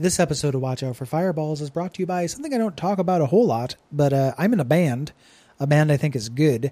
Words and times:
This 0.00 0.20
episode 0.20 0.54
of 0.54 0.60
Watch 0.60 0.84
Out 0.84 0.94
for 0.94 1.06
Fireballs 1.06 1.60
is 1.60 1.70
brought 1.70 1.94
to 1.94 2.00
you 2.00 2.06
by 2.06 2.26
something 2.26 2.54
I 2.54 2.58
don't 2.58 2.76
talk 2.76 3.00
about 3.00 3.20
a 3.20 3.26
whole 3.26 3.44
lot, 3.44 3.74
but 3.90 4.12
uh, 4.12 4.32
I'm 4.38 4.52
in 4.52 4.60
a 4.60 4.64
band, 4.64 5.10
a 5.58 5.66
band 5.66 5.90
I 5.90 5.96
think 5.96 6.14
is 6.14 6.28
good. 6.28 6.70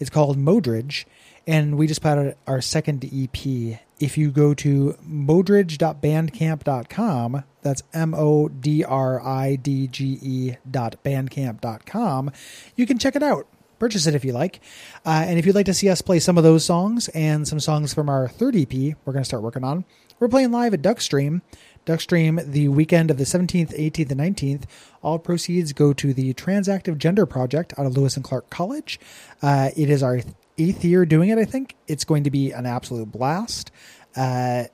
It's 0.00 0.10
called 0.10 0.36
Modridge, 0.36 1.04
and 1.46 1.78
we 1.78 1.86
just 1.86 2.02
put 2.02 2.18
out 2.18 2.34
our 2.48 2.60
second 2.60 3.04
EP. 3.04 3.78
If 4.00 4.18
you 4.18 4.32
go 4.32 4.54
to 4.54 4.98
modridge.bandcamp.com, 5.08 7.44
that's 7.62 7.84
M 7.92 8.12
O 8.12 8.48
D 8.48 8.82
R 8.82 9.24
I 9.24 9.54
D 9.54 9.86
G 9.86 10.18
E 10.20 10.56
dot 10.68 10.96
bandcamp.com, 11.04 12.32
you 12.74 12.86
can 12.86 12.98
check 12.98 13.14
it 13.14 13.22
out. 13.22 13.46
Purchase 13.78 14.08
it 14.08 14.16
if 14.16 14.24
you 14.24 14.32
like. 14.32 14.60
Uh, 15.06 15.24
and 15.28 15.38
if 15.38 15.46
you'd 15.46 15.54
like 15.54 15.66
to 15.66 15.74
see 15.74 15.88
us 15.88 16.02
play 16.02 16.18
some 16.18 16.36
of 16.38 16.42
those 16.42 16.64
songs 16.64 17.06
and 17.10 17.46
some 17.46 17.60
songs 17.60 17.94
from 17.94 18.08
our 18.08 18.26
third 18.26 18.56
EP, 18.56 18.72
we're 18.72 19.12
going 19.12 19.22
to 19.22 19.24
start 19.24 19.44
working 19.44 19.62
on, 19.62 19.84
we're 20.18 20.26
playing 20.28 20.50
live 20.52 20.74
at 20.74 20.82
Duckstream. 20.82 21.40
Duckstream 21.86 22.44
the 22.50 22.68
weekend 22.68 23.10
of 23.10 23.18
the 23.18 23.24
17th, 23.24 23.78
18th, 23.78 24.10
and 24.10 24.20
19th. 24.20 24.64
All 25.02 25.18
proceeds 25.18 25.72
go 25.72 25.92
to 25.92 26.14
the 26.14 26.32
Transactive 26.34 26.98
Gender 26.98 27.26
Project 27.26 27.74
out 27.78 27.86
of 27.86 27.96
Lewis 27.96 28.16
and 28.16 28.24
Clark 28.24 28.48
College. 28.50 28.98
Uh, 29.42 29.70
it 29.76 29.90
is 29.90 30.02
our 30.02 30.20
eighth 30.58 30.84
year 30.84 31.04
doing 31.04 31.28
it, 31.28 31.38
I 31.38 31.44
think. 31.44 31.76
It's 31.86 32.04
going 32.04 32.24
to 32.24 32.30
be 32.30 32.52
an 32.52 32.66
absolute 32.66 33.12
blast. 33.12 33.70
Uh, 34.16 34.64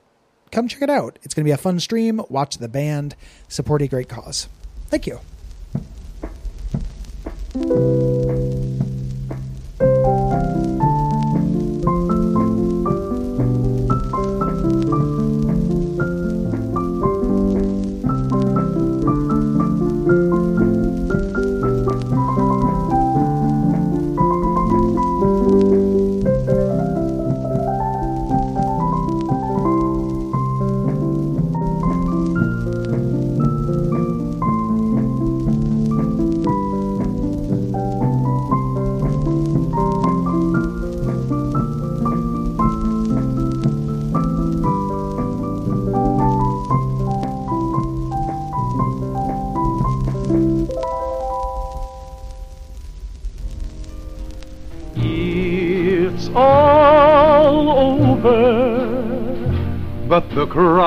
come 0.51 0.67
check 0.67 0.81
it 0.81 0.89
out. 0.89 1.19
It's 1.23 1.33
going 1.33 1.43
to 1.43 1.49
be 1.49 1.53
a 1.53 1.57
fun 1.57 1.79
stream. 1.79 2.21
Watch 2.29 2.57
the 2.57 2.69
band, 2.69 3.15
support 3.47 3.81
a 3.81 3.87
great 3.87 4.09
cause. 4.09 4.47
Thank 4.87 5.07
you. 5.07 5.19
It's 9.83 10.70
but 60.11 60.27
the 60.31 60.45
cry, 60.45 60.81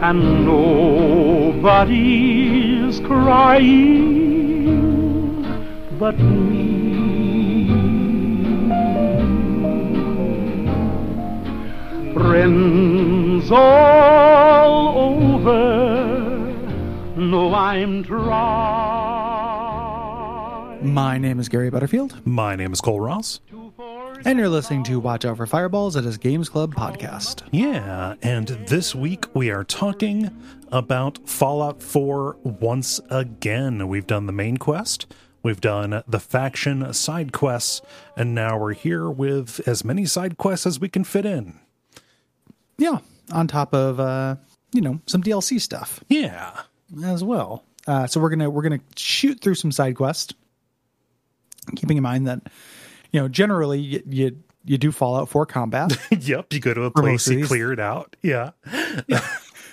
and 0.00 0.46
nobody's 0.46 1.76
crying 3.00 4.24
but 5.98 6.18
me. 6.18 6.78
Friends 12.14 13.50
all 13.50 14.98
over 15.12 15.66
know 17.18 17.52
I'm 17.54 18.02
trying. 18.04 18.87
My 20.98 21.16
name 21.16 21.38
is 21.38 21.48
Gary 21.48 21.70
Butterfield, 21.70 22.26
My 22.26 22.56
name 22.56 22.72
is 22.72 22.80
Cole 22.80 22.98
Ross. 22.98 23.38
and 24.24 24.36
you're 24.36 24.48
listening 24.48 24.82
to 24.82 24.98
Watch 24.98 25.24
Out 25.24 25.36
for 25.36 25.46
Fireballs 25.46 25.94
at 25.94 26.02
his 26.02 26.18
Games 26.18 26.48
Club 26.48 26.74
podcast. 26.74 27.42
Yeah, 27.52 28.16
and 28.20 28.48
this 28.66 28.96
week 28.96 29.32
we 29.32 29.48
are 29.52 29.62
talking 29.62 30.36
about 30.72 31.20
Fallout 31.28 31.84
4 31.84 32.38
once 32.42 32.98
again. 33.10 33.86
We've 33.86 34.08
done 34.08 34.26
the 34.26 34.32
main 34.32 34.56
quest, 34.56 35.06
we've 35.44 35.60
done 35.60 36.02
the 36.08 36.18
faction 36.18 36.92
side 36.92 37.30
quests, 37.32 37.80
and 38.16 38.34
now 38.34 38.58
we're 38.58 38.74
here 38.74 39.08
with 39.08 39.60
as 39.68 39.84
many 39.84 40.04
side 40.04 40.36
quests 40.36 40.66
as 40.66 40.80
we 40.80 40.88
can 40.88 41.04
fit 41.04 41.24
in. 41.24 41.60
Yeah, 42.76 42.98
on 43.30 43.46
top 43.46 43.72
of 43.72 44.00
uh, 44.00 44.34
you 44.72 44.80
know 44.80 45.00
some 45.06 45.22
DLC 45.22 45.60
stuff 45.60 46.02
Yeah. 46.08 46.60
as 47.04 47.22
well. 47.22 47.62
Uh, 47.86 48.08
so 48.08 48.20
we're 48.20 48.30
gonna 48.30 48.50
we're 48.50 48.62
gonna 48.62 48.80
shoot 48.96 49.40
through 49.40 49.54
some 49.54 49.70
side 49.70 49.94
quests, 49.94 50.34
keeping 51.76 51.96
in 51.96 52.02
mind 52.02 52.26
that 52.26 52.40
you 53.12 53.20
know 53.20 53.28
generally 53.28 53.80
you 53.80 54.02
you, 54.06 54.38
you 54.64 54.78
do 54.78 54.92
Fallout 54.92 55.28
4 55.28 55.46
combat. 55.46 55.96
yep, 56.20 56.52
you 56.52 56.60
go 56.60 56.74
to 56.74 56.84
a 56.84 56.90
place, 56.90 57.26
you 57.28 57.46
clear 57.46 57.72
it 57.72 57.80
out. 57.80 58.16
Yeah. 58.22 58.50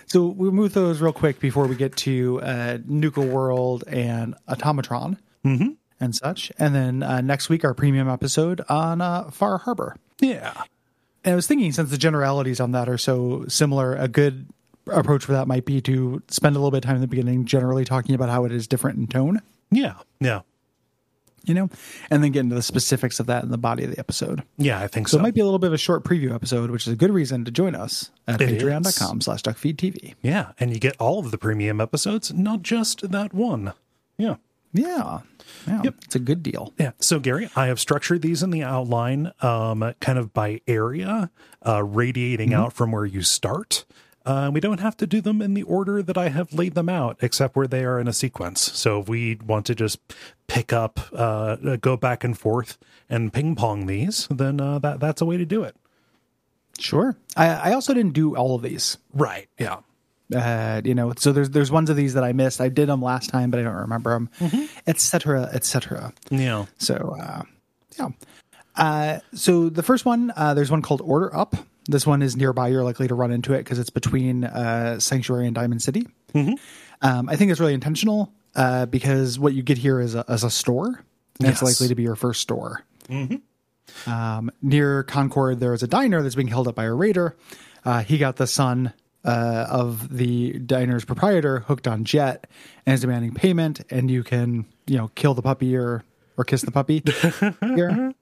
so 0.05 0.27
we'll 0.27 0.51
move 0.51 0.73
those 0.73 1.01
real 1.01 1.13
quick 1.13 1.39
before 1.39 1.67
we 1.67 1.75
get 1.75 1.95
to 1.97 2.41
uh, 2.41 2.77
Nuka 2.85 3.21
World 3.21 3.83
and 3.87 4.35
Automatron 4.47 5.17
and 5.99 6.15
such, 6.15 6.51
and 6.57 6.73
then 6.73 7.03
uh, 7.03 7.21
next 7.21 7.49
week 7.49 7.63
our 7.63 7.73
premium 7.73 8.09
episode 8.09 8.61
on 8.69 9.01
uh, 9.01 9.29
Far 9.31 9.59
Harbor. 9.59 9.95
Yeah. 10.19 10.53
And 11.23 11.33
I 11.33 11.35
was 11.35 11.47
thinking, 11.47 11.71
since 11.71 11.89
the 11.89 11.97
generalities 11.97 12.59
on 12.59 12.71
that 12.71 12.87
are 12.89 12.97
so 12.97 13.45
similar, 13.47 13.95
a 13.95 14.07
good 14.07 14.47
approach 14.87 15.25
for 15.25 15.31
that 15.33 15.47
might 15.47 15.65
be 15.65 15.81
to 15.81 16.21
spend 16.29 16.55
a 16.55 16.59
little 16.59 16.71
bit 16.71 16.77
of 16.77 16.83
time 16.83 16.95
in 16.95 17.01
the 17.01 17.07
beginning, 17.07 17.45
generally 17.45 17.83
talking 17.85 18.13
about 18.15 18.29
how 18.29 18.45
it 18.45 18.51
is 18.51 18.67
different 18.67 18.97
in 18.99 19.07
tone, 19.07 19.41
Yeah. 19.71 19.95
Yeah. 20.19 20.41
You 21.47 21.53
know, 21.53 21.69
and 22.09 22.23
then 22.23 22.31
get 22.31 22.41
into 22.41 22.55
the 22.55 22.61
specifics 22.61 23.19
of 23.19 23.27
that 23.27 23.43
in 23.43 23.51
the 23.51 23.57
body 23.57 23.83
of 23.83 23.91
the 23.91 23.99
episode. 23.99 24.43
Yeah, 24.57 24.79
I 24.81 24.87
think 24.87 25.07
So 25.07 25.13
so. 25.17 25.19
it 25.19 25.23
might 25.23 25.33
be 25.33 25.41
a 25.41 25.45
little 25.45 25.59
bit 25.59 25.67
of 25.67 25.73
a 25.73 25.77
short 25.77 26.03
preview 26.03 26.33
episode, 26.33 26.69
which 26.71 26.87
is 26.87 26.93
a 26.93 26.95
good 26.95 27.11
reason 27.11 27.45
to 27.45 27.51
join 27.51 27.75
us 27.75 28.11
at 28.27 28.39
patreon.com 28.39 29.21
slash 29.21 29.41
duckfeedtv. 29.43 30.15
yeah, 30.21 30.51
and 30.59 30.71
you 30.71 30.79
get 30.79 30.95
all 30.99 31.19
of 31.19 31.31
the 31.31 31.37
premium 31.37 31.79
episodes, 31.81 32.33
not 32.33 32.61
just 32.61 33.11
that 33.11 33.33
one. 33.33 33.73
Yeah. 34.17 34.35
Yeah. 34.73 35.19
Yeah. 35.67 35.81
It's 36.03 36.15
a 36.15 36.19
good 36.19 36.43
deal. 36.43 36.73
Yeah. 36.77 36.91
So, 36.99 37.19
Gary, 37.19 37.49
I 37.55 37.67
have 37.67 37.79
structured 37.79 38.21
these 38.21 38.43
in 38.43 38.49
the 38.49 38.63
outline, 38.63 39.31
um, 39.41 39.93
kind 40.01 40.19
of 40.19 40.33
by 40.33 40.59
area, 40.67 41.31
uh, 41.65 41.81
radiating 41.83 42.53
out 42.53 42.73
from 42.73 42.91
where 42.91 43.05
you 43.05 43.21
start. 43.21 43.85
Uh, 44.25 44.49
we 44.51 44.59
don't 44.59 44.79
have 44.79 44.97
to 44.97 45.05
do 45.05 45.21
them 45.21 45.41
in 45.41 45.53
the 45.53 45.63
order 45.63 46.01
that 46.01 46.17
I 46.17 46.29
have 46.29 46.51
laid 46.53 46.73
them 46.73 46.89
out, 46.89 47.17
except 47.21 47.55
where 47.55 47.67
they 47.67 47.85
are 47.85 47.99
in 47.99 48.07
a 48.07 48.13
sequence. 48.13 48.59
So, 48.73 49.01
if 49.01 49.07
we 49.07 49.35
want 49.45 49.65
to 49.67 49.75
just 49.75 49.99
pick 50.47 50.73
up, 50.73 50.99
uh, 51.13 51.55
go 51.77 51.95
back 51.95 52.23
and 52.23 52.37
forth 52.37 52.77
and 53.09 53.31
ping 53.31 53.55
pong 53.55 53.85
these, 53.85 54.27
then 54.29 54.59
uh, 54.59 54.79
that 54.79 54.99
that's 54.99 55.21
a 55.21 55.25
way 55.25 55.37
to 55.37 55.45
do 55.45 55.63
it. 55.63 55.75
Sure. 56.79 57.15
I, 57.37 57.47
I 57.47 57.73
also 57.73 57.93
didn't 57.93 58.13
do 58.13 58.35
all 58.35 58.55
of 58.55 58.61
these. 58.61 58.97
Right. 59.13 59.47
Yeah. 59.59 59.77
Uh, 60.35 60.81
you 60.83 60.95
know, 60.95 61.13
so 61.17 61.31
there's 61.31 61.51
there's 61.51 61.71
ones 61.71 61.91
of 61.91 61.95
these 61.95 62.15
that 62.15 62.23
I 62.23 62.33
missed. 62.33 62.59
I 62.59 62.69
did 62.69 62.89
them 62.89 63.01
last 63.01 63.29
time, 63.29 63.51
but 63.51 63.59
I 63.59 63.63
don't 63.63 63.75
remember 63.75 64.09
them, 64.09 64.29
et 64.87 64.99
cetera, 64.99 65.49
et 65.53 65.63
cetera. 65.63 66.13
Yeah. 66.31 66.65
So, 66.79 67.15
uh, 67.21 67.43
yeah. 67.99 68.09
Uh, 68.75 69.19
so 69.33 69.69
the 69.69 69.83
first 69.83 70.03
one, 70.03 70.33
uh, 70.35 70.55
there's 70.55 70.71
one 70.71 70.81
called 70.81 71.01
Order 71.01 71.33
Up. 71.35 71.55
This 71.87 72.05
one 72.07 72.21
is 72.21 72.35
nearby. 72.35 72.69
You're 72.69 72.83
likely 72.83 73.07
to 73.07 73.15
run 73.15 73.31
into 73.31 73.53
it 73.53 73.59
because 73.59 73.79
it's 73.79 73.89
between 73.89 74.43
uh, 74.43 74.99
Sanctuary 74.99 75.45
and 75.45 75.55
Diamond 75.55 75.81
City. 75.81 76.07
Um, 77.01 77.29
I 77.29 77.35
think 77.35 77.51
it's 77.51 77.59
really 77.59 77.73
intentional 77.73 78.31
uh, 78.55 78.85
because 78.87 79.37
what 79.37 79.53
you 79.53 79.61
get 79.63 79.77
here 79.77 79.99
is 79.99 80.15
a, 80.15 80.25
is 80.29 80.43
a 80.43 80.49
store, 80.49 81.03
and 81.39 81.47
it's 81.49 81.61
likely 81.61 81.87
to 81.89 81.95
be 81.95 82.03
your 82.03 82.15
first 82.15 82.41
store. 82.41 82.83
Um, 84.07 84.51
near 84.61 85.03
Concord, 85.03 85.59
there 85.59 85.73
is 85.73 85.83
a 85.83 85.87
diner 85.87 86.21
that's 86.21 86.35
being 86.35 86.47
held 86.47 86.67
up 86.67 86.75
by 86.75 86.85
a 86.85 86.93
raider. 86.93 87.35
Uh, 87.83 88.01
he 88.01 88.17
got 88.17 88.37
the 88.37 88.47
son 88.47 88.93
uh, 89.23 89.67
of 89.69 90.15
the 90.15 90.53
diner's 90.59 91.05
proprietor 91.05 91.59
hooked 91.61 91.87
on 91.87 92.03
Jet 92.03 92.47
and 92.85 92.93
is 92.93 93.01
demanding 93.01 93.33
payment. 93.33 93.81
And 93.89 94.09
you 94.09 94.23
can, 94.23 94.65
you 94.87 94.97
know, 94.97 95.09
kill 95.15 95.33
the 95.33 95.41
puppy 95.41 95.75
or 95.75 96.03
or 96.37 96.43
kiss 96.43 96.63
the 96.63 96.71
puppy 96.71 97.03
here. 97.61 98.13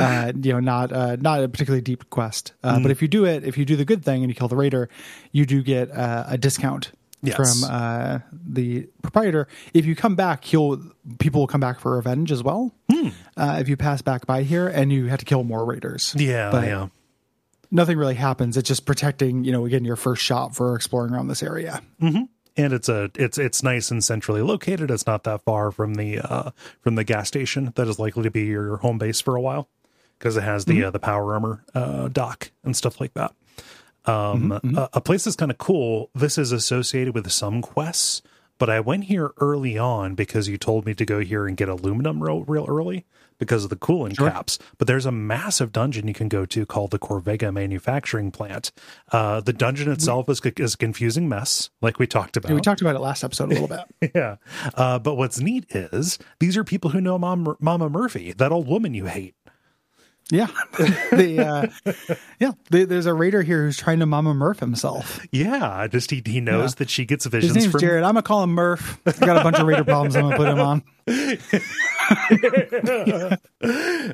Uh, 0.08 0.32
you 0.42 0.52
know, 0.52 0.60
not 0.60 0.92
uh, 0.92 1.16
not 1.20 1.42
a 1.42 1.48
particularly 1.48 1.80
deep 1.82 2.08
quest, 2.10 2.52
uh, 2.62 2.78
but 2.80 2.90
if 2.90 3.02
you 3.02 3.08
do 3.08 3.24
it, 3.24 3.44
if 3.44 3.56
you 3.58 3.64
do 3.64 3.76
the 3.76 3.84
good 3.84 4.04
thing 4.04 4.22
and 4.22 4.30
you 4.30 4.34
kill 4.34 4.48
the 4.48 4.56
raider, 4.56 4.88
you 5.32 5.44
do 5.46 5.62
get 5.62 5.90
uh, 5.90 6.24
a 6.28 6.38
discount 6.38 6.92
Yes. 7.20 7.34
from 7.36 7.68
uh, 7.68 8.18
the 8.32 8.86
proprietor. 9.02 9.48
If 9.74 9.86
you 9.86 9.96
come 9.96 10.14
back, 10.14 10.44
he'll 10.44 10.80
people 11.18 11.40
will 11.40 11.48
come 11.48 11.60
back 11.60 11.80
for 11.80 11.96
revenge 11.96 12.30
as 12.30 12.44
well. 12.44 12.72
Uh, 13.36 13.56
if 13.60 13.68
you 13.68 13.76
pass 13.76 14.02
back 14.02 14.24
by 14.26 14.44
here 14.44 14.68
and 14.68 14.92
you 14.92 15.06
have 15.06 15.18
to 15.18 15.24
kill 15.24 15.42
more 15.44 15.64
raiders, 15.64 16.14
Yeah. 16.16 16.50
But 16.52 16.64
yeah. 16.66 16.88
nothing 17.72 17.98
really 17.98 18.14
happens. 18.14 18.56
It's 18.56 18.68
just 18.68 18.86
protecting, 18.86 19.42
you 19.44 19.50
know, 19.52 19.66
again 19.66 19.84
your 19.84 19.96
first 19.96 20.22
shot 20.22 20.54
for 20.54 20.74
exploring 20.76 21.12
around 21.12 21.26
this 21.28 21.42
area. 21.42 21.82
and 22.00 22.28
it's 22.56 22.88
a 22.88 23.10
it's 23.16 23.36
it's 23.38 23.62
nice 23.64 23.90
and 23.90 24.02
centrally 24.02 24.42
located. 24.42 24.90
It's 24.90 25.06
not 25.06 25.24
that 25.24 25.42
far 25.44 25.70
from 25.72 25.94
the 25.94 26.18
uh 26.20 26.50
from 26.82 26.94
the 26.94 27.04
gas 27.04 27.26
station 27.28 27.72
that 27.76 27.88
is 27.88 27.98
likely 27.98 28.22
to 28.24 28.30
be 28.30 28.44
your 28.46 28.76
home 28.78 28.98
base 28.98 29.20
for 29.20 29.34
a 29.36 29.40
while. 29.40 29.68
Because 30.18 30.36
it 30.36 30.42
has 30.42 30.64
the 30.64 30.84
uh, 30.84 30.90
the 30.90 30.98
power 30.98 31.34
armor 31.34 31.64
uh, 31.74 32.08
dock 32.08 32.50
and 32.64 32.76
stuff 32.76 33.00
like 33.00 33.14
that. 33.14 33.32
Um, 34.04 34.52
A, 34.52 34.88
a 34.94 35.00
place 35.00 35.24
that's 35.24 35.36
kind 35.36 35.50
of 35.50 35.58
cool. 35.58 36.10
This 36.14 36.38
is 36.38 36.50
associated 36.50 37.14
with 37.14 37.30
some 37.30 37.60
quests, 37.60 38.22
but 38.58 38.70
I 38.70 38.80
went 38.80 39.04
here 39.04 39.32
early 39.38 39.76
on 39.76 40.14
because 40.14 40.48
you 40.48 40.56
told 40.56 40.86
me 40.86 40.94
to 40.94 41.04
go 41.04 41.20
here 41.20 41.46
and 41.46 41.56
get 41.56 41.68
aluminum 41.68 42.22
real, 42.22 42.42
real 42.44 42.64
early 42.68 43.04
because 43.38 43.64
of 43.64 43.70
the 43.70 43.76
cooling 43.76 44.14
caps. 44.14 44.58
But 44.78 44.88
there's 44.88 45.06
a 45.06 45.12
massive 45.12 45.72
dungeon 45.72 46.08
you 46.08 46.14
can 46.14 46.28
go 46.28 46.44
to 46.46 46.66
called 46.66 46.90
the 46.90 46.98
Corvega 46.98 47.52
Manufacturing 47.52 48.30
Plant. 48.30 48.72
Uh, 49.12 49.40
the 49.40 49.52
dungeon 49.52 49.90
itself 49.90 50.28
is, 50.28 50.40
is 50.56 50.74
a 50.74 50.76
confusing 50.76 51.28
mess, 51.28 51.70
like 51.80 51.98
we 51.98 52.06
talked 52.06 52.36
about. 52.36 52.52
we 52.52 52.60
talked 52.60 52.80
about 52.80 52.96
it 52.96 53.00
last 53.00 53.22
episode 53.22 53.52
a 53.52 53.60
little 53.60 53.68
bit. 53.68 54.12
yeah. 54.14 54.36
Uh, 54.74 54.98
but 54.98 55.14
what's 55.14 55.38
neat 55.38 55.66
is 55.70 56.18
these 56.40 56.56
are 56.56 56.64
people 56.64 56.90
who 56.90 57.00
know 57.00 57.16
Mom, 57.18 57.56
Mama 57.60 57.88
Murphy, 57.88 58.32
that 58.32 58.50
old 58.50 58.66
woman 58.66 58.92
you 58.92 59.06
hate. 59.06 59.34
Yeah, 60.30 60.48
the 60.78 61.72
uh, 61.86 61.94
yeah. 62.38 62.52
The, 62.70 62.84
there's 62.84 63.06
a 63.06 63.14
raider 63.14 63.42
here 63.42 63.64
who's 63.64 63.78
trying 63.78 64.00
to 64.00 64.06
Mama 64.06 64.34
Murph 64.34 64.60
himself. 64.60 65.24
Yeah, 65.32 65.86
just 65.86 66.10
he 66.10 66.22
he 66.24 66.40
knows 66.40 66.74
that 66.76 66.90
she 66.90 67.04
gets 67.06 67.24
His 67.24 67.30
visions 67.32 67.56
name's 67.56 67.72
from 67.72 67.80
Jared. 67.80 68.04
I'm 68.04 68.10
gonna 68.10 68.22
call 68.22 68.42
him 68.42 68.50
Murph. 68.50 69.00
I 69.06 69.12
got 69.24 69.38
a 69.38 69.42
bunch 69.42 69.58
of 69.58 69.66
raider 69.66 69.84
problems. 69.84 70.16
I'm 70.16 70.24
gonna 70.30 70.36
put 70.36 70.48
him 70.48 70.60
on. 70.60 70.82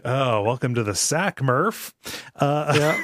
Oh, 0.06 0.42
welcome 0.42 0.74
to 0.74 0.82
the 0.82 0.94
sack, 0.94 1.42
Murph. 1.42 1.94
Uh, 2.36 2.94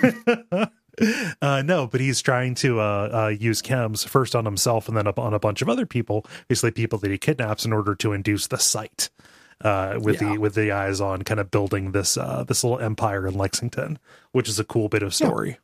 Yeah, 0.50 0.66
uh, 1.42 1.62
no, 1.62 1.86
but 1.86 2.00
he's 2.00 2.20
trying 2.20 2.54
to 2.56 2.80
uh, 2.80 3.10
uh, 3.12 3.28
use 3.28 3.62
chems 3.62 4.06
first 4.06 4.34
on 4.34 4.44
himself 4.44 4.88
and 4.88 4.96
then 4.96 5.06
up 5.06 5.18
on 5.18 5.34
a 5.34 5.38
bunch 5.38 5.62
of 5.62 5.68
other 5.68 5.86
people, 5.86 6.26
basically 6.48 6.72
people 6.72 6.98
that 7.00 7.10
he 7.10 7.18
kidnaps 7.18 7.64
in 7.64 7.72
order 7.72 7.94
to 7.96 8.12
induce 8.12 8.46
the 8.48 8.58
sight. 8.58 9.10
Uh, 9.62 9.98
with 10.00 10.22
Yeah. 10.22 10.32
the 10.34 10.38
with 10.38 10.54
the 10.54 10.72
eyes 10.72 11.00
on, 11.00 11.22
kind 11.22 11.38
of 11.40 11.50
building 11.50 11.92
this 11.92 12.16
uh, 12.16 12.44
this 12.48 12.64
little 12.64 12.78
empire 12.78 13.26
in 13.26 13.34
Lexington, 13.34 13.98
which 14.32 14.48
is 14.48 14.58
a 14.58 14.64
cool 14.64 14.88
bit 14.88 15.02
of 15.02 15.12
story. 15.14 15.58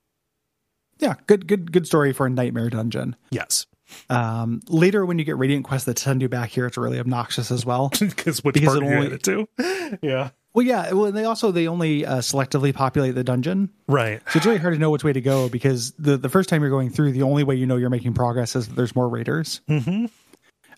yeah. 0.99 1.15
Good, 1.27 1.47
good, 1.47 1.73
good 1.73 1.87
story 1.87 2.13
for 2.13 2.27
a 2.27 2.31
nightmare 2.31 2.69
dungeon. 2.71 3.17
Yes, 3.31 3.67
Um, 4.11 4.61
later, 4.69 5.07
when 5.07 5.19
you 5.19 5.25
get 5.25 5.39
radiant 5.39 5.65
quests 5.65 5.87
that 5.87 5.99
send 5.99 6.21
you 6.23 6.29
back 6.29 6.51
here, 6.51 6.67
it's 6.67 6.77
really 6.77 6.99
obnoxious 6.99 7.51
as 7.51 7.65
well. 7.65 7.89
because 8.01 8.43
which 8.45 8.55
Because 8.55 8.79
part 8.79 8.83
it 8.83 8.95
only- 8.97 9.07
it 9.15 9.23
too? 9.23 9.49
yeah, 10.03 10.31
well, 10.53 10.67
yeah. 10.67 10.93
Well, 10.93 11.13
they 11.13 11.25
also 11.25 11.51
they 11.51 11.67
only 11.69 12.05
uh, 12.05 12.19
selectively 12.19 12.75
populate 12.75 13.15
the 13.15 13.25
dungeon, 13.25 13.71
right. 13.89 14.21
so 14.31 14.39
it's 14.39 14.47
really 14.47 14.59
hard 14.59 14.75
to 14.75 14.81
know 14.81 14.91
which 14.91 15.05
way 15.05 15.13
to 15.13 15.21
go 15.21 15.49
because 15.49 15.93
the 15.93 16.17
the 16.19 16.29
first 16.29 16.49
time 16.49 16.61
you're 16.63 16.71
going 16.71 16.91
through, 16.91 17.13
the 17.13 17.23
only 17.23 17.45
way 17.45 17.55
you 17.55 17.67
know 17.67 17.77
you're 17.77 17.91
making 17.91 18.13
progress 18.15 18.57
is 18.57 18.67
that 18.69 18.75
there's 18.75 18.95
more 18.97 19.09
raiders. 19.09 19.61
Mm-hmm. 19.69 20.07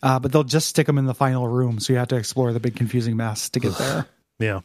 Uh, 0.02 0.18
but 0.18 0.30
they'll 0.32 0.44
just 0.44 0.68
stick 0.68 0.86
them 0.86 0.96
in 0.98 1.06
the 1.06 1.14
final 1.14 1.48
room, 1.48 1.80
so 1.80 1.92
you 1.92 1.98
have 1.98 2.08
to 2.08 2.16
explore 2.16 2.52
the 2.52 2.60
big 2.60 2.76
confusing 2.76 3.16
mess 3.16 3.48
to 3.50 3.60
get 3.60 3.76
there. 3.78 4.06
Yeah. 4.38 4.60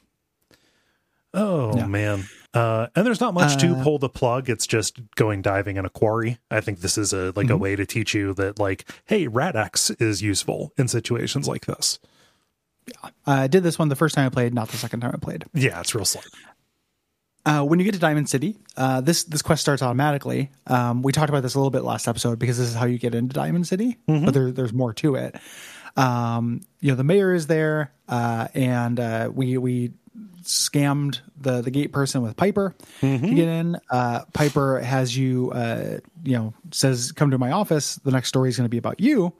Oh 1.34 1.76
Yeah. 1.76 1.88
man. 1.88 2.26
Uh, 2.54 2.88
and 2.96 3.04
there's 3.08 3.20
not 3.20 3.34
much 3.34 3.58
to 3.62 3.76
Uh, 3.76 3.84
pull 3.84 3.98
the 3.98 4.10
plug. 4.10 4.48
It's 4.48 4.68
just 4.68 5.00
going 5.16 5.42
diving 5.42 5.78
in 5.78 5.86
a 5.86 5.90
quarry. 5.90 6.38
I 6.52 6.62
think 6.62 6.82
this 6.82 6.96
is 7.00 7.12
a 7.14 7.34
like 7.36 7.50
a 7.50 7.54
Mhm. 7.54 7.60
way 7.60 7.76
to 7.76 7.86
teach 7.88 8.14
you 8.14 8.36
that 8.36 8.60
like, 8.60 8.88
hey, 9.06 9.28
Rad-X 9.28 9.90
is 9.92 10.22
useful 10.22 10.72
in 10.78 10.88
situations 10.88 11.48
like 11.48 11.66
this. 11.66 11.98
Uh, 13.04 13.10
I 13.26 13.48
did 13.48 13.64
this 13.64 13.80
one 13.80 13.90
the 13.90 13.96
first 13.96 14.14
time 14.14 14.28
I 14.28 14.30
played, 14.30 14.54
not 14.54 14.68
the 14.70 14.78
second 14.78 15.00
time 15.00 15.12
I 15.16 15.18
played. 15.18 15.46
Yeah, 15.56 15.80
it's 15.80 15.96
real 15.96 16.06
slick. 16.06 16.26
Uh, 17.46 17.64
when 17.64 17.78
you 17.80 17.86
get 17.86 17.94
to 17.94 18.00
Diamond 18.00 18.30
City, 18.30 18.58
uh, 18.78 19.02
this 19.02 19.26
this 19.26 19.42
quest 19.42 19.62
starts 19.62 19.82
automatically. 19.82 20.50
Um, 20.68 21.02
we 21.02 21.12
talked 21.12 21.30
about 21.30 21.44
this 21.44 21.56
a 21.56 21.60
little 21.60 21.72
bit 21.72 21.84
last 21.84 22.08
episode 22.08 22.40
because 22.40 22.58
this 22.58 22.70
is 22.70 22.74
how 22.76 22.86
you 22.86 22.98
get 22.98 23.14
into 23.16 23.34
Diamond 23.34 23.68
City, 23.68 23.98
but 24.08 24.34
there, 24.34 24.52
there's 24.52 24.72
more 24.74 24.94
to 24.94 25.16
it. 25.16 25.36
Um, 25.98 26.62
you 26.80 26.90
know, 26.92 26.96
the 26.96 27.04
mayor 27.04 27.34
is 27.34 27.48
there, 27.48 27.92
uh, 28.08 28.48
and 28.54 29.00
uh, 29.00 29.30
we 29.34 29.58
we 29.58 29.92
scammed 30.44 31.20
the 31.40 31.62
the 31.62 31.72
gate 31.72 31.92
person 31.92 32.22
with 32.22 32.36
Piper 32.36 32.74
to 33.02 33.18
get 33.36 33.48
in. 33.48 33.78
Uh, 33.90 34.22
Piper 34.34 34.80
has 34.80 35.16
you, 35.16 35.52
uh, 35.52 36.00
you 36.24 36.38
know, 36.38 36.54
says, 36.72 37.12
"Come 37.12 37.32
to 37.32 37.38
my 37.38 37.52
office. 37.52 37.96
The 37.96 38.12
next 38.12 38.30
story 38.30 38.50
is 38.50 38.58
going 38.58 38.66
to 38.66 38.70
be 38.70 38.78
about 38.78 39.00
you." 39.00 39.34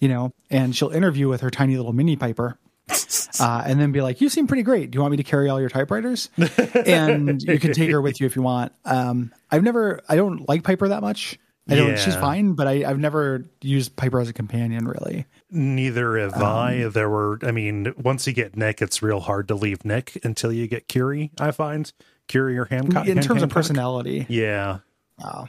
You 0.00 0.08
know, 0.08 0.32
and 0.50 0.74
she'll 0.74 0.90
interview 0.90 1.28
with 1.28 1.40
her 1.42 1.50
tiny 1.50 1.76
little 1.76 1.92
mini 1.92 2.16
Piper. 2.16 2.58
Uh, 3.40 3.62
and 3.64 3.80
then 3.80 3.90
be 3.90 4.02
like, 4.02 4.20
"You 4.20 4.28
seem 4.28 4.46
pretty 4.46 4.62
great. 4.62 4.90
Do 4.90 4.96
you 4.96 5.00
want 5.00 5.12
me 5.12 5.16
to 5.16 5.22
carry 5.22 5.48
all 5.48 5.58
your 5.60 5.70
typewriters?" 5.70 6.28
and 6.74 7.42
you 7.42 7.58
can 7.58 7.72
take 7.72 7.90
her 7.90 8.00
with 8.02 8.20
you 8.20 8.26
if 8.26 8.36
you 8.36 8.42
want. 8.42 8.72
Um, 8.84 9.32
I've 9.50 9.62
never, 9.62 10.00
I 10.08 10.16
don't 10.16 10.46
like 10.48 10.62
Piper 10.62 10.88
that 10.88 11.00
much. 11.00 11.38
I 11.68 11.76
don't. 11.76 11.98
She's 11.98 12.16
fine, 12.16 12.52
but 12.54 12.66
I, 12.66 12.84
I've 12.84 12.98
never 12.98 13.48
used 13.62 13.94
Piper 13.96 14.20
as 14.20 14.28
a 14.28 14.32
companion 14.32 14.86
really. 14.88 15.24
Neither 15.50 16.18
have 16.18 16.34
Um, 16.34 16.42
I. 16.42 16.88
There 16.92 17.08
were, 17.08 17.38
I 17.42 17.52
mean, 17.52 17.94
once 17.96 18.26
you 18.26 18.32
get 18.32 18.56
Nick, 18.56 18.82
it's 18.82 19.02
real 19.02 19.20
hard 19.20 19.48
to 19.48 19.54
leave 19.54 19.84
Nick 19.84 20.18
until 20.24 20.52
you 20.52 20.66
get 20.66 20.88
Curie. 20.88 21.30
I 21.40 21.52
find 21.52 21.90
Curie 22.28 22.58
or 22.58 22.64
Hancock. 22.66 23.06
In 23.06 23.20
terms 23.20 23.42
of 23.42 23.50
personality, 23.50 24.26
Yeah. 24.28 24.78
Oh. 25.22 25.46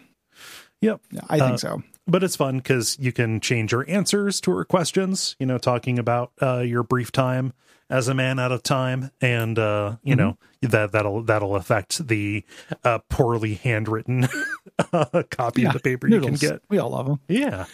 Yep. 0.82 1.02
yeah, 1.12 1.22
I 1.30 1.40
think 1.40 1.54
Uh, 1.54 1.58
so. 1.58 1.84
But 2.08 2.24
it's 2.24 2.36
fun 2.36 2.58
because 2.58 2.98
you 3.00 3.12
can 3.12 3.40
change 3.40 3.72
your 3.72 3.86
answers 3.90 4.42
to 4.42 4.52
her 4.52 4.66
questions 4.66 5.36
you 5.40 5.46
know 5.46 5.58
talking 5.58 5.98
about 6.00 6.32
uh, 6.42 6.60
your 6.60 6.84
brief 6.84 7.12
time 7.12 7.54
as 7.90 8.08
a 8.08 8.14
man 8.14 8.40
out 8.40 8.52
of 8.54 8.64
time 8.64 9.12
and 9.22 9.60
uh 9.60 9.98
you 10.04 10.16
know 10.16 10.38
that 10.62 10.92
that'll 10.94 11.22
that'll 11.24 11.56
affect 11.56 12.08
the 12.08 12.44
uh 12.86 13.00
poorly 13.10 13.56
handwritten 13.56 14.28
uh, 14.94 15.24
copy 15.30 15.66
of 15.66 15.74
the 15.74 15.80
paper 15.80 16.08
noodles. 16.08 16.42
you 16.42 16.48
can 16.48 16.56
get 16.58 16.62
We 16.70 16.78
all 16.80 16.90
love 16.92 17.06
them. 17.08 17.20
yeah 17.28 17.66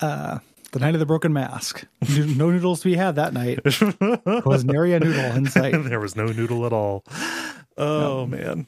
Uh, 0.00 0.38
the 0.72 0.78
night 0.80 0.94
of 0.94 1.00
the 1.00 1.06
broken 1.06 1.32
mask. 1.34 1.84
No 2.08 2.50
noodles 2.50 2.80
to 2.80 2.88
be 2.88 2.96
had 2.96 3.16
that 3.16 3.32
night. 3.34 3.60
Was 4.46 4.64
nary 4.64 4.94
a 4.94 5.00
noodle 5.00 5.36
in 5.36 5.44
sight. 5.46 5.72
there 5.84 6.00
was 6.00 6.16
no 6.16 6.26
noodle 6.26 6.64
at 6.66 6.72
all 6.72 7.04
oh 7.78 8.26
man 8.26 8.66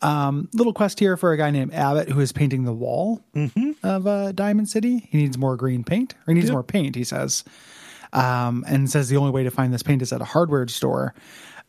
Um, 0.00 0.48
little 0.54 0.72
quest 0.72 1.00
here 1.00 1.16
for 1.16 1.32
a 1.32 1.36
guy 1.36 1.50
named 1.50 1.74
Abbott 1.74 2.08
who 2.08 2.20
is 2.20 2.30
painting 2.32 2.64
the 2.64 2.72
wall 2.72 3.20
of 3.82 4.06
uh, 4.06 4.32
Diamond 4.32 4.68
City. 4.68 5.08
He 5.10 5.18
needs 5.18 5.36
more 5.36 5.56
green 5.56 5.82
paint, 5.84 6.14
or 6.26 6.32
he 6.32 6.34
needs 6.34 6.50
more 6.52 6.62
paint. 6.62 6.94
He 6.94 7.04
says, 7.04 7.42
um, 8.12 8.64
and 8.68 8.88
says 8.90 9.08
the 9.08 9.16
only 9.16 9.32
way 9.32 9.42
to 9.44 9.50
find 9.50 9.72
this 9.74 9.82
paint 9.82 10.02
is 10.02 10.12
at 10.12 10.20
a 10.20 10.24
hardware 10.24 10.66
store. 10.68 11.14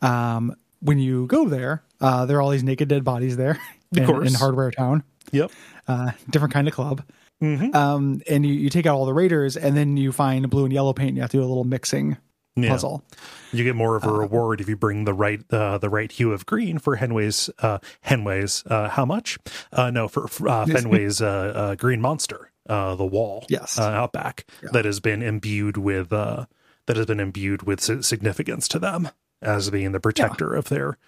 Um, 0.00 0.54
when 0.80 0.98
you 0.98 1.26
go 1.26 1.48
there, 1.48 1.82
uh, 2.00 2.24
there 2.26 2.38
are 2.38 2.42
all 2.42 2.50
these 2.50 2.62
naked 2.64 2.88
dead 2.88 3.04
bodies 3.04 3.36
there 3.36 3.58
in, 3.94 4.04
in 4.26 4.34
Hardware 4.34 4.70
Town. 4.70 5.02
yep 5.32 5.50
Uh, 5.88 6.12
different 6.30 6.54
kind 6.54 6.68
of 6.68 6.74
club. 6.74 7.02
Mhm. 7.42 7.74
Um, 7.74 8.22
and 8.28 8.46
you, 8.46 8.52
you 8.54 8.70
take 8.70 8.86
out 8.86 8.94
all 8.96 9.06
the 9.06 9.12
raiders, 9.14 9.56
and 9.56 9.76
then 9.76 9.96
you 9.96 10.12
find 10.12 10.48
blue 10.50 10.64
and 10.64 10.72
yellow 10.72 10.92
paint. 10.92 11.08
And 11.08 11.16
you 11.16 11.22
have 11.22 11.30
to 11.32 11.38
do 11.38 11.42
a 11.42 11.46
little 11.48 11.64
mixing 11.64 12.16
Yeah. 12.56 12.70
puzzle. 12.70 13.04
you 13.52 13.62
get 13.64 13.76
more 13.76 13.94
of 13.96 14.04
a 14.04 14.10
reward 14.12 14.60
if 14.60 14.68
you 14.68 14.76
bring 14.76 15.04
the 15.04 15.14
right 15.14 15.40
uh, 15.52 15.78
the 15.78 15.88
right 15.88 16.10
hue 16.10 16.32
of 16.32 16.44
green 16.46 16.78
for 16.78 16.96
Henway's 16.96 17.48
uh 17.60 17.78
Henway's 18.04 18.64
uh 18.66 18.88
how 18.88 19.04
much 19.04 19.38
uh 19.72 19.90
no 19.90 20.08
for 20.08 20.26
for, 20.28 20.48
uh, 20.48 20.66
Fenway's 20.66 21.22
uh, 21.22 21.26
uh 21.54 21.74
green 21.76 22.00
monster 22.00 22.50
uh 22.68 22.96
the 22.96 23.06
wall 23.06 23.46
Yes. 23.48 23.78
uh, 23.78 23.82
out 23.84 24.12
back 24.12 24.46
that 24.72 24.84
has 24.84 24.98
been 25.00 25.22
imbued 25.22 25.76
with 25.76 26.12
uh 26.12 26.46
that 26.86 26.96
has 26.96 27.06
been 27.06 27.20
imbued 27.20 27.62
with 27.62 27.80
significance 28.04 28.66
to 28.68 28.78
them 28.80 29.08
as 29.40 29.70
being 29.70 29.92
the 29.92 30.00
protector 30.00 30.52
of 30.54 30.68
their 30.68 30.98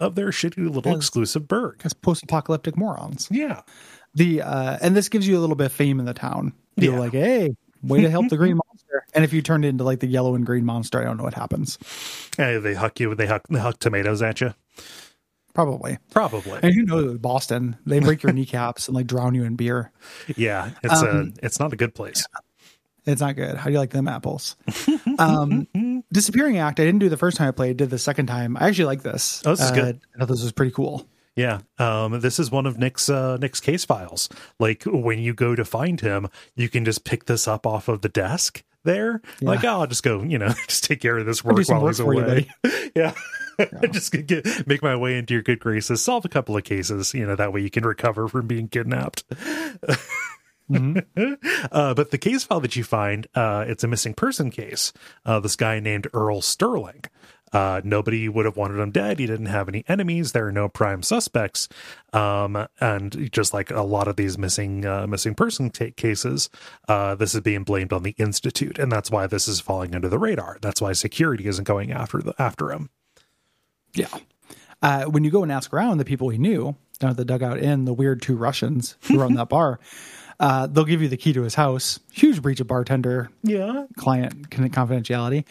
of 0.00 0.14
their 0.14 0.30
shitty 0.30 0.68
little 0.74 0.92
As- 0.92 0.96
exclusive 0.98 1.46
burg 1.46 1.82
As 1.84 1.92
post-apocalyptic 1.92 2.76
morons. 2.76 3.28
yeah 3.30 3.60
the 4.14 4.40
uh 4.40 4.78
and 4.80 4.96
this 4.96 5.10
gives 5.10 5.28
you 5.28 5.38
a 5.38 5.40
little 5.40 5.56
bit 5.56 5.66
of 5.66 5.72
fame 5.72 6.00
in 6.00 6.06
the 6.06 6.14
town 6.14 6.54
you're 6.76 6.94
Yeah. 6.94 6.98
like 7.00 7.12
hey 7.12 7.54
way 7.82 8.00
to 8.00 8.10
help 8.10 8.28
the 8.30 8.36
green 8.38 8.56
monster 8.56 8.72
and 9.14 9.24
if 9.24 9.32
you 9.32 9.42
turned 9.42 9.64
into 9.64 9.84
like 9.84 10.00
the 10.00 10.06
yellow 10.06 10.34
and 10.34 10.44
green 10.46 10.64
monster 10.64 11.00
i 11.00 11.04
don't 11.04 11.16
know 11.16 11.24
what 11.24 11.34
happens. 11.34 11.78
Hey, 12.36 12.58
they 12.58 12.74
huck 12.74 12.98
you 13.00 13.14
they 13.14 13.26
huck 13.26 13.42
they 13.48 13.58
huck 13.60 13.78
tomatoes 13.78 14.22
at 14.22 14.40
you. 14.40 14.54
Probably. 15.54 15.96
Probably. 16.10 16.58
And 16.62 16.74
you 16.74 16.84
know 16.84 17.16
boston 17.18 17.76
they 17.86 17.98
break 18.00 18.22
your 18.22 18.32
kneecaps 18.34 18.88
and 18.88 18.94
like 18.94 19.06
drown 19.06 19.34
you 19.34 19.44
in 19.44 19.56
beer. 19.56 19.90
Yeah 20.36 20.70
it's 20.82 21.02
Um, 21.02 21.34
a 21.40 21.46
it's 21.46 21.58
not 21.58 21.72
a 21.72 21.76
good 21.76 21.94
place. 21.94 22.26
it's 23.06 23.20
not 23.20 23.36
good. 23.36 23.56
How 23.56 23.66
do 23.66 23.72
you 23.72 23.78
like 23.78 23.90
them 23.90 24.08
apples? 24.08 24.56
Um 25.18 25.66
disappearing 26.12 26.58
act 26.58 26.78
i 26.78 26.84
didn't 26.84 27.00
do 27.00 27.08
the 27.08 27.16
first 27.16 27.38
time 27.38 27.48
i 27.48 27.50
played 27.52 27.78
did 27.78 27.88
the 27.90 27.98
second 27.98 28.26
time. 28.26 28.56
I 28.58 28.68
actually 28.68 28.84
like 28.86 29.02
this. 29.02 29.42
Oh, 29.46 29.50
this 29.52 29.60
is 29.60 29.70
Uh, 29.70 29.74
good. 29.74 30.00
i 30.14 30.18
thought 30.18 30.28
this 30.28 30.42
was 30.42 30.52
pretty 30.52 30.72
cool. 30.72 31.06
Yeah. 31.36 31.60
Um, 31.78 32.20
this 32.20 32.38
is 32.38 32.50
one 32.50 32.64
of 32.64 32.78
Nick's 32.78 33.10
uh, 33.10 33.36
Nick's 33.38 33.60
case 33.60 33.84
files. 33.84 34.28
Like 34.58 34.84
when 34.86 35.18
you 35.18 35.34
go 35.34 35.54
to 35.54 35.64
find 35.66 36.00
him, 36.00 36.28
you 36.54 36.68
can 36.70 36.84
just 36.86 37.04
pick 37.04 37.26
this 37.26 37.46
up 37.46 37.66
off 37.66 37.88
of 37.88 38.00
the 38.00 38.08
desk 38.08 38.62
there. 38.86 39.20
Like, 39.42 39.62
oh, 39.64 39.80
I'll 39.80 39.86
just 39.86 40.02
go, 40.02 40.22
you 40.22 40.38
know, 40.38 40.48
just 40.66 40.84
take 40.84 41.00
care 41.00 41.18
of 41.18 41.26
this 41.26 41.44
work 41.44 41.58
while 41.68 41.82
work 41.82 41.90
he's 41.90 42.00
for 42.00 42.14
you, 42.14 42.22
away. 42.22 42.48
yeah. 42.96 43.14
just 43.90 44.12
get, 44.12 44.26
get 44.26 44.66
make 44.66 44.82
my 44.82 44.96
way 44.96 45.18
into 45.18 45.34
your 45.34 45.42
good 45.42 45.60
graces, 45.60 46.02
solve 46.02 46.24
a 46.24 46.28
couple 46.28 46.56
of 46.56 46.64
cases, 46.64 47.12
you 47.14 47.26
know, 47.26 47.36
that 47.36 47.52
way 47.52 47.60
you 47.60 47.70
can 47.70 47.84
recover 47.84 48.28
from 48.28 48.46
being 48.46 48.68
kidnapped. 48.68 49.24
uh, 50.70 51.94
but 51.94 52.10
the 52.10 52.18
case 52.20 52.44
file 52.44 52.60
that 52.60 52.76
you 52.76 52.84
find, 52.84 53.26
uh, 53.34 53.64
it's 53.66 53.84
a 53.84 53.88
missing 53.88 54.14
person 54.14 54.50
case. 54.50 54.92
Uh, 55.24 55.40
this 55.40 55.56
guy 55.56 55.80
named 55.80 56.06
Earl 56.12 56.42
Sterling. 56.42 57.04
Uh, 57.52 57.80
nobody 57.84 58.28
would 58.28 58.44
have 58.44 58.56
wanted 58.56 58.80
him 58.80 58.90
dead. 58.90 59.18
He 59.18 59.26
didn't 59.26 59.46
have 59.46 59.68
any 59.68 59.84
enemies. 59.88 60.32
There 60.32 60.46
are 60.48 60.52
no 60.52 60.68
prime 60.68 61.02
suspects. 61.02 61.68
Um, 62.12 62.66
and 62.80 63.30
just 63.32 63.54
like 63.54 63.70
a 63.70 63.82
lot 63.82 64.08
of 64.08 64.16
these 64.16 64.36
missing 64.36 64.84
uh, 64.84 65.06
missing 65.06 65.34
person 65.34 65.70
ta 65.70 65.86
cases, 65.96 66.50
uh, 66.88 67.14
this 67.14 67.34
is 67.34 67.40
being 67.42 67.62
blamed 67.62 67.92
on 67.92 68.02
the 68.02 68.14
institute, 68.18 68.78
and 68.78 68.90
that's 68.90 69.10
why 69.10 69.26
this 69.26 69.46
is 69.46 69.60
falling 69.60 69.94
under 69.94 70.08
the 70.08 70.18
radar. 70.18 70.58
That's 70.60 70.80
why 70.80 70.92
security 70.92 71.46
isn't 71.46 71.64
going 71.64 71.92
after 71.92 72.18
the 72.18 72.34
after 72.38 72.72
him. 72.72 72.90
Yeah. 73.94 74.08
Uh, 74.82 75.04
when 75.04 75.24
you 75.24 75.30
go 75.30 75.42
and 75.42 75.50
ask 75.50 75.72
around 75.72 75.98
the 75.98 76.04
people 76.04 76.28
he 76.28 76.38
knew 76.38 76.76
down 76.98 77.10
at 77.10 77.16
the 77.16 77.24
dugout 77.24 77.58
inn, 77.58 77.84
the 77.86 77.94
weird 77.94 78.20
two 78.22 78.36
Russians 78.36 78.96
who 79.02 79.18
run 79.20 79.34
that 79.34 79.48
bar, 79.50 79.78
uh, 80.38 80.66
they'll 80.66 80.84
give 80.84 81.00
you 81.00 81.08
the 81.08 81.16
key 81.16 81.32
to 81.32 81.42
his 81.42 81.54
house. 81.54 82.00
Huge 82.12 82.42
breach 82.42 82.60
of 82.60 82.66
bartender 82.66 83.30
Yeah. 83.42 83.86
client 83.96 84.50
confidentiality. 84.50 85.44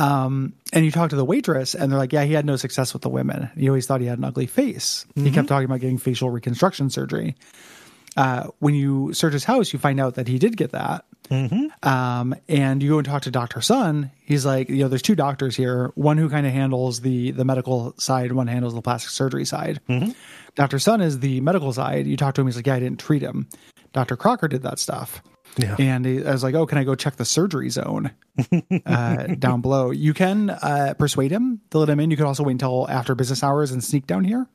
Um, 0.00 0.54
and 0.72 0.84
you 0.84 0.90
talk 0.90 1.10
to 1.10 1.16
the 1.16 1.24
waitress, 1.24 1.74
and 1.74 1.90
they're 1.92 1.98
like, 1.98 2.12
"Yeah, 2.12 2.24
he 2.24 2.32
had 2.32 2.46
no 2.46 2.56
success 2.56 2.92
with 2.94 3.02
the 3.02 3.10
women. 3.10 3.50
He 3.56 3.68
always 3.68 3.86
thought 3.86 4.00
he 4.00 4.06
had 4.06 4.18
an 4.18 4.24
ugly 4.24 4.46
face. 4.46 5.04
He 5.14 5.30
kept 5.30 5.48
talking 5.48 5.66
about 5.66 5.80
getting 5.80 5.98
facial 5.98 6.30
reconstruction 6.30 6.88
surgery. 6.90 7.34
Uh, 8.16 8.48
when 8.60 8.74
you 8.74 9.12
search 9.12 9.32
his 9.34 9.44
house, 9.44 9.72
you 9.72 9.78
find 9.78 10.00
out 10.00 10.14
that 10.14 10.26
he 10.26 10.38
did 10.38 10.56
get 10.56 10.72
that. 10.72 11.04
Um, 11.82 12.34
and 12.48 12.82
you 12.82 12.90
go 12.90 12.98
and 12.98 13.06
talk 13.06 13.22
to 13.22 13.30
Doctor 13.30 13.60
Sun. 13.60 14.10
He's 14.24 14.44
like, 14.44 14.68
you 14.68 14.78
know, 14.78 14.88
there's 14.88 15.02
two 15.02 15.14
doctors 15.14 15.54
here. 15.54 15.92
One 15.94 16.18
who 16.18 16.28
kind 16.28 16.46
of 16.46 16.52
handles 16.52 17.00
the 17.02 17.30
the 17.32 17.44
medical 17.44 17.94
side, 17.98 18.32
one 18.32 18.46
handles 18.48 18.74
the 18.74 18.82
plastic 18.82 19.10
surgery 19.10 19.44
side. 19.44 19.80
Doctor 20.56 20.78
Sun 20.78 21.02
is 21.02 21.20
the 21.20 21.40
medical 21.40 21.72
side. 21.72 22.06
You 22.06 22.16
talk 22.16 22.34
to 22.34 22.40
him, 22.40 22.46
he's 22.48 22.56
like, 22.56 22.66
yeah, 22.66 22.74
I 22.74 22.80
didn't 22.80 22.98
treat 23.00 23.22
him. 23.22 23.48
Doctor 23.92 24.16
Crocker 24.16 24.48
did 24.48 24.62
that 24.62 24.78
stuff. 24.78 25.22
Yeah. 25.56 25.76
And 25.78 26.06
I 26.06 26.32
was 26.32 26.42
like, 26.42 26.54
oh, 26.54 26.66
can 26.66 26.78
I 26.78 26.84
go 26.84 26.94
check 26.94 27.16
the 27.16 27.24
surgery 27.24 27.70
zone 27.70 28.12
uh, 28.86 29.26
down 29.38 29.60
below? 29.60 29.90
You 29.90 30.14
can 30.14 30.50
uh, 30.50 30.94
persuade 30.98 31.30
him 31.30 31.60
to 31.70 31.78
let 31.78 31.88
him 31.88 32.00
in. 32.00 32.10
You 32.10 32.16
could 32.16 32.26
also 32.26 32.42
wait 32.44 32.52
until 32.52 32.88
after 32.88 33.14
business 33.14 33.42
hours 33.42 33.70
and 33.72 33.82
sneak 33.82 34.06
down 34.06 34.24
here. 34.24 34.46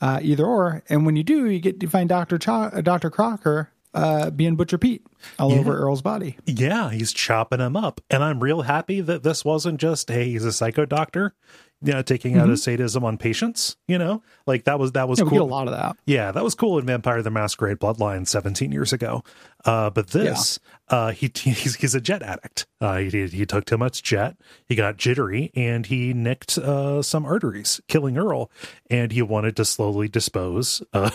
Uh, 0.00 0.18
either 0.22 0.46
or. 0.46 0.82
And 0.88 1.04
when 1.04 1.16
you 1.16 1.22
do, 1.22 1.50
you 1.50 1.60
get 1.60 1.80
to 1.80 1.86
find 1.86 2.08
Cho- 2.08 2.52
uh, 2.52 2.80
Doctor 2.80 3.10
Crocker 3.10 3.70
uh, 3.92 4.30
being 4.30 4.56
Butcher 4.56 4.78
Pete 4.78 5.06
all 5.38 5.52
over 5.52 5.76
Earl's 5.76 6.02
body. 6.02 6.38
Yeah, 6.46 6.90
he's 6.90 7.12
chopping 7.12 7.60
him 7.60 7.76
up. 7.76 8.00
And 8.08 8.22
I'm 8.24 8.40
real 8.40 8.62
happy 8.62 9.00
that 9.00 9.22
this 9.22 9.44
wasn't 9.44 9.80
just, 9.80 10.08
hey, 10.08 10.30
he's 10.30 10.44
a 10.44 10.52
psycho 10.52 10.86
doctor, 10.86 11.34
you 11.82 11.92
know, 11.92 12.02
taking 12.02 12.36
out 12.36 12.48
his 12.48 12.62
sadism 12.62 13.04
on 13.04 13.16
patients, 13.16 13.76
you 13.88 13.98
know? 13.98 14.22
Like 14.46 14.64
that 14.64 14.78
was 14.78 14.92
that 14.92 15.08
was 15.08 15.18
Yeah, 15.18 15.24
get 15.24 15.40
a 15.40 15.44
lot 15.44 15.66
of 15.66 15.74
that. 15.74 15.96
Yeah, 16.04 16.32
that 16.32 16.44
was 16.44 16.54
cool 16.54 16.78
in 16.78 16.86
Vampire 16.86 17.22
the 17.22 17.30
Masquerade 17.30 17.78
Bloodline 17.78 18.26
17 18.26 18.72
years 18.72 18.92
ago. 18.92 19.22
Uh, 19.64 19.90
but 19.90 20.08
this, 20.08 20.58
uh, 20.88 21.12
he 21.12 21.30
he's, 21.34 21.76
he's 21.76 21.94
a 21.94 22.00
jet 22.00 22.22
addict. 22.22 22.66
Uh, 22.80 22.98
he 22.98 23.26
he 23.26 23.46
took 23.46 23.64
too 23.64 23.78
much 23.78 24.02
jet. 24.02 24.36
He 24.66 24.74
got 24.74 24.96
jittery 24.96 25.50
and 25.54 25.86
he 25.86 26.12
nicked 26.14 26.58
uh, 26.58 27.02
some 27.02 27.24
arteries, 27.24 27.80
killing 27.88 28.16
Earl. 28.16 28.50
And 28.90 29.12
he 29.12 29.22
wanted 29.22 29.56
to 29.56 29.64
slowly 29.64 30.08
dispose, 30.08 30.82
uh, 30.92 31.10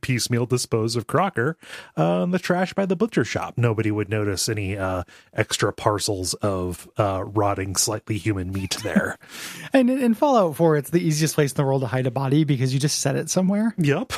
piecemeal 0.00 0.46
dispose 0.46 0.96
of 0.96 1.06
Crocker 1.06 1.56
uh, 1.98 2.22
in 2.24 2.30
the 2.30 2.38
trash 2.38 2.72
by 2.72 2.86
the 2.86 2.96
butcher 2.96 3.24
shop. 3.24 3.54
Nobody 3.56 3.90
would 3.90 4.08
notice 4.08 4.48
any 4.48 4.76
uh, 4.76 5.02
extra 5.34 5.72
parcels 5.72 6.34
of 6.34 6.88
uh, 6.96 7.24
rotting, 7.24 7.76
slightly 7.76 8.18
human 8.18 8.52
meat 8.52 8.76
there. 8.82 9.18
And 9.74 9.90
in, 9.98 10.14
Fallout 10.14 10.56
4, 10.56 10.76
it's 10.76 10.90
the 10.90 11.00
easiest 11.00 11.34
place 11.34 11.52
in 11.52 11.56
the 11.56 11.64
world 11.64 11.82
to 11.82 11.86
hide 11.88 12.06
a 12.06 12.10
body 12.10 12.44
because 12.44 12.72
you 12.72 12.80
just 12.80 13.00
set 13.00 13.16
it 13.16 13.28
somewhere. 13.30 13.74
yep. 13.78 14.12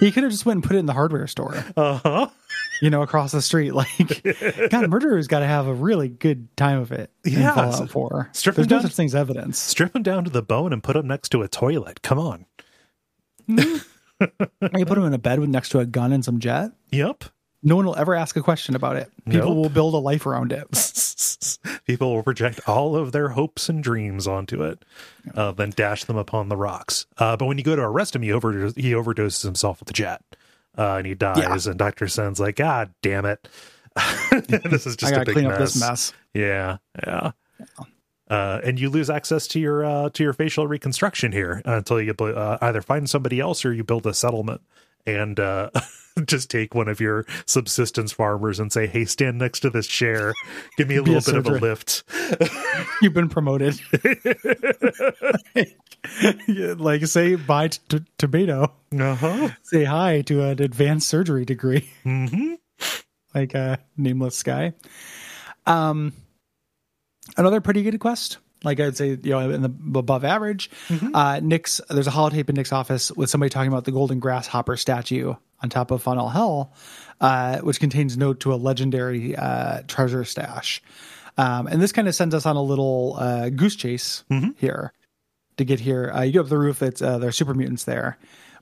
He 0.00 0.10
could 0.12 0.22
have 0.22 0.32
just 0.32 0.46
went 0.46 0.56
and 0.58 0.64
put 0.64 0.76
it 0.76 0.78
in 0.78 0.86
the 0.86 0.94
hardware 0.94 1.26
store, 1.26 1.62
Uh 1.76 1.98
huh. 1.98 2.28
you 2.80 2.88
know, 2.88 3.02
across 3.02 3.32
the 3.32 3.42
street. 3.42 3.72
Like, 3.74 4.22
God, 4.70 4.88
murderers 4.88 5.26
got 5.26 5.40
to 5.40 5.46
have 5.46 5.66
a 5.66 5.74
really 5.74 6.08
good 6.08 6.56
time 6.56 6.78
of 6.80 6.90
it 6.90 7.10
in 7.22 7.32
Yeah, 7.34 7.54
Fallout 7.54 7.90
4. 7.90 8.30
strip 8.32 8.54
There's 8.56 8.68
no 8.70 8.76
down- 8.76 8.82
such 8.84 8.94
thing 8.94 9.04
as 9.06 9.14
evidence. 9.14 9.58
Strip 9.58 9.94
him 9.94 10.02
down 10.02 10.24
to 10.24 10.30
the 10.30 10.40
bone 10.42 10.72
and 10.72 10.82
put 10.82 10.96
him 10.96 11.06
next 11.06 11.28
to 11.30 11.42
a 11.42 11.48
toilet. 11.48 12.00
Come 12.02 12.18
on. 12.18 12.46
You 14.76 14.84
put 14.84 14.98
him 14.98 15.04
in 15.04 15.14
a 15.14 15.18
bed 15.18 15.38
with 15.40 15.48
next 15.48 15.70
to 15.70 15.78
a 15.78 15.86
gun 15.86 16.12
and 16.12 16.22
some 16.22 16.40
jet. 16.40 16.72
Yep. 16.90 17.24
No 17.62 17.76
one 17.76 17.84
will 17.84 17.96
ever 17.96 18.14
ask 18.14 18.36
a 18.36 18.42
question 18.42 18.74
about 18.74 18.96
it. 18.96 19.10
People 19.26 19.48
Nope. 19.50 19.56
will 19.56 19.68
build 19.68 19.94
a 19.94 19.98
life 19.98 20.24
around 20.24 20.52
it. 20.52 20.66
People 21.86 22.14
will 22.14 22.22
project 22.22 22.60
all 22.66 22.96
of 22.96 23.12
their 23.12 23.28
hopes 23.30 23.68
and 23.68 23.82
dreams 23.82 24.26
onto 24.26 24.62
it, 24.62 24.82
uh, 25.34 25.52
then 25.52 25.70
dash 25.70 26.04
them 26.04 26.16
upon 26.16 26.48
the 26.48 26.56
rocks. 26.56 27.06
Uh, 27.18 27.36
but 27.36 27.46
when 27.46 27.58
you 27.58 27.64
go 27.64 27.76
to 27.76 27.82
arrest 27.82 28.16
him, 28.16 28.22
he, 28.22 28.28
he 28.28 28.32
overdoses 28.92 29.42
himself 29.42 29.80
with 29.80 29.88
the 29.88 29.92
jet, 29.92 30.22
uh, 30.78 30.94
and 30.96 31.06
he 31.06 31.14
dies. 31.14 31.66
And 31.66 31.78
Doctor 31.78 32.08
Sun's 32.08 32.40
like, 32.40 32.56
"God 32.56 32.94
damn 33.02 33.26
it, 33.26 33.46
this 34.48 34.86
is 34.86 34.96
just 34.96 35.12
I 35.12 35.16
a 35.16 35.18
got 35.18 35.20
to 35.20 35.24
big 35.26 35.34
clean 35.34 35.48
mess. 35.48 35.54
up 35.54 35.58
this 35.60 35.80
mess. 35.80 36.12
Yeah, 36.32 36.78
yeah. 37.06 37.32
Uh, 38.30 38.60
and 38.62 38.78
you 38.78 38.88
lose 38.88 39.10
access 39.10 39.46
to 39.48 39.60
your 39.60 39.84
uh, 39.84 40.08
to 40.10 40.22
your 40.22 40.32
facial 40.32 40.66
reconstruction 40.68 41.32
here 41.32 41.60
until 41.64 42.00
you 42.00 42.12
uh, 42.12 42.58
either 42.62 42.80
find 42.80 43.10
somebody 43.10 43.40
else 43.40 43.64
or 43.64 43.72
you 43.72 43.82
build 43.82 44.06
a 44.06 44.14
settlement 44.14 44.60
and 45.06 45.38
uh, 45.40 45.70
just 46.24 46.50
take 46.50 46.74
one 46.74 46.88
of 46.88 47.00
your 47.00 47.26
subsistence 47.46 48.12
farmers 48.12 48.60
and 48.60 48.72
say, 48.72 48.86
"Hey, 48.86 49.04
stand 49.04 49.38
next 49.38 49.60
to 49.60 49.70
this 49.70 49.86
chair, 49.86 50.34
give 50.76 50.88
me 50.88 50.96
a 50.96 51.02
Be 51.02 51.12
a 51.12 51.14
little 51.14 51.32
bit 51.32 51.46
of 51.46 51.54
a 51.54 51.58
lift." 51.58 52.04
You've 53.02 53.14
been 53.14 53.28
promoted. 53.28 53.80
Like 56.56 57.04
say 57.06 57.34
bye 57.34 57.68
to 57.68 58.00
t- 58.00 58.06
tomato. 58.16 58.72
Uh 58.98 59.14
huh. 59.14 59.48
Say 59.62 59.84
hi 59.84 60.22
to 60.22 60.42
an 60.42 60.62
advanced 60.62 61.08
surgery 61.08 61.44
degree. 61.44 61.90
Mm-hmm. 62.06 62.54
like 63.34 63.52
a 63.54 63.78
nameless 63.98 64.42
guy. 64.42 64.72
Um, 65.66 66.14
another 67.36 67.60
pretty 67.60 67.82
good 67.82 68.00
quest. 68.00 68.38
Like 68.62 68.78
I'd 68.80 68.96
say, 68.96 69.10
you 69.22 69.30
know, 69.30 69.50
in 69.50 69.62
the 69.62 69.98
above 69.98 70.24
average. 70.24 70.70
Uh, 71.14 71.40
Nick's 71.42 71.80
there's 71.88 72.06
a 72.06 72.10
holotape 72.10 72.48
in 72.48 72.56
Nick's 72.56 72.72
office 72.72 73.10
with 73.12 73.30
somebody 73.30 73.48
talking 73.50 73.68
about 73.68 73.84
the 73.84 73.92
golden 73.92 74.20
grasshopper 74.20 74.76
statue 74.76 75.34
on 75.62 75.68
top 75.70 75.90
of 75.90 76.02
Faneuil 76.02 76.28
Hall, 76.28 76.74
uh, 77.20 77.58
which 77.60 77.80
contains 77.80 78.16
note 78.16 78.40
to 78.40 78.52
a 78.52 78.56
legendary 78.56 79.34
uh, 79.36 79.82
treasure 79.88 80.24
stash. 80.24 80.82
Um, 81.38 81.66
and 81.68 81.80
this 81.80 81.92
kind 81.92 82.08
of 82.08 82.14
sends 82.14 82.34
us 82.34 82.44
on 82.44 82.56
a 82.56 82.62
little 82.62 83.16
uh, 83.18 83.48
goose 83.50 83.76
chase 83.76 84.24
here 84.58 84.92
to 85.56 85.64
get 85.64 85.80
here. 85.80 86.12
Uh, 86.14 86.22
you 86.22 86.32
go 86.32 86.40
up 86.40 86.48
the 86.48 86.58
roof. 86.58 86.82
It's 86.82 87.00
uh, 87.00 87.18
there 87.18 87.28
are 87.28 87.32
super 87.32 87.54
mutants 87.54 87.84
there, 87.84 88.18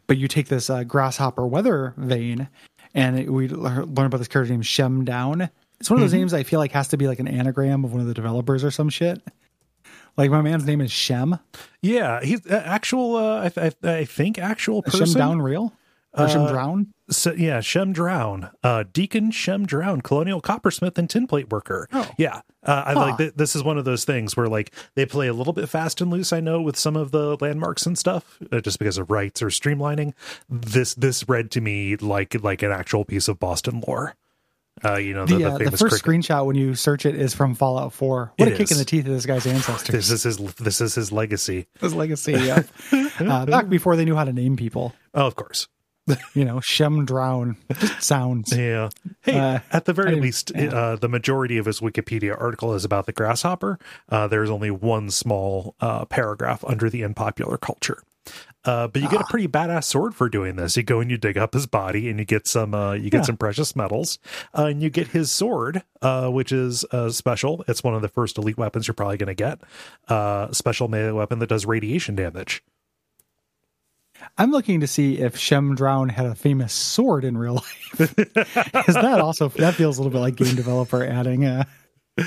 but 0.06 0.16
you 0.16 0.28
take 0.28 0.46
this 0.46 0.70
uh, 0.70 0.84
grasshopper 0.84 1.46
weather 1.46 1.94
vane, 1.96 2.48
and 2.94 3.18
it, 3.18 3.32
we 3.32 3.48
learn 3.48 3.88
about 4.06 4.18
this 4.18 4.28
character 4.28 4.52
named 4.52 4.66
Shem 4.66 5.04
Down. 5.04 5.50
It's 5.80 5.90
one 5.90 5.98
of 5.98 6.02
those 6.02 6.12
names 6.12 6.34
I 6.34 6.42
feel 6.42 6.58
like 6.60 6.72
has 6.72 6.88
to 6.88 6.96
be 6.96 7.06
like 7.08 7.20
an 7.20 7.28
anagram 7.28 7.84
of 7.84 7.92
one 7.92 8.00
of 8.00 8.06
the 8.06 8.14
developers 8.14 8.64
or 8.64 8.70
some 8.70 8.88
shit. 8.90 9.22
Like 10.18 10.30
my 10.30 10.42
man's 10.42 10.66
name 10.66 10.80
is 10.82 10.92
Shem. 10.92 11.38
Yeah, 11.80 12.20
he's 12.22 12.44
uh, 12.46 12.62
actual. 12.66 13.16
Uh, 13.16 13.44
I, 13.44 13.48
th- 13.48 13.74
I 13.84 14.04
think 14.04 14.38
actual 14.38 14.82
person. 14.82 15.06
Shem 15.06 15.14
Down 15.14 15.40
real? 15.40 15.72
Or 16.14 16.28
Shem 16.28 16.46
Drown? 16.48 16.92
So, 17.10 17.32
yeah, 17.32 17.60
Shem 17.60 17.92
Drown, 17.92 18.50
uh, 18.64 18.84
Deacon 18.92 19.30
Shem 19.30 19.64
Drown, 19.66 20.00
colonial 20.00 20.40
coppersmith 20.40 20.98
and 20.98 21.08
tinplate 21.08 21.50
worker. 21.50 21.86
Oh. 21.92 22.10
Yeah, 22.18 22.40
uh, 22.64 22.82
I 22.86 22.92
Huh. 22.94 23.00
like 23.00 23.18
th- 23.18 23.34
this 23.36 23.54
is 23.54 23.62
one 23.62 23.78
of 23.78 23.84
those 23.84 24.04
things 24.04 24.36
where 24.36 24.48
like 24.48 24.74
they 24.96 25.06
play 25.06 25.28
a 25.28 25.32
little 25.32 25.52
bit 25.52 25.68
fast 25.68 26.00
and 26.00 26.10
loose. 26.10 26.32
I 26.32 26.40
know 26.40 26.60
with 26.60 26.76
some 26.76 26.96
of 26.96 27.12
the 27.12 27.36
landmarks 27.40 27.86
and 27.86 27.96
stuff, 27.96 28.38
uh, 28.50 28.60
just 28.60 28.78
because 28.80 28.98
of 28.98 29.10
rights 29.10 29.40
or 29.40 29.46
streamlining. 29.48 30.12
This 30.50 30.94
this 30.94 31.28
read 31.28 31.50
to 31.52 31.60
me 31.60 31.96
like 31.96 32.34
like 32.42 32.62
an 32.62 32.72
actual 32.72 33.04
piece 33.04 33.28
of 33.28 33.38
Boston 33.38 33.82
lore. 33.86 34.14
Uh, 34.84 34.96
you 34.96 35.14
know 35.14 35.26
the, 35.26 35.36
The, 35.38 35.44
uh, 35.44 35.58
the 35.58 35.70
first 35.76 36.02
cricket- 36.02 36.02
screenshot 36.04 36.46
when 36.46 36.56
you 36.56 36.74
search 36.74 37.06
it 37.06 37.14
is 37.14 37.34
from 37.34 37.54
Fallout 37.54 37.92
4. 37.92 38.32
What 38.36 38.48
It 38.48 38.54
a 38.54 38.56
kick 38.56 38.70
in 38.70 38.78
the 38.78 38.84
teeth 38.84 39.06
of 39.06 39.12
this 39.12 39.26
guy's 39.26 39.46
ancestors. 39.46 39.94
This 39.94 40.10
is 40.10 40.22
his 40.22 40.38
this 40.54 40.80
is 40.80 40.94
his 40.94 41.12
legacy. 41.12 41.66
His 41.80 41.94
legacy, 41.94 42.32
yeah. 42.32 42.62
uh, 43.20 43.46
back 43.46 43.68
before 43.68 43.96
they 43.96 44.04
knew 44.04 44.14
how 44.16 44.24
to 44.24 44.32
name 44.32 44.56
people. 44.56 44.94
Oh, 45.14 45.26
of 45.26 45.34
course. 45.36 45.68
You 46.32 46.46
know, 46.46 46.60
Shem 46.60 47.04
Drown. 47.04 47.58
Just 47.78 48.02
sounds. 48.02 48.56
Yeah. 48.56 48.88
Hey, 49.20 49.38
Uh, 49.38 49.58
at 49.70 49.84
the 49.84 49.92
very 49.92 50.14
least, 50.18 50.50
yeah. 50.56 50.68
uh, 50.74 50.96
the 50.96 51.08
majority 51.08 51.58
of 51.58 51.66
his 51.66 51.80
Wikipedia 51.80 52.34
article 52.40 52.72
is 52.72 52.82
about 52.86 53.04
the 53.04 53.12
grasshopper. 53.12 53.78
Uh, 54.08 54.26
there's 54.26 54.48
only 54.48 54.70
one 54.70 55.10
small 55.10 55.74
uh, 55.80 56.06
paragraph 56.06 56.64
under 56.66 56.88
the 56.88 57.04
unpopular 57.04 57.58
culture. 57.58 58.02
Uh, 58.68 58.86
but 58.86 59.00
you 59.00 59.08
Ah. 59.08 59.12
get 59.12 59.20
a 59.22 59.24
pretty 59.24 59.48
badass 59.48 59.84
sword 59.84 60.14
for 60.14 60.28
doing 60.28 60.56
this. 60.56 60.76
You 60.76 60.82
go 60.82 61.00
and 61.00 61.10
you 61.10 61.16
dig 61.16 61.38
up 61.38 61.54
his 61.54 61.66
body, 61.66 62.10
and 62.10 62.18
you 62.18 62.26
get 62.26 62.46
some 62.46 62.74
uh, 62.74 62.92
you 62.92 63.08
get 63.08 63.18
Yeah. 63.18 63.22
some 63.22 63.36
precious 63.38 63.74
metals, 63.74 64.18
uh, 64.56 64.64
and 64.66 64.82
you 64.82 64.90
get 64.90 65.08
his 65.08 65.30
sword, 65.30 65.82
uh, 66.02 66.28
which 66.28 66.52
is 66.52 66.84
uh, 66.92 67.08
special. 67.10 67.64
It's 67.66 67.82
one 67.82 67.94
of 67.94 68.02
the 68.02 68.08
first 68.08 68.36
elite 68.36 68.58
weapons 68.58 68.86
you're 68.86 68.94
probably 68.94 69.16
going 69.16 69.28
to 69.28 69.34
get. 69.34 69.60
Uh, 70.08 70.52
special 70.52 70.88
melee 70.88 71.12
weapon 71.12 71.38
that 71.38 71.48
does 71.48 71.64
radiation 71.64 72.14
damage. 72.14 72.62
I'm 74.36 74.50
looking 74.50 74.80
to 74.80 74.86
see 74.86 75.18
if 75.18 75.36
Shem 75.38 75.74
Drown 75.76 76.08
had 76.08 76.26
a 76.26 76.34
famous 76.34 76.72
sword 76.72 77.24
in 77.24 77.38
real 77.38 77.54
life. 77.54 78.14
Because 78.16 78.94
that 78.96 79.20
also 79.20 79.48
that 79.50 79.74
feels 79.76 79.98
a 79.98 80.02
little 80.02 80.12
bit 80.12 80.18
like 80.20 80.36
game 80.36 80.56
developer 80.56 81.04
adding, 81.04 81.44
uh, 81.44 81.64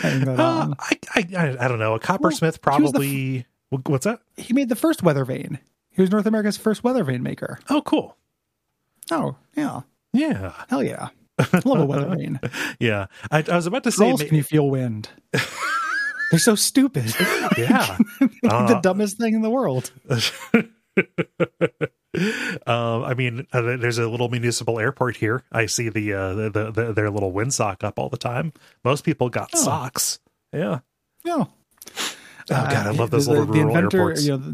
adding 0.04 0.28
Uh. 0.28 0.74
I, 0.80 1.00
I 1.16 1.28
I 1.38 1.66
I 1.66 1.68
don't 1.68 1.80
know. 1.80 1.94
A 1.94 2.00
coppersmith 2.00 2.60
he 2.64 2.82
was 2.82 2.92
the 2.94 3.00
f- 3.00 3.02
probably. 3.04 3.46
What's 3.94 4.06
that? 4.06 4.22
He 4.38 4.54
made 4.54 4.70
the 4.70 4.76
first 4.76 5.04
weather 5.04 5.24
vane. 5.26 5.60
He 5.92 6.02
was 6.02 6.12
North 6.12 6.26
America's 6.26 6.58
first 6.58 6.84
weather 6.84 7.04
vane 7.04 7.24
maker. 7.24 7.60
Oh, 7.70 7.82
cool. 7.82 8.18
Oh, 9.12 9.36
yeah. 9.56 9.82
Yeah. 10.14 10.54
Hell 10.70 10.84
yeah. 10.84 11.10
I 11.40 11.62
love 11.66 11.80
a 11.80 11.86
weather 11.86 12.16
vane. 12.16 12.40
Yeah, 12.80 13.08
I, 13.32 13.44
I 13.52 13.56
was 13.56 13.66
about 13.68 13.84
to 13.84 13.92
say, 13.92 14.06
Trolls, 14.06 14.24
can 14.24 14.36
you 14.36 14.44
feel 14.44 14.70
wind? 14.70 15.10
They're 16.32 16.40
so 16.40 16.56
stupid. 16.56 17.14
yeah. 17.58 17.98
Uh, 18.48 18.68
the 18.74 18.80
dumbest 18.82 19.18
thing 19.18 19.34
in 19.34 19.42
the 19.42 19.50
world. 19.50 19.92
um, 22.68 23.04
I 23.04 23.14
mean, 23.16 23.48
uh, 23.54 23.62
there's 23.62 23.98
a 23.98 24.08
little 24.08 24.30
municipal 24.30 24.80
airport 24.80 25.18
here. 25.18 25.44
I 25.52 25.66
see 25.66 25.90
the, 25.90 26.14
uh, 26.14 26.34
the, 26.34 26.50
the, 26.50 26.72
the 26.72 26.94
their 26.94 27.10
little 27.10 27.32
windsock 27.34 27.84
up 27.84 28.00
all 28.00 28.10
the 28.10 28.18
time. 28.18 28.54
Most 28.84 29.04
people 29.04 29.30
got 29.30 29.50
Oh. 29.54 29.60
socks. 29.64 30.20
Yeah, 30.54 30.80
Yeah. 31.24 31.46
Oh 31.98 32.16
god, 32.50 32.88
I 32.88 32.92
love 32.92 33.12
those 33.12 33.26
the, 33.26 33.32
little 33.32 33.46
the 33.46 33.54
rural 33.54 33.68
inventor, 33.78 33.98
airports. 34.00 34.26
You 34.26 34.38
know, 34.38 34.54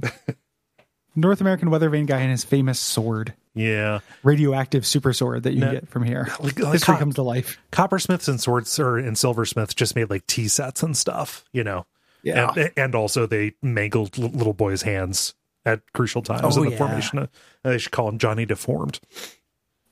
North 1.18 1.42
American 1.42 1.70
weather 1.70 1.90
vane 1.90 2.06
guy 2.06 2.20
and 2.22 2.32
his 2.32 2.46
famous 2.46 2.80
sword, 2.80 3.34
yeah, 3.56 4.00
radioactive 4.24 4.86
super 4.86 5.12
sword 5.12 5.44
that 5.44 5.54
you 5.54 5.60
No. 5.62 5.72
get 5.72 5.90
from 5.90 6.04
here. 6.04 6.28
Like- 6.40 6.60
like 6.60 6.74
History 6.74 6.94
cop- 6.94 7.00
comes 7.00 7.16
to 7.16 7.24
life. 7.24 7.60
coppersmiths 7.72 8.28
and 8.30 8.40
swords 8.40 8.80
or 8.80 8.98
and 8.98 9.18
silversmiths 9.18 9.74
just 9.74 9.96
made 9.96 10.10
like 10.10 10.26
tea 10.28 10.48
sets 10.48 10.84
and 10.84 10.96
stuff, 10.96 11.44
you 11.52 11.64
know. 11.64 11.86
Yeah. 12.24 12.52
and, 12.56 12.72
and 12.78 12.96
also 12.96 13.26
they 13.26 13.54
mangled 13.62 14.18
little 14.18 14.54
boys' 14.54 14.84
hands 14.84 15.34
at 15.66 15.82
crucial 15.94 16.22
times 16.22 16.58
Oh, 16.58 16.62
in 16.64 16.66
the 16.70 16.72
yeah. 16.72 16.78
formation. 16.78 17.20
Of, 17.20 17.30
uh, 17.66 17.70
they 17.72 17.78
should 17.78 17.92
call 17.92 18.08
him 18.10 18.18
Johnny 18.20 18.46
Deformed. 18.46 19.00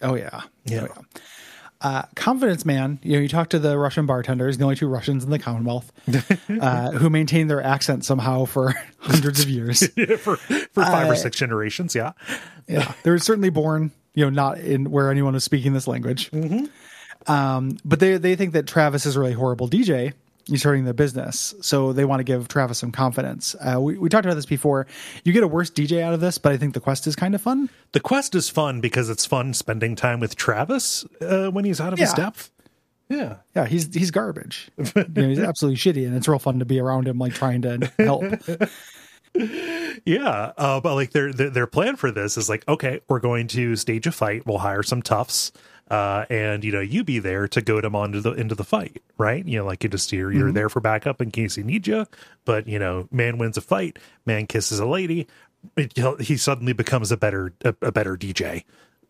Oh 0.02 0.16
yeah. 0.16 0.42
Yeah. 0.66 0.88
Oh, 0.90 0.96
yeah. 0.96 1.20
Uh, 1.82 2.04
confidence 2.16 2.66
man, 2.66 3.00
you 3.04 3.14
know, 3.14 3.20
you 3.20 3.28
talk 3.28 3.50
to 3.50 3.60
the 3.60 3.78
Russian 3.78 4.06
bartenders, 4.06 4.58
the 4.58 4.64
only 4.64 4.76
two 4.78 4.88
Russians 4.88 5.24
in 5.24 5.30
the 5.30 5.38
Commonwealth, 5.38 5.92
uh, 6.62 6.92
who 6.92 7.10
maintain 7.10 7.48
their 7.48 7.62
accent 7.62 8.06
somehow 8.06 8.46
for 8.46 8.74
hundreds 9.00 9.40
of 9.42 9.50
years. 9.50 9.88
for 10.20 10.38
for 10.38 10.84
five 10.84 11.10
or 11.10 11.14
Uh, 11.14 11.16
six 11.16 11.38
generations. 11.38 11.94
Yeah, 11.94 12.14
yeah, 12.68 12.94
they 13.04 13.12
were 13.12 13.20
certainly 13.20 13.50
born, 13.50 13.92
you 14.14 14.24
know, 14.24 14.30
not 14.30 14.58
in 14.60 14.90
where 14.90 15.12
anyone 15.12 15.34
was 15.34 15.44
speaking 15.44 15.74
this 15.74 15.88
language. 15.88 16.32
Um, 17.28 17.78
but 17.84 18.00
they 18.00 18.18
they 18.18 18.36
think 18.36 18.54
that 18.54 18.68
Travis 18.68 19.06
is 19.06 19.16
a 19.16 19.20
really 19.20 19.34
horrible 19.34 19.68
DJ. 19.68 20.14
He's 20.48 20.62
hurting 20.62 20.86
the 20.86 20.94
business, 20.94 21.56
so 21.62 21.92
they 21.92 22.06
want 22.06 22.20
to 22.20 22.24
give 22.24 22.48
Travis 22.48 22.78
some 22.78 22.92
confidence. 22.92 23.56
Uh, 23.60 23.82
we 23.82 23.98
we 23.98 24.10
talked 24.10 24.26
about 24.26 24.36
this 24.36 24.46
before. 24.46 24.86
You 25.24 25.34
get 25.34 25.44
a 25.44 25.48
worse 25.48 25.72
DJ 25.72 26.02
out 26.02 26.14
of 26.14 26.20
this, 26.20 26.38
but 26.38 26.52
I 26.52 26.58
think 26.58 26.76
the 26.76 26.80
quest 26.80 27.08
is 27.08 27.16
kind 27.16 27.34
of 27.34 27.42
fun. 27.42 27.70
the 27.94 28.00
quest 28.00 28.36
is 28.36 28.48
fun 28.48 28.80
because 28.80 29.10
it's 29.10 29.26
fun 29.26 29.56
spending 29.56 29.96
time 29.96 30.20
with 30.20 30.36
Travis 30.36 31.04
uh, 31.20 31.50
when 31.50 31.66
he's 31.66 31.82
out 31.82 31.94
of 31.94 32.00
his 32.00 32.14
depth. 32.14 32.52
Yeah, 33.10 33.38
Yeah, 33.56 33.66
he's 33.66 33.94
he's 33.94 34.12
garbage. 34.12 34.70
you 34.78 35.06
know, 35.16 35.30
he's 35.30 35.40
absolutely 35.40 35.78
shitty, 35.78 36.06
and 36.08 36.16
it's 36.16 36.28
real 36.28 36.40
fun 36.40 36.60
to 36.60 36.66
be 36.66 36.80
around 36.80 37.08
him, 37.08 37.18
like 37.18 37.34
trying 37.34 37.62
to 37.64 37.92
help. 38.00 38.24
yeah. 40.06 40.54
Uh, 40.58 40.80
but 40.80 40.96
like 40.96 41.12
their, 41.12 41.32
their 41.32 41.50
their 41.50 41.68
plan 41.68 41.96
for 41.96 42.12
this 42.12 42.38
is 42.38 42.50
like, 42.50 42.68
okay, 42.68 43.02
we're 43.08 43.20
going 43.20 43.48
to 43.50 43.76
stage 43.76 44.08
a 44.08 44.12
fight. 44.12 44.46
We'll 44.46 44.60
hire 44.60 44.84
some 44.84 45.02
toughs. 45.02 45.52
Uh, 45.90 46.26
and 46.32 46.64
you 46.64 46.72
know, 46.72 46.80
you 46.80 47.04
be 47.04 47.20
there 47.20 47.48
to 47.48 47.62
goad 47.62 47.86
him 47.86 47.96
onto 47.96 48.20
the 48.20 48.32
into 48.34 48.56
the 48.56 48.64
fight, 48.64 49.04
right? 49.20 49.46
You 49.48 49.60
know, 49.60 49.66
like 49.66 49.84
you 49.84 49.90
just 49.90 50.12
you're, 50.12 50.32
you're 50.32 50.52
there 50.52 50.68
for 50.70 50.80
backup 50.80 51.22
in 51.22 51.30
case 51.30 51.56
he 51.56 51.64
needs 51.64 51.88
you. 51.88 52.08
But 52.44 52.68
you 52.68 52.80
know, 52.80 53.08
man 53.12 53.38
wins 53.38 53.56
a 53.58 53.62
fight, 53.62 54.00
man 54.26 54.48
kisses 54.48 54.80
a 54.80 54.86
lady, 54.88 55.28
it- 55.78 55.94
he 56.22 56.38
suddenly 56.38 56.74
becomes 56.74 57.12
a 57.12 57.18
better 57.18 57.54
a, 57.64 57.76
a 57.84 57.92
better 57.92 58.18
DJ. 58.18 58.64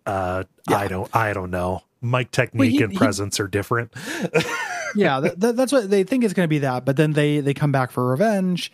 Uh, 0.06 0.44
I 0.68 0.88
don't 0.90 1.16
I 1.16 1.32
don't 1.34 1.50
know. 1.52 1.84
Mic 2.02 2.30
technique 2.32 2.72
he- 2.74 2.84
and 2.84 2.92
he- 2.92 2.98
presence 2.98 3.40
are 3.40 3.48
different. 3.48 3.94
yeah, 4.96 5.20
that, 5.22 5.40
that, 5.40 5.56
that's 5.56 5.72
what 5.72 5.90
they 5.90 6.04
think 6.04 6.24
is 6.24 6.34
going 6.34 6.44
to 6.46 6.50
be 6.50 6.60
that. 6.60 6.86
But 6.86 6.98
then 6.98 7.14
they 7.14 7.40
they 7.40 7.54
come 7.54 7.72
back 7.72 7.92
for 7.92 8.06
revenge, 8.08 8.72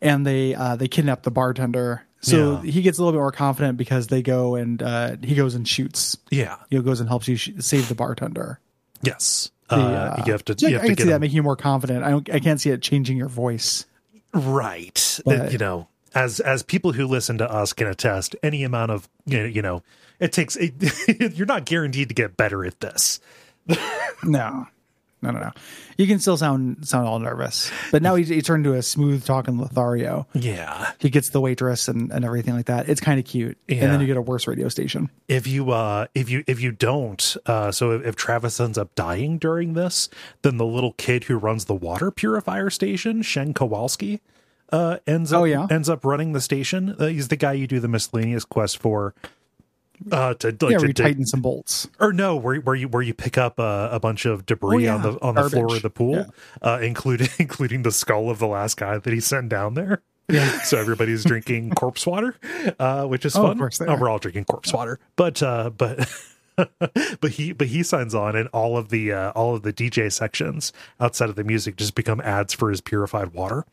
and 0.00 0.26
they 0.26 0.54
uh, 0.54 0.76
they 0.76 0.88
kidnap 0.88 1.22
the 1.22 1.30
bartender. 1.30 2.02
So 2.24 2.60
Yeah. 2.62 2.70
he 2.70 2.82
gets 2.82 2.98
a 2.98 3.02
little 3.02 3.12
bit 3.12 3.22
more 3.22 3.32
confident 3.32 3.76
because 3.76 4.06
they 4.08 4.22
go 4.22 4.54
and 4.54 4.82
uh, 4.82 5.16
he 5.22 5.34
goes 5.34 5.54
and 5.54 5.66
shoots. 5.68 6.16
Yeah. 6.30 6.56
he 6.70 6.80
goes 6.80 7.00
and 7.00 7.08
helps 7.08 7.28
you 7.28 7.36
sh- 7.36 7.50
save 7.60 7.88
the 7.88 7.94
bartender. 7.94 8.58
Yes. 9.02 9.50
The, 9.68 9.76
Uh, 9.76 10.22
you 10.26 10.32
have 10.32 10.44
to. 10.46 10.54
you 10.58 10.74
have 10.74 10.82
I 10.82 10.82
to 10.82 10.86
can 10.88 10.94
get 10.96 11.02
see 11.04 11.08
that 11.10 11.20
making 11.20 11.36
you 11.36 11.42
more 11.42 11.56
confident. 11.56 12.04
I 12.04 12.10
don't, 12.10 12.28
I 12.32 12.38
can't 12.40 12.60
see 12.60 12.70
it 12.70 12.82
changing 12.82 13.16
your 13.16 13.28
voice. 13.28 13.86
right 14.32 15.20
But- 15.24 15.52
you 15.52 15.58
know 15.58 15.88
as 16.14 16.38
as 16.40 16.62
people 16.62 16.92
who 16.92 17.06
listen 17.06 17.38
to 17.38 17.50
us 17.50 17.72
can 17.72 17.86
attest 17.88 18.36
any 18.42 18.62
amount 18.64 18.90
of 18.92 19.08
you 19.26 19.38
know, 19.40 19.44
you 19.46 19.62
know 19.62 19.82
it 20.20 20.32
takes 20.32 20.56
it, 20.56 20.74
you're 21.36 21.46
not 21.46 21.64
guaranteed 21.64 22.08
to 22.08 22.14
get 22.14 22.36
better 22.36 22.64
at 22.64 22.78
this 22.80 23.20
No, 24.24 24.66
no, 25.24 25.30
no, 25.30 25.40
no. 25.40 25.50
You 25.96 26.06
can 26.06 26.18
still 26.18 26.36
sound 26.36 26.86
sound 26.86 27.06
all 27.08 27.18
nervous, 27.18 27.70
but 27.90 28.02
now 28.02 28.14
he, 28.14 28.24
he 28.24 28.40
turned 28.42 28.64
to 28.64 28.74
a 28.74 28.82
smooth 28.82 29.24
talking 29.24 29.58
Lothario. 29.58 30.26
yeah 30.34 30.92
He 31.00 31.10
gets 31.10 31.30
the 31.30 31.40
waitress 31.40 31.88
and, 31.88 32.12
and 32.12 32.24
everything 32.24 32.54
like 32.54 32.66
that. 32.66 32.88
It's 32.88 33.00
kind 33.00 33.18
of 33.18 33.24
cute, 33.26 33.56
and 33.68 33.80
then 33.92 34.00
you 34.00 34.06
get 34.06 34.16
a 34.16 34.22
worse 34.22 34.46
radio 34.46 34.68
station. 34.68 35.10
if 35.28 35.46
you 35.46 35.70
uh 35.70 36.06
if 36.14 36.30
you 36.30 36.44
if 36.46 36.60
you 36.60 36.72
don't 36.72 37.36
uh 37.46 37.70
so 37.72 37.92
if, 37.92 38.06
if 38.06 38.16
travis 38.16 38.60
ends 38.60 38.76
up 38.78 38.94
dying 38.94 39.38
during 39.38 39.74
this 39.74 40.08
then 40.42 40.56
the 40.58 40.66
little 40.66 40.92
kid 40.94 41.24
who 41.24 41.36
runs 41.36 41.64
the 41.66 41.74
water 41.74 42.10
purifier 42.10 42.70
station 42.70 43.22
Sheng 43.22 43.54
Kawolski 43.54 44.20
uh 44.70 44.98
ends 45.06 45.32
up 45.32 45.40
Oh, 45.42 45.44
yeah? 45.44 45.66
ends 45.70 45.88
up 45.88 46.04
running 46.04 46.32
the 46.32 46.40
station 46.40 46.96
uh, 46.98 47.06
he's 47.06 47.28
the 47.28 47.36
guy 47.36 47.52
you 47.52 47.66
do 47.66 47.80
the 47.80 47.88
miscellaneous 47.88 48.44
quest 48.44 48.78
for 48.78 49.14
uh 50.12 50.34
to, 50.34 50.48
like, 50.48 50.60
yeah, 50.62 50.68
to 50.68 50.74
where 50.76 50.86
you 50.86 50.92
dig- 50.92 50.96
tighten 51.06 51.26
some 51.26 51.40
bolts. 51.40 51.88
or 52.00 52.12
no, 52.12 52.36
where 52.36 52.56
where 52.56 52.74
you 52.74 52.88
where 52.88 53.02
you 53.02 53.14
pick 53.14 53.38
up 53.38 53.58
uh, 53.58 53.88
a 53.90 53.98
bunch 54.00 54.26
of 54.26 54.46
debris 54.46 54.76
Oh, 54.76 54.78
yeah. 54.78 54.94
on 54.96 55.02
the 55.02 55.18
on 55.22 55.34
the 55.34 55.48
floor 55.50 55.74
of 55.76 55.82
the 55.82 55.90
pool, 55.90 56.26
uh, 56.62 56.78
including 56.82 57.28
including 57.38 57.82
the 57.82 57.92
skull 57.92 58.30
of 58.30 58.38
the 58.38 58.46
last 58.46 58.76
guy 58.76 58.98
that 58.98 59.12
he 59.12 59.20
sent 59.20 59.48
down 59.48 59.74
there. 59.74 60.02
Yeah. 60.28 60.58
so 60.62 60.78
everybody's 60.78 61.24
drinking 61.24 61.70
corpse 61.76 62.06
water, 62.06 62.34
uh, 62.78 63.04
which 63.06 63.24
is 63.24 63.36
Oh, 63.36 63.42
of 63.42 63.48
fun. 63.50 63.58
course 63.58 63.78
they 63.78 63.86
Oh, 63.86 63.96
we're 63.96 64.08
all 64.08 64.18
drinking 64.18 64.44
corpse 64.44 64.72
water, 64.72 64.98
but 65.16 65.42
uh, 65.42 65.70
but. 65.70 66.08
but 67.20 67.32
he 67.32 67.52
but 67.52 67.66
he 67.66 67.82
signs 67.82 68.14
on 68.14 68.36
and 68.36 68.48
all 68.52 68.76
of 68.78 68.88
the 68.90 69.12
uh, 69.12 69.32
all 69.32 69.56
of 69.56 69.62
the 69.62 69.72
DJ 69.72 70.12
sections 70.12 70.72
outside 71.00 71.28
of 71.28 71.34
the 71.34 71.42
music 71.42 71.74
just 71.74 71.96
become 71.96 72.20
ads 72.20 72.54
for 72.54 72.70
his 72.70 72.80
purified 72.80 73.32
water. 73.34 73.64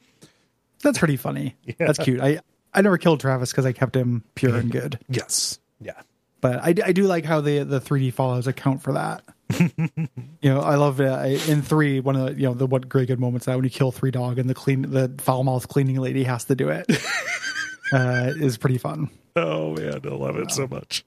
That's 0.82 0.98
pretty 0.98 1.16
funny. 1.18 1.56
That's 1.78 2.00
cute. 2.00 2.20
I 2.20 2.40
I 2.74 2.82
never 2.82 2.98
killed 2.98 3.20
Travis 3.20 3.52
because 3.52 3.68
I 3.68 3.72
kept 3.72 3.96
him 3.96 4.24
pure 4.34 4.56
and 4.56 4.72
good. 4.72 4.98
Yes. 5.10 5.60
Yeah. 5.80 6.02
But 6.42 6.60
I, 6.64 6.70
I 6.86 6.92
do 6.92 7.04
like 7.04 7.24
how 7.26 7.40
the 7.42 7.60
the 7.64 7.80
3D 7.80 8.14
Fallouts 8.14 8.48
account 8.48 8.82
for 8.82 8.94
that. 8.94 9.24
you 9.60 10.50
know, 10.50 10.62
I 10.62 10.76
love 10.76 11.00
uh, 11.02 11.24
in 11.48 11.62
three 11.62 12.00
one 12.00 12.16
of 12.16 12.26
the 12.26 12.34
you 12.42 12.48
know 12.48 12.54
the 12.54 12.66
what 12.66 12.88
great 12.90 13.08
good 13.08 13.20
moments 13.20 13.46
that 13.46 13.56
when 13.56 13.64
you 13.64 13.70
kill 13.70 13.92
three 13.92 14.12
dog 14.12 14.40
and 14.40 14.50
the 14.50 14.54
clean 14.54 14.84
the 14.84 15.14
foul 15.20 15.44
mouth 15.44 15.68
cleaning 15.68 15.98
lady 15.98 16.24
has 16.24 16.46
to 16.46 16.56
do 16.56 16.70
it 16.70 16.86
uh, 17.94 18.32
is 18.38 18.58
pretty 18.58 18.78
fun. 18.78 19.10
Oh 19.36 19.76
man, 19.76 20.02
I 20.04 20.08
love 20.10 20.38
it 20.38 20.52
so 20.52 20.68
much. 20.68 21.06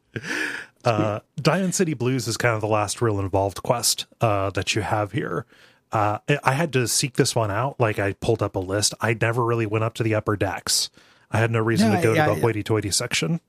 Uh, 0.85 1.21
Diamond 1.37 1.75
City 1.75 1.95
Blues 1.95 2.29
is 2.29 2.37
kind 2.37 2.55
of 2.55 2.61
the 2.61 2.67
last 2.69 3.01
real 3.03 3.19
involved 3.19 3.63
quest 3.63 4.07
uh, 4.21 4.51
that 4.51 4.75
you 4.75 4.83
have 4.83 5.13
here. 5.13 5.47
Uh, 5.93 6.19
I- 6.29 6.39
I 6.45 6.53
had 6.53 6.73
to 6.75 6.87
seek 6.89 7.15
this 7.15 7.35
one 7.35 7.51
out. 7.51 7.81
Like 7.81 7.99
I 7.99 8.13
pulled 8.15 8.43
up 8.43 8.57
a 8.57 8.61
list. 8.61 8.93
I 9.01 9.17
never 9.19 9.43
really 9.45 9.67
went 9.67 9.85
up 9.85 9.95
to 9.95 10.03
the 10.03 10.15
upper 10.15 10.37
decks. 10.37 10.91
I 11.31 11.39
had 11.39 11.51
no 11.51 11.61
reason 11.61 11.91
to 11.93 12.03
go 12.03 12.15
to 12.15 12.21
the 12.35 12.41
hoity-toity 12.43 12.91
section. 12.91 13.41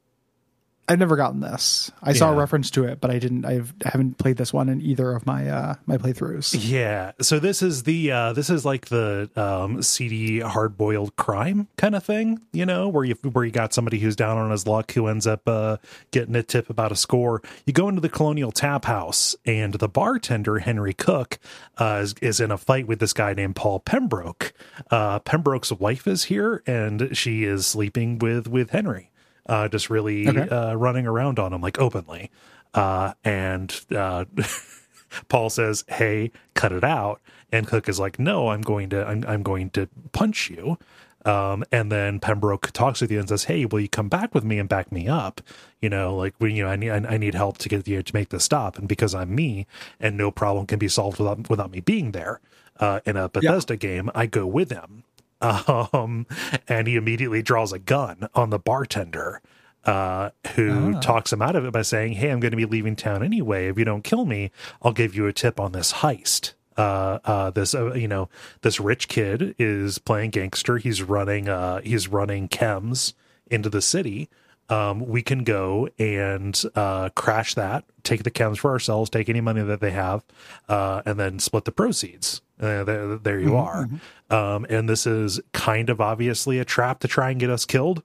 I've 0.88 1.00
never 1.00 1.16
gotten 1.16 1.40
this. 1.40 1.92
I 2.04 2.14
saw 2.14 2.32
a 2.32 2.36
reference 2.36 2.70
to 2.72 2.84
it, 2.84 3.02
but 3.02 3.10
I 3.10 3.18
didn't. 3.18 3.44
I've, 3.44 3.74
I 3.84 3.90
haven't 3.90 4.20
played 4.20 4.38
this 4.38 4.54
one 4.54 4.70
in 4.70 4.82
either 4.82 5.14
of 5.14 5.26
my 5.26 5.50
uh, 5.50 5.76
my 5.88 5.98
playthroughs. 5.98 6.56
Yeah. 6.58 7.14
So 7.22 7.40
this 7.40 7.64
is 7.64 7.84
the 7.84 8.12
uh 8.12 8.34
this 8.34 8.52
is 8.52 8.66
like 8.66 8.86
the 8.88 9.30
um 9.36 9.82
seedy 9.82 10.42
hard 10.42 10.78
boiled 10.78 11.16
crime 11.16 11.68
kind 11.78 11.96
of 11.96 12.04
thing, 12.04 12.40
you 12.52 12.68
know, 12.68 12.88
where 12.88 13.04
you 13.04 13.16
where 13.32 13.44
you 13.44 13.52
got 13.52 13.74
somebody 13.74 13.98
who's 14.00 14.16
down 14.16 14.38
on 14.38 14.52
his 14.52 14.68
luck 14.68 14.92
who 14.94 15.08
ends 15.08 15.26
up 15.26 15.48
uh 15.48 15.78
getting 16.12 16.36
a 16.36 16.44
tip 16.44 16.70
about 16.70 16.92
a 16.92 16.96
score. 16.96 17.42
You 17.66 17.74
go 17.74 17.90
into 17.90 18.02
the 18.02 18.10
Colonial 18.10 18.52
Tap 18.52 18.86
House 18.86 19.36
and 19.44 19.74
the 19.74 19.90
bartender 19.90 20.60
Henry 20.60 20.94
Cook 20.94 21.40
uh 21.80 22.02
is, 22.04 22.14
is 22.22 22.40
in 22.40 22.52
a 22.52 22.58
fight 22.60 22.86
with 22.86 23.00
this 23.00 23.14
guy 23.14 23.34
named 23.34 23.56
Paul 23.56 23.80
Pembroke. 23.80 24.54
Uh 24.92 25.18
Pembroke's 25.20 25.72
wife 25.72 26.06
is 26.06 26.26
here 26.26 26.62
and 26.68 27.18
she 27.18 27.44
is 27.44 27.66
sleeping 27.66 28.20
with 28.20 28.48
with 28.48 28.70
Henry. 28.70 29.10
Uh 29.46 29.68
just 29.68 29.90
really 29.90 30.28
Okay. 30.28 30.50
uh 30.50 30.74
running 30.76 31.06
around 31.08 31.40
on 31.40 31.54
him 31.54 31.62
like 31.62 31.80
openly. 31.80 32.32
Uh 32.74 33.14
and 33.24 33.80
uh 33.96 34.26
Paul 35.30 35.50
says, 35.50 35.84
"Hey, 35.88 36.32
cut 36.56 36.72
it 36.72 36.84
out." 36.84 37.22
And 37.52 37.68
Cook 37.68 37.88
is 37.88 38.00
like, 38.00 38.20
"No, 38.20 38.50
I'm 38.50 38.62
going 38.62 38.90
to 38.90 39.06
I'm 39.08 39.24
I'm 39.28 39.44
going 39.44 39.70
to 39.72 39.88
punch 40.12 40.50
you." 40.50 40.78
Um, 41.26 41.64
and 41.72 41.92
then 41.92 42.20
Pembroke 42.20 42.70
talks 42.72 43.02
with 43.02 43.12
you 43.12 43.20
and 43.20 43.28
says, 43.30 43.46
"Hey, 43.46 43.66
will 43.66 43.80
you 43.80 43.88
come 43.90 44.10
back 44.10 44.36
with 44.36 44.44
me 44.44 44.60
and 44.60 44.68
back 44.70 44.92
me 44.92 45.08
up? 45.08 45.42
You 45.82 45.90
know, 45.90 46.16
like 46.16 46.34
you 46.40 46.64
know, 46.64 46.70
I 46.70 46.76
need 46.76 46.92
I 46.92 47.18
need 47.18 47.34
help 47.34 47.58
to 47.60 47.70
get 47.70 47.88
you 47.88 48.04
to 48.04 48.14
make 48.16 48.30
this 48.30 48.44
stop, 48.44 48.78
and 48.78 48.88
because 48.88 49.16
I'm 49.16 49.34
me, 49.34 49.66
and 50.00 50.18
no 50.18 50.32
problem 50.32 50.68
can 50.68 50.80
be 50.80 50.88
solved 50.88 51.18
without 51.20 51.50
without 51.50 51.72
me 51.72 51.80
being 51.80 52.12
there. 52.12 52.42
Uh, 52.78 53.00
in 53.06 53.16
a 53.16 53.30
Bethesda 53.30 53.78
game, 53.78 54.12
I 54.14 54.26
go 54.26 54.46
with 54.46 54.70
him, 54.70 55.04
um, 55.42 56.26
and 56.68 56.88
he 56.88 56.96
immediately 56.96 57.42
draws 57.42 57.74
a 57.74 57.80
gun 57.80 58.28
on 58.34 58.50
the 58.50 58.60
bartender." 58.60 59.42
uh, 59.86 60.32
who 60.56 61.00
talks 61.00 61.32
him 61.32 61.42
out 61.42 61.56
of 61.56 61.66
it 61.66 61.72
by 61.72 61.84
saying, 61.84 62.14
"Hey, 62.14 62.32
I'm 62.32 62.40
going 62.40 62.52
to 62.52 62.58
be 62.58 62.66
leaving 62.66 62.96
town 62.96 63.24
anyway. 63.24 63.68
If 63.68 63.78
you 63.78 63.86
don't 63.86 64.04
kill 64.04 64.26
me, 64.26 64.52
I'll 64.82 64.94
give 64.94 65.16
you 65.16 65.28
a 65.28 65.34
tip 65.34 65.60
on 65.60 65.72
this 65.72 65.94
heist." 65.94 66.54
Uh, 66.78 67.20
uh, 67.24 67.50
this, 67.52 67.74
uh, 67.74 67.94
you 67.94 68.08
know, 68.08 68.28
this 68.62 68.80
rich 68.80 69.08
kid 69.08 69.56
is 69.58 69.98
playing 69.98 70.32
gangster. 70.32 70.78
He's 70.78 71.02
running, 71.02 71.48
uh, 71.48 71.80
he's 71.82 72.10
running 72.10 72.50
chems 72.50 73.14
into 73.48 73.70
the 73.70 73.82
city. 73.82 74.30
Um, 74.68 75.08
we 75.08 75.22
can 75.22 75.44
go 75.44 75.88
and 75.98 76.60
uh, 76.74 77.10
crash 77.10 77.54
that, 77.54 77.86
take 78.06 78.24
the 78.24 78.32
chems 78.32 78.58
for 78.60 78.72
ourselves, 78.72 79.10
take 79.10 79.28
any 79.28 79.42
money 79.42 79.62
that 79.62 79.82
they 79.82 79.92
have, 79.92 80.24
uh, 80.70 81.02
and 81.06 81.20
then 81.20 81.40
split 81.40 81.66
the 81.66 81.72
proceeds. 81.72 82.42
Uh, 82.60 82.86
there, 82.86 83.18
there 83.18 83.40
you 83.40 83.58
are. 83.58 83.90
Um, 84.30 84.66
and 84.70 84.88
this 84.88 85.06
is 85.06 85.42
kind 85.52 85.90
of 85.90 86.00
obviously 86.00 86.60
a 86.60 86.66
trap 86.66 87.00
to 87.02 87.08
try 87.08 87.32
and 87.32 87.40
get 87.40 87.50
us 87.50 87.66
killed. 87.66 88.04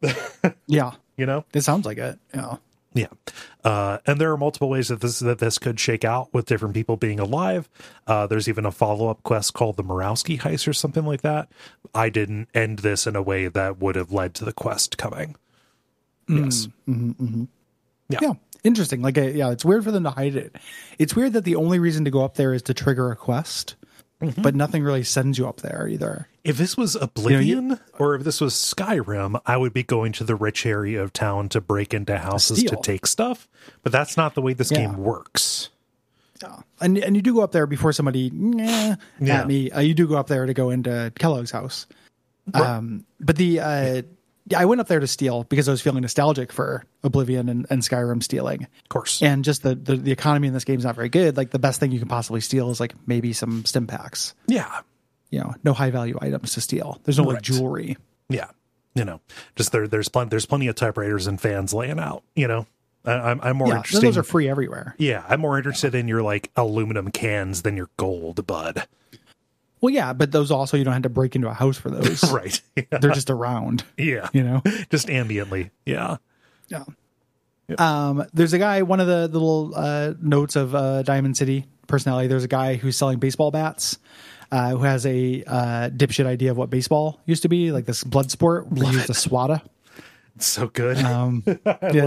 Yeah, 0.66 0.92
You 1.16 1.26
know, 1.26 1.44
it 1.52 1.62
sounds 1.62 1.84
like 1.86 1.98
it. 1.98 2.18
Yeah, 2.34 2.56
Yeah, 2.94 3.08
uh, 3.64 3.98
and 4.06 4.20
there 4.20 4.32
are 4.32 4.36
multiple 4.36 4.68
ways 4.70 4.88
that 4.88 5.00
this 5.00 5.18
that 5.20 5.38
this 5.38 5.58
could 5.58 5.78
shake 5.78 6.04
out 6.04 6.32
with 6.32 6.46
different 6.46 6.74
people 6.74 6.96
being 6.96 7.20
alive. 7.20 7.68
Uh, 8.06 8.26
there's 8.26 8.48
even 8.48 8.64
a 8.64 8.70
follow 8.72 9.08
up 9.08 9.22
quest 9.22 9.52
called 9.54 9.76
the 9.76 9.84
Marowski 9.84 10.38
heist 10.40 10.66
or 10.68 10.72
something 10.72 11.04
like 11.04 11.22
that. 11.22 11.48
I 11.94 12.08
didn't 12.08 12.48
end 12.54 12.80
this 12.80 13.06
in 13.06 13.16
a 13.16 13.22
way 13.22 13.48
that 13.48 13.78
would 13.78 13.96
have 13.96 14.12
led 14.12 14.34
to 14.36 14.44
the 14.44 14.52
quest 14.52 14.96
coming. 14.98 15.36
Yes. 16.28 16.68
Yeah. 18.08 18.18
Yeah, 18.22 18.32
interesting. 18.64 19.02
Like, 19.02 19.18
uh, 19.18 19.22
yeah, 19.22 19.50
it's 19.50 19.64
weird 19.64 19.84
for 19.84 19.90
them 19.90 20.04
to 20.04 20.10
hide 20.10 20.36
it. 20.36 20.56
It's 20.98 21.14
weird 21.16 21.32
that 21.34 21.44
the 21.44 21.56
only 21.56 21.78
reason 21.78 22.04
to 22.04 22.10
go 22.10 22.24
up 22.24 22.34
there 22.36 22.52
is 22.54 22.62
to 22.62 22.74
trigger 22.74 23.10
a 23.10 23.16
quest, 23.16 23.74
Mm-hmm. 24.22 24.40
but 24.40 24.54
nothing 24.54 24.82
really 24.82 25.02
sends 25.04 25.36
you 25.36 25.46
up 25.46 25.60
there 25.60 25.86
either. 25.86 26.26
If 26.42 26.56
this 26.56 26.74
was 26.74 26.96
Oblivion 26.96 27.78
or 27.98 28.14
if 28.14 28.24
this 28.24 28.40
was 28.40 28.54
Skyrim, 28.54 29.38
I 29.44 29.58
would 29.58 29.74
be 29.74 29.82
going 29.82 30.12
to 30.12 30.24
the 30.24 30.34
rich 30.34 30.64
area 30.64 31.02
of 31.02 31.12
town 31.12 31.50
to 31.50 31.60
break 31.60 31.92
into 31.92 32.16
houses 32.16 32.62
to 32.64 32.76
take 32.82 33.06
stuff. 33.06 33.46
But 33.82 33.92
that's 33.92 34.16
not 34.16 34.34
the 34.34 34.40
way 34.40 34.54
this 34.54 34.70
Yeah. 34.72 34.86
game 34.86 34.96
works. 34.96 35.68
Yeah. 36.42 36.60
And 36.80 36.96
and 36.96 37.14
you 37.14 37.20
do 37.20 37.34
go 37.34 37.42
up 37.42 37.52
there 37.52 37.66
before 37.66 37.92
somebody 37.92 38.30
Yeah. 38.32 38.96
at 39.20 39.46
me. 39.46 39.70
Uh, 39.70 39.80
you 39.80 39.92
do 39.92 40.06
go 40.08 40.16
up 40.16 40.28
there 40.28 40.46
to 40.46 40.54
go 40.54 40.70
into 40.70 41.12
Kellogg's 41.18 41.50
house. 41.50 41.86
Um, 42.54 43.04
but 43.20 43.36
the 43.36 43.60
uh, 43.60 44.02
I 44.54 44.64
went 44.66 44.80
up 44.80 44.88
there 44.88 45.00
to 45.00 45.06
steal 45.06 45.44
because 45.44 45.68
I 45.68 45.72
was 45.72 45.80
feeling 45.80 46.02
nostalgic 46.02 46.52
for 46.52 46.84
Oblivion 47.02 47.48
and, 47.48 47.66
and 47.70 47.82
Skyrim 47.82 48.22
stealing. 48.22 48.62
Of 48.64 48.88
course. 48.88 49.22
And 49.22 49.44
just 49.44 49.62
the, 49.62 49.74
the 49.74 49.96
the 49.96 50.12
economy 50.12 50.46
in 50.48 50.54
this 50.54 50.64
game 50.64 50.78
is 50.78 50.84
not 50.84 50.94
very 50.94 51.08
good. 51.08 51.36
Like 51.36 51.50
the 51.50 51.58
best 51.58 51.80
thing 51.80 51.90
you 51.90 51.98
can 51.98 52.08
possibly 52.08 52.40
steal 52.40 52.70
is 52.70 52.78
like 52.78 52.94
maybe 53.08 53.32
some 53.32 53.64
stim 53.64 53.86
packs. 53.86 54.34
yeah. 54.46 54.80
You 55.30 55.40
know, 55.40 55.54
no 55.64 55.72
high 55.72 55.90
value 55.90 56.16
items 56.20 56.54
to 56.54 56.60
steal. 56.60 57.00
There's 57.02 57.18
no 57.18 57.24
like 57.24 57.42
jewelry. 57.42 57.96
Yeah. 58.28 58.46
You 58.94 59.04
know, 59.04 59.20
just 59.56 59.72
there, 59.72 59.88
there's 59.88 60.08
plenty, 60.08 60.28
there's 60.30 60.46
plenty 60.46 60.68
of 60.68 60.76
typewriters 60.76 61.26
and 61.26 61.40
fans 61.40 61.74
laying 61.74 61.98
out, 61.98 62.22
you 62.36 62.46
know, 62.46 62.66
I, 63.04 63.12
I'm, 63.12 63.40
I'm 63.42 63.56
more 63.56 63.68
Yeah, 63.68 63.76
interested. 63.78 64.02
those 64.06 64.16
are 64.16 64.22
free 64.22 64.48
everywhere. 64.48 64.94
yeah. 64.98 65.24
I'm 65.28 65.40
more 65.40 65.58
interested 65.58 65.94
in 65.96 66.06
your 66.06 66.22
like 66.22 66.50
aluminum 66.56 67.10
cans 67.10 67.62
than 67.62 67.76
your 67.76 67.90
gold, 67.96 68.46
bud. 68.46 68.86
Well, 69.80 69.92
yeah, 69.92 70.12
but 70.12 70.32
those 70.32 70.50
also 70.50 70.76
you 70.76 70.84
don't 70.84 70.94
have 70.94 71.02
to 71.02 71.08
break 71.08 71.36
into 71.36 71.48
a 71.48 71.52
house 71.54 71.76
for 71.76 71.90
those. 71.90 72.30
right. 72.32 72.60
Yeah. 72.76 72.98
They're 72.98 73.12
just 73.12 73.30
around. 73.30 73.84
yeah. 73.96 74.28
You 74.32 74.42
know. 74.42 74.62
Just 74.90 75.08
ambiently. 75.08 75.70
Yeah. 75.86 76.18
Yeah. 76.68 76.84
Um, 77.78 78.26
there's 78.32 78.52
a 78.52 78.58
guy, 78.58 78.82
one 78.82 79.00
of 79.00 79.06
the 79.06 79.28
little 79.28 79.72
uh, 79.74 80.12
notes 80.20 80.56
of 80.56 80.74
uh, 80.74 81.02
Diamond 81.02 81.36
City 81.36 81.66
personality. 81.86 82.28
There's 82.28 82.44
a 82.44 82.48
guy 82.48 82.74
who's 82.76 82.96
selling 82.96 83.18
baseball 83.18 83.50
bats, 83.50 83.98
uh, 84.52 84.70
who 84.70 84.82
has 84.82 85.04
a 85.06 85.42
uh, 85.46 85.90
dipshit 85.90 86.26
idea 86.26 86.50
of 86.50 86.56
what 86.56 86.70
baseball 86.70 87.20
used 87.26 87.42
to 87.42 87.48
be, 87.48 87.72
like 87.72 87.86
this 87.86 88.04
blood 88.04 88.30
sport 88.30 88.70
where 88.70 88.86
you 88.86 88.98
use 88.98 89.06
the 89.06 89.14
swatter. 89.14 89.60
It's 90.36 90.46
so 90.46 90.68
good. 90.68 90.98
Um, 90.98 91.42
yeah, 91.46 91.56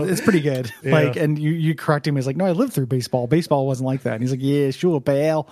it's 0.04 0.22
pretty 0.22 0.42
good. 0.42 0.72
Like, 0.84 1.16
and 1.16 1.38
you 1.40 1.52
you 1.52 1.74
correct 1.74 2.06
him. 2.08 2.16
He's 2.16 2.28
like, 2.28 2.38
"No, 2.38 2.46
I 2.46 2.52
lived 2.52 2.74
through 2.74 2.86
baseball. 2.86 3.26
Baseball 3.26 3.66
wasn't 3.66 3.88
like 3.88 4.04
that." 4.04 4.14
And 4.14 4.22
he's 4.22 4.30
like, 4.32 4.40
"Yeah, 4.42 4.70
sure, 4.70 5.02
pal." 5.02 5.50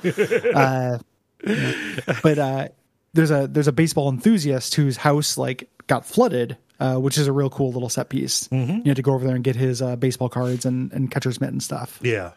uh, 0.54 1.00
but 2.24 2.38
uh, 2.40 2.68
there's 3.14 3.32
a 3.32 3.48
there's 3.48 3.68
a 3.68 3.72
baseball 3.72 4.10
enthusiast 4.10 4.76
whose 4.76 4.98
house 4.98 5.38
like 5.38 5.70
got 5.88 6.06
flooded, 6.06 6.58
uh, 6.80 6.96
which 6.96 7.18
is 7.18 7.28
a 7.28 7.32
real 7.32 7.50
cool 7.50 7.72
little 7.72 7.90
set 7.90 8.10
piece. 8.10 8.48
You 8.52 8.82
had 8.86 8.96
to 8.98 9.02
go 9.02 9.14
over 9.14 9.26
there 9.26 9.36
and 9.36 9.44
get 9.44 9.56
his 9.56 9.82
uh, 9.82 9.96
baseball 9.96 10.30
cards 10.30 10.66
and 10.66 10.92
and 10.94 11.10
catcher's 11.12 11.40
mitt 11.40 11.52
and 11.52 11.62
stuff. 11.64 12.00
Yeah. 12.02 12.32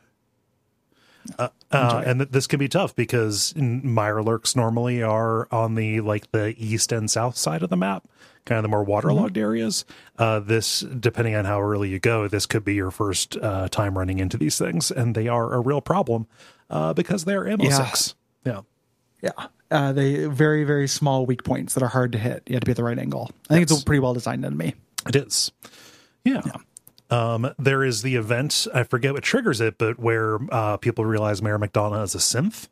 Uh, 1.38 1.48
uh, 1.70 2.02
and 2.06 2.20
th- 2.20 2.30
this 2.30 2.46
can 2.46 2.58
be 2.58 2.68
tough 2.68 2.96
because 2.96 3.52
Mirelurks 3.54 4.56
normally 4.56 5.02
are 5.02 5.46
on 5.52 5.74
the 5.74 6.00
like 6.00 6.30
the 6.32 6.54
east 6.56 6.92
and 6.92 7.10
south 7.10 7.36
side 7.36 7.62
of 7.62 7.68
the 7.68 7.76
map, 7.76 8.08
kind 8.46 8.58
of 8.58 8.62
the 8.62 8.68
more 8.70 8.82
waterlogged 8.82 9.36
areas. 9.36 9.84
Uh, 10.18 10.40
this, 10.40 10.80
depending 10.80 11.34
on 11.34 11.44
how 11.44 11.60
early 11.60 11.90
you 11.90 11.98
go, 11.98 12.26
this 12.26 12.46
could 12.46 12.64
be 12.64 12.74
your 12.74 12.90
first 12.90 13.36
uh, 13.36 13.68
time 13.68 13.98
running 13.98 14.18
into 14.18 14.38
these 14.38 14.58
things, 14.58 14.90
and 14.90 15.14
they 15.14 15.28
are 15.28 15.52
a 15.52 15.60
real 15.60 15.82
problem 15.82 16.26
uh, 16.70 16.94
because 16.94 17.26
they're 17.26 17.46
ammo 17.46 17.64
Yeah. 17.64 17.84
six. 17.84 18.14
Yeah, 18.46 18.60
Yeah. 19.22 19.30
Uh, 19.70 19.92
they 19.92 20.26
very 20.26 20.64
very 20.64 20.88
small 20.88 21.26
weak 21.26 21.44
points 21.44 21.74
that 21.74 21.82
are 21.82 21.88
hard 21.88 22.12
to 22.12 22.18
hit. 22.18 22.42
You 22.46 22.54
have 22.54 22.60
to 22.62 22.66
be 22.66 22.72
at 22.72 22.76
the 22.76 22.84
right 22.84 22.98
angle. 22.98 23.30
I 23.48 23.54
think 23.54 23.70
it's 23.70 23.80
a 23.80 23.84
pretty 23.84 24.00
well 24.00 24.14
designed 24.14 24.44
enemy. 24.44 24.74
it 25.06 25.16
is. 25.16 25.52
Yeah. 26.24 26.42
Um, 27.10 27.52
there 27.58 27.82
is 27.82 28.02
the 28.02 28.14
event, 28.16 28.68
I 28.72 28.84
forget 28.84 29.12
what 29.12 29.24
triggers 29.24 29.60
it, 29.60 29.78
but 29.78 29.98
where 29.98 30.38
uh, 30.52 30.76
people 30.76 31.04
realize 31.04 31.42
Mayor 31.42 31.58
McDonough 31.58 32.04
is 32.04 32.14
a 32.14 32.18
synth. 32.18 32.68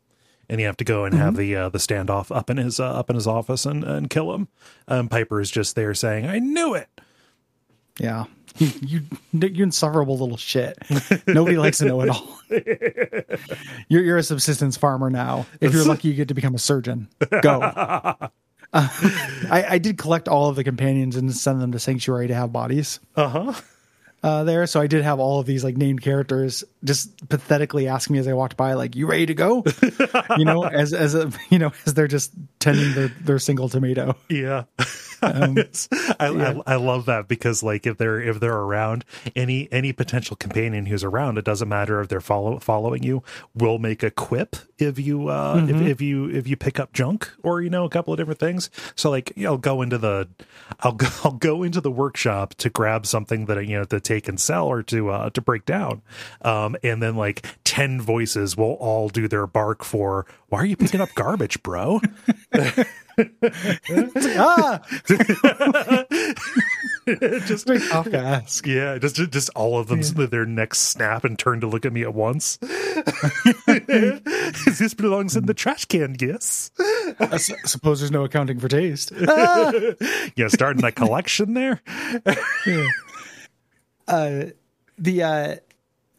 And 0.49 0.61
you 0.61 0.67
have 0.67 0.77
to 0.79 0.85
go 0.85 1.05
and 1.05 1.15
have 1.15 1.37
the 1.37 1.55
uh, 1.55 1.69
the 1.69 1.77
standoff 1.77 2.35
up 2.35 2.49
in 2.49 2.57
his 2.57 2.81
uh, 2.81 2.91
up 2.91 3.11
in 3.11 3.17
his 3.17 3.27
office 3.27 3.67
and, 3.67 3.85
and 3.85 4.09
kill 4.09 4.33
him. 4.33 4.49
Um, 4.87 5.09
Piper 5.11 5.43
is 5.43 5.51
just 5.51 5.77
there 5.77 5.93
saying, 5.93 6.25
"I 6.25 6.39
knew 6.39 6.73
it." 6.73 6.89
Yeah. 7.99 8.25
You, 8.81 9.03
you, 9.33 9.62
insufferable 9.64 10.18
little 10.18 10.37
shit. 10.37 10.77
Nobody 11.27 11.57
likes 11.59 11.79
to 11.79 11.85
know 11.85 12.01
it 12.03 12.09
all. 12.09 12.38
You're, 13.88 14.03
you're 14.03 14.16
a 14.18 14.23
subsistence 14.23 14.77
farmer 14.77 15.11
now. 15.11 15.47
If 15.61 15.73
you're 15.73 15.85
lucky, 15.85 16.09
you 16.09 16.14
get 16.14 16.29
to 16.29 16.35
become 16.35 16.55
a 16.55 16.59
surgeon. 16.59 17.09
Go. 17.42 17.61
Uh, 18.71 18.87
I, 19.51 19.64
I 19.66 19.79
did 19.79 19.97
collect 19.97 20.29
all 20.29 20.51
of 20.51 20.57
the 20.57 20.62
companions 20.62 21.16
and 21.16 21.35
send 21.35 21.62
them 21.62 21.73
to 21.73 21.79
Sanctuary 21.79 22.29
to 22.29 22.35
have 22.35 22.53
bodies 22.53 23.01
Uh-huh. 23.16 23.55
uh, 24.23 24.44
there. 24.44 24.66
So 24.66 24.79
I 24.79 24.87
did 24.88 25.03
have 25.05 25.18
all 25.21 25.40
of 25.40 25.47
these 25.47 25.64
like 25.64 25.79
named 25.79 26.03
characters 26.03 26.64
just 26.85 27.31
pathetically 27.31 27.88
ask 27.88 28.11
me 28.11 28.18
as 28.18 28.29
I 28.29 28.35
walked 28.35 28.59
by, 28.59 28.75
like, 28.75 28.94
"You 28.94 29.07
ready 29.07 29.25
to 29.25 29.33
go?" 29.33 29.64
you 30.37 30.44
know, 30.44 30.64
as 30.64 30.92
as 30.92 31.14
a 31.14 31.33
you 31.49 31.59
know 31.59 31.73
as 31.87 31.94
they're 31.94 32.09
just 32.09 32.31
tending 32.59 32.92
their 32.92 33.09
their 33.09 33.38
single 33.38 33.71
tomato. 33.71 34.16
Yeah. 34.29 34.64
It's- 35.59 35.88
I, 36.20 36.26
I 36.28 36.62
I 36.66 36.76
love 36.76 37.07
that 37.07 37.28
because 37.28 37.62
like 37.62 37.87
if 37.87 37.98
they're 37.98 38.20
if 38.20 38.40
they're 38.40 38.57
around 38.57 39.04
any 39.35 39.68
any 39.72 39.92
potential 39.92 40.37
companion 40.37 40.87
who's 40.87 41.04
around, 41.04 41.38
it 41.38 41.44
doesn't 41.44 41.68
matter 41.68 42.00
if 42.00 42.09
they're 42.09 42.20
follow 42.20 42.59
following 42.59 43.02
you, 43.02 43.22
will 43.54 43.78
make 43.78 44.02
a 44.02 44.11
quip 44.11 44.57
if 44.78 44.98
you 44.98 45.28
uh 45.28 45.66
if, 45.68 45.81
if 45.81 46.00
you 46.00 46.28
if 46.31 46.46
you 46.46 46.57
pick 46.57 46.78
up 46.78 46.92
junk 46.92 47.31
or 47.42 47.61
you 47.62 47.70
know 47.70 47.85
a 47.85 47.88
couple 47.90 48.12
of 48.12 48.18
different 48.18 48.40
things. 48.40 48.70
So 48.94 49.11
like 49.11 49.33
I'll 49.44 49.59
go 49.59 49.83
into 49.83 49.98
the 49.98 50.28
I'll 50.81 50.92
go 50.92 51.09
I'll 51.24 51.33
go 51.33 51.62
into 51.62 51.81
the 51.81 51.90
workshop 51.90 52.54
to 52.57 52.70
grab 52.70 53.07
something 53.07 53.46
that 53.46 53.64
you 53.66 53.76
know 53.78 53.85
to 53.85 54.00
take 54.00 54.28
and 54.28 54.40
sell 54.40 54.66
or 54.66 54.83
to 54.85 55.11
uh 55.11 55.31
to 55.31 55.40
break 55.40 55.64
down. 55.64 56.02
Um 56.42 56.76
and 56.83 57.02
then 57.02 57.16
like 57.16 57.46
10 57.64 58.00
voices 58.00 58.57
will 58.57 58.74
all 58.74 59.09
do 59.09 59.26
their 59.28 59.46
bark 59.46 59.85
for 59.85 60.26
why 60.48 60.61
are 60.61 60.66
you 60.66 60.76
picking 60.76 61.00
up 61.00 61.11
garbage, 61.14 61.62
bro? 61.62 62.00
ah, 64.38 64.81
just 67.46 67.66
to 68.04 68.18
ask. 68.18 68.66
Yeah, 68.66 68.98
just 68.98 69.16
just, 69.16 69.50
all 69.50 69.78
of 69.78 69.88
them 69.88 70.02
their 70.26 70.46
necks 70.46 70.78
snap 70.78 71.24
and 71.24 71.38
turn 71.38 71.61
to 71.61 71.66
look 71.66 71.85
at 71.85 71.92
me 71.92 72.02
at 72.02 72.14
once. 72.14 72.57
this 73.66 74.94
belongs 74.94 75.37
in 75.37 75.46
the 75.46 75.54
trash 75.54 75.85
can, 75.87 76.16
yes. 76.20 76.70
I 77.18 77.38
suppose 77.38 78.00
there's 78.00 78.11
no 78.11 78.24
accounting 78.24 78.59
for 78.61 78.68
taste. 78.68 79.12
Yeah, 80.37 80.48
starting 80.48 80.85
a 80.85 80.92
collection 80.92 81.54
there. 81.54 81.81
the 84.98 85.22
uh 85.22 85.57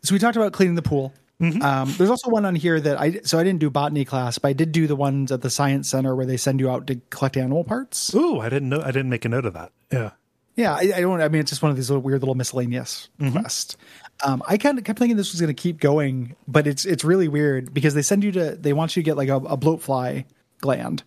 so 0.01 0.13
we 0.13 0.19
talked 0.19 0.37
about 0.37 0.53
cleaning 0.53 0.75
the 0.75 0.81
pool 0.81 1.13
um 1.41 1.93
there's 1.97 2.09
also 2.09 2.29
one 2.29 2.43
on 2.45 2.53
here 2.53 2.79
that 2.81 2.99
i 2.99 3.13
so 3.23 3.39
i 3.39 3.43
didn't 3.43 3.59
do 3.59 3.69
botany 3.69 4.03
class 4.03 4.37
but 4.37 4.49
i 4.49 4.53
did 4.53 4.71
do 4.73 4.87
the 4.87 4.95
ones 4.95 5.31
at 5.31 5.41
the 5.41 5.49
science 5.49 5.87
center 5.89 6.13
where 6.15 6.25
they 6.25 6.35
send 6.35 6.59
you 6.59 6.69
out 6.69 6.85
to 6.87 6.99
collect 7.11 7.37
animal 7.37 7.63
parts 7.63 8.13
Ooh, 8.13 8.39
I 8.39 8.49
didn't 8.49 8.67
know. 8.69 8.81
I 8.81 8.87
didn't 8.91 9.09
make 9.09 9.23
a 9.23 9.29
note 9.29 9.45
of 9.45 9.53
that. 9.53 9.71
Yeah. 9.91 10.11
yeah 10.55 10.73
i, 10.73 10.91
I 10.97 11.01
don't 11.01 11.21
i 11.21 11.29
mean 11.29 11.39
it's 11.39 11.49
just 11.51 11.61
one 11.61 11.69
of 11.71 11.77
these 11.77 11.89
little 11.89 12.01
weird 12.03 12.21
little 12.21 12.35
miscellaneous 12.35 13.07
quests 13.31 13.77
um 14.25 14.43
i 14.47 14.57
kind 14.57 14.77
of 14.77 14.83
kept 14.83 14.99
thinking 14.99 15.15
this 15.15 15.31
was 15.31 15.39
going 15.39 15.55
to 15.55 15.61
keep 15.61 15.79
going 15.79 16.35
but 16.47 16.67
it's 16.67 16.83
it's 16.85 17.05
really 17.05 17.29
weird 17.29 17.73
because 17.73 17.93
they 17.93 18.01
send 18.01 18.23
you 18.23 18.33
to 18.33 18.57
they 18.59 18.73
want 18.73 18.95
you 18.97 19.01
to 19.01 19.05
get 19.05 19.15
like 19.15 19.29
a, 19.29 19.37
a 19.37 19.55
bloat 19.55 19.81
fly 19.81 20.25
gland 20.59 21.03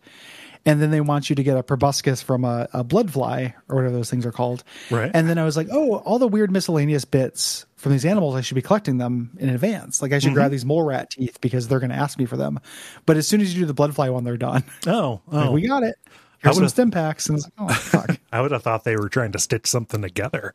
and 0.65 0.81
then 0.81 0.91
they 0.91 1.01
want 1.01 1.29
you 1.31 1.37
to 1.37 1.43
get 1.43 1.57
a 1.57 1.63
proboscis 1.63 2.23
from 2.23 2.45
a, 2.45 2.69
a 2.73 2.85
blood 2.85 3.13
fly 3.13 3.55
or 3.69 3.77
whatever 3.77 3.95
those 3.95 4.09
things 4.11 4.25
are 4.27 4.33
called 4.33 4.63
Right. 4.91 5.11
and 5.15 5.29
then 5.29 5.39
i 5.39 5.45
was 5.45 5.57
like 5.57 5.69
oh 5.73 5.97
all 5.99 6.19
the 6.19 6.29
weird 6.29 6.51
miscellaneous 6.51 7.05
bits 7.05 7.67
from 7.77 7.93
these 7.93 8.05
animals 8.05 8.35
i 8.37 8.41
should 8.43 8.55
be 8.55 8.63
collecting 8.63 8.99
them 8.99 9.31
in 9.41 9.49
advance 9.49 10.01
like 10.03 10.13
i 10.13 10.19
should 10.19 10.35
grab 10.35 10.51
these 10.51 10.65
mole 10.65 10.83
rat 10.85 11.11
teeth 11.11 11.41
because 11.41 11.69
they're 11.69 11.81
going 11.81 11.91
to 11.91 11.97
ask 11.97 12.19
me 12.19 12.27
for 12.27 12.37
them 12.37 12.61
but 13.07 13.17
as 13.17 13.27
soon 13.27 13.41
as 13.41 13.53
you 13.55 13.61
do 13.61 13.67
the 13.67 13.75
blood 13.75 13.95
fly 13.95 14.09
one 14.11 14.25
they're 14.25 14.37
done 14.37 14.63
Oh, 14.87 15.21
Like, 15.27 15.47
oh. 15.49 15.53
we 15.53 15.67
got 15.67 15.83
it 15.83 15.97
here's 16.43 16.57
some 16.57 16.65
would've- 16.65 16.93
packs 16.93 17.29
and 17.29 17.39
it's 17.39 17.47
like, 17.59 17.71
oh 17.71 17.75
fuck 17.75 18.17
I 18.33 18.41
would 18.41 18.51
have 18.53 18.63
thought 18.63 18.85
they 18.85 18.97
were 18.97 19.09
trying 19.09 19.33
to 19.33 19.39
stitch 19.39 19.67
something 19.67 20.01
together. 20.03 20.55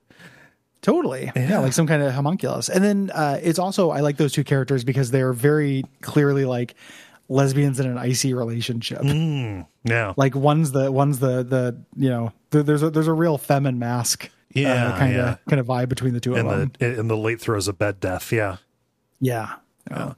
Totally. 0.82 1.32
Yeah. 1.36 1.60
like 1.60 1.74
some 1.74 1.88
kind 1.88 2.02
of 2.04 2.14
homunculus. 2.14 2.70
And 2.70 2.84
then 2.84 3.12
uh, 3.14 3.40
it's 3.42 3.60
also, 3.60 3.90
I 3.90 4.00
like 4.02 4.18
those 4.18 4.32
two 4.32 4.44
characters 4.44 4.84
because 4.84 5.12
they're 5.12 5.34
very 5.34 5.84
clearly 6.02 6.46
like 6.46 6.76
lesbians 7.30 7.80
in 7.80 7.86
an 7.88 7.98
icy 7.98 8.34
relationship. 8.34 9.02
Mm, 9.02 9.68
yeah. 9.84 10.14
Like 10.18 10.36
one's 10.36 10.72
the, 10.72 10.92
one's 10.92 11.20
the, 11.20 11.44
the, 11.44 11.82
you 11.96 12.10
know, 12.10 12.32
th- 12.52 12.66
there's 12.66 12.84
a, 12.84 12.90
there's 12.90 13.08
a 13.08 13.14
real 13.14 13.38
feminine 13.38 13.80
mask. 13.80 14.30
Uh, 14.56 14.60
yeah, 14.62 14.98
kind 14.98 15.16
of, 15.18 15.46
kind 15.46 15.60
of 15.60 15.68
vibe 15.68 15.90
between 15.90 16.14
the 16.14 16.20
two 16.20 16.34
in 16.36 16.48
of 16.48 16.58
them. 16.58 16.72
the 16.80 17.00
in 17.00 17.08
the 17.10 17.18
late 17.18 17.40
throes 17.40 17.68
of 17.68 17.78
bed 17.78 18.00
death. 18.00 18.32
Yeah. 18.32 18.58
Yeah. 19.20 19.56
Yeah. 19.92 20.14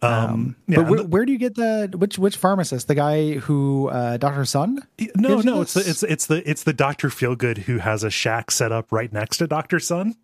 Um, 0.00 0.56
but 0.68 0.72
yeah, 0.82 0.88
where, 0.88 1.02
where 1.02 1.24
do 1.24 1.32
you 1.32 1.38
get 1.38 1.56
the 1.56 1.92
which 1.96 2.18
which 2.18 2.36
pharmacist? 2.36 2.86
The 2.86 2.94
guy 2.94 3.32
who 3.32 3.88
uh, 3.88 4.16
Doctor 4.16 4.44
Sun? 4.44 4.80
no, 5.16 5.40
no, 5.40 5.60
it's 5.62 5.74
the, 5.74 5.80
it's 5.80 6.02
it's 6.04 6.26
the 6.26 6.48
it's 6.48 6.62
the 6.62 6.72
Doctor 6.72 7.08
Feelgood 7.08 7.58
who 7.58 7.78
has 7.78 8.04
a 8.04 8.10
shack 8.10 8.50
set 8.52 8.70
up 8.70 8.92
right 8.92 9.12
next 9.12 9.38
to 9.38 9.48
Doctor 9.48 9.80
Sun. 9.80 10.14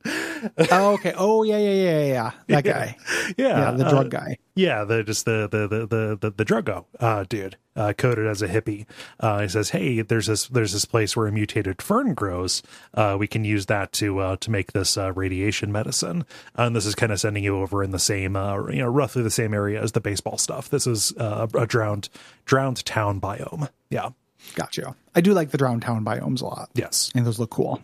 oh, 0.71 0.93
okay. 0.95 1.13
Oh, 1.17 1.43
yeah, 1.43 1.59
yeah, 1.59 1.73
yeah, 1.73 1.99
yeah, 1.99 2.07
yeah. 2.07 2.31
That 2.49 2.65
guy. 2.73 2.97
Yeah, 3.37 3.49
Yeah, 3.49 3.71
the 3.73 3.87
uh, 3.87 3.91
drug 3.91 4.11
guy. 4.11 4.39
Yeah, 4.55 4.85
the 4.85 5.03
just 5.03 5.25
the 5.25 5.49
the 5.51 5.67
the 5.67 5.87
the 5.87 6.19
the, 6.21 6.31
the 6.31 6.45
druggo 6.45 6.85
uh, 7.01 7.25
dude, 7.29 7.57
uh, 7.77 7.93
coded 7.97 8.27
as 8.27 8.43
a 8.43 8.49
hippie. 8.49 8.87
Uh, 9.21 9.41
he 9.43 9.49
says, 9.49 9.71
"Hey, 9.71 10.01
there's 10.03 10.27
this 10.27 10.47
there's 10.49 10.73
this 10.73 10.85
place 10.85 11.17
where 11.17 11.27
a 11.27 11.33
mutated 11.33 11.81
fern 11.83 12.15
grows. 12.15 12.63
Uh, 12.95 13.17
we 13.19 13.27
can 13.27 13.45
use 13.45 13.67
that 13.67 13.93
to 13.95 14.19
uh, 14.21 14.37
to 14.37 14.51
make 14.51 14.73
this 14.73 14.97
uh, 14.97 15.13
radiation 15.13 15.71
medicine." 15.73 16.25
and 16.57 16.75
this 16.77 16.87
is 16.87 16.95
kind 16.95 17.11
of 17.13 17.21
sending 17.21 17.45
you 17.45 17.57
over 17.59 17.83
in 17.83 17.91
the 17.91 17.99
same, 17.99 18.37
uh, 18.37 18.67
you 18.69 18.79
know, 18.79 18.89
roughly 18.89 19.23
the 19.23 19.31
same 19.31 19.53
area 19.55 19.83
as 19.83 19.93
the 19.93 20.01
baseball 20.01 20.39
stuff. 20.39 20.69
This 20.69 20.87
is 20.87 21.13
uh, 21.19 21.47
a 21.55 21.67
drowned 21.67 22.09
drowned 22.45 22.85
town 22.85 23.21
biome. 23.21 23.69
Yeah. 23.91 24.11
Gotcha. 24.55 24.95
I 25.15 25.21
do 25.23 25.33
like 25.33 25.51
the 25.51 25.59
drowned 25.59 25.83
town 25.83 26.05
biomes 26.05 26.43
a 26.43 26.45
lot. 26.47 26.69
Yes. 26.75 27.11
and 27.15 27.27
those 27.27 27.39
look 27.39 27.51
cool. 27.51 27.83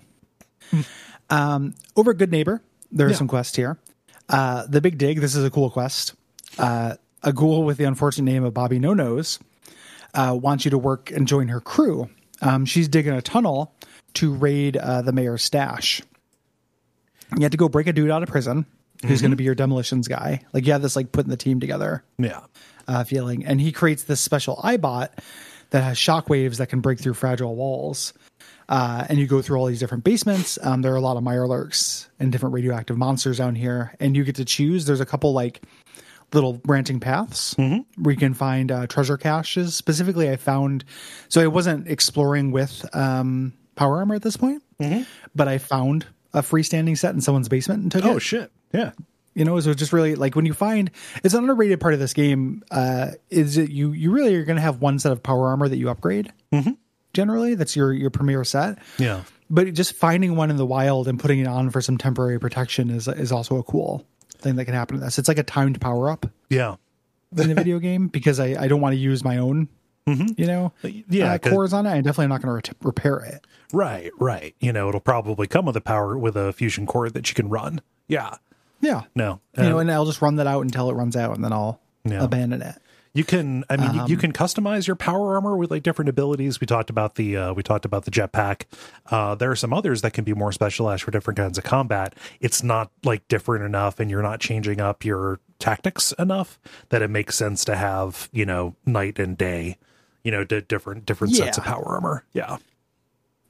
Um, 1.31 1.75
over 1.97 2.13
Goodneighbor, 2.13 2.61
there 2.91 3.07
are 3.07 3.11
Yeah. 3.11 3.17
some 3.17 3.29
quests 3.29 3.57
here. 3.57 3.79
Uh, 4.29 4.67
the 4.67 4.81
Big 4.81 4.99
Dig, 4.99 5.21
this 5.21 5.35
is 5.35 5.45
a 5.45 5.51
cool 5.51 5.71
quest. 5.71 6.15
Uh, 6.59 6.95
a 7.23 7.33
ghoul 7.33 7.65
with 7.65 7.77
the 7.77 7.85
unfortunate 7.85 8.31
name 8.31 8.45
of 8.45 8.53
Bobby 8.55 8.79
No 8.79 8.95
Nose 8.95 9.39
uh, 10.15 10.37
wants 10.41 10.65
you 10.65 10.71
to 10.73 10.79
work 10.79 11.11
and 11.11 11.27
join 11.29 11.49
her 11.49 11.61
crew. 11.61 12.09
Um, 12.43 12.65
she's 12.65 12.89
digging 12.89 13.13
a 13.13 13.23
tunnel 13.23 13.75
to 14.15 14.33
raid 14.35 14.77
uh, 14.77 15.03
the 15.03 15.13
mayor's 15.13 15.43
stash. 15.43 16.03
You 17.37 17.43
have 17.43 17.53
to 17.53 17.57
go 17.57 17.69
break 17.69 17.87
a 17.87 17.93
dude 17.93 18.11
out 18.11 18.23
of 18.23 18.29
prison 18.29 18.67
who's 19.07 19.21
going 19.21 19.31
to 19.31 19.37
be 19.37 19.45
your 19.45 19.55
demolitions 19.55 20.09
guy. 20.09 20.43
Like 20.53 20.67
you 20.67 20.73
have 20.73 20.83
this 20.83 20.97
like 20.97 21.13
putting 21.13 21.31
the 21.31 21.37
team 21.37 21.61
together 21.61 22.03
Yeah. 22.19 22.41
uh, 22.89 23.05
feeling. 23.05 23.47
And 23.47 23.61
he 23.61 23.73
creates 23.73 24.03
this 24.05 24.21
special 24.21 24.59
Eyebot 24.63 25.11
that 25.71 25.83
has 25.85 25.97
shockwaves 25.97 26.57
that 26.59 26.67
can 26.69 26.81
break 26.81 26.99
through 26.99 27.15
fragile 27.15 27.55
walls. 27.55 28.13
Uh, 28.69 29.05
and 29.09 29.19
you 29.19 29.27
go 29.27 29.43
through 29.43 29.59
all 29.59 29.67
these 29.67 29.81
different 29.81 30.05
basements. 30.05 30.59
Um, 30.63 30.83
there 30.83 30.93
are 30.93 30.97
a 30.97 31.01
lot 31.01 31.17
of 31.17 31.23
Mirelurks 31.25 32.07
and 32.19 32.31
different 32.33 32.55
radioactive 32.55 32.97
monsters 32.99 33.39
down 33.39 33.55
here. 33.55 33.95
And 34.01 34.17
you 34.17 34.25
get 34.25 34.37
to 34.37 34.45
choose. 34.45 34.87
There's 34.87 35.01
a 35.01 35.07
couple 35.07 35.33
like 35.33 35.63
little 36.33 36.55
branching 36.55 37.01
paths 37.01 37.55
where 37.97 38.13
you 38.13 38.17
can 38.19 38.35
find 38.35 38.71
uh, 38.71 38.87
treasure 38.87 39.17
caches. 39.17 39.75
Specifically, 39.75 40.31
I 40.31 40.37
found, 40.37 40.85
so 41.29 41.41
I 41.41 41.47
wasn't 41.49 41.89
exploring 41.89 42.53
with 42.53 42.85
um, 42.95 43.53
Power 43.75 43.99
Armor 43.99 44.15
at 44.15 44.23
this 44.23 44.37
point, 44.37 44.63
but 45.35 45.49
I 45.49 45.59
found 45.59 46.07
a 46.33 46.43
freestanding 46.43 46.97
set 46.97 47.15
in 47.15 47.21
someone's 47.21 47.49
basement 47.49 47.83
and 47.83 47.91
took 47.93 48.05
Oh 48.05 48.17
it 48.17 48.21
shit. 48.21 48.53
Yeah. 48.73 48.93
you 49.35 49.45
know 49.45 49.59
so 49.61 49.71
it's 49.71 49.79
just 49.79 49.93
really 49.93 50.15
like 50.15 50.37
when 50.37 50.47
you 50.47 50.53
find 50.55 50.91
it's 51.25 51.35
an 51.35 51.41
underrated 51.41 51.81
part 51.81 51.93
of 51.95 51.99
this 52.01 52.13
game 52.15 52.63
uh 52.71 53.13
is 53.31 53.57
that 53.57 53.71
you 53.71 53.91
you 53.93 54.11
really 54.13 54.35
are 54.37 54.45
going 54.45 54.57
to 54.57 54.63
have 54.63 54.81
one 54.81 54.99
set 55.01 55.11
of 55.13 55.23
power 55.23 55.49
armor 55.49 55.69
that 55.69 55.77
you 55.77 55.89
upgrade 55.91 56.33
generally 57.13 57.55
that's 57.57 57.75
your 57.75 57.93
your 57.93 58.11
premier 58.11 58.45
set 58.45 58.79
Yeah. 58.99 59.23
but 59.49 59.73
just 59.75 59.95
finding 59.95 60.37
one 60.37 60.51
in 60.51 60.57
the 60.57 60.67
wild 60.67 61.09
and 61.09 61.19
putting 61.19 61.41
it 61.41 61.47
on 61.49 61.71
for 61.71 61.81
some 61.81 61.99
temporary 61.99 62.39
protection 62.39 62.91
is 62.91 63.09
is 63.09 63.33
also 63.33 63.57
a 63.57 63.63
cool 63.65 64.07
thing 64.41 64.57
that 64.57 64.65
can 64.65 64.75
happen 64.75 64.99
to 64.99 65.05
this 65.05 65.19
it's 65.19 65.29
like 65.29 65.39
a 65.39 65.43
timed 65.43 65.81
power 65.81 66.11
up 66.11 66.27
Yeah. 66.49 66.77
in 67.37 67.49
the 67.49 67.55
video 67.55 67.79
game 67.89 68.09
because 68.09 68.41
i 68.41 68.57
i 68.63 68.69
don't 68.69 68.81
want 68.81 68.93
to 68.95 68.99
use 68.99 69.23
my 69.25 69.39
own 69.39 69.69
you 70.07 70.47
know 70.47 70.73
Yeah, 71.09 71.35
uh, 71.35 71.39
cores 71.39 71.73
on 71.73 71.87
it 71.87 71.91
i 71.91 71.97
definitely 72.01 72.25
am 72.25 72.31
not 72.31 72.43
going 72.43 72.61
to 72.63 72.71
ret- 72.71 72.77
repair 72.83 73.19
it 73.21 73.47
Right. 73.73 74.11
Right. 74.19 74.57
You 74.59 74.73
know, 74.73 74.89
it'll 74.89 75.01
probably 75.01 75.47
come 75.47 75.65
with 75.67 75.77
a 75.77 75.81
power 75.81 76.19
with 76.19 76.35
a 76.37 76.53
fusion 76.53 76.85
core 76.85 77.09
that 77.09 77.29
you 77.29 77.35
can 77.37 77.49
run. 77.49 77.81
Yeah. 78.09 78.35
yeah 78.81 79.03
No. 79.15 79.41
you 79.57 79.63
know 79.63 79.77
Uh, 79.77 79.81
and 79.83 79.93
i'll 79.93 80.05
just 80.07 80.21
run 80.21 80.35
that 80.37 80.49
out 80.49 80.63
until 80.63 80.91
it 80.91 80.95
runs 80.95 81.15
out 81.15 81.37
and 81.37 81.45
then 81.45 81.53
i'll 81.53 81.81
abandon 82.11 82.61
it 82.63 82.75
You 83.13 83.25
can, 83.25 83.65
I 83.69 83.77
mean, 83.77 83.93
you- 83.95 84.01
Um, 84.03 84.11
you 84.11 84.17
can 84.17 84.33
customize 84.33 84.87
your 84.87 84.95
power 84.95 85.35
armor 85.35 85.57
with 85.57 85.71
like 85.71 85.83
different 85.83 86.09
abilities. 86.09 86.61
We 86.61 86.67
talked 86.67 86.91
about 86.91 87.17
the, 87.17 87.37
uh, 87.37 87.53
we 87.55 87.63
talked 87.65 87.85
about 87.85 88.05
the 88.05 88.11
jetpack. 88.13 88.63
Uh, 89.11 89.35
there 89.35 89.51
are 89.51 89.57
some 89.57 89.73
others 89.73 90.03
that 90.03 90.13
can 90.13 90.23
be 90.23 90.33
more 90.33 90.53
specialized 90.53 91.03
for 91.03 91.11
different 91.11 91.37
kinds 91.37 91.59
of 91.59 91.65
combat. 91.65 92.15
It's 92.41 92.63
not 92.63 92.91
like 93.03 93.27
different 93.27 93.65
enough, 93.65 93.99
and 93.99 94.11
you're 94.11 94.23
not 94.23 94.39
changing 94.39 94.81
up 94.81 95.05
your 95.05 95.41
tactics 95.59 96.13
enough 96.21 96.61
that 96.91 97.03
it 97.03 97.11
makes 97.11 97.35
sense 97.37 97.65
to 97.65 97.75
have, 97.77 98.29
you 98.33 98.47
know, 98.47 98.77
night 98.87 99.19
and 99.19 99.37
day, 99.37 99.77
you 100.23 100.31
know, 100.31 100.45
di- 100.45 100.61
different 100.61 101.05
different 101.05 101.35
sets 101.35 101.59
of 101.59 101.65
power 101.65 101.85
armor. 101.87 102.25
Yeah, 102.33 102.59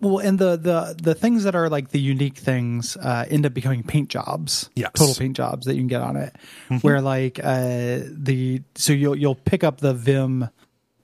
Well, 0.01 0.19
and 0.19 0.39
the 0.39 0.57
the 0.57 0.97
the 1.01 1.15
things 1.15 1.45
that 1.45 1.55
are 1.55 1.69
like 1.69 1.91
the 1.91 2.01
unique 2.01 2.39
things 2.39 2.97
uh, 2.97 3.27
end 3.29 3.45
up 3.45 3.53
becoming 3.53 3.83
paint 3.83 4.09
jobs. 4.09 4.71
Yes. 4.75 4.93
total 4.95 5.15
paint 5.15 5.37
jobs 5.37 5.67
that 5.67 5.75
you 5.75 5.81
can 5.81 5.89
get 5.89 6.01
on 6.01 6.17
it. 6.17 6.35
Where 6.81 7.01
like 7.03 7.39
uh, 7.39 8.01
the 8.11 8.63
so 8.75 8.93
you'll 8.93 9.17
you'll 9.17 9.35
pick 9.35 9.63
up 9.63 9.79
the 9.79 9.93
Vim 9.93 10.49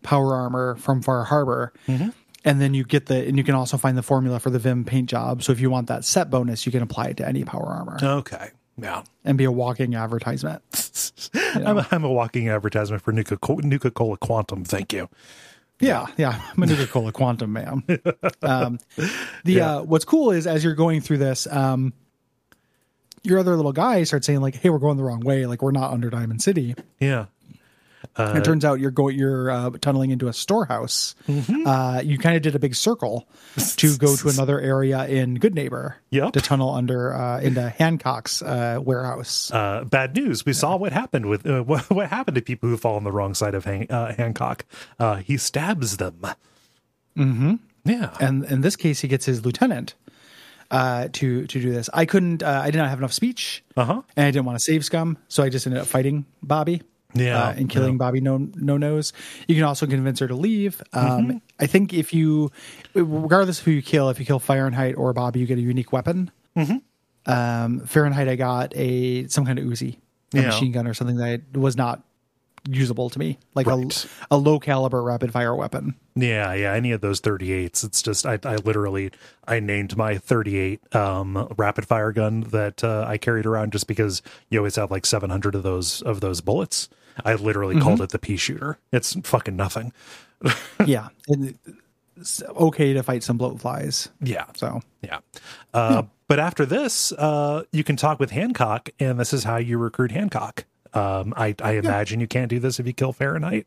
power 0.02 0.34
armor 0.34 0.76
from 0.76 1.02
Far 1.02 1.24
Harbor, 1.24 1.74
and 1.86 2.60
then 2.60 2.72
you 2.72 2.84
get 2.84 3.06
the 3.06 3.26
and 3.26 3.36
you 3.36 3.44
can 3.44 3.54
also 3.54 3.76
find 3.76 3.98
the 3.98 4.02
formula 4.02 4.40
for 4.40 4.48
the 4.48 4.58
Vim 4.58 4.84
paint 4.84 5.10
job. 5.10 5.42
So 5.42 5.52
if 5.52 5.60
you 5.60 5.68
want 5.68 5.88
that 5.88 6.04
set 6.04 6.30
bonus, 6.30 6.64
you 6.64 6.72
can 6.72 6.82
apply 6.82 7.08
it 7.08 7.18
to 7.18 7.28
any 7.28 7.44
power 7.44 7.66
armor 7.66 7.98
okay, 8.02 8.50
yeah. 8.78 9.02
and 9.24 9.36
be 9.36 9.44
a 9.44 9.52
walking 9.52 9.94
advertisement. 9.94 10.62
I'm, 11.54 11.78
a, 11.78 11.88
I'm 11.90 12.04
a 12.04 12.10
walking 12.10 12.48
advertisement 12.48 13.02
for 13.02 13.12
Nuka 13.12 13.36
Nuka 13.62 13.90
Cola 13.90 14.16
Quantum. 14.16 14.64
Thank 14.64 14.94
you. 14.94 15.10
Yeah, 15.80 16.06
yeah. 16.16 16.40
I'm 16.56 16.62
a 16.62 16.66
Nuka 16.66 16.86
Cola 16.86 17.12
Quantum 17.12 17.52
man. 17.52 17.82
Um, 18.42 18.78
the 19.44 19.60
uh, 19.60 19.82
what's 19.82 20.04
cool 20.04 20.30
is 20.30 20.46
as 20.46 20.62
you're 20.62 20.74
going 20.74 21.00
through 21.00 21.18
this, 21.18 21.46
um, 21.50 21.92
your 23.22 23.38
other 23.38 23.56
little 23.56 23.72
guy 23.72 24.04
starts 24.04 24.26
saying 24.26 24.40
like, 24.40 24.54
"Hey, 24.54 24.70
we're 24.70 24.78
going 24.78 24.96
the 24.96 25.02
wrong 25.02 25.20
way. 25.20 25.46
Like, 25.46 25.62
we're 25.62 25.72
not 25.72 25.92
under 25.92 26.10
Diamond 26.10 26.42
City." 26.42 26.74
Yeah. 27.00 27.26
And 28.16 28.38
it 28.38 28.44
turns 28.44 28.64
out 28.64 28.78
you're 28.80 28.90
going, 28.90 29.18
you're 29.18 29.50
uh, 29.50 29.70
tunneling 29.80 30.10
into 30.10 30.28
a 30.28 30.32
storehouse. 30.32 31.14
Uh, 31.28 32.00
you 32.04 32.18
kind 32.18 32.36
of 32.36 32.42
did 32.42 32.54
a 32.54 32.58
big 32.58 32.74
circle 32.74 33.28
to 33.76 33.96
go 33.98 34.16
to 34.16 34.28
another 34.34 34.60
area 34.60 35.06
in 35.06 35.34
Goodneighbor. 35.38 35.94
Yep. 36.10 36.32
To 36.34 36.40
tunnel 36.40 36.70
under 36.74 37.12
uh, 37.14 37.40
into 37.40 37.68
Hancock's 37.68 38.40
uh, 38.42 38.78
warehouse. 38.82 39.50
uh, 39.52 39.84
bad 39.84 40.14
news. 40.16 40.46
We 40.46 40.52
saw 40.52 40.76
what 40.76 40.92
happened 40.92 41.26
with 41.26 41.46
uh, 41.46 41.62
what, 41.64 41.90
what 41.90 42.08
happened 42.08 42.36
to 42.36 42.42
people 42.42 42.68
who 42.68 42.76
fall 42.76 42.96
on 42.96 43.04
the 43.04 43.12
wrong 43.12 43.34
side 43.34 43.54
of 43.54 43.64
Han- 43.64 43.86
uh, 43.90 44.14
Hancock. 44.14 44.64
Uh, 44.98 45.16
he 45.16 45.36
stabs 45.36 45.96
them. 45.96 46.20
Mm-hmm. 47.16 47.54
Yeah. 47.84 48.14
and 48.20 48.44
in 48.44 48.60
this 48.62 48.76
case, 48.76 49.00
he 49.00 49.08
gets 49.08 49.24
his 49.26 49.44
lieutenant 49.44 49.94
uh, 50.70 51.08
to 51.14 51.46
to 51.46 51.60
do 51.60 51.70
this. 51.72 51.88
I 51.94 52.04
couldn't. 52.04 52.42
Uh, 52.42 52.60
I 52.64 52.70
did 52.70 52.78
not 52.78 52.88
have 52.88 52.98
enough 52.98 53.12
speech. 53.12 53.62
Uh-huh. 53.76 54.02
and 54.16 54.26
I 54.26 54.30
didn't 54.30 54.46
want 54.46 54.58
to 54.58 54.64
save 54.64 54.84
Scum, 54.84 55.18
so 55.28 55.42
I 55.42 55.48
just 55.48 55.66
ended 55.66 55.80
up 55.82 55.86
fighting 55.86 56.24
Bobby. 56.42 56.82
Yeah, 57.18 57.42
uh, 57.48 57.52
and 57.56 57.68
killing 57.68 57.92
yeah. 57.94 57.98
Bobby 57.98 58.20
no 58.20 58.38
no 58.54 58.76
nose. 58.76 59.12
You 59.48 59.54
can 59.54 59.64
also 59.64 59.86
convince 59.86 60.20
her 60.20 60.28
to 60.28 60.34
leave. 60.34 60.82
Um, 60.92 61.06
Mm-hmm. 61.06 61.36
I 61.58 61.66
think 61.66 61.94
if 61.94 62.12
you, 62.12 62.50
regardless 62.94 63.58
of 63.60 63.64
who 63.64 63.70
you 63.72 63.82
kill, 63.82 64.10
if 64.10 64.18
you 64.20 64.26
kill 64.26 64.38
Fahrenheit 64.38 64.94
or 64.96 65.12
Bobby, 65.12 65.40
you 65.40 65.46
get 65.46 65.58
a 65.58 65.62
unique 65.62 65.92
weapon. 65.92 66.30
Mm-hmm. 66.56 66.76
Um, 67.32 67.80
Fahrenheit, 67.80 68.28
I 68.28 68.36
got 68.36 68.72
a 68.76 69.26
some 69.28 69.44
kind 69.46 69.58
of 69.58 69.64
Uzi, 69.64 69.96
a 70.34 70.36
Yeah. 70.38 70.42
machine 70.46 70.72
gun 70.72 70.86
or 70.86 70.94
something 70.94 71.16
that 71.16 71.40
was 71.54 71.76
not 71.76 72.02
usable 72.68 73.08
to 73.10 73.18
me, 73.18 73.38
like 73.54 73.66
Right. 73.66 74.06
a 74.30 74.34
a 74.34 74.36
low 74.36 74.58
caliber 74.58 75.02
rapid 75.02 75.32
fire 75.32 75.54
weapon. 75.54 75.94
Yeah, 76.16 76.52
yeah. 76.54 76.72
Any 76.72 76.90
of 76.92 77.00
those 77.00 77.20
38s. 77.20 77.84
It's 77.84 78.02
just 78.02 78.26
I, 78.26 78.38
I 78.44 78.56
literally 78.56 79.10
I 79.46 79.60
named 79.60 79.96
my 79.96 80.18
38 80.18 80.94
um, 80.94 81.48
rapid 81.56 81.86
fire 81.86 82.10
gun 82.12 82.40
that 82.50 82.82
uh, 82.82 83.04
I 83.06 83.18
carried 83.18 83.46
around 83.46 83.72
just 83.72 83.86
because 83.86 84.20
you 84.50 84.58
always 84.58 84.76
have 84.76 84.90
like 84.90 85.06
700 85.06 85.54
of 85.54 85.62
those 85.62 86.02
of 86.02 86.20
those 86.20 86.40
bullets. 86.40 86.88
I 87.24 87.34
literally 87.34 87.80
called 87.80 88.00
it 88.00 88.10
the 88.10 88.18
pea 88.18 88.36
shooter. 88.36 88.78
It's 88.92 89.16
fucking 89.22 89.56
nothing. 89.56 89.92
yeah, 90.86 91.08
and 91.28 91.58
it's 92.16 92.42
okay 92.42 92.92
to 92.92 93.02
fight 93.02 93.22
some 93.22 93.38
bloat 93.38 93.60
flies. 93.60 94.10
Yeah. 94.20 94.46
So 94.54 94.80
Yeah. 95.02 95.20
Uh, 95.72 96.02
But 96.28 96.40
after 96.40 96.66
this, 96.66 97.12
uh, 97.12 97.62
you 97.70 97.84
can 97.84 97.94
talk 97.94 98.18
with 98.18 98.32
Hancock, 98.32 98.90
and 98.98 99.20
this 99.20 99.32
is 99.32 99.44
how 99.44 99.58
you 99.58 99.78
recruit 99.78 100.10
Hancock. 100.10 100.64
Um, 100.92 101.32
I, 101.36 101.54
I 101.62 101.72
imagine 101.72 102.20
you 102.20 102.26
can't 102.26 102.48
do 102.48 102.58
this 102.58 102.80
if 102.80 102.86
you 102.86 102.92
kill 102.92 103.12
Fahrenheit, 103.12 103.66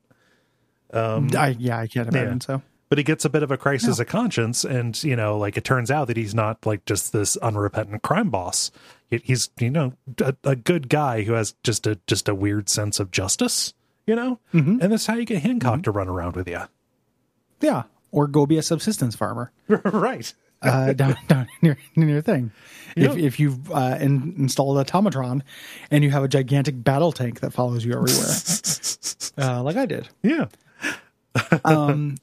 I 1.35 1.55
yeah, 1.59 1.79
I 1.79 1.87
can't 1.87 2.09
imagine 2.09 2.39
yeah. 2.41 2.57
so. 2.57 2.61
but 2.89 2.97
he 2.97 3.03
gets 3.03 3.23
a 3.23 3.29
bit 3.29 3.43
of 3.43 3.51
a 3.51 3.57
crisis 3.57 3.99
of 3.99 4.07
conscience, 4.07 4.63
and 4.63 5.01
you 5.03 5.15
know, 5.15 5.37
like 5.37 5.57
it 5.57 5.63
turns 5.63 5.91
out 5.91 6.07
that 6.07 6.17
he's 6.17 6.33
not 6.33 6.65
like 6.65 6.85
just 6.85 7.13
this 7.13 7.37
unrepentant 7.37 8.01
crime 8.01 8.29
boss. 8.29 8.71
He- 9.09 9.21
He's 9.23 9.49
you 9.59 9.69
know 9.69 9.93
a, 10.19 10.35
a 10.43 10.55
good 10.55 10.89
guy 10.89 11.23
who 11.23 11.33
has 11.33 11.55
just 11.63 11.87
a 11.87 11.99
just 12.07 12.27
a 12.29 12.35
weird 12.35 12.69
sense 12.69 12.99
of 12.99 13.11
justice. 13.11 13.73
You 14.07 14.15
know, 14.15 14.39
and 14.53 14.81
that's 14.81 15.05
how 15.05 15.13
you 15.15 15.25
get 15.25 15.43
Hancock 15.43 15.83
to 15.83 15.91
run 15.91 16.07
around 16.07 16.35
with 16.35 16.47
you. 16.47 16.61
Yeah, 17.61 17.83
or 18.11 18.25
go 18.25 18.47
be 18.47 18.57
a 18.57 18.63
subsistence 18.63 19.15
farmer. 19.15 19.51
right. 19.67 20.33
uh, 20.63 20.93
down 20.93 21.15
down 21.27 21.47
near 21.61 21.77
near 21.95 22.09
your 22.09 22.21
thing. 22.21 22.51
If 22.95 23.15
if 23.17 23.39
you've 23.39 23.71
uh, 23.71 23.97
in, 23.99 24.33
installed 24.37 24.79
a 24.79 24.83
automatron 24.83 25.43
and 25.91 26.03
you 26.03 26.09
have 26.09 26.23
a 26.23 26.27
gigantic 26.27 26.83
battle 26.83 27.11
tank 27.11 27.41
that 27.41 27.53
follows 27.53 27.85
you 27.85 27.93
everywhere, 27.93 28.33
uh, 29.37 29.61
like 29.61 29.77
I 29.77 29.85
did. 29.85 30.09
Yeah. 30.23 30.45
Um, 31.63 32.17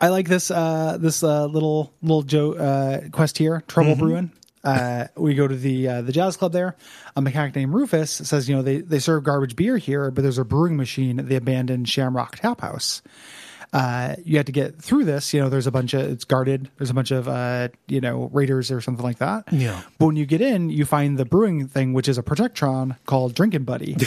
I 0.00 0.08
like 0.08 0.28
this 0.28 0.50
uh, 0.50 0.98
this 1.00 1.22
uh, 1.22 1.46
little 1.46 1.92
little 2.02 2.22
Joe 2.22 2.52
uh, 2.52 3.08
quest 3.08 3.38
here, 3.38 3.62
Trouble 3.66 3.96
Brewing. 3.96 4.30
Uh, 4.64 5.06
we 5.16 5.34
go 5.34 5.48
to 5.48 5.56
the 5.56 5.88
uh, 5.88 6.02
the 6.02 6.12
jazz 6.12 6.36
club 6.36 6.52
there. 6.52 6.76
A 7.16 7.20
mechanic 7.20 7.54
named 7.54 7.72
Rufus 7.72 8.10
says, 8.10 8.48
you 8.48 8.54
know, 8.54 8.62
they 8.62 8.78
they 8.78 8.98
serve 8.98 9.24
garbage 9.24 9.56
beer 9.56 9.78
here, 9.78 10.10
but 10.10 10.22
there's 10.22 10.38
a 10.38 10.44
brewing 10.44 10.76
machine 10.76 11.18
at 11.18 11.28
the 11.28 11.36
abandoned 11.36 11.88
Shamrock 11.88 12.36
Tap 12.36 12.60
House. 12.60 13.02
Uh, 13.72 14.16
you 14.24 14.36
have 14.36 14.46
to 14.46 14.52
get 14.52 14.82
through 14.82 15.04
this. 15.04 15.32
You 15.32 15.40
know, 15.40 15.48
there's 15.48 15.68
a 15.68 15.70
bunch 15.70 15.94
of 15.94 16.02
it's 16.02 16.24
guarded. 16.24 16.68
There's 16.76 16.90
a 16.90 16.94
bunch 16.94 17.10
of 17.10 17.28
uh, 17.28 17.68
you 17.86 18.00
know 18.00 18.28
raiders 18.32 18.70
or 18.70 18.80
something 18.80 19.04
like 19.04 19.18
that. 19.18 19.44
Yeah. 19.52 19.80
But 19.98 20.06
when 20.06 20.16
you 20.16 20.26
get 20.26 20.40
in, 20.40 20.70
you 20.70 20.84
find 20.84 21.18
the 21.18 21.24
brewing 21.24 21.68
thing, 21.68 21.92
which 21.92 22.08
is 22.08 22.18
a 22.18 22.22
Protectron 22.22 22.96
called 23.06 23.34
Drinking 23.34 23.64
Buddy. 23.64 23.96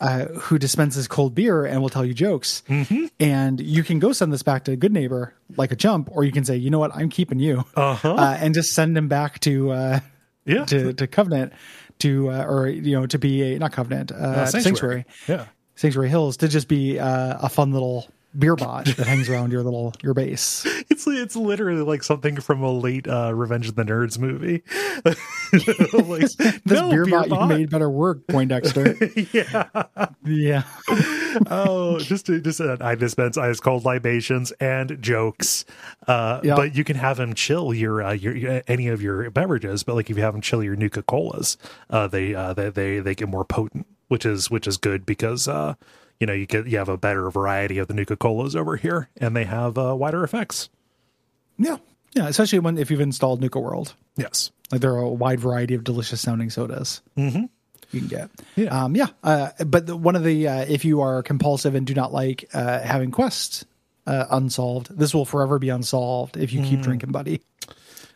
Uh, 0.00 0.26
who 0.26 0.58
dispenses 0.58 1.08
cold 1.08 1.34
beer 1.34 1.64
and 1.64 1.82
will 1.82 1.88
tell 1.88 2.04
you 2.04 2.14
jokes. 2.14 2.62
Mm-hmm. 2.68 3.06
And 3.18 3.60
you 3.60 3.82
can 3.82 3.98
go 3.98 4.12
send 4.12 4.32
this 4.32 4.44
back 4.44 4.62
to 4.66 4.72
a 4.72 4.76
Goodneighbor 4.76 5.32
like 5.56 5.72
a 5.72 5.76
chump, 5.76 6.08
or 6.12 6.22
you 6.22 6.30
can 6.30 6.44
say, 6.44 6.56
you 6.56 6.70
know 6.70 6.78
what, 6.78 6.94
I'm 6.94 7.08
keeping 7.08 7.40
you, 7.40 7.64
Uh-huh. 7.74 8.14
uh, 8.14 8.36
and 8.40 8.54
just 8.54 8.70
send 8.74 8.96
him 8.96 9.08
back 9.08 9.40
to 9.40 9.72
uh, 9.72 10.00
Yeah. 10.46 10.64
to, 10.66 10.92
to 10.92 11.06
Covenant 11.08 11.52
to 11.98 12.30
uh, 12.30 12.44
or 12.44 12.68
you 12.68 12.92
know 12.94 13.06
to 13.06 13.18
be 13.18 13.42
a 13.54 13.58
not 13.58 13.72
Covenant 13.72 14.12
uh, 14.12 14.46
Sanctuary. 14.46 14.62
Sanctuary 14.62 15.04
Yeah. 15.26 15.46
Sanctuary 15.74 16.08
Hills 16.10 16.36
to 16.38 16.48
just 16.48 16.68
be 16.68 16.98
uh, 17.00 17.38
a 17.40 17.48
fun 17.48 17.72
little 17.72 18.06
beer 18.36 18.56
bot 18.56 18.84
that 18.86 19.06
hangs 19.06 19.28
around 19.28 19.52
your 19.52 19.62
little 19.62 19.94
your 20.02 20.14
base. 20.14 20.66
It's 20.90 21.06
it's 21.06 21.36
literally 21.36 21.82
like 21.82 22.02
something 22.02 22.40
from 22.40 22.62
a 22.62 22.72
late 22.72 23.06
uh, 23.06 23.32
Revenge 23.34 23.68
of 23.68 23.76
the 23.76 23.84
Nerds 23.84 24.18
movie. 24.18 24.62
like, 25.04 26.22
This 26.32 26.64
no, 26.66 26.90
beer, 26.90 27.06
bot, 27.06 27.28
bot. 27.28 27.42
you 27.50 27.56
made 27.58 27.70
better 27.70 27.88
work, 27.90 28.26
Poindexter. 28.26 28.96
yeah. 29.32 29.68
yeah, 30.24 30.62
Oh, 31.50 31.98
just 32.00 32.26
to, 32.26 32.40
just 32.40 32.60
uh, 32.60 32.78
I 32.80 32.94
dispense 32.94 33.36
ice 33.36 33.60
cold 33.60 33.84
libations 33.84 34.50
and 34.60 35.00
jokes. 35.00 35.64
Uh, 36.06 36.40
Yeah. 36.42 36.56
but 36.56 36.74
you 36.74 36.84
can 36.84 36.96
have 36.96 37.20
him 37.20 37.34
chill 37.34 37.72
your 37.74 38.02
uh, 38.02 38.12
your 38.12 38.34
your- 38.36 38.62
any 38.66 38.88
of 38.88 39.00
your 39.02 39.30
beverages. 39.30 39.82
But 39.84 39.94
like 39.94 40.10
if 40.10 40.16
you 40.16 40.22
have 40.22 40.34
him 40.34 40.40
chill 40.40 40.62
your 40.64 40.74
Nuka 40.74 41.02
Colas, 41.02 41.56
uh, 41.90 42.08
they 42.08 42.34
uh, 42.34 42.54
they 42.54 42.70
they 42.70 42.98
they 43.00 43.14
get 43.14 43.28
more 43.28 43.44
potent, 43.44 43.86
which 44.08 44.26
is 44.26 44.50
which 44.50 44.66
is 44.66 44.78
good 44.78 45.06
because 45.06 45.46
uh, 45.46 45.74
you 46.20 46.26
know 46.26 46.32
you 46.32 46.46
get 46.46 46.66
you 46.66 46.78
have 46.78 46.88
a 46.88 46.96
better 46.96 47.30
variety 47.30 47.78
of 47.78 47.88
the 47.88 47.94
Nuka 47.94 48.16
Colas 48.16 48.54
over 48.54 48.76
here, 48.76 49.08
and 49.18 49.36
they 49.36 49.44
have 49.44 49.78
uh, 49.78 49.94
wider 49.96 50.24
effects. 50.24 50.68
yeah, 51.58 51.76
yeah. 52.14 52.28
Especially 52.28 52.58
when 52.58 52.78
if 52.78 52.90
you've 52.90 53.00
installed 53.00 53.40
Nuka 53.40 53.60
World, 53.60 53.94
Yes. 54.16 54.50
like 54.72 54.80
there 54.80 54.92
are 54.94 54.98
a 55.02 55.08
wide 55.08 55.40
variety 55.40 55.74
of 55.74 55.84
delicious 55.84 56.20
sounding 56.20 56.50
sodas. 56.50 57.00
Mm-hmm. 57.16 57.44
You 57.90 58.00
can 58.00 58.08
get, 58.08 58.30
Yeah. 58.54 58.84
um, 58.84 58.94
yeah. 58.96 59.06
Uh, 59.24 59.48
but 59.64 59.86
the, 59.86 59.96
one 59.96 60.14
of 60.16 60.22
the 60.24 60.46
uh, 60.46 60.64
if 60.68 60.84
you 60.84 61.00
are 61.00 61.22
compulsive 61.22 61.74
and 61.74 61.86
do 61.86 61.94
not 61.94 62.12
like 62.12 62.44
uh, 62.52 62.80
having 62.80 63.10
quests 63.10 63.64
uh, 64.06 64.26
unsolved, 64.30 64.94
this 64.98 65.14
will 65.14 65.24
forever 65.24 65.58
be 65.58 65.70
unsolved 65.70 66.36
if 66.36 66.52
you 66.52 66.62
keep 66.62 66.80
drinking, 66.82 67.12
buddy. 67.12 67.40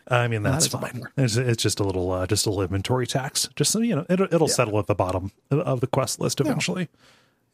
I 0.08 0.26
mean 0.28 0.42
that's 0.42 0.66
fine. 0.66 1.04
It's, 1.16 1.36
it's 1.36 1.62
just 1.62 1.80
a 1.80 1.84
little 1.84 2.10
uh, 2.12 2.26
just 2.26 2.44
a 2.44 2.50
little 2.50 2.64
inventory 2.64 3.06
tax. 3.06 3.48
Just 3.56 3.70
so 3.70 3.78
you 3.78 3.94
know, 3.96 4.04
it'll 4.10 4.26
it'll 4.34 4.48
settle 4.48 4.78
at 4.78 4.86
the 4.88 4.94
bottom 4.94 5.30
of 5.50 5.80
the 5.80 5.86
quest 5.86 6.18
list 6.20 6.40
eventually. 6.40 6.82
Yeah. 6.92 6.98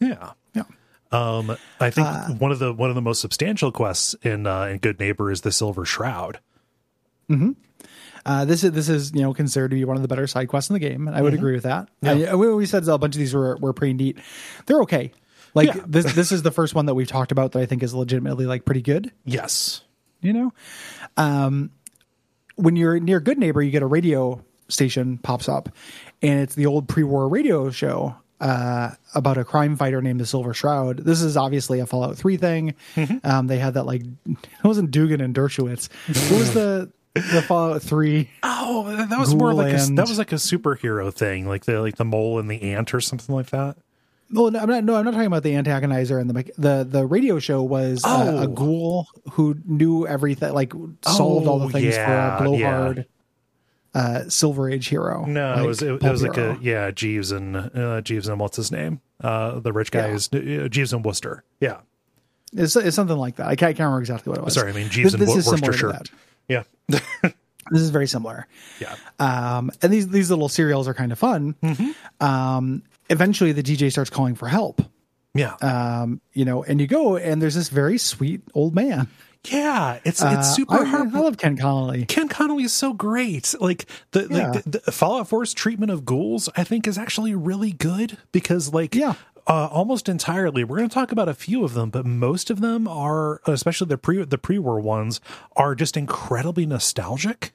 Yeah. 0.01 0.33
Yeah. 0.55 0.63
Um, 1.11 1.57
I 1.81 1.91
think 1.91 2.41
one 2.41 2.53
of 2.53 2.59
the 2.59 2.73
one 2.73 2.91
of 2.91 2.95
the 2.95 3.03
most 3.03 3.21
substantial 3.21 3.73
quests 3.73 4.15
in 4.23 4.47
uh, 4.47 4.65
in 4.65 4.79
Goodneighbor 4.79 5.33
is 5.33 5.41
the 5.41 5.53
Silver 5.53 5.85
Shroud. 5.85 6.39
Mm-hmm. 7.31 7.53
Uh, 8.27 8.45
this 8.45 8.63
is 8.63 8.73
this 8.73 8.89
is 8.89 9.13
you 9.15 9.23
know 9.23 9.33
considered 9.33 9.71
to 9.71 9.75
be 9.75 9.85
one 9.85 9.97
of 9.97 10.03
the 10.03 10.09
better 10.09 10.27
side 10.27 10.49
quests 10.49 10.69
in 10.71 10.75
the 10.75 10.81
game, 10.81 11.09
and 11.09 11.17
I 11.17 11.23
would 11.23 11.33
agree 11.35 11.55
with 11.55 11.63
that. 11.63 11.89
I, 12.03 12.35
we, 12.35 12.53
we 12.55 12.67
said 12.67 12.87
a 12.87 12.99
bunch 12.99 13.15
of 13.15 13.19
these 13.19 13.33
were 13.35 13.57
were 13.57 13.73
pretty 13.73 13.95
neat. 13.95 14.19
They're 14.67 14.83
okay. 14.83 15.13
Like 15.55 15.75
Yeah. 15.75 15.83
this 15.87 16.13
this 16.15 16.31
is 16.31 16.43
the 16.43 16.51
first 16.51 16.75
one 16.75 16.87
that 16.87 16.95
we've 16.95 17.09
talked 17.09 17.33
about 17.33 17.53
that 17.53 17.61
I 17.61 17.67
think 17.67 17.83
is 17.83 17.95
legitimately 17.95 18.45
like 18.45 18.65
pretty 18.67 18.83
good. 18.83 19.11
Yes. 19.25 19.83
You 20.21 20.33
know, 20.33 20.53
um, 21.17 21.71
when 22.57 22.77
you're 22.77 22.99
near 23.01 23.21
Goodneighbor, 23.21 23.65
you 23.65 23.71
get 23.71 23.83
a 23.83 23.87
radio 23.87 24.45
station 24.69 25.17
pops 25.19 25.49
up, 25.49 25.71
and 26.21 26.41
it's 26.41 26.55
the 26.55 26.67
old 26.67 26.89
pre-war 26.89 27.29
radio 27.29 27.71
show 27.71 28.17
uh, 28.41 28.91
about 29.15 29.37
a 29.39 29.45
crime 29.45 29.77
fighter 29.77 30.01
named 30.03 30.21
the 30.21 30.27
Silver 30.27 30.55
Shroud. 30.55 30.99
This 30.99 31.23
is 31.23 31.37
obviously 31.37 31.81
a 31.81 31.87
Fallout 31.87 32.17
Three 32.17 32.37
thing. 32.37 32.75
Um, 33.25 33.47
they 33.47 33.59
had 33.59 33.75
that 33.75 33.85
like 33.85 34.03
it 34.27 34.65
wasn't 34.65 34.91
Dugan 34.91 35.21
and 35.21 35.35
Dershowitz. 35.35 35.89
What 36.31 36.39
was 36.39 36.55
the 36.55 36.93
the 37.15 37.43
Fallout 37.43 37.83
Three? 37.83 38.31
Oh, 38.43 38.85
that 39.09 39.19
was 39.19 39.35
more 39.35 39.53
like 39.53 39.75
a, 39.75 39.87
that 39.95 40.09
was 40.09 40.19
like 40.19 40.33
a 40.33 40.37
superhero 40.37 41.13
thing, 41.13 41.49
like 41.49 41.65
the 41.65 41.81
like 41.81 41.97
the 41.97 42.05
mole 42.05 42.39
and 42.39 42.49
the 42.51 42.63
ant 42.63 42.95
or 42.95 43.01
something 43.01 43.35
like 43.35 43.51
that. 43.51 43.77
Well, 44.31 44.51
no, 44.51 44.59
I'm 44.59 44.69
not. 44.69 44.85
No, 44.85 44.95
I'm 44.95 45.05
not 45.07 45.13
talking 45.13 45.27
about 45.27 45.43
the 45.43 45.53
antagonizer 45.53 46.21
and 46.21 46.29
the 46.29 46.53
the 46.59 46.87
the 46.89 47.07
radio 47.07 47.39
show 47.39 47.63
was 47.63 48.05
uh, 48.05 48.25
Oh. 48.37 48.43
a 48.43 48.47
ghoul 48.47 49.07
who 49.33 49.57
knew 49.65 50.07
everything, 50.07 50.53
like 50.53 50.73
solved 51.03 51.47
all 51.47 51.59
the 51.61 51.65
Oh, 51.65 51.69
things 51.71 51.95
yeah, 51.95 52.37
for 52.37 52.45
a 52.45 52.47
blowhard 52.47 53.07
uh, 53.95 54.29
Silver 54.29 54.69
Age 54.71 54.89
hero. 54.89 55.25
No, 55.27 55.55
like 55.55 55.65
it 55.65 55.67
was 55.67 55.83
it, 55.83 55.93
it 55.93 56.03
was 56.03 56.23
like 56.23 56.37
a 56.37 56.59
yeah 56.61 56.91
Jeeves 56.91 57.33
and 57.33 57.57
uh, 57.57 58.01
Jeeves 58.03 58.29
and 58.29 58.39
what's 58.41 58.57
his 58.57 58.71
name? 58.73 59.01
Uh, 59.23 59.59
the 59.61 59.73
rich 59.73 59.91
guy 59.91 60.09
Yeah. 60.09 60.15
is 60.15 60.29
uh, 60.33 60.69
Jeeves 60.69 60.93
and 60.93 61.05
Worcester. 61.05 61.43
Yeah, 61.61 61.79
It's, 62.53 62.77
it's 62.77 62.95
something 62.97 63.17
like 63.17 63.37
that. 63.37 63.47
I 63.49 63.57
can't, 63.57 63.71
I 63.71 63.73
can't 63.73 63.81
remember 63.87 64.01
exactly 64.01 64.31
what 64.31 64.39
it 64.39 64.45
was. 64.45 64.55
sorry, 64.55 64.71
I 64.71 64.75
mean 64.75 64.89
Jeeves 64.91 65.13
This, 65.13 65.21
and 65.21 65.23
this 65.23 65.37
is 65.37 65.47
Wor- 65.47 65.57
similar 65.57 65.77
to 65.79 65.87
Worcestershire. 65.87 66.17
Yeah, 66.49 66.63
This 67.71 67.83
is 67.83 67.91
very 67.91 68.07
similar. 68.07 68.47
yeah. 68.81 68.95
Um, 69.19 69.71
and 69.83 69.93
these 69.93 70.09
these 70.09 70.31
little 70.31 70.49
serials 70.49 70.89
are 70.89 70.95
kind 70.95 71.13
of 71.13 71.19
fun. 71.19 71.55
Mm-hmm. 71.63 72.25
Um, 72.27 72.83
eventually, 73.11 73.53
the 73.53 73.63
DJ 73.63 73.91
starts 73.91 74.09
calling 74.11 74.35
for 74.37 74.49
help. 74.49 74.81
Yeah, 75.35 75.55
Um, 75.61 76.21
you 76.33 76.45
know, 76.47 76.65
and 76.65 76.81
you 76.81 76.87
go, 76.87 77.17
and 77.17 77.41
there's 77.43 77.55
this 77.55 77.69
very 77.69 77.99
sweet 77.99 78.41
old 78.55 78.75
man. 78.75 79.09
Yeah. 79.45 79.99
It's 80.05 80.23
Uh, 80.23 80.37
it's 80.39 80.55
super 80.55 80.81
I, 80.81 80.85
hard. 80.85 81.15
I 81.15 81.21
love 81.21 81.37
Kent 81.39 81.61
Connolly. 81.61 82.05
Kent 82.07 82.31
Connolly 82.31 82.65
is 82.65 82.73
so 82.73 82.93
great. 82.93 83.55
Like 83.61 83.87
the 84.11 84.27
Yeah. 84.31 84.51
like 84.51 84.65
the, 84.65 84.83
the 84.85 84.93
Fallout 84.93 85.29
4's 85.29 85.55
treatment 85.55 85.91
of 85.91 86.05
ghouls, 86.05 86.49
I 86.57 86.65
think, 86.65 86.87
is 86.87 86.99
actually 86.99 87.35
really 87.35 87.73
good 87.73 88.19
because 88.33 88.73
like 88.75 88.95
Yeah. 88.95 89.15
uh, 89.47 89.67
almost 89.73 90.09
entirely 90.09 90.65
we're 90.65 90.77
going 90.79 90.89
to 90.89 90.95
talk 90.95 91.13
about 91.13 91.29
a 91.29 91.35
few 91.35 91.65
of 91.65 91.75
them, 91.75 91.91
but 91.91 92.05
most 92.05 92.51
of 92.51 92.61
them 92.61 92.87
are, 92.89 93.41
especially 93.47 93.87
the 93.89 93.99
pre 93.99 94.23
the 94.25 94.39
pre 94.39 94.59
war 94.59 94.81
ones, 94.81 95.21
are 95.57 95.75
just 95.75 95.97
incredibly 95.97 96.67
nostalgic. 96.67 97.53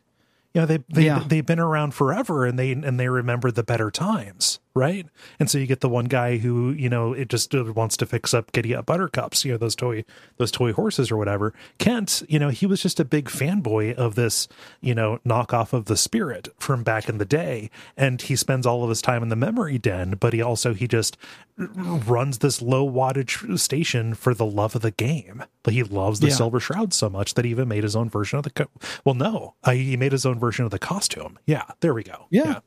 You 0.54 0.62
know, 0.62 0.65
they 0.67 0.80
they 0.89 1.06
Yeah. 1.06 1.24
they've 1.28 1.46
been 1.46 1.60
around 1.60 1.93
forever, 1.96 2.46
and 2.46 2.58
they 2.58 2.72
and 2.72 3.00
they 3.00 3.10
remember 3.10 3.52
the 3.52 3.63
better 3.63 3.89
times, 3.91 4.60
right? 4.76 5.06
And 5.40 5.50
so 5.50 5.58
you 5.58 5.66
get 5.68 5.82
the 5.82 5.90
one 5.90 6.06
guy 6.06 6.38
who 6.38 6.72
you 6.72 6.90
know 6.90 7.14
it 7.14 7.28
just 7.30 7.54
uh, 7.54 7.64
wants 7.74 7.98
to 7.98 8.06
fix 8.06 8.34
up 8.34 8.52
giddy 8.52 8.76
up 8.76 8.86
buttercups, 8.86 9.46
you 9.46 9.52
know 9.52 9.58
those 9.58 9.76
toy 9.76 10.04
those 10.38 10.52
toy 10.52 10.74
horses 10.74 11.12
or 11.12 11.18
whatever. 11.18 11.54
Kent, 11.78 12.24
you 12.28 12.40
know, 12.40 12.50
he 12.50 12.66
was 12.66 12.82
just 12.82 13.00
a 13.00 13.06
big 13.06 13.26
fanboy 13.26 13.94
of 13.96 14.16
this, 14.16 14.48
you 14.82 14.96
know, 14.96 15.20
knockoff 15.26 15.74
of 15.74 15.86
the 15.86 15.98
Spirit 15.98 16.50
from 16.58 16.84
back 16.84 17.08
in 17.10 17.18
the 17.18 17.26
day, 17.26 17.70
and 17.98 18.22
he 18.22 18.36
spends 18.36 18.66
all 18.66 18.84
of 18.84 18.90
his 18.90 19.02
time 19.02 19.24
in 19.24 19.30
the 19.30 19.36
memory 19.36 19.78
den, 19.78 20.12
but 20.20 20.34
he 20.34 20.42
also 20.42 20.74
he 20.74 20.88
just 20.88 21.18
runs 21.58 22.40
this 22.40 22.62
low 22.62 22.90
wattage 22.90 23.60
station 23.60 24.14
for 24.14 24.34
the 24.34 24.46
love 24.46 24.76
of 24.76 24.82
the 24.82 24.92
game. 24.92 25.44
But 25.62 25.74
he 25.74 25.84
loves 25.84 26.20
the 26.20 26.28
Yeah. 26.28 26.34
Silver 26.34 26.60
Shroud 26.60 26.94
so 26.94 27.10
much 27.10 27.36
that 27.36 27.46
he 27.46 27.52
even 27.52 27.68
made 27.68 27.84
his 27.84 27.96
own 27.96 28.10
version 28.10 28.38
of 28.40 28.44
the. 28.44 28.50
Co- 28.50 28.70
well, 29.06 29.16
no, 29.16 29.56
uh, 29.64 29.72
he 29.72 29.96
made 29.96 30.12
his 30.12 30.26
own 30.26 30.40
version 30.40 30.66
of 30.66 30.72
the 30.72 30.80
costume. 30.80 31.38
Yeah, 31.46 31.64
there 31.80 31.94
we 31.94 32.04
go. 32.04 32.26
Yeah. 32.32 32.60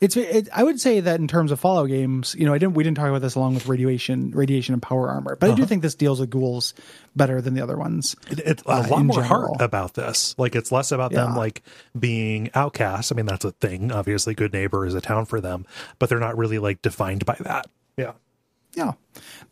It's 0.00 0.16
it, 0.16 0.48
I 0.52 0.62
would 0.62 0.80
say 0.80 1.00
that 1.00 1.20
in 1.20 1.26
terms 1.28 1.50
of 1.52 1.60
Fallout 1.60 1.88
games, 1.88 2.34
you 2.38 2.44
know, 2.46 2.52
I 2.54 2.58
didn't 2.58 2.74
we 2.74 2.84
didn't 2.84 2.96
talk 2.98 3.08
about 3.08 3.22
this 3.22 3.34
along 3.34 3.54
with 3.54 3.66
radiation, 3.66 4.30
radiation 4.32 4.72
and 4.74 4.82
power 4.82 5.08
armor, 5.08 5.36
but 5.36 5.46
I 5.46 5.48
Uh-huh. 5.52 5.56
do 5.62 5.66
think 5.66 5.82
this 5.82 5.94
deals 5.94 6.20
with 6.20 6.30
ghouls 6.30 6.74
better 7.14 7.40
than 7.40 7.54
the 7.54 7.62
other 7.62 7.76
ones. 7.76 8.14
It- 8.30 8.40
it's 8.40 8.62
a 8.64 8.68
Uh, 8.68 8.86
lot 8.90 9.04
more 9.04 9.22
general. 9.22 9.48
heart 9.54 9.60
about 9.60 9.94
this. 9.94 10.34
Like 10.38 10.54
it's 10.54 10.70
less 10.70 10.92
about 10.92 11.12
them 11.12 11.34
like 11.34 11.62
being 11.98 12.50
outcasts. 12.54 13.10
I 13.10 13.14
mean, 13.14 13.26
that's 13.26 13.44
a 13.44 13.52
thing. 13.52 13.90
Obviously, 13.92 14.34
Goodneighbor 14.34 14.86
is 14.86 14.94
a 14.94 15.00
town 15.00 15.24
for 15.24 15.40
them, 15.40 15.64
but 15.98 16.08
they're 16.08 16.20
not 16.20 16.36
really 16.36 16.58
like 16.58 16.82
defined 16.82 17.24
by 17.24 17.36
that. 17.40 17.66
Yeah. 17.96 18.12
Yeah, 18.74 18.92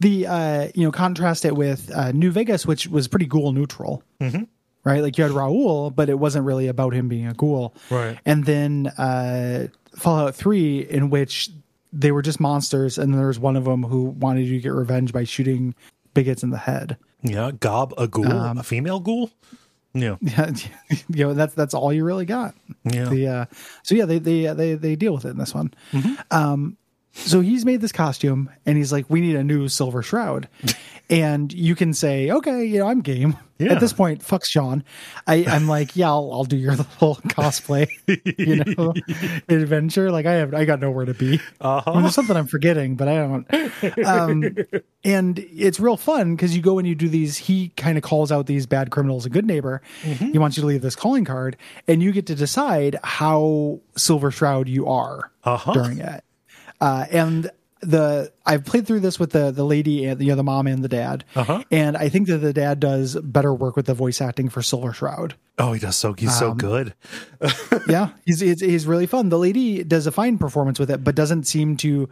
the 0.01 0.27
uh, 0.27 0.69
you 0.75 0.85
know 0.85 0.93
contrast 0.93 1.47
it 1.47 1.57
with 1.57 1.91
uh, 1.91 2.13
New 2.13 2.31
Vegas, 2.31 2.67
which 2.67 2.89
was 2.89 3.09
pretty 3.09 3.25
ghoul 3.25 3.53
neutral, 3.53 4.03
mm-hmm. 4.21 4.43
Right? 4.85 5.03
Like 5.03 5.19
you 5.19 5.25
had 5.25 5.33
Raul, 5.33 5.95
but 5.95 6.09
it 6.09 6.19
wasn't 6.19 6.45
really 6.45 6.69
about 6.69 6.95
him 6.95 7.09
being 7.09 7.27
a 7.27 7.35
ghoul, 7.35 7.75
Right. 7.91 8.19
And 8.25 8.45
then 8.45 8.89
uh, 8.99 9.69
Fallout 9.97 10.35
Three, 10.35 10.81
in 10.81 11.11
which 11.11 11.51
they 11.93 12.13
were 12.13 12.23
just 12.23 12.41
monsters, 12.41 12.99
and 12.99 13.15
there 13.15 13.29
was 13.29 13.39
one 13.39 13.57
of 13.57 13.65
them 13.65 13.83
who 13.83 14.05
wanted 14.05 14.47
you 14.47 14.57
to 14.57 14.61
get 14.61 14.73
revenge 14.73 15.13
by 15.13 15.25
shooting 15.25 15.75
bigots 16.13 16.43
in 16.43 16.51
the 16.51 16.59
head. 16.59 16.97
Yeah. 17.23 17.53
Gob 17.59 17.95
a 17.97 18.07
ghoul, 18.09 18.31
Um, 18.33 18.59
a 18.59 18.63
female 18.63 19.01
ghoul. 19.01 19.31
Yeah. 19.95 20.17
Yeah, 20.23 20.51
you 21.09 21.25
know 21.25 21.35
that's 21.35 21.55
that's 21.55 21.73
all 21.73 21.93
you 21.93 22.05
really 22.05 22.27
got. 22.27 22.55
Yeah. 22.85 23.05
The 23.05 23.29
uh, 23.29 23.45
so 23.85 23.95
yeah, 23.95 24.07
they 24.07 24.19
they 24.19 24.53
they 24.53 24.75
they 24.75 24.97
deal 24.97 25.15
with 25.15 25.25
it 25.25 25.31
in 25.31 25.39
this 25.39 25.55
one. 25.55 25.73
Mm-hmm. 25.93 26.15
Um, 26.31 26.77
so 27.13 27.41
he's 27.41 27.65
made 27.65 27.81
this 27.81 27.93
costume, 27.93 28.51
and 28.67 28.77
he's 28.77 28.91
like, 28.91 29.09
"We 29.09 29.21
need 29.21 29.37
a 29.37 29.45
new 29.45 29.69
silver 29.69 30.03
shroud," 30.03 30.49
and 31.11 31.53
you 31.53 31.75
can 31.75 31.93
say, 31.95 32.31
okay, 32.31 32.65
you 32.65 32.79
know, 32.79 32.87
I'm 32.89 33.01
game. 33.01 33.37
Yeah. 33.59 33.73
At 33.75 33.81
this 33.81 33.93
point, 33.93 34.21
fuck 34.21 34.45
Sean. 34.45 34.83
I, 35.29 35.45
I'm 35.47 35.69
like, 35.69 35.95
yeah, 35.95 36.09
I'll, 36.09 36.29
I'll 36.33 36.45
do 36.45 36.57
your 36.57 36.73
little 36.77 37.15
cosplay, 37.29 37.87
you 38.37 38.65
know, 38.65 38.93
adventure. 39.49 40.11
Like 40.11 40.27
I 40.27 40.33
have, 40.33 40.55
I 40.55 40.65
got 40.65 40.81
nowhere 40.81 41.05
to 41.05 41.15
be. 41.15 41.41
Uh-huh. 41.61 41.83
I 41.89 41.95
mean, 41.95 42.03
there's 42.03 42.15
something 42.17 42.37
I'm 42.37 42.49
forgetting, 42.49 42.97
but 42.97 43.07
I 43.07 43.15
don't. 43.17 44.05
Um, 44.05 44.57
and 45.05 45.39
it's 45.39 45.79
real 45.79 45.97
fun 45.97 46.35
because 46.35 46.57
you 46.57 46.63
go 46.63 46.79
and 46.81 46.89
you 46.89 46.97
do 46.97 47.09
these. 47.09 47.37
He 47.37 47.69
kind 47.77 47.97
of 47.97 48.03
calls 48.03 48.33
out 48.33 48.47
these 48.47 48.67
bad 48.67 48.91
criminals 48.91 49.25
a 49.25 49.31
Goodneighbor. 49.31 49.81
Mm-hmm. 50.03 50.33
He 50.33 50.39
wants 50.39 50.57
you 50.57 50.63
to 50.63 50.67
leave 50.67 50.83
this 50.83 50.97
calling 50.97 51.25
card, 51.25 51.57
and 51.87 52.03
you 52.03 52.11
get 52.11 52.27
to 52.27 52.35
decide 52.35 52.99
how 53.05 53.81
Silver 53.97 54.33
Shroud 54.33 54.69
you 54.69 54.89
are 54.89 55.31
Uh-huh. 55.45 55.73
during 55.75 55.99
it. 55.99 56.25
Uh, 56.81 57.07
and 57.13 57.51
the 57.85 58.33
I've 58.47 58.65
played 58.65 58.87
through 58.87 59.01
this 59.01 59.19
with 59.19 59.31
the 59.33 59.51
the 59.51 59.65
lady 59.65 60.05
and 60.05 60.19
the 60.19 60.31
other 60.31 60.43
mom 60.43 60.67
and 60.67 60.83
the 60.85 60.89
dad, 60.89 61.25
Uh-huh. 61.37 61.63
and 61.71 61.97
I 61.97 62.09
think 62.09 62.27
that 62.29 62.39
the 62.39 62.53
dad 62.53 62.81
does 62.81 63.17
better 63.17 63.53
work 63.55 63.77
with 63.77 63.87
the 63.87 63.95
voice 63.95 64.21
acting 64.21 64.49
for 64.49 64.63
Silver 64.63 64.93
Shroud. 64.93 65.35
Oh, 65.59 65.73
he 65.73 65.81
does 65.81 65.97
so 65.97 66.13
he's 66.15 66.31
Um, 66.31 66.39
so 66.39 66.55
good. 66.55 66.95
yeah, 67.89 68.11
he's, 68.25 68.41
he's 68.41 68.61
he's 68.61 68.87
really 68.87 69.07
fun. 69.07 69.29
The 69.29 69.39
lady 69.39 69.85
does 69.85 70.07
a 70.07 70.13
fine 70.13 70.39
performance 70.39 70.79
with 70.79 70.91
it, 70.91 71.05
but 71.05 71.15
doesn't 71.15 71.45
seem 71.45 71.77
to 71.79 72.09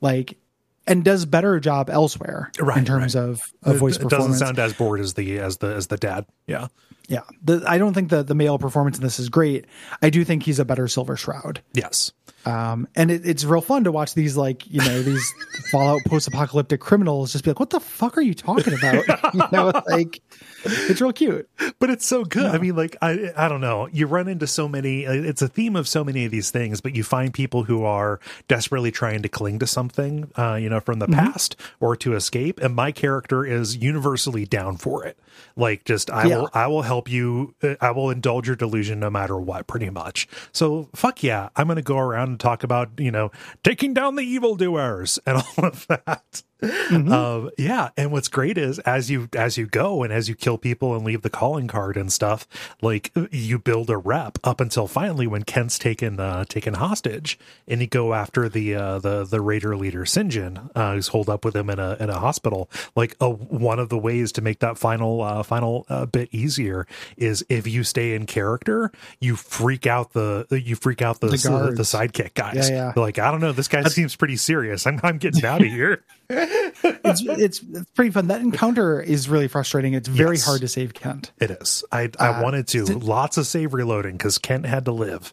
like 0.00 0.38
and 0.86 1.04
does 1.04 1.26
better 1.26 1.60
job 1.60 1.90
elsewhere 1.90 2.50
Right, 2.58 2.78
in 2.78 2.84
terms 2.86 3.14
right. 3.14 3.22
of, 3.24 3.40
of 3.62 3.76
voice 3.76 3.96
it 3.98 4.08
doesn't 4.08 4.34
sound 4.34 4.58
as 4.58 4.72
bored 4.72 5.00
as 5.00 5.14
the 5.14 5.38
as 5.38 5.58
the 5.58 5.74
as 5.74 5.88
the 5.88 5.98
dad. 5.98 6.24
Yeah. 6.46 6.68
yeah, 7.08 7.22
the, 7.44 7.62
I 7.66 7.76
don't 7.78 7.92
think 7.94 8.08
the 8.10 8.22
the 8.22 8.34
male 8.34 8.58
performance 8.58 8.96
in 8.96 9.02
this 9.04 9.18
is 9.18 9.28
great. 9.28 9.66
I 10.00 10.08
do 10.10 10.24
think 10.24 10.44
he's 10.44 10.58
a 10.58 10.64
better 10.64 10.88
Silver 10.88 11.16
Shroud. 11.16 11.60
Yes. 11.74 12.12
Um, 12.46 12.88
and 12.94 13.10
it, 13.10 13.26
it's 13.26 13.44
real 13.44 13.60
fun 13.60 13.84
to 13.84 13.92
watch 13.92 14.14
these 14.14 14.36
like 14.36 14.66
you 14.70 14.80
know 14.80 15.02
these 15.02 15.34
Fallout 15.70 16.00
post-apocalyptic 16.06 16.80
criminals 16.80 17.32
just 17.32 17.44
be 17.44 17.50
like, 17.50 17.60
"What 17.60 17.70
the 17.70 17.80
fuck 17.80 18.16
are 18.16 18.22
you 18.22 18.32
talking 18.34 18.72
about?" 18.74 19.04
you 19.34 19.42
know, 19.52 19.72
like 19.88 20.22
it's 20.64 21.00
real 21.00 21.12
cute. 21.12 21.48
but 21.78 21.90
it's 21.90 22.06
so 22.06 22.24
good. 22.24 22.46
I 22.46 22.58
mean, 22.58 22.74
like 22.76 22.96
I 23.02 23.32
I 23.36 23.48
don't 23.48 23.60
know. 23.60 23.88
You 23.92 24.06
run 24.06 24.28
into 24.28 24.46
so 24.46 24.66
many. 24.68 25.04
uh, 25.06 25.12
It's 25.12 25.42
a 25.42 25.48
theme 25.48 25.76
of 25.76 25.86
so 25.88 26.04
many 26.04 26.24
of 26.24 26.30
these 26.30 26.50
things, 26.50 26.80
but 26.80 26.94
you 26.96 27.02
find 27.04 27.34
people 27.34 27.64
who 27.64 27.84
are 27.84 28.18
desperately 28.46 28.90
trying 28.92 29.20
to 29.22 29.28
cling 29.28 29.58
to 29.58 29.66
something, 29.66 30.30
uh, 30.38 30.54
you 30.54 30.70
know, 30.70 30.80
from 30.80 31.00
the 31.00 31.08
past 31.08 31.56
or 31.80 31.96
to 31.96 32.14
escape. 32.14 32.60
And 32.60 32.74
my 32.74 32.92
character 32.92 33.44
is 33.44 33.76
universally 33.76 34.46
down 34.46 34.76
for 34.78 35.04
it. 35.04 35.18
Like, 35.56 35.84
just 35.84 36.10
I 36.10 36.26
Yeah. 36.26 36.36
will 36.38 36.50
I 36.54 36.66
will 36.68 36.82
help 36.82 37.10
you. 37.10 37.54
uh, 37.62 37.74
I 37.80 37.90
will 37.90 38.10
indulge 38.10 38.46
your 38.46 38.56
delusion 38.56 39.00
no 39.00 39.10
matter 39.10 39.38
what, 39.38 39.66
pretty 39.66 39.90
much. 39.90 40.28
So 40.52 40.88
fuck 40.94 41.22
yeah, 41.22 41.48
I'm 41.56 41.66
gonna 41.68 41.82
go 41.82 41.98
around 41.98 42.27
and 42.28 42.40
talk 42.40 42.62
about 42.62 42.90
you 42.98 43.10
know 43.10 43.30
taking 43.64 43.94
down 43.94 44.16
the 44.16 44.22
evildoers 44.22 45.18
and 45.26 45.38
all 45.38 45.64
of 45.64 45.86
that. 45.88 46.42
Um, 46.62 47.50
yeah, 47.56 47.90
and 47.96 48.10
what's 48.10 48.28
great 48.28 48.58
is 48.58 48.78
as 48.80 49.10
you 49.10 49.28
as 49.34 49.56
you 49.56 49.66
go 49.66 50.02
and 50.02 50.12
as 50.12 50.28
you 50.28 50.34
kill 50.34 50.58
people 50.58 50.94
and 50.94 51.04
leave 51.04 51.22
the 51.22 51.30
calling 51.30 51.68
card 51.68 51.96
and 51.96 52.12
stuff, 52.12 52.48
like 52.82 53.12
you 53.30 53.58
build 53.58 53.90
a 53.90 53.96
rep 53.96 54.38
up 54.42 54.60
until 54.60 54.86
finally 54.88 55.26
when 55.26 55.44
Kent's 55.44 55.78
taken 55.78 56.18
uh, 56.18 56.44
taken 56.44 56.74
hostage, 56.74 57.38
and 57.66 57.80
you 57.80 57.86
go 57.86 58.14
after 58.14 58.48
the 58.48 58.74
uh, 58.74 58.98
the 58.98 59.24
the 59.24 59.40
raider 59.40 59.76
leader 59.76 60.04
Sinjin, 60.04 60.70
uh, 60.74 60.94
who's 60.94 61.08
holed 61.08 61.28
up 61.28 61.44
with 61.44 61.54
him 61.54 61.70
in 61.70 61.78
a 61.78 61.96
in 62.00 62.10
a 62.10 62.18
hospital. 62.18 62.68
Like 62.96 63.14
a, 63.20 63.30
one 63.30 63.78
of 63.78 63.88
the 63.88 63.98
ways 63.98 64.32
to 64.32 64.42
make 64.42 64.58
that 64.60 64.78
final 64.78 65.22
uh, 65.22 65.42
final 65.42 65.86
uh, 65.88 66.06
bit 66.06 66.28
easier 66.32 66.86
is 67.16 67.44
if 67.48 67.66
you 67.66 67.84
stay 67.84 68.14
in 68.14 68.26
character, 68.26 68.90
you 69.20 69.36
freak 69.36 69.86
out 69.86 70.12
the 70.12 70.46
you 70.50 70.74
freak 70.74 71.02
out 71.02 71.20
the 71.20 71.28
The 71.28 71.36
the, 71.70 71.76
the 71.76 71.82
sidekick 71.82 72.34
guys. 72.34 72.68
Yeah, 72.68 72.92
yeah. 72.96 73.00
Like 73.00 73.18
I 73.18 73.30
don't 73.30 73.40
know, 73.40 73.52
this 73.52 73.68
guy 73.68 73.82
seems 73.84 74.16
pretty 74.16 74.36
serious. 74.36 74.86
I'm 74.86 74.98
I'm 75.02 75.18
getting 75.18 75.44
out 75.44 75.60
of 75.60 75.68
here. 75.72 76.02
It's, 76.30 77.22
it's 77.22 77.60
it's 77.62 77.90
pretty 77.94 78.10
fun. 78.10 78.28
That 78.28 78.40
encounter 78.40 79.00
is 79.00 79.28
really 79.28 79.48
frustrating. 79.48 79.94
It's 79.94 80.08
very 80.08 80.36
Yes. 80.36 80.44
hard 80.44 80.60
to 80.60 80.68
save 80.68 80.94
Kent. 80.94 81.32
It 81.40 81.50
is. 81.50 81.84
I 81.90 82.10
I 82.18 82.42
wanted 82.42 82.68
to 82.68 82.84
lots 82.98 83.36
of 83.38 83.46
save 83.46 83.72
reloading 83.74 84.16
because 84.16 84.38
Kent 84.38 84.66
had 84.66 84.84
to 84.84 84.92
live. 84.92 85.32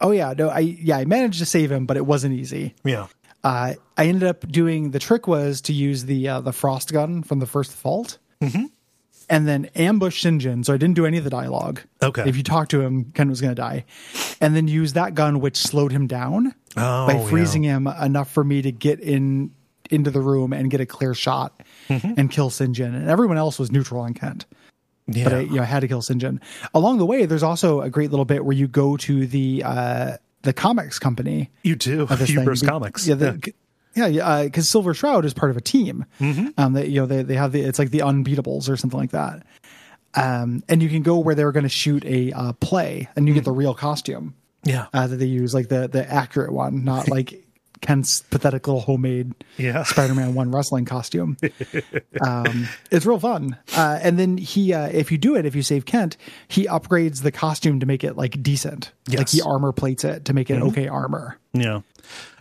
Oh 0.00 0.10
yeah, 0.12 0.32
no, 0.36 0.48
I 0.48 0.60
yeah, 0.60 0.96
I 0.98 1.04
managed 1.04 1.38
to 1.40 1.46
save 1.46 1.70
him, 1.70 1.86
but 1.86 1.96
it 1.96 2.06
wasn't 2.06 2.34
easy. 2.34 2.74
Yeah. 2.84 3.06
Uh, 3.44 3.74
I 3.96 4.06
ended 4.06 4.28
up 4.28 4.48
doing 4.48 4.90
the 4.90 4.98
trick 4.98 5.26
was 5.28 5.60
to 5.62 5.72
use 5.72 6.04
the 6.06 6.28
uh, 6.28 6.40
the 6.40 6.52
frost 6.52 6.92
gun 6.92 7.22
from 7.22 7.38
the 7.38 7.46
first 7.46 7.72
fault, 7.72 8.18
Mm-hmm. 8.42 8.64
and 9.30 9.46
then 9.46 9.66
ambush 9.76 10.24
Sinjin. 10.24 10.64
So 10.64 10.72
I 10.74 10.76
didn't 10.78 10.96
do 10.96 11.06
any 11.06 11.18
of 11.18 11.24
the 11.24 11.30
dialogue. 11.30 11.80
Okay. 12.02 12.24
If 12.26 12.36
you 12.36 12.42
talk 12.42 12.68
to 12.70 12.80
him, 12.80 13.12
Kent 13.12 13.30
was 13.30 13.40
going 13.40 13.54
to 13.54 13.60
die, 13.60 13.84
and 14.40 14.56
then 14.56 14.66
use 14.68 14.94
that 14.94 15.14
gun, 15.14 15.40
which 15.40 15.56
slowed 15.58 15.92
him 15.92 16.06
down 16.06 16.54
Oh, 16.76 17.06
by 17.06 17.24
freezing 17.28 17.62
him 17.62 17.86
enough 17.86 18.30
for 18.30 18.42
me 18.44 18.62
to 18.62 18.72
get 18.72 19.00
in 19.00 19.52
into 19.90 20.10
the 20.10 20.20
room 20.20 20.52
and 20.52 20.70
get 20.70 20.80
a 20.80 20.86
clear 20.86 21.14
shot 21.14 21.62
Mm-hmm. 21.88 22.14
and 22.18 22.30
kill 22.30 22.50
Sinjin. 22.50 22.94
And 22.96 23.08
everyone 23.08 23.36
else 23.38 23.58
was 23.60 23.70
neutral 23.70 24.00
on 24.00 24.12
Kent 24.12 24.44
Yeah. 25.06 25.22
but 25.24 25.32
I, 25.34 25.40
you 25.40 25.54
know, 25.56 25.62
I 25.62 25.66
had 25.66 25.80
to 25.80 25.88
kill 25.88 26.02
Sinjin. 26.02 26.40
Along 26.74 26.98
the 26.98 27.06
way, 27.06 27.26
there's 27.26 27.44
also 27.44 27.80
a 27.80 27.88
great 27.90 28.10
little 28.10 28.24
bit 28.24 28.44
where 28.44 28.56
you 28.56 28.66
go 28.66 28.96
to 28.96 29.26
the 29.26 29.62
uh, 29.64 30.16
the 30.42 30.52
comics 30.52 30.98
company. 30.98 31.50
you 31.62 31.76
do. 31.76 32.06
Hubris 32.06 32.62
Comics. 32.62 33.06
Yeah, 33.06 33.14
the, 33.14 33.52
yeah, 33.94 34.06
yeah, 34.06 34.42
because 34.44 34.68
Silver 34.68 34.94
Shroud 34.94 35.24
is 35.24 35.32
part 35.32 35.50
of 35.50 35.56
a 35.56 35.60
team. 35.60 36.04
Um, 36.58 36.72
they, 36.72 36.86
you 36.86 37.00
know, 37.00 37.06
they 37.06 37.22
they 37.22 37.34
have 37.36 37.52
the 37.52 37.62
it's 37.62 37.78
like 37.78 37.90
the 37.90 38.00
Unbeatables 38.00 38.68
or 38.68 38.76
something 38.76 38.98
like 39.00 39.10
that. 39.12 39.46
Um, 40.14 40.62
and 40.68 40.82
you 40.82 40.88
can 40.88 41.02
go 41.02 41.18
where 41.18 41.34
they're 41.34 41.52
going 41.52 41.64
to 41.64 41.68
shoot 41.68 42.04
a 42.04 42.32
uh, 42.32 42.52
play, 42.54 43.08
and 43.16 43.28
you 43.28 43.34
get 43.34 43.44
the 43.44 43.52
real 43.52 43.74
costume 43.74 44.34
yeah. 44.64 44.86
uh, 44.94 45.06
that 45.06 45.16
they 45.16 45.26
use, 45.26 45.54
like 45.54 45.68
the 45.68 45.88
the 45.88 46.10
accurate 46.10 46.52
one, 46.52 46.84
not 46.84 47.08
like 47.16 47.45
Kent's 47.80 48.22
pathetic 48.22 48.66
little 48.66 48.80
homemade 48.80 49.34
Yeah. 49.58 49.82
Spider-Man 49.84 50.34
one 50.34 50.50
wrestling 50.50 50.84
costume. 50.84 51.36
um, 52.26 52.68
it's 52.90 53.06
real 53.06 53.18
fun. 53.18 53.56
Uh, 53.76 53.98
and 54.02 54.18
then 54.18 54.36
he, 54.38 54.72
uh, 54.72 54.88
if 54.88 55.12
you 55.12 55.18
do 55.18 55.36
it, 55.36 55.46
if 55.46 55.54
you 55.54 55.62
save 55.62 55.84
Kent, 55.84 56.16
he 56.48 56.66
upgrades 56.66 57.22
the 57.22 57.32
costume 57.32 57.80
to 57.80 57.86
make 57.86 58.04
it 58.04 58.16
like 58.16 58.42
decent. 58.42 58.92
Like 59.08 59.18
Yes. 59.20 59.32
he 59.32 59.40
armor 59.42 59.72
plates 59.72 60.04
it 60.04 60.24
to 60.26 60.34
make 60.34 60.50
it 60.50 60.60
okay 60.62 60.88
armor. 60.88 61.38
Yeah. 61.52 61.80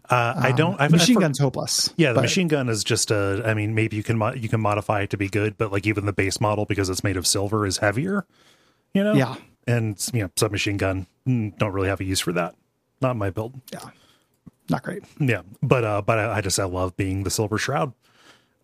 Uh, 0.10 0.34
I 0.38 0.52
don't. 0.52 0.80
I've, 0.80 0.92
Machine 0.92 1.18
I've, 1.18 1.22
gun's 1.22 1.40
hopeless. 1.40 1.92
Yeah, 1.98 2.10
the 2.10 2.16
but- 2.16 2.22
machine 2.22 2.48
gun 2.48 2.70
is 2.70 2.84
just 2.84 3.10
a. 3.10 3.42
I 3.44 3.56
mean, 3.56 3.74
maybe 3.74 3.96
you 3.98 4.04
can 4.04 4.20
mo- 4.20 4.34
you 4.34 4.48
can 4.48 4.62
modify 4.62 5.02
it 5.02 5.10
to 5.10 5.18
be 5.18 5.28
good, 5.30 5.58
but 5.58 5.72
like 5.72 5.88
even 5.88 6.06
the 6.06 6.14
base 6.14 6.40
model 6.40 6.66
because 6.66 6.90
it's 6.90 7.04
made 7.04 7.18
of 7.18 7.26
silver 7.26 7.66
is 7.66 7.78
heavier. 7.80 8.24
You 8.94 9.04
know. 9.04 9.14
Yeah. 9.14 9.36
And 9.66 9.98
you 10.14 10.22
know, 10.22 10.30
submachine 10.36 10.78
gun 10.78 11.08
mm, 11.28 11.58
don't 11.58 11.72
really 11.72 11.88
have 11.88 12.02
a 12.02 12.04
use 12.04 12.20
for 12.20 12.32
that. 12.34 12.54
Not 13.02 13.16
my 13.18 13.32
build. 13.32 13.60
Yeah, 13.74 13.80
not 14.70 14.84
great. 14.84 15.04
Yeah, 15.20 15.42
but 15.62 15.84
uh, 15.84 16.02
but 16.02 16.18
I, 16.20 16.38
I 16.38 16.42
just 16.42 16.60
I 16.60 16.66
love 16.66 16.96
being 16.98 17.24
the 17.24 17.30
silver 17.30 17.58
shroud. 17.58 17.94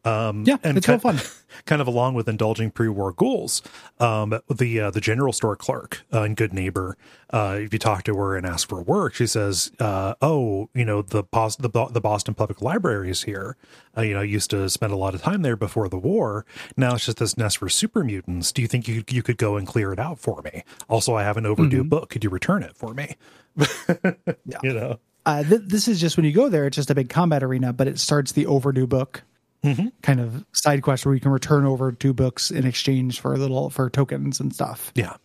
Yeah, 0.04 0.58
and 0.64 0.78
it's 0.78 0.88
kind, 0.88 0.99
fun. 0.99 1.20
kind 1.66 1.80
of 1.80 1.88
along 1.88 2.16
with 2.16 2.28
indulging 2.28 2.72
pre-war 2.72 3.12
ghouls, 3.14 3.62
Um, 3.99 4.34
the 4.49 4.80
uh, 4.80 4.89
the 4.89 4.99
general 4.99 5.32
store 5.32 5.56
clerk 5.56 6.02
uh, 6.12 6.24
in 6.24 6.34
Goodneighbor, 6.36 6.95
uh, 7.32 7.58
if 7.62 7.72
you 7.72 7.78
talk 7.78 8.04
to 8.06 8.16
her 8.16 8.36
and 8.36 8.43
ask 8.47 8.68
for 8.68 8.82
work, 8.82 9.14
she 9.14 9.28
says, 9.28 9.72
uh, 9.80 10.16
"Oh, 10.20 10.70
you 10.74 10.86
know 10.86 11.04
the 11.04 11.22
Bos- 11.22 11.56
the, 11.58 11.70
Bo- 11.70 11.89
the 11.89 12.02
Boston 12.02 12.34
Public 12.34 12.64
Library 12.64 13.12
is 13.12 13.24
here. 13.24 13.58
Uh, 13.95 14.02
you 14.02 14.16
know, 14.16 14.22
I 14.22 14.24
used 14.24 14.49
to 14.49 14.68
spend 14.72 14.91
a 14.91 14.95
lot 14.95 15.14
of 15.14 15.22
time 15.22 15.43
there 15.43 15.56
before 15.56 15.88
the 15.88 15.99
war. 15.99 16.47
Now 16.76 16.95
it's 16.95 17.06
just 17.06 17.20
this 17.20 17.38
nest 17.38 17.60
for 17.60 17.70
super 17.70 18.04
mutants. 18.04 18.52
Do 18.52 18.64
you 18.64 18.68
think 18.68 18.88
you 18.88 19.04
you 19.08 19.22
could 19.22 19.38
go 19.38 19.56
and 19.56 19.68
clear 19.68 19.93
it 19.93 19.99
out 19.99 20.18
for 20.18 20.41
me? 20.41 20.64
Also, 20.89 21.14
I 21.14 21.22
have 21.22 21.38
an 21.38 21.45
overdue 21.45 21.84
book. 21.84 22.10
Could 22.10 22.24
you 22.24 22.32
return 22.32 22.64
it 22.64 22.76
for 22.76 22.95
me? 22.95 23.18
You 24.64 24.74
know." 24.74 24.99
Uh, 25.26 25.43
th- 25.43 25.61
this 25.65 25.88
is 25.88 25.99
just 26.01 26.17
when 26.17 26.26
you 26.26 26.32
go 26.32 26.49
there, 26.49 26.65
it's 26.65 26.76
just 26.76 26.89
a 26.89 26.95
big 26.95 27.09
combat 27.09 27.43
arena, 27.43 27.72
but 27.74 27.88
it 27.88 27.99
starts 27.99 28.32
the 28.34 28.45
overdue 28.47 28.88
book 28.88 29.24
Mm-hmm. 29.63 29.89
kind 30.01 30.19
of 30.19 30.43
side 30.53 30.82
quest 30.82 31.05
where 31.05 31.13
you 31.13 31.22
can 31.22 31.30
return 31.30 31.65
over 31.67 31.91
two 31.91 32.13
books 32.13 32.49
in 32.49 32.65
exchange 32.65 33.19
for 33.19 33.38
little 33.38 33.69
for 33.69 33.91
tokens 33.91 34.39
and 34.39 34.51
stuff. 34.51 34.91
Yeah. 34.95 35.17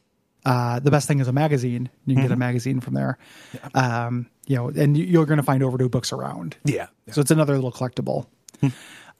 Uh, 0.44 0.78
the 0.78 0.90
best 0.90 1.08
thing 1.08 1.20
is 1.20 1.26
a 1.28 1.32
magazine. 1.32 1.88
You 2.04 2.14
can 2.14 2.22
get 2.22 2.24
Mm-hmm. 2.26 2.32
a 2.34 2.36
magazine 2.36 2.80
from 2.80 2.92
there. 2.92 3.16
Um, 3.74 4.26
you 4.46 4.56
know, 4.56 4.68
and 4.68 4.94
you- 4.94 5.06
you're 5.06 5.24
going 5.24 5.38
to 5.38 5.42
find 5.42 5.62
overdue 5.62 5.88
books 5.88 6.12
around. 6.12 6.54
Yeah. 6.66 6.88
So 7.12 7.22
it's 7.22 7.30
another 7.30 7.54
little 7.54 7.72
collectible. 7.72 8.26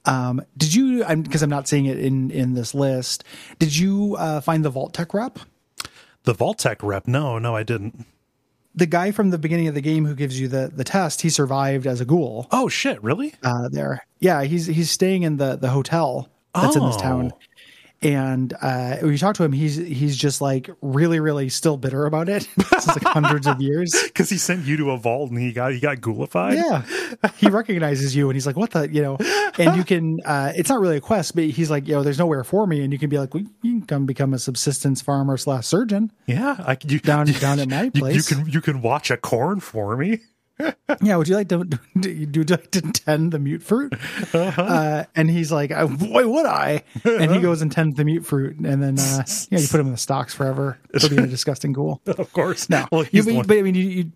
um, 0.05 0.43
did 0.57 0.75
you? 0.75 1.03
I'm 1.05 1.23
because 1.23 1.43
I'm 1.43 1.49
not 1.51 1.67
seeing 1.67 1.87
it 1.87 1.99
in 1.99 2.31
in 2.31 2.53
this 2.53 2.75
list. 2.75 3.25
Did 3.59 3.75
you 3.75 4.17
uh, 4.19 4.41
find 4.43 4.65
the 4.67 4.71
Vault-Tec 4.71 5.15
rep? 5.15 5.39
The 6.25 6.35
Vault-Tec 6.35 6.83
rep? 6.83 7.09
No, 7.09 7.39
no, 7.39 7.57
I 7.57 7.63
didn't. 7.63 8.05
The 8.77 8.87
guy 8.87 9.11
from 9.11 9.31
the 9.31 9.39
beginning 9.39 9.69
of 9.69 9.75
the 9.75 9.81
game 9.81 10.05
who 10.05 10.15
gives 10.15 10.39
you 10.39 10.49
the 10.49 10.71
the 10.75 10.85
test, 10.85 11.23
he 11.23 11.31
survived 11.31 11.87
as 11.87 12.01
a 12.01 12.05
ghoul. 12.05 12.47
Oh 12.53 12.69
shit! 12.69 13.03
Really? 13.03 13.33
uh, 13.43 13.69
there. 13.71 14.07
Yeah, 14.21 14.43
he's 14.45 14.67
he's 14.67 14.91
staying 14.91 15.23
in 15.23 15.39
the 15.39 15.57
the 15.57 15.71
hotel 15.71 16.29
that's 16.55 16.77
in 16.77 16.85
this 16.85 16.97
Oh. 16.97 17.01
town. 17.01 17.33
And 18.03 18.53
uh, 18.61 18.97
when 18.99 19.13
you 19.13 19.19
talk 19.19 19.37
to 19.37 19.45
him, 19.45 19.53
he's 19.53 19.77
he's 19.77 20.17
just 20.17 20.41
like 20.43 20.69
really, 20.83 21.19
really 21.19 21.49
still 21.49 21.77
bitter 21.79 22.05
about 22.05 22.29
it. 22.29 22.43
Since 22.71 22.89
like 22.89 23.03
hundreds 23.05 23.47
of 23.47 23.61
years. 23.61 23.93
Because 24.17 24.31
he 24.31 24.39
sent 24.39 24.65
you 24.65 24.77
to 24.79 24.91
a 24.93 24.97
vault 24.99 25.31
and 25.31 25.39
he 25.39 25.53
got 25.53 25.73
he 25.73 25.81
got 25.81 25.99
ghoulified. 25.99 26.55
Yeah, 26.55 27.31
he 27.37 27.49
recognizes 27.49 28.15
you, 28.17 28.29
and 28.29 28.37
he's 28.37 28.47
like, 28.47 28.57
"What 28.57 28.71
the?" 28.71 28.89
You 28.89 29.03
know. 29.03 29.17
And 29.59 29.77
you 29.77 29.85
can. 29.85 30.19
Uh, 30.27 30.53
it's 30.57 30.69
not 30.69 30.81
really 30.81 30.97
a 30.97 31.01
quest, 31.01 31.35
but 31.35 31.45
he's 31.45 31.71
like, 31.71 31.87
"You 31.87 31.95
know, 31.95 32.03
there's 32.03 32.19
nowhere 32.19 32.43
for 32.45 32.67
me," 32.67 32.83
and 32.83 32.93
you 32.93 32.99
can 32.99 33.09
be 33.09 33.19
like, 33.19 33.33
well, 33.33 33.45
"You 33.63 33.73
can 33.79 33.87
come 33.87 34.07
become 34.07 34.35
a 34.35 34.39
subsistence 34.39 35.01
farmer 35.01 35.37
slash 35.37 35.67
surgeon 35.67 36.11
Yeah, 36.27 36.57
I 36.59 36.75
can. 36.75 36.91
you, 36.91 36.99
down 36.99 37.27
down 37.27 37.61
at 37.61 37.69
my 37.69 37.91
you, 37.95 38.07
you 38.09 38.23
can 38.23 38.47
you 38.49 38.61
can 38.61 38.83
watch 38.83 39.11
a 39.11 39.17
corn 39.17 39.61
for 39.61 39.97
me. 39.97 40.21
Yeah, 41.03 41.17
would 41.17 41.29
you 41.29 41.35
like 41.37 41.49
to 41.49 41.65
do 42.01 42.11
you 42.11 42.27
do 42.27 42.43
like 42.45 42.71
to 42.71 42.81
tend 42.81 43.33
the 43.33 43.39
mutfruit? 43.39 43.93
Uh-huh. 44.35 44.63
Uh, 44.63 45.05
and 45.15 45.31
he's 45.31 45.53
like, 45.53 45.71
"Uh, 45.71 45.87
why 45.87 46.25
would 46.25 46.47
I? 46.47 46.83
And 47.05 47.31
he 47.33 47.41
goes 47.41 47.63
and 47.63 47.71
tends 47.71 47.97
the 47.97 48.05
mutfruit, 48.05 48.65
and 48.65 48.83
then 48.83 48.99
uh, 48.99 49.25
yeah, 49.51 49.59
you 49.59 49.69
put 49.69 49.81
him 49.81 49.87
in 49.87 49.93
the 49.93 49.99
stocks 49.99 50.35
forever 50.35 50.79
for 50.99 51.09
being 51.09 51.23
a 51.23 51.27
disgusting 51.37 51.73
ghoul. 51.73 52.01
of 52.07 52.33
course. 52.33 52.71
No, 52.71 52.87
well, 52.91 53.05
you, 53.11 53.23
but, 53.23 53.47
but 53.47 53.59
I 53.59 53.63
mean, 53.63 53.75
you 53.75 53.83
you, 53.89 54.13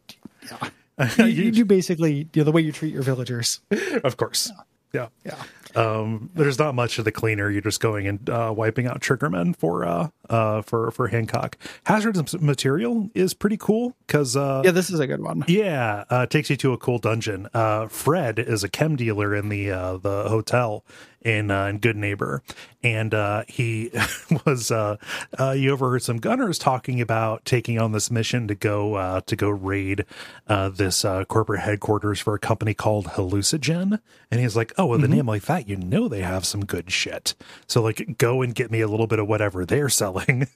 you, 1.18 1.24
you 1.24 1.50
do 1.50 1.64
basically 1.64 2.28
you 2.32 2.40
know, 2.40 2.44
the 2.44 2.52
way 2.52 2.62
you 2.62 2.72
treat 2.72 2.94
your 2.94 3.02
villagers. 3.02 3.60
of 4.04 4.16
course. 4.16 4.50
Yeah. 4.92 5.08
Yeah. 5.24 5.36
Um, 5.76 6.30
there's 6.34 6.58
not 6.58 6.74
much 6.74 6.98
of 6.98 7.04
the 7.04 7.12
cleaner. 7.12 7.50
You're 7.50 7.62
just 7.62 7.80
going 7.80 8.06
and 8.06 8.28
uh, 8.28 8.52
wiping 8.56 8.86
out 8.86 9.00
triggermen 9.00 9.56
for 9.56 9.84
uh, 9.84 10.08
uh, 10.28 10.62
for 10.62 10.90
for 10.90 11.08
Hancock. 11.08 11.56
Hazardous 11.84 12.40
material 12.40 13.10
is 13.14 13.34
pretty 13.34 13.56
cool 13.56 13.96
because 14.06 14.36
uh, 14.36 14.62
Yeah, 14.64 14.70
this 14.72 14.90
is 14.90 15.00
a 15.00 15.06
good 15.06 15.20
one. 15.22 15.44
Yeah, 15.48 16.04
uh, 16.10 16.26
takes 16.26 16.50
you 16.50 16.56
to 16.56 16.72
a 16.72 16.78
cool 16.78 16.98
dungeon. 16.98 17.48
Uh, 17.54 17.86
Fred 17.88 18.38
is 18.38 18.64
a 18.64 18.68
chem 18.68 18.96
dealer 18.96 19.34
in 19.34 19.48
the 19.48 19.70
uh, 19.70 19.96
the 19.98 20.28
hotel 20.28 20.84
in 21.22 21.50
uh, 21.50 21.66
in 21.66 21.80
Goodneighbor, 21.80 22.40
and 22.82 23.12
uh, 23.12 23.44
he 23.46 23.90
was 24.46 24.70
uh, 24.70 24.96
uh, 25.38 25.50
you 25.52 25.70
overheard 25.70 26.02
some 26.02 26.18
gunners 26.18 26.58
talking 26.58 27.00
about 27.00 27.44
taking 27.44 27.78
on 27.78 27.92
this 27.92 28.10
mission 28.10 28.48
to 28.48 28.54
go 28.54 28.94
uh, 28.94 29.20
to 29.26 29.36
go 29.36 29.48
raid 29.50 30.04
uh, 30.48 30.68
this 30.70 31.04
uh, 31.04 31.24
corporate 31.24 31.60
headquarters 31.60 32.20
for 32.20 32.34
a 32.34 32.38
company 32.38 32.74
called 32.74 33.06
Hallucigen, 33.06 34.00
and 34.30 34.40
he's 34.40 34.56
like, 34.56 34.72
oh, 34.78 34.86
with 34.86 35.04
a 35.04 35.08
name 35.08 35.26
like 35.26 35.42
that, 35.42 35.68
you 35.68 35.76
know 35.76 36.08
they 36.08 36.22
have 36.22 36.44
some 36.44 36.64
good 36.64 36.90
shit. 36.90 37.34
So 37.66 37.82
like, 37.82 38.16
go 38.18 38.42
and 38.42 38.54
get 38.54 38.70
me 38.70 38.80
a 38.80 38.88
little 38.88 39.06
bit 39.06 39.18
of 39.18 39.28
whatever 39.28 39.66
they're 39.66 39.88
selling. 39.90 40.48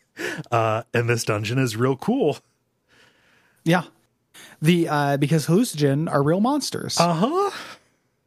Uh, 0.50 0.82
and 0.92 1.08
this 1.08 1.24
dungeon 1.24 1.58
is 1.58 1.76
real 1.76 1.96
cool. 1.96 2.38
Yeah, 3.64 3.84
the 4.60 4.88
uh, 4.88 5.16
because 5.16 5.46
Hallucigen 5.46 6.10
are 6.10 6.22
real 6.22 6.40
monsters. 6.40 6.98
Uh 6.98 7.14
huh. 7.14 7.50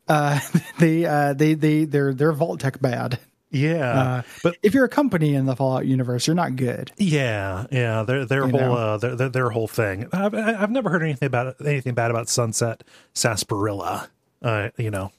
Uh, 0.07 0.39
they 0.79 1.05
uh, 1.05 1.33
they 1.33 1.53
they 1.53 1.85
they're 1.85 2.13
they're 2.13 2.31
Vault-Tec 2.33 2.79
bad. 2.81 3.19
Yeah, 3.49 3.99
Uh, 3.99 4.21
but 4.43 4.57
if 4.61 4.73
you're 4.73 4.83
a 4.83 4.89
company 4.89 5.33
in 5.33 5.45
the 5.45 5.55
Fallout 5.55 5.85
universe, 5.85 6.27
you're 6.27 6.35
not 6.35 6.57
good. 6.57 6.91
Yeah, 6.97 7.65
yeah, 7.71 8.03
their 8.03 8.25
their 8.25 8.45
You 8.45 8.51
whole 8.57 8.73
uh, 8.77 8.97
their, 8.97 9.15
their 9.15 9.29
their 9.29 9.49
whole 9.49 9.69
thing. 9.69 10.05
I've 10.11 10.33
I've 10.35 10.69
never 10.69 10.89
heard 10.89 11.01
anything 11.01 11.27
about 11.27 11.55
anything 11.65 11.93
bad 11.93 12.11
about 12.11 12.27
Sunset 12.27 12.83
Sarsaparilla. 13.13 14.09
Uh, 14.41 14.69
you 14.77 14.91
know, 14.91 15.11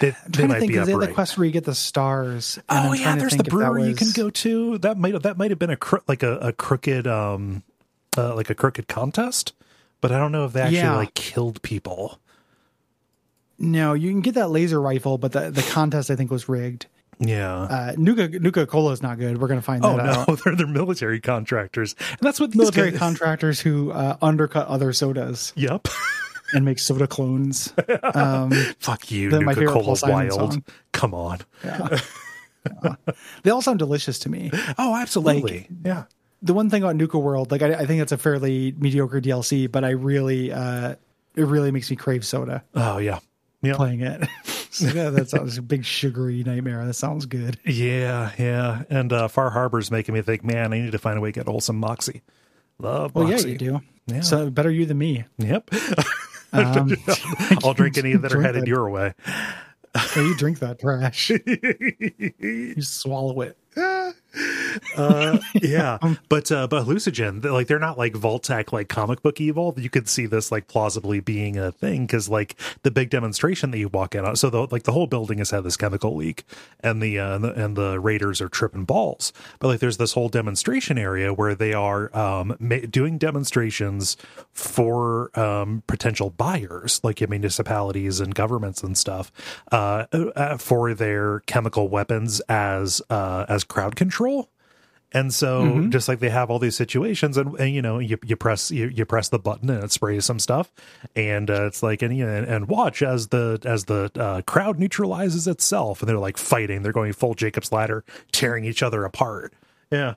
they, 0.00 0.10
they 0.10 0.16
I'm 0.24 0.32
trying 0.32 0.48
to 0.48 0.48
might 0.54 0.58
think 0.60 0.68
be 0.72 0.74
because 0.74 0.86
the 0.88 0.94
upright. 0.94 1.14
quest 1.14 1.36
where 1.38 1.44
you 1.46 1.52
get 1.52 1.64
the 1.64 1.74
stars. 1.74 2.58
and 2.68 2.88
Oh 2.88 2.92
I'm 2.92 3.00
yeah, 3.00 3.16
there's 3.16 3.32
the 3.32 3.36
think 3.44 3.48
if 3.48 3.52
that 3.52 3.56
brewery 3.56 3.88
you 3.88 3.94
can 3.94 4.10
go 4.12 4.30
to. 4.30 4.78
That 4.78 4.96
might 4.98 5.22
that 5.22 5.36
might 5.36 5.50
have 5.50 5.58
been 5.58 5.70
a 5.70 5.76
cro- 5.76 6.02
like 6.08 6.22
a, 6.22 6.38
a 6.38 6.52
crooked 6.52 7.06
um 7.06 7.62
uh, 8.16 8.34
like 8.34 8.48
a 8.50 8.54
crooked 8.54 8.88
contest, 8.88 9.52
but 10.00 10.10
I 10.10 10.18
don't 10.18 10.32
know 10.32 10.46
if 10.46 10.54
they 10.54 10.62
actually 10.62 10.78
Yeah. 10.78 10.96
like 10.96 11.14
killed 11.14 11.60
people. 11.62 12.18
No, 13.58 13.92
you 13.94 14.10
can 14.10 14.20
get 14.20 14.34
that 14.34 14.50
laser 14.50 14.80
rifle, 14.80 15.18
but 15.18 15.32
the 15.32 15.50
the 15.50 15.62
contest 15.62 16.10
I 16.10 16.16
think 16.16 16.30
was 16.30 16.48
rigged. 16.48 16.86
Yeah. 17.20 17.54
Uh, 17.62 17.94
Nuka 17.96 18.28
Nuka 18.38 18.66
Cola 18.66 18.92
is 18.92 19.02
not 19.02 19.18
good. 19.18 19.40
We're 19.40 19.48
gonna 19.48 19.62
find 19.62 19.84
oh 19.84 19.96
that 19.96 20.06
out. 20.06 20.28
no, 20.28 20.34
they're 20.44 20.54
they're 20.54 20.66
military 20.66 21.20
contractors, 21.20 21.96
and 22.10 22.18
that's 22.20 22.38
what 22.38 22.50
these 22.52 22.58
Military 22.58 22.90
guys- 22.92 23.00
contractors 23.00 23.60
who 23.60 23.90
uh, 23.90 24.16
undercut 24.22 24.68
other 24.68 24.92
sodas 24.92 25.52
Yep. 25.56 25.88
and 26.52 26.64
make 26.64 26.78
soda 26.78 27.06
clones. 27.06 27.72
Um, 28.14 28.50
Fuck 28.78 29.10
you, 29.10 29.30
Nuka 29.30 29.66
Cola 29.66 29.96
Wild. 30.02 30.32
song. 30.52 30.64
Come 30.92 31.12
on. 31.14 31.38
yeah. 31.64 31.98
Yeah. 32.84 32.94
They 33.42 33.50
all 33.50 33.62
sound 33.62 33.78
delicious 33.78 34.18
to 34.20 34.28
me. 34.30 34.50
Oh, 34.78 34.94
absolutely. 34.94 35.68
yeah. 35.84 36.04
the 36.42 36.52
one 36.54 36.68
thing 36.70 36.82
about 36.82 36.96
Nuka 36.96 37.18
World, 37.18 37.50
like 37.50 37.62
I, 37.62 37.72
I 37.74 37.86
think 37.86 38.02
it's 38.02 38.12
a 38.12 38.18
fairly 38.18 38.72
mediocre 38.78 39.20
DLC, 39.20 39.70
but 39.70 39.84
I 39.84 39.90
really, 39.90 40.52
uh, 40.52 40.94
it 41.34 41.44
really 41.46 41.70
makes 41.70 41.90
me 41.90 41.96
crave 41.96 42.24
soda 42.26 42.62
Oh 42.74 42.98
yeah. 42.98 43.18
Yeah. 43.62 43.74
playing 43.74 44.00
it. 44.00 44.28
So, 44.70 44.86
yeah, 44.88 45.08
that 45.08 45.30
sounds 45.30 45.56
a 45.56 45.62
big 45.62 45.82
sugary 45.82 46.44
nightmare. 46.44 46.84
That 46.84 46.92
sounds 46.92 47.24
good. 47.24 47.58
Yeah, 47.64 48.32
yeah. 48.38 48.82
And 48.90 49.10
uh, 49.14 49.26
Far 49.26 49.48
Harbor's 49.48 49.90
making 49.90 50.14
me 50.14 50.20
think, 50.20 50.44
man, 50.44 50.74
I 50.74 50.78
need 50.78 50.92
to 50.92 50.98
find 50.98 51.16
a 51.16 51.22
way 51.22 51.30
to 51.30 51.40
get 51.40 51.46
wholesome 51.46 51.78
Moxie. 51.80 52.20
Love 52.78 53.14
Well, 53.14 53.30
yeah, 53.30 53.38
you 53.38 53.56
do. 53.56 53.80
Yeah. 54.06 54.20
So 54.20 54.50
better 54.50 54.70
you 54.70 54.84
than 54.84 54.98
me. 54.98 55.24
Yep. 55.38 55.70
Um, 56.50 56.96
I'll 57.62 57.74
drink 57.74 57.98
any 57.98 58.14
that 58.16 58.32
are 58.32 58.40
headed 58.40 58.62
that. 58.62 58.68
your 58.68 58.88
way. 58.88 59.12
so 60.14 60.20
you 60.20 60.34
drink 60.36 60.60
that 60.60 60.80
trash. 60.80 61.30
you 62.38 62.80
swallow 62.80 63.42
it. 63.42 63.58
Uh, 64.96 65.38
yeah, 65.54 65.98
but 66.28 66.50
uh, 66.52 66.66
but 66.66 66.84
Hallucigen, 66.84 67.42
they're, 67.42 67.52
like 67.52 67.66
they're 67.66 67.78
not 67.78 67.98
like 67.98 68.14
Vault-Tec 68.14 68.72
like 68.72 68.88
comic 68.88 69.22
book 69.22 69.40
evil. 69.40 69.74
You 69.76 69.90
could 69.90 70.08
see 70.08 70.26
this 70.26 70.52
like 70.52 70.66
plausibly 70.66 71.20
being 71.20 71.56
a 71.56 71.72
thing 71.72 72.06
because 72.06 72.28
like 72.28 72.56
the 72.82 72.90
big 72.90 73.10
demonstration 73.10 73.70
that 73.70 73.78
you 73.78 73.88
walk 73.88 74.14
in 74.14 74.24
on. 74.24 74.36
So 74.36 74.50
the, 74.50 74.66
like 74.70 74.84
the 74.84 74.92
whole 74.92 75.06
building 75.06 75.38
has 75.38 75.50
had 75.50 75.64
this 75.64 75.76
chemical 75.76 76.14
leak, 76.14 76.44
and 76.80 77.02
the, 77.02 77.18
uh, 77.18 77.34
and 77.36 77.44
the 77.44 77.52
and 77.64 77.76
the 77.76 78.00
raiders 78.00 78.40
are 78.40 78.48
tripping 78.48 78.84
balls. 78.84 79.32
But 79.58 79.68
like 79.68 79.80
there's 79.80 79.96
this 79.96 80.12
whole 80.12 80.28
demonstration 80.28 80.98
area 80.98 81.32
where 81.32 81.54
they 81.54 81.72
are 81.72 82.14
um, 82.16 82.56
ma- 82.58 82.86
doing 82.90 83.18
demonstrations 83.18 84.16
for 84.52 85.36
um, 85.38 85.82
potential 85.86 86.30
buyers, 86.30 87.00
like 87.02 87.22
in 87.22 87.30
municipalities 87.30 88.20
and 88.20 88.34
governments 88.34 88.82
and 88.82 88.96
stuff, 88.98 89.32
uh, 89.72 90.06
uh, 90.12 90.56
for 90.56 90.94
their 90.94 91.40
chemical 91.40 91.88
weapons 91.88 92.40
as 92.48 93.00
uh, 93.10 93.46
as 93.48 93.64
crowd 93.68 93.96
control. 93.96 94.50
And 95.10 95.32
so, 95.32 95.88
just 95.88 96.06
like 96.06 96.18
they 96.18 96.28
have 96.28 96.50
all 96.50 96.58
these 96.58 96.76
situations, 96.76 97.38
and, 97.38 97.58
and 97.58 97.74
you 97.74 97.80
know, 97.80 97.98
you, 97.98 98.18
you 98.26 98.36
press 98.36 98.70
you, 98.70 98.88
you 98.88 99.06
press 99.06 99.30
the 99.30 99.38
button 99.38 99.70
and 99.70 99.82
it 99.82 99.90
sprays 99.90 100.26
some 100.26 100.38
stuff, 100.38 100.70
and 101.16 101.50
uh, 101.50 101.64
it's 101.64 101.82
like 101.82 102.02
and, 102.02 102.14
you 102.14 102.26
know, 102.26 102.44
and 102.46 102.68
watch 102.68 103.00
as 103.02 103.28
the 103.28 103.58
as 103.64 103.86
the 103.86 104.10
uh, 104.16 104.42
crowd 104.42 104.78
neutralizes 104.78 105.46
itself, 105.46 106.02
and 106.02 106.10
they're 106.10 106.18
like 106.18 106.36
fighting, 106.36 106.82
they're 106.82 106.92
going 106.92 107.14
full 107.14 107.32
Jacob's 107.32 107.72
ladder, 107.72 108.04
tearing 108.32 108.66
each 108.66 108.82
other 108.82 109.06
apart. 109.06 109.54
Yeah, 109.90 110.14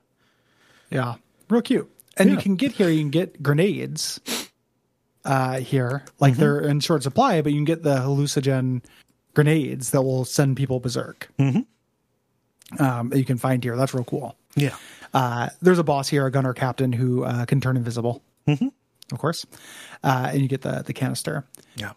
Yeah, 0.89 1.15
real 1.49 1.61
cute. 1.61 1.89
And 2.17 2.29
you 2.29 2.35
can 2.35 2.57
get 2.57 2.73
here. 2.73 2.89
You 2.89 2.99
can 2.99 3.11
get 3.11 3.41
grenades 3.41 4.19
uh, 5.23 5.59
here, 5.59 6.03
like 6.19 6.35
they're 6.35 6.59
in 6.59 6.81
short 6.81 7.03
supply, 7.03 7.41
but 7.41 7.53
you 7.53 7.57
can 7.57 7.65
get 7.65 7.83
the 7.83 7.97
hallucinogen 7.97 8.83
grenades 9.33 9.91
that 9.91 10.01
will 10.01 10.25
send 10.25 10.57
people 10.57 10.79
berserk. 10.79 11.29
Mm-hmm. 11.39 11.61
Um, 12.79 13.09
that 13.09 13.17
you 13.19 13.25
can 13.25 13.37
find 13.37 13.63
here. 13.63 13.75
That's 13.75 13.93
real 13.93 14.03
cool. 14.05 14.35
yeah, 14.55 14.75
Uh, 15.13 15.49
there's 15.61 15.79
a 15.79 15.83
boss 15.83 16.07
here, 16.09 16.25
a 16.25 16.31
gunner 16.31 16.53
captain 16.53 16.93
who 16.93 17.23
uh, 17.23 17.45
can 17.45 17.59
turn 17.61 17.75
invisible, 17.77 18.21
mm-hmm. 18.47 18.67
of 19.11 19.17
course, 19.19 19.45
uh, 20.03 20.29
and 20.31 20.41
you 20.41 20.47
get 20.47 20.61
the 20.61 20.83
the 20.85 20.93
canister. 20.93 21.45
yeah. 21.75 21.91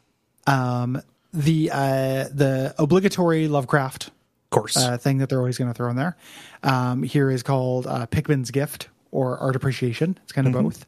Um, 0.46 1.00
the 1.32 1.70
uh, 1.72 2.28
the 2.32 2.74
obligatory 2.78 3.48
Lovecraft 3.48 4.10
course, 4.50 4.76
uh, 4.76 4.98
thing 4.98 5.18
that 5.18 5.28
they're 5.28 5.38
always 5.38 5.58
going 5.58 5.70
to 5.70 5.74
throw 5.74 5.90
in 5.90 5.96
there. 5.96 6.16
Um, 6.62 7.02
here 7.02 7.30
is 7.30 7.42
called 7.42 7.86
uh, 7.86 8.06
Pikmin's 8.06 8.50
Gift 8.50 8.88
or 9.10 9.38
Art 9.38 9.56
Appreciation. 9.56 10.18
It's 10.24 10.32
kind 10.32 10.46
of 10.46 10.52
both. 10.52 10.86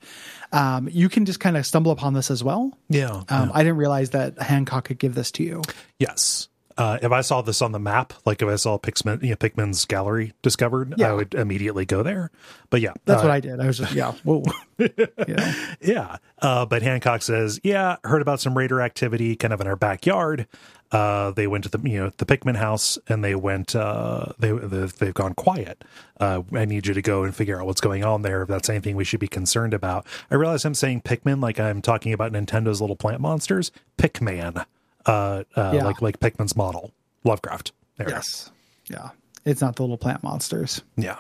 Um, 0.53 0.89
you 0.91 1.09
can 1.09 1.25
just 1.27 1.41
kind 1.41 1.57
of 1.57 1.65
stumble 1.67 1.91
upon 1.93 2.13
this 2.15 2.31
as 2.31 2.43
well. 2.45 2.77
yeah, 2.89 3.23
Um, 3.29 3.51
I 3.55 3.63
didn't 3.65 3.79
realize 3.79 4.11
that 4.11 4.39
Hancock 4.41 4.85
could 4.85 4.99
give 4.99 5.15
this 5.15 5.31
to 5.33 5.43
you. 5.43 5.63
yes. 5.99 6.49
Uh, 6.79 6.99
if 7.01 7.11
I 7.11 7.23
saw 7.23 7.41
this 7.41 7.63
on 7.63 7.73
the 7.73 7.79
map, 7.79 8.13
like 8.27 8.43
if 8.43 8.49
I 8.49 8.57
saw 8.57 8.79
Pikmin, 8.79 9.23
you 9.23 9.31
know, 9.31 9.37
Pikmin's 9.37 9.85
gallery 9.87 10.35
discovered, 10.43 10.93
Yeah. 10.99 11.11
I 11.11 11.13
would 11.15 11.35
immediately 11.35 11.87
go 11.87 12.03
there. 12.03 12.31
But 12.69 12.83
yeah, 12.83 12.93
That's 13.07 13.23
uh, 13.23 13.25
what 13.25 13.31
I 13.31 13.41
did. 13.41 13.61
I 13.61 13.67
was 13.67 13.79
just, 13.79 13.93
yeah, 13.93 14.13
whoa. 14.25 14.43
know? 14.79 15.53
Yeah. 15.81 16.17
Uh, 16.43 16.67
but 16.67 16.83
Hancock 16.83 17.23
says, 17.23 17.61
yeah, 17.65 17.97
heard 18.05 18.21
about 18.21 18.41
some 18.41 18.57
raider 18.57 18.83
activity 18.83 19.37
kind 19.37 19.55
of 19.55 19.61
in 19.61 19.67
our 19.67 19.77
backyard. 19.77 20.47
Uh, 20.93 21.31
they 21.33 21.47
went 21.47 21.65
to 21.65 21.71
the, 21.71 21.81
you 21.89 21.99
know, 21.99 22.13
the 22.19 22.27
Pikmin 22.27 22.57
house 22.57 22.99
and 23.09 23.25
they 23.25 23.35
went, 23.35 23.75
uh, 23.75 24.27
they, 24.39 24.53
they've, 24.53 24.95
they've 24.99 25.15
gone 25.15 25.35
quiet. 25.35 25.83
Uh, 26.21 26.43
I 26.53 26.65
need 26.67 26.87
you 26.87 26.95
to 26.95 27.03
go 27.03 27.25
and 27.25 27.35
figure 27.35 27.59
out 27.59 27.67
what's 27.67 27.81
going 27.81 28.05
on 28.05 28.23
there. 28.23 28.43
If 28.43 28.49
that's 28.49 28.69
anything 28.69 28.97
we 28.97 29.05
should 29.05 29.19
be 29.21 29.29
concerned 29.29 29.75
about. 29.75 30.07
I 30.31 30.35
realize 30.35 30.65
I'm 30.65 30.75
saying 30.75 31.03
Pikmin 31.03 31.43
like 31.43 31.59
I'm 31.59 31.81
talking 31.83 32.13
about 32.13 32.33
Nintendo's 32.33 32.81
little 32.81 32.97
plant 32.97 33.21
monsters. 33.21 33.73
Pikman, 33.99 34.65
uh, 35.07 35.45
uh, 35.55 35.73
Yeah. 35.75 35.85
like, 35.85 36.03
like 36.03 36.21
Pikmin's 36.21 36.57
model. 36.57 36.93
Lovecraft. 37.25 37.73
There. 37.97 38.09
Yes. 38.09 38.51
Yeah. 38.89 39.11
It's 39.45 39.61
not 39.61 39.77
the 39.77 39.83
little 39.83 39.99
plant 39.99 40.23
monsters. 40.23 40.83
Yeah. 40.97 41.19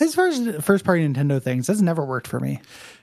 As 0.00 0.14
far 0.14 0.28
as 0.28 0.64
first 0.64 0.84
party 0.84 1.06
Nintendo 1.06 1.42
things, 1.42 1.66
that's 1.66 1.80
never 1.80 2.04
worked 2.04 2.26
for 2.28 2.38
me. 2.40 2.60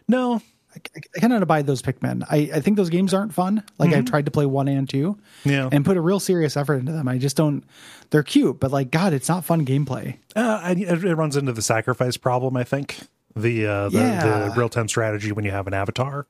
No. 0.08 0.42
I, 0.76 0.80
I, 1.16 1.20
cannot 1.20 1.44
abide 1.44 1.68
those 1.68 1.82
Pikmin. 1.82 2.24
I, 2.30 2.50
I 2.56 2.60
think 2.60 2.78
those 2.78 2.90
games 2.90 3.14
aren't 3.14 3.34
fun. 3.34 3.64
Like 3.78 3.94
I've 3.94 4.06
tried 4.06 4.26
to 4.26 4.32
play 4.32 4.46
one 4.48 4.68
and 4.68 4.90
two 4.90 5.18
Yeah. 5.44 5.70
and 5.72 5.86
put 5.86 5.98
a 5.98 6.02
real 6.02 6.20
serious 6.20 6.58
effort 6.58 6.76
into 6.76 6.92
them. 6.92 7.08
I 7.08 7.18
just 7.20 7.36
don't, 7.38 7.64
they're 8.10 8.24
cute, 8.24 8.60
but 8.60 8.72
like, 8.72 8.90
God, 8.90 9.14
it's 9.14 9.30
not 9.30 9.46
fun 9.46 9.66
gameplay. 9.66 10.18
Uh, 10.36 10.60
I, 10.64 10.72
it 10.72 11.04
it 11.04 11.16
runs 11.16 11.38
into 11.38 11.52
the 11.54 11.62
sacrifice 11.62 12.18
problem. 12.18 12.58
I 12.58 12.64
think 12.64 12.98
the 13.36 13.68
uh, 13.68 13.90
the, 13.90 13.98
Yeah. 14.00 14.50
the 14.50 14.54
real 14.60 14.70
time 14.70 14.88
strategy 14.88 15.32
when 15.32 15.46
you 15.46 15.52
have 15.52 15.68
an 15.68 15.74
avatar 15.76 16.26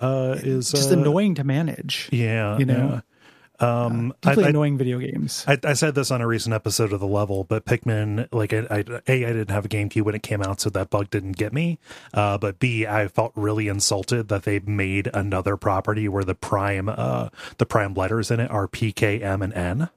uh, 0.00 0.36
is 0.38 0.70
Just 0.70 0.90
uh, 0.90 0.98
annoying 0.98 1.34
to 1.36 1.44
manage. 1.44 2.08
Yeah, 2.12 2.58
you 2.58 2.64
know? 2.64 2.88
yeah. 2.94 3.00
Um, 3.62 4.14
I, 4.24 4.30
I- 4.30 4.48
annoying 4.48 4.78
video 4.78 4.98
games. 4.98 5.44
I, 5.46 5.58
I 5.64 5.74
said 5.74 5.94
this 5.94 6.10
on 6.10 6.22
a 6.22 6.26
recent 6.26 6.54
episode 6.54 6.94
of 6.94 7.00
the 7.00 7.06
level, 7.06 7.44
but 7.44 7.66
Pikmin, 7.66 8.26
like, 8.32 8.54
I, 8.54 8.60
I, 8.70 8.84
a, 9.06 9.26
I 9.26 9.32
didn't 9.34 9.50
have 9.50 9.66
a 9.66 9.68
GameCube 9.68 10.00
when 10.02 10.14
it 10.14 10.22
came 10.22 10.40
out, 10.42 10.62
so 10.62 10.70
that 10.70 10.88
bug 10.88 11.10
didn't 11.10 11.32
get 11.36 11.52
me. 11.52 11.78
Uh, 12.14 12.38
but 12.38 12.58
B, 12.58 12.86
I 12.86 13.06
felt 13.08 13.32
really 13.34 13.68
insulted 13.68 14.28
that 14.28 14.44
they 14.44 14.60
made 14.60 15.10
another 15.12 15.58
property 15.58 16.08
where 16.08 16.24
the 16.24 16.34
prime, 16.34 16.88
uh, 16.88 17.28
the 17.58 17.66
prime 17.66 17.92
letters 17.92 18.30
in 18.30 18.40
it 18.40 18.50
are 18.50 18.66
P, 18.66 18.92
K, 18.92 19.20
M, 19.20 19.42
and 19.42 19.52
N. 19.52 19.90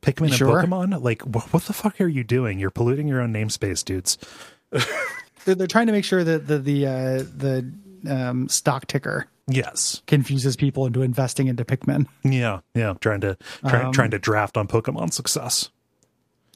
Pikmin 0.00 0.32
Sure. 0.32 0.58
and 0.60 0.72
Pokemon, 0.72 1.02
like, 1.02 1.20
wh- 1.20 1.52
what 1.52 1.64
the 1.64 1.74
fuck 1.74 2.00
are 2.00 2.08
you 2.08 2.24
doing? 2.24 2.58
You're 2.58 2.70
polluting 2.70 3.08
your 3.08 3.20
own 3.20 3.30
namespace, 3.34 3.84
dudes. 3.84 4.16
they're, 5.44 5.54
they're 5.54 5.66
trying 5.66 5.86
to 5.88 5.92
make 5.92 6.04
sure 6.06 6.24
that 6.24 6.46
the 6.46 6.58
the 6.58 6.86
uh, 6.86 6.92
the 7.18 7.70
um, 8.10 8.48
stock 8.48 8.86
ticker 8.86 9.26
Yes, 9.48 10.02
confuses 10.06 10.56
people 10.56 10.86
into 10.86 11.02
investing 11.02 11.46
into 11.46 11.64
Pikmin. 11.64 12.06
yeah, 12.24 12.60
yeah. 12.74 12.94
Trying 13.00 13.20
to 13.20 13.36
try, 13.66 13.82
Um, 13.84 13.92
trying 13.92 14.10
to 14.10 14.18
draft 14.18 14.56
on 14.56 14.66
Pokemon 14.66 15.12
success. 15.12 15.70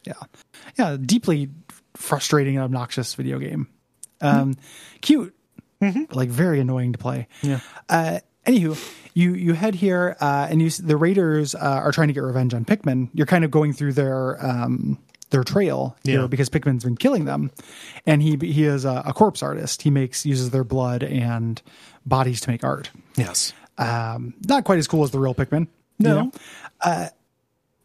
Yeah, 0.04 0.14
yeah, 0.78 0.96
deeply 1.00 1.50
frustrating 1.94 2.56
and 2.56 2.64
obnoxious 2.64 3.14
video 3.14 3.38
game. 3.38 3.68
Um, 4.20 4.56
cute, 5.02 5.34
like 6.10 6.28
very 6.30 6.58
annoying 6.60 6.92
to 6.92 6.98
play. 6.98 7.28
Yeah. 7.42 7.60
Uh, 7.88 8.18
anywho, 8.44 8.76
you 9.14 9.34
you 9.34 9.52
head 9.54 9.74
here, 9.76 10.16
uh, 10.20 10.48
and 10.50 10.60
you 10.60 10.70
the 10.70 10.96
raiders 10.96 11.54
uh, 11.54 11.58
are 11.60 11.92
trying 11.92 12.08
to 12.08 12.14
get 12.14 12.22
revenge 12.24 12.54
on 12.54 12.64
Pikmin. 12.64 13.10
You're 13.14 13.26
kind 13.26 13.44
of 13.44 13.50
going 13.50 13.72
through 13.72 13.92
their 13.92 14.44
um 14.44 14.98
their 15.30 15.44
trail 15.44 15.96
here 16.04 16.20
Yeah. 16.22 16.26
because 16.26 16.48
Pikmin's 16.48 16.84
been 16.84 16.96
killing 16.96 17.24
them, 17.24 17.50
and 18.06 18.20
he 18.22 18.36
he 18.40 18.64
is 18.64 18.84
a, 18.84 19.02
a 19.06 19.12
corpse 19.12 19.42
artist. 19.42 19.82
He 19.82 19.90
makes 19.90 20.26
uses 20.26 20.50
their 20.50 20.64
blood 20.64 21.02
and 21.02 21.60
bodies 22.04 22.40
to 22.42 22.50
make 22.50 22.64
art. 22.64 22.90
Yes. 23.16 23.52
Um, 23.78 24.34
not 24.46 24.64
quite 24.64 24.78
as 24.78 24.86
cool 24.88 25.04
as 25.04 25.10
the 25.10 25.18
real 25.18 25.34
Pikmin. 25.34 25.66
you 25.98 26.08
No. 26.08 26.14
know? 26.24 26.32
Uh, 26.80 27.06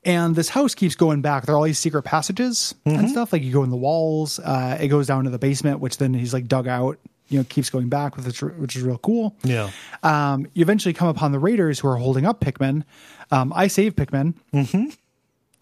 and 0.04 0.36
this 0.36 0.50
house 0.50 0.76
keeps 0.76 0.96
going 0.96 1.22
back. 1.22 1.46
There 1.46 1.56
are 1.56 1.58
all 1.58 1.64
these 1.64 1.80
secret 1.80 2.04
passages 2.04 2.76
Mm-hmm. 2.86 3.00
and 3.00 3.10
stuff. 3.10 3.34
Like 3.34 3.42
you 3.44 3.52
go 3.52 3.64
in 3.64 3.70
the 3.72 3.76
walls. 3.78 4.40
Uh, 4.40 4.78
it 4.80 4.90
goes 4.90 5.08
down 5.08 5.24
to 5.24 5.30
the 5.30 5.40
basement, 5.40 5.80
which 5.80 5.98
then 5.98 6.14
he's 6.14 6.34
like 6.34 6.48
dug 6.48 6.68
out. 6.68 7.00
You 7.28 7.40
know, 7.40 7.44
keeps 7.50 7.72
going 7.72 7.90
back, 7.90 8.16
with 8.16 8.28
which, 8.28 8.42
which 8.42 8.76
is 8.76 8.84
real 8.84 9.00
cool. 9.00 9.36
Yeah. 9.44 9.72
Um, 10.04 10.46
you 10.54 10.62
eventually 10.62 10.94
come 10.94 11.08
upon 11.08 11.32
the 11.32 11.40
raiders 11.40 11.80
who 11.80 11.88
are 11.88 11.96
holding 11.98 12.24
up 12.24 12.40
Pikmin. 12.40 12.84
Um, 13.32 13.52
I 13.56 13.66
save 13.66 13.96
Pikmin. 13.96 14.36
Mm-hmm. 14.54 14.90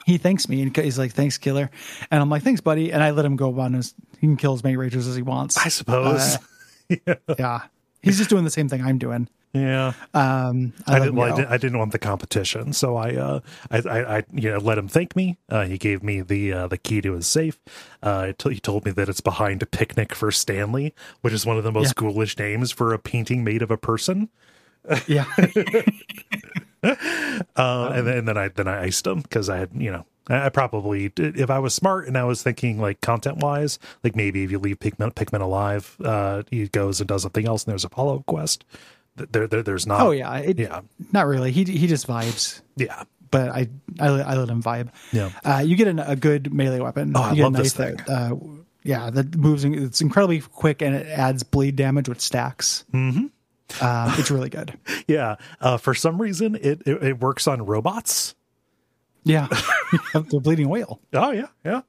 He 0.06 0.18
thanks 0.18 0.50
me 0.50 0.62
and 0.62 0.76
he's 0.76 0.98
like, 1.00 1.14
"Thanks, 1.14 1.38
killer," 1.38 1.70
and 2.12 2.22
I'm 2.22 2.30
like, 2.30 2.44
"Thanks, 2.44 2.62
buddy." 2.62 2.92
And 2.92 3.02
I 3.04 3.12
let 3.12 3.26
him 3.26 3.36
go 3.36 3.60
on 3.60 3.74
his. 3.74 3.94
He 4.20 4.28
can 4.28 4.38
kill 4.38 4.54
as 4.54 4.64
many 4.64 4.76
ragers 4.76 5.08
as 5.08 5.16
he 5.16 5.22
wants. 5.22 5.58
I 5.58 5.70
suppose. 5.70 6.38
yeah, 7.40 7.62
he's 8.02 8.18
just 8.18 8.30
doing 8.30 8.44
the 8.44 8.52
same 8.52 8.68
thing 8.70 8.82
I'm 8.84 8.98
doing. 8.98 9.30
yeah. 9.54 9.94
Um, 10.14 10.74
I 10.88 10.96
I, 10.96 11.00
didn't. 11.00 11.16
Well, 11.16 11.34
I, 11.34 11.36
did, 11.36 11.46
I 11.48 11.58
didn't 11.58 11.78
want 11.80 11.92
the 11.92 12.00
competition, 12.00 12.74
so 12.74 12.96
I, 12.98 13.16
uh, 13.16 13.40
I, 13.72 13.78
I, 13.78 14.18
I, 14.18 14.24
you 14.34 14.50
know, 14.52 14.58
let 14.58 14.78
him 14.78 14.88
thank 14.88 15.16
me. 15.16 15.38
Uh, 15.48 15.66
he 15.66 15.78
gave 15.78 16.04
me 16.04 16.22
the 16.22 16.52
uh, 16.52 16.68
the 16.68 16.78
key 16.78 17.02
to 17.02 17.14
his 17.14 17.28
safe. 17.28 17.60
Uh, 18.02 18.34
he 18.44 18.54
he 18.56 18.60
told 18.60 18.84
me 18.86 18.92
that 18.92 19.08
it's 19.10 19.22
behind 19.22 19.62
a 19.64 19.66
picnic 19.66 20.14
for 20.16 20.32
Stanley, 20.32 20.94
which 21.22 21.34
is 21.34 21.46
one 21.46 21.58
of 21.58 21.64
the 21.64 21.72
most 21.72 21.90
Yeah. 21.90 21.94
ghoulish 22.10 22.38
names 22.38 22.72
for 22.72 22.94
a 22.94 23.00
painting 23.00 23.44
made 23.44 23.62
of 23.62 23.72
a 23.72 23.78
person. 23.78 24.30
yeah. 25.08 25.26
Uh, 27.56 27.92
and 27.94 28.08
then, 28.08 28.18
and 28.20 28.28
then 28.28 28.38
I 28.38 28.48
then 28.50 28.68
I 28.68 28.84
iced 28.84 29.06
him 29.08 29.22
because 29.22 29.50
I 29.50 29.58
had 29.58 29.70
you 29.74 29.92
know 29.92 30.06
I 30.30 30.46
I 30.46 30.50
probably 30.50 31.12
if 31.18 31.50
I 31.50 31.60
was 31.60 31.74
smart 31.74 32.08
and 32.08 32.18
I 32.18 32.24
was 32.24 32.44
thinking 32.44 32.80
like 32.80 33.02
content 33.02 33.38
wise, 33.38 33.80
like 34.04 34.16
maybe 34.16 34.44
if 34.44 34.52
you 34.52 34.60
leave 34.60 34.80
Pikmin 34.80 35.14
Pikmin 35.14 35.42
alive, 35.42 35.96
uh, 36.04 36.44
he 36.52 36.68
goes 36.68 37.02
and 37.02 37.08
does 37.08 37.24
something 37.24 37.48
else, 37.48 37.64
and 37.64 37.72
there's 37.72 37.86
a 37.86 37.90
follow 37.90 38.18
up 38.18 38.26
quest. 38.28 38.66
There, 39.16 39.48
there, 39.48 39.64
there's 39.64 39.86
not. 39.88 40.02
Oh 40.02 40.12
yeah, 40.12 40.36
it, 40.38 40.60
yeah, 40.60 40.82
Not 41.12 41.28
really. 41.28 41.52
He 41.52 41.64
he 41.64 41.88
just 41.88 42.08
vibes, 42.08 42.62
yeah. 42.76 43.04
but 43.32 43.50
I 43.50 43.68
I, 44.00 44.10
let- 44.10 44.28
I 44.28 44.36
let 44.36 44.50
him 44.50 44.62
vibe. 44.62 44.90
Yeah. 45.12 45.32
Uh, 45.44 45.64
you 45.66 45.76
get 45.76 45.88
an, 45.88 46.00
a 46.00 46.16
good 46.16 46.54
melee 46.54 46.80
weapon. 46.80 47.14
Oh, 47.16 47.22
I 47.22 47.30
you 47.32 47.36
get 47.38 47.44
love 47.44 47.54
this 47.54 47.78
knife 47.78 47.98
that 48.06 48.10
uh, 48.10 48.36
yeah 48.84 49.10
that 49.10 49.36
moves. 49.36 49.66
It's 49.66 50.02
incredibly 50.02 50.42
quick 50.42 50.82
and 50.82 50.96
it 50.96 51.08
adds 51.08 51.44
bleed 51.44 51.76
damage 51.76 52.10
which 52.10 52.22
stacks. 52.22 52.86
Mm-hmm. 52.94 53.26
Um, 53.82 54.14
it's 54.18 54.32
really 54.32 54.50
good. 54.50 54.78
Yeah. 55.08 55.36
Uh, 55.60 55.78
for 55.78 55.94
some 55.94 56.22
reason, 56.22 56.56
it, 56.56 56.82
it 56.86 57.04
it 57.04 57.20
works 57.20 57.46
on 57.48 57.66
robots. 57.66 58.36
Yeah, 59.26 59.48
the 60.14 60.40
bleeding 60.42 60.70
whale. 60.70 61.00
Oh 61.14 61.32
yeah, 61.32 61.48
yeah. 61.66 61.82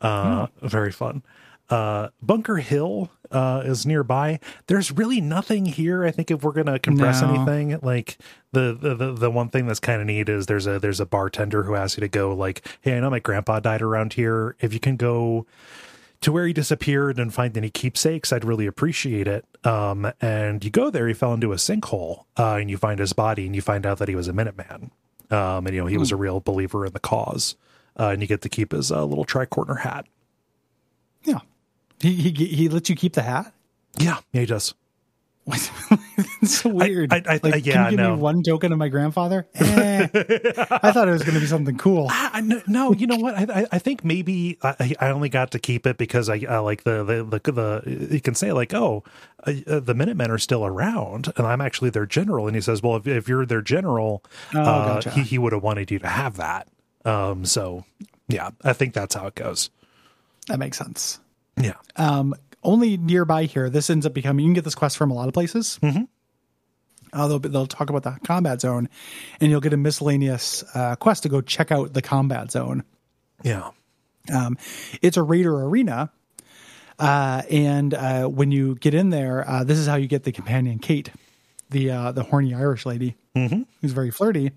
Uh, 0.00 0.46
Very 0.62 0.90
fun. 0.92 1.22
Uh, 1.68 2.08
Bunker 2.20 2.56
Hill 2.56 3.10
uh, 3.30 3.62
is 3.64 3.86
nearby. 3.86 4.40
There's 4.66 4.90
really 4.90 5.20
nothing 5.20 5.64
here. 5.66 6.04
I 6.04 6.10
think 6.10 6.30
if 6.32 6.42
we're 6.42 6.52
gonna 6.52 6.78
compress 6.80 7.22
No. 7.22 7.28
anything, 7.34 7.78
like 7.82 8.18
the, 8.52 8.76
the 8.80 8.94
the 8.96 9.12
the 9.12 9.30
one 9.30 9.48
thing 9.50 9.66
that's 9.66 9.78
kind 9.80 10.00
of 10.00 10.06
neat 10.08 10.28
is 10.28 10.46
there's 10.46 10.66
a 10.66 10.78
there's 10.80 10.98
a 11.00 11.06
bartender 11.06 11.62
who 11.64 11.76
asks 11.76 11.96
you 11.96 12.00
to 12.00 12.08
go 12.08 12.34
like, 12.34 12.66
hey, 12.80 12.96
I 12.96 13.00
know 13.00 13.10
my 13.10 13.20
grandpa 13.20 13.60
died 13.60 13.82
around 13.82 14.14
here. 14.14 14.56
If 14.60 14.72
you 14.74 14.80
can 14.80 14.96
go 14.96 15.46
to 16.20 16.32
where 16.32 16.46
he 16.46 16.52
disappeared 16.52 17.18
and 17.18 17.32
find 17.32 17.56
any 17.56 17.70
keepsakes, 17.70 18.32
I'd 18.32 18.44
really 18.44 18.66
appreciate 18.66 19.26
it. 19.26 19.44
Um, 19.64 20.12
and 20.20 20.62
you 20.64 20.70
go 20.70 20.90
there, 20.90 21.08
he 21.08 21.14
fell 21.14 21.32
into 21.32 21.52
a 21.52 21.56
sinkhole, 21.56 22.24
uh, 22.38 22.56
and 22.60 22.70
you 22.70 22.76
find 22.76 22.98
his 22.98 23.12
body, 23.12 23.46
and 23.46 23.54
you 23.54 23.62
find 23.62 23.86
out 23.86 23.98
that 23.98 24.08
he 24.08 24.14
was 24.14 24.28
a 24.28 24.32
Minuteman. 24.32 24.90
Um, 25.30 25.66
and 25.66 25.74
you 25.74 25.80
know 25.80 25.86
he 25.86 25.96
was 25.96 26.10
a 26.10 26.16
real 26.16 26.40
believer 26.40 26.84
in 26.84 26.92
the 26.92 27.00
cause. 27.00 27.56
Uh, 27.98 28.08
and 28.08 28.22
you 28.22 28.28
get 28.28 28.42
to 28.42 28.48
keep 28.48 28.72
his 28.72 28.90
uh, 28.90 29.04
little 29.04 29.24
tricorner 29.24 29.80
hat. 29.80 30.06
Yeah, 31.24 31.40
he 32.00 32.14
he 32.14 32.30
he 32.46 32.68
lets 32.68 32.88
you 32.88 32.96
keep 32.96 33.12
the 33.12 33.22
hat. 33.22 33.52
Yeah, 33.96 34.18
yeah, 34.32 34.40
he 34.40 34.46
does. 34.46 34.74
It's 35.46 36.64
weird. 36.64 37.12
I- 37.12 37.22
I- 37.26 37.40
like, 37.42 37.66
yeah, 37.66 37.72
can 37.74 37.84
you 37.84 37.90
give 37.90 38.00
no. 38.00 38.16
me 38.16 38.22
one 38.22 38.42
token 38.42 38.72
of 38.72 38.78
my 38.78 38.88
grandfather? 38.88 39.46
Eh. 39.54 40.06
I 40.12 40.92
thought 40.92 41.08
it 41.08 41.12
was 41.12 41.22
going 41.22 41.34
to 41.34 41.40
be 41.40 41.46
something 41.46 41.76
cool. 41.78 42.06
I, 42.10 42.30
I- 42.34 42.62
no, 42.66 42.92
you 42.92 43.06
know 43.06 43.16
what? 43.16 43.34
I, 43.34 43.60
I- 43.62 43.66
I 43.72 43.78
think 43.78 44.04
maybe 44.04 44.58
I, 44.62 44.94
I 45.00 45.08
only 45.10 45.28
got 45.28 45.50
to 45.52 45.58
keep 45.58 45.86
it 45.86 45.96
because 45.98 46.28
I, 46.28 46.42
I 46.48 46.58
like 46.58 46.84
the, 46.84 47.02
the 47.04 47.40
the 47.40 47.52
the 47.52 48.08
you 48.12 48.20
can 48.20 48.34
say 48.34 48.52
like, 48.52 48.74
oh, 48.74 49.02
uh, 49.46 49.52
uh, 49.66 49.80
the 49.80 49.94
Minutemen 49.94 50.30
are 50.30 50.38
still 50.38 50.64
around, 50.64 51.32
and 51.36 51.46
I'm 51.46 51.60
actually 51.60 51.90
their 51.90 52.06
general. 52.06 52.46
And 52.46 52.54
he 52.54 52.60
says, 52.62 52.82
well, 52.82 52.96
if, 52.96 53.06
if 53.06 53.28
you're 53.28 53.46
their 53.46 53.62
general, 53.62 54.22
Oh, 54.54 54.60
uh, 54.60 54.94
gotcha. 54.94 55.10
he 55.10 55.22
he 55.22 55.38
would 55.38 55.52
have 55.52 55.62
wanted 55.62 55.90
you 55.90 55.98
to 56.00 56.08
have 56.08 56.36
that. 56.36 56.68
Um, 57.04 57.44
so 57.44 57.84
yeah, 58.28 58.50
I 58.62 58.72
think 58.74 58.94
that's 58.94 59.14
how 59.14 59.26
it 59.26 59.34
goes. 59.34 59.70
That 60.48 60.58
makes 60.58 60.78
sense. 60.78 61.18
Yeah, 61.60 61.74
um, 61.96 62.34
only 62.62 62.96
nearby 62.96 63.44
here. 63.44 63.70
This 63.70 63.90
ends 63.90 64.06
up 64.06 64.12
becoming. 64.14 64.44
You 64.44 64.48
can 64.48 64.54
get 64.54 64.64
this 64.64 64.74
quest 64.74 64.96
from 64.96 65.10
a 65.10 65.14
lot 65.14 65.28
of 65.28 65.34
places. 65.34 65.78
Mm-hmm. 65.82 66.04
Uh, 67.12 67.28
they'll, 67.28 67.38
they'll 67.40 67.66
talk 67.66 67.90
about 67.90 68.02
the 68.04 68.16
combat 68.24 68.60
zone, 68.60 68.88
and 69.40 69.50
you'll 69.50 69.60
get 69.60 69.72
a 69.72 69.76
miscellaneous 69.76 70.62
uh, 70.74 70.94
quest 70.96 71.24
to 71.24 71.28
go 71.28 71.40
check 71.40 71.72
out 71.72 71.92
the 71.92 72.02
combat 72.02 72.52
zone. 72.52 72.84
yeah, 73.42 73.70
Um, 74.32 74.56
it's 75.02 75.16
a 75.16 75.22
raider 75.22 75.60
arena, 75.64 76.10
uh, 77.00 77.42
and 77.50 77.94
uh, 77.94 78.26
when 78.26 78.52
you 78.52 78.76
get 78.76 78.94
in 78.94 79.10
there, 79.10 79.48
uh, 79.48 79.64
this 79.64 79.76
is 79.78 79.88
how 79.88 79.96
you 79.96 80.06
get 80.06 80.22
the 80.22 80.30
companion 80.30 80.78
Cait, 80.78 81.10
the 81.70 81.90
uh, 81.90 82.12
the 82.12 82.22
horny 82.22 82.54
Irish 82.54 82.86
lady 82.86 83.16
who's 83.80 83.92
very 83.92 84.10
flirty 84.12 84.52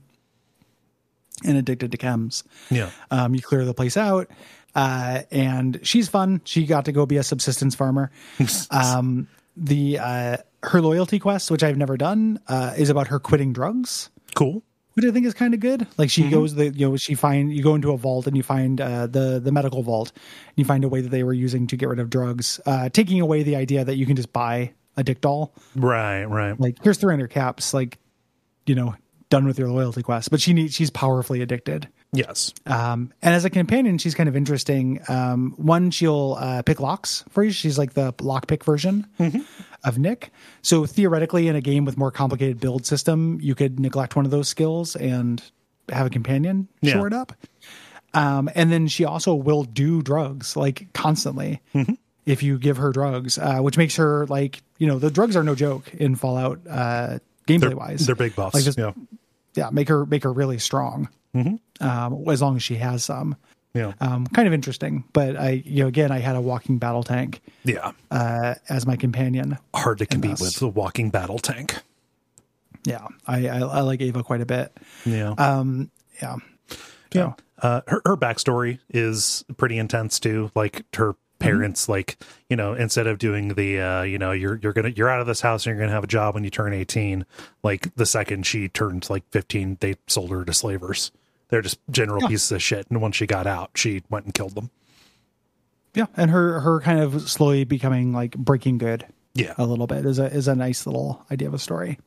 and 1.46 1.58
addicted 1.58 1.92
to 1.92 1.98
chems. 1.98 2.44
yeah. 2.70 2.90
Um, 3.10 3.34
you 3.34 3.42
clear 3.42 3.66
the 3.66 3.74
place 3.74 3.98
out, 3.98 4.30
uh, 4.76 5.22
and 5.32 5.80
she's 5.84 6.08
fun. 6.10 6.42
She 6.46 6.66
got 6.66 6.86
to 6.86 6.92
go 6.92 7.06
be 7.06 7.18
a 7.18 7.24
subsistence 7.24 7.76
farmer. 7.76 8.12
um, 8.72 9.28
the 9.56 10.00
uh, 10.00 10.38
her 10.64 10.82
loyalty 10.82 11.20
quest, 11.20 11.52
which 11.52 11.64
I've 11.64 11.78
never 11.78 11.98
done, 11.98 12.40
uh, 12.48 12.74
is 12.78 12.90
about 12.90 13.08
her 13.08 13.20
quitting 13.20 13.54
drugs, 13.54 14.10
Cool. 14.36 14.64
which 14.94 15.06
I 15.06 15.12
think 15.12 15.26
is 15.26 15.34
kind 15.34 15.54
of 15.54 15.60
good. 15.60 15.86
Like 15.98 16.10
she 16.10 16.30
goes, 16.30 16.56
the 16.56 16.70
you 16.70 16.90
know, 16.90 16.98
she 16.98 17.14
find 17.16 17.54
you 17.54 17.62
go 17.62 17.76
into 17.76 17.92
a 17.92 17.98
vault 17.98 18.26
and 18.28 18.36
you 18.36 18.44
find 18.44 18.80
uh, 18.82 19.08
the 19.08 19.40
the 19.40 19.52
medical 19.52 19.84
vault, 19.84 20.12
and 20.16 20.54
you 20.56 20.66
find 20.66 20.84
a 20.84 20.88
way 20.90 21.02
that 21.02 21.10
they 21.10 21.24
were 21.24 21.34
using 21.34 21.68
to 21.68 21.78
get 21.78 21.90
rid 21.90 22.00
of 22.00 22.10
drugs, 22.10 22.60
uh, 22.66 22.90
taking 22.90 23.22
away 23.22 23.44
the 23.44 23.56
idea 23.56 23.84
that 23.86 23.96
you 23.98 24.06
can 24.06 24.16
just 24.16 24.34
buy 24.34 24.74
a 24.98 25.04
dick 25.04 25.22
doll. 25.22 25.54
Right, 25.76 26.24
right. 26.26 26.60
Like 26.60 26.78
here's 26.84 26.98
300 26.98 27.30
caps, 27.30 27.74
like 27.74 28.00
you 28.66 28.76
know, 28.76 28.96
done 29.30 29.46
with 29.46 29.60
your 29.60 29.70
loyalty 29.70 30.02
quest. 30.02 30.32
But 30.32 30.42
she 30.42 30.54
needs 30.54 30.74
she's 30.74 30.90
powerfully 30.90 31.42
addicted. 31.42 31.90
Yes. 32.14 32.54
Um, 32.66 33.12
and 33.22 33.36
as 33.36 33.44
a 33.44 33.50
companion, 33.50 33.98
she's 33.98 34.16
kind 34.16 34.30
of 34.30 34.36
interesting. 34.36 35.02
Um, 35.10 35.54
one, 35.58 35.92
she'll 35.92 36.38
uh, 36.40 36.62
pick 36.62 36.80
locks 36.80 37.24
for 37.30 37.44
you. 37.44 37.52
She's 37.52 37.78
like 37.78 37.94
the 37.94 38.14
lockpick 38.14 38.64
version 38.64 39.06
of 39.84 39.98
Nick. 39.98 40.32
So 40.62 40.86
theoretically, 40.86 41.48
in 41.50 41.56
a 41.56 41.62
game 41.62 41.84
with 41.86 41.98
more 41.98 42.12
complicated 42.12 42.60
build 42.60 42.86
system, 42.86 43.40
you 43.42 43.56
could 43.56 43.80
neglect 43.80 44.16
one 44.16 44.26
of 44.26 44.32
those 44.32 44.48
skills 44.48 44.96
and 44.96 45.44
have 45.90 46.08
a 46.08 46.10
companion 46.10 46.70
Yeah. 46.82 46.94
shore 46.94 47.08
it 47.08 47.14
up. 47.14 47.34
Um, 48.14 48.50
and 48.56 48.72
then 48.72 48.88
she 48.88 49.06
also 49.06 49.34
will 49.34 49.64
do 49.64 50.02
drugs 50.04 50.56
like 50.56 50.94
constantly 50.94 51.62
if 52.28 52.44
you 52.44 52.60
give 52.60 52.78
her 52.78 52.92
drugs, 52.92 53.38
uh, 53.40 53.58
which 53.60 53.76
makes 53.78 53.96
her 53.96 54.28
like 54.28 54.62
you 54.78 54.86
know 54.88 55.00
the 55.00 55.10
drugs 55.10 55.36
are 55.36 55.44
no 55.44 55.56
joke 55.56 55.92
in 55.96 56.16
Fallout 56.16 56.60
uh, 56.70 57.18
gameplay 57.48 57.60
They're, 57.62 57.76
wise. 57.76 58.06
they're 58.06 58.16
big 58.16 58.36
buffs. 58.36 58.54
Like 58.54 58.64
just 58.66 58.78
yeah, 58.78 58.92
yeah, 59.56 59.70
make 59.72 59.88
her 59.90 60.06
make 60.06 60.24
her 60.24 60.34
really 60.34 60.60
strong. 60.60 61.10
Um, 61.36 61.60
as 62.30 62.42
long 62.42 62.56
as 62.58 62.64
she 62.64 62.76
has 62.76 63.04
some. 63.04 63.36
yeah, 63.74 63.94
Um, 64.00 64.28
kind 64.28 64.48
of 64.48 64.54
interesting, 64.54 65.04
but 65.14 65.36
I, 65.36 65.64
you 65.66 65.82
know, 65.84 65.88
again, 65.88 66.12
I 66.12 66.20
had 66.20 66.36
a 66.36 66.42
walking 66.42 66.78
battle 66.78 67.02
tank 67.02 67.42
yeah. 67.64 67.92
uh, 68.12 68.54
as 68.70 68.86
my 68.86 68.96
companion. 68.96 69.58
Hard 69.74 69.98
to 69.98 70.06
compete 70.06 70.40
with 70.40 70.58
the 70.58 70.68
walking 70.68 71.10
battle 71.10 71.40
tank. 71.40 71.78
Yeah, 72.86 73.08
I, 73.26 73.48
I 73.48 73.60
I 73.60 73.82
like 73.82 74.02
Ava 74.02 74.24
quite 74.24 74.42
a 74.42 74.46
bit. 74.46 74.78
Yeah. 75.06 75.30
Um, 75.38 75.90
yeah, 76.22 76.36
Yeah. 77.14 77.34
Uh, 77.62 77.82
her, 77.88 78.02
her 78.06 78.18
backstory 78.18 78.80
is 78.90 79.46
pretty 79.58 79.78
intense 79.78 80.20
too. 80.20 80.52
Like 80.54 80.86
her 80.96 81.16
parents, 81.44 81.88
like, 81.90 82.18
you 82.50 82.56
know, 82.56 82.74
instead 82.74 83.08
of 83.08 83.18
doing 83.20 83.50
the, 83.50 83.80
uh, 83.80 84.02
you 84.04 84.18
know, 84.18 84.32
you're, 84.32 84.60
you're 84.62 84.74
going 84.74 84.86
to, 84.92 84.98
you're 84.98 85.10
out 85.10 85.22
of 85.22 85.28
this 85.28 85.42
house 85.42 85.66
and 85.66 85.72
you're 85.72 85.78
going 85.78 85.90
to 85.90 85.94
have 85.94 86.04
a 86.04 86.08
job 86.08 86.34
when 86.36 86.44
you 86.44 86.50
turn 86.50 86.74
18. 86.74 87.26
Like 87.64 87.94
the 87.96 88.06
second 88.06 88.46
she 88.46 88.70
turned 88.70 89.10
like 89.10 89.24
15, 89.32 89.78
they 89.80 89.96
sold 90.08 90.32
her 90.32 90.44
to 90.46 90.54
slavers. 90.54 91.12
They're 91.50 91.62
just 91.62 91.80
general 91.92 92.22
Yeah. 92.22 92.28
pieces 92.30 92.52
of 92.52 92.62
shit. 92.64 92.88
And 92.90 93.02
once 93.02 93.16
she 93.16 93.28
got 93.28 93.46
out, 93.46 93.72
she 93.76 94.02
went 94.10 94.26
and 94.26 94.34
killed 94.34 94.56
them. 94.56 94.72
yeah, 95.94 96.08
and 96.18 96.32
her 96.32 96.60
her 96.62 96.80
kind 96.82 97.00
of 97.00 97.30
slowly 97.30 97.64
becoming 97.66 98.12
like 98.14 98.36
breaking 98.36 98.80
good 98.80 99.06
Yeah. 99.36 99.54
a 99.60 99.66
little 99.66 99.86
bit 99.86 100.06
is 100.06 100.18
a 100.18 100.26
is 100.26 100.48
a 100.48 100.56
nice 100.56 100.88
little 100.88 101.24
idea 101.32 101.48
of 101.48 101.54
a 101.54 101.60
story. 101.60 102.00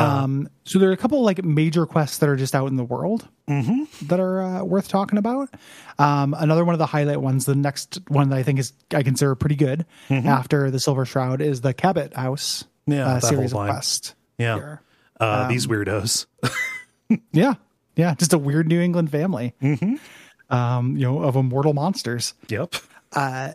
Um, 0.00 0.48
so 0.64 0.78
there 0.78 0.88
are 0.88 0.92
a 0.92 0.96
couple 0.96 1.22
like 1.22 1.44
major 1.44 1.86
quests 1.86 2.18
that 2.18 2.28
are 2.28 2.36
just 2.36 2.54
out 2.54 2.68
in 2.68 2.76
the 2.76 2.84
world 2.84 3.28
that 3.46 4.18
are 4.20 4.40
uh, 4.42 4.64
worth 4.64 4.88
talking 4.88 5.18
about. 5.18 5.50
Um, 5.98 6.34
another 6.38 6.64
one 6.64 6.74
of 6.74 6.78
the 6.78 6.86
highlight 6.86 7.20
ones, 7.20 7.44
the 7.44 7.54
next 7.54 8.00
one 8.08 8.30
that 8.30 8.36
I 8.38 8.42
think 8.42 8.58
is 8.58 8.72
I 8.92 9.02
consider 9.02 9.34
pretty 9.34 9.56
good 9.56 9.86
after 10.10 10.70
the 10.70 10.80
Silver 10.80 11.04
Shroud 11.04 11.40
is 11.40 11.60
the 11.60 11.74
Cabot 11.74 12.14
House. 12.14 12.64
Yeah, 12.86 13.06
uh, 13.06 13.20
series 13.20 13.52
of 13.52 13.58
quests. 13.66 14.14
Yeah. 14.38 14.76
Uh, 15.20 15.48
these 15.48 15.66
weirdos. 15.66 16.26
Yeah, 17.32 17.54
yeah, 17.96 18.14
just 18.14 18.32
a 18.32 18.38
weird 18.38 18.66
New 18.66 18.80
England 18.80 19.10
family. 19.10 19.54
Um, 20.50 20.96
you 20.96 21.02
know, 21.02 21.22
of 21.22 21.36
immortal 21.36 21.72
monsters. 21.74 22.34
yep. 22.48 22.74
Uh, 23.12 23.52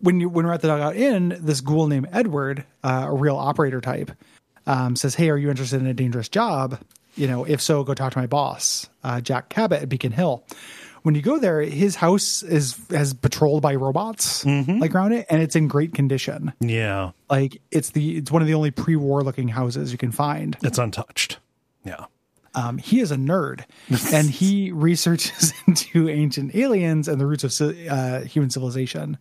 when 0.00 0.20
you 0.20 0.28
when 0.28 0.46
we're 0.46 0.52
at 0.52 0.60
the 0.62 0.68
dugout 0.68 0.96
inn, 0.96 1.36
this 1.40 1.60
ghoul 1.60 1.86
named 1.86 2.08
Edward, 2.12 2.64
uh, 2.82 3.06
a 3.08 3.14
real 3.14 3.36
operator 3.36 3.80
type, 3.80 4.10
um, 4.66 4.96
says, 4.96 5.14
"Hey, 5.14 5.30
are 5.30 5.36
you 5.36 5.50
interested 5.50 5.80
in 5.80 5.86
a 5.86 5.94
dangerous 5.94 6.28
job? 6.28 6.78
You 7.16 7.28
know, 7.28 7.44
if 7.44 7.60
so, 7.60 7.84
go 7.84 7.94
talk 7.94 8.12
to 8.12 8.18
my 8.18 8.26
boss, 8.26 8.88
uh, 9.02 9.20
Jack 9.20 9.48
Cabot 9.48 9.82
at 9.82 9.88
Beacon 9.88 10.12
Hill." 10.12 10.44
When 11.02 11.14
you 11.14 11.20
go 11.20 11.38
there, 11.38 11.60
his 11.60 11.96
house 11.96 12.42
is 12.42 12.80
has 12.88 13.12
patrolled 13.12 13.62
by 13.62 13.74
robots 13.74 14.46
like 14.46 14.94
around 14.94 15.12
it, 15.12 15.26
and 15.28 15.42
it's 15.42 15.54
in 15.54 15.68
great 15.68 15.92
condition. 15.92 16.54
Yeah. 16.60 17.10
Like 17.28 17.60
it's 17.70 17.90
the 17.90 18.16
it's 18.16 18.30
one 18.30 18.40
of 18.40 18.48
the 18.48 18.54
only 18.54 18.70
pre-war 18.70 19.22
looking 19.22 19.48
houses 19.48 19.92
you 19.92 19.98
can 19.98 20.12
find. 20.12 20.56
It's 20.62 20.78
untouched. 20.78 21.38
Yeah. 21.84 22.06
Um, 22.54 22.78
he 22.78 23.00
is 23.00 23.10
a 23.10 23.16
nerd, 23.16 23.64
and 24.14 24.30
he 24.30 24.72
researches 24.72 25.52
into 25.66 26.08
ancient 26.08 26.54
aliens 26.54 27.06
and 27.08 27.20
the 27.20 27.26
roots 27.26 27.44
of 27.44 27.76
uh, 27.88 28.20
human 28.20 28.48
civilization. 28.48 29.18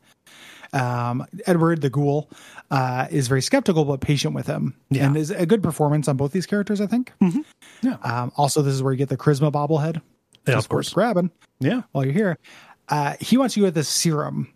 Um, 0.72 1.28
Edward 1.46 1.82
the 1.82 1.90
Ghoul 1.90 2.30
uh, 2.72 3.08
is 3.12 3.28
very 3.28 3.42
skeptical 3.42 3.86
but 3.86 4.02
patient 4.02 4.34
with 4.34 4.48
him, 4.48 4.76
Yeah. 4.90 5.06
and 5.08 5.18
is 5.18 5.30
a 5.32 5.46
good 5.46 5.62
performance 5.64 6.08
on 6.08 6.18
both 6.18 6.32
these 6.32 6.46
characters. 6.46 6.82
I 6.82 6.88
think. 6.88 7.12
Yeah. 7.82 7.96
Um, 8.04 8.32
also, 8.38 8.62
this 8.62 8.74
is 8.74 8.82
where 8.84 8.94
you 8.94 8.98
get 8.98 9.10
the 9.10 9.18
charisma 9.18 9.52
bobblehead. 9.52 10.02
Yeah, 10.48 10.58
of 10.58 10.68
course. 10.70 10.92
grabbing 10.94 11.32
Yeah. 11.60 11.84
while 11.92 12.04
you're 12.04 12.14
here. 12.14 12.38
Uh, 12.90 13.16
he 13.20 13.38
wants 13.38 13.56
you 13.56 13.64
get 13.64 13.74
this 13.74 13.88
serum. 13.88 14.54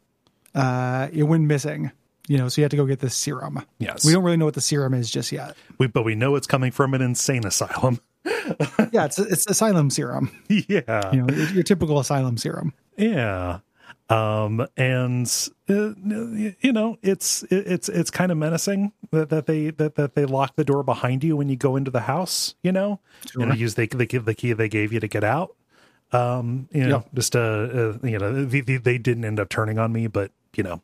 Uh, 0.54 1.08
it 1.14 1.24
went 1.24 1.44
missing, 1.46 1.92
you 2.28 2.38
know, 2.38 2.50
so 2.50 2.60
you 2.60 2.64
have 2.64 2.72
to 2.72 2.78
go 2.78 2.86
get 2.86 3.00
this 3.00 3.16
serum. 3.16 3.64
Yes. 3.80 4.04
we 4.06 4.12
don't 4.12 4.24
really 4.24 4.36
know 4.38 4.46
what 4.46 4.56
the 4.56 4.62
serum 4.62 4.94
is 4.94 5.10
just 5.12 5.32
yet. 5.32 5.56
We, 5.78 5.88
but 5.88 6.04
we 6.04 6.16
know 6.16 6.36
it's 6.36 6.48
coming 6.48 6.72
from 6.72 6.94
an 6.94 7.02
insane 7.02 7.46
asylum. 7.46 8.00
yeah, 8.92 9.06
it's 9.06 9.20
it's 9.20 9.48
asylum 9.48 9.90
serum. 9.90 10.30
yeah. 10.50 11.14
You 11.14 11.22
know, 11.22 11.34
your 11.54 11.64
typical 11.64 12.00
asylum 12.00 12.38
serum. 12.38 12.74
Yeah. 12.98 13.60
Um, 14.10 14.66
and 14.78 15.28
uh, 15.70 15.92
you 16.00 16.72
know, 16.72 16.98
it's 17.02 17.44
it's 17.50 17.90
it's 17.90 18.10
kind 18.10 18.32
of 18.32 18.38
menacing 18.38 18.94
that, 19.12 19.30
that 19.30 19.48
they 19.48 19.72
that, 19.72 19.96
that 19.96 20.16
they 20.16 20.26
lock 20.26 20.56
the 20.56 20.64
door 20.64 20.82
behind 20.84 21.24
you 21.24 21.36
when 21.36 21.50
you 21.50 21.58
go 21.58 21.76
into 21.76 21.92
the 21.92 22.02
house. 22.02 22.56
You 22.64 22.72
know, 22.72 23.00
and 23.36 23.52
they 23.52 23.58
use 23.58 23.76
they 23.76 23.88
they 23.88 24.06
give 24.06 24.26
the 24.26 24.34
key 24.34 24.54
they 24.54 24.70
gave 24.70 24.94
you 24.94 25.00
to 25.02 25.08
get 25.08 25.24
out. 25.26 25.56
Um, 26.14 26.70
you 26.72 26.88
know, 26.88 27.00
Yeah. 27.00 27.10
just 27.14 27.36
uh, 27.36 27.40
uh, 27.40 27.98
you 28.02 28.18
know, 28.18 28.46
they, 28.46 28.62
they, 28.62 28.78
they 28.78 28.98
didn't 28.98 29.26
end 29.26 29.42
up 29.42 29.50
turning 29.50 29.78
on 29.78 29.92
me, 29.92 30.08
but 30.08 30.32
you 30.56 30.64
know, 30.64 30.82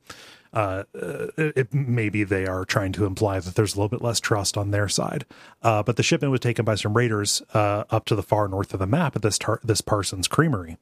uh, 0.53 0.83
uh, 1.01 1.27
it, 1.37 1.73
maybe 1.73 2.25
they 2.25 2.45
are 2.45 2.65
trying 2.65 2.91
to 2.91 3.05
imply 3.05 3.39
that 3.39 3.55
there's 3.55 3.73
a 3.73 3.77
little 3.77 3.87
bit 3.87 4.01
less 4.01 4.19
trust 4.19 4.57
on 4.57 4.71
their 4.71 4.89
side. 4.89 5.25
Uh, 5.61 5.81
but 5.81 5.95
the 5.95 6.03
shipment 6.03 6.29
was 6.31 6.41
taken 6.41 6.65
by 6.65 6.75
some 6.75 6.93
raiders 6.93 7.41
uh, 7.53 7.85
up 7.89 8.03
to 8.03 8.15
the 8.15 8.21
far 8.21 8.49
north 8.49 8.73
of 8.73 8.79
the 8.81 8.85
map 8.85 9.15
at 9.15 9.21
this 9.21 9.37
tar- 9.37 9.61
this 9.63 9.79
Parsons 9.79 10.27
Creamery, 10.27 10.77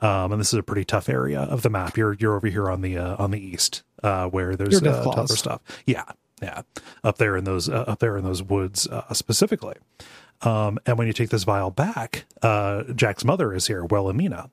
um, 0.00 0.32
and 0.32 0.40
this 0.40 0.52
is 0.52 0.58
a 0.58 0.62
pretty 0.62 0.84
tough 0.84 1.08
area 1.08 1.40
of 1.40 1.62
the 1.62 1.70
map. 1.70 1.96
You're 1.96 2.14
you're 2.14 2.36
over 2.36 2.46
here 2.48 2.70
on 2.70 2.80
the 2.82 2.98
uh, 2.98 3.16
on 3.18 3.30
the 3.30 3.40
east, 3.40 3.82
uh, 4.02 4.26
where 4.28 4.56
there's 4.56 4.80
uh, 4.92 5.04
tougher 5.14 5.36
stuff. 5.36 5.60
Yeah, 5.86 6.04
yeah, 6.42 6.62
up 7.04 7.18
there 7.18 7.36
in 7.36 7.44
those 7.44 7.68
uh, 7.68 7.84
up 7.86 7.98
there 8.00 8.16
in 8.16 8.24
those 8.24 8.42
woods 8.42 8.86
uh, 8.88 9.12
specifically. 9.14 9.74
Um, 10.42 10.78
and 10.84 10.98
when 10.98 11.06
you 11.06 11.14
take 11.14 11.30
this 11.30 11.44
vial 11.44 11.70
back, 11.70 12.26
uh, 12.42 12.82
Jack's 12.94 13.24
mother 13.24 13.54
is 13.54 13.66
here, 13.68 13.84
Wilhelmina. 13.84 14.50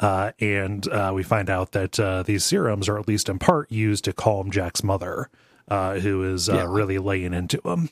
Uh, 0.00 0.32
and 0.40 0.86
uh, 0.88 1.12
we 1.14 1.22
find 1.22 1.48
out 1.50 1.72
that 1.72 2.00
uh, 2.00 2.22
these 2.22 2.42
serums 2.44 2.88
are 2.88 2.98
at 2.98 3.06
least 3.06 3.28
in 3.28 3.38
part 3.38 3.70
used 3.70 4.04
to 4.04 4.12
calm 4.14 4.50
Jack's 4.50 4.82
mother, 4.82 5.28
uh, 5.68 5.96
who 6.00 6.22
is 6.22 6.48
uh, 6.48 6.54
Yeah. 6.54 6.66
really 6.68 6.98
laying 6.98 7.34
into 7.34 7.60
him. 7.66 7.90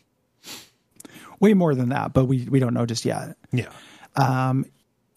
Way 1.40 1.52
more 1.54 1.74
than 1.74 1.90
that, 1.90 2.12
but 2.14 2.24
we 2.26 2.46
we 2.48 2.60
don't 2.60 2.72
know 2.74 2.86
just 2.86 3.04
yet. 3.04 3.36
Yeah. 3.52 3.68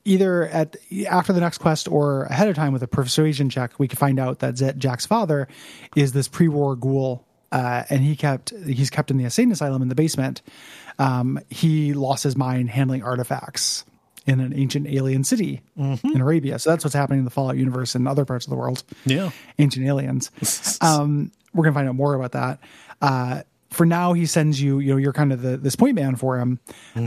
Either 0.08 0.48
at 0.48 0.76
after 1.10 1.34
the 1.34 1.40
next 1.42 1.58
quest 1.60 1.88
or 1.88 2.24
ahead 2.24 2.48
of 2.48 2.56
time 2.56 2.74
with 2.74 2.82
a 2.82 2.88
persuasion 2.88 3.50
check, 3.50 3.78
we 3.78 3.88
can 3.88 3.98
find 3.98 4.20
out 4.20 4.40
that 4.40 4.78
Jack's 4.78 5.06
father 5.06 5.48
is 5.96 6.14
this 6.14 6.28
pre-war 6.28 6.76
ghoul, 6.76 7.26
uh, 7.52 7.84
and 7.90 8.02
he 8.02 8.16
kept 8.16 8.52
he's 8.66 8.90
kept 8.90 9.12
in 9.12 9.18
the 9.18 9.26
insane 9.26 9.52
asylum 9.52 9.82
in 9.82 9.90
the 9.90 9.96
basement. 9.96 10.42
Um, 10.98 11.40
he 11.50 11.94
lost 11.94 12.24
his 12.24 12.36
mind 12.36 12.70
handling 12.70 13.04
artifacts 13.04 13.86
in 14.26 14.40
an 14.40 14.54
ancient 14.54 14.88
alien 14.88 15.24
city 15.24 15.62
in 16.04 16.20
Arabia. 16.22 16.60
So 16.60 16.70
that's 16.72 16.84
what's 16.84 16.96
happening 16.96 17.20
in 17.20 17.26
the 17.26 17.32
Fallout 17.32 17.56
universe 17.56 17.96
and 17.96 18.08
other 18.08 18.26
parts 18.26 18.46
of 18.46 18.50
the 18.50 18.58
world. 18.58 18.84
Yeah. 19.06 19.30
ancient 19.60 19.86
aliens. 19.86 20.32
Um, 20.82 21.32
we're 21.54 21.64
gonna 21.64 21.74
find 21.74 21.90
out 21.90 21.96
more 21.96 22.14
about 22.14 22.32
that. 22.34 22.60
Uh, 23.02 23.44
for 23.70 23.86
now, 23.86 24.14
he 24.14 24.26
sends 24.26 24.62
you. 24.62 24.80
You 24.80 24.92
know, 24.94 24.98
you're 24.98 25.14
kind 25.14 25.34
of 25.34 25.42
the 25.42 25.58
this 25.58 25.76
point 25.76 25.96
man 25.96 26.16
for 26.16 26.38
him 26.40 26.60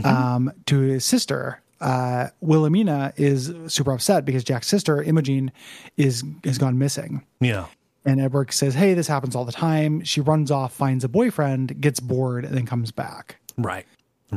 um, 0.03 0.51
to 0.67 0.79
his 0.79 1.05
sister. 1.05 1.61
Uh, 1.81 2.27
Wilhelmina 2.41 3.11
is 3.17 3.51
super 3.67 3.91
upset 3.91 4.23
because 4.23 4.43
Jack's 4.43 4.67
sister 4.67 5.01
Imogene 5.01 5.51
is 5.97 6.23
has 6.43 6.57
gone 6.57 6.77
missing. 6.77 7.25
Yeah. 7.39 7.65
And 8.05 8.21
Edward 8.21 8.53
says, 8.53 8.73
"Hey, 8.75 8.93
this 8.93 9.07
happens 9.07 9.35
all 9.35 9.45
the 9.45 9.51
time." 9.51 10.03
She 10.03 10.21
runs 10.21 10.49
off, 10.51 10.73
finds 10.73 11.03
a 11.03 11.09
boyfriend, 11.09 11.81
gets 11.81 11.99
bored, 11.99 12.45
and 12.45 12.55
then 12.55 12.65
comes 12.65 12.91
back. 12.91 13.37
Right. 13.57 13.85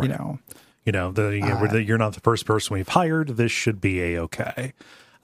You 0.01 0.09
know, 0.09 0.39
You 0.85 0.93
know, 0.93 1.13
the, 1.13 1.29
you 1.31 1.41
know, 1.41 1.67
the- 1.69 1.83
you're 1.83 1.97
not 1.99 2.15
the 2.15 2.21
first 2.21 2.45
person 2.47 2.75
we've 2.75 2.89
hired. 2.89 3.37
This 3.37 3.53
should 3.53 3.81
be 3.81 4.03
a 4.03 4.21
okay. 4.23 4.73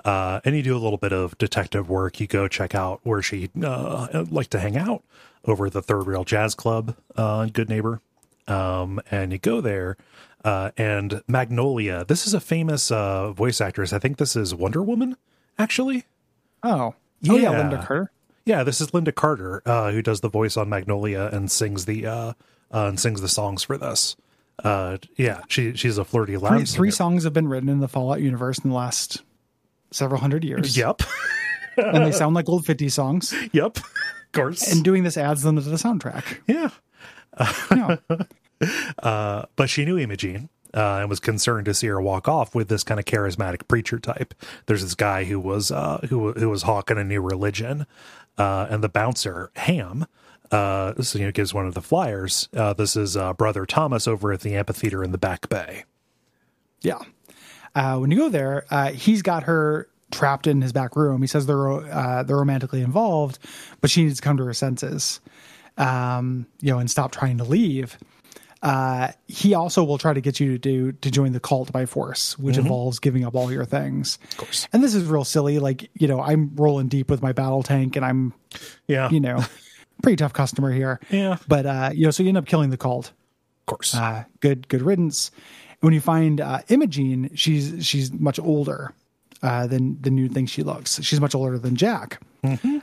Uh, 0.05 0.41
and 0.45 0.57
you 0.57 0.63
do 0.63 0.75
a 0.75 0.79
little 0.81 0.97
bit 0.97 1.13
of 1.13 1.37
detective 1.37 1.91
work. 1.91 2.19
You 2.21 2.27
go 2.27 2.49
check 2.49 2.75
out 2.75 3.01
where 3.03 3.21
she 3.21 3.51
uh, 3.63 4.25
like 4.31 4.49
to 4.51 4.61
hang 4.61 4.77
out 4.79 5.03
over 5.45 5.69
the 5.69 5.83
Third 5.83 6.07
Rail 6.07 6.25
Jazz 6.25 6.55
Club, 6.55 6.97
uh, 7.17 7.47
Goodneighbor. 7.47 8.01
Um, 8.49 9.01
and 9.11 9.33
you 9.33 9.39
go 9.39 9.61
there, 9.61 9.97
uh, 10.45 10.71
and 10.77 11.23
Magnolia. 11.29 12.05
This 12.07 12.27
is 12.27 12.35
a 12.35 12.41
famous 12.41 12.91
uh, 12.91 13.33
voice 13.33 13.61
actress. 13.61 13.93
I 13.93 13.99
think 13.99 14.19
this 14.19 14.37
is 14.37 14.55
Wonder 14.55 14.83
Woman, 14.83 15.17
actually. 15.59 16.05
oh, 16.63 16.71
oh 16.71 16.95
yeah, 17.21 17.35
Yeah. 17.37 17.53
Lynda 17.63 17.85
Carter. 17.87 18.11
Yeah, 18.47 18.65
this 18.65 18.81
is 18.81 18.91
Lynda 18.91 19.15
Carter, 19.15 19.63
uh, 19.67 19.93
who 19.93 20.03
does 20.03 20.21
the 20.21 20.31
voice 20.31 20.57
on 20.57 20.69
Magnolia 20.69 21.29
and 21.33 21.51
sings 21.51 21.85
the 21.85 22.07
uh, 22.07 22.33
uh, 22.73 22.87
and 22.87 22.99
sings 22.99 23.21
the 23.21 23.29
songs 23.29 23.63
for 23.63 23.77
this. 23.77 24.17
Uh, 24.65 24.99
yeah, 25.17 25.43
she 25.49 25.75
she's 25.75 25.99
a 25.99 26.05
flirty 26.05 26.37
loud 26.37 26.51
Three, 26.57 26.65
three 26.65 26.91
songs 26.91 27.25
have 27.25 27.33
been 27.33 27.49
written 27.49 27.69
in 27.69 27.81
the 27.81 27.89
Fallout 27.89 28.21
universe 28.21 28.59
in 28.59 28.71
the 28.71 28.77
last 28.77 29.23
several 29.91 30.21
hundred 30.21 30.45
years. 30.45 30.77
Yep, 30.77 31.03
and 31.77 32.05
they 32.05 32.13
sound 32.13 32.35
like 32.35 32.49
old 32.49 32.65
50 32.67 32.89
songs. 32.89 33.35
yep, 33.53 33.77
of 33.77 33.85
course. 34.33 34.73
And 34.73 34.83
doing 34.85 35.03
this 35.05 35.17
adds 35.17 35.43
them 35.43 35.57
to 35.57 35.63
the 35.63 35.77
soundtrack. 35.77 36.25
yeah, 36.47 36.71
Yeah. 37.71 37.97
uh, 39.03 39.45
but 39.57 39.71
she 39.71 39.85
knew 39.85 39.99
Imogene. 39.99 40.49
Uh, 40.73 40.99
and 41.01 41.11
was 41.11 41.19
concerned 41.19 41.65
to 41.65 41.75
see 41.75 41.89
her 41.89 42.01
walk 42.01 42.29
off 42.29 42.55
with 42.55 42.69
this 42.69 42.85
kind 42.85 43.01
of 43.01 43.05
charismatic 43.05 43.67
preacher 43.67 43.99
type. 43.99 44.35
There's 44.67 44.83
this 44.83 44.95
guy 44.95 45.25
who 45.25 45.41
was 45.41 45.73
uh, 45.73 46.07
who 46.09 46.31
who 46.35 46.49
was 46.49 46.63
hawking 46.63 46.97
a 46.97 47.03
new 47.03 47.21
religion, 47.21 47.89
uh, 48.39 48.69
and 48.71 48.81
the 48.81 48.89
bouncer 48.89 49.51
Ham, 49.57 50.07
uh, 50.53 50.95
so, 51.03 51.19
you 51.19 51.25
know, 51.25 51.33
gives 51.33 51.53
one 51.53 51.67
of 51.67 51.75
the 51.75 51.83
flyers. 51.83 52.49
Uh, 52.55 52.73
this 52.73 52.95
is 52.95 53.17
uh, 53.17 53.33
brother 53.33 53.67
Thomas 53.67 54.07
over 54.07 54.33
at 54.33 54.43
the 54.43 54.55
amphitheater 54.55 55.03
in 55.03 55.11
the 55.11 55.19
Back 55.19 55.49
Bay. 55.49 55.83
Yeah. 56.83 57.01
When 57.75 58.13
you 58.13 58.17
go 58.17 58.29
there, 58.29 58.65
he's 58.95 59.23
got 59.23 59.43
her 59.43 59.89
trapped 60.13 60.47
in 60.47 60.61
his 60.61 60.73
back 60.73 60.95
room. 60.95 61.21
He 61.21 61.27
says 61.27 61.47
they're 61.47 61.81
they're 62.25 62.37
romantically 62.37 62.83
involved, 62.83 63.41
but 63.81 63.91
she 63.91 64.05
needs 64.05 64.17
to 64.17 64.23
come 64.23 64.37
to 64.37 64.45
her 64.45 64.55
senses, 64.55 65.21
um, 65.79 66.47
you 66.61 66.71
know, 66.71 66.79
and 66.79 66.89
stop 66.89 67.11
trying 67.11 67.39
to 67.39 67.45
leave. 67.45 67.99
Uh, 68.63 69.09
he 69.27 69.55
also 69.55 69.83
will 69.83 69.97
try 69.97 70.13
to 70.13 70.21
get 70.21 70.39
you 70.39 70.53
to 70.53 70.59
do 70.59 70.93
to 70.93 71.11
join 71.11 71.33
the 71.33 71.41
cult 71.41 71.73
by 71.73 71.87
force, 71.87 72.39
which 72.39 72.59
involves 72.59 72.99
giving 72.99 73.25
up 73.25 73.35
all 73.35 73.51
your 73.51 73.65
things. 73.65 74.19
Of 74.33 74.37
course. 74.37 74.69
And 74.73 74.85
this 74.85 74.95
is 74.95 75.05
real 75.05 75.25
silly. 75.25 75.59
Like 75.59 75.91
you 75.95 76.07
know, 76.07 76.21
I'm 76.21 76.55
rolling 76.57 76.89
deep 76.89 77.09
with 77.09 77.23
my 77.23 77.33
battle 77.33 77.63
tank, 77.63 77.97
and 77.97 78.05
I'm 78.05 78.35
Yeah, 78.87 79.09
you 79.11 79.21
know 79.21 79.43
pretty 80.03 80.17
tough 80.17 80.33
customer 80.35 80.73
here. 80.73 81.01
Yeah. 81.11 81.37
But 81.49 81.65
uh, 81.67 81.91
you 81.95 82.05
know, 82.05 82.11
so 82.11 82.23
you 82.23 82.29
end 82.29 82.39
up 82.39 82.47
killing 82.47 82.71
the 82.71 82.77
cult. 82.77 83.13
Of 83.61 83.67
course. 83.67 83.95
uh, 83.95 84.25
good 84.41 84.69
good 84.69 84.83
riddance. 84.83 85.31
And 85.71 85.87
When 85.89 85.95
you 85.95 86.01
find 86.01 86.41
uh, 86.41 86.61
Imogene, 86.69 87.31
she's 87.35 87.87
she's 87.87 88.13
much 88.13 88.39
older 88.39 88.93
uh, 89.43 89.67
than 89.69 90.01
than 90.03 90.19
you 90.19 90.29
think 90.29 90.51
she 90.51 90.63
looks. 90.63 91.01
She's 91.03 91.21
much 91.21 91.35
older 91.35 91.59
than 91.59 91.77
Jack. 91.77 92.21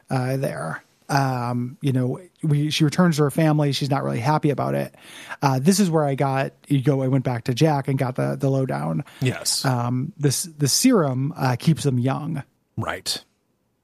Uh, 0.09 0.37
there, 0.37 0.83
um, 1.09 1.77
you 1.81 1.91
know, 1.93 2.19
we 2.43 2.69
she 2.69 2.83
returns 2.83 3.17
to 3.17 3.23
her 3.23 3.31
family. 3.31 3.71
She's 3.71 3.89
not 3.89 4.03
really 4.03 4.19
happy 4.19 4.49
about 4.49 4.75
it. 4.75 4.95
Uh, 5.41 5.59
this 5.59 5.79
is 5.79 5.89
where 5.89 6.03
I 6.03 6.15
got 6.15 6.53
you 6.67 6.81
go. 6.81 7.01
I 7.01 7.07
went 7.07 7.23
back 7.23 7.45
to 7.45 7.53
Jack 7.53 7.87
and 7.87 7.97
got 7.97 8.15
the 8.15 8.35
the 8.35 8.49
lowdown. 8.49 9.03
yes. 9.21 9.63
Um, 9.65 10.13
this 10.17 10.43
the 10.43 10.67
serum 10.67 11.33
uh, 11.35 11.55
keeps 11.57 11.83
them 11.83 11.99
young. 11.99 12.43
Right. 12.75 13.23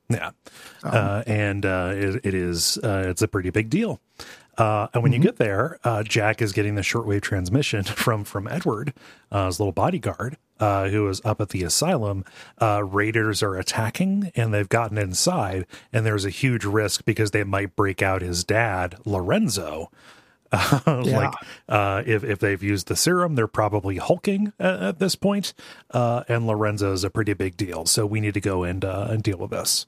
Yeah. 0.09 0.31
Uh, 0.83 1.23
and 1.25 1.65
uh, 1.65 1.93
it, 1.95 2.25
it 2.25 2.33
is, 2.33 2.77
uh, 2.83 3.05
it's 3.07 3.21
a 3.21 3.27
pretty 3.27 3.49
big 3.49 3.69
deal. 3.69 3.99
Uh, 4.57 4.87
and 4.93 5.01
when 5.01 5.11
you 5.11 5.19
get 5.19 5.37
there, 5.37 5.79
uh, 5.83 6.03
Jack 6.03 6.41
is 6.41 6.51
getting 6.51 6.75
the 6.75 6.81
shortwave 6.81 7.21
transmission 7.21 7.83
from 7.83 8.23
from 8.23 8.47
Edward, 8.47 8.93
uh, 9.31 9.47
his 9.47 9.59
little 9.59 9.71
bodyguard, 9.71 10.37
uh, 10.59 10.89
who 10.89 11.07
is 11.07 11.21
up 11.25 11.41
at 11.41 11.49
the 11.49 11.63
asylum. 11.63 12.23
Uh, 12.61 12.83
raiders 12.83 13.41
are 13.41 13.55
attacking, 13.55 14.31
and 14.35 14.53
they've 14.53 14.69
gotten 14.69 14.97
inside, 14.97 15.65
and 15.91 16.05
there's 16.05 16.25
a 16.25 16.29
huge 16.29 16.65
risk 16.65 17.05
because 17.05 17.31
they 17.31 17.43
might 17.43 17.75
break 17.75 18.01
out 18.01 18.21
his 18.21 18.43
dad, 18.43 18.95
Lorenzo. 19.05 19.89
like 20.85 21.33
uh, 21.67 22.03
if 22.05 22.23
if 22.23 22.37
they've 22.37 22.61
used 22.61 22.87
the 22.87 22.95
serum, 22.95 23.33
they're 23.33 23.47
probably 23.47 23.97
hulking 23.97 24.53
at, 24.59 24.83
at 24.83 24.99
this 24.99 25.15
point, 25.15 25.53
uh, 25.91 26.23
and 26.27 26.45
Lorenzo 26.45 26.93
is 26.93 27.03
a 27.03 27.09
pretty 27.09 27.33
big 27.33 27.57
deal. 27.57 27.87
So 27.87 28.05
we 28.05 28.19
need 28.19 28.35
to 28.35 28.41
go 28.41 28.63
and 28.63 28.85
uh, 28.85 29.07
and 29.09 29.23
deal 29.23 29.37
with 29.37 29.49
this. 29.49 29.87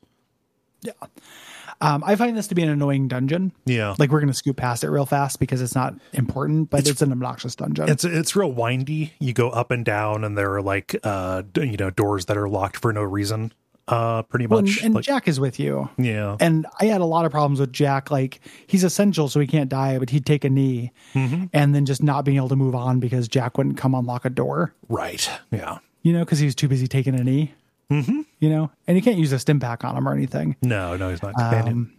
Um, 1.81 2.03
I 2.05 2.15
find 2.15 2.37
this 2.37 2.47
to 2.47 2.55
be 2.55 2.63
an 2.63 2.69
annoying 2.69 3.07
dungeon. 3.07 3.51
Yeah. 3.65 3.95
like 3.99 4.11
we're 4.11 4.21
gonna 4.21 4.33
scoop 4.33 4.57
past 4.57 4.83
it 4.83 4.89
real 4.89 5.05
fast 5.05 5.39
because 5.39 5.61
it's 5.61 5.75
not 5.75 5.93
important, 6.13 6.69
but 6.69 6.87
it's, 6.87 7.01
an 7.01 7.11
obnoxious 7.11 7.55
dungeon. 7.55 7.89
It's 7.89 8.03
it's 8.05 8.35
real 8.35 8.51
windy. 8.51 9.13
You 9.19 9.33
go 9.33 9.49
up 9.49 9.71
and 9.71 9.83
down, 9.85 10.23
and 10.23 10.37
there 10.37 10.53
are 10.53 10.61
like 10.61 10.95
uh 11.03 11.43
you 11.55 11.77
know 11.77 11.89
doors 11.89 12.25
that 12.25 12.37
are 12.37 12.47
locked 12.49 12.77
for 12.77 12.93
no 12.93 13.03
reason. 13.03 13.51
Uh, 13.87 14.23
pretty 14.23 14.47
Well, 14.47 14.57
and, 14.59 14.67
much. 14.67 14.83
and 14.83 14.95
like, 14.95 15.03
Jack 15.05 15.27
is 15.27 15.39
with 15.39 15.59
you. 15.59 15.87
yeah, 15.99 16.37
And 16.39 16.65
I 16.81 16.85
had 16.85 17.01
a 17.01 17.05
lot 17.05 17.25
of 17.25 17.31
problems 17.31 17.59
with 17.59 17.71
Jack. 17.71 18.09
Like 18.09 18.39
he's 18.65 18.83
essential, 18.83 19.29
so 19.29 19.39
he 19.39 19.45
can't 19.45 19.69
die, 19.69 19.99
but 19.99 20.09
he'd 20.09 20.25
take 20.25 20.43
a 20.43 20.49
knee, 20.49 20.91
Mm-hmm. 21.13 21.45
and 21.53 21.75
then 21.75 21.85
just 21.85 22.01
not 22.01 22.25
being 22.25 22.37
able 22.37 22.49
to 22.49 22.55
move 22.55 22.73
on 22.73 22.99
because 22.99 23.27
Jack 23.27 23.59
wouldn't 23.59 23.77
come 23.77 23.93
unlock 23.93 24.25
a 24.25 24.29
door. 24.31 24.73
right. 24.89 25.29
Yeah. 25.51 25.77
You 26.01 26.13
know, 26.13 26.25
because 26.25 26.39
he 26.39 26.45
was 26.45 26.55
too 26.55 26.67
busy 26.67 26.87
taking 26.87 27.13
a 27.13 27.23
knee. 27.23 27.53
Mm-hmm. 27.91 28.21
You 28.39 28.49
know, 28.49 28.71
and 28.87 28.97
you 28.97 29.03
can't 29.03 29.17
use 29.17 29.31
a 29.31 29.37
Stimpak 29.37 29.83
on 29.83 29.95
him 29.95 30.07
or 30.07 30.13
anything. 30.13 30.55
No, 30.61 30.97
no, 30.97 31.09
he's 31.09 31.21
not 31.21 31.35
companion. 31.35 31.73
Um, 31.73 31.91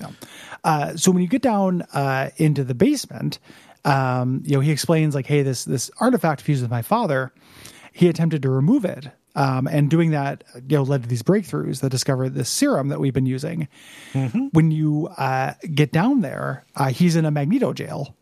Yeah. 0.00 0.10
Uh, 0.64 0.96
so 0.96 1.10
when 1.10 1.22
you 1.22 1.28
get 1.28 1.42
down 1.42 1.82
uh, 1.92 2.30
into 2.36 2.64
the 2.64 2.74
basement, 2.74 3.38
um, 3.84 4.42
you 4.44 4.54
know, 4.54 4.60
he 4.60 4.70
explains 4.70 5.14
like, 5.14 5.26
"Hey, 5.26 5.42
this 5.42 5.64
this 5.64 5.90
artifact 6.00 6.40
fused 6.40 6.62
with 6.62 6.70
my 6.70 6.82
father. 6.82 7.32
He 7.92 8.08
attempted 8.08 8.42
to 8.42 8.50
remove 8.50 8.84
it, 8.84 9.08
um, 9.34 9.66
and 9.66 9.90
doing 9.90 10.10
that, 10.10 10.44
you 10.68 10.76
know, 10.76 10.82
led 10.84 11.02
to 11.02 11.08
these 11.08 11.22
breakthroughs 11.22 11.80
that 11.80 11.90
discovered 11.90 12.30
this 12.34 12.48
serum 12.48 12.88
that 12.88 13.00
we've 13.00 13.12
been 13.12 13.26
using. 13.26 13.68
When 14.52 14.70
you 14.70 15.08
uh, 15.18 15.54
get 15.74 15.92
down 15.92 16.20
there, 16.20 16.64
uh, 16.76 16.88
he's 16.88 17.16
in 17.16 17.24
a 17.24 17.30
magneto 17.30 17.72
jail." 17.72 18.16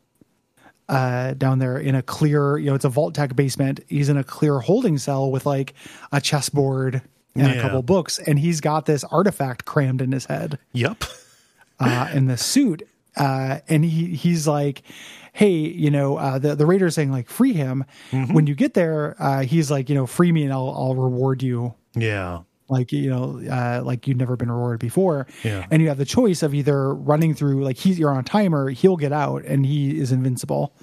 Uh, 0.89 1.35
down 1.35 1.59
there 1.59 1.77
in 1.77 1.95
a 1.95 2.03
clear, 2.03 2.57
you 2.57 2.65
know, 2.67 2.75
it's 2.75 2.85
a 2.87 2.89
Vault-Tec 2.89 3.37
basement. 3.37 3.81
He's 3.89 4.09
in 4.09 4.17
a 4.17 4.25
clear 4.25 4.61
holding 4.61 4.97
cell 4.97 5.31
with 5.31 5.45
like 5.45 5.75
a 6.13 6.21
chessboard 6.21 7.03
and 7.35 7.53
a 7.53 7.61
couple 7.61 7.83
books, 7.83 8.19
and 8.19 8.39
he's 8.39 8.61
got 8.63 8.87
this 8.87 9.05
artifact 9.05 9.65
crammed 9.67 10.01
in 10.01 10.13
his 10.13 10.25
head 10.25 10.59
Yep. 10.73 11.05
uh, 11.79 12.11
in 12.15 12.27
the 12.27 12.37
suit, 12.39 12.83
uh, 13.17 13.59
and 13.69 13.85
he 13.85 14.15
he's 14.15 14.49
like, 14.49 14.83
"Hey, 15.35 15.53
you 15.59 15.91
know, 15.91 16.17
uh, 16.17 16.39
the 16.39 16.55
the 16.57 16.65
Raider's 16.67 16.95
saying 16.95 17.13
like 17.13 17.29
free 17.29 17.53
him. 17.53 17.85
When 18.11 18.47
you 18.47 18.55
get 18.55 18.73
there, 18.75 19.15
uh, 19.19 19.43
he's 19.43 19.71
like, 19.71 19.89
you 19.91 19.95
know, 19.95 20.07
free 20.07 20.33
me 20.33 20.43
and 20.45 20.53
I'll 20.53 20.71
I'll 20.71 20.95
reward 20.95 21.43
you." 21.43 21.75
Yeah. 21.95 22.41
Like 22.69 22.93
you 22.93 23.09
know, 23.11 23.41
uh, 23.51 23.83
like 23.85 24.07
you've 24.07 24.19
never 24.19 24.37
been 24.37 24.51
rewarded 24.51 24.81
before, 24.81 25.27
Yeah. 25.43 25.67
and 25.71 25.81
you 25.81 25.89
have 25.89 25.99
the 25.99 26.05
choice 26.05 26.43
of 26.43 26.55
either 26.55 26.95
running 26.95 27.35
through, 27.35 27.65
like 27.65 27.79
he's 27.79 27.99
you're 27.99 28.11
on 28.11 28.19
a 28.19 28.23
timer, 28.23 28.69
he'll 28.71 28.97
get 28.97 29.13
out 29.13 29.45
and 29.45 29.65
he 29.65 29.99
is 29.99 30.13
invincible 30.13 30.75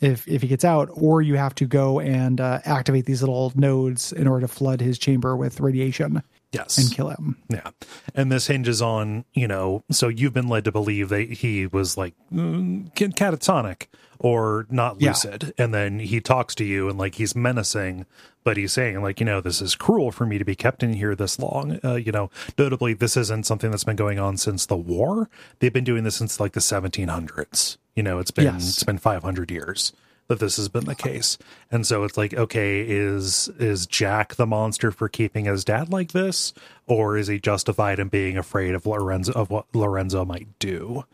if 0.00 0.26
if 0.26 0.42
he 0.42 0.48
gets 0.48 0.64
out, 0.64 0.88
or 0.92 1.20
you 1.22 1.36
have 1.36 1.54
to 1.56 1.66
go 1.66 2.00
and 2.00 2.40
uh, 2.40 2.60
activate 2.64 3.04
these 3.06 3.20
little 3.22 3.52
nodes 3.54 4.12
in 4.12 4.26
order 4.26 4.46
to 4.46 4.48
flood 4.52 4.80
his 4.80 4.98
chamber 4.98 5.36
with 5.36 5.60
radiation 5.60 6.22
Yes. 6.52 6.78
and 6.78 6.90
kill 6.92 7.10
him. 7.10 7.36
Yeah. 7.48 7.70
And 8.14 8.32
this 8.32 8.48
hinges 8.48 8.82
on, 8.82 9.24
you 9.34 9.46
know, 9.46 9.84
so 9.90 10.08
you've 10.08 10.32
been 10.32 10.48
led 10.48 10.64
to 10.64 10.72
believe 10.72 11.08
that 11.10 11.30
he 11.30 11.66
was 11.66 11.96
like 11.96 12.14
mm, 12.32 12.92
catatonic 12.94 13.86
or 14.18 14.66
not 14.68 15.00
Yeah. 15.00 15.10
lucid. 15.10 15.54
And 15.58 15.72
then 15.72 16.00
he 16.00 16.20
talks 16.20 16.54
to 16.56 16.64
you 16.64 16.88
and 16.88 16.98
like 16.98 17.14
he's 17.16 17.36
menacing, 17.36 18.04
but 18.44 18.56
he's 18.56 18.72
saying, 18.72 19.02
like, 19.02 19.20
you 19.20 19.26
know, 19.26 19.40
this 19.40 19.60
is 19.60 19.74
cruel 19.74 20.10
for 20.10 20.24
me 20.26 20.38
to 20.38 20.44
be 20.44 20.54
kept 20.54 20.82
in 20.82 20.94
here 20.94 21.14
this 21.14 21.38
long. 21.38 21.78
Uh, 21.84 21.94
you 21.94 22.12
know, 22.12 22.30
notably, 22.58 22.94
this 22.94 23.16
isn't 23.16 23.46
something 23.46 23.70
that's 23.70 23.84
been 23.84 23.96
going 23.96 24.18
on 24.18 24.36
since 24.36 24.66
the 24.66 24.76
war. 24.76 25.28
They've 25.58 25.72
been 25.72 25.84
doing 25.84 26.04
this 26.04 26.16
since 26.16 26.40
like 26.40 26.52
the 26.52 26.60
1700s. 26.60 27.76
You 27.94 28.02
know, 28.02 28.18
it's 28.18 28.30
been, 28.30 28.44
Yes. 28.44 28.68
it's 28.70 28.84
been 28.84 28.98
500 28.98 29.50
years 29.50 29.92
that 30.28 30.38
this 30.38 30.56
has 30.58 30.68
been 30.68 30.84
the 30.84 30.94
case. 30.94 31.38
And 31.72 31.84
so 31.86 32.04
it's 32.04 32.16
like, 32.16 32.32
okay, 32.34 32.80
is 32.88 33.48
is 33.58 33.84
Jack 33.86 34.36
the 34.36 34.46
monster 34.46 34.90
for 34.92 35.08
keeping 35.08 35.44
his 35.46 35.64
dad 35.64 35.90
like 35.90 36.12
this, 36.12 36.52
or 36.86 37.16
is 37.16 37.26
he 37.26 37.40
justified 37.40 37.98
in 37.98 38.08
being 38.08 38.38
afraid 38.38 38.74
of 38.76 38.86
Lorenzo 38.86 39.32
of 39.32 39.50
what 39.50 39.66
Lorenzo 39.74 40.24
might 40.24 40.46
do? 40.60 41.04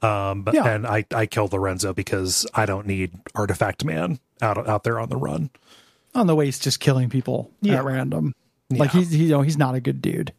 Um, 0.00 0.42
but, 0.42 0.54
Yeah. 0.54 0.68
and 0.68 0.86
I 0.86 1.04
I 1.14 1.26
killed 1.26 1.52
Lorenzo 1.52 1.92
because 1.92 2.46
I 2.54 2.64
don't 2.66 2.86
need 2.86 3.12
Artifact 3.34 3.84
Man 3.84 4.20
out 4.40 4.66
out 4.68 4.84
there 4.84 4.98
on 5.00 5.08
the 5.08 5.16
run. 5.16 5.50
On 6.14 6.26
the 6.26 6.34
waist 6.34 6.62
just 6.62 6.80
killing 6.80 7.08
people 7.10 7.50
Yeah. 7.60 7.76
at 7.76 7.84
random. 7.84 8.34
Like 8.70 8.90
he's 8.90 9.10
he, 9.10 9.24
you 9.24 9.30
know 9.30 9.42
he's 9.42 9.58
not 9.58 9.74
a 9.74 9.80
good 9.80 10.00
dude. 10.02 10.32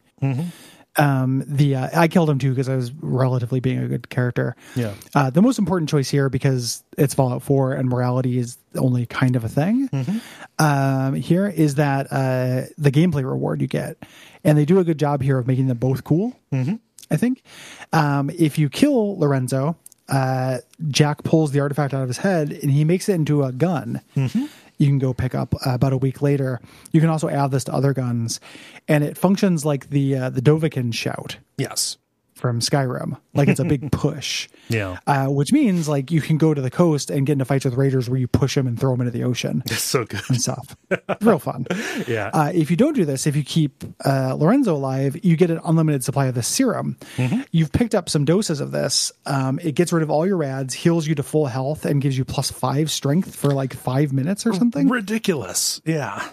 Um, 0.96 1.42
the 1.48 1.74
uh, 1.74 1.88
I 2.00 2.06
killed 2.06 2.30
him 2.30 2.38
too 2.38 2.50
because 2.50 2.68
I 2.68 2.76
was 2.76 2.92
relatively 2.92 3.58
being 3.58 3.78
a 3.78 3.88
good 3.88 4.08
character. 4.10 4.54
Yeah. 4.76 4.94
Uh, 5.12 5.28
the 5.30 5.42
most 5.42 5.58
important 5.58 5.88
choice 5.90 6.08
here 6.08 6.28
because 6.28 6.84
it's 6.96 7.14
Fallout 7.14 7.42
4 7.42 7.72
and 7.72 7.88
morality 7.88 8.38
is 8.38 8.58
only 8.76 9.04
kind 9.06 9.34
of 9.34 9.42
a 9.42 9.48
thing. 9.48 9.88
Um, 10.60 11.14
here 11.14 11.48
is 11.48 11.74
that 11.76 12.06
uh, 12.12 12.66
the 12.78 12.92
gameplay 12.92 13.24
reward 13.28 13.60
you 13.60 13.66
get, 13.66 13.96
and 14.44 14.56
they 14.56 14.64
do 14.64 14.78
a 14.78 14.84
good 14.84 14.98
job 14.98 15.20
here 15.20 15.36
of 15.36 15.48
making 15.48 15.66
them 15.66 15.78
both 15.78 16.04
cool. 16.04 16.32
I 17.10 17.16
think 17.16 17.42
um, 17.92 18.30
if 18.30 18.56
you 18.56 18.68
kill 18.68 19.18
Lorenzo, 19.18 19.76
uh, 20.08 20.58
Jack 20.88 21.24
pulls 21.24 21.50
the 21.50 21.58
artifact 21.58 21.92
out 21.92 22.02
of 22.02 22.08
his 22.08 22.18
head 22.18 22.52
and 22.52 22.70
he 22.70 22.84
makes 22.84 23.08
it 23.08 23.14
into 23.14 23.42
a 23.42 23.50
gun. 23.50 24.00
You 24.78 24.86
can 24.86 24.98
go 24.98 25.14
pick 25.14 25.34
up 25.34 25.54
uh, 25.54 25.74
about 25.74 25.92
a 25.92 25.96
week 25.96 26.22
later. 26.22 26.60
You 26.92 27.00
can 27.00 27.10
also 27.10 27.28
add 27.28 27.50
this 27.50 27.64
to 27.64 27.74
other 27.74 27.92
guns, 27.92 28.40
and 28.88 29.04
it 29.04 29.16
functions 29.16 29.64
like 29.64 29.90
the 29.90 30.16
uh, 30.16 30.30
the 30.30 30.42
Dovahkiin 30.42 30.92
shout 30.94 31.38
Yes. 31.56 31.96
From 32.44 32.60
Skyrim. 32.60 33.18
Like 33.32 33.48
it's 33.48 33.58
a 33.58 33.64
big 33.64 33.90
push. 33.92 34.50
Yeah. 34.68 34.98
Uh, 35.06 35.28
which 35.28 35.50
means 35.50 35.88
like 35.88 36.10
you 36.10 36.20
can 36.20 36.36
go 36.36 36.52
to 36.52 36.60
the 36.60 36.70
coast 36.70 37.08
and 37.08 37.24
get 37.26 37.32
into 37.32 37.46
fights 37.46 37.64
with 37.64 37.72
raiders 37.72 38.10
where 38.10 38.20
you 38.20 38.28
push 38.28 38.54
them 38.54 38.66
and 38.66 38.78
throw 38.78 38.90
them 38.90 39.00
into 39.00 39.12
the 39.12 39.24
ocean 39.24 39.62
It's 39.70 39.80
so 39.82 40.04
good. 40.04 40.20
and 40.28 40.38
stuff. 40.38 40.76
Real 41.22 41.38
fun. 41.38 41.66
Yeah. 42.06 42.28
Uh, 42.34 42.50
if 42.54 42.70
you 42.70 42.76
don't 42.76 42.92
do 42.92 43.06
this, 43.06 43.26
if 43.26 43.34
you 43.34 43.42
keep 43.42 43.82
uh, 44.04 44.34
Lorenzo 44.34 44.74
alive, 44.74 45.16
you 45.24 45.36
get 45.38 45.50
an 45.50 45.58
unlimited 45.64 46.04
supply 46.04 46.26
of 46.26 46.34
the 46.34 46.42
serum. 46.42 46.98
You've 47.50 47.72
picked 47.72 47.94
up 47.94 48.10
some 48.10 48.26
doses 48.26 48.60
of 48.60 48.72
this. 48.72 49.10
Um, 49.24 49.58
it 49.62 49.74
gets 49.74 49.90
rid 49.90 50.02
of 50.02 50.10
all 50.10 50.26
your 50.26 50.36
rads, 50.36 50.74
heals 50.74 51.06
you 51.06 51.14
to 51.14 51.22
full 51.22 51.46
health, 51.46 51.86
and 51.86 52.02
gives 52.02 52.18
you 52.18 52.26
plus 52.26 52.50
five 52.50 52.90
strength 52.90 53.34
for 53.34 53.54
like 53.54 53.72
five 53.72 54.12
minutes 54.12 54.44
or 54.44 54.52
something. 54.52 54.88
Ridiculous. 54.90 55.80
Yeah. 55.86 56.28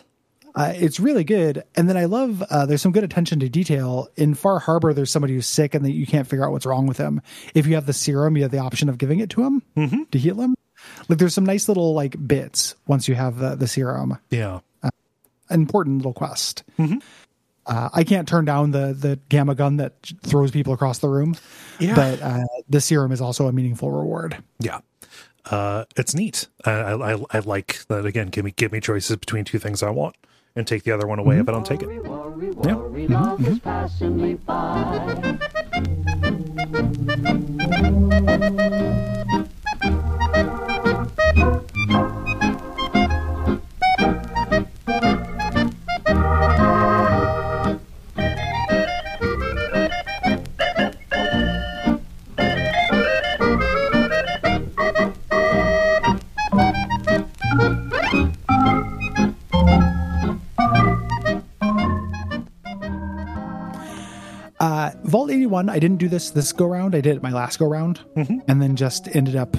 Uh, 0.56 0.74
it's 0.76 1.00
really 1.00 1.24
good. 1.24 1.64
And 1.76 1.88
then 1.90 1.96
I 1.98 2.06
love 2.06 2.42
uh, 2.50 2.66
there's 2.66 2.82
some 2.82 2.92
good 2.92 3.04
attention 3.04 3.40
to 3.40 3.50
detail. 3.50 4.10
In 4.18 4.34
Far 4.34 4.60
Harbor, 4.60 4.94
there's 4.94 5.10
somebody 5.12 5.34
who's 5.34 5.48
sick 5.48 5.74
and 5.76 5.86
that 5.86 5.92
you 5.94 6.06
can't 6.06 6.28
figure 6.28 6.46
out 6.46 6.52
what's 6.52 6.66
wrong 6.66 6.88
with 6.88 6.98
him. 6.98 7.22
If 7.54 7.68
you 7.68 7.76
have 7.76 7.86
the 7.86 7.94
serum, 7.94 8.36
you 8.36 8.44
have 8.44 8.52
the 8.52 8.58
option 8.60 8.90
of 8.90 8.98
giving 8.98 9.20
it 9.20 9.30
to 9.32 9.44
him 9.44 10.08
to 10.12 10.18
heal 10.20 10.42
him. 10.42 10.56
Like 11.08 11.20
there's 11.20 11.34
some 11.34 11.46
nice 11.46 11.68
little 11.68 11.94
like 11.94 12.16
bits 12.28 12.76
once 12.88 13.08
you 13.08 13.16
have 13.16 13.38
the, 13.38 13.56
the 13.56 13.68
serum. 13.68 14.18
Yeah. 14.30 14.60
An 14.84 14.92
important 15.62 15.98
little 15.98 16.14
quest. 16.14 16.64
Uh, 17.66 17.90
I 17.94 18.04
can't 18.04 18.28
turn 18.28 18.46
down 18.46 18.72
the 18.72 18.94
the 18.94 19.20
gamma 19.30 19.54
gun 19.54 19.78
that 19.78 19.94
throws 20.24 20.50
people 20.52 20.74
across 20.74 21.00
the 21.00 21.10
room, 21.10 21.36
Yeah. 21.80 21.94
but 21.96 22.22
uh, 22.22 22.40
the 22.70 22.82
serum 22.82 23.12
is 23.12 23.22
also 23.22 23.48
a 23.48 23.52
meaningful 23.52 23.92
reward. 23.92 24.42
Yeah. 24.60 24.80
Uh, 25.46 25.86
it's 25.96 26.16
neat. 26.16 26.48
I, 26.66 26.72
I- 26.72 27.24
I 27.32 27.40
like 27.40 27.86
that. 27.88 28.06
Again, 28.06 28.28
give 28.28 28.46
me, 28.46 28.52
give 28.52 28.72
me 28.72 28.80
choices 28.80 29.16
between 29.18 29.44
two 29.46 29.60
things 29.60 29.84
I 29.84 29.90
want 29.92 30.16
and 30.56 30.68
take 30.68 30.84
the 30.84 30.92
other 30.92 31.08
one 31.08 31.20
away 31.20 31.40
if 31.40 31.48
I 31.48 31.52
don't 31.52 31.66
take 31.66 31.82
it. 31.82 31.88
Worry, 31.88 32.52
worry, 32.52 33.08
love 33.08 33.42
is 33.48 33.60
mm-hmm. 33.60 33.68
Mm-hmm. 33.68 34.38
passing 38.78 39.18
me 65.52 65.58
by. 65.58 65.62
Vault 65.64 65.68
81, 65.68 65.70
I 65.70 65.80
didn't 65.80 65.98
do 65.98 66.08
this 66.10 66.32
this 66.32 66.52
go 66.54 66.66
round. 66.66 66.96
I 66.96 67.02
did 67.02 67.18
it 67.18 67.24
my 67.24 67.32
last 67.32 67.60
go 67.60 67.68
round, 67.68 68.00
and 68.16 68.62
then 68.62 68.76
just 68.76 69.14
ended 69.16 69.36
up, 69.36 69.56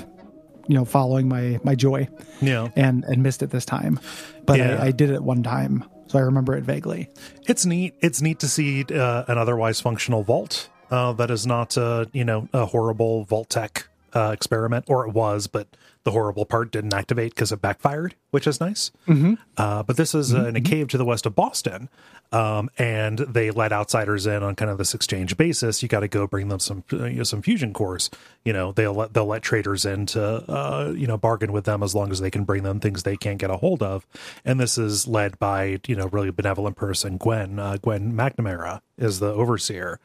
you 0.68 0.74
know, 0.74 0.84
following 0.84 1.28
my 1.28 1.58
my 1.64 1.74
joy 1.74 2.08
Yeah. 2.40 2.68
and 2.76 3.04
and 3.04 3.22
missed 3.22 3.42
it 3.42 3.50
this 3.50 3.64
time. 3.64 4.00
But 4.46 4.58
Yeah. 4.58 4.78
I, 4.82 4.86
I 4.86 4.90
did 4.92 5.10
it 5.10 5.22
one 5.22 5.42
time, 5.42 5.84
so 6.06 6.18
I 6.18 6.22
remember 6.22 6.54
it 6.56 6.64
vaguely. 6.64 7.08
It's 7.48 7.64
neat. 7.66 7.94
It's 8.00 8.20
neat 8.22 8.38
to 8.40 8.48
see 8.48 8.84
uh, 8.84 9.24
an 9.28 9.38
otherwise 9.38 9.80
functional 9.80 10.22
vault 10.22 10.68
uh, 10.90 11.12
that 11.14 11.30
is 11.30 11.46
not, 11.46 11.76
uh, 11.78 12.04
you 12.12 12.24
know, 12.24 12.48
a 12.52 12.66
horrible 12.66 13.24
Vault-Tec 13.24 13.88
uh, 14.14 14.30
experiment, 14.32 14.84
or 14.88 15.06
it 15.06 15.14
was, 15.14 15.46
but 15.46 15.66
the 16.04 16.10
horrible 16.10 16.44
part 16.44 16.72
didn't 16.72 16.94
activate 16.94 17.34
because 17.34 17.52
it 17.52 17.60
backfired, 17.60 18.14
which 18.30 18.46
is 18.46 18.60
nice. 18.60 18.90
Mm-hmm. 19.06 19.34
Uh, 19.56 19.82
but 19.82 19.96
this 19.96 20.14
is 20.14 20.34
uh, 20.34 20.46
in 20.46 20.56
a 20.56 20.60
cave 20.60 20.88
to 20.88 20.98
the 20.98 21.04
west 21.04 21.26
of 21.26 21.34
Boston, 21.34 21.88
um, 22.32 22.70
and 22.76 23.18
they 23.18 23.50
let 23.50 23.72
outsiders 23.72 24.26
in 24.26 24.42
on 24.42 24.56
kind 24.56 24.70
of 24.70 24.78
this 24.78 24.94
exchange 24.94 25.36
basis. 25.36 25.82
You 25.82 25.88
got 25.88 26.00
to 26.00 26.08
go 26.08 26.26
bring 26.26 26.48
them 26.48 26.58
some, 26.58 26.82
uh, 26.92 27.04
you 27.04 27.18
know, 27.18 27.22
some 27.22 27.42
fusion 27.42 27.72
cores. 27.72 28.10
You 28.44 28.52
know, 28.52 28.72
they'll 28.72 28.94
let 28.94 29.14
they'll 29.14 29.26
let 29.26 29.42
traders 29.42 29.84
in 29.84 30.06
to, 30.06 30.22
uh, 30.50 30.92
you 30.96 31.06
know, 31.06 31.16
bargain 31.16 31.52
with 31.52 31.64
them 31.64 31.82
as 31.82 31.94
long 31.94 32.10
as 32.10 32.20
they 32.20 32.30
can 32.30 32.44
bring 32.44 32.64
them 32.64 32.80
things 32.80 33.02
they 33.04 33.16
can't 33.16 33.38
get 33.38 33.50
a 33.50 33.56
hold 33.56 33.82
of. 33.82 34.06
And 34.44 34.58
this 34.58 34.78
is 34.78 35.06
led 35.06 35.38
by 35.38 35.80
you 35.86 35.94
know 35.94 36.06
really 36.06 36.30
benevolent 36.30 36.76
person 36.76 37.16
Gwen 37.16 37.58
uh, 37.58 37.76
Gwen 37.76 38.12
McNamara 38.12 38.80
is 38.98 39.20
the 39.20 39.32
overseer. 39.32 40.00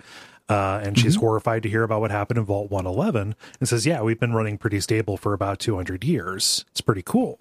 Uh, 0.49 0.79
and 0.81 0.97
she's 0.97 1.15
horrified 1.17 1.61
to 1.63 1.69
hear 1.69 1.83
about 1.83 1.99
what 1.99 2.09
happened 2.09 2.37
in 2.37 2.45
Vault 2.45 2.71
111 2.71 3.35
and 3.59 3.67
says, 3.67 3.85
Yeah, 3.85 4.01
we've 4.01 4.19
been 4.19 4.33
running 4.33 4.57
pretty 4.57 4.79
stable 4.79 5.17
for 5.17 5.33
about 5.33 5.59
200 5.59 6.05
years. 6.05 6.63
It's 6.71 6.79
pretty 6.79 7.01
cool. 7.01 7.39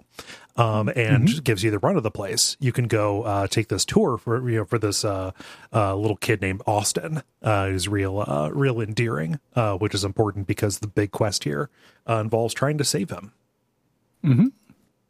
Um, 0.57 0.89
and 0.95 1.43
gives 1.43 1.63
you 1.63 1.71
the 1.71 1.79
run 1.79 1.95
of 1.97 2.03
the 2.03 2.11
place. 2.11 2.57
You 2.59 2.71
can 2.71 2.87
go 2.87 3.23
uh, 3.23 3.47
take 3.47 3.67
this 3.67 3.85
tour 3.85 4.17
for 4.17 4.49
you 4.49 4.57
know 4.57 4.65
for 4.65 4.79
this 4.79 5.05
uh, 5.05 5.31
uh, 5.71 5.95
little 5.95 6.17
kid 6.17 6.41
named 6.41 6.63
Austin, 6.65 7.21
uh, 7.43 7.67
who's 7.67 7.87
real 7.87 8.25
uh, 8.27 8.49
real 8.51 8.81
endearing, 8.81 9.39
uh, 9.55 9.77
which 9.77 9.93
is 9.93 10.03
important 10.03 10.47
because 10.47 10.79
the 10.79 10.87
big 10.87 11.11
quest 11.11 11.43
here 11.43 11.69
uh, 12.09 12.15
involves 12.15 12.55
trying 12.55 12.79
to 12.79 12.83
save 12.83 13.11
him. 13.11 13.33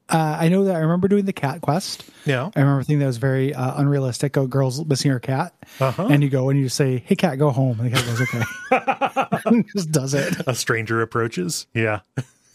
Uh, 0.09 0.37
I 0.39 0.47
know 0.49 0.63
that 0.65 0.75
I 0.75 0.79
remember 0.79 1.07
doing 1.09 1.25
the 1.25 1.33
cat 1.33 1.61
quest. 1.61 2.05
Yeah. 2.25 2.49
I 2.55 2.59
remember 2.61 2.81
thinking 2.83 2.99
that 2.99 3.07
was 3.07 3.17
very 3.17 3.53
uh, 3.53 3.73
unrealistic. 3.81 4.37
A 4.37 4.47
girl's 4.47 4.85
missing 4.85 5.11
her 5.11 5.19
cat, 5.19 5.53
Uh-huh. 5.81 6.07
and 6.09 6.23
you 6.23 6.29
go 6.29 6.49
and 6.49 6.57
you 6.59 6.69
say, 6.69 7.03
"Hey, 7.05 7.15
cat, 7.15 7.37
go 7.37 7.49
home," 7.51 7.79
and 7.79 7.91
the 7.91 7.95
cat 7.95 8.05
goes, 8.05 8.21
"Okay," 9.51 9.63
just 9.75 9.91
does 9.91 10.13
it. 10.13 10.35
A 10.47 10.55
stranger 10.55 11.01
approaches. 11.01 11.67
Yeah. 11.73 11.99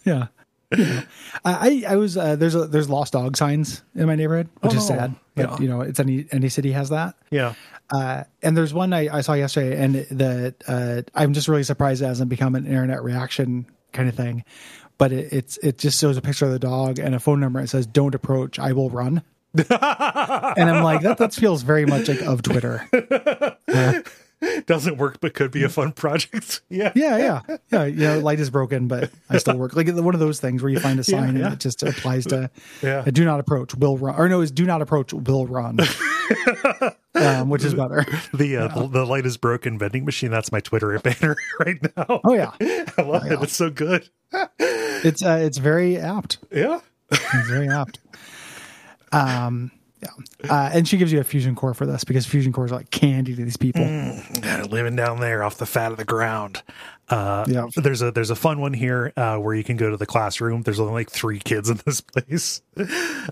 Yeah. 0.05 0.27
Know. 0.75 1.03
I 1.45 1.85
I 1.87 1.97
was 1.97 2.17
uh, 2.17 2.37
there's 2.37 2.55
a 2.55 2.67
there's 2.67 2.89
lost 2.89 3.13
dog 3.13 3.37
signs 3.37 3.83
in 3.95 4.07
my 4.07 4.15
neighborhood, 4.15 4.49
which 4.61 4.73
is 4.73 4.85
Oh, 4.91 4.95
sad. 4.95 5.15
But 5.35 5.51
yeah. 5.51 5.59
you 5.61 5.69
know, 5.69 5.83
it's 5.83 6.01
any 6.01 6.27
any 6.33 6.49
city 6.49 6.73
has 6.73 6.89
that. 6.89 7.15
Yeah. 7.31 7.55
Uh, 7.91 8.25
and 8.43 8.57
there's 8.57 8.73
one 8.73 8.95
I, 8.95 9.19
I 9.19 9.21
saw 9.21 9.35
yesterday, 9.35 9.77
and 9.83 9.95
that 10.19 10.55
uh, 10.67 11.03
I'm 11.15 11.35
just 11.35 11.49
really 11.49 11.63
surprised 11.65 12.01
it 12.01 12.07
hasn't 12.07 12.31
become 12.31 12.55
an 12.55 12.65
internet 12.67 13.03
reaction 13.03 13.67
kind 13.93 14.09
of 14.09 14.15
thing. 14.15 14.45
But 15.03 15.11
it, 15.11 15.33
it's 15.33 15.57
it 15.59 15.79
just 15.79 16.01
shows 16.01 16.17
a 16.17 16.23
picture 16.23 16.45
of 16.45 16.53
the 16.53 16.61
dog 16.61 17.01
and 17.01 17.13
a 17.13 17.19
phone 17.19 17.41
number. 17.41 17.59
It 17.59 17.67
says, 17.67 17.89
"Don't 17.89 18.15
approach, 18.15 18.61
I 18.61 18.71
will 18.73 18.89
run." 18.89 19.23
and 19.53 19.67
I'm 20.71 20.85
like, 20.85 21.01
that 21.01 21.17
that 21.19 21.35
feels 21.35 21.63
very 21.63 21.85
much 21.87 22.07
like 22.07 22.23
of 22.23 22.43
Twitter. 22.43 22.87
Doesn't 24.67 24.99
work, 24.99 25.19
but 25.21 25.35
could 25.35 25.51
be 25.51 25.65
a 25.65 25.69
fun 25.69 25.91
project. 25.91 26.61
Yeah. 26.69 26.93
Yeah, 26.95 27.17
yeah, 27.17 27.57
yeah. 27.73 27.85
You 27.85 27.97
know, 27.97 28.19
light 28.21 28.39
is 28.39 28.49
broken, 28.51 28.87
but 28.87 29.11
I 29.29 29.39
still 29.39 29.59
work. 29.59 29.75
Like 29.75 29.89
one 29.89 30.15
of 30.15 30.21
those 30.21 30.39
things 30.39 30.63
where 30.63 30.71
you 30.71 30.79
find 30.79 31.01
a 31.01 31.05
sign 31.05 31.37
yeah. 31.37 31.47
and 31.47 31.55
it 31.55 31.59
just 31.59 31.83
applies 31.83 32.25
to 32.27 32.49
Yeah. 32.81 33.01
uh, 33.01 33.11
do 33.11 33.25
not 33.25 33.41
approach, 33.41 33.75
will 33.75 33.99
run. 33.99 34.15
Or 34.15 34.29
no, 34.29 34.41
is 34.41 34.53
do 34.53 34.65
not 34.65 34.83
approach, 34.83 35.13
will 35.13 35.49
run. 35.49 35.81
um, 37.17 37.49
which 37.49 37.65
is 37.65 37.75
better. 37.75 38.07
The, 38.33 38.57
uh, 38.57 38.69
the 38.69 38.87
the 38.87 39.05
light 39.05 39.27
is 39.27 39.37
broken 39.37 39.81
vending 39.81 40.05
machine. 40.05 40.31
That's 40.31 40.53
my 40.53 40.61
Twitter 40.61 40.97
banner 41.01 41.35
right 41.59 41.83
now. 41.97 42.21
Oh 42.23 42.35
yeah, 42.35 42.53
I 42.61 43.03
love 43.03 43.27
it. 43.27 43.43
It's 43.43 43.57
so 43.57 43.69
good. 43.69 44.09
It's 44.59 45.25
uh, 45.25 45.41
it's 45.43 45.59
very 45.59 45.99
apt. 45.99 46.39
Yeah. 46.51 46.81
It's 47.11 47.49
very 47.49 47.69
apt. 47.69 47.99
Um, 49.13 49.71
yeah, 50.03 50.09
uh, 50.51 50.71
and 50.73 50.89
she 50.89 50.97
gives 50.97 51.13
you 51.13 51.21
a 51.21 51.25
fusion 51.25 51.55
core 51.55 51.75
for 51.75 51.87
this 51.87 52.03
because 52.03 52.27
fusion 52.27 52.53
cores 52.53 52.73
are 52.73 52.77
like 52.77 52.91
candy 52.91 53.37
to 53.37 53.45
these 53.45 53.57
people. 53.57 53.85
Uh, 53.85 54.65
living 54.69 54.97
down 54.97 55.21
there 55.21 55.43
off 55.45 55.59
the 55.59 55.67
fat 55.67 55.93
of 55.93 55.99
the 55.99 56.05
ground. 56.05 56.63
Uh, 57.13 57.45
Yeah. 57.49 57.67
There's 57.77 58.03
a 58.03 58.11
there's 58.11 58.31
a 58.31 58.37
fun 58.37 58.61
one 58.61 58.73
here 58.73 59.13
uh, 59.17 59.37
where 59.37 59.55
you 59.55 59.65
can 59.65 59.77
go 59.77 59.91
to 59.91 59.97
the 59.97 60.07
classroom. 60.07 60.63
There's 60.63 60.81
only 60.81 60.93
like 60.95 61.11
three 61.11 61.39
kids 61.39 61.69
in 61.69 61.81
this 61.85 62.01
place, 62.13 62.63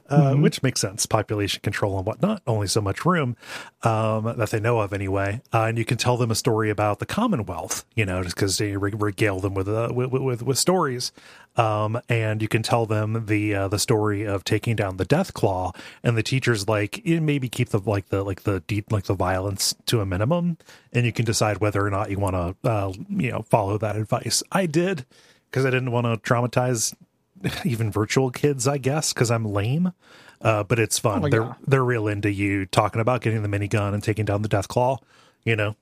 uh, 0.09 0.35
which 0.35 0.63
makes 0.63 0.81
sense. 0.81 1.07
Population 1.07 1.61
control 1.63 1.97
and 1.97 2.07
whatnot. 2.07 2.43
Only 2.47 2.67
so 2.67 2.81
much 2.81 3.05
room 3.05 3.37
um, 3.83 4.25
that 4.37 4.51
they 4.51 4.61
know 4.61 4.81
of 4.81 4.93
anyway. 4.93 5.41
Uh, 5.53 5.65
and 5.65 5.79
you 5.79 5.85
can 5.85 5.97
tell 5.97 6.17
them 6.17 6.31
a 6.31 6.35
story 6.35 6.71
about 6.71 6.99
the 6.99 7.07
Commonwealth. 7.07 7.85
You 7.95 8.05
know, 8.07 8.23
just 8.23 8.35
because 8.37 8.59
they 8.59 8.77
re- 8.77 8.93
regale 8.97 9.41
them 9.41 9.55
with, 9.55 9.69
uh, 9.69 9.91
with 9.93 10.11
with 10.11 10.43
with 10.43 10.59
stories. 10.59 11.13
Um, 11.57 12.01
and 12.09 12.41
you 12.41 12.49
can 12.49 12.63
tell 12.63 12.87
them 12.87 13.27
the 13.27 13.55
uh, 13.55 13.69
the 13.69 13.79
story 13.79 14.25
of 14.25 14.45
taking 14.45 14.77
down 14.77 14.97
the 14.97 15.05
Death 15.05 15.35
Claw, 15.35 15.73
and 16.03 16.17
the 16.17 16.23
teachers 16.23 16.69
like 16.69 17.03
maybe 17.05 17.49
keep 17.49 17.71
the 17.71 17.81
like 17.81 18.09
the 18.09 18.23
like 18.23 18.45
the 18.45 18.61
deep 18.61 18.91
like 18.93 19.05
the 19.05 19.15
violence 19.15 19.75
to 19.87 20.01
a 20.01 20.07
minimum, 20.07 20.59
and 20.93 21.05
you 21.05 21.13
can 21.13 21.25
decide 21.25 21.59
whether 21.59 21.85
or 21.85 21.91
not 21.91 22.11
you 22.11 22.19
want 22.19 22.37
to 22.37 22.69
uh, 22.71 22.93
you 23.09 23.31
know 23.33 23.43
follow 23.43 23.77
that 23.79 23.97
advice. 23.97 24.43
I 24.53 24.67
did 24.67 25.05
because 25.51 25.67
I 25.67 25.71
didn't 25.71 25.91
want 25.91 26.07
to 26.07 26.17
traumatize 26.33 26.95
even 27.65 27.91
virtual 27.91 28.31
kids, 28.31 28.69
I 28.69 28.79
guess, 28.79 29.13
because 29.13 29.31
I'm 29.31 29.45
lame. 29.45 29.93
Uh, 30.41 30.63
but 30.63 30.79
it's 30.79 30.99
fun. 30.99 31.25
Oh, 31.25 31.29
they're 31.29 31.43
yeah. 31.43 31.55
they're 31.67 31.85
real 31.85 32.07
into 32.09 32.31
you 32.31 32.65
talking 32.67 33.01
about 33.01 33.21
getting 33.21 33.43
the 33.43 33.49
minigun 33.49 33.93
and 33.93 34.03
taking 34.03 34.25
down 34.25 34.43
the 34.43 34.49
Death 34.49 34.69
Claw. 34.69 34.99
You 35.45 35.57
know, 35.57 35.77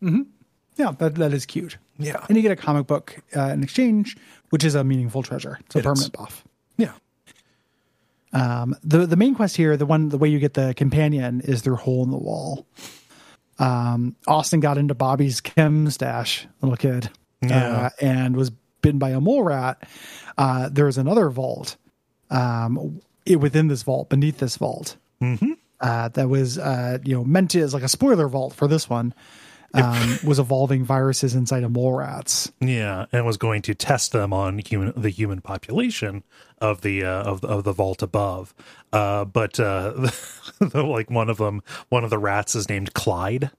Hmm. 0.00 0.22
Yeah, 0.76 0.92
that 0.98 1.14
that 1.16 1.32
is 1.32 1.46
cute. 1.46 1.78
yeah, 1.98 2.24
And 2.28 2.36
you 2.36 2.42
get 2.42 2.52
a 2.52 2.56
comic 2.56 2.86
book 2.86 3.16
uh, 3.34 3.48
in 3.48 3.62
exchange, 3.62 4.16
which 4.50 4.64
is 4.64 4.74
a 4.74 4.84
meaningful 4.84 5.22
treasure. 5.22 5.58
It's 5.66 5.74
a 5.74 5.78
It 5.78 5.80
is. 5.80 5.84
permanent 5.86 6.12
buff. 6.12 6.44
yeah. 6.76 6.92
Um, 8.32 8.76
the 8.82 9.06
the 9.06 9.16
main 9.16 9.34
quest 9.34 9.56
here, 9.56 9.76
the 9.76 9.86
one 9.86 10.08
the 10.10 10.18
way 10.18 10.28
you 10.28 10.38
get 10.38 10.54
the 10.54 10.74
companion 10.74 11.40
is 11.42 11.62
through 11.62 11.76
hole 11.76 12.02
in 12.04 12.10
the 12.10 12.18
wall. 12.18 12.66
Um, 13.58 14.16
Austin 14.26 14.60
got 14.60 14.76
into 14.76 14.94
Bobby's 14.94 15.40
chem 15.40 15.88
stash, 15.90 16.46
little 16.60 16.76
kid, 16.76 17.08
Yeah. 17.40 17.76
uh, 17.86 17.90
and 18.00 18.36
was 18.36 18.50
bitten 18.82 18.98
by 18.98 19.10
a 19.10 19.20
mole 19.20 19.42
rat. 19.42 19.82
Uh, 20.36 20.68
there 20.70 20.86
is 20.88 20.98
another 20.98 21.30
vault 21.30 21.76
um, 22.30 23.00
it, 23.24 23.36
within 23.36 23.68
this 23.68 23.82
vault, 23.82 24.10
beneath 24.10 24.38
this 24.38 24.56
vault, 24.58 24.96
mm-hmm. 25.22 25.52
uh, 25.80 26.08
that 26.08 26.28
was 26.28 26.58
uh, 26.58 26.98
you 27.04 27.14
know 27.14 27.24
meant 27.24 27.52
to 27.52 27.60
as 27.60 27.72
like 27.72 27.84
a 27.84 27.88
spoiler 27.88 28.28
vault 28.28 28.52
for 28.54 28.68
this 28.68 28.90
one. 28.90 29.14
Um, 29.76 30.18
was 30.24 30.38
evolving 30.38 30.84
viruses 30.84 31.34
inside 31.34 31.62
of 31.64 31.70
mole 31.72 31.92
rats. 31.94 32.50
Yeah, 32.60 33.06
and 33.12 33.26
was 33.26 33.36
going 33.36 33.62
to 33.62 33.74
test 33.74 34.12
them 34.12 34.32
on 34.32 34.58
human 34.58 34.92
the 34.96 35.10
human 35.10 35.40
population 35.40 36.22
of 36.60 36.80
the 36.80 37.04
uh, 37.04 37.22
of 37.24 37.44
of 37.44 37.64
the 37.64 37.72
vault 37.72 38.02
above. 38.02 38.54
Uh, 38.92 39.24
but 39.24 39.60
uh, 39.60 40.08
like 40.74 41.10
one 41.10 41.28
of 41.28 41.36
them, 41.38 41.62
one 41.88 42.04
of 42.04 42.10
the 42.10 42.18
rats 42.18 42.54
is 42.54 42.68
named 42.68 42.94
Clyde, 42.94 43.50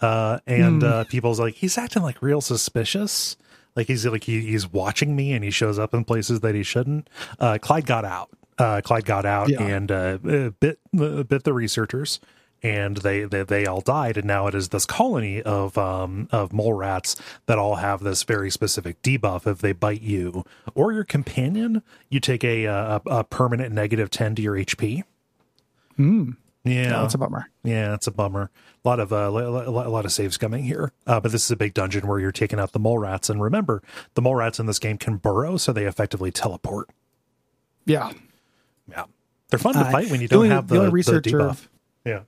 uh, 0.00 0.38
and 0.46 0.82
uh, 0.82 1.04
people's 1.04 1.38
like 1.40 1.54
he's 1.54 1.76
acting 1.76 2.02
like 2.02 2.22
real 2.22 2.40
suspicious. 2.40 3.36
Like 3.74 3.86
he's 3.88 4.06
like 4.06 4.24
he, 4.24 4.40
he's 4.40 4.72
watching 4.72 5.14
me, 5.14 5.32
and 5.32 5.44
he 5.44 5.50
shows 5.50 5.78
up 5.78 5.92
in 5.92 6.04
places 6.04 6.40
that 6.40 6.54
he 6.54 6.62
shouldn't. 6.62 7.10
Uh, 7.38 7.58
Clyde 7.60 7.84
got 7.86 8.04
out. 8.04 8.30
Uh, 8.58 8.80
Clyde 8.82 9.04
got 9.04 9.26
out 9.26 9.50
Yeah. 9.50 9.62
and 9.62 9.92
uh, 9.92 10.16
bit 10.16 10.78
uh, 10.98 11.22
bit 11.24 11.44
the 11.44 11.52
researchers 11.52 12.20
and 12.62 12.96
they, 12.98 13.24
they 13.24 13.42
they 13.42 13.66
all 13.66 13.80
died. 13.80 14.16
And 14.16 14.26
now 14.26 14.46
it 14.46 14.54
is 14.54 14.70
this 14.70 14.86
colony 14.86 15.42
of 15.42 15.76
um 15.78 16.28
of 16.32 16.52
mole 16.52 16.72
rats 16.72 17.14
that 17.46 17.58
all 17.58 17.76
have 17.76 18.02
this 18.02 18.22
very 18.22 18.50
specific 18.50 19.00
debuff. 19.02 19.46
If 19.46 19.58
they 19.58 19.72
bite 19.72 20.02
you 20.02 20.44
or 20.74 20.92
your 20.92 21.04
companion 21.04 21.82
you 22.08 22.18
take 22.20 22.42
a 22.44 22.64
a, 22.64 23.00
a 23.06 23.24
permanent 23.24 23.72
negative 23.74 24.10
10 24.10 24.34
to 24.36 24.42
your 24.42 24.54
hp 24.56 25.02
Hmm. 25.96 26.30
yeah. 26.64 27.00
That's 27.02 27.14
a 27.14 27.18
bummer. 27.18 27.50
yeah 27.64 27.94
it's 27.94 28.06
a 28.06 28.10
bummer. 28.10 28.50
A 28.84 28.88
lot 28.88 29.00
of 29.00 29.12
uh, 29.12 29.16
a 29.16 29.70
lot 29.70 30.04
of 30.04 30.12
saves 30.12 30.36
coming 30.36 30.62
here. 30.64 30.92
Uh, 31.06 31.18
but 31.20 31.32
this 31.32 31.44
is 31.44 31.50
a 31.50 31.56
big 31.56 31.74
dungeon 31.74 32.06
where 32.06 32.18
you're 32.20 32.30
taking 32.32 32.60
out 32.60 32.72
the 32.72 32.78
mole 32.78 32.98
rats. 32.98 33.28
And 33.30 33.42
remember 33.42 33.82
the 34.14 34.22
mole 34.22 34.36
rats 34.36 34.58
in 34.60 34.66
this 34.66 34.78
game 34.78 34.96
can 34.98 35.16
burrow 35.16 35.56
so 35.56 35.72
they 35.72 35.86
effectively 35.86 36.30
teleport. 36.30 36.88
Yeah. 37.84 38.12
yeah. 38.88 39.04
They're 39.50 39.58
fun 39.58 39.74
to 39.74 39.80
Uh, 39.80 39.90
fight 39.90 40.10
when 40.10 40.20
you 40.20 40.28
don't 40.28 40.38
only- 40.38 40.48
have 40.50 40.68
the 40.68 40.90
the, 40.90 40.90
the 40.90 41.20
debuff. 41.20 41.68
Yeah 42.04 42.20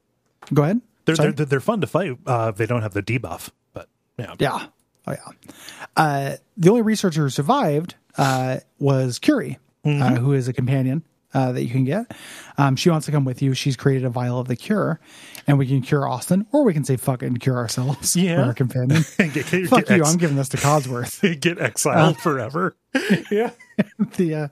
Go 0.53 0.62
ahead. 0.62 0.80
they're, 1.05 1.16
they're 1.16 1.32
they're 1.46 1.61
fun 1.61 1.80
to 1.80 1.86
fight 1.86 2.16
uh, 2.26 2.51
if 2.53 2.57
they 2.57 2.66
don't 2.66 2.82
have 2.82 2.94
the 2.94 3.03
debuff 3.03 3.51
but 3.72 3.88
yeah 4.18 4.34
Yeah. 4.38 4.66
Oh 5.07 5.12
yeah. 5.12 5.53
Uh, 5.96 6.36
the 6.57 6.68
only 6.68 6.82
researcher 6.82 7.22
who 7.22 7.30
survived 7.30 7.94
uh, 8.18 8.59
was 8.78 9.18
Curie, 9.18 9.59
uh, 9.84 10.16
who 10.16 10.34
is 10.34 10.49
a 10.49 10.53
companion 10.53 11.03
uh, 11.32 11.53
that 11.53 11.62
you 11.62 11.70
can 11.70 11.84
get. 11.84 12.12
Um, 12.59 12.76
she 12.76 12.90
wants 12.90 13.07
to 13.07 13.12
come 13.12 13.24
with 13.24 13.40
you. 13.40 13.55
She's 13.55 13.74
created 13.76 14.05
a 14.05 14.11
vial 14.11 14.38
of 14.38 14.49
the 14.49 14.57
cure, 14.57 15.01
and 15.46 15.59
we 15.59 15.66
can 15.66 15.80
cure 15.80 16.07
Austin, 16.07 16.46
or 16.53 16.62
we 16.64 16.74
can 16.74 16.84
say 16.84 16.96
fuck 16.96 17.22
it 17.22 17.26
and 17.26 17.40
cure 17.40 17.57
ourselves. 17.57 18.16
Yeah. 18.16 18.42
our 18.42 18.53
companion. 18.55 19.03
get, 19.18 19.32
get, 19.32 19.46
Fuck 19.68 19.86
get 19.86 19.96
you! 19.96 20.03
ex- 20.03 20.12
I'm 20.12 20.18
giving 20.18 20.36
this 20.36 20.49
to 20.51 20.57
Codsworth. 20.59 21.40
get 21.40 21.59
exiled 21.59 22.18
forever. 22.18 22.76
yeah. 23.30 23.51
the 24.16 24.34
uh, 24.34 24.49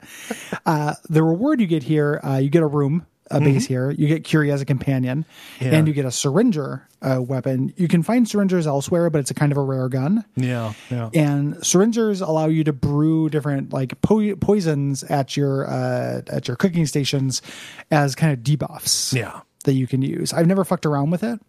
uh, 0.64 0.94
the 1.10 1.22
reward 1.22 1.60
you 1.60 1.66
get 1.66 1.82
here, 1.82 2.20
uh, 2.24 2.36
you 2.36 2.48
get 2.48 2.62
a 2.62 2.66
room 2.66 3.06
a 3.30 3.40
base 3.40 3.66
here. 3.66 3.90
You 3.90 4.06
get 4.08 4.24
Curie 4.24 4.50
as 4.52 4.60
a 4.60 4.64
companion, 4.64 5.24
Yeah. 5.60 5.74
and 5.74 5.88
you 5.88 5.94
get 5.94 6.04
a 6.04 6.10
syringer 6.10 6.88
uh, 7.02 7.20
weapon. 7.20 7.72
You 7.76 7.88
can 7.88 8.02
find 8.02 8.28
syringers 8.28 8.66
elsewhere, 8.66 9.10
but 9.10 9.18
it's 9.18 9.30
a 9.30 9.34
kind 9.34 9.52
of 9.52 9.58
a 9.58 9.62
rare 9.62 9.88
gun. 9.88 10.24
Yeah, 10.36 10.72
yeah. 10.90 11.10
And 11.14 11.64
syringers 11.64 12.20
allow 12.20 12.46
you 12.46 12.64
to 12.64 12.72
brew 12.72 13.28
different 13.28 13.72
like 13.72 14.00
po- 14.00 14.36
poisons 14.36 15.02
at 15.04 15.36
your 15.36 15.68
uh, 15.68 16.22
at 16.28 16.48
your 16.48 16.56
cooking 16.56 16.86
stations 16.86 17.42
as 17.90 18.14
kind 18.14 18.32
of 18.32 18.40
debuffs. 18.40 19.12
Yeah. 19.12 19.40
that 19.64 19.74
you 19.74 19.86
can 19.88 20.00
use. 20.02 20.32
I've 20.32 20.46
never 20.46 20.64
fucked 20.64 20.86
around 20.86 21.10
with 21.10 21.24
it 21.24 21.40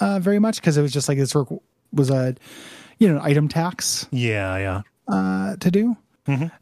uh, 0.00 0.18
very 0.18 0.38
much 0.40 0.60
because 0.60 0.76
it 0.76 0.82
was 0.82 0.92
just 0.92 1.08
like 1.08 1.18
this 1.18 1.34
work 1.34 1.48
was 1.92 2.10
a 2.10 2.34
you 2.98 3.12
know 3.12 3.20
item 3.22 3.46
tax 3.48 4.08
Yeah, 4.10 4.56
yeah. 4.58 4.82
uh, 5.08 5.56
to 5.56 5.70
do. 5.70 5.96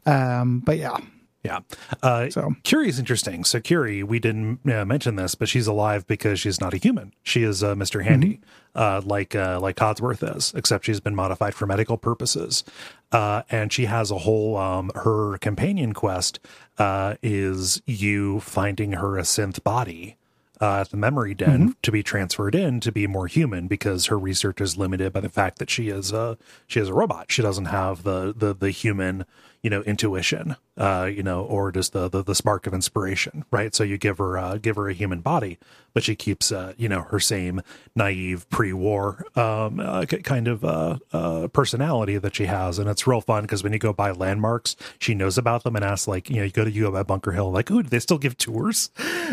Um, 0.05 0.59
but 0.59 0.77
yeah, 0.77 0.97
Yeah. 1.45 1.59
Uh, 2.03 2.29
So- 2.29 2.55
Curie 2.63 2.89
is 2.89 2.99
interesting. 2.99 3.43
So 3.43 3.59
Curie, 3.59 4.03
we 4.03 4.19
didn't 4.19 4.59
uh, 4.69 4.83
mention 4.85 5.15
this, 5.15 5.35
but 5.35 5.47
she's 5.47 5.67
alive 5.67 6.05
because 6.07 6.39
she's 6.39 6.59
not 6.59 6.73
a 6.73 6.77
human. 6.77 7.13
She 7.23 7.43
is 7.43 7.63
uh, 7.63 7.75
Mr. 7.75 8.03
Handy, 8.03 8.39
uh, 8.73 9.01
like 9.05 9.35
uh, 9.35 9.59
like 9.61 9.75
Codsworth 9.77 10.23
is, 10.35 10.53
except 10.55 10.85
she's 10.85 10.99
been 10.99 11.15
modified 11.15 11.53
for 11.55 11.65
medical 11.65 11.97
purposes. 11.97 12.63
Uh, 13.11 13.43
and 13.49 13.71
she 13.71 13.85
has 13.85 14.11
a 14.11 14.17
whole 14.19 14.57
um, 14.57 14.91
her 14.95 15.37
companion 15.37 15.93
quest 15.93 16.39
uh, 16.77 17.15
is 17.21 17.81
you 17.85 18.39
finding 18.41 18.93
her 18.93 19.17
a 19.17 19.21
synth 19.21 19.63
body 19.63 20.17
uh, 20.61 20.79
at 20.81 20.89
the 20.89 20.97
memory 20.97 21.33
den 21.33 21.75
to 21.81 21.91
be 21.91 22.01
transferred 22.01 22.55
in 22.55 22.79
to 22.79 22.91
be 22.91 23.07
more 23.07 23.27
human 23.27 23.67
because 23.67 24.05
her 24.07 24.17
research 24.17 24.59
is 24.61 24.77
limited 24.77 25.13
by 25.13 25.19
the 25.19 25.29
fact 25.29 25.59
that 25.59 25.69
she 25.69 25.89
is 25.89 26.11
a 26.11 26.37
she 26.67 26.79
is 26.79 26.89
a 26.89 26.93
robot. 26.93 27.31
She 27.31 27.41
doesn't 27.41 27.65
have 27.65 28.03
the 28.03 28.33
the 28.35 28.53
the 28.53 28.71
human 28.71 29.25
you 29.65 29.71
know 29.71 29.81
intuition 29.81 30.55
uh 30.77 31.09
you 31.11 31.23
know 31.23 31.43
or 31.43 31.71
just 31.71 31.91
the 31.93 32.07
the, 32.07 32.21
the 32.23 32.35
spark 32.35 32.67
of 32.67 32.73
inspiration 32.73 33.43
right 33.51 33.73
so 33.73 33.83
you 33.83 33.97
give 33.97 34.19
her 34.19 34.37
uh 34.37 34.57
give 34.57 34.75
her 34.75 34.87
a 34.87 34.93
human 34.93 35.21
body 35.21 35.57
but 35.95 36.03
she 36.03 36.15
keeps 36.15 36.51
uh 36.51 36.73
you 36.77 36.87
know 36.87 37.01
her 37.01 37.19
same 37.19 37.61
naive 37.95 38.47
pre-war 38.49 39.25
um 39.35 39.79
uh, 39.79 40.05
kind 40.05 40.47
of 40.47 40.63
uh 40.63 40.97
uh 41.13 41.47
personality 41.47 42.17
that 42.19 42.35
she 42.35 42.45
has 42.45 42.77
and 42.77 42.87
it's 42.87 43.07
real 43.07 43.21
fun 43.21 43.41
because 43.41 43.63
when 43.63 43.73
you 43.73 43.79
go 43.79 43.91
by 43.91 44.11
landmarks 44.11 44.75
she 44.99 45.15
knows 45.15 45.35
about 45.37 45.63
them 45.63 45.75
and 45.75 45.83
asks 45.83 46.07
like 46.07 46.29
you 46.29 46.35
know 46.37 46.43
you 46.43 46.51
go 46.51 46.63
to 46.63 46.71
you 46.71 46.83
go 46.83 46.91
by 46.91 47.01
bunker 47.01 47.31
hill 47.31 47.51
like 47.51 47.71
ooh 47.71 47.81
do 47.81 47.89
they 47.89 47.99
still 47.99 48.19
give 48.19 48.37
tours 48.37 48.91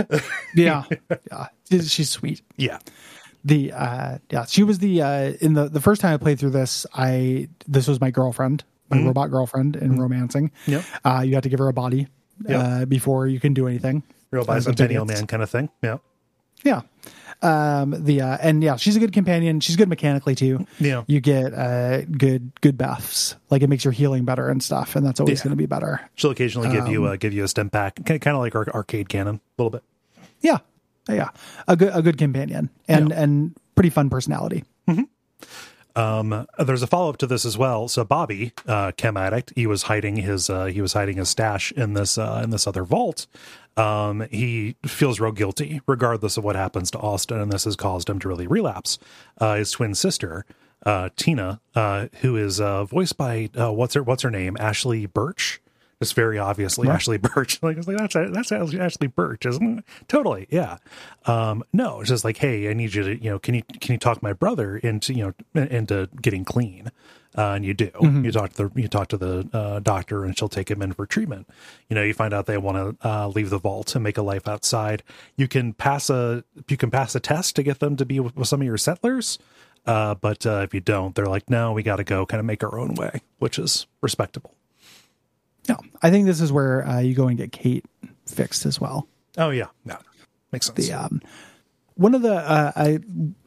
yeah, 0.55 0.85
yeah. 1.31 1.47
She's 1.83 2.11
sweet. 2.11 2.41
yeah 2.57 2.79
The 3.45 3.73
uh, 3.73 4.19
yeah, 4.31 4.45
she 4.47 4.63
was 4.63 4.79
the 4.79 5.03
uh, 5.03 5.33
in 5.41 5.53
the 5.55 5.69
the 5.69 5.81
first 5.81 6.01
time 6.01 6.15
I 6.15 6.17
played 6.17 6.39
through 6.39 6.55
this. 6.57 6.87
I 6.95 7.49
this 7.67 7.89
was 7.89 8.01
my 8.01 8.11
girlfriend, 8.11 8.63
my 8.93 9.03
robot 9.03 9.31
girlfriend 9.31 9.77
in 9.77 9.99
romancing. 9.99 10.51
Yep. 10.67 10.85
Uh, 11.05 11.23
you 11.27 11.35
have 11.35 11.43
to 11.43 11.49
give 11.49 11.59
her 11.59 11.69
a 11.69 11.73
body 11.73 12.07
Yep. 12.49 12.61
uh, 12.65 12.85
before 12.87 13.27
you 13.27 13.39
can 13.41 13.55
do 13.55 13.67
anything. 13.67 14.03
real 14.31 14.43
Uh, 14.43 14.47
bicentennial 14.47 15.07
man 15.07 15.27
kind 15.27 15.43
of 15.43 15.51
thing 15.51 15.69
yeah 15.83 15.99
Yeah. 16.65 16.83
Um 17.43 17.95
the 18.05 18.21
uh 18.21 18.39
and 18.41 18.63
yeah, 18.63 18.77
she's 18.77 18.95
a 18.97 19.01
good 19.01 19.13
companion. 19.13 19.59
She's 19.61 19.75
good 19.77 19.89
mechanically 19.89 20.35
too. 20.37 20.65
Yeah. 20.79 21.03
You 21.09 21.21
get 21.21 21.53
uh 21.53 22.03
good 22.03 22.53
good 22.61 22.79
buffs. 22.79 23.35
Like 23.51 23.63
it 23.63 23.69
makes 23.69 23.85
your 23.85 23.91
healing 23.93 24.25
better 24.25 24.49
and 24.49 24.63
stuff, 24.63 24.95
and 24.97 25.05
that's 25.05 25.19
always 25.19 25.41
Yeah. 25.41 25.45
gonna 25.45 25.57
be 25.57 25.67
better. 25.67 26.01
she'll 26.15 26.31
occasionally 26.31 26.71
give 26.71 26.87
you 26.89 27.05
Um, 27.07 27.13
uh 27.13 27.17
give 27.17 27.33
you 27.33 27.43
a 27.43 27.47
Stimpak 27.49 28.05
kind 28.07 28.37
of 28.37 28.41
like 28.41 28.55
our 28.55 28.69
Arcade 28.73 29.09
Gannon 29.09 29.37
a 29.37 29.63
little 29.63 29.71
bit 29.71 29.83
Yeah. 30.41 30.59
Yeah. 31.09 31.31
A 31.67 31.75
good 31.77 31.91
a 31.95 32.01
good 32.03 32.17
companion. 32.17 32.71
And 32.87 33.09
Yeah. 33.11 33.23
and 33.23 33.55
pretty 33.75 33.91
fun 33.91 34.09
personality. 34.09 34.63
Um, 35.95 36.47
there's 36.59 36.83
a 36.83 36.87
follow 36.87 37.11
up 37.11 37.19
to 37.19 37.27
this 37.27 37.45
as 37.45 37.59
well. 37.59 37.89
So 37.89 38.05
Bobby, 38.05 38.53
uh, 38.67 38.93
chem 38.97 39.17
addict, 39.17 39.53
he 39.55 39.67
was 39.67 39.85
hiding 39.85 40.17
his 40.17 40.49
uh, 40.49 40.67
he 40.67 40.81
was 40.81 40.93
hiding 40.93 41.17
his 41.17 41.29
stash 41.29 41.73
in 41.73 41.95
this 41.95 42.19
uh, 42.19 42.41
in 42.43 42.51
this 42.51 42.67
other 42.67 42.85
vault. 42.85 43.27
Um, 43.77 44.27
he 44.31 44.77
feels 44.85 45.19
real 45.19 45.33
guilty, 45.33 45.81
regardless 45.87 46.37
of 46.37 46.45
what 46.45 46.57
happens 46.57 46.91
to 46.91 46.99
Austin, 46.99 47.41
and 47.41 47.51
this 47.51 47.65
has 47.65 47.77
caused 47.77 48.09
him 48.09 48.19
to 48.21 48.29
really 48.29 48.47
relapse. 48.47 48.99
Uh, 49.39 49.57
his 49.57 49.71
twin 49.71 49.95
sister, 49.95 50.45
uh, 50.85 51.09
Tina, 51.17 51.61
uh, 51.75 52.09
who 52.21 52.37
is 52.37 52.61
uh, 52.61 52.85
voiced 52.85 53.17
by 53.17 53.49
uh, 53.59 53.73
what's 53.73 53.95
her 53.95 54.03
what's 54.03 54.23
her 54.23 54.31
name, 54.31 54.57
Ashly 54.57 55.07
Burch. 55.07 55.61
Just 56.03 56.15
very 56.15 56.37
obviously 56.37 56.89
Ashly 56.89 57.17
Burch. 57.19 57.59
Like 57.63 57.77
it's 57.77 57.87
like 57.87 57.97
that's 57.97 58.15
that's 58.51 58.51
Ashly 58.51 59.07
Burch, 59.07 59.47
isn't 59.47 59.79
it? 59.79 59.85
Totally, 60.09 60.49
yeah. 60.51 60.79
Um, 61.27 61.63
no, 61.73 62.01
it's 62.01 62.09
just 62.09 62.25
like, 62.25 62.39
hey, 62.39 62.69
I 62.69 62.73
need 62.73 62.93
you 62.93 63.05
to, 63.05 63.23
you 63.23 63.31
know, 63.31 63.39
can 63.39 63.55
you 63.55 63.63
can 63.81 63.93
you 63.93 63.99
talk 63.99 64.21
my 64.21 64.33
brother 64.33 64.77
into, 64.77 65.15
you 65.15 65.33
know, 65.55 65.63
into 65.63 66.09
getting 66.21 66.45
clean? 66.45 66.91
Uh, 67.39 67.53
and 67.53 67.65
you 67.65 67.73
do. 67.73 67.91
You 68.25 68.33
talk 68.33 68.53
to 68.55 68.69
the 68.69 68.81
you 68.81 68.89
talk 68.89 69.07
to 69.09 69.17
the 69.17 69.49
uh, 69.53 69.79
doctor, 69.79 70.25
and 70.25 70.37
she'll 70.37 70.49
take 70.49 70.71
him 70.71 70.83
in 70.83 70.93
for 70.93 71.07
treatment. 71.07 71.49
You 71.89 71.95
know, 71.95 72.03
you 72.03 72.15
find 72.15 72.35
out 72.35 72.47
they 72.47 72.59
want 72.59 72.99
to 73.01 73.09
uh, 73.09 73.29
leave 73.29 73.49
the 73.51 73.59
vault 73.59 73.95
and 73.95 74.03
make 74.03 74.19
a 74.19 74.23
life 74.23 74.49
outside. 74.49 75.05
You 75.37 75.47
can 75.47 75.73
pass 75.73 76.11
a 76.11 76.43
you 76.69 76.77
can 76.77 76.91
pass 76.91 77.15
a 77.15 77.21
test 77.21 77.55
to 77.57 77.63
get 77.63 77.79
them 77.79 77.97
to 77.97 78.05
be 78.05 78.19
with, 78.19 78.37
with 78.37 78.49
some 78.49 78.61
of 78.61 78.67
your 78.67 78.77
settlers. 78.77 79.39
Uh, 79.87 80.15
but 80.15 80.45
uh, 80.47 80.61
if 80.63 80.75
you 80.75 80.81
don't, 80.81 81.15
they're 81.15 81.27
like, 81.27 81.49
no, 81.49 81.73
we 81.73 81.83
got 81.83 81.97
to 81.97 82.05
go, 82.05 82.27
kind 82.27 82.39
of 82.39 82.45
make 82.45 82.63
our 82.63 82.79
own 82.79 82.95
way, 82.95 83.21
which 83.39 83.59
is 83.59 83.87
respectable. 84.01 84.55
Yeah. 85.69 85.77
I 86.03 86.11
think 86.11 86.27
this 86.27 86.41
is 86.41 86.51
where 86.53 86.87
uh, 86.87 87.01
you 87.01 87.15
go 87.15 87.29
and 87.29 87.37
get 87.39 87.53
Cait 87.53 87.85
fixed 88.27 88.67
as 88.67 88.81
well. 88.81 89.07
Oh 89.39 89.51
yeah, 89.51 89.69
yeah, 89.87 89.99
makes 90.53 90.67
sense. 90.67 90.87
The 90.89 90.93
um 90.93 91.21
one 91.95 92.15
of 92.15 92.23
the 92.23 92.35
uh 92.35 92.73
I, 92.75 92.99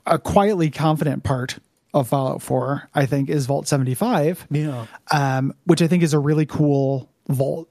a 0.05 0.17
quietly 0.19 0.69
confident 0.71 1.23
part 1.23 1.59
of 1.93 2.09
Fallout 2.09 2.41
4, 2.41 2.89
I 2.93 3.05
think, 3.05 3.29
is 3.29 3.45
Vault 3.45 3.67
75. 3.67 4.47
yeah, 4.51 4.85
um, 5.11 5.53
which 5.65 5.81
I 5.81 5.87
think 5.87 6.03
is 6.03 6.13
a 6.13 6.19
really 6.19 6.45
cool 6.45 7.09
vault, 7.29 7.69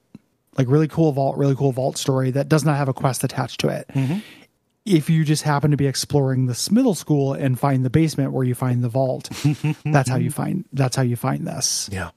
like 0.57 0.67
really 0.69 0.89
cool 0.89 1.13
vault, 1.13 1.37
really 1.37 1.55
cool 1.55 1.73
vault 1.73 1.99
story 1.99 2.31
that 2.31 2.49
does 2.49 2.65
not 2.65 2.77
have 2.77 2.89
a 2.89 2.95
quest 2.95 3.23
attached 3.23 3.61
to 3.61 3.69
it. 3.69 3.91
If 4.87 5.09
you 5.11 5.25
just 5.25 5.43
happen 5.43 5.71
to 5.71 5.77
be 5.77 5.87
exploring 5.87 6.47
this 6.47 6.71
middle 6.71 6.95
school 6.95 7.33
and 7.33 7.59
find 7.59 7.85
the 7.85 7.91
basement 7.91 8.33
where 8.33 8.45
you 8.45 8.55
find 8.55 8.83
the 8.85 8.89
vault, 8.89 9.31
that's 9.85 10.09
how 10.11 10.17
you 10.17 10.31
find 10.31 10.65
that's 10.73 10.95
how 10.97 11.03
you 11.03 11.17
find 11.17 11.47
this. 11.47 11.89
yeah, 11.93 12.11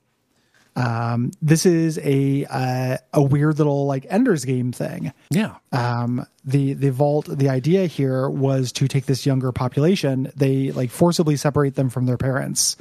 Um, 0.78 1.32
this 1.42 1.66
is 1.66 1.98
a 2.04 2.46
uh, 2.46 2.98
a 3.12 3.22
weird 3.22 3.58
little 3.58 3.88
like 3.88 4.06
Ender's 4.10 4.46
Game 4.46 4.72
thing. 4.72 5.12
yeah. 5.32 5.56
Um, 5.72 6.26
the 6.48 6.74
the 6.74 6.92
vault 6.92 7.26
the 7.28 7.50
idea 7.50 7.88
here 7.88 8.30
was 8.30 8.72
to 8.72 8.88
take 8.88 9.06
this 9.06 9.26
younger 9.26 9.52
population 9.52 10.32
they 10.36 10.72
like 10.72 10.90
forcibly 10.90 11.36
separate 11.36 11.76
them 11.76 11.90
from 11.90 12.06
their 12.06 12.18
parents 12.18 12.78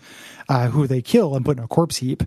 uh, 0.49 0.69
who 0.69 0.87
they 0.87 1.03
kill 1.03 1.35
and 1.35 1.45
put 1.45 1.59
in 1.59 1.65
a 1.65 1.67
corpse 1.67 1.97
heap 1.97 2.23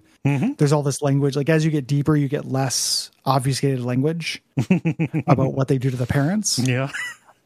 there's 0.58 0.74
all 0.74 0.84
this 0.84 1.02
language 1.02 1.38
like 1.38 1.50
as 1.50 1.64
you 1.64 1.72
get 1.72 1.88
deeper 1.88 2.16
you 2.16 2.28
get 2.28 2.44
less 2.44 3.10
obfuscated 3.26 3.80
language 3.80 4.44
about 5.28 5.54
what 5.54 5.70
they 5.70 5.78
do 5.78 5.90
to 5.90 5.96
the 5.96 6.06
parents 6.06 6.60
yeah. 6.60 6.92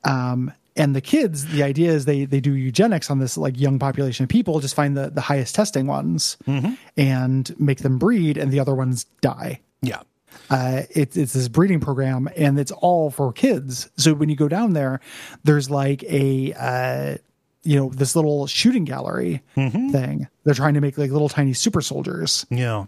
um, 0.05 0.51
and 0.76 0.95
the 0.95 1.01
kids 1.01 1.45
the 1.47 1.63
idea 1.63 1.91
is 1.91 2.05
they 2.05 2.26
they 2.26 2.39
do 2.39 2.53
eugenics 2.53 3.09
on 3.11 3.19
this 3.19 3.38
like 3.38 3.59
young 3.59 3.78
population 3.80 4.24
of 4.24 4.30
people 4.30 4.59
just 4.59 4.76
find 4.76 4.95
the 4.97 5.09
the 5.09 5.21
highest 5.21 5.55
testing 5.55 5.88
ones 5.88 6.38
and 6.97 7.55
make 7.59 7.80
them 7.80 7.97
breed 7.97 8.38
and 8.38 8.51
the 8.51 8.59
other 8.59 8.76
ones 8.76 9.05
die 9.21 9.59
Yeah. 9.82 10.01
uh, 10.49 10.84
it's 10.91 11.15
it's 11.17 11.34
this 11.34 11.47
breeding 11.47 11.80
program 11.80 12.28
and 12.36 12.59
it's 12.59 12.71
all 12.71 13.11
for 13.11 13.32
kids. 13.34 13.89
So 13.97 14.13
when 14.13 14.30
you 14.30 14.36
go 14.36 14.47
down 14.47 14.74
there, 14.74 14.99
there's 15.43 15.69
like 15.69 16.03
a 16.03 16.53
uh, 16.53 17.17
you 17.63 17.80
know 17.80 17.89
this 17.89 18.15
little 18.15 18.47
shooting 18.47 18.84
gallery 18.84 19.41
thing. 19.55 20.28
They're 20.43 20.53
trying 20.53 20.74
to 20.74 20.82
make 20.82 20.97
like 20.97 21.11
little 21.11 21.30
tiny 21.30 21.53
super 21.53 21.82
soldiers 21.82 22.45
Yeah. 22.49 22.86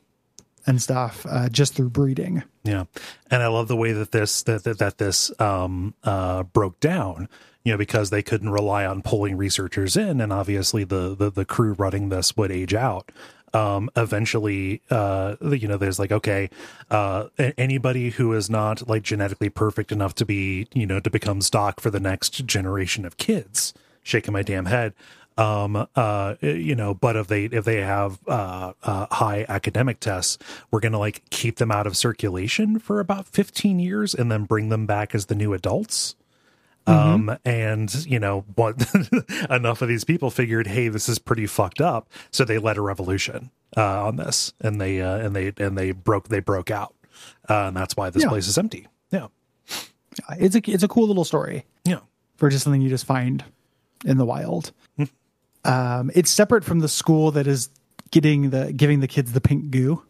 and 0.67 0.81
stuff 0.81 1.25
uh, 1.29 1.47
just 1.49 1.75
through 1.75 1.91
breeding. 1.91 2.43
Yeah. 2.63 2.85
And 3.31 3.41
I 3.43 3.47
love 3.47 3.67
the 3.67 3.75
way 3.77 3.93
that 3.93 4.11
this 4.11 4.43
that 4.43 4.63
that, 4.63 4.79
that 4.79 4.97
this 4.97 5.31
um 5.39 5.93
uh 6.03 6.43
broke 6.43 6.79
down, 6.79 7.29
you 7.65 7.73
know, 7.73 7.77
because 7.77 8.11
they 8.11 8.21
couldn't 8.21 8.51
rely 8.51 8.85
on 8.85 9.01
pulling 9.01 9.35
researchers 9.35 9.97
in 9.97 10.21
and 10.21 10.31
obviously 10.31 10.85
the 10.85 11.15
the, 11.15 11.29
the 11.29 11.43
crew 11.43 11.73
running 11.73 12.07
this 12.07 12.37
would 12.37 12.51
age 12.51 12.73
out. 12.73 13.11
Um 13.53 13.89
eventually 13.97 14.81
uh 14.89 15.35
you 15.41 15.67
know 15.67 15.77
there's 15.77 15.99
like 15.99 16.11
okay 16.11 16.49
uh 16.91 17.27
anybody 17.57 18.11
who 18.11 18.31
is 18.33 18.49
not 18.49 18.87
like 18.87 19.03
genetically 19.03 19.49
perfect 19.49 19.91
enough 19.91 20.15
to 20.15 20.25
be, 20.25 20.67
you 20.73 20.85
know, 20.85 20.99
to 21.01 21.09
become 21.09 21.41
stock 21.41 21.81
for 21.81 21.89
the 21.89 21.99
next 21.99 22.45
generation 22.45 23.03
of 23.03 23.17
kids. 23.17 23.73
Shaking 24.03 24.33
my 24.33 24.43
damn 24.43 24.67
head 24.67 24.93
um 25.37 25.87
uh 25.95 26.35
you 26.39 26.75
know 26.75 26.93
but 26.93 27.17
if 27.17 27.27
they 27.27 27.45
if 27.45 27.65
they 27.65 27.81
have 27.81 28.19
uh, 28.27 28.71
uh 28.83 29.05
high 29.11 29.45
academic 29.49 29.99
tests 29.99 30.37
we're 30.71 30.79
gonna 30.79 30.99
like 30.99 31.29
keep 31.29 31.57
them 31.57 31.71
out 31.71 31.85
of 31.85 31.97
circulation 31.97 32.79
for 32.79 33.01
about 33.01 33.27
15 33.27 33.79
years 33.79 34.15
and 34.15 34.31
then 34.31 34.45
bring 34.45 34.69
them 34.69 34.85
back 34.85 35.13
as 35.13 35.25
the 35.25 35.35
new 35.35 35.53
adults 35.53 36.15
um 36.87 37.35
and 37.45 38.05
you 38.05 38.19
know 38.19 38.45
what 38.55 38.75
enough 39.49 39.81
of 39.81 39.87
these 39.87 40.03
people 40.03 40.29
figured 40.29 40.67
hey 40.67 40.87
this 40.87 41.09
is 41.09 41.17
pretty 41.19 41.47
fucked 41.47 41.81
up 41.81 42.09
so 42.31 42.45
they 42.45 42.57
led 42.57 42.77
a 42.77 42.81
revolution 42.81 43.49
uh 43.75 44.05
on 44.05 44.17
this 44.17 44.53
and 44.61 44.79
they 44.79 45.01
uh 45.01 45.15
and 45.17 45.35
they 45.35 45.51
and 45.57 45.77
they 45.77 45.91
broke 45.91 46.27
they 46.29 46.39
broke 46.39 46.69
out 46.69 46.93
uh 47.49 47.65
and 47.67 47.75
that's 47.77 47.97
why 47.97 48.09
this 48.09 48.23
Yeah. 48.23 48.29
place 48.29 48.47
is 48.47 48.57
empty 48.57 48.87
yeah 49.11 49.27
It's 50.37 50.55
a 50.55 50.61
it's 50.71 50.83
a 50.83 50.87
cool 50.87 51.07
little 51.07 51.25
story 51.25 51.65
yeah 51.85 51.99
for 52.37 52.49
just 52.49 52.63
something 52.63 52.81
you 52.81 52.89
just 52.89 53.05
find 53.05 53.43
in 54.05 54.17
the 54.17 54.25
wild. 54.25 54.71
um, 55.63 56.11
it's 56.13 56.29
separate 56.29 56.63
from 56.63 56.79
the 56.79 56.87
school 56.89 57.31
that 57.31 57.47
is 57.47 57.69
getting 58.11 58.49
the 58.51 58.71
giving 58.73 58.99
the 58.99 59.07
kids 59.07 59.31
the 59.31 59.41
pink 59.41 59.71
goo. 59.71 60.03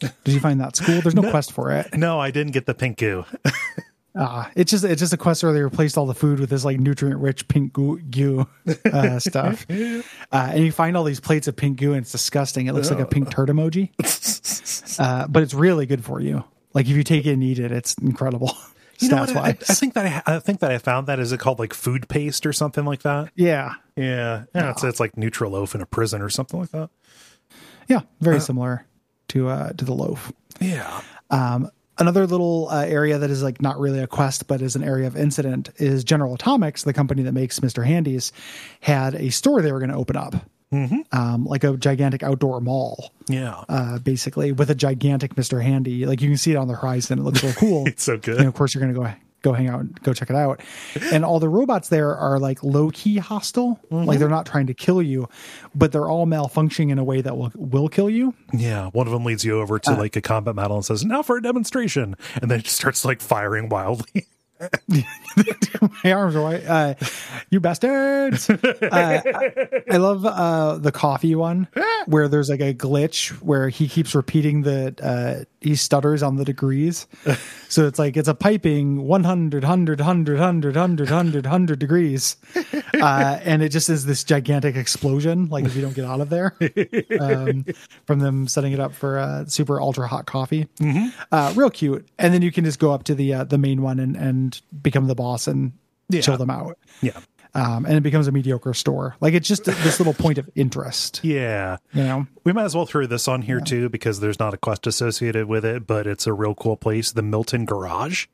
Did 0.00 0.34
you 0.34 0.40
find 0.40 0.60
that 0.60 0.76
school? 0.76 1.00
There's 1.00 1.14
no, 1.14 1.30
quest 1.30 1.52
for 1.52 1.70
it. 1.72 1.94
no 1.96 2.18
i 2.20 2.30
didn't 2.30 2.52
get 2.52 2.66
the 2.66 2.74
pink 2.74 2.98
goo 2.98 3.24
Uh, 4.14 4.46
it's 4.56 4.70
just 4.72 4.82
it's 4.84 4.98
just 5.00 5.12
a 5.12 5.16
quest 5.16 5.42
where 5.44 5.52
they 5.52 5.62
replaced 5.62 5.96
all 5.96 6.06
the 6.06 6.14
food 6.14 6.40
with 6.40 6.50
this 6.50 6.64
like 6.64 6.80
nutrient 6.80 7.20
rich 7.20 7.46
pink 7.46 7.72
goo, 7.72 7.98
goo 8.00 8.46
uh, 8.92 9.18
stuff, 9.20 9.64
uh, 9.70 10.02
and 10.32 10.64
you 10.64 10.72
find 10.72 10.96
all 10.96 11.04
these 11.04 11.20
plates 11.20 11.46
of 11.46 11.54
pink 11.54 11.78
goo, 11.78 11.92
and 11.92 12.02
it's 12.02 12.10
disgusting. 12.12 12.66
It 12.66 12.74
looks 12.74 12.90
like 12.90 12.98
a 12.98 13.06
pink 13.06 13.30
turd 13.30 13.48
emoji, 13.50 13.90
uh, 15.00 15.26
but 15.28 15.42
it's 15.44 15.54
really 15.54 15.86
good 15.86 16.04
for 16.04 16.20
you. 16.20 16.42
Like 16.74 16.86
if 16.86 16.96
you 16.96 17.04
take 17.04 17.24
it 17.26 17.32
and 17.32 17.42
eat 17.44 17.58
it, 17.58 17.70
it's 17.72 17.94
incredible. 17.98 18.52
You 19.02 19.08
know 19.08 19.20
what? 19.20 19.34
I, 19.34 19.48
I 19.48 19.52
think 19.54 19.94
that 19.94 20.22
I, 20.26 20.36
I 20.36 20.38
think 20.40 20.60
that 20.60 20.70
I 20.70 20.76
found 20.76 21.06
that 21.06 21.18
is 21.18 21.32
it 21.32 21.40
called 21.40 21.58
like 21.58 21.72
food 21.72 22.06
paste 22.08 22.44
or 22.44 22.52
something 22.52 22.84
like 22.84 23.00
that. 23.00 23.30
yeah, 23.34 23.76
Yeah, 23.96 24.44
yeah. 24.54 24.72
It's 24.72 24.84
it's 24.84 25.00
like 25.00 25.16
neutral 25.16 25.52
loaf 25.52 25.74
in 25.74 25.80
a 25.80 25.86
prison 25.86 26.20
or 26.20 26.28
something 26.28 26.60
like 26.60 26.70
that. 26.72 26.90
yeah, 27.88 28.00
very 28.20 28.40
similar 28.40 28.84
to 29.28 29.48
uh, 29.48 29.72
to 29.72 29.84
the 29.86 29.94
loaf. 29.94 30.32
Yeah. 30.60 31.00
Um, 31.30 31.70
another 32.00 32.26
little 32.26 32.68
uh, 32.70 32.84
area 32.84 33.18
that 33.18 33.30
is 33.30 33.42
like 33.42 33.60
not 33.62 33.78
really 33.78 34.00
a 34.00 34.06
quest, 34.06 34.46
but 34.48 34.60
is 34.62 34.74
an 34.76 34.82
area 34.82 35.06
of 35.06 35.16
incident 35.16 35.68
is 35.76 36.02
General 36.02 36.34
Atomics, 36.34 36.82
the 36.82 36.92
company 36.92 37.22
that 37.22 37.32
makes 37.32 37.60
Mr. 37.60 37.86
Handy's, 37.86 38.32
had 38.80 39.14
a 39.14 39.30
store 39.30 39.62
they 39.62 39.70
were 39.72 39.78
going 39.78 39.90
to 39.90 39.96
open 39.96 40.16
up, 40.16 40.34
um, 41.12 41.44
like 41.44 41.62
a 41.64 41.76
gigantic 41.76 42.22
outdoor 42.22 42.60
mall, 42.60 43.12
Yeah. 43.28 43.62
uh, 43.68 43.98
basically 43.98 44.52
with 44.52 44.70
a 44.70 44.74
gigantic 44.74 45.34
Mr. 45.34 45.62
Handy. 45.62 46.06
Like 46.06 46.20
you 46.20 46.28
can 46.28 46.36
see 46.38 46.52
it 46.52 46.56
on 46.56 46.68
the 46.68 46.74
horizon. 46.74 47.18
It 47.18 47.22
looks 47.22 47.42
real 47.44 47.52
cool. 47.54 47.84
It's 47.88 48.02
so 48.04 48.16
good. 48.18 48.38
And 48.38 48.48
of 48.48 48.54
course, 48.54 48.74
you're 48.74 48.80
going 48.82 48.94
to 48.94 48.98
go 49.00 49.06
go 49.42 49.52
hang 49.52 49.68
out 49.68 49.80
and 49.80 50.02
go 50.02 50.12
check 50.12 50.30
it 50.30 50.36
out. 50.36 50.60
And 51.12 51.24
all 51.24 51.40
the 51.40 51.48
robots 51.48 51.88
there 51.88 52.16
are 52.16 52.38
like 52.38 52.62
low 52.62 52.90
key 52.90 53.18
hostile. 53.18 53.80
Mm-hmm. 53.90 54.04
Like 54.04 54.18
they're 54.18 54.28
not 54.28 54.46
trying 54.46 54.66
to 54.66 54.74
kill 54.74 55.02
you, 55.02 55.28
but 55.74 55.92
they're 55.92 56.08
all 56.08 56.26
malfunctioning 56.26 56.90
in 56.90 56.98
a 56.98 57.04
way 57.04 57.20
that 57.20 57.36
will 57.36 57.52
will 57.54 57.88
kill 57.88 58.10
you. 58.10 58.34
Yeah, 58.52 58.88
one 58.90 59.06
of 59.06 59.12
them 59.12 59.24
leads 59.24 59.44
you 59.44 59.60
over 59.60 59.78
to 59.78 59.92
uh, 59.92 59.96
like 59.96 60.16
a 60.16 60.20
combat 60.20 60.56
battle 60.56 60.76
and 60.76 60.84
says, 60.84 61.04
"Now 61.04 61.22
for 61.22 61.36
a 61.36 61.42
demonstration," 61.42 62.16
and 62.40 62.50
then 62.50 62.60
it 62.60 62.66
starts 62.66 63.04
like 63.04 63.20
firing 63.20 63.68
wildly. 63.68 64.26
my 66.04 66.12
arms 66.12 66.36
are 66.36 66.42
white. 66.42 66.64
Uh, 66.66 66.94
you 67.50 67.60
bastards. 67.60 68.50
Uh, 68.50 68.58
I, 68.92 69.82
I 69.90 69.96
love 69.96 70.24
uh, 70.24 70.76
the 70.76 70.92
coffee 70.92 71.34
one 71.34 71.68
where 72.06 72.28
there's 72.28 72.50
like 72.50 72.60
a 72.60 72.74
glitch 72.74 73.30
where 73.42 73.68
he 73.68 73.88
keeps 73.88 74.14
repeating 74.14 74.62
the, 74.62 74.94
uh, 75.02 75.44
he 75.60 75.76
stutters 75.76 76.22
on 76.22 76.36
the 76.36 76.44
degrees. 76.44 77.06
So 77.70 77.86
it's 77.86 78.00
like, 78.00 78.16
it's 78.16 78.26
a 78.26 78.34
piping 78.34 79.06
100, 79.06 79.62
100, 79.62 80.00
100, 80.00 80.34
100, 80.34 80.74
100, 80.74 81.08
100, 81.08 81.44
100 81.44 81.78
degrees. 81.78 82.36
Uh, 83.00 83.38
and 83.44 83.62
it 83.62 83.68
just 83.68 83.88
is 83.88 84.06
this 84.06 84.24
gigantic 84.24 84.74
explosion, 84.74 85.48
like 85.50 85.64
if 85.64 85.76
you 85.76 85.80
don't 85.80 85.94
get 85.94 86.04
out 86.04 86.20
of 86.20 86.30
there 86.30 86.56
um, 87.20 87.64
from 88.06 88.18
them 88.18 88.48
setting 88.48 88.72
it 88.72 88.80
up 88.80 88.92
for 88.92 89.20
uh, 89.20 89.44
super 89.46 89.80
ultra 89.80 90.08
hot 90.08 90.26
coffee. 90.26 90.66
Uh, 91.30 91.52
real 91.54 91.70
cute. 91.70 92.08
And 92.18 92.34
then 92.34 92.42
you 92.42 92.50
can 92.50 92.64
just 92.64 92.80
go 92.80 92.90
up 92.90 93.04
to 93.04 93.14
the 93.14 93.32
uh, 93.34 93.44
the 93.44 93.56
main 93.56 93.82
one 93.82 94.00
and, 94.00 94.16
and 94.16 94.49
become 94.82 95.06
the 95.06 95.14
boss 95.14 95.46
and 95.46 95.72
Yeah. 96.08 96.20
chill 96.22 96.36
them 96.36 96.50
out. 96.50 96.76
Yeah, 97.02 97.18
Um, 97.54 97.84
and 97.86 97.96
it 97.96 98.02
becomes 98.02 98.26
a 98.28 98.32
mediocre 98.32 98.74
store. 98.74 99.16
Like 99.20 99.34
it's 99.34 99.46
just 99.48 99.64
this 99.64 99.98
little 100.00 100.14
point 100.14 100.38
of 100.38 100.48
interest. 100.54 101.20
yeah. 101.24 101.76
You 101.92 102.02
know, 102.04 102.26
We 102.44 102.52
might 102.52 102.64
as 102.64 102.74
well 102.74 102.86
throw 102.86 103.06
this 103.06 103.26
on 103.28 103.42
here 103.42 103.60
too 103.60 103.88
because 103.88 104.20
there's 104.20 104.38
not 104.38 104.54
a 104.54 104.56
quest 104.56 104.86
associated 104.86 105.46
with 105.46 105.64
it, 105.64 105.86
but 105.86 106.06
it's 106.06 106.26
a 106.26 106.32
real 106.32 106.54
cool 106.54 106.76
place. 106.76 107.12
The 107.12 107.22
Milton 107.22 107.64
Garage. 107.64 108.26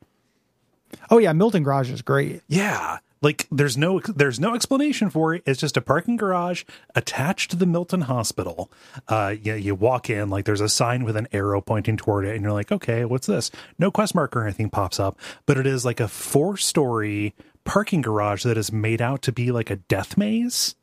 oh 1.09 1.17
yeah, 1.17 1.33
Milton 1.33 1.63
Garage 1.63 1.91
is 1.91 2.01
great. 2.01 2.41
Yeah. 2.47 2.99
Like 3.27 3.45
there's 3.51 3.77
no 3.77 3.99
there's 3.99 4.39
no 4.39 4.55
explanation 4.55 5.09
for 5.09 5.35
it. 5.35 5.43
It's 5.45 5.59
just 5.59 5.75
a 5.75 5.81
parking 5.81 6.15
garage 6.15 6.63
attached 6.95 7.51
to 7.51 7.57
the 7.57 7.65
Milton 7.65 8.03
Hospital. 8.03 8.71
Uh 9.09 9.35
yeah, 9.41 9.55
you 9.55 9.75
walk 9.75 10.09
in, 10.09 10.29
like 10.29 10.45
there's 10.45 10.61
a 10.61 10.69
sign 10.69 11.03
with 11.03 11.17
an 11.17 11.27
arrow 11.33 11.59
pointing 11.59 11.97
toward 11.97 12.23
it, 12.23 12.35
and 12.35 12.41
you're 12.41 12.53
like, 12.53 12.71
okay, 12.71 13.03
what's 13.03 13.27
this? 13.27 13.51
No 13.77 13.91
quest 13.91 14.15
marker 14.15 14.39
or 14.39 14.43
anything 14.45 14.69
pops 14.69 14.97
up, 14.97 15.19
but 15.45 15.57
it 15.57 15.67
is 15.67 15.83
like 15.83 15.99
a 15.99 16.07
four 16.07 16.55
story 16.55 17.35
parking 17.65 18.01
garage 18.01 18.43
that 18.43 18.57
is 18.57 18.71
made 18.71 19.01
out 19.01 19.21
to 19.23 19.33
be 19.33 19.51
like 19.51 19.69
a 19.69 19.75
death 19.75 20.17
maze. 20.17 20.75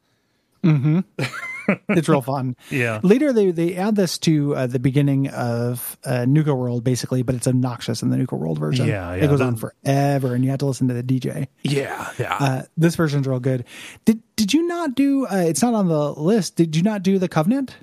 It's 1.89 2.11
real 2.11 2.21
fun. 2.21 2.57
Yeah. 2.71 3.01
Later, 3.03 3.33
they 3.33 3.51
they 3.51 3.75
add 3.77 3.97
this 3.97 4.19
to 4.19 4.55
uh, 4.55 4.67
the 4.67 4.79
beginning 4.79 5.29
of 5.29 5.97
uh, 6.05 6.27
Nuka 6.27 6.55
World, 6.55 6.85
basically, 6.85 7.23
but 7.23 7.35
it's 7.35 7.47
obnoxious 7.47 8.03
in 8.03 8.11
the 8.11 8.19
Nuka 8.19 8.37
World 8.37 8.59
version. 8.59 8.87
Yeah, 8.87 9.15
yeah. 9.15 9.25
It 9.25 9.29
goes 9.29 9.41
on 9.41 9.57
forever, 9.57 10.35
and 10.35 10.45
you 10.45 10.51
have 10.51 10.59
to 10.59 10.67
listen 10.67 10.89
to 10.89 10.95
the 10.95 11.03
DJ. 11.03 11.47
Yeah, 11.63 12.11
yeah. 12.19 12.37
Uh, 12.39 12.63
this 12.77 12.97
version's 12.97 13.27
real 13.27 13.41
good. 13.41 13.65
Did 14.05 14.21
did 14.37 14.53
you 14.53 14.67
not 14.67 14.95
do? 14.95 15.27
Uh, 15.27 15.37
it's 15.37 15.63
not 15.63 15.73
on 15.73 15.89
the 15.89 16.13
list. 16.13 16.57
Did 16.57 16.77
you 16.77 16.83
not 16.83 17.03
do 17.03 17.19
the 17.19 17.29
Covenant? 17.29 17.77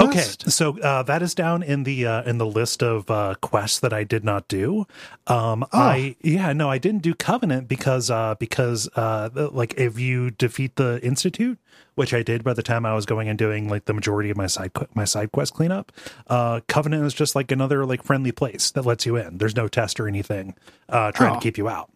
Okay, 0.00 0.20
so 0.20 0.78
uh, 0.80 1.02
that 1.04 1.20
is 1.22 1.34
down 1.34 1.62
in 1.62 1.82
the 1.84 2.06
uh, 2.06 2.22
in 2.24 2.38
the 2.38 2.46
list 2.46 2.82
of 2.82 3.10
uh, 3.10 3.34
quests 3.40 3.80
that 3.80 3.92
I 3.92 4.04
did 4.04 4.24
not 4.24 4.46
do. 4.48 4.86
Um, 5.26 5.64
Oh. 5.72 5.78
I 5.78 6.16
yeah 6.22 6.52
no, 6.52 6.68
I 6.70 6.78
didn't 6.78 7.02
do 7.02 7.14
Covenant 7.14 7.68
because 7.68 8.10
uh, 8.10 8.34
because 8.38 8.88
uh, 8.96 9.30
like 9.52 9.74
if 9.74 9.98
you 9.98 10.30
defeat 10.30 10.76
the 10.76 11.00
Institute, 11.04 11.58
which 11.98 12.14
I 12.14 12.22
did 12.22 12.42
by 12.44 12.54
the 12.54 12.62
time 12.62 12.86
I 12.86 12.94
was 12.94 13.04
going 13.04 13.28
and 13.28 13.38
doing 13.38 13.68
like 13.68 13.84
the 13.84 13.92
majority 13.92 14.30
of 14.30 14.36
my 14.38 14.46
side 14.46 14.70
my 14.94 15.04
side 15.04 15.32
quest 15.32 15.52
cleanup, 15.52 15.92
uh, 16.28 16.60
Covenant 16.68 17.04
is 17.04 17.12
just 17.12 17.34
like 17.34 17.52
another 17.52 17.84
like 17.84 18.02
friendly 18.02 18.32
place 18.32 18.70
that 18.70 18.86
lets 18.86 19.04
you 19.04 19.16
in. 19.16 19.38
There's 19.38 19.56
no 19.56 19.68
test 19.68 20.00
or 20.00 20.08
anything 20.08 20.54
uh, 20.88 21.12
trying 21.12 21.32
Oh. 21.32 21.34
to 21.34 21.40
keep 21.40 21.58
you 21.58 21.68
out. 21.68 21.90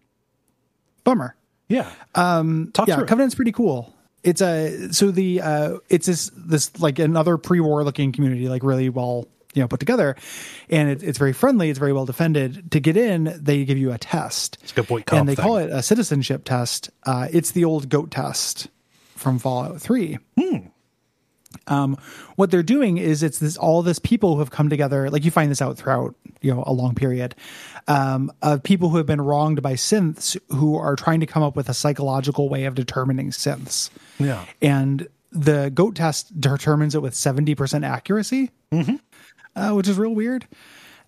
Bummer. 1.05 1.35
Yeah, 1.69 1.91
um, 2.15 2.70
talk 2.74 2.87
yeah, 2.89 2.97
through 2.97 3.05
it. 3.05 3.09
Covenant's 3.09 3.35
pretty 3.35 3.53
cool. 3.53 3.95
It's 4.23 4.43
a 4.43 4.93
so 4.93 5.11
the 5.11 5.41
uh 5.41 5.79
it's 5.89 6.07
this 6.07 6.31
this 6.37 6.79
like 6.81 6.99
another 6.99 7.39
pre-war 7.39 7.83
looking 7.83 8.12
community, 8.12 8.49
like 8.49 8.62
really 8.62 8.89
well 8.89 9.27
you 9.55 9.62
know 9.62 9.69
put 9.69 9.81
together, 9.81 10.16
and 10.70 10.89
it, 10.91 11.03
it's 11.03 11.19
very 11.19 11.33
friendly. 11.33 11.70
It's 11.70 11.79
very 11.79 11.93
well 11.93 12.05
defended. 12.07 12.70
To 12.73 12.81
get 12.81 12.97
in, 12.97 13.37
they 13.43 13.65
give 13.65 13.79
you 13.79 13.91
a 13.93 13.99
test. 13.99 14.59
It's 14.62 14.73
a 14.73 14.74
good 14.77 14.87
boy 14.87 15.03
and 15.12 15.29
they 15.29 15.35
thing. 15.35 15.43
call 15.45 15.57
it 15.57 15.70
a 15.70 15.83
citizenship 15.83 16.45
test. 16.45 16.91
Uh, 17.05 17.29
it's 17.33 17.53
the 17.53 17.65
old 17.65 17.89
goat 17.89 18.11
test 18.11 18.69
from 19.23 19.39
Fallout 19.39 19.81
Three. 19.81 20.19
Um, 21.66 21.99
what 22.36 22.51
they're 22.51 22.62
doing 22.62 22.97
is 22.97 23.23
it's 23.23 23.39
this 23.39 23.57
all 23.57 23.82
this 23.82 23.99
people 23.99 24.35
who 24.35 24.39
have 24.40 24.51
come 24.51 24.69
together. 24.69 25.11
Like 25.11 25.24
you 25.24 25.31
find 25.31 25.51
this 25.51 25.61
out 25.62 25.77
throughout 25.77 26.15
you 26.40 26.53
know 26.53 26.65
a 26.66 26.73
long 26.73 26.94
period 26.94 27.35
um, 27.89 28.32
of 28.43 28.62
people 28.62 28.89
who 28.89 28.97
have 28.97 29.07
been 29.07 29.20
wronged 29.20 29.62
by 29.62 29.74
synths 29.74 30.36
who 30.49 30.77
are 30.77 30.97
trying 30.97 31.20
to 31.20 31.27
come 31.27 31.43
up 31.43 31.55
with 31.55 31.69
a 31.69 31.74
psychological 31.74 32.49
way 32.49 32.65
of 32.65 32.74
determining 32.74 33.31
synths. 33.31 33.90
Yeah. 34.19 34.44
and 34.61 35.07
the 35.31 35.70
goat 35.70 35.94
test 35.94 36.39
determines 36.40 36.94
it 36.94 37.03
with 37.03 37.15
seventy 37.15 37.55
percent 37.55 37.85
accuracy, 37.85 38.51
uh, 39.57 39.73
which 39.73 39.89
is 39.89 39.99
real 39.99 40.15
weird. 40.15 40.47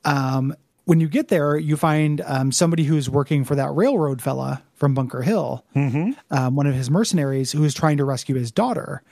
Um, 0.05 0.55
when 0.85 1.01
you 1.01 1.09
get 1.09 1.28
there, 1.28 1.57
you 1.57 1.77
find 1.78 2.20
um, 2.27 2.53
somebody 2.53 2.85
who's 2.85 3.09
working 3.09 3.45
for 3.45 3.55
that 3.55 3.70
railroad 3.70 4.20
fella 4.20 4.62
from 4.85 4.93
Bunker 4.93 5.23
Hill, 5.23 5.65
um, 5.74 6.56
one 6.56 6.66
of 6.66 6.74
his 6.74 6.90
mercenaries 6.90 7.52
who 7.52 7.65
is 7.65 7.73
trying 7.73 7.97
to 7.97 8.05
rescue 8.05 8.35
his 8.35 8.52
daughter, 8.52 9.02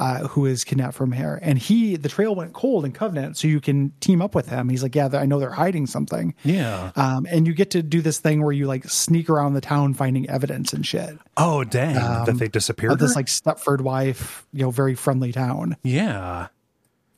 uh, 0.00 0.26
who 0.26 0.46
is 0.46 0.64
kidnapped 0.64 0.94
from 0.94 1.12
here. 1.12 1.38
And 1.42 1.56
he, 1.56 1.94
the 1.94 2.08
trail 2.08 2.34
went 2.34 2.54
cold 2.54 2.84
in 2.84 2.90
Covenant, 2.90 3.36
so 3.36 3.46
you 3.46 3.60
can 3.60 3.92
team 4.00 4.20
up 4.20 4.34
with 4.34 4.48
him. 4.48 4.68
He's 4.68 4.82
like, 4.82 4.96
yeah, 4.96 5.08
I 5.12 5.26
know 5.26 5.38
they're 5.38 5.50
hiding 5.52 5.86
something. 5.86 6.34
Yeah. 6.42 6.90
Um, 6.96 7.24
and 7.30 7.46
you 7.46 7.54
get 7.54 7.70
to 7.70 7.84
do 7.84 8.00
this 8.02 8.18
thing 8.18 8.42
where 8.42 8.50
you 8.50 8.66
like 8.66 8.82
sneak 8.88 9.30
around 9.30 9.54
the 9.54 9.60
town 9.60 9.94
finding 9.94 10.28
evidence 10.28 10.72
and 10.72 10.84
shit 10.84 11.16
Oh 11.36 11.62
dang! 11.62 11.94
that 11.94 12.36
they 12.38 12.48
disappeared. 12.48 12.98
this 12.98 13.14
like 13.14 13.26
Stepford 13.26 13.80
wife, 13.82 14.44
you 14.52 14.62
know, 14.62 14.72
very 14.72 14.96
friendly 14.96 15.30
town. 15.30 15.76
yeah. 15.84 16.48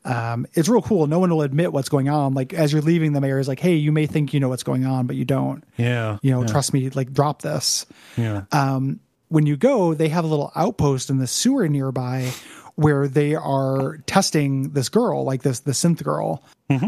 Um, 0.05 0.45
it's 0.53 0.69
real 0.69 0.81
cool. 0.81 1.07
No 1.07 1.19
one 1.19 1.29
will 1.29 1.41
admit 1.41 1.73
what's 1.73 1.89
going 1.89 2.09
on. 2.09 2.33
Like 2.33 2.53
as 2.53 2.71
you're 2.71 2.81
leaving, 2.81 3.13
the 3.13 3.21
mayor 3.21 3.39
is 3.39 3.47
like, 3.47 3.59
"Hey, 3.59 3.75
you 3.75 3.91
may 3.91 4.05
think 4.05 4.33
you 4.33 4.39
know 4.39 4.49
what's 4.49 4.63
going 4.63 4.85
on, 4.85 5.07
but 5.07 5.15
you 5.15 5.25
don't. 5.25 5.63
Yeah. 5.77 6.17
You 6.21 6.31
know, 6.31 6.41
yeah. 6.41 6.47
trust 6.47 6.73
me. 6.73 6.89
Like, 6.89 7.11
drop 7.11 7.41
this." 7.41 7.85
Yeah. 8.15 8.43
Um, 8.51 8.99
when 9.29 9.45
you 9.45 9.57
go, 9.57 9.93
they 9.93 10.09
have 10.09 10.23
a 10.23 10.27
little 10.27 10.51
outpost 10.55 11.09
in 11.09 11.17
the 11.17 11.27
sewer 11.27 11.67
nearby 11.67 12.31
where 12.75 13.07
they 13.07 13.35
are 13.35 13.97
testing 14.05 14.71
this 14.71 14.89
girl, 14.89 15.23
like 15.23 15.41
this 15.41 15.61
the 15.61 15.71
synth 15.71 16.03
girl, 16.03 16.43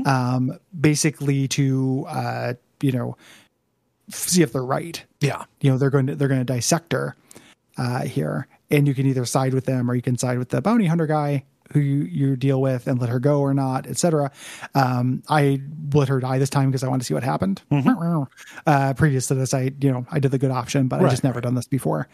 um, 0.06 0.58
basically 0.80 1.48
to 1.48 2.06
uh, 2.08 2.54
you 2.82 2.92
know 2.92 3.18
see 4.10 4.42
if 4.42 4.54
they're 4.54 4.64
right. 4.64 5.04
yeah. 5.20 5.44
You 5.62 5.72
know, 5.72 5.78
they're 5.78 5.90
going 5.90 6.08
to 6.08 6.16
they're 6.16 6.28
going 6.28 6.46
to 6.46 6.46
dissect 6.46 6.94
her 6.94 7.16
uh, 7.78 8.04
here, 8.04 8.48
and 8.70 8.88
you 8.88 8.94
can 8.94 9.06
either 9.06 9.26
side 9.26 9.54
with 9.54 9.66
them 9.66 9.90
or 9.90 9.96
you 9.96 10.02
can 10.02 10.18
side 10.18 10.38
with 10.38 10.50
the 10.50 10.62
bounty 10.62 10.86
hunter 10.86 11.08
guy 11.08 11.44
who 11.72 11.80
you, 11.80 12.04
you 12.04 12.36
deal 12.36 12.62
with 12.62 12.88
and 12.88 13.00
let 13.00 13.10
her 13.10 13.20
go 13.20 13.40
or 13.42 13.54
not, 13.54 13.88
etc. 13.88 14.32
Um, 14.76 15.24
I 15.30 15.62
let 15.94 16.08
her 16.10 16.20
die 16.20 16.38
this 16.40 16.50
time 16.50 16.70
because 16.70 16.84
I 16.84 16.88
wanted 16.88 17.00
to 17.00 17.06
see 17.06 17.14
what 17.14 17.24
happened. 17.24 17.62
Uh, 18.66 18.94
previous 18.94 19.28
to 19.28 19.36
this, 19.36 19.54
I 19.54 19.72
you 19.82 19.92
know 19.92 20.06
I 20.12 20.20
did 20.20 20.32
the 20.32 20.38
good 20.38 20.52
option, 20.52 20.88
but 20.88 21.00
I 21.00 21.10
just 21.10 21.24
never 21.24 21.42
done 21.42 21.56
this 21.56 21.68
before. 21.68 22.08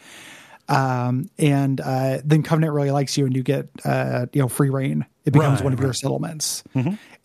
Um, 0.69 1.29
and 1.37 1.81
uh, 1.81 2.19
then 2.23 2.41
Covenant 2.41 2.73
really 2.73 2.91
likes 2.91 3.17
you, 3.17 3.25
and 3.25 3.35
you 3.35 3.43
get 3.43 3.67
uh, 3.83 4.27
you 4.33 4.41
know 4.41 4.47
free 4.47 4.69
reign. 4.69 5.05
It 5.25 5.31
becomes 5.31 5.59
Right, 5.59 5.63
one 5.65 5.73
of 5.73 5.79
your 5.79 5.89
right. 5.89 5.95
settlements, 5.95 6.63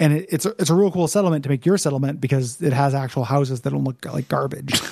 and 0.01 0.13
it, 0.13 0.27
it's 0.31 0.45
a, 0.47 0.51
it's 0.59 0.71
a 0.71 0.75
real 0.75 0.91
cool 0.91 1.09
settlement 1.09 1.43
to 1.45 1.49
make 1.49 1.65
your 1.67 1.79
settlement 1.79 2.21
because 2.21 2.61
it 2.63 2.73
has 2.73 2.95
actual 2.95 3.25
houses 3.25 3.61
that 3.63 3.71
don't 3.71 3.85
look 3.85 4.05
like 4.05 4.29
garbage. 4.29 4.81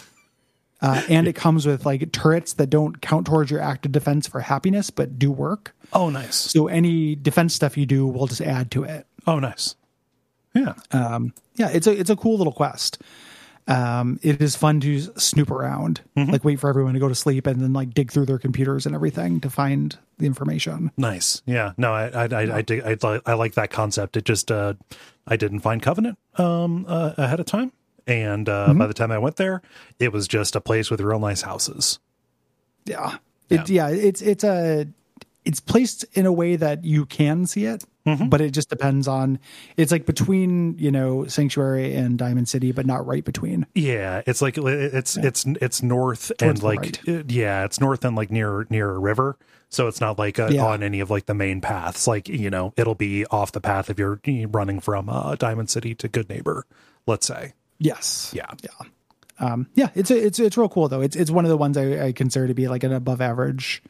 Uh, 0.82 1.00
and 1.08 1.26
it 1.26 1.32
comes 1.34 1.64
with 1.66 1.86
like 1.86 2.12
turrets 2.12 2.52
that 2.52 2.68
don't 2.68 3.00
count 3.00 3.26
towards 3.26 3.50
your 3.50 3.60
active 3.60 3.92
defense 3.92 4.28
for 4.28 4.40
happiness, 4.40 4.90
but 4.90 5.18
do 5.18 5.32
work. 5.32 5.74
Oh, 5.92 6.10
nice. 6.10 6.36
So 6.36 6.68
any 6.68 7.14
defense 7.14 7.54
stuff 7.54 7.76
you 7.76 7.86
do 7.86 8.06
will 8.06 8.26
just 8.26 8.40
add 8.40 8.70
to 8.72 8.84
it. 8.84 9.06
Oh, 9.26 9.38
nice. 9.38 9.76
Yeah. 10.54 10.74
Um, 10.92 11.34
yeah, 11.56 11.68
it's 11.68 11.86
a 11.86 11.92
it's 11.92 12.10
a 12.10 12.16
cool 12.16 12.38
little 12.38 12.52
quest. 12.52 13.02
Um, 13.68 14.20
it 14.22 14.40
is 14.40 14.54
fun 14.54 14.78
to 14.80 15.00
snoop 15.18 15.50
around, 15.50 16.00
like 16.14 16.44
wait 16.44 16.60
for 16.60 16.70
everyone 16.70 16.94
to 16.94 17.00
go 17.00 17.08
to 17.08 17.16
sleep, 17.16 17.48
and 17.48 17.60
then 17.60 17.72
like 17.72 17.94
dig 17.94 18.12
through 18.12 18.26
their 18.26 18.38
computers 18.38 18.86
and 18.86 18.94
everything 18.94 19.40
to 19.40 19.50
find 19.50 19.98
the 20.18 20.26
information. 20.26 20.92
Nice. 20.96 21.42
Yeah. 21.46 21.72
No, 21.76 21.92
I 21.92 22.06
I 22.06 22.24
I 22.26 22.56
I, 22.58 22.62
dig, 22.62 22.82
I, 22.84 23.20
I 23.26 23.34
like 23.34 23.54
that 23.54 23.70
concept. 23.70 24.16
It 24.16 24.24
just 24.24 24.52
uh 24.52 24.74
I 25.26 25.36
didn't 25.36 25.60
find 25.60 25.82
Covenant 25.82 26.16
um 26.36 26.86
uh, 26.88 27.14
ahead 27.16 27.40
of 27.40 27.46
time, 27.46 27.72
and 28.06 28.48
uh 28.48 28.72
by 28.72 28.86
the 28.86 28.94
time 28.94 29.10
I 29.10 29.18
went 29.18 29.34
there, 29.36 29.62
it 29.98 30.12
was 30.12 30.28
just 30.28 30.54
a 30.54 30.60
place 30.60 30.88
with 30.88 31.00
real 31.00 31.18
nice 31.18 31.42
houses. 31.42 31.98
Yeah. 32.84 33.16
It, 33.50 33.68
yeah. 33.68 33.88
It's 33.88 34.22
it's 34.22 34.44
a 34.44 34.86
it's 35.46 35.60
placed 35.60 36.04
in 36.12 36.26
a 36.26 36.32
way 36.32 36.56
that 36.56 36.84
you 36.84 37.06
can 37.06 37.46
see 37.46 37.64
it, 37.64 37.84
but 38.04 38.40
it 38.40 38.50
just 38.50 38.68
depends 38.68 39.08
on. 39.08 39.38
It's 39.76 39.90
like 39.92 40.04
between 40.04 40.76
you 40.78 40.90
know 40.90 41.26
Sanctuary 41.26 41.94
and 41.94 42.18
Diamond 42.18 42.48
City, 42.48 42.72
but 42.72 42.84
not 42.84 43.06
right 43.06 43.24
between. 43.24 43.66
Yeah, 43.74 44.22
it's 44.26 44.42
like 44.42 44.58
it's 44.58 45.16
it's 45.16 45.46
it's 45.46 45.82
north 45.82 46.32
and 46.42 46.62
like 46.62 46.80
right. 46.80 47.08
uh, 47.08 47.22
yeah, 47.28 47.64
it's 47.64 47.80
north 47.80 48.04
and 48.04 48.16
like 48.16 48.30
near 48.30 48.66
near 48.68 48.90
a 48.90 48.98
river. 48.98 49.38
So 49.68 49.88
it's 49.88 50.00
not 50.00 50.18
like 50.18 50.38
uh 50.38 50.48
Yeah. 50.50 50.66
on 50.66 50.82
any 50.82 51.00
of 51.00 51.10
like 51.10 51.26
the 51.26 51.34
main 51.34 51.60
paths. 51.60 52.06
Like 52.06 52.28
you 52.28 52.50
know, 52.50 52.72
it'll 52.76 52.94
be 52.94 53.24
off 53.26 53.52
the 53.52 53.60
path 53.60 53.88
if 53.88 53.98
you're 53.98 54.20
running 54.50 54.80
from 54.80 55.08
uh, 55.08 55.34
Diamond 55.36 55.70
City 55.70 55.94
to 55.96 56.08
Goodneighbor. 56.08 56.62
Let's 57.06 57.26
say. 57.26 57.54
Yes. 57.78 58.32
Yeah. 58.34 58.50
Yeah. 58.62 58.88
Um, 59.38 59.68
yeah. 59.74 59.90
It's 59.94 60.10
it's 60.10 60.38
it's 60.38 60.56
real 60.56 60.68
cool 60.68 60.88
though. 60.88 61.02
It's 61.02 61.16
it's 61.16 61.30
one 61.30 61.44
of 61.44 61.50
the 61.50 61.56
ones 61.56 61.76
I, 61.76 62.06
I 62.06 62.12
consider 62.12 62.46
to 62.48 62.54
be 62.54 62.68
like 62.68 62.84
an 62.84 62.92
above 62.92 63.20
average, 63.20 63.82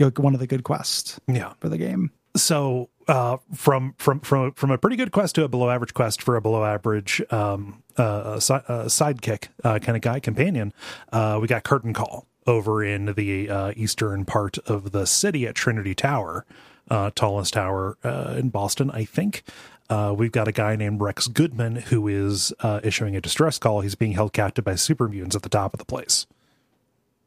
you 0.00 0.06
know, 0.06 0.12
one 0.16 0.34
of 0.34 0.40
the 0.40 0.46
good 0.48 0.64
quests 0.64 1.20
Yeah. 1.28 1.52
for 1.60 1.68
the 1.68 1.78
game. 1.78 2.10
so 2.36 2.88
uh 3.08 3.36
from 3.54 3.94
from 3.98 4.20
from 4.20 4.52
from 4.52 4.70
a 4.70 4.78
pretty 4.78 4.96
good 4.96 5.10
quest 5.12 5.34
to 5.34 5.42
a 5.44 5.48
below 5.48 5.68
average 5.70 5.94
quest 5.94 6.22
for 6.22 6.36
a 6.36 6.40
below 6.40 6.64
average 6.64 7.20
um 7.30 7.82
uh, 7.96 8.38
si- 8.38 8.54
uh 8.54 8.84
sidekick 8.86 9.48
uh 9.64 9.78
kind 9.80 9.96
of 9.96 10.02
guy 10.02 10.20
companion 10.20 10.72
uh 11.12 11.36
we 11.42 11.48
got 11.48 11.64
curtain 11.64 11.92
call 11.92 12.26
over 12.46 12.84
in 12.84 13.06
the 13.16 13.50
uh 13.50 13.72
eastern 13.76 14.24
part 14.24 14.58
of 14.66 14.92
the 14.92 15.06
city 15.06 15.44
at 15.46 15.56
trinity 15.56 15.92
tower 15.94 16.44
uh 16.88 17.10
tallest 17.16 17.54
tower 17.54 17.96
uh 18.04 18.36
in 18.38 18.48
boston 18.48 18.90
i 18.92 19.04
think 19.04 19.42
uh, 19.88 20.14
we've 20.16 20.30
got 20.30 20.46
a 20.46 20.52
guy 20.52 20.76
named 20.76 21.00
Rex 21.00 21.26
Goodman 21.26 21.74
who 21.74 22.06
is 22.06 22.52
uh, 22.60 22.78
issuing 22.84 23.16
a 23.16 23.20
distress 23.20 23.58
call. 23.58 23.80
He's 23.80 23.96
being 23.96 24.12
held 24.12 24.32
captive 24.32 24.64
by 24.64 24.76
super 24.76 25.08
mutants 25.08 25.34
at 25.34 25.42
the 25.42 25.48
top 25.48 25.74
of 25.74 25.78
the 25.80 25.84
place. 25.84 26.28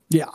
Yeah. 0.09 0.29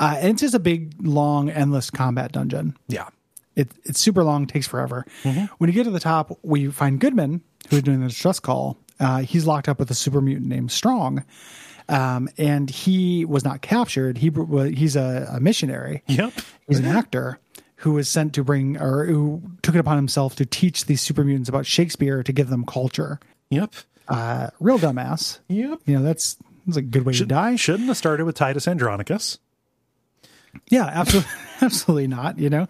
Uh, 0.00 0.16
and 0.18 0.30
it's 0.30 0.40
just 0.40 0.54
a 0.54 0.58
big, 0.58 0.94
long, 1.00 1.50
endless 1.50 1.90
combat 1.90 2.32
dungeon. 2.32 2.76
Yeah. 2.88 3.08
It, 3.56 3.70
it's 3.84 4.00
super 4.00 4.24
long, 4.24 4.46
takes 4.46 4.66
forever. 4.66 5.06
Mm-hmm. 5.22 5.46
When 5.58 5.70
you 5.70 5.74
get 5.74 5.84
to 5.84 5.90
the 5.90 6.00
top, 6.00 6.38
we 6.42 6.68
find 6.68 6.98
Goodman, 6.98 7.42
who's 7.70 7.82
doing 7.82 8.00
the 8.00 8.08
distress 8.08 8.40
call. 8.40 8.76
Uh, 8.98 9.18
he's 9.20 9.46
locked 9.46 9.68
up 9.68 9.78
with 9.78 9.90
a 9.90 9.94
super 9.94 10.20
mutant 10.20 10.48
named 10.48 10.72
Strong. 10.72 11.24
Um, 11.88 12.28
and 12.38 12.70
he 12.70 13.24
was 13.24 13.44
not 13.44 13.60
captured. 13.60 14.18
He 14.18 14.30
he's 14.74 14.96
a, 14.96 15.28
a 15.32 15.40
missionary. 15.40 16.02
Yep. 16.06 16.32
He's 16.66 16.78
an 16.78 16.86
actor 16.86 17.38
who 17.76 17.92
was 17.92 18.08
sent 18.08 18.32
to 18.34 18.42
bring 18.42 18.80
or 18.80 19.04
who 19.04 19.42
took 19.62 19.74
it 19.74 19.78
upon 19.78 19.96
himself 19.96 20.34
to 20.36 20.46
teach 20.46 20.86
these 20.86 21.02
super 21.02 21.22
mutants 21.22 21.48
about 21.48 21.66
Shakespeare 21.66 22.22
to 22.22 22.32
give 22.32 22.48
them 22.48 22.64
culture. 22.64 23.20
Yep. 23.50 23.74
Uh, 24.08 24.48
real 24.60 24.78
dumbass. 24.78 25.40
Yep. 25.48 25.80
You 25.84 25.96
know, 25.96 26.02
that's, 26.02 26.38
that's 26.66 26.76
a 26.76 26.82
good 26.82 27.04
way 27.04 27.12
to 27.14 27.26
die. 27.26 27.56
Shouldn't 27.56 27.88
have 27.88 27.96
started 27.96 28.24
with 28.24 28.34
Titus 28.36 28.66
Andronicus. 28.68 29.38
Yeah, 30.70 30.84
absolutely, 30.86 31.30
absolutely 31.62 32.06
not. 32.06 32.38
You 32.38 32.48
know, 32.48 32.66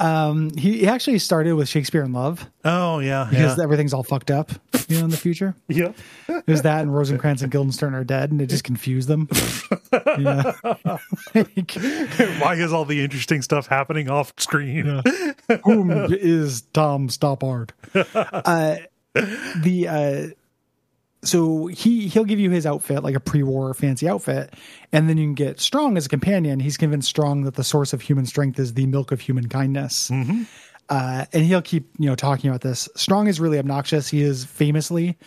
um, 0.00 0.50
he, 0.56 0.78
he 0.78 0.88
actually 0.88 1.20
started 1.20 1.52
with 1.52 1.68
Shakespeare 1.68 2.02
in 2.02 2.12
Love 2.12 2.44
Oh 2.64 2.98
yeah, 2.98 3.28
because 3.30 3.56
yeah. 3.58 3.62
everything's 3.62 3.94
all 3.94 4.02
fucked 4.02 4.32
up. 4.32 4.50
You 4.88 4.98
know, 4.98 5.04
in 5.04 5.10
the 5.10 5.16
future, 5.16 5.54
Yep. 5.68 5.96
there's 6.46 6.62
that, 6.62 6.80
and 6.82 6.92
Rosencrantz 6.92 7.42
and 7.42 7.52
Guildenstern 7.52 7.94
are 7.94 8.02
dead, 8.02 8.32
and 8.32 8.40
it 8.42 8.46
just 8.46 8.64
confused 8.64 9.06
them. 9.08 9.28
yeah, 10.18 10.52
Like, 11.34 11.72
Why 12.40 12.54
is 12.56 12.72
all 12.72 12.84
the 12.84 13.02
interesting 13.04 13.42
stuff 13.42 13.66
happening 13.68 14.10
off 14.10 14.32
screen? 14.38 15.02
whom 15.64 15.90
is 16.10 16.62
Tom 16.72 17.08
Stoppard? 17.08 17.70
Uh, 17.94 18.76
the 19.14 19.88
uh, 19.88 20.26
so 21.22 21.66
he 21.66 22.08
he'll 22.08 22.24
give 22.24 22.38
you 22.38 22.50
his 22.50 22.66
outfit 22.66 23.02
like 23.02 23.14
a 23.14 23.20
pre-war 23.20 23.74
fancy 23.74 24.08
outfit, 24.08 24.54
and 24.92 25.08
then 25.08 25.18
you 25.18 25.26
can 25.26 25.34
get 25.34 25.60
Strong 25.60 25.96
as 25.96 26.06
a 26.06 26.08
companion. 26.08 26.60
He's 26.60 26.76
convinced 26.76 27.08
Strong 27.08 27.44
that 27.44 27.54
the 27.54 27.64
source 27.64 27.92
of 27.92 28.00
human 28.00 28.26
strength 28.26 28.58
is 28.58 28.74
the 28.74 28.86
milk 28.86 29.12
of 29.12 29.20
human 29.20 29.48
kindness. 29.48 30.10
Uh, 30.90 31.26
and 31.34 31.44
he'll 31.44 31.60
keep 31.60 31.90
you 31.98 32.08
know 32.08 32.14
talking 32.14 32.48
about 32.48 32.62
this. 32.62 32.88
Strong 32.94 33.26
is 33.26 33.40
really 33.40 33.58
obnoxious. 33.58 34.08
He 34.08 34.22
is 34.22 34.44
famously 34.44 35.18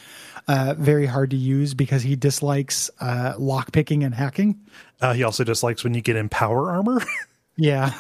uh, 0.47 0.75
very 0.77 1.05
hard 1.05 1.29
to 1.31 1.37
use 1.37 1.73
because 1.73 2.01
he 2.01 2.15
dislikes 2.15 2.89
uh, 2.99 3.35
lock 3.37 3.71
picking 3.71 4.03
and 4.03 4.15
hacking. 4.15 4.59
Uh, 5.01 5.13
he 5.13 5.23
also 5.23 5.43
dislikes 5.43 5.83
when 5.83 5.93
you 5.93 6.01
get 6.01 6.15
in 6.15 6.29
power 6.29 6.69
armor. 6.71 7.03
Yeah, 7.57 7.93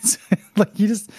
like 0.56 0.76
he 0.76 0.88
just 0.88 1.10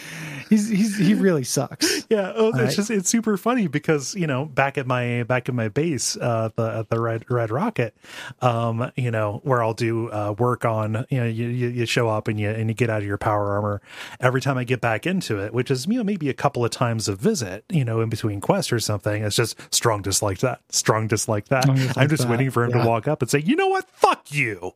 he's 0.50 0.70
he's 0.70 0.98
he 0.98 1.14
really 1.14 1.44
sucks. 1.44 2.06
yeah, 2.10 2.32
oh, 2.36 2.50
it's 2.50 2.58
right. 2.58 2.72
just 2.72 2.90
it's 2.90 3.10
super 3.10 3.38
funny 3.38 3.68
because 3.68 4.16
you 4.16 4.28
know 4.28 4.46
back 4.46 4.78
at 4.78 4.88
my 4.88 5.24
back 5.24 5.50
at 5.50 5.56
my 5.56 5.68
base, 5.68 6.16
uh, 6.18 6.50
the 6.56 6.80
at 6.80 6.90
the 6.90 7.00
Red 7.00 7.30
Red 7.30 7.52
Rocket, 7.52 7.96
um, 8.42 8.92
you 8.96 9.12
know 9.12 9.42
where 9.44 9.62
I'll 9.62 9.74
do 9.74 10.12
uh, 10.12 10.34
work 10.38 10.66
on 10.66 11.06
you 11.10 11.20
know 11.20 11.26
you, 11.26 11.48
you 11.48 11.68
you 11.70 11.86
show 11.86 12.10
up 12.10 12.28
and 12.28 12.40
you 12.40 12.50
and 12.50 12.70
you 12.70 12.74
get 12.74 12.90
out 12.90 13.02
of 13.02 13.08
your 13.08 13.18
power 13.18 13.52
armor. 13.54 13.82
Every 14.20 14.42
time 14.42 14.58
I 14.58 14.64
get 14.64 14.82
back 14.82 15.06
into 15.06 15.40
it, 15.40 15.54
which 15.54 15.70
is 15.70 15.86
you 15.88 15.98
know 15.98 16.04
maybe 16.04 16.30
a 16.30 16.34
couple 16.34 16.64
of 16.64 16.72
times 16.72 17.08
a 17.08 17.16
visit, 17.16 17.66
you 17.70 17.84
know 17.84 18.02
in 18.02 18.10
between 18.10 18.40
quests 18.40 18.72
or 18.72 18.80
something, 18.80 19.24
it's 19.24 19.36
just 19.36 19.58
strong 19.74 20.02
dislike 20.02 20.40
that, 20.40 20.62
strong 20.70 21.08
dislike 21.08 21.48
that. 21.50 21.64
Strong 21.64 21.78
dislike 21.78 21.98
I'm 21.98 22.10
just 22.10 22.24
that, 22.24 22.32
waiting 22.32 22.52
for 22.52 22.64
him 22.64 22.72
yeah. 22.72 22.84
to 22.84 22.88
walk 22.88 23.08
up 23.08 23.22
and 23.22 23.30
say, 23.30 23.40
you 23.40 23.56
know 23.56 23.68
what, 23.68 23.90
fuck 23.90 24.32
you. 24.32 24.74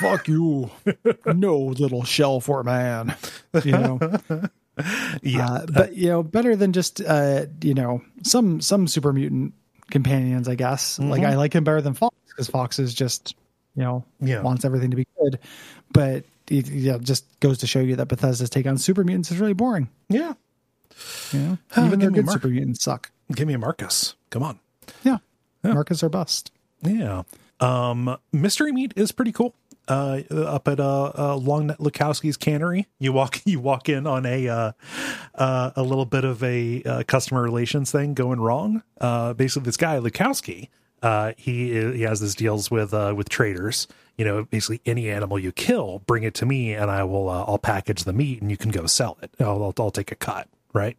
Fuck 0.00 0.28
you, 0.28 0.70
no 1.26 1.58
little 1.58 2.02
shell 2.02 2.40
for 2.40 2.60
a 2.60 2.64
man. 2.64 3.14
You 3.64 3.72
know, 3.72 3.98
Yeah, 5.22 5.46
uh, 5.50 5.66
but 5.66 5.94
you 5.96 6.08
know, 6.08 6.22
better 6.22 6.56
than 6.56 6.72
just 6.72 7.00
uh, 7.00 7.46
you 7.62 7.74
know 7.74 8.02
some 8.22 8.60
some 8.60 8.86
super 8.88 9.12
mutant 9.12 9.54
companions. 9.90 10.48
I 10.48 10.54
guess 10.54 10.98
like 10.98 11.22
I 11.24 11.36
like 11.36 11.54
him 11.54 11.64
better 11.64 11.80
than 11.80 11.94
Fawkes 11.94 12.16
because 12.28 12.48
Fawkes 12.48 12.78
is 12.78 12.94
just 12.94 13.34
you 13.74 13.82
know 13.82 14.04
Yeah. 14.20 14.42
wants 14.42 14.64
everything 14.64 14.90
to 14.90 14.96
be 14.96 15.06
good, 15.20 15.38
but 15.92 16.24
it 16.48 16.68
yeah, 16.68 16.98
just 16.98 17.24
goes 17.40 17.58
to 17.58 17.66
show 17.66 17.80
you 17.80 17.96
that 17.96 18.06
Bethesda's 18.08 18.50
take 18.50 18.66
on 18.66 18.78
super 18.78 19.04
mutants 19.04 19.30
is 19.30 19.38
really 19.38 19.52
boring. 19.54 19.88
yeah. 20.08 20.34
You 21.32 21.38
know, 21.40 21.58
Oh, 21.76 21.86
even 21.86 22.00
their 22.00 22.10
good 22.10 22.24
Mark. 22.26 22.36
super 22.42 22.48
mutants 22.48 22.82
suck. 22.82 23.10
Give 23.32 23.46
me 23.46 23.54
a 23.54 23.58
Marcus. 23.58 24.14
Come 24.30 24.42
on. 24.42 24.58
Yeah, 25.04 25.18
Marcus 25.62 26.02
or 26.02 26.08
bust. 26.08 26.50
Yeah. 26.82 27.22
Um, 27.60 28.16
mystery 28.32 28.72
meat 28.72 28.92
is 28.96 29.12
pretty 29.12 29.32
cool. 29.32 29.54
Uh, 29.88 30.20
up 30.30 30.68
at 30.68 30.78
uh, 30.78 31.12
uh 31.16 31.36
Long 31.36 31.70
Lukowski's 31.70 32.36
cannery, 32.36 32.86
you 32.98 33.12
walk 33.12 33.40
you 33.46 33.58
walk 33.58 33.88
in 33.88 34.06
on 34.06 34.26
a 34.26 34.46
uh, 34.48 34.72
uh 35.34 35.70
a 35.74 35.82
little 35.82 36.04
bit 36.04 36.24
of 36.24 36.42
a 36.44 36.82
uh, 36.82 37.02
customer 37.04 37.42
relations 37.42 37.90
thing 37.90 38.14
going 38.14 38.38
wrong. 38.40 38.82
Uh, 39.00 39.32
basically, 39.32 39.64
this 39.64 39.78
guy 39.78 39.98
Lukowski, 39.98 40.68
uh, 41.02 41.32
he 41.36 41.70
he 41.92 42.02
has 42.02 42.20
this 42.20 42.34
deals 42.34 42.70
with 42.70 42.92
uh 42.92 43.14
with 43.16 43.28
traders. 43.28 43.88
You 44.18 44.24
know, 44.24 44.44
basically 44.44 44.80
any 44.84 45.08
animal 45.10 45.38
you 45.38 45.52
kill, 45.52 46.00
bring 46.00 46.24
it 46.24 46.34
to 46.34 46.46
me, 46.46 46.74
and 46.74 46.90
I 46.90 47.04
will 47.04 47.28
uh, 47.28 47.44
I'll 47.46 47.56
package 47.58 48.04
the 48.04 48.12
meat, 48.12 48.42
and 48.42 48.50
you 48.50 48.56
can 48.56 48.70
go 48.70 48.84
sell 48.86 49.16
it. 49.22 49.30
I'll 49.40 49.62
I'll, 49.62 49.74
I'll 49.78 49.90
take 49.90 50.10
a 50.12 50.16
cut, 50.16 50.48
right? 50.72 50.96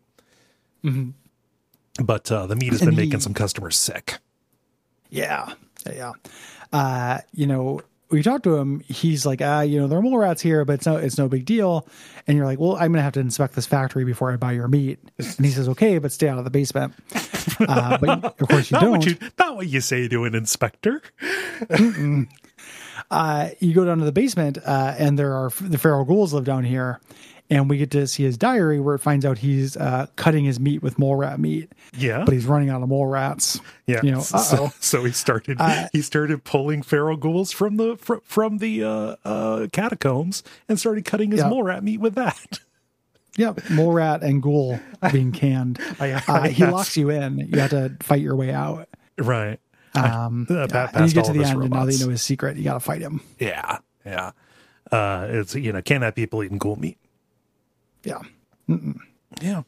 But 2.01 2.31
uh, 2.31 2.47
the 2.47 2.55
meat 2.55 2.71
has 2.71 2.79
been 2.79 2.89
And 2.89 2.97
he- 2.97 3.05
making 3.05 3.19
some 3.19 3.33
customers 3.33 3.77
sick. 3.77 4.19
Yeah, 5.09 5.53
yeah. 5.85 6.13
Uh, 6.71 7.19
you 7.33 7.45
know, 7.47 7.81
you 8.17 8.23
talk 8.23 8.43
to 8.43 8.55
him, 8.55 8.79
he's 8.87 9.25
like, 9.25 9.41
ah, 9.41 9.61
you 9.61 9.79
know, 9.79 9.87
there 9.87 9.99
are 9.99 10.01
mole 10.01 10.17
rats 10.17 10.41
here, 10.41 10.65
but 10.65 10.73
it's 10.73 10.85
no, 10.85 10.97
it's 10.97 11.17
no 11.17 11.27
big 11.27 11.45
deal. 11.45 11.87
And 12.27 12.35
you're 12.37 12.45
like, 12.45 12.59
well, 12.59 12.75
I'm 12.75 12.91
gonna 12.91 13.01
have 13.03 13.13
to 13.13 13.19
inspect 13.19 13.53
this 13.55 13.65
factory 13.65 14.03
before 14.05 14.31
I 14.31 14.35
buy 14.37 14.53
your 14.53 14.67
meat. 14.67 14.99
And 15.17 15.45
he 15.45 15.51
says, 15.51 15.69
okay, 15.69 15.97
but 15.99 16.11
stay 16.11 16.27
out 16.27 16.37
of 16.39 16.43
the 16.43 16.49
basement. 16.49 16.93
Uh, 17.59 17.97
but 17.97 18.41
of 18.41 18.47
course 18.47 18.71
you 18.71 18.75
Not 18.77 18.81
don't. 18.81 18.91
what 18.91 19.05
you 19.05 19.17
not 19.37 19.55
what 19.55 19.67
you 19.67 19.81
say 19.81 20.07
to 20.07 20.23
an 20.25 20.33
inspector. 20.35 21.01
uh, 23.11 23.49
you 23.59 23.73
go 23.73 23.85
down 23.85 23.99
to 23.99 24.05
the 24.05 24.11
basement, 24.11 24.57
uh, 24.65 24.95
and 24.97 25.17
there 25.17 25.33
are 25.33 25.49
the 25.61 25.77
feral 25.77 26.05
ghouls 26.05 26.33
live 26.33 26.45
down 26.45 26.63
here. 26.63 26.99
And 27.51 27.67
we 27.67 27.77
get 27.77 27.89
to 27.91 28.05
see 28.05 28.21
his 28.23 28.37
diary 28.37 28.79
where 28.79 28.93
it 28.93 28.99
finds 28.99 29.25
out 29.25 29.39
he's 29.39 29.75
uh, 29.75 30.05
cutting 30.15 30.45
his 30.45 30.59
meat 30.59 30.83
with 30.83 30.99
mole 30.99 31.15
rat 31.15 31.39
meat, 31.39 31.71
Yeah. 31.97 32.23
but 32.23 32.33
he's 32.33 32.45
running 32.45 32.69
out 32.69 32.83
of 32.83 32.89
mole 32.89 33.07
rats. 33.07 33.59
Yeah. 33.87 34.01
You 34.03 34.11
know, 34.11 34.19
so, 34.21 34.71
so 34.79 35.03
he 35.03 35.11
started 35.11 35.57
Uh, 35.59 35.87
he 35.91 36.03
started 36.03 36.43
pulling 36.43 36.83
feral 36.83 37.17
ghouls 37.17 37.51
from 37.51 37.77
the 37.77 37.97
fr- 37.97 38.21
from 38.23 38.59
the 38.59 38.83
uh, 38.83 39.15
uh, 39.25 39.67
catacombs 39.71 40.43
and 40.67 40.79
started 40.79 41.05
cutting 41.05 41.31
his 41.31 41.39
Yeah. 41.39 41.49
mole 41.49 41.63
rat 41.63 41.83
meat 41.83 41.99
with 41.99 42.13
that. 42.15 42.59
Yep, 43.37 43.69
mole 43.69 43.93
rat 43.93 44.21
and 44.21 44.41
ghoul 44.43 44.79
being 45.13 45.31
canned. 45.31 45.79
I- 45.99 46.11
uh, 46.13 46.21
I- 46.27 46.49
he 46.49 46.65
locks 46.65 46.97
you 46.97 47.09
in. 47.09 47.37
You 47.39 47.59
have 47.59 47.69
to 47.69 47.95
fight 48.01 48.21
your 48.21 48.35
way 48.35 48.51
out. 48.51 48.89
right. 49.17 49.59
Um, 49.95 50.45
Uh, 50.49 50.67
yeah, 50.69 50.89
and 50.93 51.07
you 51.07 51.13
get 51.13 51.25
to 51.25 51.33
the 51.33 51.43
end, 51.45 51.61
and 51.61 51.69
now 51.71 51.85
that 51.85 51.93
you 51.93 52.03
know 52.05 52.09
his 52.11 52.21
secret, 52.21 52.57
you 52.57 52.63
got 52.63 52.73
to 52.73 52.79
fight 52.79 53.01
him. 53.01 53.21
Yeah. 53.39 53.77
Yeah. 54.05 54.31
Uh, 54.91 55.27
it's 55.29 55.55
you 55.55 55.71
know 55.71 55.81
can't 55.81 56.03
have 56.03 56.15
people 56.15 56.43
eating 56.43 56.57
ghoul 56.57 56.75
meat. 56.75 56.97
Yeah, 58.09 58.21
Yeah. 59.41 59.61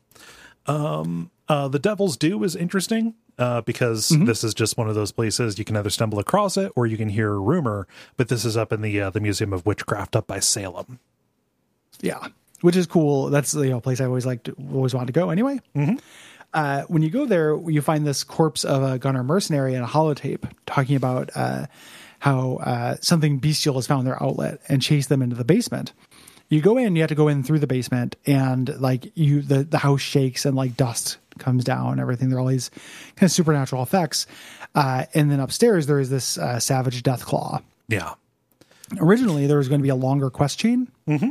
Um, 0.67 1.31
uh, 1.47 1.67
the 1.67 1.79
Devil's 1.79 2.17
Due 2.17 2.43
is 2.43 2.55
interesting. 2.55 3.13
uh, 3.39 3.61
because 3.61 4.09
Mm-hmm. 4.09 4.25
this 4.25 4.43
is 4.43 4.53
just 4.53 4.77
one 4.77 4.87
of 4.89 4.95
those 4.95 5.11
places 5.11 5.57
you 5.57 5.65
can 5.65 5.75
either 5.77 5.89
stumble 5.89 6.19
across 6.19 6.57
it 6.57 6.71
or 6.75 6.85
you 6.85 6.97
can 6.97 7.09
hear 7.09 7.31
a 7.33 7.39
rumor. 7.39 7.87
But 8.17 8.27
this 8.27 8.45
is 8.45 8.55
up 8.57 8.71
in 8.73 8.81
the 8.81 8.99
uh, 9.01 9.09
the 9.09 9.19
Museum 9.19 9.53
of 9.53 9.65
Witchcraft 9.65 10.15
up 10.15 10.27
by 10.27 10.39
Salem. 10.39 10.99
Yeah, 12.01 12.27
which 12.61 12.75
is 12.75 12.85
cool. 12.87 13.29
That's 13.29 13.53
you 13.53 13.69
know 13.69 13.77
a 13.77 13.81
place 13.81 13.99
I 14.01 14.05
always 14.05 14.25
liked, 14.25 14.49
always 14.73 14.93
wanted 14.93 15.07
to 15.07 15.13
go. 15.13 15.29
Anyway, 15.29 15.59
uh, 16.53 16.83
when 16.83 17.01
you 17.01 17.09
go 17.09 17.25
there, 17.25 17.57
you 17.69 17.81
find 17.81 18.05
this 18.05 18.23
corpse 18.23 18.63
of 18.63 18.83
a 18.83 18.99
gunner 18.99 19.23
mercenary 19.23 19.73
and 19.75 19.83
a 19.83 19.87
holotape 19.87 20.49
talking 20.65 20.95
about 20.95 21.29
uh, 21.35 21.65
how 22.19 22.57
uh, 22.57 22.95
something 23.01 23.39
bestial 23.39 23.75
has 23.75 23.87
found 23.87 24.05
their 24.05 24.21
outlet 24.21 24.59
and 24.69 24.81
chased 24.81 25.09
them 25.09 25.21
into 25.21 25.35
the 25.35 25.45
basement. 25.45 25.93
You 26.51 26.61
go 26.61 26.77
in, 26.77 26.95
you 26.95 27.01
have 27.01 27.09
to 27.09 27.15
go 27.15 27.27
in 27.29 27.43
through 27.43 27.59
the 27.59 27.67
basement, 27.67 28.15
and 28.27 28.79
like 28.79 29.11
you, 29.15 29.41
the 29.41 29.63
the 29.63 29.77
house 29.79 30.01
shakes 30.01 30.45
and 30.45 30.55
like 30.55 30.75
dust 30.77 31.17
comes 31.39 31.63
down, 31.63 31.93
and 31.93 32.01
everything. 32.01 32.29
There 32.29 32.37
are 32.37 32.41
all 32.41 32.47
these 32.47 32.69
kind 33.15 33.23
of 33.27 33.31
supernatural 33.31 33.81
effects, 33.81 34.27
uh, 34.75 35.05
and 35.13 35.31
then 35.31 35.39
upstairs 35.39 35.87
there 35.87 35.99
is 35.99 36.09
this 36.09 36.37
uh, 36.37 36.59
savage 36.59 37.03
death 37.03 37.25
claw 37.25 37.61
Yeah. 37.87 38.13
originally 38.99 39.47
there 39.47 39.57
was 39.57 39.69
going 39.69 39.79
to 39.79 39.83
be 39.83 39.89
a 39.89 39.95
longer 39.95 40.29
quest 40.29 40.59
chain 40.59 40.89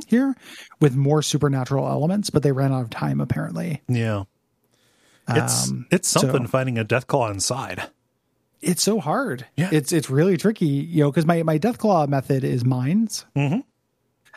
here 0.08 0.34
with 0.80 0.96
more 0.96 1.20
supernatural 1.22 1.86
elements, 1.86 2.30
but 2.30 2.42
they 2.42 2.52
ran 2.52 2.72
out 2.72 2.80
of 2.82 2.90
time 2.90 3.20
apparently. 3.20 3.82
Yeah. 3.88 4.24
It's 5.28 5.68
Um, 5.68 5.86
it's 5.90 6.08
something 6.08 6.44
so- 6.46 6.50
finding 6.50 6.78
a 6.78 6.84
death 6.84 7.06
claw 7.06 7.30
inside. 7.30 7.84
It's 8.62 8.82
so 8.82 9.00
hard. 9.00 9.46
Yeah. 9.56 9.68
It's 9.72 9.92
it's 9.92 10.10
really 10.10 10.36
tricky, 10.36 10.66
you 10.66 11.02
know, 11.04 11.10
because 11.10 11.24
my 11.26 11.42
my 11.42 11.56
death 11.58 11.78
claw 11.78 12.06
method 12.06 12.42
is 12.44 12.64
mines. 12.64 13.24
Mhm. 13.36 13.64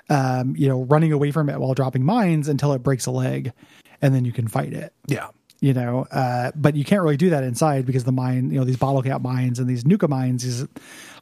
Um, 0.09 0.55
you 0.57 0.67
know, 0.67 0.83
running 0.83 1.13
away 1.13 1.31
from 1.31 1.49
it 1.49 1.59
while 1.59 1.73
dropping 1.73 2.03
mines 2.03 2.47
until 2.49 2.73
it 2.73 2.79
breaks 2.83 3.05
a 3.05 3.11
leg, 3.11 3.53
and 4.01 4.13
then 4.13 4.25
you 4.25 4.31
can 4.33 4.47
fight 4.47 4.73
it. 4.73 4.93
Yeah. 5.07 5.29
You 5.61 5.73
know, 5.73 6.05
uh, 6.11 6.51
but 6.55 6.75
you 6.75 6.83
can't 6.83 7.01
really 7.01 7.15
do 7.15 7.29
that 7.29 7.45
inside 7.45 7.85
because 7.85 8.03
the 8.03 8.11
mine, 8.11 8.51
you 8.51 8.59
know, 8.59 8.65
these 8.65 8.75
bottle 8.75 9.01
cap 9.01 9.21
mines 9.21 9.59
and 9.59 9.67
these 9.69 9.85
nuka 9.85 10.09
mines, 10.09 10.43
these 10.43 10.67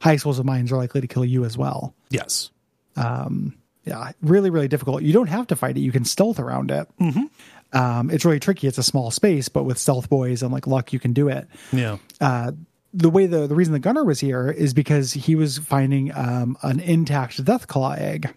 high 0.00 0.14
explosive 0.14 0.44
mines 0.44 0.72
are 0.72 0.76
likely 0.76 1.00
to 1.00 1.06
kill 1.06 1.24
you 1.24 1.44
as 1.44 1.56
well. 1.56 1.94
Yes. 2.10 2.50
Um, 2.96 3.54
yeah, 3.84 4.10
really, 4.20 4.50
really 4.50 4.66
difficult. 4.68 5.02
You 5.02 5.12
don't 5.12 5.28
have 5.28 5.46
to 5.48 5.56
fight 5.56 5.76
it; 5.76 5.80
you 5.80 5.92
can 5.92 6.04
stealth 6.04 6.40
around 6.40 6.72
it. 6.72 6.88
Um, 7.72 8.10
it's 8.10 8.24
really 8.24 8.40
tricky. 8.40 8.66
It's 8.66 8.78
a 8.78 8.82
small 8.82 9.10
space, 9.12 9.48
but 9.48 9.62
with 9.62 9.78
stealth 9.78 10.10
boys 10.10 10.42
and 10.42 10.52
like 10.52 10.66
luck, 10.66 10.92
you 10.92 10.98
can 10.98 11.12
do 11.12 11.28
it. 11.28 11.46
Yeah. 11.72 11.98
Uh, 12.20 12.52
The 12.92 13.10
way 13.10 13.26
the 13.26 13.46
the 13.46 13.54
reason 13.54 13.72
the 13.72 13.78
gunner 13.78 14.04
was 14.04 14.18
here 14.20 14.50
is 14.50 14.74
because 14.74 15.12
he 15.12 15.34
was 15.36 15.58
finding 15.58 16.12
um, 16.14 16.58
an 16.62 16.80
intact 16.80 17.42
death 17.44 17.66
claw 17.68 17.92
egg. 17.92 18.28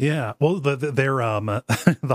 Yeah. 0.00 0.32
Well, 0.40 0.60
the, 0.60 0.76
the, 0.76 0.92
their 0.92 1.22
um 1.22 1.46
the 1.46 1.62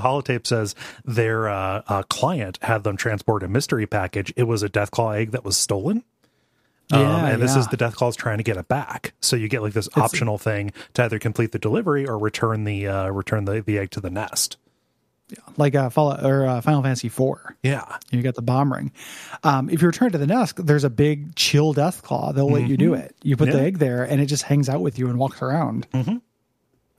holotape 0.02 0.46
says 0.48 0.76
their 1.04 1.48
uh, 1.50 1.82
uh, 1.88 2.04
client 2.04 2.60
had 2.62 2.84
them 2.84 2.98
transport 2.98 3.44
a 3.44 3.48
mystery 3.48 3.86
package. 3.88 4.34
It 4.36 4.44
was 4.44 4.64
a 4.64 4.70
Deathclaw 4.70 5.18
egg 5.18 5.32
that 5.32 5.44
was 5.46 5.56
stolen. 5.58 6.04
Um, 6.92 7.00
Yeah, 7.02 7.26
and 7.28 7.42
this 7.42 7.54
yeah. 7.56 7.62
is 7.62 7.68
the 7.70 7.78
Deathclaw's 7.78 8.16
trying 8.16 8.38
to 8.38 8.44
get 8.44 8.58
it 8.58 8.68
back. 8.68 9.14
So 9.22 9.36
you 9.36 9.48
get 9.48 9.62
like 9.64 9.74
this 9.74 9.90
optional 9.96 10.38
thing 10.38 10.72
to 10.94 11.04
either 11.04 11.18
complete 11.20 11.52
the 11.52 11.60
delivery 11.60 12.08
or 12.08 12.18
return 12.18 12.64
the 12.64 12.88
uh, 12.88 13.10
return 13.10 13.46
the, 13.46 13.62
the 13.62 13.80
egg 13.80 13.90
to 13.92 14.02
the 14.02 14.12
nest. 14.12 14.58
like 15.58 15.74
uh, 15.74 15.90
Fallout 15.90 16.24
or 16.24 16.46
uh, 16.46 16.62
Final 16.62 16.84
Fantasy 16.84 17.10
Four. 17.10 17.56
Yeah. 17.64 17.98
You 18.12 18.22
got 18.22 18.36
the 18.36 18.44
bomb 18.44 18.72
ring. 18.72 18.92
Um, 19.44 19.70
if 19.72 19.82
you 19.82 19.88
return 19.88 20.12
to 20.12 20.20
the 20.20 20.28
nest, 20.28 20.64
there's 20.64 20.84
a 20.84 20.90
big 20.92 21.36
chill 21.36 21.74
death 21.74 22.04
claw. 22.04 22.32
They'll 22.32 22.52
let 22.52 22.68
you 22.68 22.78
do 22.78 22.94
it. 22.94 23.16
You 23.24 23.36
put 23.36 23.52
the 23.52 23.62
egg 23.62 23.80
there, 23.80 24.04
and 24.04 24.22
it 24.22 24.28
just 24.28 24.44
hangs 24.44 24.70
out 24.70 24.82
with 24.82 25.00
you 25.00 25.10
and 25.10 25.18
walks 25.18 25.42
around. 25.42 25.88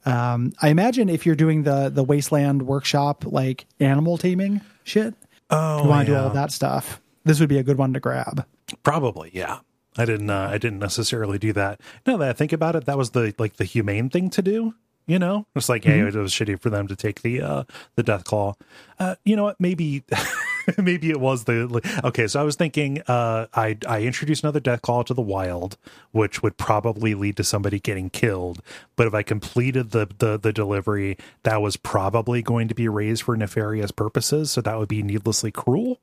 Um, 0.07 0.53
I 0.62 0.69
imagine 0.69 1.09
if 1.09 1.27
you're 1.27 1.35
doing 1.35 1.65
the 1.65 1.91
the 1.91 2.05
wasteland 2.05 2.62
workshop 2.66 3.24
like 3.27 3.66
animal 3.81 4.16
taming 4.19 4.61
shit, 4.85 5.15
Oh, 5.51 5.83
you 5.83 5.89
want 5.89 6.07
to 6.07 6.12
do 6.12 6.19
all 6.19 6.31
that 6.31 6.53
stuff. 6.53 7.01
This 7.24 7.41
would 7.41 7.49
be 7.49 7.59
a 7.59 7.62
good 7.62 7.77
one 7.78 7.93
to 7.93 8.01
grab. 8.01 8.47
Probably, 8.83 9.31
yeah. 9.33 9.59
I 9.99 10.05
didn't. 10.05 10.31
Uh, 10.31 10.49
I 10.51 10.59
didn't 10.59 10.78
necessarily 10.78 11.39
do 11.39 11.53
that. 11.55 11.81
Now 12.07 12.16
that 12.19 12.28
I 12.28 12.33
think 12.33 12.53
about 12.53 12.77
it, 12.77 12.85
that 12.85 12.99
was 12.99 13.11
the 13.11 13.35
like 13.39 13.57
the 13.57 13.65
humane 13.65 14.11
thing 14.11 14.31
to 14.31 14.43
do. 14.43 14.74
You 15.07 15.19
know, 15.20 15.47
it's 15.55 15.69
like, 15.69 15.85
hey, 15.85 16.01
it 16.01 16.15
was 16.15 16.33
shitty 16.33 16.61
for 16.61 16.69
them 16.69 16.89
to 16.89 16.97
take 16.97 17.23
the 17.23 17.41
uh 17.41 17.65
the 17.95 18.03
death 18.03 18.24
claw. 18.24 18.55
Uh, 18.99 19.15
you 19.24 19.37
know 19.37 19.45
what? 19.45 19.61
Maybe, 19.61 20.03
maybe 20.78 21.10
it 21.10 21.20
was 21.20 21.44
the 21.44 22.01
okay. 22.05 22.26
So 22.26 22.40
I 22.40 22.43
was 22.43 22.56
thinking, 22.56 23.02
uh, 23.06 23.47
I 23.55 23.76
I 23.86 24.02
introduced 24.02 24.43
another 24.43 24.60
death 24.60 24.82
claw 24.82 25.02
to 25.05 25.14
the 25.14 25.22
wild, 25.22 25.76
which 26.12 26.43
would 26.43 26.56
probably 26.56 27.14
lead 27.14 27.36
to 27.36 27.44
somebody 27.44 27.78
getting 27.78 28.10
killed. 28.10 28.62
But 28.97 29.06
if 29.06 29.14
I 29.14 29.22
completed 29.22 29.90
the 29.90 30.09
the 30.18 30.38
the 30.38 30.52
delivery, 30.52 31.18
that 31.43 31.62
was 31.62 31.76
probably 31.76 32.43
going 32.43 32.68
to 32.68 32.74
be 32.74 32.88
raised 32.88 33.22
for 33.22 33.36
nefarious 33.36 33.90
purposes. 33.90 34.51
So 34.51 34.60
that 34.60 34.78
would 34.78 34.88
be 34.88 35.02
needlessly 35.02 35.51
cruel. 35.51 36.01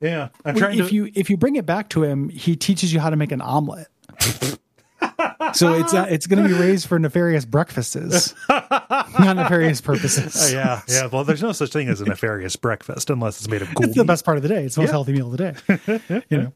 Yeah, 0.00 0.28
I'm 0.44 0.56
trying 0.56 0.78
if 0.78 0.88
to. 0.88 0.94
you 0.94 1.10
if 1.14 1.30
you 1.30 1.36
bring 1.36 1.56
it 1.56 1.66
back 1.66 1.88
to 1.90 2.02
him, 2.02 2.28
he 2.28 2.56
teaches 2.56 2.92
you 2.92 3.00
how 3.00 3.10
to 3.10 3.16
make 3.16 3.32
an 3.32 3.40
omelet. 3.40 3.88
so 5.54 5.74
it's 5.74 5.92
uh, 5.94 6.06
it's 6.08 6.26
going 6.26 6.42
to 6.42 6.48
be 6.48 6.54
raised 6.54 6.86
for 6.88 6.98
nefarious 6.98 7.44
breakfasts, 7.44 8.34
not 8.48 9.36
nefarious 9.36 9.80
purposes. 9.80 10.52
yeah, 10.52 10.82
yeah. 10.88 11.06
Well, 11.12 11.24
there's 11.24 11.42
no 11.42 11.52
such 11.52 11.70
thing 11.72 11.88
as 11.88 12.00
a 12.00 12.04
nefarious 12.06 12.56
breakfast 12.56 13.10
unless 13.10 13.38
it's 13.38 13.48
made 13.48 13.62
of 13.62 13.74
gold. 13.74 13.88
It's 13.88 13.96
the 13.96 14.04
best 14.04 14.24
part 14.24 14.36
of 14.36 14.42
the 14.42 14.48
day. 14.48 14.64
It's 14.64 14.74
the 14.76 14.82
most 14.82 14.90
healthy 14.90 15.12
meal 15.12 15.26
of 15.32 15.36
the 15.36 15.52
day. 15.52 16.22
you 16.30 16.38
know. 16.38 16.52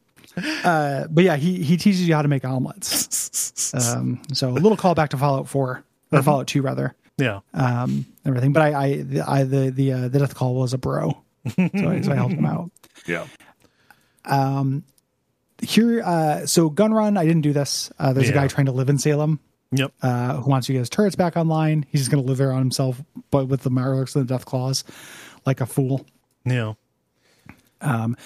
Uh, 0.63 1.07
but 1.09 1.23
yeah, 1.23 1.35
he 1.35 1.61
he 1.61 1.77
teaches 1.77 2.07
you 2.07 2.13
how 2.15 2.21
to 2.21 2.27
make 2.27 2.45
omelets. 2.45 3.09
Um, 3.73 4.21
so 4.33 4.49
a 4.49 4.51
little 4.51 4.75
call 4.75 4.95
back 4.95 5.11
to 5.11 5.17
Fallout 5.17 5.47
Four 5.47 5.83
or 6.11 6.21
Fallout 6.23 6.47
Two 6.47 6.61
rather, 6.61 6.93
Yeah, 7.17 7.39
um, 7.53 8.05
everything. 8.25 8.51
But 8.51 8.63
I 8.63 8.83
I 8.83 8.95
the, 9.01 9.29
I 9.29 9.43
the 9.43 9.69
the 9.71 9.91
uh, 9.93 10.07
the 10.09 10.19
death 10.19 10.35
call 10.35 10.55
was 10.55 10.73
a 10.73 10.77
bro, 10.77 11.11
so 11.55 11.63
I, 11.65 12.01
so 12.01 12.11
I 12.11 12.15
helped 12.15 12.33
him 12.33 12.45
out. 12.45 12.69
yeah, 13.07 13.27
Here, 15.61 16.01
uh, 16.03 16.45
so 16.45 16.69
gun 16.69 16.93
run. 16.93 17.17
I 17.17 17.25
didn't 17.25 17.41
do 17.41 17.53
this. 17.53 17.91
Uh, 17.99 18.13
there's 18.13 18.29
a 18.29 18.33
guy 18.33 18.47
trying 18.47 18.65
to 18.65 18.71
live 18.71 18.89
in 18.89 18.97
Salem. 18.97 19.39
yep. 19.71 19.93
uh, 20.01 20.37
who 20.37 20.49
wants 20.49 20.67
to 20.67 20.73
get 20.73 20.79
his 20.79 20.89
turrets 20.89 21.15
back 21.15 21.37
online. 21.37 21.85
He's 21.89 22.01
just 22.01 22.11
going 22.11 22.23
to 22.23 22.27
live 22.27 22.37
there 22.37 22.51
on 22.51 22.59
himself, 22.59 23.01
but 23.29 23.45
with 23.47 23.61
the 23.61 23.69
Mirelurks 23.71 24.15
and 24.15 24.27
the 24.27 24.33
Death 24.33 24.45
Claws, 24.45 24.83
like 25.45 25.61
a 25.61 25.65
fool. 25.65 26.05
Yeah, 26.45 26.73
Um, 27.81 28.17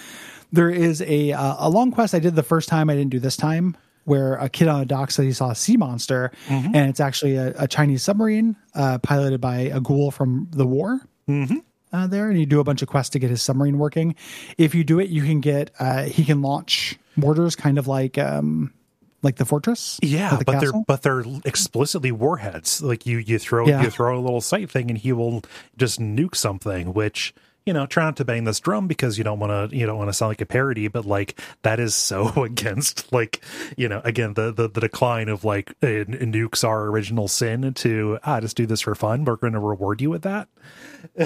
There 0.52 0.70
is 0.70 1.02
a 1.02 1.34
uh, 1.34 1.56
a 1.60 1.70
long 1.70 1.92
quest 1.92 2.16
I 2.16 2.20
did 2.20 2.36
the 2.36 2.44
first 2.44 2.70
time. 2.70 2.90
I 2.90 2.96
didn't 2.96 3.12
do 3.12 3.20
this 3.20 3.36
time. 3.38 3.76
Where 4.06 4.36
a 4.36 4.50
kid 4.50 4.68
on 4.68 4.82
a 4.82 4.86
dock 4.86 5.10
said 5.10 5.26
he 5.26 5.32
saw 5.34 5.50
a 5.50 5.56
sea 5.56 5.78
monster, 5.78 6.32
and 6.48 6.76
it's 6.90 7.00
actually 7.00 7.36
a, 7.38 7.54
a 7.58 7.68
Chinese 7.68 8.04
submarine 8.04 8.56
uh, 8.76 9.00
piloted 9.00 9.42
by 9.42 9.58
a 9.62 9.80
ghoul 9.82 10.12
from 10.12 10.48
the 10.52 10.66
war. 10.66 11.02
Mm-hmm. 11.28 11.58
Uh, 11.92 12.06
there, 12.08 12.30
and 12.30 12.40
you 12.40 12.46
do 12.46 12.60
a 12.60 12.64
bunch 12.64 12.82
of 12.84 12.88
quests 12.88 13.10
to 13.12 13.20
get 13.20 13.32
his 13.32 13.42
submarine 13.42 13.80
working. 13.80 14.14
If 14.60 14.76
you 14.76 14.84
do 14.84 15.00
it, 15.00 15.10
you 15.10 15.24
can 15.24 15.40
get 15.42 15.72
uh, 15.80 16.04
he 16.04 16.24
can 16.24 16.42
launch 16.44 17.00
mortars, 17.18 17.56
kind 17.56 17.78
of 17.78 17.88
like 17.88 18.18
um, 18.18 18.74
like 19.22 19.36
the 19.38 19.46
fortress. 19.46 20.00
yeah. 20.04 20.36
the 20.38 20.46
But 20.46 20.54
castle. 20.54 20.72
they're 20.72 20.84
but 20.88 21.02
they're 21.02 21.24
explicitly 21.46 22.12
warheads. 22.12 22.82
Like 22.82 23.06
you 23.06 23.18
you 23.18 23.40
throw 23.40 23.68
Yeah. 23.68 23.82
you 23.84 23.90
throw 23.90 24.18
a 24.18 24.22
little 24.22 24.42
sight 24.42 24.70
thing 24.70 24.90
and 24.90 24.98
he 24.98 25.12
will 25.14 25.44
just 25.78 26.00
nuke 26.00 26.36
something. 26.36 26.94
Which 26.94 27.34
you 27.66 27.74
know, 27.74 27.88
try 27.88 28.04
not 28.04 28.16
to 28.18 28.24
bang 28.24 28.44
this 28.44 28.60
drum 28.60 28.86
because 28.88 29.18
you 29.18 29.24
don't 29.24 29.40
want 29.40 29.72
to 29.72 29.76
you 29.76 29.88
don't 29.88 29.98
want 29.98 30.08
to 30.10 30.14
sound 30.14 30.30
like 30.30 30.42
a 30.42 30.46
parody. 30.46 30.88
But 30.88 31.06
like 31.08 31.42
that 31.64 31.80
is 31.80 31.96
so 31.96 32.28
against 32.44 33.12
like 33.12 33.42
you 33.76 33.90
know 33.90 34.02
again 34.04 34.36
the 34.36 34.52
the, 34.54 34.70
the 34.70 34.82
decline 34.82 35.30
of 35.30 35.44
like 35.44 35.72
uh, 35.82 36.06
nukes 36.06 36.64
our 36.64 36.86
original 36.86 37.28
sin 37.28 37.74
to 37.74 38.20
ah 38.24 38.40
just 38.40 38.56
do 38.56 38.68
this 38.68 38.82
for 38.82 38.94
fun. 38.94 39.26
We're 39.26 39.38
going 39.38 39.54
to 39.54 39.60
reward 39.60 40.00
you 40.00 40.12
with 40.12 40.22
that. 40.22 40.48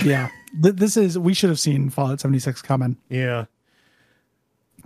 yeah, 0.04 0.30
this 0.58 0.96
is 0.96 1.20
we 1.20 1.34
should 1.34 1.50
have 1.50 1.60
seen 1.60 1.90
Fallout 1.90 2.22
seventy 2.22 2.40
six 2.40 2.62
coming 2.62 2.96
Yeah. 3.10 3.46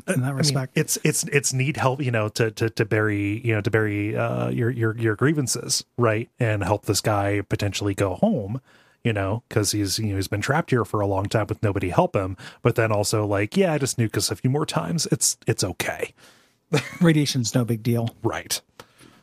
In 0.07 0.21
that 0.21 0.27
I 0.27 0.29
mean, 0.29 0.37
respect. 0.37 0.77
it's 0.77 0.97
it's 1.03 1.23
it's 1.25 1.53
need 1.53 1.77
help, 1.77 2.01
you 2.01 2.11
know, 2.11 2.29
to 2.29 2.51
to 2.51 2.69
to 2.69 2.85
bury, 2.85 3.39
you 3.45 3.53
know, 3.55 3.61
to 3.61 3.71
bury 3.71 4.15
uh, 4.15 4.49
your 4.49 4.69
your 4.69 4.97
your 4.97 5.15
grievances, 5.15 5.83
right, 5.97 6.29
and 6.39 6.63
help 6.63 6.85
this 6.85 7.01
guy 7.01 7.41
potentially 7.41 7.93
go 7.93 8.15
home, 8.15 8.61
you 9.03 9.13
know, 9.13 9.43
because 9.49 9.71
he's 9.71 9.99
you 9.99 10.07
know 10.07 10.15
he's 10.15 10.27
been 10.27 10.41
trapped 10.41 10.69
here 10.71 10.85
for 10.85 10.99
a 11.01 11.07
long 11.07 11.25
time 11.25 11.47
with 11.47 11.61
nobody 11.63 11.89
help 11.89 12.15
him. 12.15 12.35
But 12.61 12.75
then 12.75 12.91
also 12.91 13.25
like, 13.25 13.55
yeah, 13.57 13.77
just 13.77 13.97
nuke 13.97 14.17
us 14.17 14.31
a 14.31 14.35
few 14.35 14.49
more 14.49 14.65
times. 14.65 15.05
It's 15.11 15.37
it's 15.47 15.63
okay, 15.63 16.13
radiation's 17.01 17.53
no 17.55 17.63
big 17.65 17.83
deal. 17.83 18.15
right? 18.23 18.59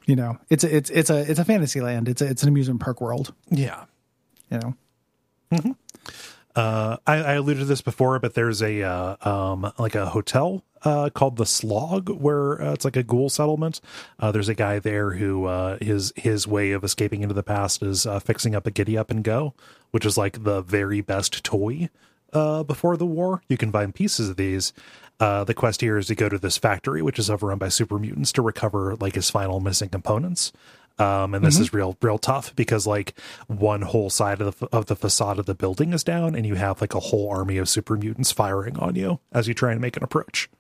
You 0.07 0.17
know, 0.17 0.39
it's 0.49 0.65
a, 0.65 0.75
it's 0.77 0.91
it's 0.91 1.11
a 1.11 1.31
it's 1.31 1.39
a 1.39 1.45
fantasy 1.45 1.81
land. 1.81 2.09
It's 2.09 2.23
a, 2.23 2.27
it's 2.27 2.43
an 2.43 2.49
amusement 2.49 2.81
park 2.81 3.01
world. 3.01 3.33
Yeah. 3.51 3.85
You 4.51 4.59
know, 5.53 5.77
Uh, 6.57 6.97
I, 7.07 7.15
I 7.17 7.33
alluded 7.35 7.61
to 7.61 7.65
this 7.65 7.81
before, 7.81 8.19
but 8.19 8.35
there's 8.35 8.61
a 8.61 8.83
uh, 8.83 9.17
um 9.29 9.73
like 9.79 9.95
a 9.95 10.07
hotel 10.07 10.65
uh 10.85 11.11
called 11.11 11.37
the 11.37 11.47
Slog 11.47 12.09
where 12.09 12.61
uh, 12.61 12.73
it's 12.73 12.85
like 12.85 12.97
a 12.97 13.03
ghoul 13.03 13.29
settlement. 13.29 13.81
Uh, 14.19 14.33
there's 14.33 14.49
a 14.49 14.55
guy 14.55 14.79
there 14.79 15.13
who 15.13 15.47
uh 15.47 15.79
his 15.81 16.13
his 16.17 16.47
way 16.47 16.73
of 16.73 16.85
escaping 16.85 17.23
into 17.23 17.35
the 17.35 17.43
past 17.43 17.83
is 17.83 18.07
uh, 18.07 18.21
fixing 18.21 18.55
up 18.55 18.67
a 18.67 18.71
giddy 18.71 18.97
up 18.97 19.11
and 19.11 19.25
go, 19.25 19.55
which 19.91 20.07
is 20.07 20.17
like 20.17 20.45
the 20.45 20.63
very 20.63 21.01
best 21.01 21.45
toy 21.45 21.89
uh 22.33 22.63
before 22.63 22.97
the 22.97 23.07
war. 23.07 23.43
You 23.49 23.57
can 23.57 23.73
find 23.73 23.95
pieces 23.95 24.29
of 24.29 24.37
these. 24.37 24.73
Uh, 25.19 25.45
the 25.45 25.53
quest 25.53 25.83
here 25.83 25.99
is 25.99 26.07
to 26.07 26.15
go 26.15 26.31
to 26.31 26.39
this 26.39 26.57
factory, 26.57 27.03
which 27.03 27.19
is 27.19 27.29
overrun 27.29 27.59
by 27.59 27.69
super 27.69 27.99
mutants, 27.99 28.33
to 28.33 28.41
recover 28.41 28.97
like 29.01 29.15
his 29.15 29.29
final 29.29 29.61
missing 29.61 29.91
components. 29.91 30.51
Um, 30.99 31.35
and 31.35 31.45
this 31.45 31.59
is 31.59 31.73
real, 31.73 31.97
real 32.03 32.19
tough 32.19 32.55
because 32.57 32.87
like 32.87 33.15
one 33.47 33.83
whole 33.83 34.11
side 34.11 34.41
of 34.43 34.59
the 34.59 34.67
of 34.67 34.87
the 34.87 34.97
facade 34.97 35.39
of 35.39 35.47
the 35.47 35.55
building 35.55 35.95
is 35.95 36.05
down, 36.05 36.35
and 36.35 36.45
you 36.47 36.57
have 36.57 36.81
like 36.83 36.95
a 36.95 37.01
whole 37.01 37.31
army 37.31 37.57
of 37.57 37.71
super 37.71 37.97
mutants 37.97 38.33
firing 38.33 38.79
on 38.79 38.97
you 38.97 39.19
as 39.33 39.49
you 39.49 39.55
try 39.55 39.73
and 39.73 39.81
make 39.81 39.97
an 39.97 40.03
approach. 40.03 40.51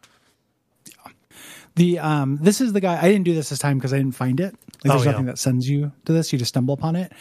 The 1.76 1.98
um, 2.00 2.36
this 2.40 2.60
is 2.60 2.72
the 2.72 2.80
guy. 2.80 2.98
I 3.00 3.08
didn't 3.08 3.24
do 3.24 3.34
this 3.34 3.48
this 3.50 3.58
time 3.58 3.78
because 3.78 3.92
I 3.92 3.98
didn't 3.98 4.14
find 4.16 4.40
it. 4.40 4.54
Like, 4.54 4.82
there's 4.82 4.92
Oh, 4.92 4.96
yeah. 4.96 5.00
Mm-hmm. 5.00 5.10
nothing 5.12 5.26
that 5.26 5.38
sends 5.38 5.68
you 5.68 5.92
to 6.04 6.12
this. 6.12 6.32
You 6.32 6.38
just 6.38 6.48
stumble 6.50 6.74
upon 6.74 6.96
it. 6.96 7.12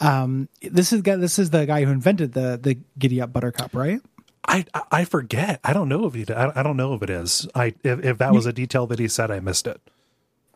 Um, 0.00 0.48
this 0.60 0.92
is. 0.92 1.02
This 1.02 1.38
is 1.38 1.50
the 1.50 1.66
guy 1.66 1.84
who 1.84 1.90
invented 1.92 2.32
the 2.32 2.58
the 2.62 2.78
Giddy 2.98 3.20
Up 3.20 3.32
Buttercup, 3.32 3.74
right? 3.74 4.00
I 4.46 4.64
I- 4.90 5.04
forget. 5.04 5.60
I 5.62 5.72
don't 5.72 5.88
know 5.88 6.04
if 6.06 6.14
he. 6.14 6.26
I, 6.32 6.60
I 6.60 6.62
don't 6.62 6.76
know 6.76 6.94
if 6.94 7.02
it 7.02 7.10
is. 7.10 7.46
I 7.54 7.74
if, 7.84 8.04
if 8.04 8.18
that 8.18 8.32
was 8.32 8.44
a 8.46 8.52
detail 8.52 8.86
that 8.88 8.98
he 8.98 9.06
said, 9.08 9.30
I 9.30 9.38
missed 9.40 9.66
it. 9.68 9.80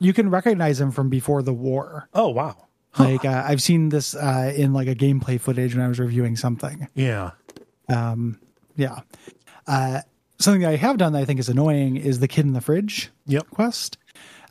You 0.00 0.12
can 0.12 0.28
recognize 0.28 0.80
him 0.80 0.90
from 0.90 1.08
before 1.08 1.42
the 1.42 1.54
war. 1.54 2.08
Oh 2.12 2.28
wow. 2.28 2.56
Like 2.98 3.24
uh, 3.24 3.44
I've 3.46 3.62
seen 3.62 3.90
this 3.90 4.14
uh, 4.14 4.52
in 4.56 4.72
like 4.72 4.88
a 4.88 4.94
gameplay 4.94 5.38
footage 5.40 5.74
when 5.74 5.84
I 5.84 5.88
was 5.88 6.00
reviewing 6.00 6.34
something. 6.34 6.88
Yeah. 6.94 7.30
Um. 7.88 8.40
Yeah. 8.76 9.00
Uh, 9.66 10.00
something 10.38 10.62
that 10.62 10.70
I 10.72 10.76
have 10.76 10.96
done 10.98 11.12
that 11.12 11.20
I 11.20 11.24
think 11.24 11.40
is 11.40 11.48
annoying 11.48 11.96
is 11.96 12.18
the 12.20 12.28
kid 12.28 12.46
in 12.46 12.52
the 12.52 12.60
fridge 12.60 13.10
Yep. 13.26 13.50
quest. 13.50 13.98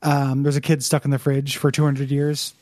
Um, 0.01 0.43
there's 0.43 0.55
a 0.55 0.61
kid 0.61 0.83
stuck 0.83 1.05
in 1.05 1.11
the 1.11 1.19
fridge 1.19 1.57
for 1.57 1.71
200 1.71 2.11
years, 2.11 2.53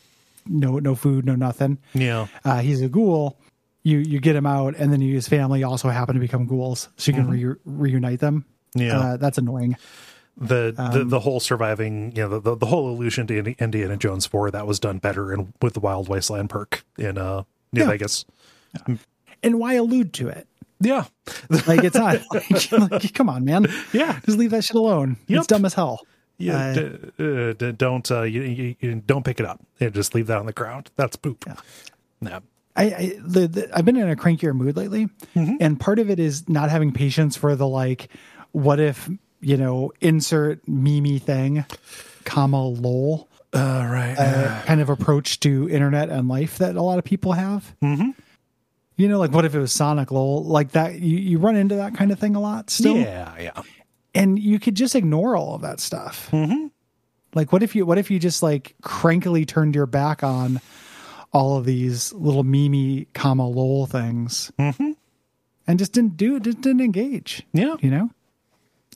no 0.45 0.79
no 0.79 0.95
food, 0.95 1.25
no 1.25 1.35
nothing. 1.35 1.77
Yeah. 1.93 2.27
Uh, 2.45 2.59
he's 2.59 2.81
a 2.81 2.87
ghoul. 2.87 3.37
You 3.83 3.97
you 3.99 4.19
get 4.21 4.35
him 4.35 4.45
out, 4.45 4.75
and 4.77 4.93
then 4.93 5.01
you, 5.01 5.13
his 5.15 5.27
family 5.27 5.63
also 5.63 5.89
happen 5.89 6.13
to 6.15 6.21
become 6.21 6.45
ghouls, 6.45 6.87
so 6.95 7.11
you 7.11 7.15
can 7.17 7.29
re- 7.29 7.55
reunite 7.65 8.19
them. 8.21 8.45
Yeah. 8.75 8.97
uh, 8.99 9.17
that's 9.17 9.37
annoying. 9.37 9.75
The, 10.37 10.73
the 10.93 11.03
the 11.03 11.19
whole 11.19 11.39
surviving, 11.39 12.11
you 12.15 12.23
know, 12.23 12.29
the, 12.29 12.39
the, 12.39 12.55
the 12.55 12.65
whole 12.65 12.89
allusion 12.89 13.27
to 13.27 13.53
Indiana 13.59 13.97
Jones 13.97 14.25
four 14.25 14.49
that 14.51 14.65
was 14.65 14.79
done 14.79 14.97
better 14.99 15.31
in 15.33 15.53
with 15.61 15.73
the 15.73 15.79
Wild 15.79 16.07
Wasteland 16.07 16.49
perk 16.49 16.83
in 16.97 17.17
uh 17.17 17.43
New 17.73 17.81
Yeah. 17.81 17.87
Vegas. 17.87 18.25
And 19.43 19.59
why 19.59 19.73
allude 19.73 20.13
to 20.13 20.29
it? 20.29 20.47
Yeah. 20.83 21.05
Like 21.67 21.83
it's 21.83 21.95
not. 21.95 22.19
like, 22.31 22.71
like, 22.91 23.13
come 23.13 23.29
on, 23.29 23.45
man. 23.45 23.67
Yeah. 23.93 24.19
just 24.25 24.37
leave 24.37 24.51
that 24.51 24.63
shit 24.63 24.75
alone. 24.75 25.17
Yep. 25.27 25.37
It's 25.39 25.47
dumb 25.47 25.65
as 25.65 25.73
hell. 25.73 26.01
Yeah, 26.37 26.57
Uh, 26.57 26.73
d- 26.73 26.99
uh, 27.19 27.53
d- 27.53 27.71
don't 27.73 28.09
uh, 28.11 28.23
you, 28.23 28.41
you, 28.41 28.75
you 28.79 28.95
don't 28.95 29.23
pick 29.23 29.39
it 29.39 29.45
up. 29.45 29.61
Yeah, 29.79 29.89
just 29.89 30.13
leave 30.15 30.27
that 30.27 30.37
on 30.39 30.45
the 30.47 30.51
ground. 30.53 30.89
That's 30.95 31.15
poop. 31.15 31.45
Yeah. 32.21 32.39
I, 32.75 32.83
I 32.85 33.17
the, 33.21 33.47
the 33.47 33.69
I've 33.77 33.85
been 33.85 33.97
in 33.97 34.09
a 34.09 34.15
crankier 34.15 34.53
mood 34.55 34.75
lately, 34.75 35.07
and 35.35 35.79
part 35.79 35.99
of 35.99 36.09
it 36.09 36.19
is 36.19 36.49
not 36.49 36.69
having 36.71 36.91
patience 36.91 37.35
for 37.37 37.55
the 37.55 37.67
like, 37.67 38.09
what 38.51 38.79
if 38.79 39.09
you 39.41 39.57
know 39.57 39.91
insert 40.01 40.67
meme 40.67 41.19
thing, 41.19 41.65
comma 42.25 42.65
lol 42.65 43.29
Uh, 43.53 43.87
right. 43.89 44.15
uh, 44.17 44.61
kind 44.65 44.81
of 44.81 44.89
approach 44.89 45.39
to 45.41 45.69
internet 45.69 46.09
and 46.09 46.27
life 46.27 46.57
that 46.57 46.75
a 46.75 46.81
lot 46.81 46.97
of 46.97 47.03
people 47.05 47.33
have. 47.33 47.75
Mm-hmm. 47.83 48.09
You 48.95 49.07
know, 49.07 49.17
like 49.19 49.31
what 49.31 49.45
if 49.45 49.55
it 49.55 49.59
was 49.59 49.71
Sonic 49.71 50.11
lol 50.11 50.43
like 50.43 50.71
that? 50.71 50.99
You 50.99 51.17
you 51.17 51.39
run 51.39 51.55
into 51.55 51.75
that 51.77 51.95
kind 51.95 52.11
of 52.11 52.19
thing 52.19 52.35
a 52.35 52.39
lot 52.39 52.69
still, 52.69 52.97
yeah, 52.97 53.33
yeah. 53.39 53.61
and 54.13 54.37
you 54.37 54.59
could 54.59 54.75
just 54.75 54.95
ignore 54.95 55.35
all 55.35 55.55
of 55.55 55.61
that 55.61 55.79
stuff. 55.79 56.29
Mm-hmm. 56.31 56.67
Like 57.33 57.51
what 57.51 57.63
if 57.63 57.75
you 57.75 57.85
what 57.85 57.97
if 57.97 58.11
you 58.11 58.19
just 58.19 58.43
like 58.43 58.75
crankily 58.83 59.47
turned 59.47 59.73
your 59.73 59.87
back 59.87 60.23
on 60.23 60.61
all 61.31 61.57
of 61.57 61.65
these 61.65 62.13
little 62.13 62.43
mimi 62.43 63.07
comma 63.13 63.47
lol 63.47 63.87
things 63.87 64.51
Mm-hmm. 64.59 64.91
and 65.65 65.79
just 65.79 65.93
didn't 65.93 66.15
do 66.15 66.35
it, 66.35 66.43
just 66.43 66.61
didn't 66.61 66.81
engage. 66.81 67.41
Yeah. 67.53 67.75
You 67.81 67.89
know? 67.89 68.11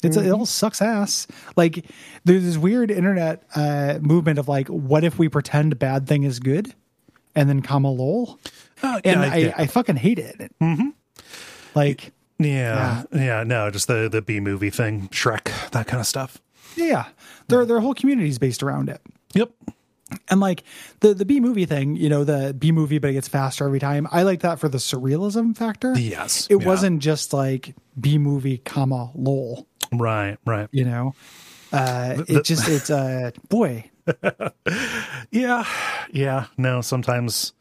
It's 0.03 0.15
it 0.15 0.29
all 0.29 0.45
sucks 0.45 0.79
ass. 0.79 1.25
Like 1.55 1.83
there's 2.23 2.43
this 2.43 2.57
weird 2.57 2.91
internet 2.91 3.43
uh 3.55 3.97
movement 3.99 4.37
of 4.37 4.47
like, 4.47 4.67
what 4.67 5.03
if 5.03 5.17
we 5.17 5.27
pretend 5.27 5.79
bad 5.79 6.07
thing 6.07 6.21
is 6.21 6.39
good? 6.39 6.75
And 7.33 7.49
then 7.49 7.63
comma 7.63 7.89
lol. 7.89 8.39
Uh, 8.83 9.01
And 9.03 9.21
yeah, 9.21 9.31
I, 9.33 9.35
yeah. 9.37 9.53
I 9.57 9.67
fucking 9.67 9.95
hate 9.97 10.19
it. 10.19 10.51
Mm-hmm. 10.61 10.89
Like, 11.75 12.11
yeah, 12.39 13.03
yeah, 13.13 13.43
no, 13.43 13.69
just 13.71 13.87
the 13.87 14.07
the 14.09 14.21
B 14.21 14.39
movie 14.39 14.69
thing, 14.69 15.07
Shrek, 15.09 15.51
that 15.71 15.87
kind 15.87 15.99
of 15.99 16.07
stuff. 16.07 16.39
yeah. 16.75 17.05
Their 17.47 17.65
their 17.65 17.79
whole 17.79 17.93
community 17.93 18.29
is 18.29 18.37
based 18.39 18.61
around 18.61 18.89
it. 18.89 19.01
Yep. 19.33 19.51
And 20.29 20.39
like 20.39 20.63
the 20.99 21.13
the 21.13 21.25
B 21.25 21.39
movie 21.39 21.65
thing, 21.65 21.95
you 21.95 22.09
know, 22.09 22.23
the 22.23 22.53
B 22.53 22.71
movie, 22.71 22.97
but 22.99 23.09
it 23.09 23.13
gets 23.13 23.27
faster 23.27 23.65
every 23.65 23.79
time. 23.79 24.07
I 24.11 24.23
like 24.23 24.41
that 24.41 24.59
for 24.59 24.69
the 24.69 24.77
surrealism 24.77 25.55
factor. 25.57 25.93
Yes, 25.97 26.47
it 26.49 26.61
yeah. 26.61 26.65
wasn't 26.67 27.01
just 27.01 27.33
like 27.33 27.73
B 27.99 28.17
movie, 28.17 28.57
comma 28.59 29.11
lol. 29.15 29.67
Right, 29.91 30.37
right. 30.45 30.67
You 30.71 30.85
know, 30.85 31.15
uh, 31.73 32.23
it 32.27 32.43
just 32.45 32.67
it's 32.69 32.89
uh 32.89 33.31
boy. 33.49 33.89
Yeah, 35.31 35.65
yeah. 36.11 36.45
No, 36.57 36.81
sometimes, 36.81 37.53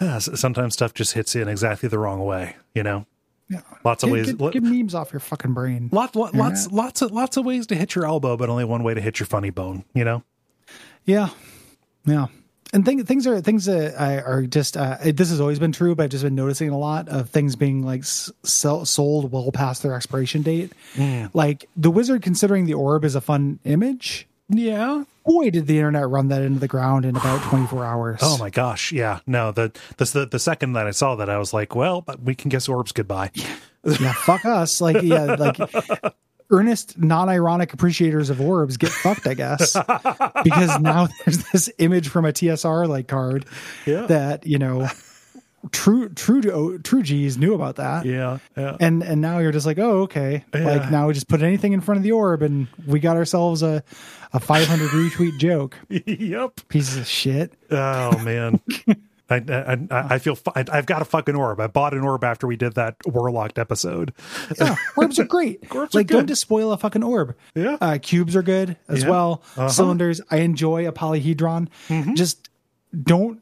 uh, 0.00 0.18
sometimes 0.20 0.74
stuff 0.74 0.94
just 0.94 1.12
hits 1.14 1.34
you 1.34 1.42
in 1.42 1.48
exactly 1.48 1.88
the 1.88 1.98
wrong 1.98 2.24
way. 2.24 2.56
You 2.74 2.82
know, 2.82 3.06
Yeah. 3.48 3.60
lots 3.84 4.02
of 4.02 4.08
Get, 4.08 4.12
ways. 4.12 4.26
get, 4.26 4.40
lo- 4.40 4.50
get 4.50 4.62
memes 4.62 4.94
off 4.94 5.12
your 5.12 5.20
fucking 5.20 5.54
brain. 5.54 5.88
lot, 5.92 6.14
lot, 6.16 6.34
lots, 6.34 6.70
lots 6.70 7.02
of 7.02 7.12
lots 7.12 7.36
of 7.36 7.44
ways 7.44 7.66
to 7.68 7.74
hit 7.74 7.94
your 7.94 8.04
elbow, 8.06 8.36
but 8.36 8.48
only 8.48 8.64
one 8.64 8.82
way 8.82 8.94
to 8.94 9.00
hit 9.00 9.18
your 9.20 9.26
funny 9.26 9.50
bone. 9.50 9.84
You 9.94 10.04
know. 10.04 10.22
Yeah, 11.04 11.28
yeah. 12.04 12.26
And 12.72 12.84
thing, 12.84 13.04
things 13.04 13.28
are 13.28 13.40
things 13.40 13.66
that 13.66 13.98
I, 13.98 14.18
are 14.18 14.42
just 14.42 14.76
uh, 14.76 14.98
this 15.00 15.30
has 15.30 15.40
always 15.40 15.60
been 15.60 15.70
true, 15.70 15.94
but 15.94 16.02
I've 16.02 16.10
just 16.10 16.24
been 16.24 16.34
noticing 16.34 16.68
a 16.70 16.76
lot 16.76 17.08
of 17.08 17.30
things 17.30 17.54
being 17.54 17.82
like 17.84 18.02
sell, 18.04 18.84
sold 18.84 19.30
well 19.30 19.52
past 19.52 19.84
their 19.84 19.94
expiration 19.94 20.42
date. 20.42 20.72
Mm. 20.94 21.30
Like 21.32 21.68
the 21.76 21.90
wizard, 21.92 22.22
considering 22.22 22.66
the 22.66 22.74
orb 22.74 23.04
is 23.04 23.14
a 23.14 23.20
fun 23.20 23.60
image. 23.64 24.26
Yeah. 24.48 25.04
Boy, 25.26 25.50
did 25.50 25.66
the 25.66 25.76
internet 25.78 26.08
run 26.08 26.28
that 26.28 26.40
into 26.42 26.60
the 26.60 26.68
ground 26.68 27.04
in 27.04 27.16
about 27.16 27.42
twenty 27.42 27.66
four 27.66 27.84
hours. 27.84 28.20
Oh 28.22 28.38
my 28.38 28.48
gosh. 28.50 28.92
Yeah. 28.92 29.18
No. 29.26 29.50
The 29.52 29.72
the 29.96 30.04
the, 30.04 30.26
the 30.26 30.38
second 30.38 30.74
that 30.74 30.86
I 30.86 30.92
saw 30.92 31.16
that, 31.16 31.28
I 31.28 31.36
was 31.38 31.52
like, 31.52 31.74
well, 31.74 32.00
but 32.00 32.22
we 32.22 32.34
can 32.34 32.48
guess 32.48 32.68
orbs 32.68 32.92
goodbye. 32.92 33.30
yeah, 33.84 34.12
fuck 34.12 34.44
us. 34.44 34.80
Like 34.80 35.02
yeah, 35.02 35.34
like 35.34 35.58
earnest, 36.50 36.96
non-ironic 36.96 37.72
appreciators 37.72 38.30
of 38.30 38.40
orbs 38.40 38.76
get 38.76 38.90
fucked, 38.90 39.26
I 39.26 39.34
guess, 39.34 39.72
because 40.44 40.78
now 40.80 41.08
there's 41.24 41.42
this 41.50 41.68
image 41.78 42.08
from 42.08 42.24
a 42.24 42.32
TSR 42.32 42.88
like 42.88 43.08
card 43.08 43.46
Yeah. 43.84 44.06
that 44.06 44.46
you 44.46 44.58
know, 44.58 44.88
true 45.72 46.08
true 46.10 46.78
true 46.82 47.02
G's 47.02 47.36
knew 47.38 47.54
about 47.54 47.76
that. 47.76 48.04
Yeah. 48.04 48.38
Yeah. 48.56 48.76
And 48.80 49.02
and 49.02 49.20
now 49.20 49.38
you're 49.38 49.52
just 49.52 49.66
like, 49.66 49.78
oh, 49.78 50.02
okay. 50.02 50.44
Yeah. 50.54 50.64
Like 50.64 50.90
now 50.90 51.06
we 51.08 51.14
just 51.14 51.28
put 51.28 51.42
anything 51.42 51.72
in 51.72 51.80
front 51.80 51.96
of 51.98 52.02
the 52.04 52.12
orb, 52.12 52.42
and 52.42 52.66
we 52.86 53.00
got 53.00 53.16
ourselves 53.16 53.62
a 53.62 53.82
a 54.32 54.40
500 54.40 54.88
retweet 54.90 55.38
joke. 55.38 55.76
yep. 55.88 56.60
Pieces 56.68 56.96
of 56.96 57.06
shit. 57.06 57.52
Oh 57.70 58.18
man. 58.18 58.60
I, 59.28 59.36
I 59.48 59.78
I 60.14 60.18
feel 60.20 60.38
I, 60.54 60.64
I've 60.70 60.86
got 60.86 61.02
a 61.02 61.04
fucking 61.04 61.34
orb. 61.34 61.58
I 61.58 61.66
bought 61.66 61.94
an 61.94 62.02
orb 62.02 62.22
after 62.22 62.46
we 62.46 62.54
did 62.56 62.74
that 62.74 62.96
Warlocked 63.00 63.58
episode. 63.58 64.12
Yeah, 64.56 64.76
orbs 64.96 65.18
are 65.18 65.24
great. 65.24 65.64
Orbs 65.74 65.96
are 65.96 65.98
like, 65.98 66.06
don't 66.06 66.20
good. 66.22 66.28
just 66.28 66.42
spoil 66.42 66.70
a 66.70 66.78
fucking 66.78 67.02
orb. 67.02 67.34
Yeah. 67.56 67.76
Uh, 67.80 67.98
cubes 68.00 68.36
are 68.36 68.42
good 68.42 68.76
as 68.88 69.02
Yeah. 69.02 69.10
well. 69.10 69.42
Uh-huh. 69.56 69.68
Cylinders. 69.68 70.20
I 70.30 70.36
enjoy 70.38 70.86
a 70.86 70.92
polyhedron. 70.92 71.66
Mm-hmm. 71.88 72.14
Just 72.14 72.48
don't 73.02 73.40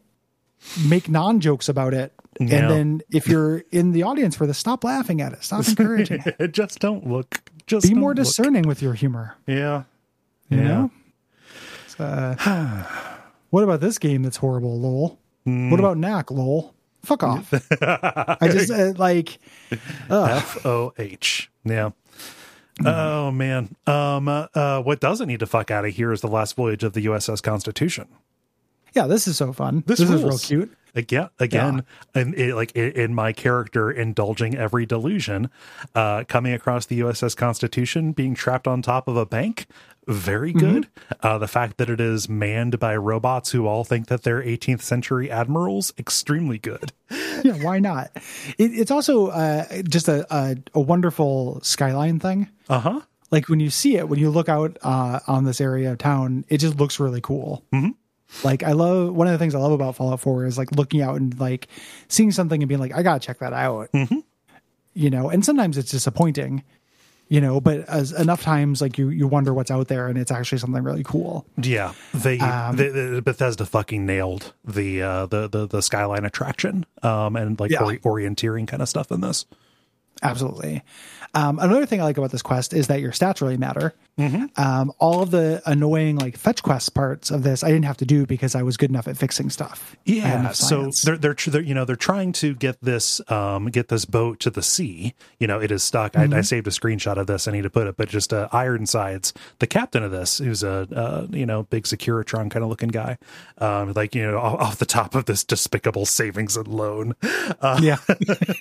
make 0.89 1.09
non 1.09 1.41
jokes 1.41 1.69
about 1.69 1.95
it. 1.95 2.13
And 2.41 2.49
then 2.51 3.01
if 3.11 3.29
you're 3.29 3.63
in 3.71 3.93
the 3.93 4.03
audience 4.03 4.35
for 4.35 4.47
this, 4.47 4.59
stop 4.59 4.83
laughing 4.83 5.21
at 5.21 5.33
it. 5.33 5.45
Stop 5.45 5.69
encouraging 5.69 6.23
it. 6.39 6.53
Just 6.53 6.81
don't 6.81 7.07
look. 7.09 7.41
Just 7.67 7.87
Be 7.89 7.95
more 7.95 8.11
look. 8.11 8.17
discerning 8.25 8.67
with 8.67 8.83
your 8.83 8.95
humor. 8.95 9.37
Yeah. 9.47 9.85
You 10.49 10.59
Yeah. 10.59 10.65
know? 10.69 10.91
Uh, 11.99 12.83
what 13.51 13.63
about 13.63 13.81
this 13.81 13.99
game 13.99 14.23
that's 14.25 14.39
horrible, 14.39 14.79
lol? 14.81 15.19
Hmm. 15.45 15.71
What 15.71 15.79
about 15.79 15.97
Knack, 15.97 16.31
lol? 16.31 16.75
Fuck 17.05 17.23
off. 17.23 17.53
I 17.81 18.49
just 18.51 18.71
uh, 18.71 18.95
like, 18.97 19.39
F 20.11 20.65
O 20.67 20.93
H. 20.99 21.51
Yeah. 21.65 21.91
Oh 22.85 23.31
man. 23.31 23.77
Um. 23.87 24.27
Uh, 24.27 24.47
uh. 24.55 24.83
What 24.83 25.01
doesn't 25.01 25.29
need 25.29 25.41
to 25.41 25.47
fuck 25.47 25.71
out 25.71 25.85
of 25.85 25.93
here 25.95 26.13
is 26.13 26.23
the 26.23 26.29
last 26.29 26.57
voyage 26.57 26.83
of 26.83 26.95
the 26.95 27.05
USS 27.07 27.43
Constitution. 27.43 28.09
Yeah, 28.95 29.07
this 29.07 29.27
is 29.27 29.37
so 29.37 29.53
fun. 29.53 29.83
This 29.87 29.99
This, 29.99 30.11
is 30.11 30.23
real 30.23 30.39
cute. 30.39 30.77
Again, 30.97 31.29
again, 31.41 31.85
and 32.15 32.37
it, 32.37 32.55
like 32.55 32.71
in, 32.77 33.15
my 33.15 33.33
character 33.33 33.91
indulging 33.91 34.57
every 34.57 34.87
delusion, 34.87 35.51
uh, 35.97 36.23
coming 36.29 36.53
across 36.53 36.87
the 36.87 37.01
USS 37.01 37.37
Constitution 37.37 38.13
being 38.13 38.37
trapped 38.37 38.69
on 38.69 38.81
top 38.81 39.09
of 39.09 39.17
a 39.17 39.27
bank, 39.27 39.67
very 40.07 40.53
good. 40.53 40.87
Uh, 41.21 41.39
the 41.39 41.49
fact 41.49 41.79
that 41.79 41.91
it 41.91 42.01
is 42.01 42.29
manned 42.29 42.79
by 42.79 42.95
robots 42.95 43.51
who 43.51 43.67
all 43.67 43.83
think 43.83 44.07
that 44.07 44.23
they're 44.23 44.43
18th 44.43 44.83
century 44.83 45.31
admirals, 45.31 45.93
extremely 45.99 46.59
good. 46.59 46.93
yeah, 47.43 47.55
why 47.63 47.81
not? 47.81 48.11
It, 48.59 48.73
it's 48.73 48.91
also 48.91 49.29
uh, 49.29 49.83
just 49.83 50.09
a, 50.09 50.27
a 50.33 50.57
a 50.75 50.81
wonderful 50.81 51.61
skyline 51.63 52.21
thing. 52.21 52.49
Uh 52.69 52.81
huh. 52.81 53.01
Like 53.31 53.49
when 53.49 53.59
you 53.59 53.71
see 53.71 53.97
it, 53.97 54.09
when 54.09 54.21
you 54.21 54.31
look 54.31 54.49
out 54.49 54.79
uh, 54.83 55.21
on 55.27 55.45
this 55.45 55.61
area 55.61 55.93
of 55.93 55.99
town, 55.99 56.45
it 56.49 56.59
just 56.59 56.77
looks 56.77 57.01
really 57.01 57.21
cool. 57.21 57.65
Mm-hmm. 57.73 57.91
Like 58.43 58.63
I 58.63 58.73
love 58.73 59.15
one 59.15 59.27
of 59.27 59.33
the 59.33 59.39
things 59.39 59.55
I 59.55 59.59
love 59.59 59.73
about 59.73 59.97
Fallout 59.97 60.21
Four 60.21 60.45
is 60.47 60.59
like 60.59 60.73
looking 60.73 61.01
out 61.03 61.17
and 61.17 61.39
like 61.39 61.69
seeing 62.09 62.31
something 62.33 62.63
and 62.63 62.69
being 62.69 62.81
like, 62.81 62.95
I 62.95 63.03
gotta 63.03 63.21
check 63.21 63.39
that 63.39 63.53
out. 63.53 63.91
Mm-hmm. 63.93 64.21
You 64.95 65.11
know, 65.11 65.29
and 65.31 65.45
sometimes 65.45 65.79
it's 65.79 65.91
disappointing. 65.91 66.63
You 67.29 67.41
know, 67.41 67.59
but 67.59 67.89
as 67.89 68.13
enough 68.13 68.43
times 68.43 68.83
like 68.83 68.99
you 68.99 69.09
you 69.09 69.27
wonder 69.27 69.55
what's 69.55 69.71
out 69.71 69.89
there 69.89 70.09
and 70.09 70.19
it's 70.19 70.31
actually 70.31 70.59
something 70.59 70.83
really 70.83 71.03
cool. 71.05 71.47
Yeah, 71.57 71.95
they, 72.13 72.37
they, 72.37 72.89
they 72.91 73.21
Bethesda 73.21 73.65
fucking 73.65 74.05
nailed 74.05 74.53
the 74.65 75.01
uh 75.03 75.27
the 75.27 75.49
the, 75.49 75.67
the 75.67 75.81
skyline 75.83 76.27
attraction 76.27 76.85
um 77.03 77.35
and 77.37 77.59
like 77.59 77.71
Yeah. 77.71 77.83
ori- 77.83 77.99
orienteering 78.01 78.69
kind 78.69 78.83
of 78.83 78.89
stuff 78.91 79.11
in 79.11 79.23
this. 79.23 79.47
Absolutely. 80.23 80.83
Um, 81.35 81.59
another 81.59 81.87
thing 81.87 82.01
I 82.01 82.05
like 82.05 82.17
about 82.17 82.31
this 82.31 82.43
quest 82.43 82.73
is 82.73 82.87
that 82.87 83.01
your 83.01 83.13
stats 83.13 83.41
really 83.41 83.57
matter. 83.57 83.95
Mm-hmm. 84.19 84.61
Um, 84.61 84.93
all 85.01 85.23
of 85.23 85.33
the 85.33 85.61
annoying 85.67 86.17
like 86.17 86.37
fetch 86.37 86.63
quest 86.63 86.95
parts 86.95 87.33
of 87.33 87.43
this 87.43 87.65
I 87.65 87.69
didn't 87.69 87.87
have 87.87 87.97
to 87.97 88.05
do 88.05 88.27
because 88.27 88.55
I 88.55 88.63
was 88.63 88.77
good 88.77 88.91
enough 88.91 89.09
at 89.09 89.17
fixing 89.17 89.51
stuff. 89.51 89.97
Yeah, 90.05 90.53
so 90.53 90.91
they're, 91.05 91.17
they're 91.17 91.35
they're 91.35 91.61
you 91.61 91.75
know 91.75 91.85
they're 91.85 91.97
trying 91.97 92.33
to 92.35 92.55
get 92.55 92.81
this 92.81 93.21
um 93.31 93.67
get 93.67 93.89
this 93.89 94.05
boat 94.05 94.39
to 94.41 94.51
the 94.51 94.63
sea. 94.63 95.15
You 95.41 95.49
know, 95.49 95.61
it 95.61 95.73
is 95.73 95.83
stuck. 95.83 96.17
I, 96.17 96.29
I 96.31 96.41
saved 96.43 96.69
a 96.69 96.71
screenshot 96.71 97.17
of 97.17 97.27
this. 97.27 97.49
I 97.49 97.53
need 97.53 97.63
to 97.63 97.71
put 97.71 97.89
it, 97.89 97.97
but 97.97 98.09
just 98.09 98.33
uh, 98.33 98.49
Ironsides, 98.53 99.33
the 99.59 99.67
captain 99.67 100.05
of 100.05 100.13
this, 100.13 100.39
who's 100.39 100.63
a 100.63 100.87
uh, 100.95 101.27
you 101.31 101.47
know 101.47 101.65
big 101.65 101.85
Securitron 101.85 102.53
kind 102.53 102.63
of 102.63 102.69
looking 102.69 102.91
guy, 102.91 103.19
um, 103.59 103.93
like 103.95 104.15
you 104.15 104.25
know 104.25 104.39
off, 104.39 104.61
off 104.61 104.79
the 104.79 104.87
top 104.87 105.17
of 105.17 105.25
this 105.25 105.43
despicable 105.43 106.07
savings 106.07 106.57
and 106.57 106.69
loan. 106.69 107.17
Uh, 107.61 107.81
yeah, 107.83 107.99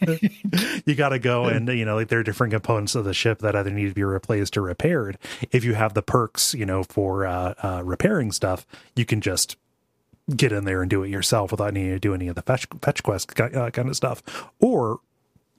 you 0.86 0.95
got 0.95 1.10
to 1.10 1.20
go 1.20 1.45
and 1.45 1.68
you 1.70 1.86
know 1.86 1.95
like 1.95 2.08
there 2.08 2.20
are 2.20 2.24
different 2.24 2.52
components 2.64 2.95
of 2.95 3.03
the 3.03 3.14
ship 3.14 3.40
that 3.40 3.56
either 3.56 3.69
need 3.69 3.90
to 3.90 3.94
be 3.94 4.03
replaced 4.03 4.56
or 4.56 4.61
repaired 4.61 5.18
if 5.52 5.65
you 5.65 5.73
have 5.73 5.94
the 5.94 6.02
perks 6.02 6.53
you 6.53 6.65
know 6.65 6.84
for 6.84 7.26
uh, 7.26 7.53
uh 7.61 7.81
repairing 7.84 8.31
stuff 8.31 8.65
you 8.95 9.06
can 9.06 9.19
just 9.19 9.57
get 10.38 10.53
in 10.53 10.64
there 10.64 10.81
and 10.81 10.90
do 10.90 11.03
it 11.03 11.10
yourself 11.10 11.52
without 11.52 11.73
needing 11.73 11.91
to 11.91 11.99
do 11.99 12.14
any 12.14 12.30
of 12.30 12.35
the 12.35 12.41
fetch 12.41 12.65
fetch 12.81 13.03
quest 13.03 13.40
uh, 13.40 13.69
kind 13.72 13.90
of 13.90 13.95
stuff 13.95 14.23
or 14.61 14.99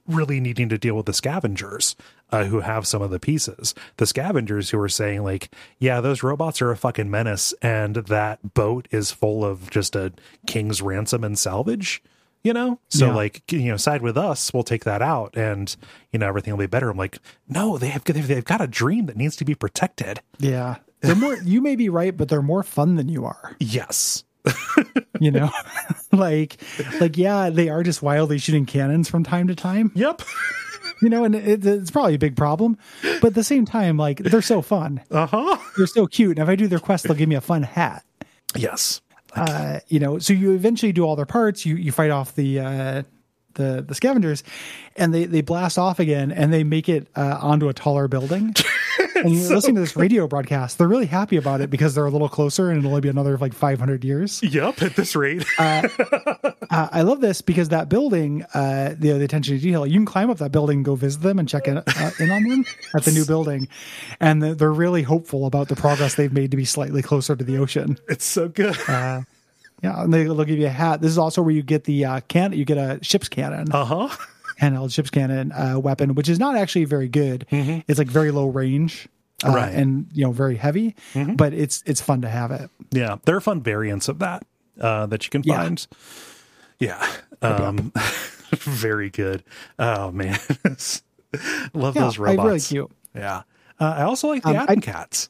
really 0.07 0.39
needing 0.39 0.69
to 0.69 0.77
deal 0.77 0.95
with 0.95 1.05
the 1.05 1.13
scavengers 1.13 1.95
uh, 2.31 2.45
who 2.45 2.59
have 2.59 2.85
some 2.85 3.01
of 3.01 3.09
the 3.09 3.19
pieces. 3.19 3.73
The 3.97 4.05
scavengers 4.05 4.69
who 4.69 4.79
are 4.79 4.89
saying 4.89 5.23
like, 5.23 5.49
yeah, 5.79 6.01
those 6.01 6.23
robots 6.23 6.61
are 6.61 6.69
a 6.69 6.77
fucking 6.77 7.09
menace, 7.09 7.53
and 7.61 7.95
that 7.95 8.53
boat 8.53 8.87
is 8.91 9.11
full 9.11 9.43
of 9.43 9.69
just 9.71 9.95
a 9.95 10.13
king's 10.45 10.81
ransom 10.81 11.23
and 11.23 11.37
salvage. 11.37 12.03
You 12.45 12.53
know, 12.53 12.79
so 12.89 13.07
Yeah. 13.07 13.15
like 13.15 13.51
you 13.51 13.65
know, 13.71 13.77
side 13.77 14.01
with 14.01 14.17
us, 14.17 14.53
we'll 14.53 14.63
take 14.63 14.83
that 14.85 15.01
out, 15.01 15.35
and 15.35 15.75
you 16.13 16.19
know 16.19 16.27
everything 16.27 16.53
will 16.53 16.59
be 16.63 16.67
better. 16.67 16.89
I'm 16.89 16.97
like, 16.97 17.17
no, 17.49 17.77
they 17.77 17.87
have 17.89 18.03
they've, 18.05 18.27
they've 18.27 18.45
got 18.45 18.61
a 18.61 18.67
dream 18.67 19.07
that 19.07 19.17
needs 19.17 19.35
to 19.37 19.45
be 19.45 19.55
protected. 19.55 20.21
yeah. 20.39 20.75
They're 21.01 21.15
more. 21.15 21.35
You 21.43 21.61
may 21.61 21.75
be 21.75 21.89
right, 21.89 22.15
but 22.15 22.29
they're 22.29 22.41
more 22.41 22.63
fun 22.63 22.95
than 22.95 23.09
you 23.09 23.25
are. 23.25 23.55
Yes, 23.59 24.23
You 25.19 25.29
know, 25.31 25.49
like, 26.11 26.57
like 26.99 27.17
yeah, 27.17 27.49
they 27.49 27.69
are 27.69 27.83
just 27.83 28.01
wildly 28.01 28.37
shooting 28.39 28.65
cannons 28.65 29.07
from 29.09 29.23
time 29.23 29.47
to 29.49 29.55
time. 29.55 29.91
yep, 29.93 30.21
You 31.01 31.09
know, 31.09 31.23
and 31.23 31.35
it, 31.35 31.63
it's 31.65 31.91
probably 31.91 32.15
a 32.15 32.19
big 32.19 32.35
problem, 32.35 32.77
but 33.21 33.25
at 33.25 33.33
the 33.35 33.43
same 33.43 33.65
time, 33.65 33.97
like 33.97 34.17
they're 34.19 34.41
so 34.41 34.61
fun. 34.63 35.01
uh 35.11 35.27
huh, 35.27 35.57
They're 35.77 35.85
so 35.87 36.07
cute. 36.07 36.39
And 36.39 36.47
if 36.47 36.49
I 36.51 36.55
do 36.55 36.67
their 36.67 36.79
quest, 36.79 37.03
they'll 37.05 37.15
give 37.17 37.29
me 37.29 37.35
a 37.35 37.41
fun 37.41 37.63
hat. 37.63 38.03
yes, 38.55 39.01
uh, 39.35 39.79
you 39.87 39.99
know, 39.99 40.17
so 40.19 40.33
you 40.33 40.53
eventually 40.53 40.91
do 40.91 41.03
all 41.03 41.15
their 41.15 41.25
parts. 41.25 41.65
You 41.65 41.75
you 41.75 41.91
fight 41.91 42.11
off 42.11 42.35
the 42.35 42.59
uh, 42.59 43.03
the 43.55 43.83
the 43.87 43.95
scavengers, 43.95 44.43
and 44.95 45.13
they 45.13 45.25
they 45.25 45.41
blast 45.41 45.77
off 45.77 45.99
again, 45.99 46.31
and 46.31 46.53
they 46.53 46.63
make 46.63 46.87
it 46.87 47.07
uh, 47.15 47.37
onto 47.41 47.67
a 47.67 47.73
taller 47.73 48.07
building. 48.07 48.55
and 49.25 49.33
you're 49.35 49.55
listening 49.55 49.75
to 49.75 49.81
this 49.81 49.95
radio 49.95 50.27
broadcast. 50.27 50.77
They're 50.77 50.87
really 50.87 51.05
happy 51.07 51.37
about 51.37 51.61
it 51.61 51.69
because 51.69 51.95
they're 51.95 52.05
a 52.05 52.09
little 52.09 52.29
closer, 52.29 52.69
and 52.69 52.79
it'll 52.79 52.89
only 52.91 53.01
be 53.01 53.09
another 53.09 53.37
like 53.37 53.53
500 53.53 54.03
years. 54.05 54.41
yep. 54.43 54.81
At 54.81 54.95
this 54.95 55.15
rate, 55.15 55.43
Uh, 55.57 55.87
I 56.91 57.01
love 57.03 57.21
this 57.21 57.41
because 57.41 57.69
that 57.69 57.89
building, 57.89 58.43
uh, 58.53 58.95
the, 58.97 59.11
the 59.13 59.23
attention 59.23 59.55
to 59.55 59.61
detail, 59.61 59.85
you 59.85 59.93
can 59.93 60.05
climb 60.05 60.29
up 60.29 60.37
that 60.39 60.51
building, 60.51 60.77
and 60.79 60.85
go 60.85 60.95
visit 60.95 61.21
them, 61.21 61.39
and 61.39 61.47
check 61.47 61.67
in, 61.67 61.77
uh, 61.77 62.11
in 62.19 62.31
on 62.31 62.43
them 62.43 62.65
at 62.95 63.03
the 63.03 63.11
new 63.11 63.25
building, 63.25 63.67
and 64.19 64.41
they're- 64.43 64.75
really 64.75 65.03
hopeful 65.03 65.45
about 65.45 65.69
the 65.69 65.75
progress 65.75 66.15
they've 66.15 66.33
made 66.33 66.51
to 66.51 66.57
be 66.57 66.65
slightly 66.65 67.01
closer 67.01 67.33
to 67.35 67.43
the 67.45 67.57
ocean. 67.57 67.97
it's 68.09 68.25
so 68.25 68.49
good. 68.49 68.75
Yeah, 68.87 69.23
and 69.83 70.13
they, 70.13 70.23
they'll 70.23 70.43
give 70.43 70.57
you 70.59 70.65
a 70.67 70.69
hat. 70.69 70.99
This 71.01 71.11
is 71.11 71.17
also 71.17 71.41
where 71.41 71.53
you 71.53 71.61
get 71.63 71.83
the 71.85 72.03
uh, 72.05 72.19
can. 72.27 72.51
You 72.53 72.65
get 72.65 72.77
a 72.77 72.99
ship's 73.01 73.29
cannon, 73.29 73.67
Uh 73.71 73.85
huh. 73.85 74.09
handheld 74.59 74.91
ship's 74.93 75.09
cannon 75.09 75.51
uh, 75.51 75.79
weapon, 75.79 76.15
which 76.15 76.27
is 76.29 76.39
not 76.39 76.55
actually 76.55 76.85
very 76.85 77.07
good. 77.07 77.45
It's 77.51 77.99
like 77.99 78.07
very 78.07 78.31
low 78.31 78.47
range, 78.47 79.07
uh, 79.43 79.49
Right. 79.51 79.73
and 79.73 80.07
you 80.13 80.23
know 80.25 80.31
very 80.31 80.55
heavy, 80.55 80.95
but 81.35 81.53
it's 81.53 81.83
it's 81.85 82.01
fun 82.01 82.21
to 82.21 82.29
have 82.29 82.51
it. 82.51 82.69
Yeah, 82.91 83.17
there 83.25 83.35
are 83.35 83.41
fun 83.41 83.61
variants 83.61 84.07
of 84.07 84.19
that 84.19 84.45
uh, 84.79 85.05
that 85.07 85.25
you 85.25 85.29
can 85.29 85.41
Yeah. 85.43 85.55
find. 85.63 85.87
Yeah, 86.79 87.07
um, 87.41 87.91
very 88.55 89.09
good. 89.09 89.43
Oh 89.79 90.11
man, 90.11 90.39
love 91.73 91.95
Yeah, 91.95 92.01
those 92.03 92.17
robots. 92.17 92.45
really 92.45 92.59
cute. 92.59 92.91
Yeah, 93.13 93.43
uh, 93.79 93.93
I 93.97 94.01
also 94.03 94.27
like 94.29 94.43
the 94.43 94.49
Um, 94.49 94.65
I- 94.69 94.75
Cats. 94.77 95.29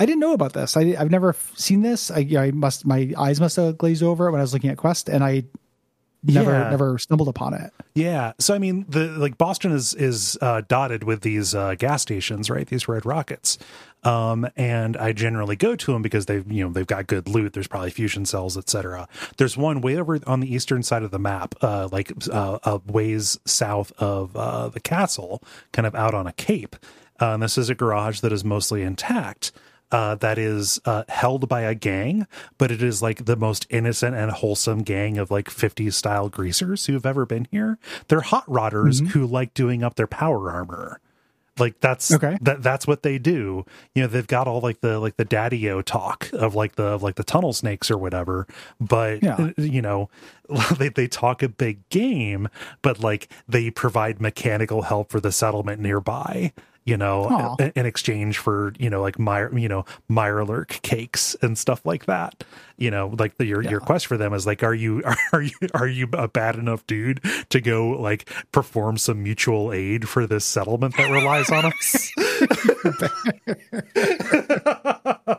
I 0.00 0.06
didn't 0.06 0.20
know 0.20 0.32
about 0.32 0.52
this. 0.52 0.76
I, 0.76 0.94
I've 0.96 1.10
never 1.10 1.34
seen 1.56 1.82
this. 1.82 2.08
I, 2.12 2.20
I 2.38 2.52
must 2.52 2.86
my 2.86 3.12
eyes 3.18 3.40
must 3.40 3.56
have 3.56 3.76
glazed 3.78 4.02
over 4.04 4.30
when 4.30 4.40
I 4.40 4.44
was 4.44 4.52
looking 4.52 4.70
at 4.70 4.76
Quest, 4.76 5.08
and 5.08 5.24
I 5.24 5.42
never 6.22 6.52
Yeah. 6.52 6.70
never 6.70 6.98
stumbled 6.98 7.28
upon 7.28 7.54
it. 7.54 7.72
Yeah, 7.94 8.32
so 8.38 8.54
I 8.54 8.58
mean, 8.58 8.84
the 8.88 9.06
like 9.08 9.38
Boston 9.38 9.72
is 9.72 9.94
is 9.94 10.36
uh, 10.40 10.62
dotted 10.68 11.04
with 11.04 11.22
these 11.22 11.54
uh, 11.54 11.74
gas 11.78 12.02
stations, 12.02 12.48
right? 12.50 12.66
These 12.66 12.86
red 12.88 13.04
rockets, 13.06 13.58
um, 14.04 14.46
and 14.56 14.96
I 14.96 15.12
generally 15.12 15.56
go 15.56 15.74
to 15.74 15.92
them 15.92 16.02
because 16.02 16.26
they've 16.26 16.50
you 16.50 16.64
know 16.64 16.72
they've 16.72 16.86
got 16.86 17.06
good 17.06 17.28
loot. 17.28 17.52
There's 17.54 17.66
probably 17.66 17.90
fusion 17.90 18.24
cells, 18.24 18.56
etc. 18.56 19.08
There's 19.36 19.56
one 19.56 19.80
way 19.80 19.96
over 19.96 20.18
on 20.26 20.40
the 20.40 20.52
eastern 20.54 20.82
side 20.82 21.02
of 21.02 21.10
the 21.10 21.18
map, 21.18 21.54
uh, 21.62 21.88
like 21.90 22.12
uh, 22.30 22.58
a 22.62 22.80
ways 22.90 23.38
south 23.44 23.92
of 23.98 24.36
uh, 24.36 24.68
the 24.68 24.80
castle, 24.80 25.42
kind 25.72 25.86
of 25.86 25.94
out 25.94 26.14
on 26.14 26.26
a 26.26 26.32
cape. 26.32 26.76
Uh, 27.20 27.34
and 27.34 27.42
this 27.42 27.58
is 27.58 27.68
a 27.68 27.74
garage 27.74 28.20
that 28.20 28.32
is 28.32 28.44
mostly 28.44 28.82
intact 28.82 29.50
uh, 29.90 30.14
that 30.16 30.38
is 30.38 30.80
uh, 30.84 31.04
held 31.08 31.48
by 31.48 31.62
a 31.62 31.74
gang, 31.74 32.26
but 32.58 32.70
it 32.70 32.82
is 32.82 33.00
like 33.02 33.24
the 33.24 33.36
most 33.36 33.66
innocent 33.70 34.14
and 34.16 34.30
wholesome 34.30 34.82
gang 34.82 35.18
of 35.18 35.30
like 35.30 35.48
50s 35.48 35.94
style 35.94 36.28
greasers 36.28 36.86
who've 36.86 37.06
ever 37.06 37.24
been 37.26 37.46
here. 37.50 37.78
They're 38.08 38.20
hot 38.20 38.46
rodders 38.46 39.06
who 39.08 39.26
like 39.26 39.54
doing 39.54 39.82
up 39.82 39.94
their 39.96 40.06
power 40.06 40.50
armor. 40.50 41.00
Like 41.58 41.80
that's 41.80 42.12
Okay. 42.14 42.38
that 42.42 42.62
that's 42.62 42.86
what 42.86 43.02
they 43.02 43.18
do. 43.18 43.64
You 43.92 44.02
know, 44.02 44.06
they've 44.06 44.24
got 44.26 44.46
all 44.46 44.60
like 44.60 44.80
the 44.80 45.00
like 45.00 45.16
the 45.16 45.24
daddy-o 45.24 45.82
talk 45.82 46.30
of 46.32 46.54
like 46.54 46.76
the 46.76 46.84
of 46.84 47.02
like 47.02 47.16
the 47.16 47.24
tunnel 47.24 47.52
snakes 47.52 47.90
or 47.90 47.98
whatever, 47.98 48.46
but 48.80 49.24
Yeah. 49.24 49.50
you 49.56 49.82
know, 49.82 50.08
they 50.78 50.88
they 50.90 51.08
talk 51.08 51.42
a 51.42 51.48
big 51.48 51.88
game, 51.88 52.48
but 52.80 53.00
like 53.00 53.28
they 53.48 53.70
provide 53.70 54.20
mechanical 54.20 54.82
help 54.82 55.10
for 55.10 55.18
the 55.18 55.32
settlement 55.32 55.80
nearby 55.80 56.52
you 56.88 56.96
know, 56.96 57.54
in, 57.58 57.72
in 57.76 57.84
exchange 57.84 58.38
for 58.38 58.72
you 58.78 58.88
know 58.88 59.02
like 59.02 59.18
my 59.18 59.46
you 59.50 59.68
know 59.68 59.84
Mirelurk 60.10 60.80
cakes 60.80 61.36
and 61.42 61.58
stuff 61.58 61.84
like 61.84 62.06
that. 62.06 62.44
You 62.78 62.90
know, 62.90 63.14
like 63.18 63.36
the, 63.36 63.44
your 63.44 63.62
your 63.62 63.80
quest 63.80 64.06
for 64.06 64.16
them 64.16 64.32
is 64.32 64.46
like, 64.46 64.62
are 64.62 64.72
you 64.72 65.02
are 65.34 65.42
you 65.42 65.54
are 65.74 65.86
you 65.86 66.08
a 66.14 66.28
bad 66.28 66.56
enough 66.56 66.86
dude 66.86 67.20
to 67.50 67.60
go 67.60 67.90
like 67.90 68.30
perform 68.52 68.96
some 68.96 69.22
mutual 69.22 69.70
aid 69.70 70.08
for 70.08 70.26
this 70.26 70.46
settlement 70.46 70.96
that 70.96 71.10
relies 71.10 71.50
on 71.50 71.66
us? 71.66 72.10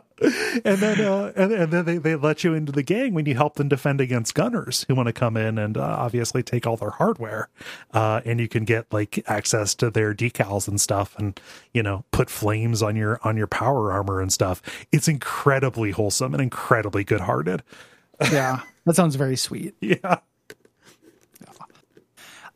and 0.64 0.78
then 0.78 1.00
uh, 1.00 1.32
and, 1.34 1.52
and 1.52 1.72
then 1.72 1.84
they, 1.86 1.96
they 1.96 2.14
let 2.14 2.44
you 2.44 2.52
into 2.52 2.72
the 2.72 2.82
gang 2.82 3.14
when 3.14 3.24
you 3.24 3.34
help 3.34 3.54
them 3.54 3.68
defend 3.68 4.00
against 4.00 4.34
gunners 4.34 4.84
who 4.86 4.94
want 4.94 5.06
to 5.06 5.12
come 5.12 5.36
in 5.36 5.56
and 5.56 5.78
uh, 5.78 5.96
obviously 5.98 6.42
take 6.42 6.66
all 6.66 6.76
their 6.76 6.90
hardware 6.90 7.48
uh, 7.94 8.20
and 8.26 8.38
you 8.38 8.48
can 8.48 8.64
get 8.64 8.84
like 8.92 9.22
access 9.26 9.74
to 9.74 9.90
their 9.90 10.14
decals 10.14 10.68
and 10.68 10.78
stuff 10.78 11.16
and 11.18 11.39
you 11.72 11.82
know 11.82 12.04
put 12.10 12.30
flames 12.30 12.82
on 12.82 12.96
your 12.96 13.18
on 13.22 13.36
your 13.36 13.46
power 13.46 13.92
armor 13.92 14.20
and 14.20 14.32
stuff. 14.32 14.62
It's 14.92 15.08
incredibly 15.08 15.90
wholesome 15.90 16.34
and 16.34 16.42
incredibly 16.42 17.04
good 17.04 17.20
hearted 17.20 17.62
Yeah, 18.32 18.60
that 18.86 18.96
sounds 18.96 19.16
very 19.16 19.36
sweet. 19.36 19.74
yeah 19.80 20.18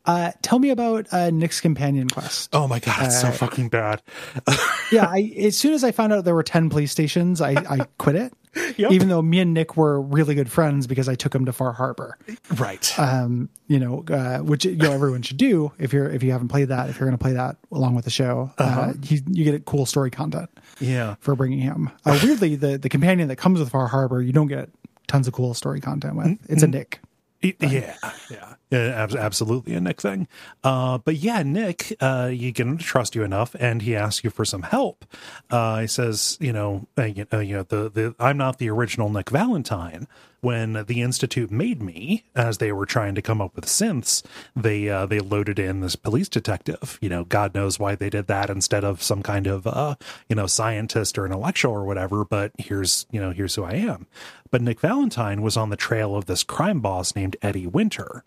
Uh, 0.06 0.32
tell 0.42 0.58
me 0.58 0.70
about 0.70 1.06
uh, 1.12 1.30
Nick's 1.30 1.60
companion 1.60 2.08
quest. 2.10 2.50
oh 2.52 2.68
my 2.68 2.78
god 2.78 3.06
it's 3.06 3.20
so 3.20 3.30
fucking 3.30 3.68
bad 3.70 4.02
yeah, 4.92 5.06
I, 5.08 5.32
as 5.38 5.56
soon 5.56 5.72
as 5.72 5.82
I 5.84 5.92
found 5.92 6.12
out 6.12 6.24
there 6.24 6.34
were 6.34 6.42
10 6.42 6.68
police 6.70 6.92
stations, 6.92 7.40
I, 7.40 7.52
I 7.52 7.78
quit 7.98 8.16
it. 8.16 8.32
Yep. 8.76 8.92
Even 8.92 9.08
though 9.08 9.20
me 9.22 9.40
and 9.40 9.52
Nick 9.52 9.76
were 9.76 10.00
really 10.00 10.34
good 10.36 10.48
friends 10.50 10.86
because 10.86 11.08
I 11.08 11.16
took 11.16 11.34
him 11.34 11.44
to 11.46 11.52
Far 11.52 11.72
Harbor. 11.72 12.16
right 12.56 12.98
Um, 13.00 13.48
you 13.66 13.80
know, 13.80 14.04
uh, 14.08 14.38
which 14.38 14.64
you 14.64 14.76
know 14.76 14.92
everyone 14.92 15.22
should 15.22 15.38
do 15.38 15.72
if 15.78 15.92
you're 15.92 16.08
if 16.08 16.22
you 16.22 16.30
haven't 16.32 16.48
played 16.48 16.68
that, 16.68 16.88
if 16.88 17.00
you're 17.00 17.08
going 17.08 17.18
to 17.18 17.22
play 17.22 17.32
that 17.32 17.56
along 17.72 17.94
with 17.96 18.04
the 18.04 18.12
show, 18.12 18.52
uh 18.58 18.92
you, 19.02 19.20
you 19.26 19.44
get 19.44 19.64
cool 19.64 19.86
story 19.86 20.10
content 20.10 20.50
yeah 20.78 21.16
for 21.18 21.34
bringing 21.34 21.58
him. 21.58 21.90
Uh, 22.04 22.18
weirdly, 22.22 22.54
the 22.54 22.78
the 22.78 22.88
companion 22.88 23.26
that 23.28 23.36
comes 23.36 23.58
with 23.58 23.70
Far 23.70 23.88
Harbor, 23.88 24.22
you 24.22 24.32
don't 24.32 24.46
get 24.48 24.68
tons 25.08 25.26
of 25.26 25.32
cool 25.34 25.54
story 25.54 25.80
content 25.80 26.14
with. 26.14 26.38
It's 26.48 26.62
a 26.62 26.68
Nick. 26.68 27.00
It- 27.40 27.56
yeah, 27.60 27.96
yeah, 28.30 28.54
yeah, 28.74 29.06
absolutely 29.18 29.74
a 29.74 29.80
Nick 29.80 30.00
thing. 30.00 30.26
Uh, 30.64 30.98
but 30.98 31.16
yeah, 31.16 31.42
Nick, 31.42 31.96
uh, 32.00 32.28
you 32.32 32.50
get 32.50 32.66
him 32.66 32.78
to 32.78 32.84
trust 32.84 33.14
you 33.14 33.22
enough, 33.22 33.54
and 33.60 33.82
he 33.82 33.94
asks 33.94 34.24
you 34.24 34.30
for 34.30 34.44
some 34.44 34.62
help. 34.62 35.04
Uh, 35.48 35.80
he 35.80 35.86
says, 35.86 36.36
you 36.40 36.52
know, 36.52 36.88
uh, 36.98 37.04
you, 37.04 37.26
uh, 37.32 37.38
you 37.38 37.56
know, 37.56 37.62
the 37.62 37.88
the 37.88 38.14
I'm 38.18 38.36
not 38.36 38.58
the 38.58 38.70
original 38.70 39.08
Nick 39.08 39.30
Valentine. 39.30 40.08
When 40.40 40.84
the 40.86 41.00
Institute 41.00 41.50
made 41.50 41.80
me, 41.80 42.24
as 42.34 42.58
they 42.58 42.70
were 42.70 42.84
trying 42.84 43.14
to 43.14 43.22
come 43.22 43.40
up 43.40 43.56
with 43.56 43.64
synths, 43.64 44.22
they 44.54 44.90
uh, 44.90 45.06
they 45.06 45.20
loaded 45.20 45.58
in 45.58 45.80
this 45.80 45.96
police 45.96 46.28
detective. 46.28 46.98
You 47.00 47.08
know, 47.08 47.24
God 47.24 47.54
knows 47.54 47.78
why 47.78 47.94
they 47.94 48.10
did 48.10 48.26
that 48.26 48.50
instead 48.50 48.84
of 48.84 49.02
some 49.02 49.22
kind 49.22 49.46
of 49.46 49.66
uh, 49.66 49.94
you 50.28 50.36
know 50.36 50.46
scientist 50.46 51.16
or 51.16 51.24
intellectual 51.24 51.72
or 51.72 51.84
whatever. 51.84 52.26
But 52.26 52.52
here's 52.58 53.06
you 53.10 53.20
know 53.20 53.30
here's 53.30 53.54
who 53.54 53.64
I 53.64 53.74
am. 53.74 54.06
But 54.50 54.60
Nick 54.60 54.80
Valentine 54.80 55.40
was 55.40 55.56
on 55.56 55.70
the 55.70 55.76
trail 55.76 56.14
of 56.14 56.26
this 56.26 56.44
crime 56.44 56.80
boss 56.80 57.16
named 57.16 57.36
Eddie 57.40 57.66
Winter. 57.66 58.22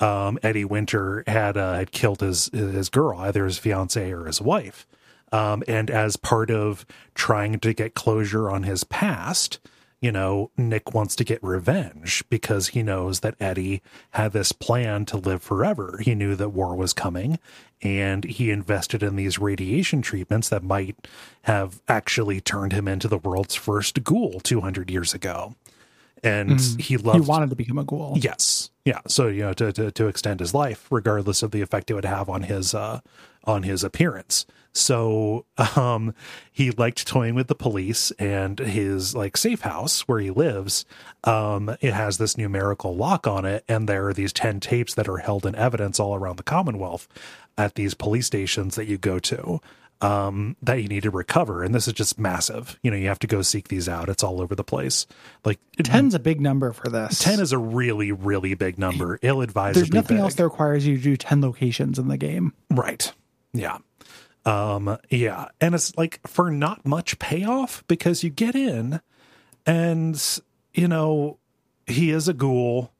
Um, 0.00 0.38
Eddie 0.42 0.64
Winter 0.64 1.24
had 1.26 1.56
uh, 1.56 1.74
had 1.74 1.92
killed 1.92 2.20
his 2.20 2.46
his 2.52 2.88
girl, 2.88 3.18
either 3.18 3.44
his 3.44 3.58
fiance 3.58 4.10
or 4.10 4.26
his 4.26 4.40
wife. 4.40 4.86
Um, 5.32 5.62
and 5.68 5.90
as 5.90 6.16
part 6.16 6.50
of 6.50 6.84
trying 7.14 7.60
to 7.60 7.72
get 7.72 7.94
closure 7.94 8.50
on 8.50 8.64
his 8.64 8.82
past, 8.82 9.60
you 10.00 10.10
know, 10.10 10.50
Nick 10.56 10.94
wants 10.94 11.14
to 11.16 11.24
get 11.24 11.42
revenge 11.42 12.24
because 12.30 12.68
he 12.68 12.82
knows 12.82 13.20
that 13.20 13.36
Eddie 13.38 13.82
had 14.12 14.32
this 14.32 14.50
plan 14.50 15.04
to 15.06 15.18
live 15.18 15.42
forever. 15.42 16.00
He 16.02 16.14
knew 16.14 16.34
that 16.36 16.48
war 16.48 16.74
was 16.74 16.92
coming 16.92 17.38
and 17.82 18.24
he 18.24 18.50
invested 18.50 19.02
in 19.02 19.16
these 19.16 19.38
radiation 19.38 20.00
treatments 20.00 20.48
that 20.48 20.62
might 20.62 20.96
have 21.42 21.82
actually 21.86 22.40
turned 22.40 22.72
him 22.72 22.88
into 22.88 23.08
the 23.08 23.18
world's 23.18 23.54
first 23.54 24.02
ghoul 24.02 24.40
200 24.40 24.90
years 24.90 25.12
ago. 25.12 25.54
And 26.22 26.60
he 26.78 26.96
loved 26.96 27.24
He 27.24 27.28
wanted 27.28 27.50
to 27.50 27.56
become 27.56 27.78
a 27.78 27.84
ghoul. 27.84 28.16
Yes. 28.16 28.70
Yeah. 28.84 29.00
So 29.06 29.28
you 29.28 29.42
know 29.42 29.52
to, 29.54 29.72
to 29.72 29.90
to 29.90 30.06
extend 30.06 30.40
his 30.40 30.54
life, 30.54 30.86
regardless 30.90 31.42
of 31.42 31.50
the 31.50 31.60
effect 31.60 31.90
it 31.90 31.94
would 31.94 32.04
have 32.04 32.28
on 32.28 32.42
his 32.42 32.74
uh 32.74 33.00
on 33.44 33.62
his 33.62 33.82
appearance. 33.84 34.46
So 34.72 35.46
um 35.76 36.14
he 36.52 36.70
liked 36.70 37.06
toying 37.06 37.34
with 37.34 37.48
the 37.48 37.54
police 37.54 38.10
and 38.12 38.58
his 38.58 39.14
like 39.14 39.36
safe 39.36 39.62
house 39.62 40.02
where 40.02 40.18
he 40.20 40.30
lives, 40.30 40.84
um, 41.24 41.74
it 41.80 41.94
has 41.94 42.18
this 42.18 42.36
numerical 42.36 42.94
lock 42.94 43.26
on 43.26 43.44
it, 43.44 43.64
and 43.66 43.88
there 43.88 44.08
are 44.08 44.12
these 44.12 44.32
10 44.32 44.60
tapes 44.60 44.94
that 44.94 45.08
are 45.08 45.18
held 45.18 45.46
in 45.46 45.54
evidence 45.54 45.98
all 45.98 46.14
around 46.14 46.36
the 46.36 46.42
Commonwealth 46.42 47.08
at 47.56 47.74
these 47.74 47.94
police 47.94 48.26
stations 48.26 48.74
that 48.74 48.86
you 48.86 48.98
go 48.98 49.18
to 49.18 49.60
um, 50.00 50.56
that 50.62 50.82
you 50.82 50.88
need 50.88 51.02
to 51.02 51.10
recover. 51.10 51.62
And 51.62 51.74
this 51.74 51.86
is 51.86 51.92
just 51.92 52.18
massive. 52.18 52.78
You 52.82 52.90
know, 52.90 52.96
you 52.96 53.08
have 53.08 53.18
to 53.20 53.26
go 53.26 53.42
seek 53.42 53.68
these 53.68 53.88
out. 53.88 54.08
It's 54.08 54.22
all 54.22 54.40
over 54.40 54.54
the 54.54 54.64
place. 54.64 55.06
Like 55.44 55.60
Ten's 55.82 56.14
a 56.14 56.18
big 56.18 56.40
number 56.40 56.72
for 56.72 56.88
this. 56.88 57.18
10 57.18 57.40
is 57.40 57.52
a 57.52 57.58
really, 57.58 58.12
really 58.12 58.54
big 58.54 58.78
number. 58.78 59.18
Ill 59.22 59.42
advised. 59.42 59.76
There's 59.78 59.92
nothing 59.92 60.18
else 60.18 60.34
that 60.34 60.44
requires 60.44 60.86
you 60.86 60.96
to 60.96 61.02
do 61.02 61.16
10 61.16 61.42
locations 61.42 61.98
in 61.98 62.08
the 62.08 62.16
game. 62.16 62.54
Right. 62.70 63.12
Yeah. 63.52 63.78
Um, 64.46 64.96
yeah. 65.10 65.48
And 65.60 65.74
it's 65.74 65.96
like 65.96 66.20
for 66.26 66.50
not 66.50 66.86
much 66.86 67.18
payoff 67.18 67.84
because 67.86 68.24
you 68.24 68.30
get 68.30 68.54
in 68.54 69.00
and, 69.66 70.40
you 70.72 70.88
know, 70.88 71.38
he 71.86 72.10
is 72.10 72.26
a 72.28 72.32
ghoul 72.32 72.92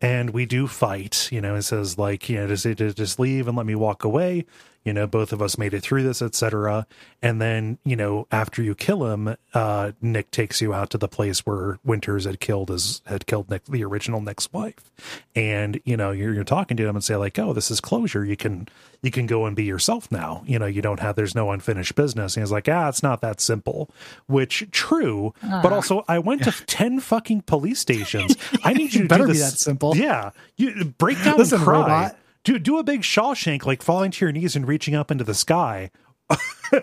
and 0.00 0.30
we 0.30 0.46
do 0.46 0.66
fight. 0.66 1.28
You 1.30 1.42
know, 1.42 1.54
it 1.56 1.62
says 1.62 1.98
like, 1.98 2.28
you 2.30 2.36
know, 2.36 2.54
just, 2.54 2.96
just 2.96 3.18
leave 3.18 3.46
and 3.46 3.56
let 3.56 3.66
me 3.66 3.74
walk 3.74 4.04
away. 4.04 4.46
You 4.86 4.92
know, 4.92 5.08
both 5.08 5.32
of 5.32 5.42
us 5.42 5.58
made 5.58 5.74
it 5.74 5.82
through 5.82 6.04
this, 6.04 6.22
etc. 6.22 6.86
And 7.20 7.42
then, 7.42 7.78
you 7.84 7.96
know, 7.96 8.28
after 8.30 8.62
you 8.62 8.76
kill 8.76 9.04
him, 9.06 9.36
uh, 9.52 9.90
Nick 10.00 10.30
takes 10.30 10.60
you 10.60 10.72
out 10.72 10.90
to 10.90 10.98
the 10.98 11.08
place 11.08 11.40
where 11.40 11.80
Winters 11.84 12.24
had 12.24 12.38
killed 12.38 12.68
his 12.68 13.02
had 13.04 13.26
killed 13.26 13.50
Nick, 13.50 13.64
the 13.64 13.82
original 13.82 14.20
Nick's 14.20 14.52
wife. 14.52 14.92
And 15.34 15.80
you 15.84 15.96
know, 15.96 16.12
you're, 16.12 16.32
you're 16.32 16.44
talking 16.44 16.76
to 16.76 16.86
him 16.86 16.94
and 16.94 17.02
say 17.04 17.16
like, 17.16 17.36
"Oh, 17.36 17.52
this 17.52 17.68
is 17.68 17.80
closure. 17.80 18.24
You 18.24 18.36
can 18.36 18.68
you 19.02 19.10
can 19.10 19.26
go 19.26 19.44
and 19.44 19.56
be 19.56 19.64
yourself 19.64 20.12
now. 20.12 20.44
You 20.46 20.60
know, 20.60 20.66
you 20.66 20.82
don't 20.82 21.00
have 21.00 21.16
there's 21.16 21.34
no 21.34 21.50
unfinished 21.50 21.96
business." 21.96 22.36
And 22.36 22.44
he's 22.44 22.52
like, 22.52 22.68
"Ah, 22.68 22.88
it's 22.88 23.02
not 23.02 23.20
that 23.22 23.40
simple." 23.40 23.90
Which 24.28 24.68
true, 24.70 25.34
but 25.42 25.72
also 25.72 26.04
I 26.06 26.20
went 26.20 26.44
to 26.44 26.52
ten 26.66 27.00
fucking 27.00 27.42
police 27.42 27.80
stations. 27.80 28.36
I 28.62 28.72
need 28.72 28.94
you 28.94 29.02
to 29.02 29.08
Better 29.08 29.26
do 29.26 29.32
be 29.32 29.38
that 29.38 29.58
simple. 29.58 29.96
Yeah, 29.96 30.30
you 30.56 30.94
break 30.96 31.20
down 31.24 31.38
Listen, 31.38 31.56
and 31.56 31.64
cry. 31.64 31.80
robot. 31.80 32.18
Do 32.46 32.60
do 32.60 32.78
a 32.78 32.84
big 32.84 33.00
Shawshank, 33.02 33.66
like 33.66 33.82
falling 33.82 34.12
to 34.12 34.24
your 34.24 34.30
knees 34.30 34.54
and 34.54 34.68
reaching 34.68 34.94
up 34.94 35.10
into 35.10 35.24
the 35.24 35.34
sky. 35.34 35.90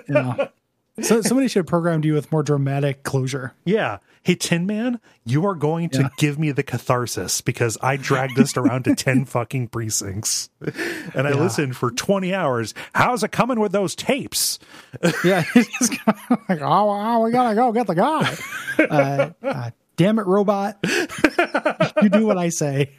Yeah. 0.10 0.48
so 1.02 1.22
somebody 1.22 1.48
should 1.48 1.60
have 1.61 1.68
programmed 1.68 2.03
you 2.06 2.14
with 2.14 2.31
more 2.31 2.44
dramatic 2.44 3.03
closure. 3.03 3.53
Yeah. 3.65 3.98
Hey, 4.23 4.35
Tin 4.35 4.65
Man, 4.65 4.99
you 5.26 5.45
are 5.45 5.56
going 5.56 5.90
to 5.91 6.02
Yeah. 6.03 6.10
give 6.18 6.38
me 6.38 6.52
the 6.52 6.64
catharsis 6.64 7.41
because 7.41 7.77
I 7.81 7.95
dragged 7.98 8.35
this 8.35 8.56
around 8.57 8.84
to 8.85 8.95
10 8.98 9.26
fucking 9.26 9.69
precincts. 9.69 10.49
And 11.15 11.27
I 11.27 11.31
Yeah. 11.31 11.35
listened 11.41 11.76
for 11.77 11.91
20 11.91 12.34
hours. 12.34 12.73
How's 12.94 13.23
it 13.23 13.31
coming 13.31 13.60
with 13.60 13.72
those 13.72 13.95
tapes? 13.95 14.60
Yeah. 15.23 15.41
he's 15.53 15.90
kind 15.90 16.18
of 16.30 16.40
like, 16.49 16.61
oh, 16.61 16.90
oh, 16.90 17.23
we 17.23 17.31
gotta 17.31 17.56
go 17.56 17.72
get 17.72 17.88
the 17.88 17.95
guy. 17.95 18.35
Uh, 18.80 19.30
uh, 19.45 19.69
damn 19.98 20.19
it, 20.19 20.26
robot. 20.27 20.77
you 22.02 22.10
do 22.10 22.26
what 22.27 22.38
I 22.38 22.49
say. 22.49 22.91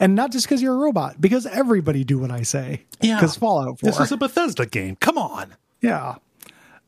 And 0.00 0.14
not 0.14 0.32
just 0.32 0.46
because 0.46 0.60
you're 0.62 0.74
a 0.74 0.78
robot, 0.78 1.20
because 1.20 1.46
everybody 1.46 2.04
do 2.04 2.18
what 2.18 2.30
I 2.30 2.42
say. 2.42 2.82
Yeah. 3.00 3.16
Because 3.16 3.36
Fallout 3.36 3.80
4. 3.80 3.90
This 3.90 4.00
is 4.00 4.12
a 4.12 4.16
Bethesda 4.16 4.66
game. 4.66 4.96
Come 4.96 5.18
on. 5.18 5.54
Yeah. 5.80 6.16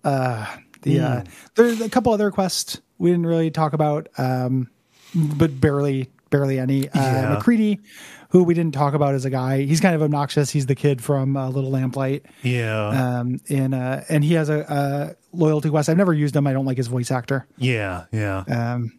Uh, 0.05 0.47
the 0.83 1.01
uh, 1.01 1.21
Hmm. 1.21 1.27
there's 1.57 1.81
a 1.81 1.89
couple 1.91 2.13
other 2.13 2.31
quests 2.31 2.81
we 2.99 3.11
didn't 3.11 3.27
really 3.27 3.51
talk 3.51 3.73
about, 3.73 4.09
um, 4.19 4.69
but 5.15 5.61
barely, 5.61 6.11
barely 6.31 6.59
any. 6.59 6.89
Uh, 6.89 6.93
Yeah. 7.01 7.35
MacCready, 7.37 7.79
who 8.31 8.43
we 8.45 8.55
didn't 8.55 8.75
talk 8.75 8.95
about 8.95 9.15
as 9.15 9.25
a 9.25 9.31
guy, 9.31 9.63
he's 9.63 9.81
kind 9.81 9.95
of 9.95 10.03
obnoxious. 10.03 10.51
He's 10.51 10.67
the 10.67 10.75
kid 10.75 11.03
from 11.03 11.37
uh, 11.37 11.49
Little 11.49 11.71
Lamplight, 11.71 12.23
Yeah. 12.43 12.89
um, 13.19 13.41
and 13.49 13.75
uh, 13.75 14.03
and 14.09 14.23
he 14.25 14.35
has 14.35 14.49
a, 14.49 14.61
a 14.69 15.37
loyalty 15.37 15.71
quest. 15.71 15.89
I've 15.89 15.97
never 15.97 16.13
used 16.15 16.37
him. 16.37 16.47
I 16.47 16.53
don't 16.53 16.67
like 16.67 16.77
his 16.77 16.87
voice 16.89 17.11
actor. 17.11 17.47
yeah. 17.57 18.05
Yeah. 18.13 18.39
Um, 18.49 18.93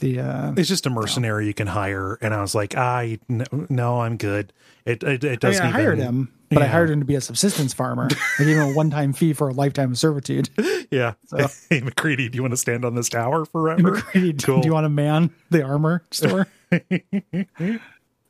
the 0.00 0.20
uh, 0.20 0.52
it's 0.56 0.68
just 0.68 0.84
a 0.86 0.90
mercenary 0.90 1.46
you 1.46 1.54
can 1.54 1.66
hire. 1.68 2.18
And 2.20 2.34
I 2.34 2.40
was 2.42 2.54
like, 2.54 2.76
I, 2.76 3.18
no, 3.28 3.44
no 3.70 4.00
I'm 4.00 4.16
good. 4.16 4.52
It, 4.84 5.02
it, 5.02 5.22
it 5.24 5.40
doesn't 5.40 5.64
I 5.64 5.70
hired 5.70 5.98
even- 5.98 6.08
him, 6.08 6.32
but 6.48 6.62
I 6.62 6.66
hired 6.66 6.90
him 6.90 6.98
to 7.00 7.06
be 7.06 7.14
a 7.14 7.20
subsistence 7.20 7.72
farmer. 7.72 8.08
I 8.38 8.44
gave 8.44 8.56
him 8.56 8.70
a 8.70 8.72
one-time 8.74 9.12
fee 9.12 9.32
for 9.34 9.48
a 9.48 9.52
lifetime 9.52 9.92
of 9.92 9.98
servitude. 9.98 10.48
Yeah. 10.90 11.14
Hey, 11.70 11.80
MacCready, 11.80 12.28
do 12.30 12.36
you 12.36 12.42
want 12.42 12.52
to 12.52 12.56
stand 12.56 12.84
on 12.84 12.94
this 12.96 13.08
tower 13.08 13.44
forever? 13.44 13.92
MacCready, 13.92 14.32
do- 14.32 14.44
Cool. 14.46 14.60
do 14.62 14.68
you 14.68 14.72
want 14.74 14.84
to 14.84 14.88
man 14.90 15.30
the 15.50 15.62
armor 15.62 16.02
store? 16.10 16.48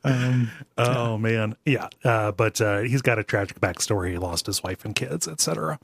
um, 0.04 0.50
Oh 0.76 1.18
man, 1.18 1.56
yeah. 1.64 1.88
Uh, 2.04 2.32
but 2.32 2.60
uh, 2.60 2.80
he's 2.80 3.02
got 3.02 3.18
a 3.18 3.24
tragic 3.24 3.60
backstory. 3.60 4.10
He 4.10 4.18
lost 4.18 4.46
his 4.46 4.62
wife 4.62 4.84
and 4.84 4.94
kids, 4.94 5.28
etc. 5.28 5.78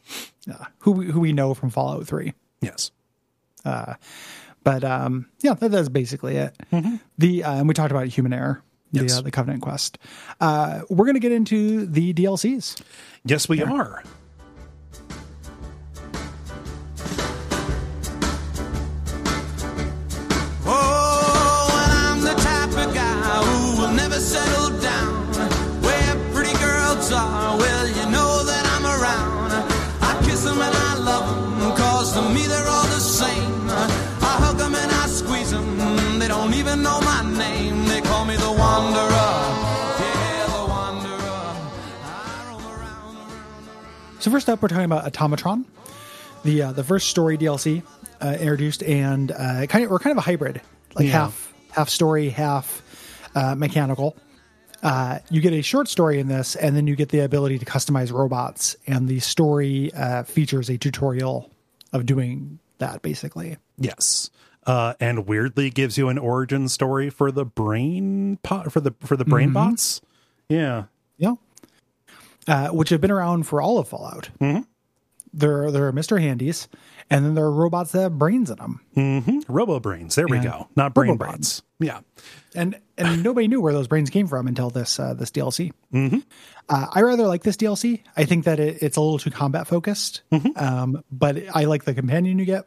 who 0.80 1.02
who 1.02 1.20
we 1.20 1.32
know 1.32 1.54
from 1.54 1.70
Fallout 1.70 2.06
Three. 2.06 2.34
Yes. 2.60 2.90
But 4.66 4.82
um, 4.82 5.28
yeah, 5.43 5.55
that, 5.55 5.70
that's 5.70 5.88
basically 5.88 6.34
it. 6.38 6.56
The 7.18 7.44
uh, 7.44 7.52
and 7.55 7.68
we 7.68 7.72
talked 7.74 7.93
about 7.93 8.09
human 8.09 8.32
error, 8.32 8.64
the 8.90 8.98
uh, 9.18 9.20
the 9.22 9.30
Covenant 9.30 9.62
quest. 9.62 9.97
Uh, 10.40 10.80
we're 10.90 11.05
going 11.05 11.14
to 11.14 11.20
get 11.20 11.30
into 11.30 11.86
the 11.86 12.12
DLCs. 12.12 12.82
Yes, 13.24 13.48
we 13.48 13.62
are. 13.62 14.02
So 44.26 44.32
first 44.32 44.48
up, 44.48 44.60
we're 44.60 44.66
talking 44.66 44.86
about 44.86 45.04
Automatron, 45.12 45.64
the 46.42 46.62
uh, 46.62 46.72
the 46.72 46.82
first 46.82 47.10
story 47.10 47.38
DLC 47.38 47.84
uh, 48.20 48.36
introduced, 48.40 48.82
and 48.82 49.30
uh, 49.30 49.66
kind 49.68 49.84
of 49.84 49.90
we're 49.92 50.00
kind 50.00 50.10
of 50.10 50.18
a 50.18 50.22
hybrid, 50.22 50.60
like 50.96 51.04
Yeah. 51.06 51.12
half 51.12 51.54
half 51.70 51.88
story, 51.88 52.30
half 52.30 52.82
uh, 53.36 53.54
mechanical. 53.54 54.16
Uh, 54.82 55.20
you 55.30 55.40
get 55.40 55.52
a 55.52 55.62
short 55.62 55.86
story 55.86 56.18
in 56.18 56.26
this, 56.26 56.56
and 56.56 56.74
then 56.74 56.88
you 56.88 56.96
get 56.96 57.10
the 57.10 57.20
ability 57.20 57.60
to 57.60 57.64
customize 57.64 58.10
robots, 58.12 58.74
and 58.88 59.06
the 59.06 59.20
story 59.20 59.92
uh, 59.94 60.24
features 60.24 60.68
a 60.70 60.76
tutorial 60.76 61.48
of 61.92 62.04
doing 62.04 62.58
that, 62.78 63.02
basically. 63.02 63.58
Yes. 63.78 64.30
Uh, 64.66 64.94
and 64.98 65.28
weirdly 65.28 65.70
gives 65.70 65.96
you 65.96 66.08
an 66.08 66.18
origin 66.18 66.68
story 66.68 67.10
for 67.10 67.30
the 67.30 67.44
brain 67.44 68.40
pot 68.42 68.72
for 68.72 68.80
the 68.80 68.92
for 69.02 69.16
the 69.16 69.24
brain 69.24 69.52
bots. 69.52 70.00
Yeah. 70.48 70.86
Yeah. 71.16 71.34
Uh, 72.47 72.68
which 72.68 72.90
have 72.90 73.01
been 73.01 73.10
around 73.10 73.44
for 73.44 73.60
all 73.60 73.78
of 73.78 73.89
Fallout. 73.89 74.31
Mm-hmm. 74.40 74.62
There, 75.32 75.70
there 75.70 75.86
are 75.89 75.93
Mr. 75.93 76.20
Handies, 76.20 76.68
and 77.10 77.24
then 77.24 77.35
there 77.35 77.44
are 77.44 77.51
robots 77.51 77.93
that 77.93 78.02
have 78.02 78.18
brains 78.18 78.51
in 78.51 78.56
them. 78.56 79.44
Robo 79.48 79.81
brains. 79.81 80.14
There 80.14 80.27
we 80.27 80.39
go. 80.39 80.68
Not 80.77 80.94
brain 80.94 81.16
bots. 81.16 81.62
Yeah. 81.78 82.01
and 82.55 82.78
and 82.97 83.23
nobody 83.24 83.48
knew 83.48 83.60
where 83.60 83.73
those 83.73 83.89
brains 83.89 84.09
came 84.10 84.28
from 84.28 84.47
until 84.47 84.70
this 84.70 84.98
uh, 84.98 85.14
this 85.14 85.31
DLC. 85.31 85.73
Mm-hmm. 85.93 86.20
Uh, 86.68 86.86
I 86.90 87.02
rather 87.02 87.27
like 87.27 87.43
this 87.43 87.56
DLC. 87.56 88.02
I 88.16 88.24
think 88.24 88.44
that 88.47 88.59
it, 88.60 88.82
it's 88.82 88.97
a 88.97 89.01
little 89.01 89.18
too 89.18 89.31
combat 89.31 89.66
focused, 89.66 90.23
um, 90.56 91.02
but 91.10 91.36
I 91.55 91.64
like 91.64 91.85
the 91.85 91.94
companion 91.94 92.39
you 92.39 92.44
get. 92.47 92.64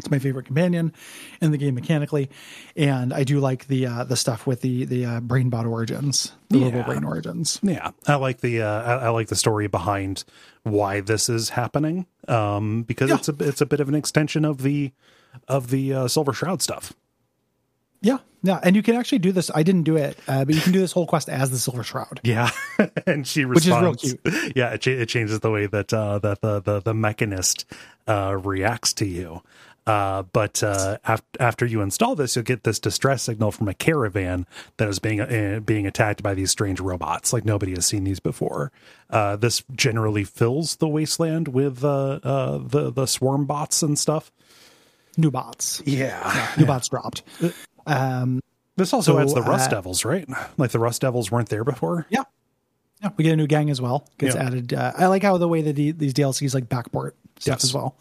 It's 0.00 0.10
my 0.10 0.18
favorite 0.18 0.46
companion 0.46 0.92
in 1.40 1.52
the 1.52 1.58
game 1.58 1.74
mechanically, 1.74 2.28
and 2.76 3.12
I 3.14 3.24
do 3.24 3.38
like 3.40 3.66
the 3.68 3.86
uh, 3.86 4.04
the 4.04 4.16
stuff 4.16 4.46
with 4.46 4.60
the 4.62 4.84
the 4.86 5.04
uh, 5.04 5.20
brainbot 5.20 5.70
origins, 5.70 6.32
the 6.48 6.58
Yeah. 6.58 6.64
Robo 6.66 6.82
Brain 6.84 7.04
origins. 7.04 7.60
Yeah, 7.62 7.90
I 8.06 8.16
like 8.16 8.40
the 8.40 8.62
uh, 8.62 8.82
I, 8.82 8.94
I 9.04 9.08
like 9.10 9.28
the 9.28 9.36
story 9.36 9.66
behind 9.68 10.24
why 10.62 11.00
this 11.00 11.28
is 11.28 11.50
happening. 11.50 12.06
Um, 12.28 12.82
because 12.82 13.10
Yeah. 13.10 13.16
it's 13.16 13.28
a 13.28 13.34
it's 13.40 13.60
a 13.60 13.66
bit 13.66 13.80
of 13.80 13.88
an 13.88 13.94
extension 13.94 14.44
of 14.44 14.62
the 14.62 14.92
of 15.48 15.70
the 15.70 15.94
uh, 15.94 16.08
Silver 16.08 16.32
Shroud 16.32 16.60
stuff. 16.62 16.92
Yeah, 18.02 18.16
yeah, 18.42 18.58
and 18.62 18.74
you 18.74 18.82
can 18.82 18.94
actually 18.96 19.18
do 19.18 19.30
this. 19.30 19.50
I 19.54 19.62
didn't 19.62 19.82
do 19.82 19.96
it, 19.96 20.16
uh, 20.26 20.46
but 20.46 20.54
you 20.54 20.60
can 20.62 20.72
do 20.72 20.80
this 20.80 20.90
whole 20.92 21.06
quest 21.06 21.28
as 21.28 21.50
the 21.50 21.58
Silver 21.58 21.82
Shroud. 21.84 22.20
Yeah, 22.24 22.48
and 23.06 23.26
she 23.26 23.44
Which 23.44 23.58
is 23.58 23.68
real 23.68 23.92
responds. 23.92 24.16
Yeah, 24.56 24.70
it, 24.72 24.80
cha- 24.80 24.90
it 24.92 25.06
changes 25.10 25.40
the 25.40 25.50
way 25.50 25.66
that 25.66 25.92
uh, 25.92 26.18
that 26.20 26.40
the 26.40 26.60
the 26.60 26.80
the 26.80 26.94
mechanist 26.94 27.66
uh, 28.08 28.38
reacts 28.42 28.94
to 28.94 29.04
you. 29.06 29.42
Uh, 29.86 30.22
but 30.32 30.62
uh, 30.62 30.98
af- 31.04 31.22
after 31.40 31.64
you 31.66 31.80
install 31.80 32.14
this, 32.14 32.36
you'll 32.36 32.44
get 32.44 32.62
this 32.64 32.78
distress 32.78 33.22
signal 33.22 33.50
from 33.50 33.66
a 33.66 33.74
caravan 33.74 34.46
that 34.76 34.88
is 34.88 34.98
being 34.98 35.20
uh, 35.20 35.60
being 35.64 35.86
attacked 35.86 36.22
by 36.22 36.34
these 36.34 36.50
strange 36.50 36.78
robots. 36.80 37.32
Like 37.32 37.44
nobody 37.44 37.72
has 37.74 37.86
seen 37.86 38.04
these 38.04 38.20
before. 38.20 38.70
Uh, 39.08 39.36
this 39.36 39.64
generally 39.74 40.22
fills 40.24 40.76
the 40.76 40.86
wasteland 40.88 41.48
with 41.48 41.82
uh, 41.82 42.20
uh, 42.22 42.58
the 42.58 42.90
the 42.92 43.06
swarm 43.06 43.46
bots 43.46 43.82
and 43.82 43.98
stuff. 43.98 44.30
New 45.16 45.30
bots, 45.30 45.82
Yeah, 45.84 46.52
new 46.56 46.66
bots 46.66 46.88
dropped. 46.88 47.22
Um, 47.86 48.40
this 48.76 48.92
also 48.92 49.14
So, 49.14 49.18
adds 49.18 49.34
the 49.34 49.42
Rust 49.42 49.70
Devils, 49.70 50.04
right? 50.04 50.28
Like 50.56 50.70
the 50.70 50.78
Rust 50.78 51.00
Devils 51.00 51.30
weren't 51.32 51.48
there 51.48 51.64
before. 51.64 52.06
yeah, 52.10 52.22
yeah, 53.02 53.10
we 53.16 53.24
get 53.24 53.32
a 53.32 53.36
new 53.36 53.48
gang 53.48 53.70
as 53.70 53.80
well. 53.80 54.06
Gets 54.18 54.36
Yeah. 54.36 54.44
added. 54.46 54.72
Uh, 54.72 54.92
I 54.96 55.06
like 55.08 55.22
how 55.24 55.36
the 55.38 55.48
way 55.48 55.62
that 55.62 55.74
the, 55.74 55.90
these 55.92 56.14
DLCs 56.14 56.54
like 56.54 56.68
backport 56.68 57.12
stuff 57.38 57.56
Yes. 57.56 57.64
as 57.64 57.74
well. 57.74 57.96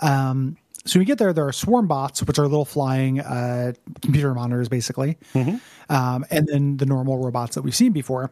Um, 0.00 0.56
so 0.86 0.98
we 0.98 1.04
get 1.04 1.18
there. 1.18 1.32
There 1.32 1.46
are 1.46 1.52
swarm 1.52 1.86
bots, 1.86 2.22
which 2.22 2.38
are 2.38 2.42
little 2.42 2.64
flying 2.64 3.20
uh, 3.20 3.72
computer 4.02 4.32
monitors, 4.34 4.68
basically, 4.68 5.18
um, 5.34 6.24
and 6.30 6.48
then 6.48 6.76
the 6.78 6.86
normal 6.86 7.18
robots 7.18 7.54
that 7.56 7.62
we've 7.62 7.74
seen 7.76 7.92
before. 7.92 8.30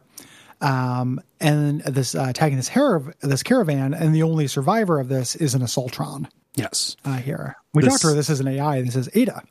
Um, 0.61 1.21
and 1.39 1.81
this 1.81 2.15
uh, 2.15 2.31
tagging 2.33 2.57
this 2.57 2.71
this 3.21 3.43
caravan, 3.43 3.93
and 3.93 4.15
the 4.15 4.23
only 4.23 4.47
survivor 4.47 4.99
of 4.99 5.09
this 5.09 5.35
is 5.35 5.53
an 5.53 5.61
Assaultron 5.61 6.27
Yes. 6.55 6.95
uh, 7.03 7.17
here. 7.17 7.57
We 7.73 7.83
This- 7.83 7.91
talked 7.93 8.01
to 8.03 8.07
her. 8.07 8.13
This 8.13 8.29
is 8.29 8.39
an 8.39 8.47
AI. 8.47 8.81
This 8.81 8.95
is 8.95 9.09
Ada. 9.13 9.43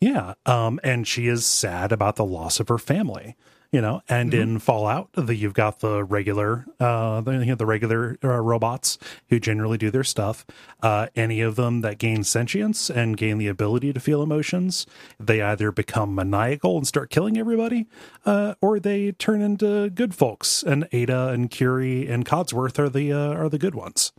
Yeah. 0.00 0.34
Um, 0.46 0.78
and 0.84 1.06
she 1.06 1.26
is 1.26 1.44
sad 1.44 1.90
about 1.92 2.14
the 2.16 2.24
loss 2.24 2.60
of 2.60 2.68
her 2.68 2.78
family. 2.78 3.34
You 3.70 3.82
know, 3.82 4.00
and 4.08 4.32
in 4.32 4.60
Fallout, 4.60 5.10
the, 5.12 5.34
you've 5.34 5.52
got 5.52 5.80
the 5.80 6.02
regular, 6.02 6.64
uh, 6.80 7.20
the, 7.20 7.32
you 7.32 7.44
know, 7.44 7.54
the 7.54 7.66
regular 7.66 8.16
uh, 8.24 8.28
robots 8.28 8.96
who 9.28 9.38
generally 9.38 9.76
do 9.76 9.90
their 9.90 10.04
stuff. 10.04 10.46
Uh, 10.82 11.08
any 11.14 11.42
of 11.42 11.56
them 11.56 11.82
that 11.82 11.98
gain 11.98 12.24
sentience 12.24 12.88
and 12.88 13.18
gain 13.18 13.36
the 13.36 13.46
ability 13.46 13.92
to 13.92 14.00
feel 14.00 14.22
emotions, 14.22 14.86
they 15.20 15.42
either 15.42 15.70
become 15.70 16.14
maniacal 16.14 16.78
and 16.78 16.86
start 16.86 17.10
killing 17.10 17.36
everybody, 17.36 17.86
uh, 18.24 18.54
or 18.62 18.80
they 18.80 19.12
turn 19.12 19.42
into 19.42 19.90
good 19.90 20.14
folks. 20.14 20.62
And 20.62 20.88
Ada 20.90 21.28
and 21.28 21.50
Curie 21.50 22.08
and 22.08 22.24
Codsworth 22.24 22.78
are 22.78 22.88
the 22.88 23.12
uh, 23.12 23.34
are 23.34 23.50
the 23.50 23.58
good 23.58 23.74
ones. 23.74 24.12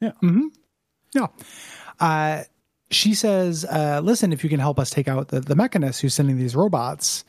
Yeah. 0.00 0.12
mm-hmm. 0.20 0.48
Yeah. 1.14 1.28
Uh, 2.00 2.42
she 2.90 3.14
says, 3.14 3.64
uh, 3.64 4.00
listen, 4.02 4.32
if 4.32 4.44
you 4.44 4.50
can 4.50 4.60
help 4.60 4.78
us 4.78 4.90
take 4.90 5.08
out 5.08 5.28
the, 5.28 5.40
the 5.40 5.54
mechanist 5.54 6.00
who's 6.00 6.14
sending 6.14 6.38
these 6.38 6.54
robots, 6.54 7.24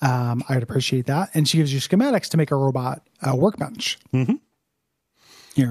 um, 0.00 0.42
I 0.48 0.54
would 0.54 0.62
appreciate 0.62 1.06
that. 1.06 1.30
And 1.34 1.48
she 1.48 1.58
gives 1.58 1.72
you 1.72 1.80
schematics 1.80 2.28
to 2.30 2.36
make 2.36 2.50
a 2.50 2.56
robot 2.56 3.02
uh, 3.22 3.34
workbench. 3.36 3.98
Mm-hmm. 4.12 4.34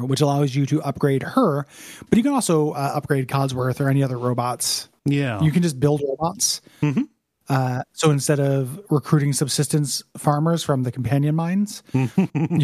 Which 0.06 0.20
allows 0.20 0.54
you 0.54 0.66
to 0.66 0.84
upgrade 0.84 1.24
her, 1.24 1.66
but 2.10 2.18
you 2.18 2.24
can 2.24 2.34
also 2.34 2.72
uh, 2.72 2.92
upgrade 2.96 3.30
Codsworth 3.30 3.80
or 3.80 3.88
any 3.88 4.04
other 4.04 4.18
robots. 4.18 4.90
Yeah. 5.06 5.42
You 5.42 5.50
can 5.50 5.64
just 5.64 5.80
build 5.80 6.02
robots. 6.06 6.60
Uh, 7.48 7.84
so 7.94 8.12
instead 8.12 8.42
of 8.42 8.82
recruiting 8.90 9.32
subsistence 9.32 10.04
farmers 10.18 10.62
from 10.62 10.84
the 10.84 10.92
companion 10.92 11.36
mines, 11.36 11.84
you 11.94 12.10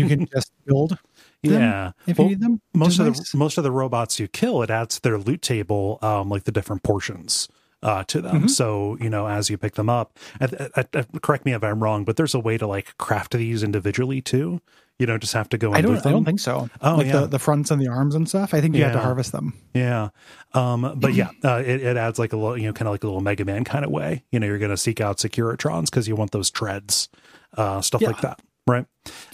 can 0.08 0.28
just 0.34 0.52
build. 0.66 0.98
Yeah, 1.42 1.92
if 2.08 2.20
you 2.20 2.26
need 2.26 2.42
them, 2.42 2.62
Most 2.74 3.00
of 3.00 3.08
nice. 3.08 3.32
the 3.32 3.38
most 3.38 3.58
of 3.58 3.64
the 3.64 3.72
robots 3.72 4.20
you 4.20 4.28
kill, 4.28 4.62
it 4.62 4.70
adds 4.70 4.96
to 4.96 5.02
their 5.02 5.18
loot 5.18 5.42
table, 5.42 6.00
um, 6.02 6.28
like 6.28 6.44
the 6.44 6.52
different 6.52 6.84
portions 6.84 7.48
uh, 7.84 8.04
to 8.06 8.22
Mm-hmm. 8.22 8.28
them. 8.40 8.48
So 8.50 8.98
you 9.00 9.10
know, 9.10 9.28
as 9.28 9.50
you 9.52 9.58
pick 9.58 9.76
them 9.76 9.90
up, 9.90 10.18
I, 10.42 10.70
I, 10.78 10.86
I, 10.96 11.06
correct 11.22 11.46
me 11.46 11.54
if 11.54 11.64
I'm 11.64 11.84
wrong, 11.84 12.04
but 12.06 12.18
there's 12.18 12.34
a 12.34 12.40
way 12.40 12.58
to 12.58 12.66
like 12.66 12.98
craft 12.98 13.34
these 13.34 13.62
individually 13.62 14.22
too. 14.22 14.62
You 15.00 15.08
don't 15.08 15.20
just 15.20 15.34
have 15.34 15.50
to 15.50 15.58
go 15.58 15.70
and 15.70 15.78
I 15.78 15.82
don't. 15.82 16.06
I 16.06 16.12
don't 16.12 16.24
think 16.24 16.40
so. 16.40 16.70
Oh, 16.82 16.96
like 16.98 17.08
yeah. 17.08 17.22
the, 17.22 17.26
the 17.28 17.40
fronts 17.40 17.72
and 17.72 17.82
the 17.82 17.88
arms 17.88 18.14
and 18.16 18.30
stuff. 18.30 18.54
I 18.54 18.62
think 18.62 18.76
you 18.76 18.84
have 18.84 18.94
to 18.94 19.00
harvest 19.00 19.32
them. 19.32 19.54
Yeah. 19.74 20.10
Um, 20.54 20.94
but 20.98 21.14
yeah, 21.16 21.30
uh, 21.44 21.64
it, 21.66 21.82
it 21.82 21.98
adds 21.98 22.20
like 22.20 22.32
a 22.32 22.38
little, 22.38 22.58
you 22.58 22.68
know, 22.68 22.74
kind 22.74 22.88
of 22.88 22.94
like 22.94 23.04
a 23.04 23.08
little 23.08 23.20
Mega 23.22 23.44
Man 23.44 23.64
kind 23.64 23.84
of 23.84 23.90
way. 23.92 24.24
You 24.32 24.40
know, 24.40 24.46
you're 24.46 24.60
going 24.60 24.70
to 24.72 24.78
seek 24.78 25.02
out 25.02 25.18
Securitrons 25.18 25.86
because 25.86 26.08
you 26.08 26.16
want 26.16 26.30
those 26.32 26.52
treads, 26.52 27.10
uh, 27.58 27.82
stuff 27.82 28.04
like 28.04 28.22
that. 28.22 28.40
Right. 28.68 28.86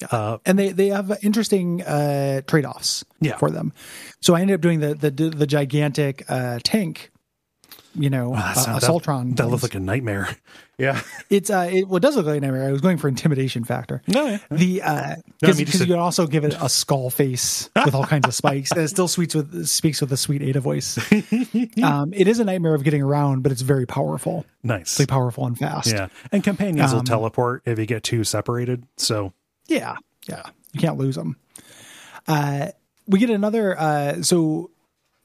Uh, 0.09 0.37
and 0.45 0.57
they 0.57 0.69
they 0.71 0.87
have 0.87 1.15
interesting 1.21 1.83
uh, 1.83 2.41
trade 2.47 2.65
offs 2.65 3.03
Yeah. 3.19 3.35
for 3.37 3.51
them. 3.51 3.73
So 4.21 4.33
I 4.35 4.41
ended 4.41 4.55
up 4.55 4.61
doing 4.61 4.79
the 4.79 4.95
the 4.95 5.11
the 5.11 5.45
gigantic 5.45 6.23
uh, 6.29 6.59
tank. 6.63 7.11
You 7.95 8.09
know, 8.09 8.33
uh, 8.33 8.53
that 8.53 8.57
sound- 8.57 8.81
Assaultron. 8.81 9.29
That, 9.35 9.43
that 9.43 9.47
looks 9.49 9.63
like 9.63 9.75
a 9.75 9.79
nightmare. 9.79 10.29
Yeah. 10.79 11.01
it's 11.29 11.49
uh, 11.49 11.67
it, 11.69 11.89
well, 11.89 11.97
it 11.97 11.99
does 11.99 12.15
look 12.15 12.25
like 12.25 12.37
a 12.37 12.39
nightmare. 12.39 12.69
I 12.69 12.71
was 12.71 12.79
going 12.79 12.97
for 12.97 13.09
intimidation 13.09 13.65
factor. 13.65 14.01
No, 14.07 14.27
yeah. 14.27 14.37
The 14.49 14.81
uh, 14.81 14.93
No, 14.93 14.99
I 15.01 15.15
because 15.41 15.57
mean, 15.57 15.67
you 15.67 15.83
a- 15.83 15.85
can 15.87 15.99
also 15.99 16.25
give 16.25 16.45
it 16.45 16.55
a 16.57 16.69
skull 16.69 17.09
face 17.09 17.69
with 17.83 17.93
all 17.93 18.05
kinds 18.05 18.25
of 18.29 18.33
spikes, 18.33 18.71
and 18.71 18.79
it 18.79 18.87
still 18.87 19.09
speaks 19.09 19.35
with 19.35 19.67
speaks 19.67 19.99
with 19.99 20.09
a 20.13 20.15
sweet 20.15 20.41
Ada 20.41 20.61
voice. 20.61 20.97
um, 21.83 22.13
it 22.13 22.29
is 22.29 22.39
a 22.39 22.45
nightmare 22.45 22.75
of 22.75 22.85
getting 22.85 23.01
around, 23.01 23.43
but 23.43 23.51
it's 23.51 23.59
very 23.61 23.85
powerful. 23.85 24.45
Nice. 24.63 24.97
It's 25.01 25.09
powerful 25.11 25.45
and 25.47 25.57
fast. 25.59 25.91
Yeah. 25.91 26.07
And 26.31 26.45
companions 26.45 26.93
will 26.93 26.99
Um, 26.99 27.05
teleport 27.05 27.63
if 27.65 27.77
you 27.77 27.85
get 27.85 28.03
too 28.03 28.23
separated. 28.23 28.85
So 28.95 29.33
Yeah, 29.67 29.97
yeah, 30.29 30.43
you 30.71 30.79
can't 30.79 30.97
lose 30.97 31.15
them. 31.15 31.35
Uh, 32.25 32.67
we 33.05 33.19
get 33.19 33.29
another. 33.31 33.77
Uh, 33.77 34.21
so 34.21 34.71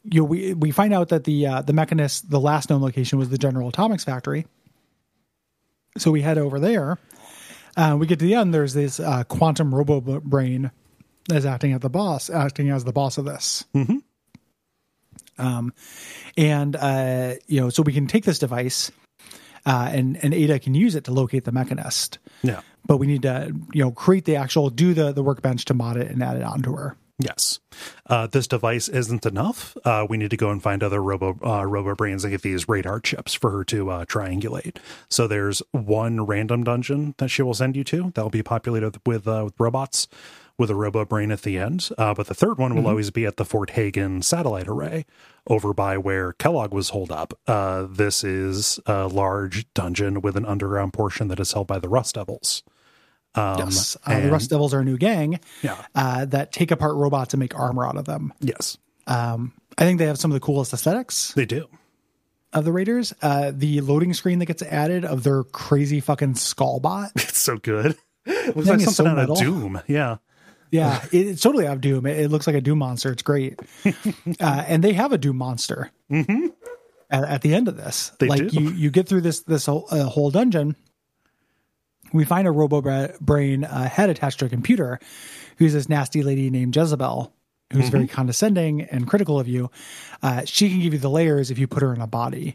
you 0.04 0.20
know, 0.20 0.24
we 0.24 0.54
we 0.54 0.70
find 0.70 0.92
out 0.92 1.08
that 1.08 1.24
the 1.24 1.46
uh, 1.46 1.62
the 1.62 1.72
mechanist, 1.72 2.28
the 2.28 2.40
last 2.40 2.70
known 2.70 2.82
location 2.82 3.18
was 3.18 3.30
the 3.30 3.38
General 3.38 3.68
Atomics 3.68 4.04
factory. 4.04 4.46
So 5.96 6.10
we 6.10 6.22
head 6.22 6.38
over 6.38 6.58
there. 6.58 6.98
Uh, 7.76 7.96
we 7.98 8.06
get 8.06 8.18
to 8.18 8.24
the 8.24 8.34
end. 8.34 8.52
There's 8.52 8.74
this 8.74 9.00
uh, 9.00 9.24
quantum 9.24 9.74
robo 9.74 10.00
brain 10.20 10.70
that's 11.28 11.44
acting 11.44 11.72
as 11.72 11.80
the 11.80 11.90
boss, 11.90 12.30
acting 12.30 12.70
as 12.70 12.84
the 12.84 12.92
boss 12.92 13.18
of 13.18 13.24
this. 13.24 13.64
Mm-hmm. 13.74 13.98
Um, 15.36 15.72
and 16.36 16.76
uh, 16.76 17.34
you 17.46 17.60
know, 17.60 17.70
so 17.70 17.82
we 17.82 17.92
can 17.92 18.06
take 18.06 18.24
this 18.24 18.38
device, 18.38 18.92
uh, 19.66 19.90
and 19.92 20.22
and 20.22 20.34
Ada 20.34 20.58
can 20.58 20.74
use 20.74 20.94
it 20.94 21.04
to 21.04 21.12
locate 21.12 21.44
the 21.44 21.52
mechanist 21.52 22.18
yeah. 22.44 22.60
but 22.86 22.98
we 22.98 23.06
need 23.06 23.22
to 23.22 23.52
you 23.72 23.82
know 23.82 23.90
create 23.90 24.24
the 24.24 24.36
actual 24.36 24.70
do 24.70 24.94
the 24.94 25.12
the 25.12 25.22
workbench 25.22 25.64
to 25.64 25.74
mod 25.74 25.96
it 25.96 26.10
and 26.10 26.22
add 26.22 26.36
it 26.36 26.42
onto 26.42 26.76
her 26.76 26.96
Yes. 27.18 27.60
Uh, 28.06 28.26
this 28.26 28.48
device 28.48 28.88
isn't 28.88 29.24
enough. 29.24 29.76
Uh, 29.84 30.04
we 30.08 30.16
need 30.16 30.30
to 30.30 30.36
go 30.36 30.50
and 30.50 30.60
find 30.62 30.82
other 30.82 31.02
robo 31.02 31.38
uh, 31.44 31.64
robo 31.64 31.94
brains 31.94 32.24
and 32.24 32.32
get 32.32 32.42
these 32.42 32.68
radar 32.68 32.98
chips 32.98 33.34
for 33.34 33.50
her 33.50 33.64
to 33.64 33.88
uh, 33.90 34.04
triangulate. 34.04 34.78
So 35.08 35.28
there's 35.28 35.62
one 35.70 36.26
random 36.26 36.64
dungeon 36.64 37.14
that 37.18 37.28
she 37.28 37.42
will 37.42 37.54
send 37.54 37.76
you 37.76 37.84
to 37.84 38.10
that 38.14 38.22
will 38.22 38.30
be 38.30 38.42
populated 38.42 38.98
with 39.06 39.28
uh, 39.28 39.42
with 39.44 39.54
robots 39.60 40.08
with 40.58 40.70
a 40.70 40.74
robo 40.74 41.04
brain 41.04 41.30
at 41.32 41.42
the 41.42 41.58
end. 41.58 41.88
Uh, 41.98 42.14
but 42.14 42.26
the 42.26 42.34
third 42.34 42.58
one 42.58 42.74
will 42.74 42.86
always 42.86 43.10
be 43.10 43.26
at 43.26 43.36
the 43.36 43.44
Fort 43.44 43.70
Hagen 43.70 44.22
satellite 44.22 44.68
array 44.68 45.04
over 45.48 45.72
by 45.74 45.98
where 45.98 46.32
Kellogg 46.32 46.72
was 46.72 46.90
holed 46.90 47.10
up. 47.10 47.38
Uh, 47.46 47.86
this 47.90 48.22
is 48.22 48.78
a 48.86 49.08
large 49.08 49.72
dungeon 49.74 50.20
with 50.20 50.36
an 50.36 50.46
underground 50.46 50.92
portion 50.92 51.28
that 51.28 51.40
is 51.40 51.52
held 51.52 51.66
by 51.66 51.78
the 51.78 51.88
Rust 51.88 52.14
Devils. 52.14 52.62
Um, 53.36 53.58
yes 53.58 53.96
uh, 54.06 54.20
the 54.20 54.30
rust 54.30 54.50
devils 54.50 54.72
are 54.74 54.80
a 54.80 54.84
new 54.84 54.96
gang 54.96 55.40
Yeah. 55.62 55.76
uh, 55.94 56.24
that 56.26 56.52
take 56.52 56.70
apart 56.70 56.94
robots 56.96 57.34
and 57.34 57.40
make 57.40 57.58
armor 57.58 57.84
out 57.86 57.96
of 57.96 58.04
them 58.04 58.32
Yes, 58.40 58.78
um, 59.06 59.52
i 59.76 59.82
think 59.84 59.98
they 59.98 60.06
have 60.06 60.18
some 60.18 60.30
of 60.30 60.34
the 60.34 60.40
coolest 60.40 60.72
aesthetics 60.72 61.32
they 61.34 61.44
do. 61.46 61.66
of 62.52 62.64
the 62.64 62.72
raiders 62.72 63.12
uh, 63.22 63.50
the 63.54 63.80
loading 63.80 64.14
screen 64.14 64.38
that 64.38 64.46
gets 64.46 64.62
added 64.62 65.04
of 65.04 65.24
their 65.24 65.42
crazy 65.42 65.98
fucking 66.00 66.36
skull 66.36 66.78
bot 66.80 67.10
It's 67.16 67.38
so 67.38 67.56
good. 67.58 67.96
It 68.26 68.56
looks 68.56 68.68
like 68.68 68.80
something 68.80 68.92
so 68.92 69.06
out 69.06 69.30
of. 69.30 69.38
Doom. 69.38 69.82
Yeah. 69.88 70.16
yeah 70.70 71.04
it, 71.12 71.26
it's 71.26 71.42
totally 71.42 71.66
out 71.66 71.74
of 71.74 71.80
doom 71.80 72.06
it, 72.06 72.18
it 72.20 72.28
looks 72.30 72.46
like 72.46 72.54
a 72.56 72.60
doom 72.60 72.78
monster 72.78 73.10
it's 73.10 73.22
great 73.22 73.58
uh, 74.40 74.64
and 74.68 74.82
they 74.84 74.92
have 74.92 75.12
a 75.12 75.18
doom 75.18 75.36
monster 75.38 75.90
at, 77.10 77.24
at 77.24 77.42
the 77.42 77.54
end 77.54 77.68
of 77.68 77.76
this 77.76 78.12
They 78.18 78.28
like 78.28 78.48
do. 78.48 78.62
you 78.62 78.70
you 78.70 78.90
get 78.90 79.08
through 79.08 79.22
this 79.22 79.40
this 79.40 79.66
whole, 79.66 79.86
uh, 79.90 80.04
whole 80.04 80.30
dungeon 80.30 80.76
we 82.14 82.24
find 82.24 82.46
a 82.46 82.50
robo 82.50 82.80
brain 83.20 83.64
uh, 83.64 83.88
head 83.88 84.08
attached 84.10 84.38
to 84.38 84.46
a 84.46 84.48
computer 84.48 84.98
who's 85.58 85.72
this 85.74 85.88
nasty 85.88 86.22
lady 86.22 86.48
named 86.50 86.74
jezebel 86.74 87.32
who's 87.72 87.88
very 87.88 88.06
condescending 88.06 88.82
and 88.82 89.06
critical 89.08 89.40
of 89.40 89.48
you. 89.48 89.68
Uh, 90.22 90.42
she 90.44 90.68
can 90.70 90.80
give 90.80 90.92
you 90.92 90.98
the 90.98 91.10
layers 91.10 91.50
if 91.50 91.58
you 91.58 91.66
put 91.66 91.82
her 91.82 91.92
in 91.92 92.00
a 92.00 92.06
body. 92.06 92.54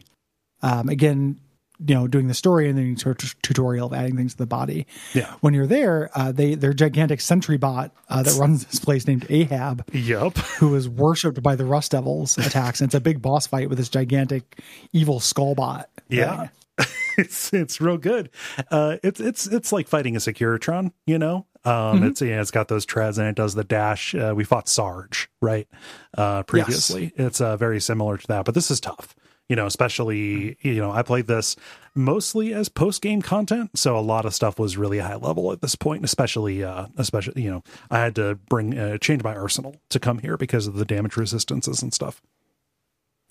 Um, 0.62 0.88
again 0.88 1.38
you 1.86 1.94
know 1.94 2.06
doing 2.06 2.26
the 2.28 2.34
story 2.34 2.68
and 2.68 2.76
then 2.78 2.94
sort 2.98 3.22
of 3.22 3.40
tutorial 3.40 3.86
of 3.86 3.94
adding 3.94 4.14
things 4.16 4.32
to 4.32 4.38
the 4.38 4.46
body. 4.46 4.86
Yeah. 5.14 5.34
when 5.40 5.54
you're 5.54 5.66
there 5.66 6.10
uh, 6.14 6.30
they 6.32 6.54
their 6.54 6.74
gigantic 6.74 7.20
sentry 7.22 7.56
bot 7.56 7.92
uh, 8.10 8.22
that 8.22 8.34
runs 8.34 8.66
this 8.66 8.78
place 8.80 9.06
named 9.06 9.26
ahab 9.30 9.84
Yep. 9.94 10.36
who 10.58 10.74
is 10.74 10.88
worshipped 10.88 11.42
by 11.42 11.56
the 11.56 11.64
rust 11.64 11.92
devils 11.92 12.36
attacks. 12.38 12.80
And 12.82 12.88
it's 12.88 12.94
a 12.94 13.00
big 13.00 13.22
boss 13.22 13.46
fight 13.46 13.68
with 13.70 13.78
this 13.78 13.88
gigantic 13.88 14.60
evil 14.92 15.20
skull 15.20 15.54
bot. 15.54 15.88
Yeah. 16.08 16.48
it's 17.18 17.52
it's 17.52 17.80
real 17.80 17.98
good. 17.98 18.30
Uh 18.70 18.96
it's 19.02 19.20
it's 19.20 19.46
it's 19.46 19.72
like 19.72 19.88
fighting 19.88 20.16
a 20.16 20.18
Securitron, 20.18 20.92
you 21.06 21.18
know? 21.18 21.46
Um 21.64 22.02
it's 22.04 22.22
yeah, 22.22 22.40
it's 22.40 22.50
got 22.50 22.68
those 22.68 22.86
treads 22.86 23.18
and 23.18 23.28
it 23.28 23.34
does 23.36 23.54
the 23.54 23.64
dash. 23.64 24.14
Uh, 24.14 24.32
we 24.34 24.44
fought 24.44 24.68
Sarge, 24.68 25.28
right? 25.42 25.68
Uh 26.16 26.42
previously. 26.44 27.12
It's 27.16 27.40
uh 27.40 27.56
very 27.56 27.80
similar 27.80 28.16
to 28.16 28.26
that, 28.28 28.44
but 28.44 28.54
this 28.54 28.70
is 28.70 28.80
tough. 28.80 29.14
You 29.48 29.56
know, 29.56 29.66
especially 29.66 30.56
you 30.62 30.76
know, 30.76 30.92
I 30.92 31.02
played 31.02 31.26
this 31.26 31.56
mostly 31.94 32.54
as 32.54 32.68
post 32.68 33.02
game 33.02 33.20
content, 33.20 33.76
so 33.76 33.98
a 33.98 34.00
lot 34.00 34.24
of 34.24 34.32
stuff 34.32 34.58
was 34.60 34.76
really 34.76 35.00
high 35.00 35.16
level 35.16 35.50
at 35.50 35.60
this 35.60 35.74
point. 35.74 36.04
Especially, 36.04 36.62
uh, 36.62 36.86
especially 36.96 37.42
you 37.42 37.50
know, 37.50 37.64
I 37.90 37.98
had 37.98 38.14
to 38.14 38.36
bring 38.48 38.78
uh, 38.78 38.98
change 38.98 39.24
my 39.24 39.34
arsenal 39.34 39.74
to 39.90 39.98
come 39.98 40.20
here 40.20 40.36
because 40.36 40.68
of 40.68 40.74
the 40.74 40.84
damage 40.84 41.16
resistances 41.16 41.82
and 41.82 41.92
stuff. 41.92 42.22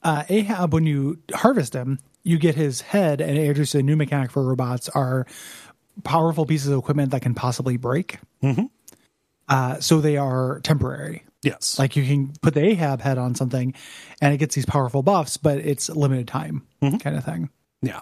uh, 0.04 0.24
Ahab, 0.28 0.74
when 0.74 0.86
you 0.86 1.20
harvest 1.34 1.74
him, 1.74 2.00
you 2.30 2.38
get 2.38 2.56
his 2.56 2.82
head, 2.82 3.22
and 3.22 3.32
it 3.38 3.42
introduces 3.42 3.76
a 3.76 3.84
new 3.84 3.96
mechanic 3.96 4.32
for 4.32 4.44
robots 4.44 4.88
are 4.90 5.26
powerful 6.04 6.46
pieces 6.46 6.70
of 6.70 6.80
equipment 6.80 7.12
that 7.12 7.22
can 7.22 7.34
possibly 7.34 7.76
break. 7.76 8.20
Mm-hmm. 8.44 8.66
Uh, 9.48 9.80
so 9.80 10.00
they 10.00 10.16
are 10.18 10.60
temporary. 10.62 11.26
Yes, 11.42 11.80
Like 11.80 11.96
you 11.96 12.06
can 12.06 12.34
put 12.42 12.54
the 12.54 12.62
Ahab 12.62 13.02
head 13.02 13.18
on 13.18 13.34
something, 13.34 13.74
and 14.22 14.34
it 14.34 14.38
gets 14.38 14.56
these 14.56 14.66
powerful 14.66 15.02
buffs, 15.02 15.38
but 15.38 15.58
it's 15.60 15.90
limited 15.90 16.28
time 16.28 16.68
kind 16.82 17.16
of 17.16 17.24
thing. 17.24 17.50
Yeah. 17.82 18.02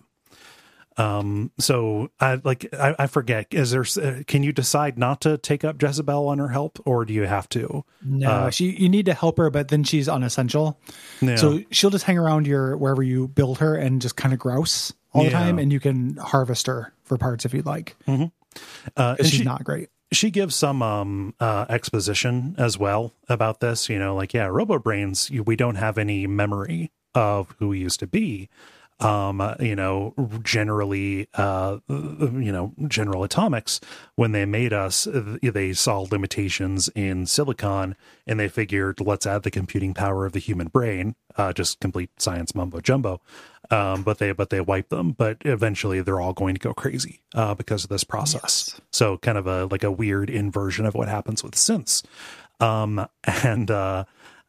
Um. 0.97 1.51
So 1.59 2.09
I 2.19 2.39
like 2.43 2.67
I, 2.73 2.95
I 2.97 3.07
forget. 3.07 3.47
Is 3.51 3.71
there? 3.71 3.85
Uh, 4.03 4.23
can 4.25 4.41
you 4.43 4.51
decide 4.51 4.97
not 4.97 5.21
to 5.21 5.37
take 5.37 5.63
up 5.63 5.81
Jezebel 5.81 6.27
on 6.27 6.39
her 6.39 6.47
help, 6.49 6.79
or 6.85 7.05
do 7.05 7.13
you 7.13 7.23
have 7.23 7.47
to? 7.49 7.83
No, 8.03 8.29
Uh, 8.29 8.49
she 8.49 8.71
you 8.71 8.89
need 8.89 9.05
to 9.05 9.13
help 9.13 9.37
her, 9.37 9.49
but 9.49 9.67
then 9.67 9.83
she's 9.83 10.09
unessential. 10.09 10.79
Yeah. 11.21 11.35
So 11.35 11.61
she'll 11.71 11.91
just 11.91 12.05
hang 12.05 12.17
around 12.17 12.47
your 12.47 12.75
wherever 12.77 13.03
you 13.03 13.27
build 13.27 13.59
her 13.59 13.75
and 13.75 14.01
just 14.01 14.15
kind 14.15 14.33
of 14.33 14.39
grouse 14.39 14.91
all 15.13 15.23
the 15.23 15.29
time, 15.29 15.59
and 15.59 15.71
you 15.71 15.79
can 15.79 16.15
harvest 16.17 16.67
her 16.67 16.93
for 17.03 17.17
parts 17.17 17.45
if 17.45 17.53
you'd 17.53 17.65
like. 17.65 17.95
uh, 18.07 18.27
and 18.97 19.17
she's 19.19 19.29
she, 19.39 19.43
not 19.43 19.63
great. 19.63 19.89
she 20.11 20.31
gives 20.31 20.55
some 20.55 20.81
um 20.81 21.33
uh 21.39 21.65
exposition 21.69 22.55
as 22.57 22.77
well 22.77 23.13
about 23.29 23.59
this. 23.59 23.87
You 23.89 23.99
know, 23.99 24.15
like 24.15 24.33
yeah, 24.33 24.45
Robo 24.47 24.79
Brains. 24.79 25.29
We 25.31 25.55
don't 25.55 25.75
have 25.75 25.97
any 25.99 26.25
memory 26.27 26.91
of 27.13 27.55
who 27.59 27.69
we 27.69 27.79
used 27.79 27.99
to 27.99 28.07
be. 28.07 28.49
Um, 28.99 29.41
uh, 29.41 29.53
you 29.59 29.75
know, 29.75 30.15
generally, 30.41 31.27
uh, 31.35 31.77
you 31.87 32.51
know, 32.51 32.73
General 32.87 33.23
Atomics, 33.23 33.79
when 34.15 34.31
they 34.31 34.45
made 34.45 34.73
us, 34.73 35.07
they 35.11 35.73
saw 35.73 35.99
limitations 36.09 36.89
in 36.95 37.27
silicon 37.27 37.95
and 38.25 38.39
they 38.39 38.47
figured, 38.47 38.99
let's 38.99 39.27
add 39.27 39.43
the 39.43 39.51
computing 39.51 39.93
power 39.93 40.25
of 40.25 40.33
the 40.33 40.39
human 40.39 40.67
brain, 40.67 41.15
uh, 41.35 41.53
just 41.53 41.79
complete 41.79 42.09
science 42.19 42.55
mumbo 42.55 42.79
jumbo. 42.79 43.21
Um, 43.69 44.01
but 44.01 44.17
they, 44.17 44.31
but 44.31 44.49
they 44.49 44.61
wiped 44.61 44.89
them, 44.89 45.11
but 45.11 45.37
eventually 45.41 46.01
they're 46.01 46.21
all 46.21 46.33
going 46.33 46.55
to 46.55 46.59
go 46.59 46.73
crazy, 46.73 47.21
uh, 47.35 47.53
because 47.53 47.83
of 47.83 47.89
this 47.89 48.03
process. 48.03 48.79
So 48.91 49.17
kind 49.17 49.37
of 49.37 49.45
a, 49.45 49.65
like 49.65 49.83
a 49.83 49.91
weird 49.91 50.29
inversion 50.29 50.85
of 50.85 50.95
what 50.95 51.07
happens 51.07 51.43
with 51.43 51.53
synths. 51.53 52.03
Um, 52.59 53.07
and, 53.43 53.69
uh, 53.69 54.05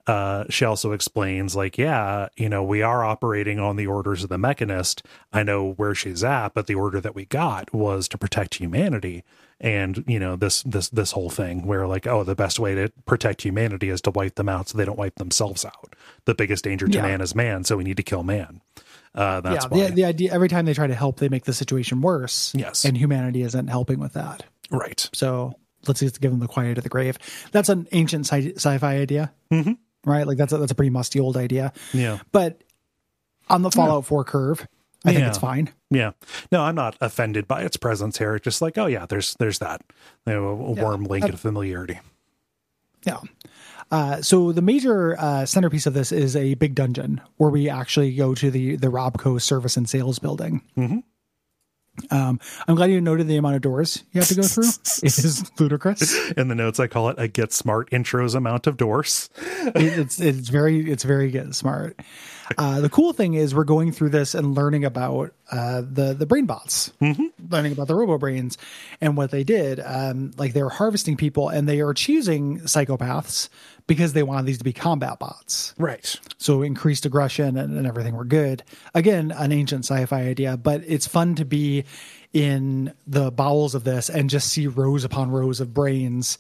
uh, 0.09 0.45
she 0.49 0.65
also 0.65 0.93
explains, 0.93 1.55
like, 1.55 1.79
yeah, 1.79 2.29
you 2.37 2.49
know, 2.49 2.65
we 2.65 2.83
are 2.83 3.05
operating 3.05 3.61
on 3.61 3.77
the 3.77 3.87
orders 3.87 4.25
of 4.25 4.31
the 4.31 4.39
mechanist. 4.39 5.03
I 5.33 5.43
know 5.45 5.73
where 5.75 5.95
she's 5.95 6.25
at, 6.25 6.55
but 6.55 6.67
the 6.67 6.75
order 6.75 7.01
that 7.01 7.15
we 7.15 7.27
got 7.27 7.73
was 7.75 8.09
to 8.09 8.19
protect 8.19 8.55
humanity. 8.57 9.23
And 9.61 10.05
you 10.07 10.21
know 10.21 10.37
this 10.37 10.63
this 10.63 10.89
this 10.91 11.11
whole 11.11 11.31
thing 11.31 11.67
where 11.67 11.89
like 11.89 12.07
oh 12.07 12.23
the 12.23 12.37
best 12.37 12.61
way 12.61 12.77
to 12.77 12.93
protect 13.07 13.43
humanity 13.43 13.89
is 13.89 14.01
to 14.03 14.13
wipe 14.13 14.37
them 14.37 14.49
out 14.49 14.69
so 14.69 14.79
they 14.79 14.85
don't 14.85 14.97
wipe 14.97 15.17
themselves 15.17 15.65
out. 15.65 15.97
The 16.27 16.35
biggest 16.37 16.63
danger 16.63 16.87
to 16.87 16.97
Yeah. 16.97 17.03
man 17.03 17.21
is 17.21 17.35
man, 17.35 17.65
so 17.65 17.77
we 17.77 17.83
need 17.83 17.97
to 17.97 18.05
kill 18.05 18.23
man. 18.23 18.61
Uh, 19.17 19.41
that's 19.41 19.65
yeah, 19.65 19.69
why 19.69 19.87
the, 19.89 19.95
the 19.97 20.05
idea 20.05 20.33
every 20.33 20.49
time 20.49 20.65
they 20.65 20.75
try 20.75 20.87
to 20.87 20.95
help, 20.95 21.19
they 21.19 21.29
make 21.29 21.45
the 21.45 21.53
situation 21.53 22.01
worse. 22.03 22.55
Yes. 22.55 22.85
and 22.85 22.97
humanity 22.97 23.43
isn't 23.43 23.67
helping 23.67 23.99
with 23.99 24.13
that. 24.13 24.45
right. 24.71 25.11
So 25.13 25.55
let's 25.89 25.99
just 25.99 26.21
give 26.21 26.31
them 26.31 26.39
the 26.39 26.47
quiet 26.47 26.79
of 26.79 26.85
the 26.85 26.91
grave. 26.91 27.19
That's 27.51 27.69
an 27.69 27.89
ancient 27.91 28.27
sci- 28.27 28.53
sci-fi 28.55 28.99
idea, 28.99 29.33
mm-hmm. 29.53 29.73
Right? 30.05 30.27
Like 30.27 30.39
that's 30.39 30.53
a, 30.53 30.59
that's 30.59 30.73
a 30.73 30.75
pretty 30.75 30.91
musty 30.91 31.21
old 31.21 31.37
idea. 31.37 31.73
Yeah. 31.93 32.19
But 32.33 32.61
on 33.49 33.63
the 33.63 33.71
Fallout 33.71 34.05
Four 34.07 34.25
curve, 34.25 34.67
I 35.05 35.11
think 35.11 35.21
Yeah. 35.21 35.29
it's 35.29 35.39
fine. 35.39 35.71
Yeah. 35.91 36.11
No, 36.53 36.63
I'm 36.63 36.75
not 36.75 36.97
offended 37.01 37.49
by 37.49 37.63
its 37.63 37.77
presence 37.77 38.19
here. 38.19 38.35
It's 38.37 38.45
just 38.45 38.61
like, 38.61 38.77
oh 38.79 38.87
yeah, 38.87 39.07
there's 39.07 39.35
there's 39.39 39.59
that. 39.61 39.83
You 40.27 40.35
know, 40.35 40.49
a 40.49 40.55
warm 40.73 41.05
link 41.05 41.29
of 41.29 41.41
familiarity. 41.41 42.01
Yeah. 43.07 43.21
Uh, 43.91 44.21
so 44.21 44.53
the 44.53 44.61
major 44.61 45.19
uh, 45.19 45.47
centerpiece 45.47 45.87
of 45.87 45.95
this 45.95 46.13
is 46.13 46.37
a 46.37 46.55
big 46.55 46.75
dungeon 46.75 47.23
where 47.39 47.49
we 47.49 47.71
actually 47.71 48.15
go 48.15 48.35
to 48.35 48.51
the 48.51 48.77
the 48.77 48.89
Robco 48.89 49.41
service 49.41 49.77
and 49.79 49.89
sales 49.89 50.19
building. 50.19 50.61
Mm-hmm. 50.77 50.99
Um, 52.11 52.41
I'm 52.67 52.75
glad 52.75 52.91
you 52.91 53.01
noted 53.01 53.27
the 53.29 53.37
amount 53.37 53.57
of 53.57 53.63
doors 53.63 54.05
you 54.13 54.21
have 54.21 54.29
to 54.29 54.35
go 54.35 54.43
through. 54.43 54.65
it 55.03 55.19
is 55.19 55.51
ludicrous. 55.59 56.31
In 56.33 56.49
the 56.49 56.55
notes, 56.55 56.79
I 56.81 56.87
call 56.87 57.09
it 57.09 57.17
a 57.19 57.29
get 57.29 57.53
smart 57.53 57.91
intros 57.91 58.35
amount 58.35 58.67
of 58.67 58.77
doors. 58.77 59.31
It- 59.39 59.99
it's 59.99 60.21
it's 60.21 60.49
very 60.49 60.91
it's 60.91 61.05
very 61.05 61.31
good 61.31 61.55
smart. 61.55 61.99
Uh, 62.59 62.81
the 62.81 62.89
cool 62.89 63.13
thing 63.13 63.35
is 63.35 63.55
we're 63.55 63.63
going 63.65 63.93
through 63.93 64.09
this 64.09 64.35
and 64.35 64.55
learning 64.55 64.85
about 64.85 65.33
uh, 65.51 65.81
the 65.81 66.13
the 66.15 66.27
brain 66.27 66.45
bots, 66.47 66.93
learning 67.51 67.73
about 67.73 67.87
the 67.87 67.95
robo 67.95 68.19
brains 68.19 68.59
and 69.01 69.17
what 69.17 69.31
they 69.31 69.45
did. 69.45 69.81
Um, 69.85 70.33
like 70.37 70.55
they 70.55 70.63
were 70.63 70.71
harvesting 70.71 71.17
people 71.17 71.49
and 71.49 71.69
they 71.69 71.81
are 71.81 71.95
choosing 71.95 72.61
psychopaths 72.61 73.49
because 73.87 74.13
they 74.13 74.23
wanted 74.23 74.47
these 74.47 74.59
to 74.59 74.65
be 74.65 74.73
combat 74.73 75.19
bots. 75.19 75.75
Right. 75.79 76.15
So 76.39 76.63
increased 76.63 77.07
aggression 77.07 77.57
and, 77.57 77.77
and 77.77 77.87
everything 77.87 78.15
were 78.17 78.25
good. 78.25 78.63
Again, 78.95 79.31
an 79.31 79.53
ancient 79.53 79.85
sci-fi 79.85 80.23
idea, 80.23 80.57
but 80.57 80.83
it's 80.87 81.07
fun 81.07 81.35
to 81.37 81.45
be 81.45 81.85
in 82.35 82.93
the 83.07 83.31
bowels 83.31 83.75
of 83.75 83.85
this 83.85 84.11
and 84.11 84.29
just 84.29 84.49
see 84.49 84.67
rows 84.67 85.05
upon 85.05 85.31
rows 85.31 85.61
of 85.61 85.73
brains 85.73 86.37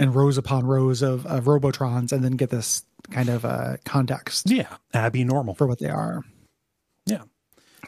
and 0.00 0.14
rows 0.14 0.38
upon 0.38 0.64
rows 0.64 1.02
of, 1.02 1.26
of 1.26 1.48
robotrons 1.48 2.12
and 2.12 2.22
then 2.22 2.32
get 2.32 2.50
this 2.50 2.84
kind 3.10 3.28
of 3.28 3.44
uh, 3.44 3.76
context 3.84 4.50
Yeah. 4.50 4.68
Abby 4.94 5.24
normal. 5.24 5.54
for 5.54 5.66
what 5.66 5.78
they 5.78 5.88
are. 5.90 6.22
Yeah. 7.06 7.22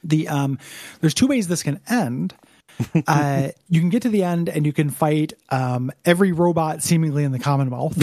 The 0.02 0.28
um, 0.28 0.58
there's 1.00 1.14
two 1.14 1.26
ways 1.26 1.48
this 1.48 1.62
can 1.62 1.80
end. 1.88 2.34
uh, 3.06 3.48
you 3.68 3.78
can 3.80 3.88
get 3.88 4.02
to 4.02 4.08
the 4.08 4.24
end 4.24 4.48
and 4.48 4.66
you 4.66 4.72
can 4.72 4.90
fight 4.90 5.32
um, 5.50 5.92
every 6.04 6.32
robot 6.32 6.82
seemingly 6.82 7.22
in 7.22 7.30
the 7.30 7.38
Commonwealth. 7.38 7.96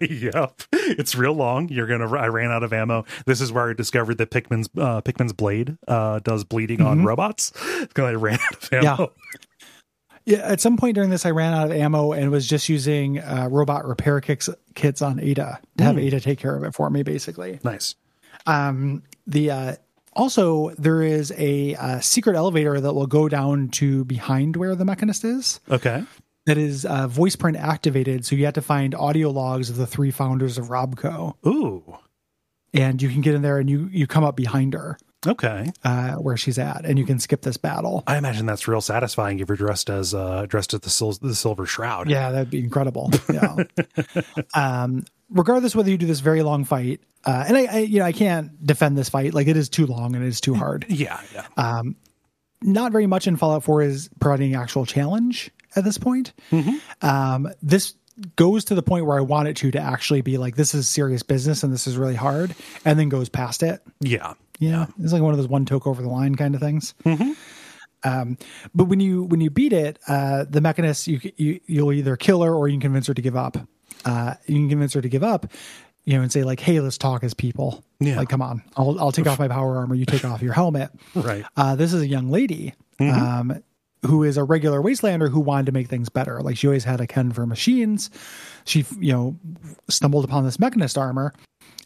yep. 0.00 0.60
It's 0.72 1.14
real 1.14 1.34
long. 1.34 1.68
You're 1.68 1.86
gonna. 1.86 2.10
I 2.12 2.26
ran 2.26 2.50
out 2.50 2.64
of 2.64 2.72
ammo. 2.72 3.04
This 3.26 3.40
is 3.40 3.52
where 3.52 3.70
I 3.70 3.74
discovered 3.74 4.18
that 4.18 4.30
Pickman's 4.32 4.68
uh, 4.76 5.02
Pickman's 5.02 5.32
blade 5.32 5.76
uh, 5.86 6.18
does 6.18 6.42
bleeding 6.42 6.80
on 6.82 7.04
robots. 7.04 7.52
Because 7.82 8.04
I 8.04 8.12
ran 8.14 8.34
out 8.40 8.62
of 8.64 8.72
ammo. 8.72 8.82
Yeah, 8.82 9.06
at 10.26 10.60
some 10.60 10.76
point 10.76 10.94
during 10.94 11.10
this, 11.10 11.26
I 11.26 11.30
ran 11.30 11.52
out 11.52 11.66
of 11.66 11.72
ammo 11.72 12.12
and 12.12 12.30
was 12.30 12.46
just 12.46 12.68
using 12.68 13.18
uh, 13.18 13.48
robot 13.50 13.86
repair 13.86 14.20
kits, 14.20 14.48
kits 14.74 15.02
on 15.02 15.20
Ada 15.20 15.60
to 15.78 15.84
have 15.84 15.98
Ada 15.98 16.20
take 16.20 16.38
care 16.38 16.56
of 16.56 16.64
it 16.64 16.74
for 16.74 16.88
me, 16.90 17.02
basically. 17.02 17.58
Nice. 17.64 17.94
Um, 18.46 19.02
the 19.26 19.50
uh, 19.50 19.76
also 20.14 20.70
there 20.70 21.02
is 21.02 21.32
a 21.36 21.74
uh, 21.76 22.00
secret 22.00 22.36
elevator 22.36 22.80
that 22.80 22.92
will 22.92 23.06
go 23.06 23.28
down 23.28 23.68
to 23.70 24.04
behind 24.04 24.56
where 24.56 24.74
the 24.74 24.84
mechanist 24.84 25.24
is. 25.24 25.60
Okay. 25.70 26.04
That 26.46 26.58
is 26.58 26.84
uh, 26.84 27.06
voice 27.06 27.36
print 27.36 27.56
activated, 27.56 28.26
so 28.26 28.34
you 28.34 28.46
have 28.46 28.54
to 28.54 28.62
find 28.62 28.96
audio 28.96 29.30
logs 29.30 29.70
of 29.70 29.76
the 29.76 29.86
three 29.86 30.10
founders 30.10 30.58
of 30.58 30.66
Robco, 30.66 31.34
Ooh. 31.46 31.98
and 32.74 33.00
you 33.00 33.08
can 33.10 33.20
get 33.20 33.36
in 33.36 33.42
there 33.42 33.58
and 33.58 33.70
you 33.70 33.88
you 33.92 34.08
come 34.08 34.24
up 34.24 34.34
behind 34.34 34.74
her 34.74 34.98
Okay. 35.26 35.70
uh, 35.84 36.14
where 36.14 36.36
she's 36.36 36.58
at, 36.58 36.84
and 36.84 36.98
you 36.98 37.04
can 37.04 37.18
skip 37.18 37.42
this 37.42 37.56
battle. 37.56 38.02
I 38.06 38.16
imagine 38.16 38.46
that's 38.46 38.66
real 38.66 38.80
satisfying 38.80 39.38
if 39.40 39.48
you're 39.48 39.56
dressed 39.56 39.88
as 39.90 40.14
uh, 40.14 40.46
dressed 40.48 40.74
as 40.74 40.80
the, 40.80 40.90
sil- 40.90 41.18
the 41.20 41.34
silver 41.34 41.66
shroud. 41.66 42.08
Yeah, 42.10 42.30
that'd 42.30 42.50
be 42.50 42.58
incredible. 42.60 43.10
Yeah. 43.32 43.56
um, 44.54 45.04
regardless 45.30 45.74
whether 45.76 45.90
you 45.90 45.98
do 45.98 46.06
this 46.06 46.20
very 46.20 46.42
long 46.42 46.64
fight, 46.64 47.00
uh, 47.24 47.44
and 47.46 47.56
I, 47.56 47.64
I, 47.66 47.78
you 47.78 47.98
know, 48.00 48.04
I 48.04 48.12
can't 48.12 48.64
defend 48.66 48.98
this 48.98 49.08
fight. 49.08 49.32
Like 49.34 49.46
it 49.46 49.56
is 49.56 49.68
too 49.68 49.86
long 49.86 50.16
and 50.16 50.24
it 50.24 50.28
is 50.28 50.40
too 50.40 50.54
hard. 50.54 50.86
Yeah. 50.88 51.20
Yeah. 51.32 51.82
Not 52.64 52.92
very 52.92 53.06
much 53.08 53.26
in 53.26 53.36
Fallout 53.36 53.64
4 53.64 53.82
is 53.82 54.08
providing 54.20 54.54
actual 54.54 54.86
challenge 54.86 55.50
at 55.74 55.82
this 55.84 55.98
point. 55.98 56.32
Um, 57.00 57.48
this 57.60 57.94
goes 58.36 58.64
to 58.66 58.74
the 58.76 58.82
point 58.82 59.04
where 59.06 59.18
I 59.18 59.20
want 59.22 59.48
it 59.48 59.56
to 59.58 59.70
to 59.72 59.80
actually 59.80 60.20
be 60.20 60.38
like 60.38 60.54
this 60.54 60.74
is 60.74 60.88
serious 60.88 61.22
business 61.24 61.62
and 61.64 61.72
this 61.72 61.86
is 61.88 61.96
really 61.96 62.14
hard, 62.14 62.54
and 62.84 62.98
then 62.98 63.08
goes 63.08 63.28
past 63.28 63.62
it. 63.62 63.82
yeah. 64.00 64.34
Yeah, 64.62 64.86
it's 65.02 65.12
like 65.12 65.22
one 65.22 65.32
of 65.32 65.38
those 65.38 65.48
one 65.48 65.64
toke 65.66 65.88
over 65.88 66.00
the 66.00 66.08
line 66.08 66.36
kind 66.36 66.54
of 66.54 66.60
things. 66.60 66.94
Um, 68.04 68.38
but 68.72 68.84
when 68.84 69.00
you 69.00 69.24
when 69.24 69.40
you 69.40 69.50
beat 69.50 69.72
it, 69.72 69.98
uh, 70.06 70.44
the 70.48 70.60
mechanist 70.60 71.08
you, 71.08 71.20
you 71.36 71.58
you'll 71.66 71.92
either 71.92 72.16
kill 72.16 72.42
her 72.42 72.54
or 72.54 72.68
you 72.68 72.74
can 72.74 72.80
convince 72.80 73.08
her 73.08 73.14
to 73.14 73.22
give 73.22 73.34
up. 73.34 73.56
Uh, 74.04 74.34
you 74.46 74.54
can 74.54 74.68
convince 74.68 74.92
her 74.94 75.00
to 75.00 75.08
give 75.08 75.24
up, 75.24 75.46
you 76.04 76.14
know, 76.14 76.22
and 76.22 76.30
say 76.30 76.44
like, 76.44 76.60
"Hey, 76.60 76.78
let's 76.78 76.96
talk 76.96 77.24
as 77.24 77.34
people. 77.34 77.84
Yeah. 77.98 78.18
Like, 78.18 78.28
come 78.28 78.40
on, 78.40 78.62
I'll 78.76 79.00
I'll 79.00 79.10
take 79.10 79.26
off 79.26 79.40
my 79.40 79.48
power 79.48 79.78
armor. 79.78 79.96
You 79.96 80.06
take 80.06 80.24
off 80.24 80.42
your 80.42 80.52
helmet." 80.52 80.90
Right. 81.16 81.44
Uh, 81.56 81.74
this 81.74 81.92
is 81.92 82.00
a 82.02 82.06
young 82.06 82.30
lady 82.30 82.74
um, 83.00 83.62
who 84.06 84.22
is 84.22 84.36
a 84.36 84.44
regular 84.44 84.80
wastelander 84.80 85.28
who 85.28 85.40
wanted 85.40 85.66
to 85.66 85.72
make 85.72 85.88
things 85.88 86.08
better. 86.08 86.40
Like 86.40 86.56
she 86.56 86.68
always 86.68 86.84
had 86.84 87.00
a 87.00 87.06
ken 87.08 87.32
for 87.32 87.46
machines. 87.46 88.10
She, 88.64 88.84
you 89.00 89.12
know, 89.12 89.36
stumbled 89.88 90.24
upon 90.24 90.44
this 90.44 90.58
mechanist 90.60 90.96
armor 90.96 91.34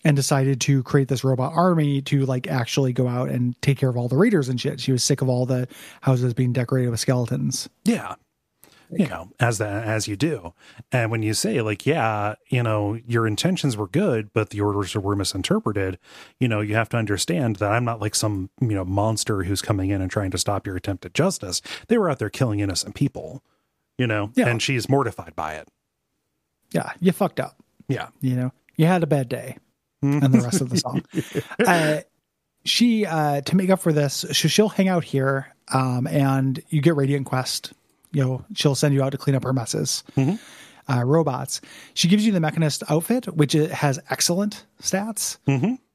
and 0.04 0.16
decided 0.16 0.60
to 0.62 0.82
create 0.84 1.08
this 1.08 1.24
robot 1.24 1.52
army 1.54 2.00
to 2.02 2.24
like 2.26 2.46
actually 2.46 2.92
go 2.92 3.08
out 3.08 3.28
and 3.28 3.60
take 3.62 3.78
care 3.78 3.88
of 3.88 3.96
all 3.96 4.08
the 4.08 4.16
raiders 4.16 4.48
and 4.48 4.60
shit. 4.60 4.80
She 4.80 4.92
was 4.92 5.02
sick 5.02 5.20
of 5.22 5.28
all 5.28 5.46
the 5.46 5.66
houses 6.02 6.34
being 6.34 6.52
decorated 6.52 6.90
with 6.90 7.00
skeletons. 7.00 7.68
Yeah. 7.84 8.14
you 8.88 9.08
know, 9.08 9.30
as 9.40 9.58
the, 9.58 9.66
as 9.66 10.06
you 10.06 10.14
do. 10.14 10.54
And 10.92 11.10
when 11.10 11.20
you 11.24 11.34
say 11.34 11.60
like, 11.60 11.86
yeah, 11.86 12.36
you 12.48 12.62
know, 12.62 13.00
your 13.04 13.26
intentions 13.26 13.76
were 13.76 13.88
good, 13.88 14.32
but 14.32 14.50
the 14.50 14.60
orders 14.60 14.94
were 14.94 15.16
misinterpreted, 15.16 15.98
you 16.38 16.46
know, 16.46 16.60
you 16.60 16.76
have 16.76 16.88
to 16.90 16.96
understand 16.96 17.56
that 17.56 17.72
I'm 17.72 17.84
not 17.84 18.00
like 18.00 18.14
some, 18.14 18.48
you 18.60 18.68
know, 18.76 18.84
monster 18.84 19.42
who's 19.42 19.60
coming 19.60 19.90
in 19.90 20.00
and 20.00 20.08
trying 20.08 20.30
to 20.30 20.38
stop 20.38 20.68
your 20.68 20.76
attempt 20.76 21.04
at 21.04 21.14
justice. 21.14 21.60
They 21.88 21.98
were 21.98 22.08
out 22.08 22.20
there 22.20 22.30
killing 22.30 22.60
innocent 22.60 22.94
people, 22.94 23.42
you 23.98 24.06
know, 24.06 24.30
Yeah. 24.36 24.46
and 24.46 24.62
she's 24.62 24.88
mortified 24.88 25.34
by 25.34 25.54
it. 25.54 25.66
Yeah, 26.70 26.92
you 27.00 27.10
fucked 27.10 27.40
up. 27.40 27.56
Yeah. 27.88 28.08
You 28.20 28.36
know, 28.36 28.52
you 28.76 28.86
had 28.86 29.02
a 29.02 29.06
bad 29.08 29.28
day, 29.28 29.56
and 30.02 30.32
the 30.34 30.40
rest 30.40 30.60
of 30.60 30.70
the 30.70 30.76
song. 30.78 31.02
Uh, 31.66 32.00
she 32.64 33.06
uh, 33.06 33.40
to 33.42 33.56
make 33.56 33.70
up 33.70 33.78
for 33.80 33.92
this, 33.92 34.24
so 34.32 34.48
she'll 34.48 34.68
hang 34.68 34.88
out 34.88 35.04
here, 35.04 35.54
um, 35.72 36.06
and 36.08 36.60
you 36.68 36.80
get 36.80 36.96
Radiant 36.96 37.24
Quest. 37.26 37.72
You 38.12 38.24
know, 38.24 38.44
she'll 38.54 38.74
send 38.74 38.92
you 38.94 39.02
out 39.02 39.10
to 39.12 39.18
clean 39.18 39.36
up 39.36 39.44
her 39.44 39.52
messes. 39.52 40.02
Uh, 40.88 41.02
robots. 41.04 41.60
She 41.94 42.06
gives 42.08 42.24
you 42.26 42.32
the 42.32 42.40
Mechanist 42.40 42.82
outfit, 42.88 43.26
which 43.36 43.54
it 43.56 43.70
has 43.72 43.98
excellent 44.10 44.64
stats 44.80 45.38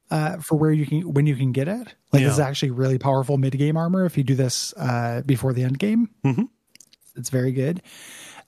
uh, 0.10 0.38
for 0.38 0.56
where 0.58 0.72
you 0.72 0.86
can 0.86 1.14
when 1.14 1.26
you 1.26 1.36
can 1.36 1.52
get 1.54 1.68
it. 1.70 1.88
Like 2.12 2.22
this 2.24 2.34
is 2.34 2.40
actually 2.40 2.72
really 2.72 2.98
powerful 2.98 3.38
mid 3.38 3.58
game 3.58 3.78
armor 3.78 4.06
if 4.06 4.18
you 4.18 4.24
do 4.24 4.36
this 4.36 4.74
uh, 4.78 5.22
before 5.26 5.54
the 5.54 5.64
end 5.64 5.80
game. 5.80 6.10
It's 7.16 7.30
very 7.30 7.52
good. 7.52 7.82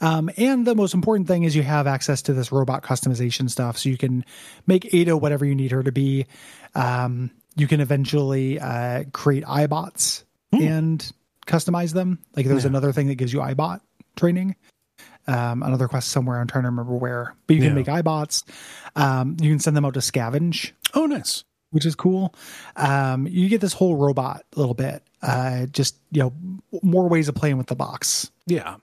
Um, 0.03 0.29
and 0.37 0.67
the 0.67 0.75
most 0.75 0.93
important 0.93 1.27
thing 1.27 1.43
is 1.43 1.55
you 1.55 1.63
have 1.63 1.87
access 1.87 2.21
to 2.23 2.33
this 2.33 2.51
robot 2.51 2.83
customization 2.83 3.49
stuff, 3.49 3.77
so 3.77 3.89
you 3.89 3.97
can 3.97 4.25
make 4.67 4.93
Ada 4.93 5.15
whatever 5.15 5.45
you 5.45 5.55
need 5.55 5.71
her 5.71 5.81
to 5.83 5.91
be. 5.91 6.25
Um, 6.75 7.31
you 7.55 7.67
can 7.67 7.79
eventually 7.79 8.59
uh, 8.59 9.05
create 9.13 9.43
Eyebots 9.45 10.23
and 10.51 11.09
customize 11.47 11.93
them. 11.93 12.19
Like 12.35 12.45
there's 12.47 12.65
another 12.65 12.91
thing 12.91 13.07
that 13.07 13.15
gives 13.15 13.31
you 13.33 13.41
Eyebot 13.41 13.81
training. 14.15 14.55
Um, 15.25 15.63
another 15.63 15.87
quest 15.87 16.09
somewhere. 16.09 16.39
I'm 16.41 16.47
trying 16.47 16.63
to 16.63 16.69
remember 16.69 16.95
where, 16.95 17.33
but 17.47 17.55
you 17.55 17.61
can 17.61 17.69
Yeah. 17.69 17.75
make 17.75 17.87
Eyebots. 17.87 18.43
Um, 18.97 19.37
you 19.39 19.49
can 19.49 19.59
send 19.59 19.77
them 19.77 19.85
out 19.85 19.93
to 19.93 20.01
scavenge 20.01 20.71
Oh, 20.93 21.05
nice. 21.05 21.43
which 21.71 21.85
is 21.85 21.95
cool. 21.95 22.35
Um, 22.75 23.25
you 23.27 23.47
get 23.49 23.61
this 23.61 23.73
whole 23.73 23.95
robot 23.95 24.43
a 24.55 24.59
little 24.59 24.75
bit. 24.75 25.01
Uh, 25.21 25.65
just 25.67 25.95
you 26.11 26.21
know, 26.23 26.33
more 26.81 27.07
ways 27.07 27.29
of 27.29 27.35
playing 27.35 27.57
with 27.57 27.67
the 27.67 27.75
box. 27.75 28.29
Yeah. 28.47 28.75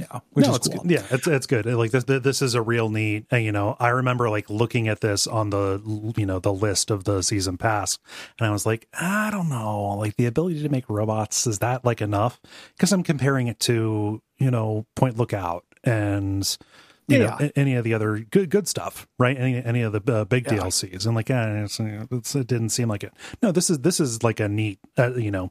Yeah, 0.00 0.20
which 0.30 0.46
no, 0.46 0.52
is 0.52 0.56
it's 0.56 0.68
cool. 0.68 0.82
good. 0.82 0.90
yeah, 0.90 1.06
it's 1.10 1.26
it's 1.26 1.46
good. 1.46 1.66
Like 1.66 1.90
this, 1.90 2.04
this 2.04 2.40
is 2.42 2.54
a 2.54 2.62
real 2.62 2.88
neat. 2.88 3.26
uh, 3.32 3.36
You 3.36 3.52
know, 3.52 3.76
I 3.78 3.88
remember 3.88 4.30
like 4.30 4.48
looking 4.48 4.88
at 4.88 5.00
this 5.00 5.26
on 5.26 5.50
the 5.50 6.12
you 6.16 6.24
know 6.26 6.38
the 6.38 6.52
list 6.52 6.90
of 6.90 7.04
the 7.04 7.22
season 7.22 7.58
pass, 7.58 7.98
and 8.38 8.46
I 8.48 8.50
was 8.50 8.64
like, 8.64 8.88
I 8.98 9.30
don't 9.30 9.48
know, 9.48 9.96
like 9.98 10.16
the 10.16 10.26
ability 10.26 10.62
to 10.62 10.68
make 10.68 10.88
robots 10.88 11.46
is 11.46 11.58
that 11.58 11.84
like 11.84 12.00
enough? 12.00 12.40
Because 12.76 12.92
I'm 12.92 13.02
comparing 13.02 13.48
it 13.48 13.60
to 13.60 14.22
you 14.38 14.50
know 14.50 14.86
Point 14.96 15.18
Lookout 15.18 15.64
and 15.84 16.56
you 17.08 17.18
Yeah, 17.18 17.38
know 17.38 17.50
any 17.56 17.74
of 17.74 17.82
the 17.84 17.92
other 17.92 18.20
good 18.20 18.50
good 18.50 18.68
stuff, 18.68 19.08
right? 19.18 19.36
Any 19.36 19.62
any 19.64 19.82
of 19.82 19.92
the 19.92 20.12
uh, 20.14 20.24
big 20.24 20.46
DLCs, 20.46 21.04
and 21.06 21.14
like 21.16 21.28
eh, 21.30 21.64
it's, 21.64 21.80
it's, 21.80 22.34
it 22.36 22.46
didn't 22.46 22.68
seem 22.70 22.88
like 22.88 23.02
it. 23.02 23.12
No, 23.42 23.50
this 23.52 23.68
is 23.68 23.80
this 23.80 23.98
is 23.98 24.22
like 24.22 24.38
a 24.40 24.48
neat. 24.48 24.78
Uh, 24.96 25.14
you 25.14 25.30
know, 25.32 25.50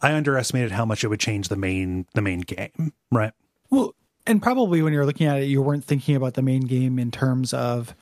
I 0.00 0.12
underestimated 0.14 0.70
how 0.70 0.84
much 0.84 1.02
it 1.02 1.08
would 1.08 1.20
change 1.20 1.48
the 1.48 1.56
main 1.56 2.06
the 2.14 2.22
main 2.22 2.40
game, 2.40 2.92
right? 3.10 3.32
Well, 3.70 3.94
and 4.26 4.42
probably 4.42 4.82
when 4.82 4.92
you're 4.92 5.06
looking 5.06 5.26
at 5.26 5.42
it, 5.42 5.46
you 5.46 5.62
weren't 5.62 5.84
thinking 5.84 6.14
about 6.16 6.34
the 6.34 6.42
main 6.42 6.62
game 6.62 6.98
in 6.98 7.10
terms 7.10 7.54
of 7.54 7.94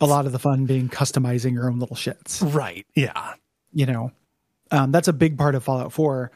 a 0.00 0.06
lot 0.06 0.26
of 0.26 0.32
the 0.32 0.38
fun 0.38 0.64
being 0.66 0.88
customizing 0.88 1.52
your 1.52 1.68
own 1.70 1.78
little 1.78 1.96
shits. 1.96 2.42
Right. 2.54 2.86
Yeah. 2.94 3.34
You 3.72 3.86
know, 3.86 4.12
um, 4.70 4.92
that's 4.92 5.08
a 5.08 5.12
big 5.12 5.36
part 5.38 5.54
of 5.54 5.64
Fallout 5.64 5.92
4. 5.92 6.30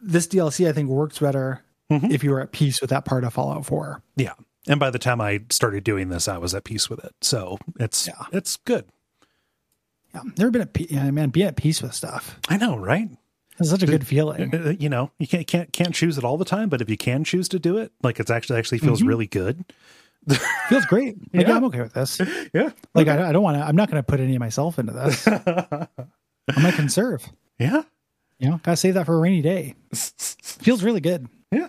This 0.00 0.26
DLC, 0.26 0.68
I 0.68 0.72
think, 0.72 0.88
works 0.88 1.18
better 1.18 1.62
Mm-hmm. 1.90 2.12
if 2.12 2.22
you 2.22 2.30
were 2.30 2.40
at 2.40 2.52
peace 2.52 2.80
with 2.80 2.90
that 2.90 3.04
part 3.04 3.24
of 3.24 3.34
Fallout 3.34 3.66
4. 3.66 4.00
Yeah. 4.14 4.34
And 4.68 4.78
by 4.78 4.90
the 4.90 4.98
time 5.00 5.20
I 5.20 5.40
started 5.50 5.82
doing 5.82 6.08
this, 6.08 6.28
I 6.28 6.38
was 6.38 6.54
at 6.54 6.62
peace 6.62 6.88
with 6.88 7.04
it. 7.04 7.12
So 7.20 7.58
it's 7.80 8.06
Yeah. 8.06 8.26
it's 8.32 8.56
good. 8.58 8.84
Yeah, 10.14 10.20
never 10.38 10.52
been 10.52 10.62
at 10.62 10.72
peace. 10.72 10.88
Yeah, 10.90 11.10
man, 11.10 11.30
being 11.30 11.46
at 11.48 11.56
peace 11.56 11.82
with 11.82 11.92
stuff. 11.94 12.38
I 12.48 12.58
know, 12.58 12.76
right? 12.76 13.08
It's 13.60 13.70
such 13.70 13.82
a 13.82 13.86
good 13.86 14.06
feeling. 14.06 14.54
Uh, 14.54 14.74
You 14.78 14.88
know, 14.88 15.10
you 15.18 15.28
can't 15.28 15.46
can't 15.46 15.72
can't 15.72 15.94
choose 15.94 16.18
it 16.18 16.24
all 16.24 16.36
the 16.38 16.44
time, 16.44 16.68
but 16.68 16.80
if 16.80 16.90
you 16.90 16.96
can 16.96 17.22
choose 17.24 17.48
to 17.50 17.58
do 17.58 17.76
it, 17.78 17.92
like 18.02 18.18
it's 18.18 18.30
actually 18.30 18.58
actually 18.58 18.78
Mm-hmm. 18.78 18.86
feels 18.88 19.02
really 19.02 19.26
good. 19.26 19.64
feels 20.68 20.84
great. 20.86 21.16
Like, 21.34 21.46
Yeah. 21.46 21.48
yeah, 21.50 21.56
I'm 21.56 21.64
okay 21.64 21.80
with 21.82 21.92
this. 21.94 22.20
Yeah. 22.54 22.70
Like 22.94 23.08
I, 23.08 23.28
I 23.28 23.32
don't 23.32 23.42
want 23.42 23.56
to. 23.58 23.62
I'm 23.64 23.76
not 23.76 23.90
going 23.90 24.02
to 24.02 24.06
put 24.06 24.20
any 24.20 24.34
of 24.34 24.40
myself 24.40 24.78
into 24.78 24.92
this. 24.92 25.26
I'm 25.26 25.42
going 25.46 26.70
to 26.70 26.72
conserve. 26.72 27.28
Yeah. 27.58 27.82
You 28.38 28.48
know, 28.48 28.60
gotta 28.62 28.78
save 28.78 28.94
that 28.94 29.04
for 29.04 29.14
a 29.14 29.20
rainy 29.20 29.42
day. 29.42 29.74
Feels 29.92 30.82
really 30.82 31.02
good. 31.02 31.28
Yeah. 31.52 31.68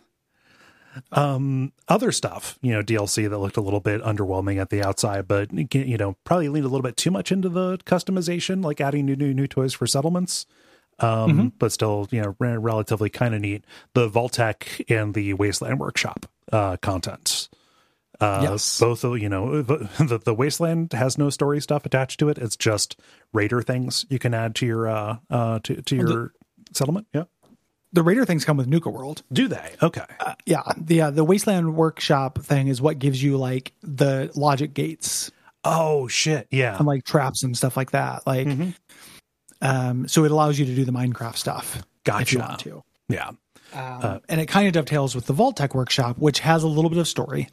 Um, 1.12 1.74
other 1.90 2.14
stuff, 2.14 2.58
you 2.62 2.72
know, 2.72 2.82
DLC 2.82 3.30
that 3.30 3.38
looked 3.38 3.58
a 3.58 3.62
little 3.62 3.82
bit 3.82 4.02
underwhelming 4.02 4.58
at 4.60 4.70
the 4.70 4.82
outside, 4.82 5.28
but 5.28 5.50
you 5.76 5.98
know, 5.98 6.16
probably 6.24 6.48
leaned 6.48 6.66
a 6.66 6.70
little 6.70 6.82
bit 6.84 6.96
too 6.96 7.12
much 7.12 7.32
into 7.32 7.50
the 7.50 7.78
customization, 7.80 8.64
like 8.64 8.80
adding 8.80 9.06
new 9.06 9.16
new 9.18 9.34
new 9.34 9.48
toys 9.48 9.74
for 9.74 9.86
settlements. 9.86 10.46
Um, 11.00 11.52
but 11.58 11.72
still, 11.72 12.08
you 12.12 12.22
know, 12.22 12.36
re- 12.40 12.58
relatively 12.58 13.10
kind 13.10 13.34
of 13.34 13.42
neat. 13.42 13.66
The 13.96 14.08
Vault-Tec 14.08 14.84
and 14.90 15.14
the 15.16 15.34
Wasteland 15.34 15.80
Workshop 15.80 16.28
uh, 16.52 16.78
content. 16.78 17.50
Uh, 18.20 18.42
Yes. 18.44 18.80
both 18.80 19.04
you 19.04 19.30
know 19.30 19.62
the, 19.64 19.90
the 20.00 20.20
the 20.20 20.34
Wasteland 20.36 20.94
has 20.94 21.18
no 21.18 21.32
story 21.32 21.60
stuff 21.60 21.88
attached 21.88 22.20
to 22.20 22.30
it. 22.30 22.38
It's 22.38 22.56
just 22.56 23.00
Raider 23.34 23.64
things 23.64 24.06
you 24.12 24.20
can 24.20 24.36
add 24.36 24.54
to 24.56 24.68
your 24.68 24.88
uh 24.88 25.18
uh 25.32 25.58
to 25.64 25.82
to 25.82 25.96
your 25.96 26.34
settlement. 26.72 27.08
Yeah, 27.16 27.24
The 27.94 28.04
Raider 28.04 28.24
things 28.26 28.46
come 28.46 28.58
with 28.58 28.68
Nuka 28.68 28.92
World. 28.92 29.24
do 29.34 29.48
they? 29.48 29.74
Okay, 29.82 30.06
Yeah, 30.46 30.62
the 30.78 31.02
uh, 31.02 31.10
the 31.10 31.24
Wasteland 31.24 31.76
Workshop 31.76 32.38
thing 32.38 32.68
is 32.68 32.80
what 32.80 33.00
gives 33.00 33.24
you 33.24 33.38
like 33.38 33.74
the 33.82 34.30
logic 34.36 34.76
gates 34.76 35.32
oh 35.64 36.08
shit, 36.08 36.48
yeah, 36.52 36.78
and 36.78 36.86
like 36.86 37.04
traps 37.04 37.42
and 37.44 37.58
stuff 37.58 37.76
like 37.76 37.90
that. 37.92 38.28
Like, 38.28 38.48
um, 39.62 40.08
so 40.08 40.26
it 40.26 40.32
allows 40.32 40.58
you 40.60 40.66
to 40.66 40.76
do 40.76 40.86
the 40.86 40.92
Minecraft 40.92 41.36
stuff 41.38 41.82
if 42.22 42.34
you 42.34 42.40
want 42.40 42.60
to. 42.60 42.84
yeah. 43.08 43.32
Um, 43.74 44.20
and 44.28 44.42
it 44.42 44.48
kind 44.48 44.68
of 44.68 44.74
dovetails 44.74 45.16
with 45.16 45.28
the 45.28 45.34
Vault-Tec 45.34 45.74
Workshop, 45.74 46.18
which 46.18 46.40
has 46.40 46.64
a 46.64 46.68
little 46.68 46.90
bit 46.90 47.00
of 47.00 47.08
story. 47.08 47.48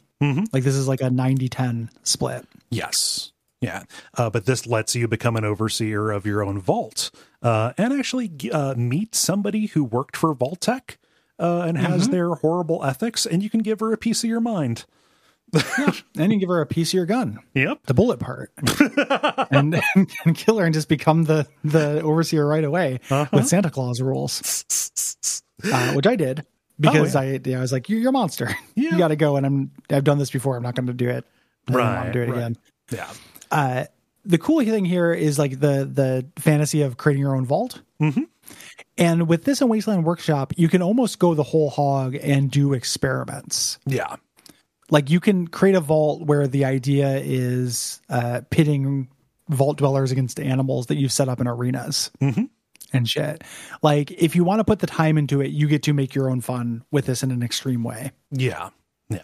Like 0.51 0.63
this 0.63 0.75
is 0.75 0.85
like 0.87 0.99
a 0.99 1.05
90-10 1.05 1.89
split. 2.03 2.45
Yes. 2.69 3.31
Yeah. 3.61 3.83
Uh, 4.17 4.29
but 4.29 4.45
this 4.45 4.67
lets 4.67 4.95
you 4.95 5.07
become 5.07 5.37
an 5.37 5.45
overseer 5.45 6.11
of 6.11 6.25
your 6.25 6.43
own 6.43 6.59
vault 6.59 7.11
uh, 7.41 7.71
and 7.77 7.93
actually 7.93 8.31
uh, 8.51 8.73
meet 8.75 9.15
somebody 9.15 9.67
who 9.67 9.83
worked 9.85 10.17
for 10.17 10.33
Vault-Tec 10.33 10.97
uh, 11.39 11.63
and 11.65 11.77
has 11.77 12.09
their 12.09 12.35
horrible 12.35 12.83
ethics, 12.83 13.25
and 13.25 13.41
you 13.41 13.49
can 13.49 13.61
give 13.61 13.79
her 13.79 13.93
a 13.93 13.97
piece 13.97 14.23
of 14.25 14.29
your 14.29 14.41
mind. 14.41 14.83
And 16.15 16.31
you 16.33 16.39
give 16.39 16.49
her 16.49 16.61
a 16.61 16.65
piece 16.65 16.89
of 16.89 16.93
your 16.95 17.05
gun, 17.05 17.39
Yep. 17.53 17.79
the 17.87 17.93
bullet 17.93 18.19
part, 18.19 18.51
and, 19.51 19.81
and 20.25 20.35
kill 20.35 20.57
her 20.59 20.65
and 20.65 20.73
just 20.73 20.89
become 20.89 21.23
the 21.23 21.47
the 21.63 22.01
overseer 22.01 22.45
right 22.45 22.63
away 22.63 22.99
with 23.31 23.47
Santa 23.47 23.69
Claus 23.69 24.01
rules, 24.01 24.65
uh, 25.63 25.93
which 25.93 26.05
I 26.07 26.15
did 26.15 26.45
because 26.79 27.15
Oh, 27.15 27.21
yeah. 27.21 27.33
I 27.37 27.41
yeah, 27.43 27.57
I 27.57 27.61
was 27.61 27.71
like, 27.71 27.89
you're, 27.89 27.99
you're 27.99 28.09
a 28.09 28.13
monster. 28.13 28.49
Yeah. 28.75 28.91
You 28.91 28.97
got 28.97 29.09
to 29.09 29.15
go, 29.15 29.35
and 29.37 29.45
I'm 29.45 29.71
I've 29.89 30.03
done 30.03 30.17
this 30.19 30.29
before. 30.31 30.55
I'm 30.57 30.63
not 30.63 30.75
going 30.75 30.87
to 30.87 30.93
do 30.93 31.09
it. 31.09 31.25
I 31.67 31.71
don't 31.73 31.81
want 31.81 31.95
Right, 32.05 32.13
do 32.13 32.21
it 32.21 32.29
right. 32.29 32.37
again. 32.37 32.57
Yeah. 32.91 33.09
Uh, 33.51 33.85
the 34.25 34.37
cool 34.37 34.63
thing 34.63 34.85
here 34.85 35.13
is 35.13 35.37
like 35.39 35.59
the 35.59 35.89
the 35.91 36.25
fantasy 36.41 36.81
of 36.83 36.97
creating 36.97 37.21
your 37.23 37.35
own 37.35 37.45
vault. 37.45 37.81
Mm-hmm. 38.01 38.23
And 38.97 39.27
with 39.27 39.43
this 39.45 39.61
in 39.61 39.69
Wasteland 39.69 40.05
Workshop, 40.05 40.53
you 40.57 40.67
can 40.69 40.81
almost 40.81 41.19
go 41.19 41.33
the 41.33 41.43
whole 41.43 41.69
hog 41.69 42.15
and 42.15 42.49
do 42.51 42.73
experiments. 42.73 43.79
Yeah. 43.85 44.15
Like 44.89 45.09
you 45.09 45.19
can 45.19 45.47
create 45.47 45.75
a 45.75 45.79
vault 45.79 46.23
where 46.23 46.47
the 46.47 46.65
idea 46.65 47.17
is 47.23 48.01
uh, 48.09 48.41
pitting 48.49 49.09
vault 49.47 49.77
dwellers 49.77 50.11
against 50.11 50.39
animals 50.39 50.87
that 50.87 50.95
you've 50.95 51.11
set 51.11 51.27
up 51.29 51.39
in 51.41 51.47
arenas 51.47 52.11
and 52.93 53.09
shit. 53.09 53.43
Like 53.81 54.11
if 54.11 54.35
you 54.35 54.43
want 54.43 54.59
to 54.59 54.63
put 54.63 54.79
the 54.79 54.87
time 54.87 55.17
into 55.17 55.41
it, 55.41 55.51
you 55.51 55.67
get 55.67 55.83
to 55.83 55.93
make 55.93 56.13
your 56.15 56.29
own 56.29 56.41
fun 56.41 56.83
with 56.91 57.05
this 57.05 57.23
in 57.23 57.31
an 57.31 57.43
extreme 57.43 57.83
way. 57.83 58.11
Yeah. 58.31 58.69
Yeah. 59.09 59.21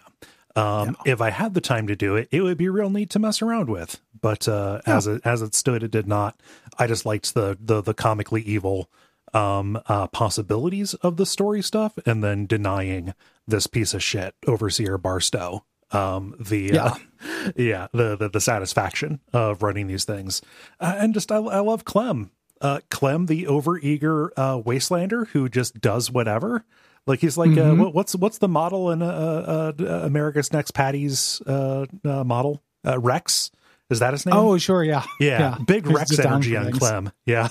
Um, 0.56 0.96
If 1.04 1.20
I 1.20 1.30
had 1.30 1.54
the 1.54 1.60
time 1.60 1.86
to 1.88 1.96
do 1.96 2.16
it, 2.16 2.28
it 2.30 2.40
would 2.40 2.56
be 2.56 2.68
real 2.68 2.90
neat 2.90 3.10
to 3.10 3.18
mess 3.18 3.42
around 3.42 3.68
with. 3.68 4.00
But 4.20 4.48
uh, 4.48 4.80
as 4.86 5.06
it 5.06 5.20
as 5.24 5.42
it 5.42 5.54
stood, 5.54 5.82
it 5.82 5.90
did 5.90 6.08
not. 6.08 6.40
I 6.78 6.86
just 6.86 7.06
liked 7.06 7.34
the 7.34 7.56
the 7.60 7.82
the 7.82 7.94
comically 7.94 8.42
evil 8.42 8.90
um 9.34 9.78
uh 9.86 10.06
possibilities 10.06 10.94
of 10.94 11.16
the 11.16 11.26
story 11.26 11.60
stuff 11.60 11.98
and 12.06 12.22
then 12.22 12.46
denying 12.46 13.12
this 13.46 13.66
piece 13.66 13.94
of 13.94 14.02
shit 14.02 14.34
overseer 14.46 14.98
barstow 14.98 15.64
um 15.92 16.34
the 16.40 16.78
uh, 16.78 16.94
yeah. 17.56 17.86
the, 17.92 18.16
the 18.16 18.28
the 18.28 18.40
satisfaction 18.40 19.20
of 19.32 19.62
running 19.62 19.86
these 19.86 20.04
things. 20.04 20.42
Uh, 20.80 20.96
and 20.98 21.14
just 21.14 21.30
I, 21.30 21.36
I 21.36 21.60
love 21.60 21.84
clem. 21.84 22.30
Uh 22.60 22.80
clem 22.90 23.26
the 23.26 23.44
overeager 23.44 24.30
uh 24.36 24.60
wastelander 24.60 25.28
who 25.28 25.48
just 25.48 25.80
does 25.80 26.10
whatever. 26.10 26.64
Like 27.06 27.20
he's 27.20 27.38
like 27.38 27.56
uh, 27.56 27.74
what, 27.74 27.94
what's 27.94 28.16
what's 28.16 28.38
the 28.38 28.48
model 28.48 28.90
in 28.90 29.00
uh, 29.00 29.06
uh, 29.06 29.72
uh 29.80 30.06
america's 30.06 30.52
next 30.52 30.72
patty's 30.72 31.40
uh, 31.46 31.86
uh 32.04 32.24
model? 32.24 32.62
Uh 32.84 32.98
rex? 32.98 33.52
Is 33.88 34.00
that 34.00 34.12
his 34.12 34.26
name? 34.26 34.34
Oh, 34.34 34.58
sure, 34.58 34.82
yeah, 34.82 35.04
yeah, 35.20 35.56
big 35.64 35.86
He's 35.86 35.94
rex 35.94 36.18
energy 36.18 36.56
on 36.56 36.64
things. 36.64 36.78
clem. 36.78 37.12
Yeah. 37.24 37.48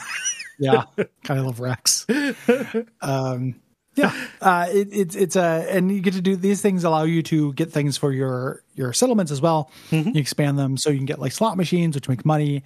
Yeah. 0.59 0.83
Kind 1.23 1.39
of 1.39 1.45
love 1.45 1.59
rex. 1.61 2.05
Um 3.01 3.55
Yeah, 3.95 4.13
uh, 4.41 4.67
it, 4.71 4.89
it's 4.91 5.15
it's 5.15 5.35
a 5.35 5.67
and 5.69 5.91
you 5.91 6.01
get 6.01 6.13
to 6.13 6.21
do 6.21 6.35
these 6.35 6.61
things 6.61 6.83
allow 6.83 7.03
you 7.03 7.23
to 7.23 7.53
get 7.53 7.71
things 7.71 7.97
for 7.97 8.11
your 8.11 8.63
your 8.75 8.93
settlements 8.93 9.31
as 9.31 9.41
well. 9.41 9.71
You 10.13 10.19
expand 10.21 10.59
them 10.59 10.77
so 10.77 10.89
you 10.89 10.97
can 10.97 11.05
get 11.05 11.19
like 11.19 11.31
slot 11.31 11.57
machines, 11.57 11.95
which 11.95 12.09
make 12.09 12.25
money. 12.25 12.63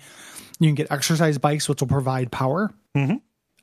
You 0.60 0.68
can 0.68 0.76
get 0.76 0.92
exercise 0.92 1.38
bikes, 1.38 1.70
which 1.70 1.82
will 1.82 1.88
provide 1.88 2.32
power, 2.32 2.72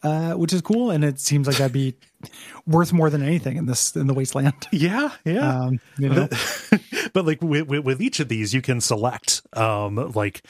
uh, 0.03 0.33
which 0.35 0.53
is 0.53 0.63
cool. 0.63 0.91
And 0.91 1.05
it 1.05 1.21
seems 1.21 1.47
like 1.47 1.57
that'd 1.57 1.73
be 1.73 1.97
worth 2.67 2.93
more 2.93 3.11
than 3.11 3.23
anything 3.23 3.57
in 3.57 3.67
this 3.67 3.95
in 3.97 4.07
the 4.07 4.15
wasteland. 4.15 4.69
Yeah, 4.73 5.11
yeah. 5.25 5.61
Um, 5.61 5.81
you 5.99 6.09
know, 6.09 6.29
but 7.13 7.27
like 7.27 7.43
with, 7.43 7.67
with, 7.67 7.85
with 7.85 8.01
each 8.01 8.21
of 8.21 8.29
these 8.29 8.55
you 8.55 8.63
can 8.63 8.81
select 8.81 9.43
um 9.55 9.97
like 10.13 10.43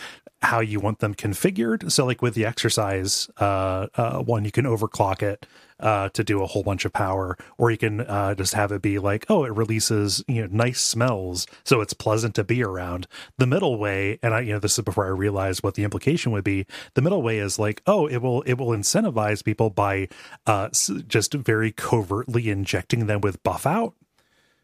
how 0.43 0.61
you 0.61 0.81
want 0.81 0.99
them 0.99 1.15
configured 1.15 1.91
so 1.91 2.05
like 2.05 2.21
with 2.23 2.35
the 2.35 2.45
exercise 2.45 3.29
uh, 3.41 3.87
uh 3.95 4.19
one 4.19 4.45
you 4.45 4.51
can 4.51 4.65
overclock 4.65 5.23
it 5.23 5.47
uh 5.81 6.09
to 6.11 6.25
do 6.25 6.43
a 6.43 6.47
whole 6.47 6.63
bunch 6.63 6.85
of 6.85 6.93
power 6.93 7.37
or 7.59 7.71
you 7.71 7.77
can 7.77 8.01
uh 8.01 8.35
just 8.35 8.55
have 8.55 8.73
it 8.73 8.81
be 8.81 8.99
like 8.99 9.27
oh 9.29 9.45
it 9.45 9.53
releases 9.55 10.25
you 10.27 10.41
know 10.41 10.49
nice 10.51 10.81
smells 10.81 11.47
so 11.65 11.81
it's 11.81 11.93
pleasant 11.93 12.35
to 12.35 12.43
be 12.45 12.63
around 12.63 13.07
the 13.39 13.47
middle 13.47 13.79
way 13.79 14.19
and 14.23 14.33
i 14.35 14.41
you 14.41 14.53
know 14.53 14.59
this 14.59 14.79
is 14.79 14.85
before 14.85 15.05
i 15.05 15.09
realized 15.09 15.63
what 15.63 15.75
the 15.75 15.85
implication 15.85 16.33
would 16.33 16.45
be 16.45 16.65
the 16.95 17.03
middle 17.03 17.23
way 17.23 17.39
is 17.39 17.59
like 17.59 17.83
oh 17.87 18.07
it 18.07 18.19
will 18.19 18.43
it 18.43 18.55
will 18.55 18.69
incentivize 18.69 19.45
people 19.45 19.69
by 19.71 20.09
uh 20.47 20.69
s- 20.71 20.91
just 21.07 21.35
very 21.35 21.73
covertly 21.73 22.49
injecting 22.49 23.07
them 23.07 23.21
with 23.21 23.43
buff 23.43 23.67
out 23.67 23.95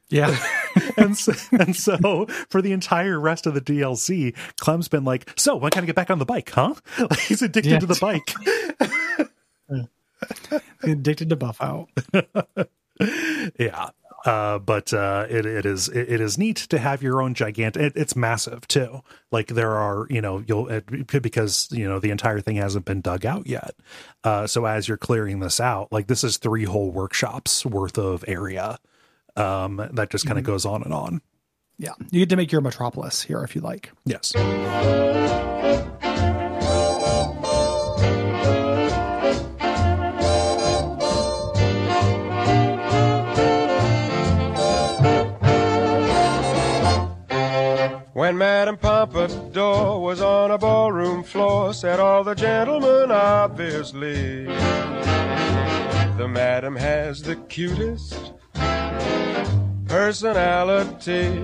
yeah, 0.08 0.36
and 0.98 1.16
so, 1.16 1.32
and 1.52 1.74
so 1.74 2.26
for 2.50 2.60
the 2.60 2.72
entire 2.72 3.18
rest 3.18 3.46
of 3.46 3.54
the 3.54 3.62
DLC, 3.62 4.36
Clem's 4.60 4.86
been 4.88 5.04
like, 5.04 5.32
"So 5.38 5.56
when 5.56 5.70
can 5.70 5.84
I 5.84 5.86
get 5.86 5.96
back 5.96 6.10
on 6.10 6.18
the 6.18 6.26
bike, 6.26 6.50
huh?" 6.50 6.74
Like 6.98 7.18
he's 7.20 7.40
addicted 7.40 7.70
Yeah. 7.70 7.78
to 7.78 7.86
the 7.86 7.98
bike. 7.98 8.34
addicted 10.82 11.30
to 11.30 11.36
buff 11.36 11.60
out. 11.60 11.88
yeah, 13.58 13.90
uh, 14.24 14.58
but 14.58 14.92
uh, 14.92 15.26
it 15.28 15.46
it 15.46 15.66
is 15.66 15.88
it, 15.88 16.12
it 16.12 16.20
is 16.20 16.38
neat 16.38 16.56
to 16.56 16.78
have 16.78 17.02
your 17.02 17.20
own 17.20 17.34
gigantic. 17.34 17.82
It, 17.82 17.92
it's 17.96 18.14
massive 18.14 18.66
too. 18.68 19.02
Like 19.30 19.48
there 19.48 19.72
are 19.72 20.06
you 20.10 20.20
know 20.20 20.44
you'll 20.46 20.68
it, 20.68 21.06
because 21.22 21.68
you 21.72 21.88
know 21.88 21.98
the 21.98 22.10
entire 22.10 22.40
thing 22.40 22.56
hasn't 22.56 22.84
been 22.84 23.00
dug 23.00 23.26
out 23.26 23.46
yet. 23.46 23.74
Uh, 24.22 24.46
so 24.46 24.64
as 24.64 24.86
you're 24.86 24.96
clearing 24.96 25.40
this 25.40 25.58
out, 25.58 25.90
like 25.90 26.06
this 26.06 26.22
is 26.22 26.36
three 26.36 26.64
whole 26.64 26.90
workshops 26.90 27.66
worth 27.66 27.98
of 27.98 28.24
area. 28.28 28.78
Um, 29.34 29.88
that 29.92 30.10
just 30.10 30.26
kind 30.26 30.38
of 30.38 30.44
goes 30.44 30.66
on 30.66 30.82
and 30.82 30.92
on. 30.92 31.22
Yeah, 31.78 31.94
you 32.10 32.20
get 32.20 32.28
to 32.30 32.36
make 32.36 32.52
your 32.52 32.60
metropolis 32.60 33.22
here 33.22 33.42
if 33.42 33.56
you 33.56 33.62
like. 33.62 33.90
Yes. 34.04 34.32
Madame 48.42 48.76
Pompadour 48.76 50.00
was 50.00 50.20
on 50.20 50.50
a 50.50 50.58
ballroom 50.58 51.22
floor, 51.22 51.72
said 51.72 52.00
all 52.00 52.24
the 52.24 52.34
gentlemen 52.34 53.12
obviously. 53.12 54.46
The 56.16 56.28
madam 56.28 56.74
has 56.74 57.22
the 57.22 57.36
cutest 57.36 58.32
personality. 59.86 61.40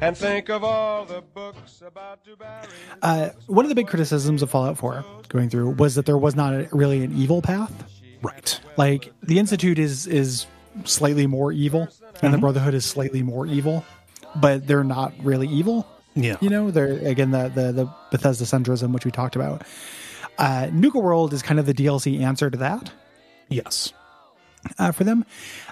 And 0.00 0.16
think 0.16 0.48
of 0.48 0.62
all 0.62 1.06
the 1.06 1.22
books 1.22 1.82
about 1.84 2.24
Dubarry. 2.24 2.68
Uh, 3.02 3.30
one 3.48 3.64
of 3.64 3.68
the 3.68 3.74
big 3.74 3.88
criticisms 3.88 4.42
of 4.42 4.50
Fallout 4.50 4.78
4 4.78 5.04
going 5.28 5.50
through 5.50 5.70
was 5.70 5.96
that 5.96 6.06
there 6.06 6.16
was 6.16 6.36
not 6.36 6.54
a, 6.54 6.68
really 6.70 7.02
an 7.02 7.16
evil 7.16 7.42
path. 7.42 7.72
Right. 8.22 8.60
Like 8.76 9.12
the 9.24 9.40
Institute 9.40 9.80
is 9.80 10.06
is 10.06 10.46
slightly 10.84 11.26
more 11.26 11.50
evil, 11.50 11.88
and 12.22 12.32
the 12.32 12.38
Brotherhood 12.38 12.74
is 12.74 12.84
slightly 12.84 13.24
more 13.24 13.44
evil, 13.44 13.84
but 14.36 14.68
they're 14.68 14.84
not 14.84 15.12
really 15.20 15.48
evil. 15.48 15.84
Yeah. 16.16 16.36
You 16.40 16.50
know, 16.50 16.70
they're 16.70 16.94
again 17.06 17.30
the 17.30 17.48
the, 17.54 17.72
the 17.72 17.94
Bethesda 18.10 18.44
centrism, 18.44 18.92
which 18.92 19.04
we 19.04 19.10
talked 19.10 19.36
about. 19.36 19.62
Uh, 20.38 20.68
Nuka 20.72 20.98
World 20.98 21.32
is 21.32 21.42
kind 21.42 21.60
of 21.60 21.66
the 21.66 21.74
DLC 21.74 22.20
answer 22.20 22.50
to 22.50 22.58
that 22.58 22.90
Yes. 23.48 23.92
uh, 24.78 24.92
for 24.92 25.04
them. 25.04 25.24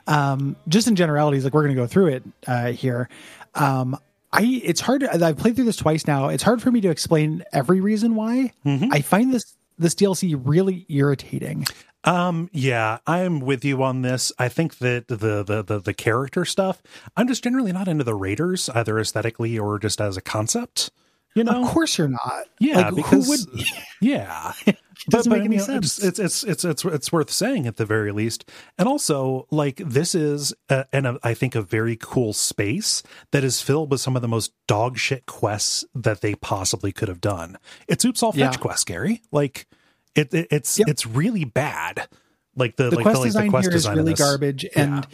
Um, 0.06 0.56
just 0.68 0.86
in 0.86 0.96
generalities, 0.96 1.44
like 1.44 1.52
we're 1.54 1.64
going 1.64 1.74
to 1.74 1.80
go 1.82 1.86
through 1.86 2.06
it 2.08 2.22
uh, 2.46 2.72
here. 2.72 3.08
Um, 3.54 3.98
I 4.32 4.60
it's 4.64 4.80
hard. 4.80 5.00
To, 5.00 5.24
I've 5.24 5.36
played 5.36 5.56
through 5.56 5.64
this 5.66 5.76
twice 5.76 6.06
now. 6.06 6.28
It's 6.28 6.42
hard 6.42 6.60
for 6.62 6.70
me 6.70 6.80
to 6.82 6.88
explain 6.90 7.42
every 7.52 7.80
reason 7.80 8.14
why. 8.14 8.52
I 8.92 9.00
find 9.00 9.32
this 9.32 9.56
this 9.78 9.94
DLC 9.94 10.40
really 10.42 10.86
irritating. 10.88 11.66
Um, 12.04 12.50
yeah, 12.52 12.98
I'm 13.06 13.40
with 13.40 13.64
you 13.64 13.82
on 13.82 14.02
this. 14.02 14.32
I 14.38 14.48
think 14.48 14.78
that 14.78 15.08
the, 15.08 15.16
the 15.42 15.62
the 15.62 15.78
the 15.80 15.94
character 15.94 16.44
stuff, 16.44 16.82
I'm 17.16 17.28
just 17.28 17.42
generally 17.44 17.72
not 17.72 17.88
into 17.88 18.04
the 18.04 18.14
Raiders, 18.14 18.68
either 18.70 18.98
aesthetically 19.00 19.58
or 19.58 19.78
just 19.78 20.00
as 20.00 20.16
a 20.16 20.20
concept. 20.20 20.90
You 21.34 21.42
know, 21.42 21.62
Of 21.64 21.68
course, 21.68 21.98
you're 21.98 22.06
not. 22.08 22.44
yeah, 22.60 22.76
like, 22.90 22.94
because 22.94 23.26
who 23.26 23.30
would? 23.56 23.66
yeah, 24.00 24.52
doesn't 25.08 25.32
make 25.32 25.40
I 25.40 25.44
any 25.46 25.56
mean, 25.56 25.60
sense. 25.60 25.98
It's, 26.00 26.20
it's 26.20 26.44
it's 26.44 26.64
it's 26.64 26.84
it's 26.84 27.10
worth 27.10 27.30
saying 27.30 27.66
at 27.66 27.76
the 27.76 27.84
very 27.86 28.12
least, 28.12 28.48
and 28.78 28.86
also 28.86 29.48
like 29.50 29.78
this 29.78 30.14
is 30.14 30.54
a, 30.68 30.84
and 30.92 31.06
a, 31.08 31.18
I 31.24 31.34
think 31.34 31.56
a 31.56 31.62
very 31.62 31.96
cool 32.00 32.34
space 32.34 33.02
that 33.32 33.42
is 33.42 33.60
filled 33.60 33.90
with 33.90 34.00
some 34.00 34.14
of 34.14 34.22
the 34.22 34.28
most 34.28 34.52
dog 34.68 34.96
shit 34.96 35.26
quests 35.26 35.84
that 35.94 36.20
they 36.20 36.36
possibly 36.36 36.92
could 36.92 37.08
have 37.08 37.20
done. 37.20 37.56
It's 37.88 38.04
oops 38.04 38.22
all 38.22 38.30
fetch 38.30 38.38
Yeah. 38.38 38.52
quest, 38.60 38.86
Gary. 38.86 39.20
Like 39.32 39.66
it, 40.14 40.32
it 40.34 40.48
it's 40.50 40.78
Yep. 40.78 40.88
it's 40.88 41.06
really 41.06 41.44
bad. 41.44 42.08
Like 42.56 42.76
the, 42.76 42.90
the 42.90 42.96
like 42.96 43.02
quest 43.02 43.14
the, 43.16 43.20
like, 43.20 43.28
design 43.28 43.44
the 43.46 43.50
quest 43.50 43.64
here 43.66 43.76
is 43.76 43.82
design 43.82 43.92
in 43.98 44.04
really 44.04 44.14
garbage, 44.14 44.64
and 44.76 45.06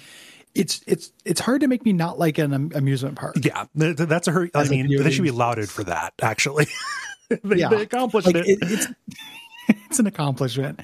it's 0.54 0.82
it's 0.86 1.10
it's 1.24 1.40
hard 1.40 1.62
to 1.62 1.68
make 1.68 1.84
me 1.84 1.92
not 1.92 2.18
like 2.18 2.38
an 2.38 2.72
amusement 2.74 3.16
park. 3.16 3.36
Yeah, 3.42 3.64
th- 3.78 3.96
th- 3.96 4.08
that's 4.08 4.28
a 4.28 4.32
hurt. 4.32 4.50
I 4.54 4.64
mean, 4.64 4.88
they 5.02 5.10
should 5.10 5.22
be 5.22 5.30
lauded 5.30 5.68
for 5.70 5.84
that. 5.84 6.12
Actually, 6.20 6.66
they, 7.42 7.56
Yeah. 7.56 7.68
they 7.68 7.82
accomplished 7.82 8.26
Like, 8.26 8.36
it. 8.36 8.46
it- 8.46 8.58
it's 8.62 8.86
it's 9.68 9.98
an 9.98 10.06
accomplishment. 10.06 10.80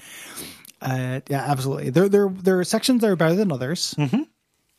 Uh, 0.81 1.21
yeah, 1.29 1.45
absolutely. 1.47 1.91
There 1.91 2.09
there 2.09 2.29
there 2.29 2.59
are 2.59 2.65
sections 2.65 3.01
that 3.03 3.11
are 3.11 3.17
better 3.17 3.35
than 3.35 3.51
others. 3.53 3.95
Mm-hmm. 3.99 4.23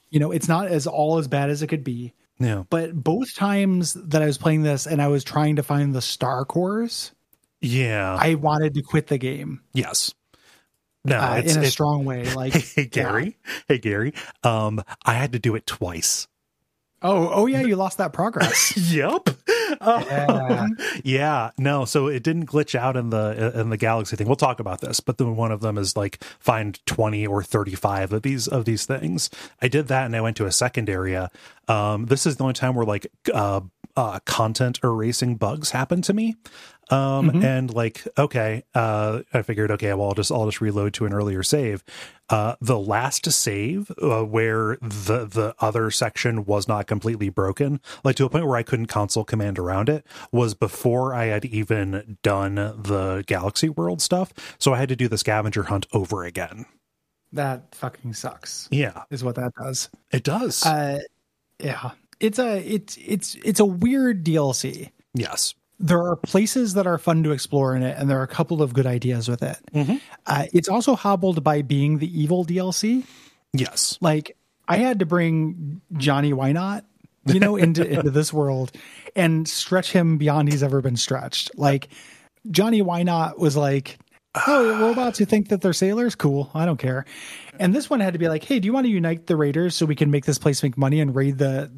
You 0.10 0.20
know, 0.20 0.32
it's 0.32 0.48
not 0.48 0.68
as 0.68 0.88
all 0.88 1.18
as 1.18 1.28
bad 1.28 1.50
as 1.50 1.62
it 1.62 1.68
could 1.68 1.84
be. 1.84 2.14
yeah, 2.40 2.64
But 2.70 2.96
both 2.96 3.36
times 3.36 3.94
that 3.94 4.22
I 4.22 4.26
was 4.26 4.38
playing 4.38 4.64
this 4.64 4.88
and 4.88 5.02
I 5.02 5.10
was 5.10 5.24
trying 5.24 5.58
to 5.58 5.64
find 5.64 5.94
the 5.94 6.02
star 6.02 6.46
cores, 6.46 7.12
yeah, 7.62 8.18
I 8.20 8.36
wanted 8.36 8.74
to 8.76 8.82
quit 8.82 9.08
the 9.08 9.18
game 9.18 9.62
yes. 9.74 10.14
No, 11.06 11.20
uh, 11.20 11.36
it's, 11.44 11.56
in 11.56 11.64
a 11.64 11.68
strong 11.68 12.04
way. 12.04 12.26
Like, 12.36 12.54
Hey 12.54 12.86
Gary, 12.86 13.38
hey 13.68 13.78
Gary. 13.78 14.14
Um, 14.44 14.82
I 15.06 15.14
had 15.14 15.32
to 15.34 15.40
do 15.40 15.56
it 15.56 15.66
twice. 15.66 16.28
oh, 17.02 17.30
oh 17.34 17.46
yeah, 17.46 17.62
you 17.62 17.76
lost 17.76 17.98
that 18.00 18.14
progress. 18.14 18.74
Yep. 18.92 19.30
Um, 19.80 20.04
Yeah. 20.10 20.68
yeah. 21.04 21.50
No. 21.58 21.86
So 21.86 22.08
it 22.08 22.24
didn't 22.24 22.48
glitch 22.48 22.74
out 22.74 22.98
in 22.98 23.10
the 23.10 23.52
in 23.60 23.70
the 23.70 23.78
galaxy 23.78 24.16
thing. 24.16 24.28
We'll 24.28 24.36
talk 24.36 24.60
about 24.60 24.82
this, 24.82 25.00
but 25.00 25.18
then 25.18 25.36
one 25.36 25.52
of 25.52 25.62
them 25.62 25.78
is 25.78 25.96
like 25.96 26.24
find 26.40 26.84
twenty 26.86 27.28
or 27.28 27.44
thirty 27.44 27.76
five 27.76 28.12
of 28.14 28.22
these 28.24 28.48
of 28.48 28.66
these 28.66 28.86
things. 28.86 29.30
I 29.62 29.68
did 29.68 29.88
that, 29.90 30.06
and 30.06 30.16
I 30.16 30.22
went 30.22 30.38
to 30.38 30.46
a 30.46 30.52
second 30.52 30.90
area. 30.90 31.30
Um, 31.68 32.06
this 32.06 32.26
is 32.26 32.38
the 32.38 32.44
only 32.44 32.54
time 32.54 32.76
where 32.76 32.86
like 32.86 33.08
uh, 33.34 33.62
uh, 33.96 34.20
content 34.26 34.80
erasing 34.84 35.36
bugs 35.36 35.72
happened 35.72 36.04
to 36.06 36.14
me. 36.14 36.36
Um, 36.90 37.44
and 37.44 37.74
like, 37.74 38.08
okay, 38.18 38.64
uh, 38.74 39.22
I 39.34 39.42
figured, 39.42 39.72
okay, 39.72 39.94
well, 39.94 40.08
I'll 40.10 40.14
just, 40.14 40.32
I'll 40.32 40.46
just 40.46 40.62
reload 40.62 40.94
to 40.96 41.06
an 41.06 41.14
earlier 41.14 41.44
save. 41.44 41.84
Uh, 42.30 42.56
the 42.62 42.80
last 42.80 43.30
save, 43.32 43.92
uh, 44.02 44.24
where 44.24 44.78
the, 44.82 45.26
the 45.26 45.54
other 45.60 45.92
section 45.92 46.46
was 46.46 46.68
not 46.68 46.88
completely 46.88 47.30
broken, 47.30 47.80
like 48.04 48.16
to 48.18 48.26
a 48.26 48.30
point 48.30 48.46
where 48.48 48.58
I 48.58 48.64
couldn't 48.64 48.88
console 48.88 49.24
command 49.26 49.60
around 49.60 49.90
it 49.90 50.06
was 50.32 50.54
before 50.54 51.14
I 51.14 51.26
had 51.26 51.46
even 51.46 52.18
done 52.24 52.56
the 52.56 53.24
galaxy 53.28 53.70
world 53.70 54.02
stuff. 54.02 54.34
So 54.60 54.74
I 54.74 54.78
had 54.78 54.90
to 54.90 54.96
do 54.96 55.08
the 55.08 55.18
scavenger 55.18 55.64
hunt 55.64 55.88
over 55.94 56.24
again. 56.24 56.66
that 57.34 57.76
fucking 57.76 58.14
sucks. 58.14 58.68
Yeah, 58.72 59.04
Is 59.10 59.24
what 59.24 59.36
that 59.36 59.54
does. 59.62 59.90
it 60.12 60.24
does. 60.24 60.66
Uh, 60.66 61.00
yeah, 61.60 61.92
it's 62.20 62.40
a 62.40 62.58
it's 62.60 62.98
it's 62.98 63.36
it's 63.44 63.60
a 63.60 63.66
weird 63.66 64.24
DLC. 64.26 64.92
yes. 65.14 65.54
There 65.80 66.02
are 66.02 66.16
places 66.16 66.74
that 66.74 66.88
are 66.88 66.98
fun 66.98 67.24
to 67.24 67.32
explore 67.32 67.76
in 67.76 67.84
it, 67.84 67.98
and 67.98 68.10
there 68.10 68.20
are 68.20 68.24
a 68.24 68.28
couple 68.28 68.62
of 68.62 68.74
good 68.74 68.88
ideas 68.88 69.30
with 69.30 69.44
it. 69.44 69.58
Uh, 70.26 70.46
it's 70.54 70.70
also 70.70 70.96
hobbled 70.96 71.44
by 71.44 71.62
being 71.62 72.00
the 72.00 72.20
evil 72.20 72.44
DLC. 72.46 73.04
Yes. 73.54 73.98
Like 74.02 74.36
I 74.68 74.78
had 74.78 75.00
to 75.00 75.06
bring 75.06 75.82
Johnny 75.94 76.34
Why 76.34 76.52
Not, 76.52 76.86
you 77.26 77.40
know, 77.40 77.56
into 77.56 77.88
into 78.00 78.10
this 78.10 78.34
world 78.34 78.72
and 79.16 79.48
stretch 79.48 79.92
him 79.92 80.18
beyond 80.18 80.52
he's 80.52 80.64
ever 80.64 80.82
been 80.82 80.98
stretched. 80.98 81.52
Like 81.58 81.90
Johnny 82.50 82.82
Why 82.82 83.04
Not 83.04 83.38
was 83.40 83.56
like, 83.56 84.00
"Oh, 84.48 84.80
robots 84.80 85.20
who 85.20 85.26
think 85.26 85.50
that 85.50 85.62
they're 85.62 85.74
sailors, 85.74 86.16
cool. 86.16 86.50
I 86.54 86.66
don't 86.66 86.78
care." 86.78 87.06
And 87.60 87.74
this 87.74 87.90
one 87.90 88.00
had 88.00 88.14
to 88.14 88.20
be 88.20 88.30
like, 88.30 88.44
"Hey, 88.44 88.60
do 88.60 88.66
you 88.66 88.74
want 88.74 88.86
to 88.86 88.92
unite 88.92 89.28
the 89.28 89.36
raiders 89.36 89.76
so 89.76 89.86
we 89.86 89.96
can 89.96 90.12
make 90.12 90.26
this 90.26 90.40
place 90.40 90.62
make 90.64 90.78
money 90.78 91.00
and 91.00 91.16
raid 91.16 91.38
the 91.38 91.72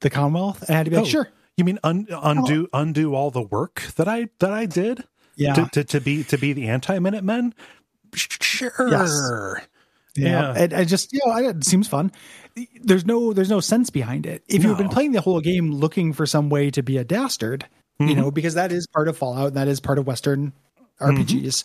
the 0.00 0.10
Commonwealth?" 0.10 0.62
And 0.62 0.70
I 0.70 0.78
had 0.78 0.84
to 0.84 0.90
be 0.90 0.96
like, 0.96 1.06
Oh, 1.06 1.08
"Sure." 1.08 1.28
You 1.56 1.64
mean 1.64 1.78
un- 1.84 2.06
undo 2.10 2.68
undo 2.72 3.14
all 3.14 3.30
the 3.30 3.42
work 3.42 3.82
that 3.96 4.08
I 4.08 4.28
that 4.38 4.52
I 4.52 4.66
did? 4.66 5.04
Yeah. 5.36 5.54
To 5.54 5.68
to, 5.72 5.84
to 5.84 6.00
be 6.00 6.24
to 6.24 6.38
be 6.38 6.52
the 6.52 6.68
anti 6.68 6.98
Minutemen? 6.98 7.54
Sure. 8.14 9.62
Yeah. 10.14 10.52
And 10.56 10.74
I 10.74 10.84
just, 10.84 11.12
you 11.12 11.20
know, 11.24 11.36
it 11.36 11.64
seems 11.64 11.88
fun. 11.88 12.12
There's 12.82 13.06
no, 13.06 13.32
there's 13.32 13.48
no 13.48 13.60
sense 13.60 13.88
behind 13.88 14.26
it. 14.26 14.42
If 14.46 14.62
you've 14.62 14.76
been 14.76 14.90
playing 14.90 15.12
the 15.12 15.22
whole 15.22 15.40
game 15.40 15.72
looking 15.72 16.12
for 16.12 16.26
some 16.26 16.50
way 16.50 16.70
to 16.72 16.82
be 16.82 16.98
a 16.98 17.04
dastard, 17.04 17.66
Mm-hmm. 18.00 18.08
you 18.08 18.16
know, 18.16 18.30
because 18.30 18.54
that 18.54 18.72
is 18.72 18.86
part 18.86 19.06
of 19.06 19.18
Fallout 19.18 19.48
and 19.48 19.56
that 19.56 19.68
is 19.68 19.78
part 19.78 19.98
of 19.98 20.06
Western 20.06 20.54
RPGs, 20.98 21.64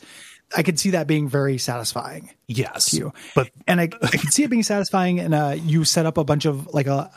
I 0.58 0.62
could 0.62 0.78
see 0.78 0.90
that 0.90 1.08
being 1.08 1.30
very 1.30 1.58
satisfying 1.58 2.30
Yes. 2.48 2.94
you. 2.94 3.14
But 3.34 3.50
and 3.68 3.80
I, 3.80 3.84
I 4.02 4.08
can 4.10 4.30
see 4.30 4.44
it 4.44 4.50
being 4.50 4.62
satisfying. 4.64 5.22
And 5.22 5.34
uh, 5.34 5.56
you 5.58 5.86
set 5.86 6.06
up 6.06 6.18
a 6.18 6.26
bunch 6.26 6.44
of 6.46 6.68
like 6.74 6.88
a, 6.88 7.10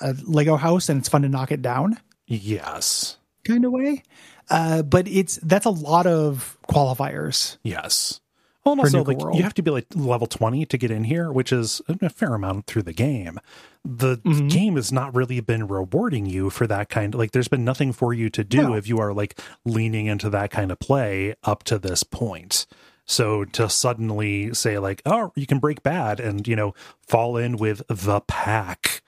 a, 0.00 0.10
a 0.10 0.14
Lego 0.24 0.56
house 0.56 0.88
and 0.88 1.00
it's 1.00 1.08
fun 1.08 1.22
to 1.22 1.28
knock 1.28 1.50
it 1.50 1.60
down 1.60 1.98
yes. 2.36 3.16
kind 3.44 3.64
of 3.64 3.72
way. 3.72 4.02
Uh, 4.50 4.82
but 4.82 5.06
it's 5.08 5.36
that's 5.42 5.66
a 5.66 5.70
lot 5.70 6.06
of 6.06 6.58
qualifiers. 6.68 7.56
Yes. 7.62 8.20
Well, 8.64 8.78
also, 8.78 9.02
like, 9.02 9.18
World. 9.18 9.36
you 9.36 9.42
have 9.42 9.54
to 9.54 9.62
be 9.62 9.72
like 9.72 9.86
level 9.94 10.28
20 10.28 10.66
to 10.66 10.78
get 10.78 10.92
in 10.92 11.02
here, 11.02 11.32
which 11.32 11.52
is 11.52 11.82
a 11.88 12.08
fair 12.08 12.34
amount 12.34 12.66
through 12.68 12.82
the 12.82 12.92
game. 12.92 13.40
The 13.84 14.18
Mm-hmm. 14.18 14.46
game 14.48 14.76
has 14.76 14.92
not 14.92 15.14
really 15.16 15.40
been 15.40 15.66
rewarding 15.66 16.26
you 16.26 16.48
for 16.48 16.68
that 16.68 16.88
kind 16.88 17.12
Of, 17.14 17.18
like, 17.18 17.32
there's 17.32 17.48
been 17.48 17.64
nothing 17.64 17.92
for 17.92 18.14
you 18.14 18.30
to 18.30 18.44
do 18.44 18.62
No. 18.62 18.74
if 18.74 18.86
you 18.86 19.00
are 19.00 19.12
like 19.12 19.40
leaning 19.64 20.06
into 20.06 20.30
that 20.30 20.52
kind 20.52 20.70
of 20.70 20.78
play 20.78 21.34
up 21.42 21.64
to 21.64 21.78
this 21.78 22.04
point. 22.04 22.66
So 23.04 23.44
to 23.46 23.68
suddenly 23.68 24.54
say, 24.54 24.78
like, 24.78 25.02
oh, 25.04 25.32
you 25.34 25.46
can 25.46 25.58
break 25.58 25.82
bad 25.82 26.20
and, 26.20 26.46
you 26.46 26.54
know, 26.54 26.72
fall 27.08 27.36
in 27.36 27.56
with 27.56 27.82
the 27.88 28.20
pack. 28.20 29.02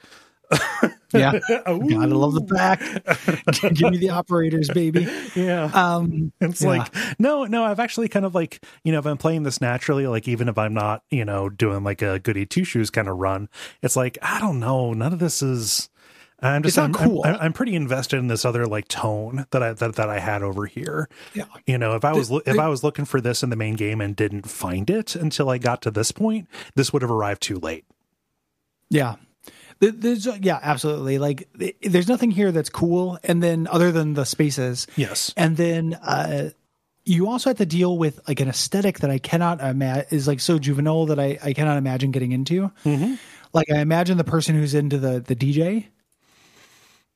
Yeah, 1.12 1.38
gotta 1.48 1.74
love 2.18 2.34
the 2.34 2.40
back. 2.40 2.80
Give 3.74 3.90
me 3.92 3.98
the 3.98 4.10
operators, 4.10 4.68
baby. 4.70 5.06
Yeah. 5.36 5.64
Um, 5.72 6.32
It's 6.40 6.62
Yeah. 6.62 6.68
like 6.68 6.94
no, 7.18 7.44
no. 7.44 7.64
I've 7.64 7.78
actually 7.80 8.08
kind 8.08 8.26
of 8.26 8.34
like 8.34 8.64
you 8.82 8.92
know 8.92 8.98
if 8.98 9.06
I'm 9.06 9.16
playing 9.18 9.44
this 9.44 9.60
naturally, 9.60 10.06
like 10.08 10.26
even 10.28 10.48
if 10.48 10.58
I'm 10.58 10.74
not 10.74 11.02
you 11.10 11.24
know 11.24 11.48
doing 11.48 11.84
like 11.84 12.02
a 12.02 12.18
goody 12.18 12.46
two 12.46 12.64
shoes 12.64 12.90
kind 12.90 13.08
of 13.08 13.16
run, 13.18 13.48
it's 13.82 13.94
like 13.96 14.18
I 14.22 14.40
don't 14.40 14.58
know. 14.60 14.92
None 14.92 15.12
of 15.12 15.18
this 15.20 15.42
is. 15.42 15.88
I'm 16.42 16.62
just 16.64 16.76
not 16.76 16.86
I'm, 16.86 16.92
cool. 16.94 17.22
I'm, 17.24 17.36
I'm 17.40 17.52
pretty 17.52 17.74
invested 17.76 18.18
in 18.18 18.26
this 18.26 18.44
other 18.44 18.66
like 18.66 18.88
tone 18.88 19.46
that 19.52 19.62
I 19.62 19.72
that, 19.72 19.94
that 19.94 20.10
I 20.10 20.18
had 20.18 20.42
over 20.42 20.66
here. 20.66 21.08
Yeah. 21.32 21.44
You 21.66 21.78
know, 21.78 21.94
if 21.94 22.04
I 22.04 22.12
was 22.12 22.30
if 22.44 22.58
I 22.58 22.68
was 22.68 22.82
looking 22.82 23.04
for 23.04 23.20
this 23.20 23.42
in 23.44 23.50
the 23.50 23.56
main 23.56 23.74
game 23.76 24.00
and 24.00 24.14
didn't 24.16 24.50
find 24.50 24.90
it 24.90 25.14
until 25.14 25.48
I 25.48 25.58
got 25.58 25.80
to 25.82 25.90
this 25.92 26.10
point, 26.12 26.48
this 26.74 26.92
would 26.92 27.02
have 27.02 27.10
arrived 27.10 27.40
too 27.40 27.58
late. 27.60 27.84
yeah. 28.90 29.14
Th- 29.90 29.94
There's, 29.96 30.26
yeah, 30.40 30.58
absolutely. 30.62 31.18
Like, 31.18 31.48
there's 31.82 32.08
nothing 32.08 32.30
here 32.30 32.52
that's 32.52 32.68
cool. 32.70 33.18
And 33.24 33.42
then, 33.42 33.66
other 33.70 33.92
than 33.92 34.14
the 34.14 34.24
spaces, 34.24 34.86
Yes. 34.96 35.32
and 35.36 35.56
then 35.56 35.94
uh, 35.94 36.50
you 37.04 37.28
also 37.28 37.50
have 37.50 37.58
to 37.58 37.66
deal 37.66 37.98
with 37.98 38.20
like 38.26 38.40
an 38.40 38.48
aesthetic 38.48 39.00
that 39.00 39.10
I 39.10 39.18
cannot 39.18 39.60
imagine 39.60 40.06
is 40.10 40.26
like 40.26 40.40
so 40.40 40.58
juvenile 40.58 41.06
that 41.06 41.18
I, 41.18 41.38
I 41.42 41.52
cannot 41.52 41.76
imagine 41.76 42.10
getting 42.12 42.32
into. 42.32 42.70
Mm-hmm. 42.84 43.14
Like, 43.52 43.70
I 43.70 43.78
imagine 43.80 44.16
the 44.16 44.24
person 44.24 44.54
who's 44.54 44.74
into 44.74 44.98
the 44.98 45.20
the 45.20 45.36
DJ 45.36 45.86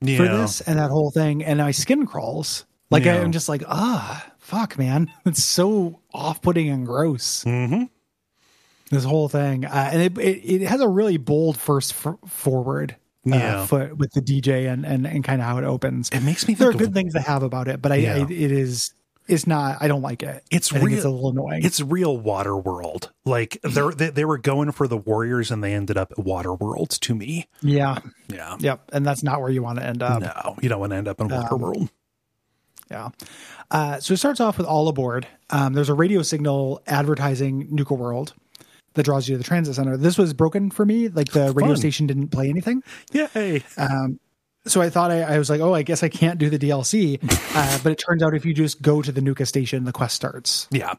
Yeah. 0.01 0.17
for 0.19 0.25
this 0.25 0.61
and 0.61 0.79
that 0.79 0.91
whole 0.91 1.11
thing, 1.11 1.43
and 1.45 1.59
my 1.59 1.71
skin 1.73 2.07
crawls. 2.07 2.65
Like, 2.91 3.05
Yeah. 3.05 3.17
I'm 3.21 3.33
just 3.33 3.49
like, 3.49 3.63
ah, 3.69 4.25
fuck, 4.39 4.79
man, 4.79 5.11
it's 5.27 5.43
so 5.45 6.01
off 6.15 6.41
putting 6.43 6.69
and 6.71 6.87
gross. 6.87 7.45
Mm-hmm. 7.45 7.85
This 8.91 9.05
whole 9.05 9.29
thing. 9.29 9.65
Uh, 9.65 9.91
and 9.93 10.03
it, 10.03 10.19
it, 10.19 10.63
it 10.63 10.67
has 10.69 10.81
a 10.81 10.89
really 10.89 11.17
bold 11.17 11.59
first 11.59 11.93
f- 11.93 12.17
forward 12.27 12.93
uh, 13.27 13.31
Yeah. 13.37 13.67
foot 13.67 13.97
with 13.97 14.13
the 14.13 14.21
dj 14.21 14.73
and 14.73 14.87
and, 14.87 15.07
and 15.07 15.23
kind 15.25 15.41
of 15.41 15.47
how 15.47 15.59
it 15.59 15.65
opens. 15.65 16.09
It 16.11 16.21
makes 16.23 16.47
me 16.49 16.55
think 16.55 16.59
there 16.61 16.69
are 16.69 16.73
of- 16.73 16.79
good 16.79 16.95
things 16.95 17.13
to 17.15 17.21
have 17.21 17.43
about 17.43 17.69
it 17.69 17.83
but 17.83 17.93
I, 17.93 17.97
I 17.97 18.19
it 18.31 18.31
is 18.53 18.95
it's 19.27 19.47
not 19.47 19.77
i 19.83 19.89
don't 19.89 20.01
like 20.01 20.23
it. 20.23 20.43
It's 20.51 20.73
real- 20.73 20.95
it's 20.97 21.05
a 21.05 21.11
little 21.11 21.31
annoying. 21.31 21.63
It's 21.63 21.81
real 21.83 22.17
water 22.17 22.57
world. 22.57 23.13
Like 23.27 23.59
they're, 23.63 23.91
they 23.91 24.09
they 24.09 24.25
were 24.25 24.39
going 24.39 24.73
for 24.73 24.89
the 24.89 24.97
warriors 24.97 25.51
and 25.51 25.63
they 25.63 25.75
ended 25.75 25.99
up 25.99 26.13
at 26.13 26.19
water 26.19 26.55
world 26.55 26.89
to 27.03 27.15
me. 27.15 27.47
yeah. 27.61 27.99
Yeah. 28.29 28.57
yep. 28.61 28.81
And 28.93 29.05
that's 29.05 29.23
not 29.23 29.41
where 29.43 29.51
you 29.51 29.63
want 29.63 29.79
to 29.81 29.85
end 29.85 30.03
up. 30.03 30.23
No, 30.23 30.57
you 30.63 30.69
don't 30.71 30.81
want 30.81 30.93
to 30.93 30.97
end 30.97 31.09
up 31.09 31.21
in 31.21 31.29
water 31.29 31.55
Um, 31.57 31.61
world. 31.61 31.91
yeah. 32.91 33.11
Uh, 33.71 34.01
so 34.01 34.15
it 34.15 34.17
starts 34.17 34.41
off 34.41 34.57
with 34.57 34.67
all 34.67 34.89
aboard. 34.89 35.27
Um, 35.51 35.75
there's 35.75 35.91
a 35.91 35.95
radio 35.95 36.23
signal 36.23 36.83
advertising 36.87 37.69
nuka 37.71 37.93
world 37.95 38.33
that 38.99 39.05
draws 39.05 39.29
you 39.29 39.35
to 39.35 39.39
the 39.39 39.45
transit 39.45 39.75
center 39.75 39.97
this 39.97 40.19
was 40.19 40.35
broken 40.35 40.71
for 40.71 40.85
me 40.85 41.09
like 41.09 41.31
the 41.33 41.53
radio 41.53 41.75
station 41.75 42.07
didn't 42.07 42.29
play 42.29 42.49
anything 42.49 42.83
Yay. 43.13 43.63
so 44.67 44.81
I 44.81 44.91
thought 44.91 45.11
I, 45.11 45.23
I 45.23 45.39
was 45.39 45.49
like, 45.51 45.61
oh, 45.61 45.75
I 45.75 45.83
guess 45.83 46.03
I 46.03 46.09
can't 46.09 46.39
do 46.39 46.51
the 46.51 46.59
DLC. 46.59 47.19
Uh, 47.59 47.79
but 47.83 47.91
it 47.91 47.97
turns 47.97 48.23
out 48.23 48.35
if 48.35 48.47
you 48.47 48.55
just 48.55 48.83
go 48.83 49.03
to 49.03 49.11
the 49.11 49.21
Nuka 49.21 49.45
station, 49.45 49.83
the 49.85 49.91
quest 49.93 50.15
starts. 50.15 50.69
Yeah. 50.71 50.95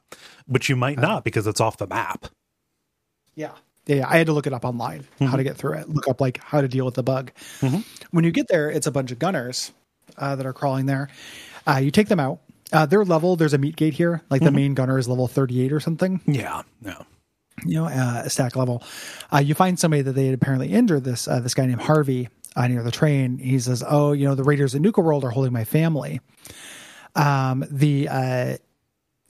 But 0.46 0.68
you 0.68 0.76
might 0.76 1.00
not 1.00 1.24
because 1.24 1.48
it's 1.48 1.62
off 1.62 1.78
the 1.78 1.88
map. 1.88 2.26
Yeah. 3.36 3.52
Yeah, 3.86 3.98
yeah. 3.98 4.10
I 4.10 4.18
had 4.18 4.28
to 4.28 4.34
look 4.34 4.46
it 4.46 4.52
up 4.52 4.66
online 4.66 5.06
how 5.22 5.38
to 5.38 5.44
get 5.44 5.56
through 5.56 5.76
it. 5.76 5.88
Look 5.88 6.08
up 6.10 6.20
like 6.20 6.44
how 6.44 6.60
to 6.60 6.68
deal 6.68 6.84
with 6.84 6.96
the 6.96 7.04
bug. 7.04 7.32
When 8.12 8.26
you 8.26 8.32
get 8.32 8.48
there, 8.50 8.70
it's 8.70 8.88
a 8.88 8.92
bunch 8.92 9.12
of 9.12 9.20
gunners 9.20 9.72
uh, 10.18 10.36
that 10.36 10.46
are 10.46 10.52
crawling 10.52 10.86
there. 10.86 11.10
Uh, 11.66 11.78
you 11.78 11.92
take 11.92 12.10
them 12.10 12.20
out. 12.20 12.40
Uh, 12.74 12.86
their 12.86 13.06
level, 13.06 13.38
there's 13.38 13.54
a 13.54 13.58
meat 13.58 13.78
gate 13.78 13.94
here. 13.94 14.22
Like 14.30 14.42
the 14.42 14.52
main 14.52 14.74
gunner 14.74 14.98
is 14.98 15.08
level 15.08 15.28
38 15.28 15.72
or 15.72 15.80
something. 15.80 16.20
Yeah. 16.26 16.64
No. 16.82 17.06
You 17.66 17.76
know, 17.76 17.86
uh, 17.86 18.28
stack 18.30 18.56
level. 18.56 18.84
Uh, 19.34 19.40
you 19.40 19.56
find 19.56 19.80
somebody 19.80 20.02
that 20.02 20.14
they 20.14 20.26
had 20.26 20.34
apparently 20.34 20.70
injured 20.70 21.04
this 21.04 21.28
uh, 21.28 21.40
this 21.40 21.54
guy 21.54 21.66
named 21.66 21.82
Harvey 21.82 22.30
uh, 22.56 22.68
near 22.68 22.84
the 22.84 22.92
train. 22.92 23.38
He 23.38 23.60
says, 23.60 23.84
"Oh, 23.88 24.12
you 24.12 24.28
know, 24.28 24.36
the 24.36 24.44
Raiders 24.44 24.76
at 24.76 24.82
Nuka 24.82 25.02
World 25.02 25.24
are 25.24 25.30
holding 25.30 25.54
my 25.54 25.64
family." 25.64 26.20
Um, 27.16 27.66
the 27.70 28.08
uh, 28.10 28.58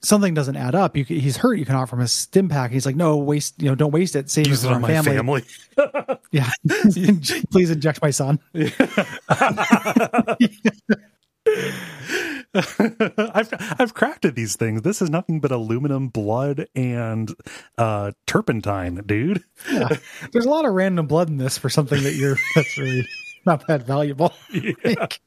something 0.02 0.34
doesn't 0.34 0.56
add 0.56 0.76
up. 0.76 0.96
You, 0.96 1.04
he's 1.04 1.38
hurt. 1.38 1.56
You 1.56 1.66
can 1.66 1.76
offer 1.76 1.96
him 1.96 2.02
a 2.02 2.06
Stimpak. 2.06 2.72
He's 2.72 2.86
like, 2.86 2.96
"No, 2.96 3.18
waste. 3.18 3.62
You 3.62 3.70
know, 3.70 3.76
don't 3.76 3.92
waste 3.92 4.16
it. 4.16 4.30
Save 4.30 4.48
Use 4.48 4.64
it 4.64 4.70
it 4.70 4.74
on 4.74 4.82
my 4.82 4.88
family." 4.88 5.16
family. 5.16 5.44
Yeah, 6.32 6.48
please 7.50 7.72
inject 7.72 8.04
my 8.04 8.12
son. 8.12 8.40
I've 12.56 13.54
I've 13.80 13.94
crafted 13.94 14.34
these 14.34 14.56
things. 14.56 14.82
This 14.82 15.02
is 15.02 15.10
nothing 15.10 15.40
but 15.40 15.52
aluminum, 15.52 16.08
blood, 16.08 16.68
and 16.76 17.32
uh 17.78 18.12
turpentine, 18.26 19.04
dude. 19.06 19.44
Yeah. 19.72 19.90
There's 20.32 20.46
a 20.46 20.50
lot 20.50 20.66
of 20.66 20.74
random 20.74 21.06
blood 21.06 21.30
in 21.30 21.38
this 21.38 21.60
for 21.60 21.70
something 21.70 22.02
that 22.04 22.16
you're 22.16 22.38
that's 22.56 22.76
really 22.78 23.08
not 23.46 23.68
that 23.68 23.84
valuable. 23.84 24.34
Like, 24.84 25.22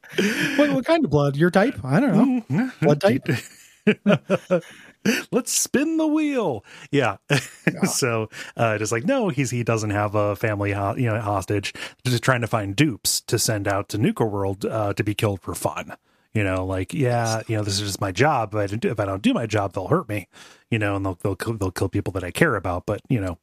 what, 0.57 0.71
what 0.73 0.85
kind 0.85 1.05
of 1.05 1.11
blood? 1.11 1.37
Your 1.37 1.51
type? 1.51 1.85
I 1.85 2.01
don't 2.01 2.51
know. 2.51 2.71
Blood 2.83 3.01
type? 3.01 3.27
Let's 5.33 5.53
spin 5.53 5.97
the 5.97 6.07
wheel. 6.07 6.65
Yeah. 6.91 7.17
so 7.85 8.29
uh 8.57 8.79
just 8.79 8.91
like 8.93 9.05
no, 9.05 9.29
he's 9.29 9.51
he 9.51 9.63
doesn't 9.63 9.91
have 9.91 10.15
a 10.17 10.35
family 10.35 10.73
ho- 10.73 10.97
you 10.97 11.07
know 11.07 11.21
hostage. 11.21 11.73
Just 12.05 12.23
trying 12.25 12.41
to 12.41 12.47
find 12.49 12.75
dupes 12.75 13.21
to 13.23 13.39
send 13.39 13.69
out 13.69 13.89
to 13.91 13.99
Nuka 13.99 14.25
World 14.25 14.65
uh 14.65 14.93
to 14.95 15.05
be 15.05 15.15
killed 15.15 15.41
for 15.41 15.55
fun. 15.55 15.93
You 16.35 16.45
know, 16.45 16.65
like 16.65 16.95
yeah, 16.95 17.43
you 17.47 17.57
know, 17.57 17.63
this 17.63 17.75
is 17.75 17.81
just 17.89 18.01
my 18.01 18.11
job. 18.13 18.55
If 18.55 18.59
I 18.61 18.67
don't 18.67 18.81
do, 18.81 18.91
if 18.91 18.99
I 19.01 19.05
don't 19.05 19.23
do 19.23 19.35
my 19.35 19.47
job, 19.47 19.75
they'll 19.75 19.89
hurt 19.89 20.09
me. 20.09 20.29
You 20.71 20.79
know, 20.79 20.97
and 20.97 21.05
they'll 21.05 21.19
they'll 21.23 21.37
kill- 21.37 21.59
they'll 21.59 21.71
kill 21.71 21.89
people 21.91 22.13
that 22.15 22.25
I 22.25 22.31
care 22.31 22.57
about. 22.57 22.87
But 22.87 23.03
you 23.11 23.21
know, 23.21 23.39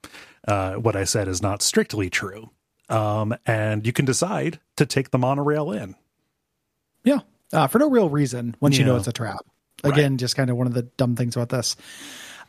uh, 0.48 0.74
what 0.76 0.95
I 0.95 1.03
said 1.03 1.28
is 1.28 1.41
not 1.41 1.61
strictly 1.61 2.10
true. 2.10 2.49
Um, 2.90 3.36
and 3.45 3.86
you 3.86 3.94
can 3.94 4.06
decide 4.06 4.60
to 4.78 4.86
take 4.88 5.11
the 5.11 5.20
monorail 5.20 5.72
in. 5.72 5.94
Yeah, 7.03 7.20
uh, 7.53 7.68
for 7.68 7.78
no 7.78 7.90
real 7.90 8.10
reason. 8.10 8.56
Once 8.60 8.78
you 8.80 8.86
know 8.86 8.94
Yeah. 8.94 8.99
it's 8.99 9.07
a 9.07 9.14
trap. 9.14 9.45
Again, 9.84 10.18
just 10.18 10.36
kind 10.36 10.49
of 10.49 10.57
one 10.57 10.66
of 10.68 10.74
the 10.74 10.82
dumb 10.84 11.16
things 11.16 11.36
about 11.36 11.49
this. 11.49 11.76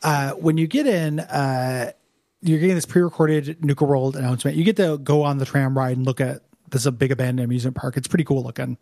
Uh, 0.03 0.31
when 0.33 0.57
you 0.57 0.67
get 0.67 0.87
in, 0.87 1.21
uh, 1.21 1.93
you're 2.41 2.59
getting 2.59 2.75
this 2.75 2.87
pre-recorded 2.87 3.63
Nuka 3.63 3.85
World 3.85 4.17
announcement. 4.17 4.57
You 4.57 4.65
get 4.65 4.77
to 4.79 4.97
go 4.99 5.23
on 5.23 5.37
the 5.39 5.45
tram 5.45 5.77
ride 5.77 5.99
and 5.99 6.07
look 6.07 6.21
at 6.23 6.41
this 6.71 6.83
is 6.83 6.87
a 6.87 6.93
big 6.93 7.13
abandoned 7.13 7.45
amusement 7.45 7.77
park. 7.77 7.97
It's 7.99 8.09
pretty 8.09 8.25
cool 8.25 8.43
looking. 8.43 8.79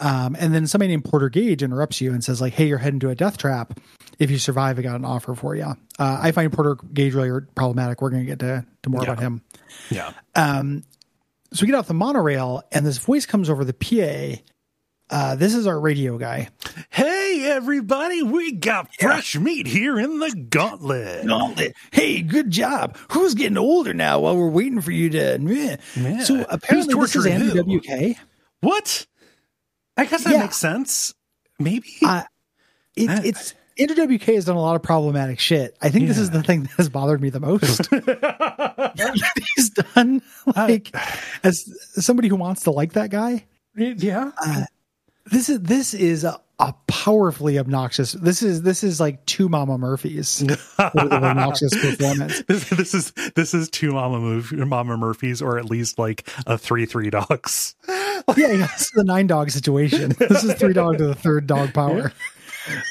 Um, 0.00 0.34
and 0.38 0.54
then 0.54 0.66
somebody 0.66 0.88
named 0.88 1.04
Porter 1.04 1.28
Gage 1.28 1.62
interrupts 1.62 2.00
you 2.00 2.12
and 2.12 2.24
says 2.24 2.40
like, 2.40 2.54
"Hey, 2.54 2.66
you're 2.66 2.78
heading 2.78 3.00
to 3.00 3.10
a 3.10 3.14
death 3.14 3.36
trap. 3.36 3.78
If 4.18 4.30
you 4.30 4.38
survive, 4.38 4.78
I 4.78 4.82
got 4.82 4.96
an 4.96 5.04
offer 5.04 5.34
for 5.34 5.54
you." 5.54 5.64
Uh, 5.98 6.18
I 6.22 6.32
find 6.32 6.52
Porter 6.52 6.76
Gage 6.92 7.14
really 7.14 7.44
problematic. 7.54 8.00
We're 8.00 8.10
going 8.10 8.22
to 8.22 8.26
get 8.26 8.38
to, 8.40 8.64
to 8.82 8.90
more 8.90 9.02
Yeah. 9.02 9.12
about 9.12 9.22
him. 9.22 9.42
Yeah. 9.90 10.12
So 11.52 11.62
we 11.62 11.66
get 11.66 11.74
off 11.76 11.88
the 11.88 11.94
monorail, 11.94 12.62
and 12.70 12.86
this 12.86 12.98
voice 12.98 13.26
comes 13.26 13.50
over 13.50 13.64
the 13.64 13.72
PA. 13.74 14.40
Uh, 15.10 15.34
this 15.34 15.52
is 15.56 15.66
our 15.66 15.78
radio 15.80 16.16
guy. 16.16 16.48
Hey 16.90 17.42
everybody, 17.50 18.22
we 18.22 18.52
got 18.52 18.94
fresh 18.94 19.36
meat 19.36 19.66
here 19.66 19.98
in 19.98 20.20
the 20.20 20.30
gauntlet. 20.48 21.26
Gauntlet. 21.26 21.74
Hey, 21.90 22.22
good 22.22 22.50
job. 22.52 22.96
Who's 23.10 23.34
getting 23.34 23.58
older 23.58 23.92
now 23.92 24.20
while 24.20 24.36
we're 24.36 24.48
waiting 24.48 24.80
for 24.80 24.92
you 24.92 25.10
to? 25.10 25.38
Meh. 25.40 25.76
Yeah. 25.96 26.22
So 26.22 26.46
apparently, 26.48 26.94
Who's 26.94 27.12
this 27.12 27.16
is 27.16 27.24
torturing 27.24 27.34
Andrew 27.42 27.64
who? 27.64 27.80
WK. 28.12 28.16
What? 28.60 29.06
I 29.96 30.04
guess 30.06 30.24
that 30.24 30.32
Yeah. 30.32 30.40
makes 30.42 30.56
sense. 30.56 31.14
Maybe. 31.58 31.88
Uh, 32.02 32.22
It, 32.96 33.24
it's 33.24 33.54
Andrew 33.78 34.18
WK 34.18 34.22
has 34.34 34.44
done 34.46 34.56
a 34.56 34.60
lot 34.60 34.76
of 34.76 34.82
problematic 34.82 35.38
shit. 35.38 35.76
I 35.80 35.88
think 35.90 36.06
this 36.08 36.18
is 36.18 36.30
the 36.30 36.42
thing 36.42 36.62
that 36.62 36.70
has 36.72 36.88
bothered 36.88 37.20
me 37.22 37.30
the 37.30 37.40
most. 37.40 37.88
He's 39.56 39.70
done 39.70 40.22
like 40.56 40.94
as 41.44 41.64
somebody 41.94 42.28
who 42.28 42.36
wants 42.36 42.62
to 42.64 42.70
like 42.72 42.92
that 42.94 43.10
guy. 43.10 43.46
yeah. 43.76 44.32
This 45.26 45.48
is 45.48 45.60
this 45.60 45.94
is 45.94 46.24
a, 46.24 46.40
a 46.60 46.74
powerfully 46.86 47.58
obnoxious. 47.58 48.12
This 48.12 48.42
is 48.42 48.62
this 48.62 48.84
is 48.84 49.00
like 49.00 49.24
two 49.24 49.48
Mama 49.48 49.78
Murphys 49.78 50.44
obnoxious 50.78 51.72
performance. 51.74 52.42
This, 52.50 52.68
this 52.70 52.94
is 52.94 53.12
this 53.34 53.54
is 53.54 53.70
two 53.70 53.92
Mama 53.92 54.18
Murphy, 54.20 54.56
Mama 54.56 54.96
Murphys, 54.96 55.40
or 55.40 55.58
at 55.58 55.66
least 55.66 55.98
like 55.98 56.28
a 56.46 56.58
three 56.58 56.84
three 56.84 57.08
dogs. 57.10 57.74
yeah, 57.88 58.12
yeah, 58.36 58.56
this 58.66 58.82
is 58.82 58.90
the 58.94 59.04
nine 59.04 59.26
dog 59.26 59.50
situation. 59.50 60.14
This 60.18 60.44
is 60.44 60.54
three 60.54 60.72
dog 60.72 60.98
to 60.98 61.06
the 61.06 61.14
third 61.14 61.46
dog 61.46 61.72
power. 61.72 62.12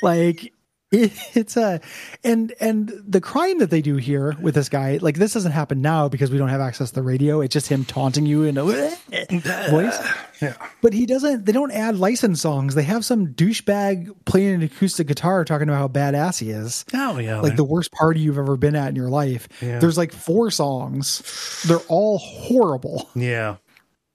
Like 0.01 0.53
it's 0.91 1.55
a 1.55 1.79
and 2.23 2.51
and 2.59 2.91
the 3.07 3.21
crime 3.21 3.59
that 3.59 3.69
they 3.69 3.81
do 3.81 3.97
here 3.97 4.35
with 4.41 4.55
this 4.55 4.69
guy, 4.69 4.97
like 5.01 5.17
this 5.17 5.33
doesn't 5.33 5.51
happen 5.51 5.81
now 5.81 6.09
because 6.09 6.31
we 6.31 6.37
don't 6.39 6.49
have 6.49 6.61
access 6.61 6.89
to 6.89 6.95
the 6.95 7.03
radio. 7.03 7.41
It's 7.41 7.53
just 7.53 7.67
him 7.67 7.85
taunting 7.85 8.25
you 8.25 8.43
in 8.43 8.57
a 8.57 8.63
voice. 9.69 9.99
Yeah. 10.41 10.55
But 10.81 10.93
he 10.93 11.05
doesn't. 11.05 11.45
They 11.45 11.51
don't 11.51 11.71
add 11.71 11.97
licensed 11.97 12.41
songs. 12.41 12.73
They 12.73 12.83
have 12.83 13.05
some 13.05 13.27
douchebag 13.27 14.15
playing 14.25 14.55
an 14.55 14.61
acoustic 14.63 15.05
guitar 15.07 15.45
talking 15.45 15.69
about 15.69 15.77
how 15.77 15.87
badass 15.89 16.39
he 16.39 16.49
is. 16.49 16.85
Oh 16.93 17.19
yeah. 17.19 17.39
Like 17.41 17.55
the 17.55 17.63
worst 17.63 17.91
party 17.91 18.21
you've 18.21 18.37
ever 18.39 18.57
been 18.57 18.75
at 18.75 18.89
in 18.89 18.95
your 18.95 19.09
life. 19.09 19.47
Yeah. 19.61 19.77
There's 19.79 19.97
like 19.97 20.11
four 20.11 20.49
songs. 20.49 21.63
They're 21.67 21.77
all 21.87 22.17
horrible. 22.17 23.09
yeah. 23.15 23.57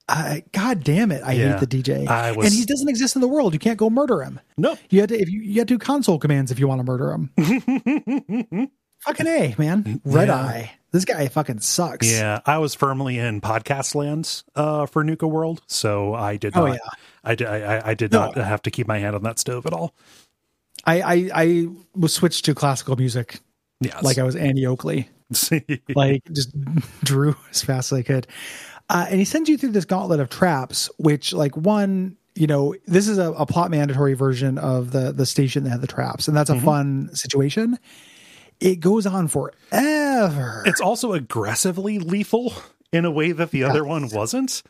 Uh, 0.08 0.40
God 0.52 0.84
damn 0.84 1.10
it! 1.10 1.22
I 1.24 1.32
Yeah. 1.32 1.58
hate 1.58 1.68
the 1.68 1.82
DJ, 1.82 2.06
I 2.06 2.32
was- 2.32 2.46
and 2.46 2.54
he 2.54 2.64
doesn't 2.66 2.88
exist 2.88 3.14
in 3.16 3.22
the 3.22 3.28
world. 3.28 3.52
You 3.54 3.58
can't 3.58 3.78
go 3.78 3.88
murder 3.88 4.22
him. 4.22 4.38
No. 4.58 4.76
You 4.90 5.00
had 5.00 5.08
to 5.08 5.18
if 5.18 5.30
you, 5.30 5.40
you 5.40 5.60
had 5.60 5.68
to 5.68 5.74
do 5.74 5.78
console 5.78 6.18
commands 6.18 6.50
if 6.50 6.58
you 6.58 6.68
want 6.68 6.80
to 6.80 6.84
murder 6.84 7.10
him. 7.12 7.30
fucking 9.00 9.26
a 9.26 9.54
man, 9.58 10.00
red 10.04 10.28
Yeah. 10.28 10.34
eye. 10.36 10.72
This 10.92 11.04
guy 11.04 11.26
fucking 11.28 11.58
sucks. 11.60 12.10
Yeah, 12.10 12.40
I 12.46 12.58
was 12.58 12.74
firmly 12.74 13.18
in 13.18 13.40
podcast 13.40 13.94
lands 13.94 14.44
uh, 14.54 14.86
for 14.86 15.02
Nuka 15.02 15.26
World, 15.26 15.62
so 15.66 16.14
I 16.14 16.36
did 16.36 16.56
Oh, 16.56 16.66
not. 16.66 16.74
yeah. 16.74 16.78
I 17.24 17.34
did. 17.34 17.46
I, 17.48 17.82
I 17.90 17.94
did 17.94 18.12
No. 18.12 18.26
not 18.26 18.36
have 18.36 18.62
to 18.62 18.70
keep 18.70 18.86
my 18.86 18.98
hand 18.98 19.16
on 19.16 19.22
that 19.24 19.38
stove 19.38 19.66
at 19.66 19.72
all. 19.72 19.94
I, 20.84 21.00
I 21.00 21.30
I 21.34 21.66
was 21.96 22.12
switched 22.12 22.44
to 22.44 22.54
classical 22.54 22.94
music 22.96 23.40
Yes. 23.80 24.02
like 24.02 24.18
I 24.18 24.22
was 24.22 24.36
Annie 24.36 24.66
Oakley. 24.66 25.08
like 25.96 26.22
just 26.32 26.50
drew 27.02 27.34
as 27.50 27.62
fast 27.62 27.90
as 27.92 27.98
I 27.98 28.02
could. 28.02 28.26
Uh, 28.90 29.06
and 29.08 29.18
he 29.18 29.24
sends 29.24 29.48
you 29.48 29.56
through 29.56 29.70
this 29.72 29.84
gauntlet 29.84 30.20
of 30.20 30.28
traps, 30.28 30.90
which 30.98 31.32
like 31.32 31.56
one, 31.56 32.16
you 32.34 32.46
know, 32.46 32.74
this 32.86 33.08
is 33.08 33.16
a, 33.18 33.32
a 33.32 33.46
plot 33.46 33.70
mandatory 33.70 34.14
version 34.14 34.58
of 34.58 34.90
the 34.90 35.12
the 35.12 35.24
station 35.26 35.64
that 35.64 35.70
had 35.70 35.80
the 35.80 35.86
traps, 35.86 36.28
and 36.28 36.36
that's 36.36 36.50
a 36.50 36.60
fun 36.60 37.08
situation. 37.14 37.78
It 38.60 38.76
goes 38.80 39.06
on 39.06 39.28
forever. 39.28 40.62
it's 40.66 40.80
also 40.80 41.12
aggressively 41.12 41.98
lethal 41.98 42.52
in 42.92 43.04
a 43.04 43.10
way 43.10 43.32
that 43.32 43.50
the 43.50 43.64
other 43.64 43.84
one 43.84 44.08
wasn't. 44.10 44.62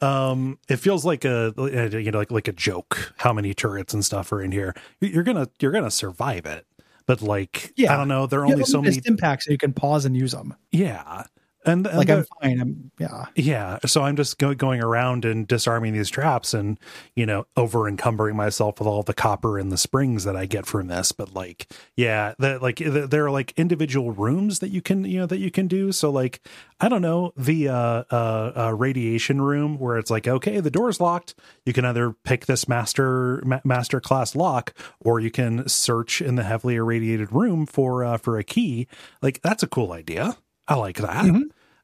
Um, 0.00 0.58
it 0.68 0.76
feels 0.76 1.04
like 1.04 1.24
a 1.24 1.54
you 1.56 2.10
know 2.10 2.18
like 2.18 2.30
like 2.32 2.48
a 2.48 2.52
joke. 2.52 3.14
How 3.18 3.32
many 3.32 3.54
turrets 3.54 3.94
and 3.94 4.04
stuff 4.04 4.32
are 4.32 4.42
in 4.42 4.50
here? 4.52 4.74
You're 5.00 5.22
gonna 5.22 5.48
you're 5.60 5.70
gonna 5.72 5.90
survive 5.92 6.44
it, 6.46 6.66
but 7.06 7.22
like 7.22 7.72
I 7.78 7.96
don't 7.96 8.08
know. 8.08 8.26
There 8.26 8.40
are 8.40 8.46
You 8.46 8.54
only 8.54 8.64
so 8.64 8.82
many. 8.82 9.00
impacts 9.04 9.44
so 9.46 9.52
you 9.52 9.58
can 9.58 9.72
pause 9.72 10.04
and 10.04 10.16
use 10.16 10.32
them. 10.32 10.54
Yeah, 10.72 11.24
and, 11.64 11.86
and 11.86 11.98
Like 11.98 12.08
the- 12.08 12.18
I'm 12.18 12.24
fine. 12.40 12.60
I'm 12.60 12.90
yeah. 12.98 13.24
Yeah, 13.34 13.78
so 13.86 14.02
I'm 14.02 14.16
just 14.16 14.38
go- 14.38 14.54
going 14.54 14.82
around 14.82 15.24
and 15.24 15.46
disarming 15.46 15.92
these 15.92 16.10
traps, 16.10 16.54
and 16.54 16.78
you 17.16 17.26
know, 17.26 17.46
over 17.56 17.88
encumbering 17.88 18.36
myself 18.36 18.78
with 18.78 18.88
all 18.88 19.02
the 19.02 19.14
copper 19.14 19.58
and 19.58 19.70
the 19.72 19.78
springs 19.78 20.24
that 20.24 20.36
I 20.36 20.46
get 20.46 20.66
from 20.66 20.88
this. 20.88 21.12
But 21.12 21.34
like, 21.34 21.72
yeah, 21.96 22.34
the, 22.38 22.58
like 22.58 22.76
the, 22.76 23.06
there 23.06 23.24
are 23.26 23.30
like 23.30 23.52
individual 23.56 24.10
rooms 24.12 24.58
that 24.60 24.70
you 24.70 24.82
can 24.82 25.04
you 25.04 25.18
know 25.20 25.26
that 25.26 25.38
you 25.38 25.50
can 25.50 25.66
do. 25.68 25.92
So 25.92 26.10
like, 26.10 26.40
I 26.80 26.88
don't 26.88 27.02
know 27.02 27.32
the 27.36 27.68
uh, 27.68 28.04
uh, 28.10 28.52
uh, 28.56 28.74
radiation 28.76 29.40
room 29.40 29.78
where 29.78 29.98
it's 29.98 30.10
like, 30.10 30.26
okay, 30.28 30.60
the 30.60 30.70
door's 30.70 31.00
locked. 31.00 31.34
You 31.64 31.72
can 31.72 31.84
either 31.84 32.12
pick 32.24 32.46
this 32.46 32.68
master 32.68 33.42
ma- 33.44 33.60
master 33.64 34.00
class 34.00 34.34
lock, 34.34 34.74
or 35.00 35.20
you 35.20 35.30
can 35.30 35.68
search 35.68 36.20
in 36.20 36.34
the 36.36 36.42
heavily 36.42 36.76
irradiated 36.76 37.32
room 37.32 37.66
for 37.66 38.04
uh, 38.04 38.16
for 38.18 38.38
a 38.38 38.44
key. 38.44 38.86
Like 39.20 39.40
that's 39.42 39.62
a 39.62 39.68
cool 39.68 39.92
idea. 39.92 40.36
I 40.72 40.76
like 40.76 40.96
that. 40.98 41.24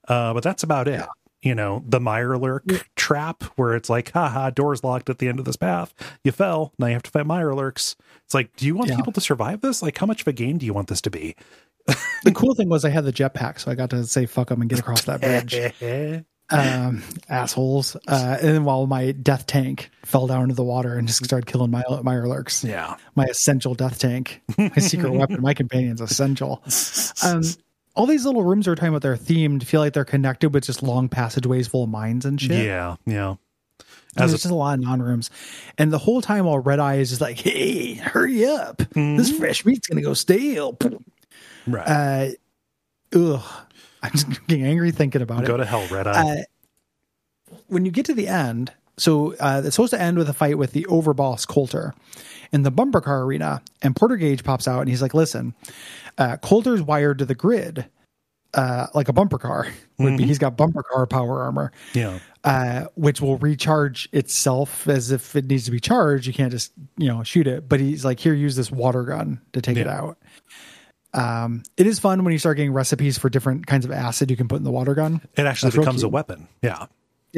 Uh, 0.07 0.33
but 0.35 0.43
that's 0.43 0.63
about 0.63 0.89
it. 0.89 1.05
You 1.43 1.55
know, 1.55 1.85
the 1.87 2.01
Mirelurk 2.01 2.83
trap 2.97 3.45
where 3.57 3.75
it's 3.77 3.89
like, 3.89 4.11
haha, 4.11 4.51
door's 4.51 4.83
locked 4.83 5.09
at 5.09 5.19
the 5.19 5.29
end 5.29 5.39
of 5.39 5.45
this 5.45 5.55
path. 5.57 5.95
You 6.25 6.33
fell. 6.33 6.73
Now 6.79 6.87
you 6.89 6.95
have 6.95 7.03
to 7.05 7.11
fight 7.11 7.27
Mirelurks. 7.27 7.95
It's 8.25 8.35
like, 8.35 8.57
do 8.57 8.67
you 8.67 8.75
want 8.75 8.91
Yeah. 8.91 8.97
people 8.97 9.13
to 9.13 9.21
survive 9.21 9.61
this? 9.61 9.81
Like, 9.83 9.97
how 9.99 10.07
much 10.07 10.23
of 10.23 10.27
a 10.27 10.33
game 10.33 10.59
do 10.59 10.67
you 10.67 10.73
want 10.73 10.89
this 10.89 11.01
to 11.03 11.11
be? 11.11 11.37
The 12.25 12.33
cool 12.33 12.55
thing 12.57 12.69
was 12.69 12.85
I 12.85 12.91
had 12.91 13.05
the 13.05 13.13
jetpack, 13.13 13.61
so 13.61 13.71
I 13.71 13.77
got 13.77 13.91
to 13.91 14.05
say 14.05 14.27
fuck 14.27 14.49
them 14.49 14.61
and 14.61 14.69
get 14.69 14.81
across 14.81 15.03
that 15.05 15.21
bridge. 15.21 15.55
um, 16.51 17.03
assholes. 17.29 17.95
Uh, 18.09 18.37
and 18.41 18.49
then 18.49 18.65
while 18.65 18.87
my 18.89 19.13
death 19.13 19.47
tank 19.47 19.91
fell 20.05 20.27
down 20.27 20.43
into 20.43 20.55
the 20.57 20.65
water 20.65 20.95
and 20.99 21.07
just 21.07 21.25
started 21.25 21.47
killing 21.47 21.71
my 21.71 21.83
Mirelurks. 21.85 22.69
Yeah. 22.69 22.97
my 23.15 23.25
essential 23.27 23.75
death 23.75 24.01
tank, 24.01 24.43
my 24.59 24.69
secret 24.79 25.13
weapon, 25.13 25.41
my 25.41 25.55
companion's 25.55 26.01
essential. 26.01 26.61
Um, 27.23 27.43
all 27.95 28.07
these 28.07 28.25
little 28.25 28.45
rooms 28.45 28.67
we're 28.67 28.75
talking 28.75 28.91
about 28.91 29.03
they're 29.03 29.17
themed, 29.17 29.65
feel 29.65 29.81
like 29.81 29.93
they're 29.93 30.05
connected 30.05 30.55
with 30.55 30.65
just 30.65 30.83
long 30.83 31.09
passageways 31.09 31.67
full 31.67 31.85
of 31.85 31.91
mines 31.91 32.25
and 32.25 32.41
shit. 32.41 32.65
Yeah. 32.65 32.97
Yeah. 33.07 33.37
As 34.17 34.31
there's 34.31 34.33
a, 34.33 34.37
just 34.37 34.51
a 34.53 34.55
lot 34.55 34.75
of 34.75 34.85
non 34.85 35.03
rooms. 35.03 35.31
And 35.77 35.93
the 35.93 35.99
whole 35.99 36.21
time 36.23 36.47
while 36.47 36.59
Red 36.59 36.81
Eye 36.81 36.97
is 36.97 37.11
just 37.11 37.21
like, 37.21 37.39
hey, 37.39 37.95
hurry 37.95 38.47
up. 38.47 38.83
This 38.95 39.31
fresh 39.37 39.65
meat's 39.65 39.87
going 39.87 39.97
to 39.97 40.03
go 40.03 40.15
stale. 40.15 40.77
right. 41.67 42.37
Uh, 43.15 43.17
ugh. 43.17 43.45
I'm 44.03 44.13
just 44.13 44.29
getting 44.47 44.65
angry 44.65 44.91
thinking 44.91 45.23
about 45.23 45.39
Go 45.39 45.45
it. 45.45 45.47
Go 45.49 45.57
to 45.59 45.65
hell, 45.65 45.87
Red 45.91 46.07
Eye. 46.07 46.45
Uh, 47.51 47.57
when 47.69 47.85
you 47.85 47.91
get 47.91 48.07
to 48.07 48.15
the 48.15 48.29
end, 48.29 48.73
so 48.97 49.35
uh, 49.37 49.63
it's 49.65 49.77
supposed 49.77 49.93
to 49.93 50.01
end 50.01 50.19
with 50.19 50.29
a 50.29 50.35
fight 50.35 50.59
with 50.59 50.73
the 50.73 50.85
overboss 50.87 51.47
Colter 51.47 51.95
in 52.53 52.63
the 52.63 52.71
bumper 52.71 53.01
car 53.01 53.23
arena, 53.23 53.63
and 53.83 53.95
Porter 53.95 54.17
Gage 54.17 54.45
pops 54.45 54.67
out 54.69 54.81
and 54.81 54.89
he's 54.89 55.03
like, 55.03 55.15
"Listen, 55.15 55.55
uh, 56.17 56.37
Colter's 56.39 56.83
wired 56.83 57.19
to 57.19 57.25
the 57.25 57.35
grid 57.35 57.87
uh, 58.55 58.87
like 58.95 59.09
a 59.09 59.13
bumper 59.13 59.39
car 59.39 59.67
would 59.99 60.17
be. 60.17 60.25
He's 60.25 60.39
got 60.39 60.57
bumper 60.57 60.83
car 60.83 61.07
power 61.07 61.43
armor, 61.43 61.73
yeah. 61.95 62.19
uh, 62.45 62.87
which 62.95 63.21
will 63.21 63.37
recharge 63.39 64.09
itself 64.13 64.89
as 64.89 65.11
if 65.11 65.37
it 65.37 65.47
needs 65.47 65.65
to 65.67 65.71
be 65.71 65.81
charged. 65.81 66.27
You 66.27 66.33
can't 66.33 66.51
just 66.51 66.73
you 66.97 67.09
know 67.09 67.23
shoot 67.23 67.47
it. 67.47 67.69
But 67.69 67.81
he's 67.81 68.05
like, 68.05 68.21
here, 68.21 68.35
use 68.35 68.57
this 68.57 68.71
water 68.71 69.05
gun 69.05 69.41
to 69.53 69.61
take 69.61 69.77
it 69.77 69.89
out." 69.89 70.19
Um, 71.15 71.63
it 71.79 71.87
is 71.87 71.99
fun 71.99 72.23
when 72.23 72.33
you 72.33 72.39
start 72.39 72.59
getting 72.59 72.73
recipes 72.73 73.17
for 73.17 73.31
different 73.31 73.67
kinds 73.67 73.87
of 73.87 73.91
acid 73.91 74.31
you 74.31 74.37
can 74.37 74.47
put 74.47 74.57
in 74.57 74.65
the 74.65 74.71
water 74.71 74.95
gun. 74.95 75.23
It 75.37 75.47
actually 75.47 75.71
That's 75.71 75.79
becomes 75.79 76.03
a 76.03 76.09
weapon. 76.09 76.49
Yeah. 76.63 76.87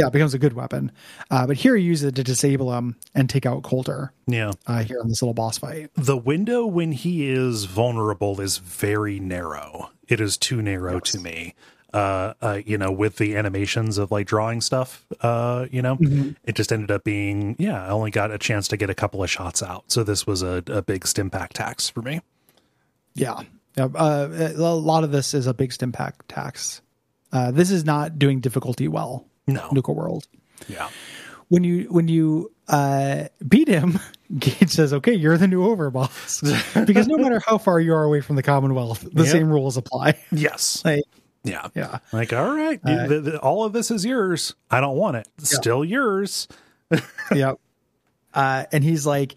Yeah, 0.01 0.06
it 0.06 0.12
becomes 0.14 0.32
a 0.32 0.39
good 0.39 0.55
weapon. 0.55 0.93
Uh, 1.31 1.47
but 1.47 1.59
here, 1.59 1.77
you 1.77 1.89
use 1.89 2.02
it 2.02 2.14
to 2.14 2.24
disable 2.24 2.72
him 2.72 2.97
and 3.14 3.28
take 3.28 3.44
out 3.44 3.62
Colter 3.62 4.12
Yeah. 4.27 4.52
uh, 4.66 4.82
here 4.82 4.98
in 5.02 5.09
this 5.09 5.20
little 5.20 5.35
boss 5.35 5.59
fight. 5.59 5.90
The 5.94 6.16
window 6.16 6.64
when 6.64 6.93
he 6.93 7.28
is 7.28 7.66
vulnerable 7.66 8.40
is 8.40 8.56
very 8.56 9.20
narrow. 9.20 9.90
It 10.09 10.18
is 10.18 10.39
too 10.39 10.62
narrow 10.62 11.01
to 11.01 11.18
me. 11.18 11.55
Uh, 11.93 12.32
uh, 12.40 12.60
you 12.64 12.78
know, 12.78 12.90
with 12.90 13.16
the 13.16 13.36
animations 13.36 13.98
of 13.98 14.10
like 14.10 14.27
drawing 14.27 14.62
stuff, 14.62 15.05
uh, 15.20 15.66
you 15.70 15.82
know, 15.82 15.98
it 16.44 16.55
just 16.55 16.72
ended 16.72 16.90
up 16.90 17.05
being, 17.05 17.56
yeah, 17.59 17.85
I 17.85 17.90
only 17.90 18.10
got 18.10 18.31
a 18.31 18.39
chance 18.39 18.68
to 18.68 18.78
get 18.78 18.89
a 18.89 18.94
couple 18.94 19.22
of 19.22 19.28
shots 19.28 19.62
out. 19.62 19.85
So 19.89 20.02
this 20.02 20.27
was 20.27 20.43
a, 20.43 20.62
a 20.68 20.81
big 20.81 21.02
Stimpak 21.02 21.48
tax 21.48 21.90
for 21.90 22.01
me. 22.01 22.20
Yeah. 23.14 23.43
Yeah, 23.77 23.89
uh, 23.94 24.28
a 24.56 24.74
lot 24.74 25.05
of 25.05 25.12
this 25.12 25.35
is 25.35 25.47
a 25.47 25.52
big 25.55 25.70
Stimpak 25.70 26.12
tax. 26.27 26.81
Uh, 27.32 27.51
this 27.51 27.70
is 27.70 27.85
not 27.85 28.18
doing 28.18 28.40
difficulty 28.40 28.89
well. 28.89 29.27
No. 29.55 29.68
Nuka 29.72 29.93
World. 29.93 30.27
Yeah. 30.68 30.89
When 31.48 31.64
you 31.64 31.85
when 31.90 32.06
you 32.09 32.52
uh, 32.68 33.24
beat 33.48 33.66
him, 33.68 33.98
Gage 34.39 34.70
says, 34.70 34.93
"Okay, 34.93 35.14
you're 35.14 35.36
the 35.36 35.48
new 35.48 35.62
overboss," 35.64 36.43
because 36.86 37.09
no 37.09 37.16
matter 37.16 37.40
how 37.44 37.59
far 37.59 37.81
you 37.81 37.93
are 37.93 38.05
away 38.05 38.20
from 38.20 38.36
the 38.36 38.43
Commonwealth, 38.43 39.01
the 39.12 39.24
Yep. 39.24 39.32
same 39.32 39.51
rules 39.51 39.77
apply. 39.77 40.14
Yes. 40.31 40.81
like, 40.85 41.02
Yeah. 41.43 41.66
yeah. 41.74 41.98
Like, 42.12 42.32
all 42.32 42.55
right, 42.55 42.81
you- 42.86 43.06
the, 43.09 43.20
the, 43.20 43.40
all 43.40 43.64
of 43.64 43.72
this 43.72 43.90
is 43.90 44.05
yours. 44.05 44.55
I 44.70 44.81
don't 44.81 44.97
want 44.97 45.16
it. 45.16 45.27
Still 45.39 45.85
yours. 45.85 46.47
yep. 47.35 47.59
Uh, 48.32 48.64
and 48.70 48.85
he's 48.85 49.05
like, 49.06 49.35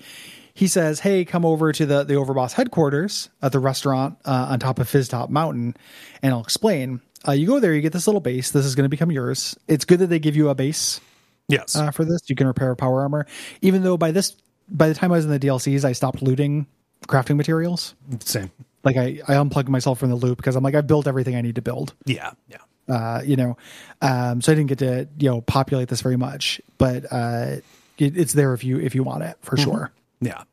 he 0.53 0.67
says, 0.67 0.99
"Hey, 0.99 1.25
come 1.25 1.45
over 1.45 1.71
to 1.71 1.85
the 1.87 2.03
the 2.03 2.13
Overboss 2.13 2.53
headquarters 2.53 3.29
at 3.41 3.51
the 3.53 3.59
restaurant 3.59 4.19
uh, 4.25 4.47
on 4.51 4.59
top 4.59 4.77
of 4.77 4.87
Fizz 4.87 5.07
Top 5.07 5.31
Mountain, 5.31 5.75
and 6.21 6.31
I'll 6.33 6.41
explain." 6.41 7.01
Uh, 7.27 7.31
you 7.31 7.47
go 7.47 7.59
there, 7.59 7.73
you 7.73 7.81
get 7.81 7.93
this 7.93 8.07
little 8.07 8.21
base. 8.21 8.51
This 8.51 8.65
is 8.65 8.75
going 8.75 8.83
to 8.85 8.89
become 8.89 9.11
yours. 9.11 9.57
It's 9.67 9.85
good 9.85 9.99
that 9.99 10.07
they 10.07 10.19
give 10.19 10.35
you 10.35 10.49
a 10.49 10.55
base 10.55 10.99
Yes. 11.47 11.75
uh, 11.75 11.91
for 11.91 12.03
this. 12.05 12.21
You 12.29 12.35
can 12.35 12.47
repair 12.47 12.75
power 12.75 13.01
armor, 13.01 13.25
even 13.61 13.83
though 13.83 13.97
by 13.97 14.11
this 14.11 14.35
by 14.69 14.87
the 14.87 14.93
time 14.93 15.11
I 15.11 15.15
was 15.17 15.25
in 15.25 15.31
the 15.31 15.39
DLCs, 15.39 15.83
I 15.85 15.91
stopped 15.91 16.21
looting 16.21 16.67
crafting 17.07 17.35
materials. 17.35 17.95
Same. 18.21 18.49
Like 18.83 18.97
I, 18.97 19.19
I 19.27 19.35
unplugged 19.35 19.69
myself 19.69 19.99
from 19.99 20.09
the 20.09 20.15
loop 20.15 20.37
because 20.37 20.55
I'm 20.55 20.63
like 20.63 20.75
I've 20.75 20.87
built 20.87 21.07
everything 21.07 21.35
I 21.35 21.41
need 21.41 21.55
to 21.55 21.61
build 21.61 21.93
Yeah. 22.05 22.31
Yeah. 22.49 22.57
uh, 22.93 23.21
you 23.25 23.35
know, 23.35 23.57
um, 24.01 24.41
so 24.41 24.51
I 24.51 24.55
didn't 24.55 24.69
get 24.69 24.79
to 24.79 25.07
you 25.19 25.29
know 25.29 25.41
populate 25.41 25.87
this 25.89 26.01
very 26.01 26.17
much, 26.17 26.59
but 26.77 27.05
uh, 27.11 27.57
it, 27.97 28.17
it's 28.17 28.33
there 28.33 28.53
if 28.53 28.63
you 28.63 28.79
if 28.79 28.95
you 28.95 29.03
want 29.03 29.23
it 29.23 29.37
for 29.41 29.55
sure. 29.57 29.91
Yeah. 30.21 30.43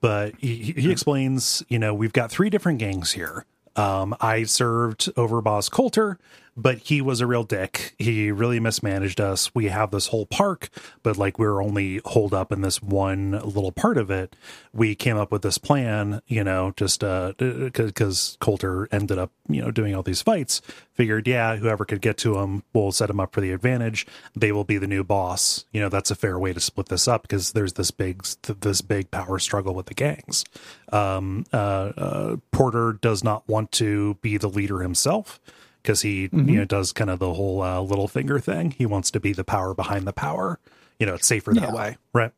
But 0.00 0.34
he 0.38 0.56
he 0.76 0.90
explains, 0.90 1.62
you 1.68 1.78
know, 1.78 1.94
we've 1.94 2.12
got 2.12 2.30
three 2.30 2.50
different 2.50 2.78
gangs 2.80 3.12
here. 3.12 3.44
Um, 3.76 4.14
I 4.20 4.44
served 4.44 5.10
over 5.16 5.40
Boss 5.40 5.68
Colter. 5.68 6.18
But 6.54 6.78
he 6.78 7.00
was 7.00 7.20
a 7.20 7.26
real 7.26 7.44
dick. 7.44 7.94
He 7.98 8.30
really 8.30 8.60
mismanaged 8.60 9.20
us. 9.20 9.54
We 9.54 9.66
have 9.66 9.90
this 9.90 10.08
whole 10.08 10.26
park, 10.26 10.68
but 11.02 11.16
like 11.16 11.38
we're 11.38 11.62
only 11.62 12.02
holed 12.04 12.34
up 12.34 12.52
in 12.52 12.60
this 12.60 12.82
one 12.82 13.32
little 13.32 13.72
part 13.72 13.96
of 13.96 14.10
it. 14.10 14.36
We 14.72 14.94
came 14.94 15.16
up 15.16 15.32
with 15.32 15.40
this 15.40 15.56
plan, 15.56 16.20
you 16.26 16.44
know, 16.44 16.74
just 16.76 17.02
uh 17.02 17.32
because 17.38 18.36
Colter 18.40 18.86
ended 18.92 19.16
up, 19.16 19.32
you 19.48 19.62
know, 19.62 19.70
doing 19.70 19.94
all 19.94 20.02
these 20.02 20.20
fights. 20.20 20.60
Figured, 20.92 21.26
yeah, 21.26 21.56
whoever 21.56 21.86
could 21.86 22.02
get 22.02 22.18
to 22.18 22.38
him, 22.38 22.64
we'll 22.74 22.92
set 22.92 23.08
him 23.08 23.18
up 23.18 23.32
for 23.32 23.40
the 23.40 23.52
advantage. 23.52 24.06
They 24.36 24.52
will 24.52 24.64
be 24.64 24.76
the 24.76 24.86
new 24.86 25.02
boss. 25.02 25.64
You 25.72 25.80
know, 25.80 25.88
that's 25.88 26.10
a 26.10 26.14
fair 26.14 26.38
way 26.38 26.52
to 26.52 26.60
split 26.60 26.88
this 26.88 27.08
up 27.08 27.22
because 27.22 27.52
there's 27.52 27.72
this 27.74 27.90
big 27.90 28.24
this 28.60 28.82
big 28.82 29.10
power 29.10 29.38
struggle 29.38 29.74
with 29.74 29.86
the 29.86 29.94
gangs. 29.94 30.44
Um, 30.92 31.46
uh, 31.50 31.92
uh, 31.96 32.36
Porter 32.50 32.92
does 32.92 33.24
not 33.24 33.48
want 33.48 33.72
to 33.72 34.18
be 34.20 34.36
the 34.36 34.50
leader 34.50 34.80
himself 34.80 35.40
because 35.82 36.02
he 36.02 36.28
you 36.32 36.56
know 36.56 36.64
does 36.64 36.92
kind 36.92 37.10
of 37.10 37.18
the 37.18 37.34
whole 37.34 37.60
uh, 37.62 37.78
Littlefinger 37.78 38.42
thing. 38.42 38.70
He 38.72 38.86
wants 38.86 39.10
to 39.12 39.20
be 39.20 39.32
the 39.32 39.44
power 39.44 39.74
behind 39.74 40.06
the 40.06 40.12
power. 40.12 40.58
You 40.98 41.06
know, 41.06 41.14
it's 41.14 41.26
safer 41.26 41.52
that 41.54 41.62
Yeah. 41.62 41.74
way, 41.74 41.96
right? 42.12 42.32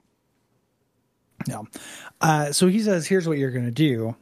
Yeah. 1.46 1.62
Uh, 2.20 2.52
so 2.52 2.68
he 2.68 2.80
says, 2.80 3.06
here's 3.06 3.28
what 3.28 3.36
you're 3.38 3.50
going 3.50 3.66
to 3.66 3.70
do. 3.70 4.16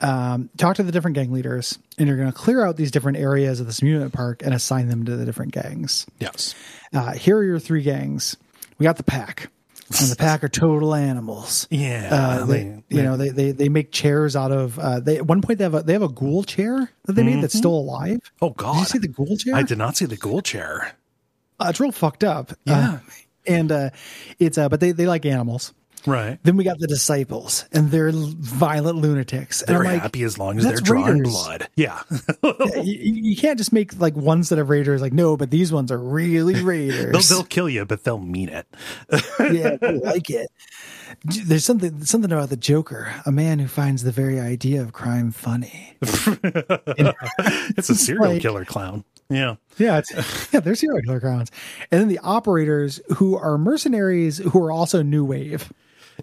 Um, 0.00 0.50
talk 0.56 0.76
to 0.76 0.82
the 0.82 0.90
different 0.92 1.14
gang 1.14 1.30
leaders, 1.32 1.78
and 1.98 2.08
you're 2.08 2.16
going 2.16 2.30
to 2.30 2.36
clear 2.36 2.64
out 2.64 2.76
these 2.76 2.90
different 2.90 3.18
areas 3.18 3.60
of 3.60 3.66
this 3.66 3.80
amusement 3.80 4.12
park 4.12 4.42
and 4.44 4.52
assign 4.52 4.88
them 4.88 5.04
to 5.04 5.16
the 5.16 5.24
different 5.24 5.52
gangs. 5.52 6.06
Yes. 6.18 6.54
Uh, 6.92 7.12
here 7.12 7.36
are 7.38 7.44
your 7.44 7.60
three 7.60 7.82
gangs. 7.82 8.36
We 8.78 8.84
got 8.84 8.96
the 8.96 9.04
pack, 9.04 9.50
and 10.00 10.10
the 10.10 10.16
pack 10.16 10.42
are 10.44 10.48
total 10.48 10.94
animals. 10.94 11.66
Yeah. 11.70 12.08
Uh, 12.12 12.46
they, 12.46 12.82
you 12.88 13.02
know, 13.02 13.16
they, 13.16 13.28
they 13.30 13.52
they 13.52 13.68
make 13.68 13.92
chairs 13.92 14.36
out 14.36 14.52
of. 14.52 14.78
Uh, 14.78 15.00
they 15.00 15.16
at 15.16 15.26
one 15.26 15.40
point 15.42 15.58
they 15.58 15.64
have 15.64 15.74
a 15.74 15.82
they 15.82 15.92
have 15.92 16.02
a 16.02 16.08
ghoul 16.08 16.42
chair 16.44 16.90
that 17.04 17.12
they 17.12 17.22
made 17.22 17.42
that's 17.42 17.56
still 17.56 17.74
alive. 17.74 18.20
oh 18.42 18.50
God, 18.50 18.72
Did 18.74 18.78
you 18.80 18.84
see 18.86 18.98
the 18.98 19.08
ghoul 19.08 19.36
chair? 19.36 19.54
I 19.54 19.62
did 19.62 19.78
not 19.78 19.96
see 19.96 20.06
the 20.06 20.16
ghoul 20.16 20.42
chair. 20.42 20.96
Uh, 21.60 21.66
it's 21.70 21.80
real 21.80 21.92
fucked 21.92 22.24
up. 22.24 22.52
Yeah. 22.64 22.94
Uh, 22.94 22.98
and 23.46 23.72
uh, 23.72 23.90
it's 24.38 24.58
uh, 24.58 24.68
but 24.68 24.80
they 24.80 24.92
they 24.92 25.06
like 25.06 25.26
animals. 25.26 25.72
Right. 26.06 26.38
Then 26.42 26.56
we 26.58 26.64
got 26.64 26.78
the 26.78 26.86
disciples, 26.86 27.64
and 27.72 27.90
they're 27.90 28.10
violent 28.12 28.98
lunatics. 28.98 29.62
And 29.62 29.74
They're 29.74 29.84
like, 29.84 30.02
happy 30.02 30.22
as 30.22 30.36
long 30.38 30.58
as 30.58 30.64
they're 30.64 30.76
drawing 30.76 31.18
raiders. 31.20 31.32
blood. 31.32 31.68
Yeah. 31.76 32.02
you, 32.82 32.82
you 32.82 33.36
can't 33.36 33.56
just 33.58 33.72
make 33.72 33.98
like 33.98 34.14
one 34.14 34.44
set 34.44 34.58
of 34.58 34.68
raiders 34.68 35.00
like 35.00 35.12
no, 35.14 35.36
but 35.36 35.50
these 35.50 35.72
ones 35.72 35.90
are 35.90 35.98
really 35.98 36.52
they'll 36.54 36.64
raiders. 36.64 37.28
they'll 37.28 37.42
kill 37.44 37.68
you, 37.70 37.84
but 37.86 38.04
they'll 38.04 38.18
mean 38.18 38.48
it. 38.50 38.66
yeah, 39.40 39.76
they 39.80 39.92
like 39.98 40.28
it. 40.30 40.48
There's 41.24 41.64
something 41.64 42.04
something 42.04 42.30
about 42.32 42.50
the 42.50 42.56
Joker, 42.56 43.14
a 43.24 43.32
man 43.32 43.58
who 43.58 43.68
finds 43.68 44.02
the 44.02 44.12
very 44.12 44.38
idea 44.40 44.82
of 44.82 44.92
crime 44.92 45.30
funny. 45.30 45.96
It's 46.02 47.88
a 47.90 47.94
serial 47.94 48.32
like- 48.32 48.42
killer 48.42 48.64
clown. 48.64 49.04
Yeah. 49.30 49.56
Yeah, 49.78 49.98
it's, 49.98 50.52
yeah, 50.52 50.60
they're 50.60 50.74
serial 50.74 51.00
killer 51.02 51.18
crowns, 51.20 51.50
and 51.90 52.00
then 52.00 52.08
the 52.08 52.18
operators 52.18 53.00
who 53.16 53.36
are 53.36 53.56
mercenaries 53.58 54.36
who 54.38 54.62
are 54.62 54.70
also 54.70 55.02
new 55.02 55.24
wave. 55.24 55.72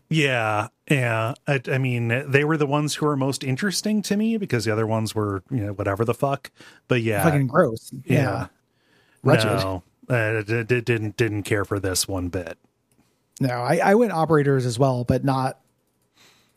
Yeah, 0.09 0.67
yeah. 0.89 1.33
I, 1.47 1.61
I 1.67 1.77
mean, 1.77 2.09
they 2.29 2.43
were 2.43 2.57
the 2.57 2.65
ones 2.65 2.95
who 2.95 3.05
were 3.05 3.15
most 3.15 3.43
interesting 3.43 4.01
to 4.03 4.17
me 4.17 4.37
because 4.37 4.65
the 4.65 4.71
other 4.71 4.87
ones 4.87 5.15
were, 5.15 5.43
you 5.49 5.65
know, 5.65 5.73
whatever 5.73 6.05
the 6.05 6.13
fuck. 6.13 6.51
But 6.87 7.01
yeah, 7.01 7.23
Fucking 7.23 7.47
gross. 7.47 7.91
Yeah, 8.05 8.15
yeah. 8.15 8.47
no, 9.63 9.83
uh, 10.09 10.41
d- 10.41 10.63
didn't 10.81 11.17
didn't 11.17 11.43
care 11.43 11.65
for 11.65 11.79
this 11.79 12.07
one 12.07 12.29
bit. 12.29 12.57
No, 13.39 13.61
I, 13.61 13.77
I 13.77 13.95
went 13.95 14.11
operators 14.11 14.65
as 14.65 14.77
well, 14.77 15.03
but 15.03 15.23
not 15.23 15.60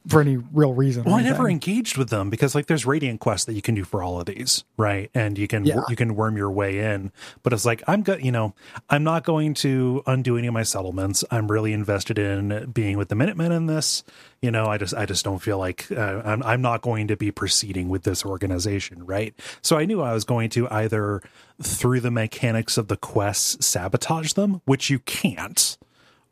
for 0.07 0.21
any 0.21 0.37
real 0.37 0.75
reason. 0.75 1.05
Well, 1.05 1.15
I 1.15 1.23
never 1.23 1.49
engaged 1.49 1.97
with 1.97 2.11
them 2.11 2.29
because 2.29 2.55
like 2.55 2.67
there's 2.67 2.85
radiant 2.85 3.21
quests 3.21 3.47
that 3.47 3.55
you 3.55 3.63
can 3.63 3.75
do 3.75 3.85
for 3.85 4.03
all 4.03 4.21
of 4.21 4.27
these, 4.27 4.63
right? 4.77 5.11
And 5.15 5.39
you 5.39 5.49
can 5.49 5.65
Yeah. 5.65 5.81
you 5.89 5.97
can 5.97 6.15
worm 6.15 6.37
your 6.37 6.51
way 6.51 6.79
in. 6.81 7.11
But 7.43 7.53
it's 7.55 7.65
like 7.65 7.83
I'm 7.87 8.03
go- 8.03 8.17
you 8.19 8.31
know, 8.31 8.55
I'm 8.91 9.03
not 9.03 9.25
going 9.25 9.55
to 9.55 10.03
undo 10.07 10.37
any 10.37 10.47
of 10.47 10.53
my 10.53 10.63
settlements. 10.63 11.25
I'm 11.31 11.51
really 11.51 11.73
invested 11.73 12.19
in 12.19 12.71
being 12.73 12.99
with 12.99 13.09
the 13.09 13.15
Minutemen 13.15 13.51
in 13.53 13.65
this. 13.67 14.05
You 14.43 14.51
know, 14.51 14.67
I 14.67 14.77
just 14.77 14.93
I 14.95 15.07
just 15.07 15.25
don't 15.25 15.39
feel 15.41 15.57
like 15.59 15.87
uh, 15.91 16.21
I'm 16.25 16.43
I'm 16.43 16.61
not 16.61 16.83
going 16.83 17.09
to 17.09 17.17
be 17.17 17.31
proceeding 17.31 17.89
with 17.89 18.03
this 18.03 18.27
organization, 18.27 19.07
right? 19.07 19.35
So 19.63 19.79
I 19.79 19.87
knew 19.87 20.03
I 20.03 20.13
was 20.13 20.25
going 20.25 20.51
to 20.51 20.69
either 20.71 21.23
through 21.63 22.01
the 22.01 22.11
mechanics 22.11 22.77
of 22.77 22.89
the 22.89 22.97
quests 22.99 23.65
sabotage 23.65 24.35
them, 24.35 24.61
which 24.67 24.91
you 24.91 24.99
can't 24.99 25.79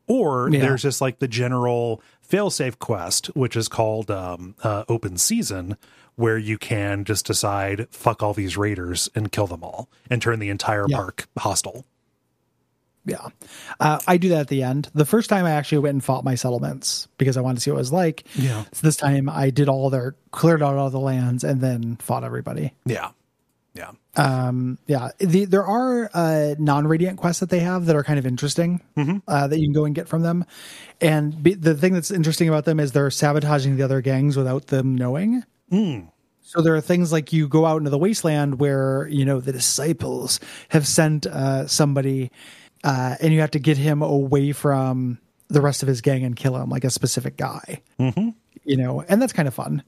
or 0.08 0.50
Yeah. 0.50 0.60
there's 0.60 0.82
just 0.82 1.00
like 1.00 1.20
the 1.20 1.28
general 1.28 2.02
failsafe 2.28 2.78
quest 2.78 3.26
which 3.36 3.56
is 3.56 3.68
called 3.68 4.10
um, 4.10 4.54
uh, 4.62 4.84
open 4.88 5.16
season 5.16 5.76
where 6.16 6.38
you 6.38 6.58
can 6.58 7.04
just 7.04 7.26
decide 7.26 7.86
fuck 7.90 8.22
all 8.22 8.34
these 8.34 8.56
raiders 8.56 9.08
and 9.14 9.32
kill 9.32 9.46
them 9.46 9.62
all 9.64 9.88
and 10.10 10.20
turn 10.22 10.38
the 10.38 10.48
entire 10.50 10.86
Yeah. 10.88 10.96
park 10.96 11.26
hostile 11.38 11.84
Yeah. 13.04 13.28
Uh, 13.80 13.98
I 14.06 14.16
do 14.16 14.28
that 14.28 14.40
at 14.42 14.48
the 14.48 14.62
end. 14.62 14.88
The 14.94 15.04
first 15.04 15.28
time 15.28 15.44
I 15.44 15.50
actually 15.50 15.78
went 15.78 15.94
and 15.94 16.04
fought 16.04 16.22
my 16.22 16.36
settlements 16.36 17.08
because 17.18 17.36
I 17.36 17.40
wanted 17.40 17.56
to 17.56 17.60
see 17.62 17.70
what 17.72 17.78
it 17.78 17.80
was 17.80 17.92
like. 17.92 18.24
Yeah. 18.36 18.62
So 18.72 18.86
this 18.86 18.96
time 18.96 19.28
I 19.28 19.50
did 19.50 19.68
all 19.68 19.90
their, 19.90 20.14
cleared 20.30 20.62
out 20.62 20.76
all 20.76 20.88
the 20.88 21.00
lands 21.00 21.42
and 21.42 21.60
then 21.60 21.96
fought 21.96 22.22
everybody. 22.22 22.72
yeah 22.86 23.10
yeah 23.74 23.90
Um, 24.16 24.78
yeah. 24.86 25.08
The, 25.18 25.46
there 25.46 25.64
are 25.64 26.10
uh, 26.12 26.54
non 26.58 26.86
radiant 26.86 27.18
quests 27.18 27.40
that 27.40 27.48
they 27.50 27.60
have 27.60 27.86
that 27.86 27.96
are 27.96 28.04
kind 28.04 28.18
of 28.18 28.26
interesting 28.26 28.82
uh, 29.26 29.46
that 29.48 29.58
you 29.58 29.66
can 29.66 29.72
go 29.72 29.84
and 29.86 29.94
get 29.94 30.08
from 30.08 30.22
them. 30.22 30.44
And 31.00 31.42
be, 31.42 31.54
the 31.54 31.74
thing 31.74 31.94
that's 31.94 32.10
interesting 32.10 32.48
about 32.48 32.64
them 32.66 32.78
is 32.78 32.92
they're 32.92 33.10
sabotaging 33.10 33.76
the 33.76 33.82
other 33.82 34.00
gangs 34.02 34.36
without 34.36 34.66
them 34.66 34.94
knowing. 34.94 35.42
So 36.42 36.60
there 36.60 36.76
are 36.76 36.82
things 36.82 37.12
like 37.12 37.32
you 37.32 37.48
go 37.48 37.64
out 37.64 37.78
into 37.78 37.88
the 37.88 37.98
wasteland 37.98 38.60
where 38.60 39.08
you 39.08 39.24
know 39.24 39.40
the 39.40 39.52
disciples 39.52 40.38
have 40.68 40.86
sent 40.86 41.24
uh, 41.24 41.66
somebody, 41.66 42.30
uh, 42.84 43.16
and 43.20 43.32
you 43.32 43.40
have 43.40 43.52
to 43.52 43.58
get 43.58 43.78
him 43.78 44.02
away 44.02 44.52
from 44.52 45.18
the 45.48 45.62
rest 45.62 45.82
of 45.82 45.88
his 45.88 46.02
gang 46.02 46.24
and 46.24 46.36
kill 46.36 46.56
him, 46.56 46.68
like 46.68 46.84
a 46.84 46.90
specific 46.90 47.38
guy. 47.38 47.80
Mm-hmm. 47.98 48.30
You 48.64 48.76
know, 48.76 49.00
and 49.08 49.22
that's 49.22 49.32
kind 49.32 49.48
of 49.48 49.54
fun. 49.54 49.82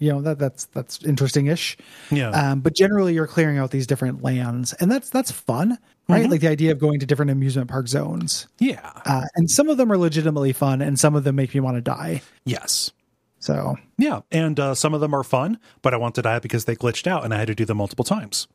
You 0.00 0.12
know 0.12 0.22
that 0.22 0.40
that's 0.40 0.64
that's 0.66 1.04
interesting-ish. 1.04 1.78
Yeah. 2.10 2.30
Um, 2.30 2.60
but 2.60 2.74
generally, 2.74 3.14
you're 3.14 3.28
clearing 3.28 3.58
out 3.58 3.70
these 3.70 3.86
different 3.86 4.22
lands, 4.24 4.72
and 4.80 4.90
that's 4.90 5.10
that's 5.10 5.30
fun, 5.30 5.78
right? 6.08 6.28
Like 6.28 6.40
the 6.40 6.48
idea 6.48 6.72
of 6.72 6.80
going 6.80 6.98
to 6.98 7.06
different 7.06 7.30
amusement 7.30 7.70
park 7.70 7.86
zones, 7.86 8.48
yeah 8.58 8.90
uh, 9.06 9.26
and 9.36 9.48
some 9.48 9.68
of 9.68 9.76
them 9.76 9.92
are 9.92 9.98
legitimately 9.98 10.52
fun, 10.52 10.82
and 10.82 10.98
some 10.98 11.14
of 11.14 11.22
them 11.22 11.36
make 11.36 11.54
me 11.54 11.60
want 11.60 11.76
to 11.76 11.80
die. 11.80 12.22
yes 12.44 12.90
So 13.38 13.76
yeah 13.98 14.22
and 14.32 14.58
uh, 14.58 14.74
some 14.74 14.94
of 14.94 15.00
them 15.00 15.14
are 15.14 15.22
fun 15.22 15.58
but 15.82 15.94
i 15.94 15.96
want 15.96 16.14
to 16.16 16.22
die 16.22 16.38
because 16.40 16.64
they 16.64 16.74
glitched 16.74 17.06
out 17.06 17.24
and 17.24 17.32
i 17.32 17.38
had 17.38 17.46
to 17.46 17.54
do 17.54 17.64
them 17.64 17.76
multiple 17.76 18.04
times 18.04 18.48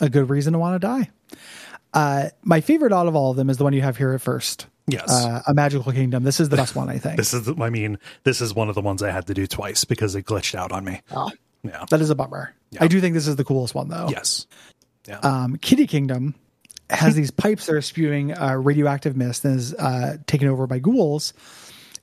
a 0.00 0.08
good 0.08 0.30
reason 0.30 0.52
to 0.52 0.58
want 0.58 0.80
to 0.80 0.86
die. 0.86 1.10
Uh, 1.94 2.30
my 2.42 2.60
favorite 2.60 2.92
out 2.92 3.06
of 3.06 3.14
all 3.14 3.30
of 3.30 3.36
them 3.36 3.50
is 3.50 3.58
the 3.58 3.64
one 3.64 3.72
you 3.74 3.82
have 3.82 3.98
here 3.98 4.12
at 4.14 4.20
first. 4.22 4.66
Yes 4.86 5.08
Uh, 5.10 5.40
a 5.46 5.54
magical 5.54 5.92
kingdom. 5.92 6.24
This 6.24 6.40
is 6.40 6.48
the 6.48 6.56
best 6.56 6.74
one, 6.74 6.88
I 6.88 6.98
think. 6.98 7.16
this 7.22 7.32
is 7.34 7.48
i 7.60 7.70
mean 7.70 7.98
this 8.24 8.40
is 8.40 8.52
one 8.54 8.68
of 8.68 8.74
the 8.74 8.80
ones 8.82 9.02
i 9.02 9.10
had 9.10 9.26
to 9.28 9.34
do 9.34 9.46
twice 9.46 9.84
because 9.84 10.14
it 10.16 10.24
glitched 10.26 10.54
out 10.54 10.72
on 10.72 10.84
me 10.84 11.00
Oh, 11.14 11.30
yeah 11.62 11.84
that 11.90 12.00
is 12.00 12.10
a 12.10 12.14
bummer. 12.14 12.54
Yeah. 12.70 12.84
I 12.84 12.88
do 12.88 13.00
think 13.00 13.14
this 13.14 13.26
is 13.28 13.36
the 13.36 13.44
coolest 13.44 13.74
one, 13.74 13.88
though. 13.88 14.08
yes 14.10 14.46
Um, 15.22 15.56
Kiddie 15.56 15.86
Kingdom 15.86 16.34
has 16.90 17.14
these 17.14 17.30
pipes 17.30 17.66
that 17.66 17.74
are 17.74 17.80
spewing 17.82 18.36
uh, 18.36 18.54
radioactive 18.56 19.16
mist 19.16 19.44
and 19.44 19.56
is 19.58 19.72
uh, 19.74 20.16
taken 20.26 20.48
over 20.48 20.66
by 20.66 20.78
ghouls, 20.78 21.32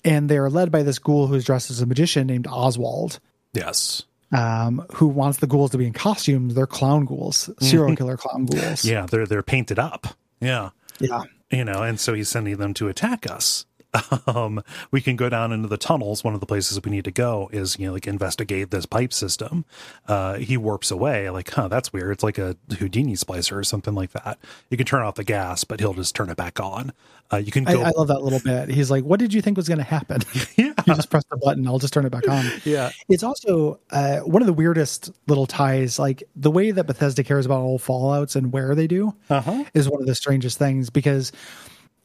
and 0.04 0.28
they 0.30 0.38
are 0.38 0.50
led 0.50 0.72
by 0.72 0.82
this 0.84 0.98
ghoul 1.00 1.28
who 1.28 1.36
is 1.36 1.46
dressed 1.46 1.70
as 1.70 1.82
a 1.82 1.86
magician 1.86 2.26
named 2.28 2.48
Oswald. 2.48 3.20
yes 3.54 4.04
Um, 4.32 4.86
who 4.94 5.08
wants 5.08 5.40
the 5.40 5.48
ghouls 5.48 5.72
to 5.72 5.78
be 5.78 5.86
in 5.88 5.94
costumes? 5.94 6.54
They're 6.56 6.66
clown 6.68 7.06
ghouls, 7.06 7.50
serial 7.60 7.96
killer 7.96 8.16
clown 8.18 8.46
ghouls. 8.46 8.84
yeah 8.94 9.06
they're 9.06 9.26
they're 9.28 9.44
painted 9.44 9.78
up 9.80 10.08
yeah 10.42 10.70
yeah. 11.00 11.22
You 11.52 11.66
know, 11.66 11.84
and 11.84 12.00
so 12.00 12.14
he's 12.14 12.30
sending 12.30 12.58
them 12.58 12.74
to 12.76 12.88
attack 12.88 13.30
us. 13.30 13.66
Um, 14.28 14.64
we 14.92 15.02
can 15.02 15.16
go 15.16 15.30
down 15.30 15.52
into 15.52 15.68
the 15.68 15.78
tunnels. 15.78 16.24
One 16.24 16.36
of 16.36 16.40
the 16.40 16.46
places 16.46 16.80
we 16.84 16.92
need 16.92 17.06
to 17.06 17.12
go 17.12 17.50
is, 17.52 17.80
you 17.80 17.88
know, 17.88 17.94
like 17.94 18.06
investigate 18.06 18.70
this 18.70 18.86
pipe 18.86 19.12
system. 19.12 19.66
Uh, 20.08 20.36
he 20.36 20.56
warps 20.56 20.92
away, 20.92 21.30
like, 21.32 21.50
huh, 21.50 21.68
that's 21.68 21.92
weird. 21.92 22.12
It's 22.12 22.24
like 22.24 22.38
a 22.38 22.56
Houdini 22.78 23.14
splicer 23.14 23.54
or 23.54 23.64
something 23.64 23.96
like 23.96 24.12
that. 24.12 24.38
You 24.70 24.78
can 24.78 24.86
turn 24.86 25.02
off 25.02 25.16
the 25.16 25.24
gas, 25.24 25.64
but 25.64 25.80
he'll 25.80 25.96
just 25.96 26.16
turn 26.16 26.30
it 26.30 26.38
back 26.38 26.60
on. 26.60 26.94
Uh, 27.32 27.38
you 27.38 27.52
can 27.52 27.68
I, 27.68 27.74
go. 27.74 27.82
I 27.82 27.90
love 27.90 28.08
that 28.08 28.22
little 28.22 28.40
bit. 28.40 28.70
He's 28.70 28.92
like, 28.92 29.04
"What 29.04 29.20
did 29.20 29.34
you 29.34 29.42
think 29.42 29.58
was 29.58 29.68
going 29.68 29.80
to 29.80 29.84
happen?" 29.84 30.22
yeah, 30.56 30.69
you 30.90 30.96
just 30.96 31.10
press 31.10 31.24
the 31.30 31.38
button. 31.38 31.68
I'll 31.68 31.80
just 31.80 31.94
turn 31.94 32.06
it 32.06 32.10
back 32.12 32.28
on. 32.28 32.46
yeah, 32.66 32.92
It's 33.08 33.24
also 33.24 33.80
uh, 33.92 34.20
one 34.20 34.42
of 34.42 34.48
the 34.48 34.54
weirdest 34.54 35.12
little 35.28 35.46
ties. 35.46 36.00
Like 36.00 36.24
the 36.36 36.52
way 36.52 36.72
that 36.72 36.86
Bethesda 36.86 37.24
cares 37.24 37.46
about 37.46 37.62
all 37.62 37.80
Fallout's 37.80 38.36
and 38.36 38.52
where 38.52 38.76
they 38.76 38.88
do 38.88 39.16
uh-huh. 39.30 39.64
is 39.74 39.90
one 39.90 40.02
of 40.02 40.08
the 40.08 40.16
strangest 40.16 40.58
things 40.58 40.90
because 40.90 41.32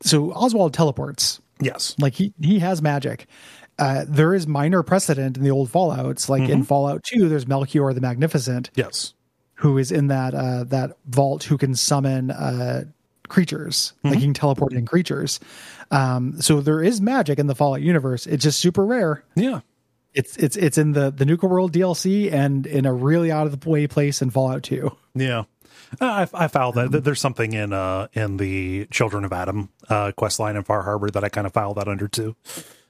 so 0.00 0.32
Oswald 0.32 0.74
teleports. 0.74 1.40
yes, 1.60 1.94
Like 1.98 2.14
he 2.14 2.32
he 2.40 2.58
has 2.60 2.82
magic. 2.82 3.26
Uh, 3.78 4.04
there 4.06 4.34
is 4.34 4.46
minor 4.46 4.84
precedent 4.84 5.36
in 5.36 5.42
the 5.42 5.50
old 5.50 5.70
Fallout's. 5.70 6.28
Like 6.28 6.42
Mm-hmm. 6.42 6.52
in 6.52 6.62
Fallout 6.64 7.02
Two, 7.02 7.28
there's 7.28 7.46
Melchior 7.48 7.92
the 7.92 8.00
Magnificent, 8.00 8.70
yes, 8.76 9.14
who 9.54 9.78
is 9.78 9.90
in 9.90 10.06
that 10.08 10.34
uh, 10.34 10.64
that 10.64 10.96
vault, 11.06 11.44
who 11.44 11.58
can 11.58 11.74
summon 11.74 12.30
uh, 12.30 12.84
creatures. 13.28 13.92
Mm-hmm. 13.98 14.08
Like 14.08 14.18
he 14.18 14.24
can 14.24 14.34
teleport 14.34 14.72
in 14.72 14.86
creatures. 14.86 15.40
Um, 15.90 16.40
so 16.40 16.60
there 16.60 16.82
is 16.82 17.00
magic 17.00 17.38
in 17.38 17.46
the 17.46 17.54
Fallout 17.54 17.82
universe. 17.82 18.26
It's 18.26 18.42
just 18.42 18.58
super 18.58 18.84
rare 18.84 19.24
yeah, 19.36 19.60
it's 20.14 20.36
it's 20.36 20.56
it's 20.56 20.78
in 20.78 20.92
the 20.92 21.10
the 21.10 21.26
Nuka 21.26 21.46
World 21.46 21.72
DLC 21.72 22.32
and 22.32 22.66
in 22.66 22.86
a 22.86 22.92
really 22.92 23.30
out 23.30 23.46
of 23.46 23.60
the 23.60 23.68
way 23.68 23.86
place 23.86 24.22
in 24.22 24.30
Fallout 24.30 24.62
2. 24.62 24.90
yeah. 25.14 25.44
Uh, 26.00 26.26
I, 26.34 26.44
I 26.44 26.48
found 26.48 26.74
that 26.74 26.92
that 26.92 27.04
there's 27.04 27.20
something 27.20 27.52
in 27.52 27.72
uh 27.72 28.08
in 28.14 28.36
the 28.36 28.86
Children 28.86 29.24
of 29.24 29.32
Atom 29.32 29.68
uh 29.88 30.12
quest 30.16 30.38
line 30.38 30.56
in 30.56 30.62
Far 30.62 30.82
Harbor 30.82 31.10
that 31.10 31.24
I 31.24 31.28
kind 31.28 31.46
of 31.46 31.52
filed 31.52 31.76
that 31.76 31.88
under 31.88 32.08
too. 32.08 32.36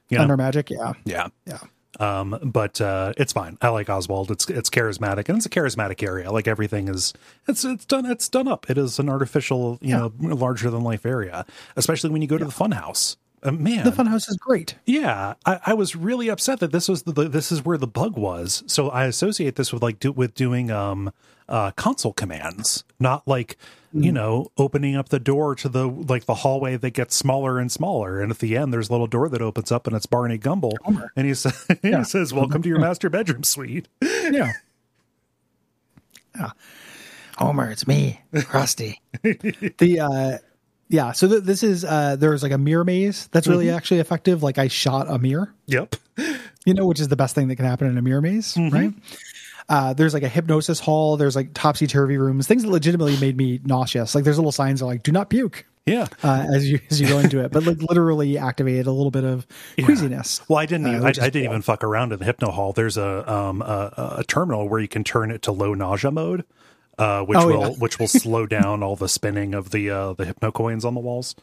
You 0.09 0.17
know? 0.17 0.23
Under 0.23 0.37
magic, 0.37 0.69
yeah, 0.69 0.93
yeah. 1.03 1.27
yeah. 1.47 1.59
Um, 1.99 2.37
but 2.43 2.81
uh, 2.81 3.13
it's 3.17 3.33
fine. 3.33 3.57
I 3.61 3.69
like 3.69 3.89
Oswald. 3.89 4.31
It's 4.31 4.49
it's 4.49 4.69
charismatic 4.69 5.29
and 5.29 5.37
it's 5.37 5.45
a 5.45 5.49
charismatic 5.49 6.03
area. 6.03 6.31
Like 6.31 6.47
everything 6.47 6.87
is, 6.89 7.13
it's 7.47 7.63
it's 7.63 7.85
done. 7.85 8.05
It's 8.05 8.27
done 8.29 8.47
up. 8.47 8.69
It 8.69 8.77
is 8.77 8.99
an 8.99 9.09
artificial, 9.09 9.77
you 9.81 9.95
know, 9.95 10.11
larger 10.19 10.69
than 10.69 10.81
life 10.81 11.05
area. 11.05 11.45
Especially 11.75 12.09
when 12.09 12.21
you 12.21 12.27
go 12.27 12.37
to 12.37 12.45
the 12.45 12.51
funhouse. 12.51 13.15
Uh, 13.43 13.51
man, 13.51 13.83
The 13.85 13.91
funhouse 13.91 14.27
is 14.27 14.37
great. 14.37 14.75
yeah, 14.87 15.35
I, 15.45 15.59
I 15.67 15.73
was 15.75 15.95
really 15.95 16.29
upset 16.29 16.59
that 16.61 16.71
this 16.71 16.87
was 16.89 17.03
the, 17.03 17.11
the 17.11 17.29
this 17.29 17.51
is 17.51 17.63
where 17.63 17.77
the 17.77 17.85
bug 17.87 18.17
was. 18.17 18.63
So 18.65 18.89
I 18.89 19.05
associate 19.05 19.55
this 19.55 19.71
with 19.71 19.83
like 19.83 19.99
do, 19.99 20.11
with 20.11 20.33
doing 20.33 20.71
um 20.71 21.11
uh 21.47 21.71
console 21.71 22.13
commands, 22.13 22.83
not 22.99 23.27
like 23.27 23.57
you 23.93 24.11
know 24.11 24.51
opening 24.57 24.95
up 24.95 25.09
the 25.09 25.19
door 25.19 25.55
to 25.55 25.69
the 25.69 25.87
like 25.87 26.25
the 26.25 26.35
hallway 26.35 26.75
that 26.75 26.91
gets 26.91 27.15
smaller 27.15 27.59
and 27.59 27.71
smaller, 27.71 28.21
and 28.21 28.31
at 28.31 28.39
the 28.39 28.57
end 28.57 28.73
there's 28.73 28.89
a 28.89 28.91
little 28.91 29.07
door 29.07 29.29
that 29.29 29.41
opens 29.41 29.71
up 29.71 29.87
and 29.87 29.95
it's 29.95 30.05
Barney 30.05 30.37
Gumble, 30.37 30.77
and 31.15 31.25
he 31.27 31.33
says 31.33 31.65
he 31.81 32.03
says 32.03 32.33
welcome 32.33 32.61
to 32.61 32.69
your 32.69 32.79
master 32.87 33.09
bedroom 33.09 33.43
suite. 33.43 33.87
Yeah. 34.01 34.51
yeah. 36.35 36.51
Homer, 37.37 37.69
it's 37.69 37.87
me, 37.87 38.21
Krusty. 38.33 38.95
the 39.23 39.99
uh 39.99 40.37
yeah, 40.87 41.11
so 41.13 41.27
th- 41.27 41.43
this 41.43 41.63
is 41.63 41.83
uh 41.83 42.15
there's 42.15 42.43
like 42.43 42.51
a 42.51 42.57
mirror 42.57 42.83
maze 42.83 43.27
that's 43.31 43.47
really 43.47 43.69
actually 43.69 43.99
effective. 43.99 44.43
Like 44.43 44.57
I 44.57 44.67
shot 44.67 45.07
a 45.09 45.17
mirror, 45.19 45.53
Yep. 45.67 45.95
you 46.65 46.73
know, 46.73 46.85
which 46.85 46.99
is 46.99 47.07
the 47.07 47.15
best 47.15 47.33
thing 47.35 47.47
that 47.49 47.55
can 47.55 47.65
happen 47.65 47.87
in 47.87 47.97
a 47.97 48.01
mirror 48.01 48.21
maze, 48.21 48.55
right? 48.57 48.93
Uh, 49.67 49.93
there's 49.93 50.13
like 50.13 50.23
a 50.23 50.27
hypnosis 50.29 50.79
hall. 50.79 51.17
There's 51.17 51.35
like 51.35 51.49
topsy 51.53 51.87
turvy 51.87 52.17
rooms, 52.17 52.45
things 52.47 52.63
that 52.63 52.69
legitimately 52.69 53.17
made 53.17 53.35
me 53.35 53.59
nauseous. 53.63 54.13
Like 54.13 54.23
there's 54.23 54.37
little 54.37 54.51
signs 54.51 54.79
that 54.79 54.85
are 54.85 54.89
like 54.89 55.01
"Do 55.03 55.11
not 55.11 55.29
puke" 55.29 55.65
Yeah. 55.87 56.07
uh, 56.23 56.45
as 56.53 56.69
you 56.69 56.79
as 56.91 57.01
you 57.01 57.07
go 57.07 57.17
into 57.19 57.39
it, 57.43 57.51
but 57.51 57.63
like 57.63 57.81
literally 57.81 58.37
activated 58.37 58.85
a 58.85 58.91
little 58.91 59.09
bit 59.11 59.23
of 59.23 59.47
queasiness. 59.79 60.41
Well, 60.47 60.59
I 60.59 60.65
didn't. 60.67 60.85
Uh, 60.85 60.89
even, 60.91 61.03
I, 61.03 61.07
I 61.07 61.11
didn't 61.11 61.33
cool. 61.33 61.43
even 61.43 61.61
fuck 61.63 61.83
around 61.83 62.13
in 62.13 62.19
the 62.19 62.25
hypno 62.25 62.51
hall. 62.51 62.73
There's 62.73 62.97
a 62.97 63.31
um 63.31 63.61
a, 63.63 64.17
a 64.19 64.23
terminal 64.27 64.69
where 64.69 64.79
you 64.79 64.87
can 64.87 65.03
turn 65.03 65.31
it 65.31 65.41
to 65.43 65.51
low 65.51 65.73
nausea 65.73 66.11
mode, 66.11 66.43
uh, 66.99 67.21
which 67.23 67.39
Oh, 67.39 67.47
will 67.47 67.59
yeah. 67.61 67.69
which 67.79 67.97
will 67.97 68.07
slow 68.07 68.45
down 68.57 68.83
all 68.83 68.95
the 68.95 69.09
spinning 69.09 69.55
of 69.55 69.71
the 69.71 69.89
uh 69.89 70.13
the 70.13 70.25
hypno 70.25 70.51
coins 70.51 70.85
on 70.85 70.93
the 70.93 70.99
walls. 71.01 71.33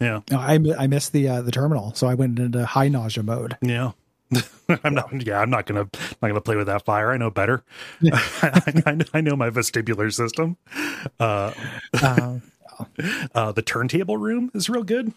Yeah, 0.00 0.20
No, 0.30 0.38
I 0.38 0.58
I 0.78 0.86
missed 0.86 1.12
the 1.12 1.28
uh, 1.28 1.42
the 1.42 1.50
terminal, 1.52 1.92
so 1.94 2.06
I 2.06 2.14
went 2.14 2.38
into 2.38 2.64
high 2.66 2.88
nausea 2.88 3.22
mode. 3.24 3.56
yeah. 3.62 3.92
I'm 4.84 4.94
not. 4.94 5.26
Yeah, 5.26 5.40
I'm 5.40 5.50
not 5.50 5.66
gonna 5.66 5.88
not 6.22 6.28
gonna 6.28 6.40
play 6.40 6.56
with 6.56 6.66
that 6.66 6.84
fire. 6.84 7.10
I 7.12 7.16
know 7.16 7.30
better. 7.30 7.64
I, 8.12 8.82
I, 8.86 8.98
I 9.14 9.20
know 9.20 9.36
my 9.36 9.50
vestibular 9.50 10.12
system. 10.12 10.56
Uh, 11.20 11.52
Uh, 12.02 12.38
uh, 13.34 13.52
the 13.52 13.62
turntable 13.62 14.16
room 14.16 14.50
is 14.54 14.68
real 14.68 14.82
good. 14.82 15.12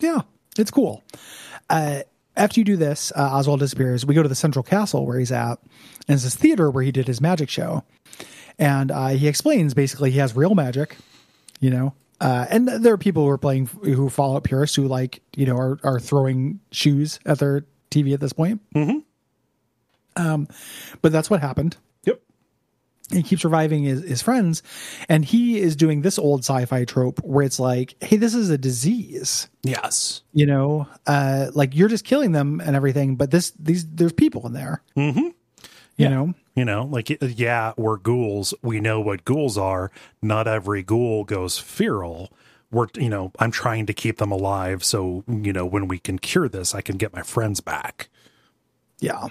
Yeah, 0.00 0.22
it's 0.58 0.70
cool. 0.70 1.02
Uh, 1.70 2.00
after 2.36 2.60
you 2.60 2.64
do 2.64 2.76
this, 2.76 3.12
uh, 3.16 3.30
Oswald 3.32 3.60
disappears. 3.60 4.04
We 4.04 4.14
go 4.14 4.22
to 4.22 4.28
the 4.28 4.34
central 4.34 4.62
castle 4.62 5.06
where 5.06 5.18
he's 5.18 5.32
at, 5.32 5.58
and 6.06 6.14
it's 6.14 6.24
this 6.24 6.36
theater 6.36 6.70
where 6.70 6.84
he 6.84 6.92
did 6.92 7.06
his 7.06 7.20
magic 7.20 7.48
show. 7.48 7.82
And 8.58 8.90
uh, 8.90 9.08
he 9.08 9.28
explains 9.28 9.74
basically 9.74 10.10
he 10.10 10.18
has 10.18 10.36
real 10.36 10.54
magic, 10.54 10.96
you 11.60 11.70
know. 11.70 11.94
Uh, 12.20 12.46
and 12.50 12.66
there 12.68 12.92
are 12.94 12.98
people 12.98 13.22
who 13.24 13.28
are 13.28 13.38
playing 13.38 13.66
who 13.66 14.08
Fallout 14.08 14.44
purists 14.44 14.74
who 14.76 14.88
like 14.88 15.20
you 15.36 15.44
know 15.44 15.56
are 15.56 15.78
are 15.84 16.00
throwing 16.00 16.60
shoes 16.72 17.20
at 17.26 17.38
their 17.38 17.64
TV 18.02 18.12
at 18.14 18.20
this 18.20 18.32
point. 18.32 18.60
Mm-hmm. 18.74 18.98
Um, 20.16 20.48
but 21.02 21.12
that's 21.12 21.28
what 21.28 21.40
happened 21.40 21.76
Yep. 22.04 22.20
he 23.10 23.22
keeps 23.22 23.44
reviving 23.44 23.82
his, 23.82 24.02
his 24.02 24.22
friends 24.22 24.62
and 25.10 25.24
he 25.26 25.58
is 25.58 25.76
doing 25.76 26.00
this 26.00 26.18
old 26.18 26.40
sci-fi 26.40 26.84
trope 26.86 27.18
where 27.22 27.44
it's 27.44 27.60
like 27.60 27.96
hey 28.02 28.16
this 28.16 28.34
is 28.34 28.48
a 28.48 28.56
disease 28.56 29.48
Yes. 29.62 30.22
you 30.32 30.46
know 30.46 30.88
uh 31.06 31.48
like 31.52 31.74
you're 31.76 31.88
just 31.90 32.04
killing 32.06 32.32
them 32.32 32.62
and 32.64 32.74
everything 32.74 33.16
but 33.16 33.30
this 33.30 33.50
these 33.58 33.86
there's 33.86 34.14
people 34.14 34.46
in 34.46 34.54
there 34.54 34.82
mm-hmm. 34.96 35.18
you 35.18 35.34
Yeah. 35.98 36.08
know 36.08 36.34
You 36.54 36.64
know, 36.64 36.84
like 36.86 37.10
yeah, 37.20 37.74
we're 37.76 37.98
ghouls. 37.98 38.54
We 38.62 38.80
know 38.80 38.98
what 39.02 39.26
ghouls 39.26 39.58
are. 39.58 39.90
Not 40.22 40.48
every 40.48 40.82
ghoul 40.82 41.24
goes 41.24 41.58
feral. 41.58 42.32
We're 42.76 42.86
you 42.96 43.08
know, 43.08 43.32
I'm 43.38 43.50
trying 43.50 43.86
to 43.86 43.92
keep 43.94 44.18
them 44.18 44.30
alive 44.30 44.84
so, 44.84 45.24
you 45.26 45.52
know, 45.52 45.64
when 45.64 45.88
we 45.88 45.98
can 45.98 46.18
cure 46.18 46.48
this, 46.48 46.74
I 46.74 46.80
can 46.82 46.96
get 46.96 47.12
my 47.12 47.22
friends 47.22 47.60
back. 47.60 48.08
yeah 49.00 49.26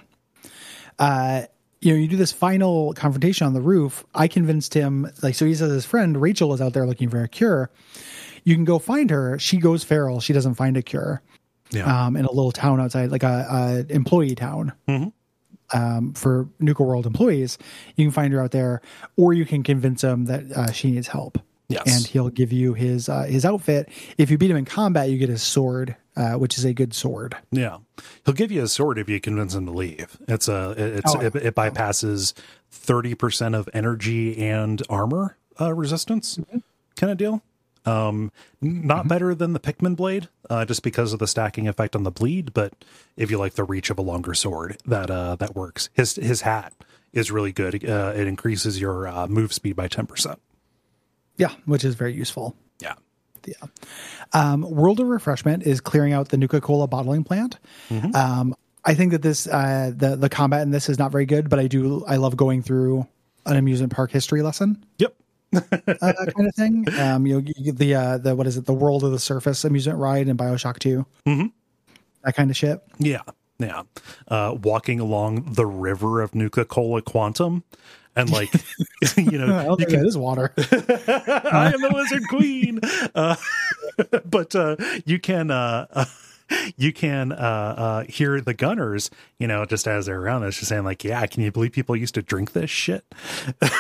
uh 1.00 1.42
you 1.82 1.92
know 1.92 2.00
you 2.00 2.08
do 2.08 2.16
this 2.18 2.32
final 2.32 2.94
confrontation 2.94 3.46
on 3.48 3.54
the 3.54 3.62
roof 3.62 4.06
i 4.16 4.28
convinced 4.28 4.74
him 4.74 5.10
like 5.22 5.36
so 5.36 5.46
he 5.46 5.54
says 5.54 5.72
his 5.72 5.86
friend 5.86 6.22
rachel 6.22 6.54
is 6.54 6.62
out 6.62 6.72
there 6.74 6.88
looking 6.88 7.10
for 7.10 7.22
a 7.22 7.28
cure 7.28 7.70
you 8.46 8.56
can 8.56 8.64
go 8.64 8.80
find 8.80 9.10
her 9.10 9.38
she 9.40 9.58
goes 9.58 9.84
feral 9.84 10.20
she 10.22 10.32
doesn't 10.34 10.56
find 10.56 10.78
a 10.78 10.82
cure 10.82 11.22
Yeah. 11.72 12.06
um, 12.06 12.16
in 12.16 12.24
a 12.26 12.32
little 12.32 12.52
town 12.54 12.80
outside, 12.80 13.12
like 13.12 13.24
a, 13.24 13.84
a 13.90 13.94
employee 13.94 14.36
town. 14.36 14.72
Um, 15.74 16.14
for 16.14 16.48
Nuka 16.60 16.84
World 16.84 17.08
employees, 17.08 17.58
you 17.96 18.06
can 18.06 18.12
find 18.12 18.32
her 18.34 18.40
out 18.40 18.52
there, 18.52 18.82
or 19.18 19.34
you 19.34 19.46
can 19.46 19.64
convince 19.64 20.04
him 20.04 20.26
that 20.26 20.44
uh, 20.52 20.72
she 20.72 20.92
needs 20.92 21.08
help. 21.08 21.40
Yes. 21.68 21.84
and 21.88 22.06
he'll 22.06 22.30
give 22.30 22.52
you 22.54 22.74
his 22.74 23.10
uh, 23.10 23.24
his 23.24 23.44
outfit. 23.46 23.90
If 24.18 24.30
you 24.30 24.38
beat 24.38 24.52
him 24.52 24.58
in 24.58 24.66
combat, 24.66 25.10
you 25.10 25.18
get 25.18 25.30
his 25.30 25.42
sword, 25.42 25.96
uh, 26.16 26.34
which 26.34 26.58
is 26.60 26.66
a 26.66 26.74
good 26.74 26.94
sword. 26.94 27.36
Yeah, 27.52 27.78
he'll 28.24 28.36
give 28.36 28.52
you 28.52 28.62
a 28.64 28.68
sword 28.68 29.00
if 29.00 29.10
you 29.10 29.20
convince 29.20 29.56
him 29.56 29.66
to 29.66 29.72
leave. 29.72 30.18
It's 30.28 30.48
a 30.48 30.76
it's 30.78 31.16
Oh. 31.16 31.20
it, 31.22 31.36
it 31.36 31.56
bypasses 31.56 32.34
thirty 32.70 33.16
percent 33.16 33.56
of 33.56 33.68
energy 33.74 34.38
and 34.38 34.82
armor 34.90 35.38
uh, 35.60 35.74
resistance 35.74 36.38
Mm-hmm. 36.38 36.58
kind 36.96 37.12
of 37.12 37.18
deal. 37.18 37.42
Um, 37.88 38.32
not 38.62 39.08
better 39.08 39.36
than 39.36 39.54
the 39.54 39.60
Pickman 39.60 39.94
blade, 39.94 40.28
uh, 40.50 40.66
just 40.66 40.82
because 40.82 41.14
of 41.14 41.20
the 41.20 41.28
stacking 41.28 41.68
effect 41.68 41.96
on 41.96 42.02
the 42.02 42.10
bleed. 42.12 42.52
But 42.54 42.74
if 43.16 43.30
you 43.30 43.38
like 43.38 43.54
the 43.54 43.64
reach 43.64 43.92
of 43.92 44.00
a 44.00 44.02
longer 44.02 44.34
sword, 44.34 44.78
that 44.86 45.10
uh 45.12 45.36
that 45.38 45.56
works. 45.56 45.90
His 45.94 46.16
his 46.16 46.42
hat 46.42 46.74
is 47.14 47.32
really 47.32 47.52
good. 47.52 47.88
Uh, 47.88 48.14
it 48.16 48.28
increases 48.28 48.80
your 48.82 49.08
uh, 49.08 49.28
move 49.28 49.54
speed 49.54 49.76
by 49.76 49.88
ten 49.88 50.06
percent. 50.08 50.40
Yeah, 51.38 51.52
which 51.66 51.84
is 51.84 51.96
very 51.96 52.14
useful. 52.14 52.56
Yeah. 52.80 52.94
Yeah. 53.46 53.54
Um, 54.34 54.62
World 54.62 55.00
of 55.00 55.08
Refreshment 55.08 55.64
is 55.64 55.80
clearing 55.82 56.14
out 56.14 56.30
the 56.30 56.38
Nuka 56.38 56.62
Cola 56.62 56.88
bottling 56.88 57.24
plant. 57.24 57.60
Um, 58.16 58.56
I 58.84 58.94
think 58.94 59.12
that 59.12 59.22
this 59.22 59.48
uh, 59.48 59.92
the 59.96 60.16
the 60.16 60.30
combat 60.30 60.62
in 60.62 60.72
this 60.72 60.90
is 60.90 60.98
not 60.98 61.12
very 61.12 61.26
good, 61.26 61.50
but 61.50 61.60
I 61.60 61.68
do 61.68 62.04
I 62.06 62.16
love 62.18 62.36
going 62.38 62.62
through 62.62 63.08
an 63.46 63.58
amusement 63.58 63.94
park 63.94 64.12
history 64.12 64.42
lesson 64.42 64.84
Yep. 64.98 65.16
uh, 65.56 65.62
kind 66.02 66.48
of 66.48 66.56
thing. 66.56 66.86
Um, 67.00 67.26
you 67.28 67.42
know, 67.42 67.52
you 67.56 67.72
the 67.72 67.96
uh, 67.96 68.18
the 68.18 68.36
what 68.36 68.48
is 68.48 68.58
it? 68.58 68.66
The 68.66 68.74
World 68.74 69.04
of 69.04 69.12
the 69.12 69.20
Surface 69.20 69.64
amusement 69.64 70.00
ride 70.00 70.28
in 70.28 70.38
Bioshock 70.38 70.80
2 70.80 71.06
Mm-hmm. 71.28 71.48
That 72.24 72.36
kind 72.36 72.50
of 72.50 72.58
shit. 72.58 72.82
Yeah, 72.98 73.22
yeah. 73.60 73.84
Uh, 74.28 74.58
walking 74.62 75.00
along 75.00 75.54
the 75.54 75.66
river 75.66 76.22
of 76.22 76.34
Nuka 76.34 76.66
Cola 76.66 77.02
Quantum, 77.04 77.64
and 78.16 78.30
like, 78.30 78.54
you 79.18 79.38
know, 79.38 79.64
don't 79.64 79.80
you 79.80 79.86
can. 79.86 80.00
that 80.00 80.08
is 80.08 80.18
water. 80.18 80.52
I 80.58 81.72
am 81.74 81.82
the 81.82 81.92
Lizard 81.94 82.24
Queen. 82.30 82.80
Uh, 83.14 83.36
but 84.26 84.56
uh, 84.56 84.76
you 85.06 85.20
can. 85.20 85.52
Uh, 85.52 86.06
you 86.78 86.94
can 86.94 87.32
uh, 87.32 87.36
uh, 87.36 88.04
hear 88.10 88.40
the 88.42 88.54
gunners, 88.54 89.10
you 89.40 89.48
know, 89.48 89.66
just 89.66 89.88
as 89.88 90.06
they're 90.06 90.20
around 90.22 90.44
us, 90.44 90.56
just 90.58 90.70
saying 90.70 90.84
like, 90.84 91.04
"Yeah, 91.04 91.26
can 91.28 91.44
you 91.44 91.52
believe 91.52 91.72
people 91.72 91.96
used 91.96 92.14
to 92.16 92.22
drink 92.22 92.52
this 92.54 92.70
shit? 92.70 93.04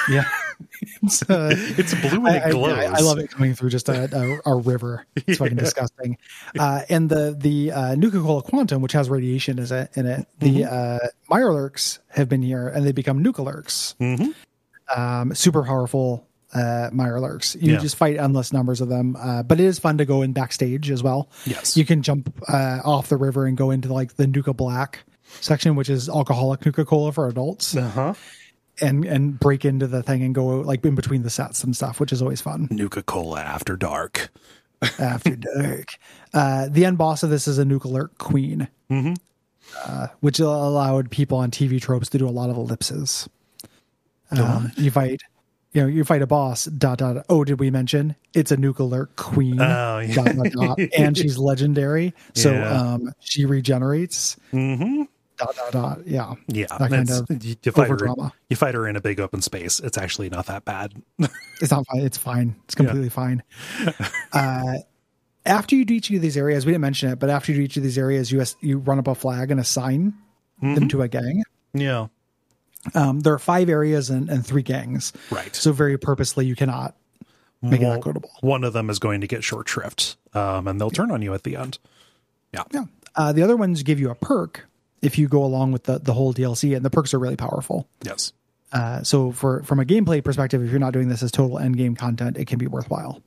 yeah, 0.09 0.27
it's, 1.03 1.21
uh, 1.29 1.53
It's 1.55 1.93
blue 1.93 2.25
and 2.25 2.27
I, 2.27 2.47
it 2.49 2.51
glows." 2.51 2.77
I, 2.77 2.85
I 2.85 2.99
love 3.01 3.19
it 3.19 3.29
coming 3.29 3.53
through 3.55 3.69
just 3.69 3.89
a, 3.89 4.39
a, 4.45 4.51
a 4.53 4.55
river. 4.55 5.05
It's 5.15 5.37
fucking 5.37 5.57
disgusting. 5.57 6.17
Uh, 6.57 6.81
and 6.89 7.09
the 7.09 7.35
the 7.37 7.71
uh, 7.71 7.95
Nuka 7.95 8.21
Cola 8.21 8.41
Quantum, 8.41 8.81
which 8.81 8.93
has 8.93 9.09
radiation 9.09 9.59
is 9.59 9.71
it, 9.71 9.91
in 9.95 10.05
it, 10.05 10.27
the 10.39 10.61
Mm-hmm. 10.61 10.73
uh, 10.73 11.35
Mirelurks 11.37 11.99
have 12.09 12.29
been 12.29 12.41
here 12.41 12.67
and 12.67 12.85
they 12.85 12.91
become 12.91 13.23
Nukalurks. 13.23 13.95
Mm-hmm. 13.97 14.31
Um, 14.99 15.33
super 15.35 15.63
powerful 15.63 16.27
uh, 16.53 16.90
Mirelurks. 16.93 17.59
You 17.61 17.74
Yeah. 17.74 17.80
just 17.80 17.95
fight 17.95 18.17
endless 18.17 18.53
numbers 18.53 18.80
of 18.82 18.90
them, 18.90 19.15
uh, 19.19 19.43
but 19.43 19.59
it 19.59 19.65
is 19.65 19.80
fun 19.80 19.98
to 19.98 20.06
go 20.06 20.22
in 20.22 20.32
backstage 20.33 20.90
as 20.91 21.01
well. 21.03 21.30
Yes. 21.45 21.75
you 21.75 21.85
can 21.85 22.01
jump 22.01 22.33
uh, 22.48 22.80
off 22.85 23.09
the 23.09 23.17
river 23.17 23.45
and 23.45 23.57
go 23.57 23.72
into 23.72 23.91
like 23.93 24.15
the 24.15 24.27
Nuka 24.27 24.53
Black 24.53 24.99
section, 25.41 25.75
which 25.75 25.90
is 25.90 26.07
alcoholic 26.09 26.65
Nuka 26.65 26.85
Cola 26.85 27.11
for 27.11 27.27
adults. 27.27 27.75
Uh 27.75 27.90
huh. 27.90 28.14
and 28.82 29.06
and 29.06 29.40
break 29.40 29.64
into 29.65 29.88
the 29.88 30.03
thing 30.03 30.22
and 30.24 30.35
go 30.35 30.45
like 30.61 30.83
in 30.85 30.95
between 30.95 31.24
the 31.24 31.30
sets 31.30 31.64
and 31.64 31.75
stuff, 31.75 31.99
which 31.99 32.11
is 32.14 32.22
always 32.22 32.41
fun 32.41 32.67
Nuka 32.72 33.03
Cola 33.03 33.40
after 33.41 33.75
dark. 33.75 34.30
after 34.99 35.35
dark. 35.35 35.95
Uh, 36.33 36.67
the 36.69 36.83
end 36.85 36.98
boss 36.98 37.24
of 37.24 37.30
this 37.30 37.48
is 37.48 37.57
a 37.57 37.65
nuclear 37.65 38.09
queen, 38.17 38.67
uh, 38.91 40.07
which 40.19 40.40
allowed 40.40 41.09
people 41.09 41.38
on 41.38 41.51
TV 41.51 41.82
tropes 41.82 42.09
to 42.09 42.17
do 42.17 42.27
a 42.27 42.30
lot 42.30 42.49
of 42.49 42.57
ellipses. 42.57 43.27
Um, 44.32 44.72
you 44.75 44.91
fight, 44.91 45.22
you 45.75 45.81
know, 45.81 45.87
you 45.87 46.03
fight 46.03 46.21
a 46.21 46.27
boss. 46.27 46.65
Dot 46.65 46.97
dot. 46.97 47.25
Oh, 47.29 47.43
did 47.43 47.59
we 47.59 47.69
mention 47.69 48.15
it's 48.33 48.49
a 48.51 48.57
nuclear 48.57 49.07
queen? 49.17 49.59
Oh, 49.61 49.99
yeah. 49.99 50.15
dot, 50.15 50.35
dot, 50.35 50.51
dot, 50.53 50.79
and 50.97 51.17
she's 51.17 51.37
legendary, 51.37 52.13
so 52.33 52.51
Yeah. 52.53 52.71
um, 52.93 53.11
she 53.19 53.45
regenerates. 53.45 54.37
Mm-hmm. 54.53 55.03
dot 55.37 55.55
dot 55.55 55.71
dot. 55.73 55.99
Yeah, 56.07 56.33
Yeah, 56.47 56.67
that 56.79 56.89
kind 56.89 57.09
of 57.09 57.43
you, 57.43 57.55
you 57.61 57.71
fight 57.73 57.89
her. 57.89 57.97
overdrama. 57.97 58.31
You 58.49 58.55
fight 58.55 58.73
her 58.73 58.87
in 58.87 58.95
a 58.95 59.01
big 59.01 59.19
open 59.19 59.41
space. 59.41 59.79
It's 59.81 59.97
actually 59.97 60.29
not 60.29 60.45
that 60.47 60.63
bad. 60.65 60.93
It's 61.61 61.71
not 61.71 61.85
fine. 61.87 62.01
It's 62.01 62.17
fine. 62.17 62.55
It's 62.65 62.75
completely 62.75 63.09
fine. 63.09 63.43
Uh, 64.33 64.79
after 65.45 65.75
you 65.75 65.85
do 65.85 65.93
each 65.93 66.09
of 66.09 66.21
these 66.21 66.35
areas, 66.37 66.65
we 66.65 66.71
didn't 66.71 66.81
mention 66.81 67.09
it, 67.09 67.19
but 67.19 67.29
after 67.29 67.51
you 67.51 67.59
do 67.59 67.63
each 67.63 67.77
of 67.77 67.83
these 67.83 67.97
areas, 67.97 68.31
you 68.31 68.43
you 68.61 68.79
run 68.79 68.97
up 68.99 69.07
a 69.07 69.13
flag 69.15 69.51
and 69.51 69.59
assign 69.59 70.13
them 70.61 70.87
to 70.89 71.01
a 71.03 71.07
gang. 71.07 71.43
yeah, 71.73 72.07
Um, 72.93 73.22
there 73.22 73.33
are 73.33 73.39
five 73.39 73.69
areas 73.69 74.09
and, 74.09 74.30
and 74.30 74.45
three 74.45 74.61
gangs. 74.64 75.11
Right. 75.31 75.55
So 75.55 75.72
very 75.72 75.97
purposely, 75.97 76.45
you 76.45 76.55
cannot 76.55 76.95
make 77.61 77.81
it 77.81 77.85
equitable. 77.85 78.30
One 78.41 78.64
of 78.64 78.73
them 78.73 78.89
is 78.89 78.99
going 78.99 79.22
to 79.22 79.27
get 79.27 79.43
short 79.43 79.67
shrift, 79.67 80.17
um, 80.33 80.67
and 80.67 80.80
they'll 80.80 80.91
turn 80.91 81.09
on 81.11 81.22
you 81.22 81.33
at 81.33 81.43
the 81.43 81.55
end. 81.55 81.80
Yeah, 82.53 82.64
Yeah. 82.72 82.85
Uh, 83.15 83.31
the 83.31 83.41
other 83.43 83.55
ones 83.55 83.81
give 83.83 83.99
you 83.99 84.09
a 84.09 84.15
perk 84.15 84.67
if 85.01 85.17
you 85.17 85.27
go 85.27 85.43
along 85.43 85.72
with 85.72 85.83
the, 85.85 85.99
the 85.99 86.14
whole 86.14 86.33
DLC, 86.33 86.75
and 86.75 86.83
the 86.85 86.89
perks 86.89 87.14
are 87.14 87.19
really 87.19 87.35
powerful. 87.38 87.88
yes, 88.03 88.33
Uh, 88.72 89.01
so 89.03 89.31
for 89.31 89.64
from 89.64 89.80
a 89.80 89.85
gameplay 89.85 90.23
perspective, 90.23 90.61
if 90.64 90.69
you're 90.69 90.80
not 90.80 90.93
doing 90.93 91.07
this 91.07 91.23
as 91.23 91.31
total 91.31 91.57
end 91.59 91.77
game 91.77 91.95
content, 91.95 92.38
it 92.38 92.45
can 92.45 92.59
be 92.59 92.67
worthwhile. 92.67 93.22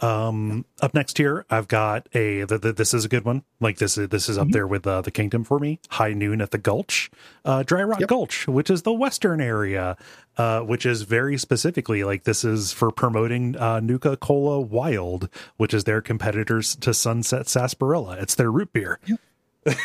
Up 0.00 0.92
next 0.94 1.18
here, 1.18 1.46
I've 1.50 1.68
got 1.68 2.08
a. 2.14 2.44
The, 2.44 2.58
the, 2.58 2.72
this 2.72 2.92
is 2.94 3.04
a 3.04 3.08
good 3.08 3.24
one. 3.24 3.44
Like 3.60 3.78
this 3.78 3.96
is 3.96 4.08
this 4.08 4.28
is 4.28 4.36
Mm-hmm. 4.36 4.48
up 4.48 4.52
there 4.52 4.66
with 4.66 4.86
uh, 4.86 5.00
the 5.02 5.10
Kingdom 5.10 5.44
for 5.44 5.58
me. 5.58 5.78
High 5.90 6.12
Noon 6.12 6.40
at 6.40 6.50
the 6.50 6.58
Gulch, 6.58 7.10
uh, 7.44 7.62
Dry 7.62 7.82
Rock 7.84 8.00
Yep. 8.00 8.08
Gulch, 8.08 8.48
which 8.48 8.68
is 8.70 8.82
the 8.82 8.92
western 8.92 9.40
area, 9.40 9.96
uh, 10.36 10.60
which 10.60 10.84
is 10.84 11.02
very 11.02 11.38
specifically 11.38 12.02
like 12.04 12.24
this 12.24 12.44
is 12.44 12.72
for 12.72 12.90
promoting 12.90 13.56
uh, 13.56 13.80
Nuka 13.80 14.16
Cola 14.16 14.60
Wild, 14.60 15.28
which 15.56 15.72
is 15.72 15.84
their 15.84 16.00
competitors 16.00 16.74
to 16.76 16.92
Sunset 16.92 17.48
Sarsaparilla. 17.48 18.16
It's 18.20 18.34
their 18.34 18.50
root 18.50 18.72
beer. 18.72 18.98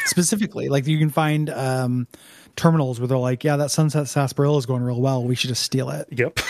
Specifically, 0.05 0.67
like 0.67 0.87
you 0.87 0.97
can 0.97 1.09
find 1.09 1.49
um, 1.51 2.07
terminals 2.57 2.99
where 2.99 3.07
they're 3.07 3.17
like, 3.17 3.43
"Yeah, 3.45 3.55
that 3.57 3.71
Sunset 3.71 4.07
Sarsaparilla 4.09 4.57
is 4.57 4.65
going 4.65 4.81
real 4.83 4.99
well. 4.99 5.23
We 5.23 5.35
should 5.35 5.47
just 5.49 5.63
steal 5.63 5.89
it." 5.89 6.07
Yep. 6.11 6.39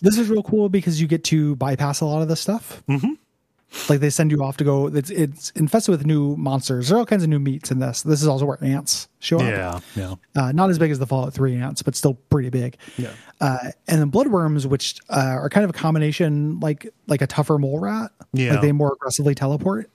Um, 0.00 0.02
this 0.02 0.18
is 0.18 0.28
real 0.28 0.42
cool 0.42 0.68
because 0.68 1.00
you 1.00 1.06
get 1.06 1.24
to 1.24 1.56
bypass 1.56 2.00
a 2.00 2.06
lot 2.06 2.22
of 2.22 2.28
this 2.28 2.40
stuff. 2.40 2.82
Mm-hmm. 2.88 3.12
Like 3.90 4.00
they 4.00 4.10
send 4.10 4.30
you 4.30 4.42
off 4.44 4.56
to 4.58 4.64
go. 4.64 4.86
It's 4.86 5.10
it's 5.10 5.50
infested 5.50 5.90
with 5.92 6.06
new 6.06 6.36
monsters. 6.36 6.88
There 6.88 6.96
are 6.96 7.00
all 7.00 7.06
kinds 7.06 7.24
of 7.24 7.28
new 7.28 7.40
meats 7.40 7.70
in 7.70 7.78
this. 7.80 8.02
This 8.02 8.22
is 8.22 8.28
also 8.28 8.46
where 8.46 8.62
ants 8.62 9.08
show 9.18 9.38
up. 9.38 9.42
yeah, 9.42 9.80
yeah, 9.96 10.14
Uh, 10.40 10.52
not 10.52 10.70
as 10.70 10.78
big 10.78 10.90
as 10.92 10.98
the 11.00 11.06
Fallout 11.06 11.34
3 11.34 11.56
ants, 11.56 11.82
but 11.82 11.96
still 11.96 12.14
pretty 12.30 12.48
big. 12.48 12.76
Yeah. 12.96 13.10
Uh, 13.40 13.58
and 13.88 14.00
then 14.00 14.10
bloodworms, 14.10 14.66
which 14.66 15.00
uh, 15.10 15.18
are 15.40 15.48
kind 15.50 15.64
of 15.64 15.70
a 15.70 15.72
combination, 15.72 16.60
like 16.60 16.88
like 17.08 17.22
a 17.22 17.26
tougher 17.26 17.58
mole 17.58 17.80
rat. 17.80 18.12
Yeah. 18.32 18.52
Like 18.52 18.60
they 18.62 18.72
more 18.72 18.92
aggressively 18.94 19.34
teleport 19.34 19.90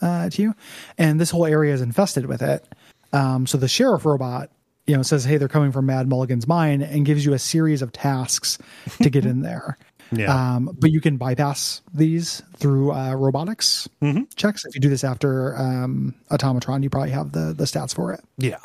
uh, 0.00 0.30
to 0.30 0.42
you. 0.42 0.54
And 0.98 1.20
this 1.20 1.30
whole 1.30 1.46
area 1.46 1.74
is 1.74 1.82
infested 1.82 2.26
with 2.26 2.42
it. 2.42 2.66
Um, 3.12 3.46
so 3.46 3.58
the 3.58 3.68
sheriff 3.68 4.04
robot, 4.06 4.50
you 4.90 4.96
know, 4.96 5.02
says, 5.02 5.24
"Hey, 5.24 5.36
they're 5.36 5.48
coming 5.48 5.70
from 5.70 5.86
Mad 5.86 6.08
Mulligan's 6.08 6.48
mine," 6.48 6.82
and 6.82 7.06
gives 7.06 7.24
you 7.24 7.32
a 7.32 7.38
series 7.38 7.80
of 7.80 7.92
tasks 7.92 8.58
to 9.00 9.08
get 9.08 9.24
in 9.24 9.42
there. 9.42 9.78
Yeah. 10.12 10.56
Um, 10.56 10.76
but 10.76 10.90
you 10.90 11.00
can 11.00 11.18
bypass 11.18 11.82
these 11.94 12.42
through 12.56 12.90
uh, 12.90 13.14
robotics 13.14 13.88
checks. 14.34 14.64
If 14.64 14.74
you 14.74 14.80
do 14.80 14.88
this 14.88 15.04
after 15.04 15.56
um, 15.56 16.16
Automatron, 16.32 16.82
you 16.82 16.90
probably 16.90 17.12
have 17.12 17.30
the 17.30 17.54
the 17.54 17.62
stats 17.62 17.94
for 17.94 18.12
it. 18.12 18.20
Yeah, 18.36 18.58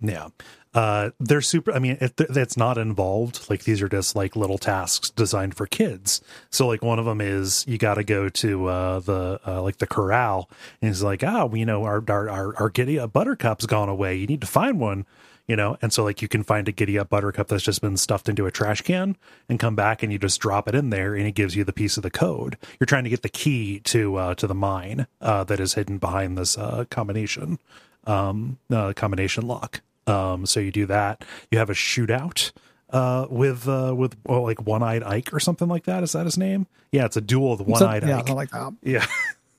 yeah. 0.00 0.28
Uh, 0.74 1.10
they're 1.20 1.42
super. 1.42 1.72
I 1.72 1.80
mean, 1.80 1.98
if 2.00 2.16
th- 2.16 2.30
that's 2.30 2.56
not 2.56 2.78
involved, 2.78 3.50
like 3.50 3.64
these 3.64 3.82
are 3.82 3.88
just 3.88 4.16
like 4.16 4.36
little 4.36 4.58
tasks 4.58 5.10
designed 5.10 5.54
for 5.54 5.66
kids. 5.66 6.22
So, 6.50 6.66
like 6.66 6.82
one 6.82 6.98
of 6.98 7.04
them 7.04 7.20
is 7.20 7.64
you 7.66 7.76
got 7.76 7.94
to 7.94 8.04
go 8.04 8.28
to 8.30 8.66
uh, 8.66 9.00
the 9.00 9.40
uh, 9.46 9.60
like 9.60 9.78
the 9.78 9.86
corral, 9.86 10.48
and 10.80 10.90
it's 10.90 11.02
like, 11.02 11.22
"Ah, 11.22 11.44
we 11.44 11.60
you 11.60 11.66
know 11.66 11.84
our 11.84 12.02
our 12.08 12.30
our, 12.30 12.56
our 12.56 12.70
giddy 12.70 12.98
up 12.98 13.12
buttercup's 13.12 13.66
gone 13.66 13.88
away. 13.88 14.14
You 14.14 14.26
need 14.26 14.40
to 14.40 14.46
find 14.46 14.80
one." 14.80 15.04
You 15.48 15.56
know, 15.56 15.76
and 15.82 15.92
so 15.92 16.04
like 16.04 16.22
you 16.22 16.28
can 16.28 16.44
find 16.44 16.68
a 16.68 16.72
giddy 16.72 16.96
up 16.98 17.10
buttercup 17.10 17.48
that's 17.48 17.64
just 17.64 17.80
been 17.82 17.96
stuffed 17.96 18.28
into 18.28 18.46
a 18.46 18.50
trash 18.52 18.80
can 18.82 19.16
and 19.48 19.58
come 19.58 19.74
back 19.74 20.02
and 20.02 20.12
you 20.12 20.18
just 20.18 20.40
drop 20.40 20.68
it 20.68 20.74
in 20.74 20.90
there 20.90 21.14
and 21.16 21.26
it 21.26 21.32
gives 21.32 21.56
you 21.56 21.64
the 21.64 21.72
piece 21.72 21.96
of 21.96 22.04
the 22.04 22.10
code. 22.12 22.56
You're 22.78 22.86
trying 22.86 23.04
to 23.04 23.10
get 23.10 23.22
the 23.22 23.28
key 23.28 23.80
to 23.80 24.16
uh, 24.16 24.34
to 24.36 24.46
the 24.46 24.54
mine 24.54 25.08
uh, 25.20 25.42
that 25.44 25.58
is 25.58 25.74
hidden 25.74 25.98
behind 25.98 26.38
this 26.38 26.56
uh, 26.56 26.84
combination 26.90 27.58
um, 28.06 28.58
uh, 28.70 28.92
combination 28.94 29.46
lock. 29.48 29.80
Um, 30.06 30.46
so 30.46 30.60
you 30.60 30.70
do 30.70 30.86
that. 30.86 31.24
You 31.50 31.58
have 31.58 31.70
a 31.70 31.74
shootout 31.74 32.52
uh, 32.90 33.26
with 33.28 33.68
uh, 33.68 33.94
with 33.96 34.16
well, 34.24 34.42
like 34.44 34.62
One 34.64 34.82
Eyed 34.84 35.02
Ike 35.02 35.34
or 35.34 35.40
something 35.40 35.66
like 35.68 35.84
that. 35.84 36.04
Is 36.04 36.12
that 36.12 36.24
his 36.24 36.38
name? 36.38 36.68
Yeah, 36.92 37.04
it's 37.06 37.16
a 37.16 37.20
duel 37.20 37.56
with 37.56 37.66
One 37.66 37.78
So- 37.80 37.88
Eyed 37.88 38.04
yeah, 38.06 38.18
Ike. 38.18 38.28
like 38.30 38.50
that. 38.50 38.74
yeah. 38.82 39.06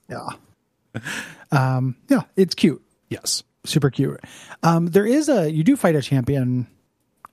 Yeah. 0.10 0.30
Um, 1.52 1.96
yeah, 2.10 2.22
it's 2.36 2.56
cute. 2.56 2.82
yes. 3.10 3.44
Super 3.66 3.90
cute. 3.90 4.20
Um, 4.62 4.88
there 4.88 5.06
is 5.06 5.30
a 5.30 5.50
you 5.52 5.64
do 5.64 5.76
fight 5.78 5.96
a 5.96 6.02
champion 6.02 6.68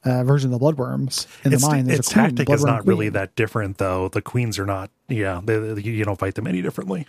uh, 0.05 0.25
version 0.25 0.53
of 0.53 0.59
the 0.61 0.65
bloodworms 0.65 1.27
in 1.45 1.53
Its, 1.53 1.63
the 1.63 1.69
mine. 1.69 1.85
There's 1.87 1.99
its 2.01 2.11
a 2.11 2.15
queen, 2.15 2.25
tactic 2.27 2.51
is 2.51 2.65
not 2.65 2.87
really 2.87 3.09
that 3.11 3.35
different, 3.37 3.79
though. 3.79 4.09
The 4.09 4.23
queens 4.23 4.59
are 4.59 4.67
not. 4.67 4.91
Yeah, 5.09 5.41
they, 5.45 5.59
they- 5.59 5.83
you 5.83 6.05
don't 6.05 6.19
fight 6.19 6.37
them 6.37 6.47
any 6.47 6.63
differently. 6.63 7.07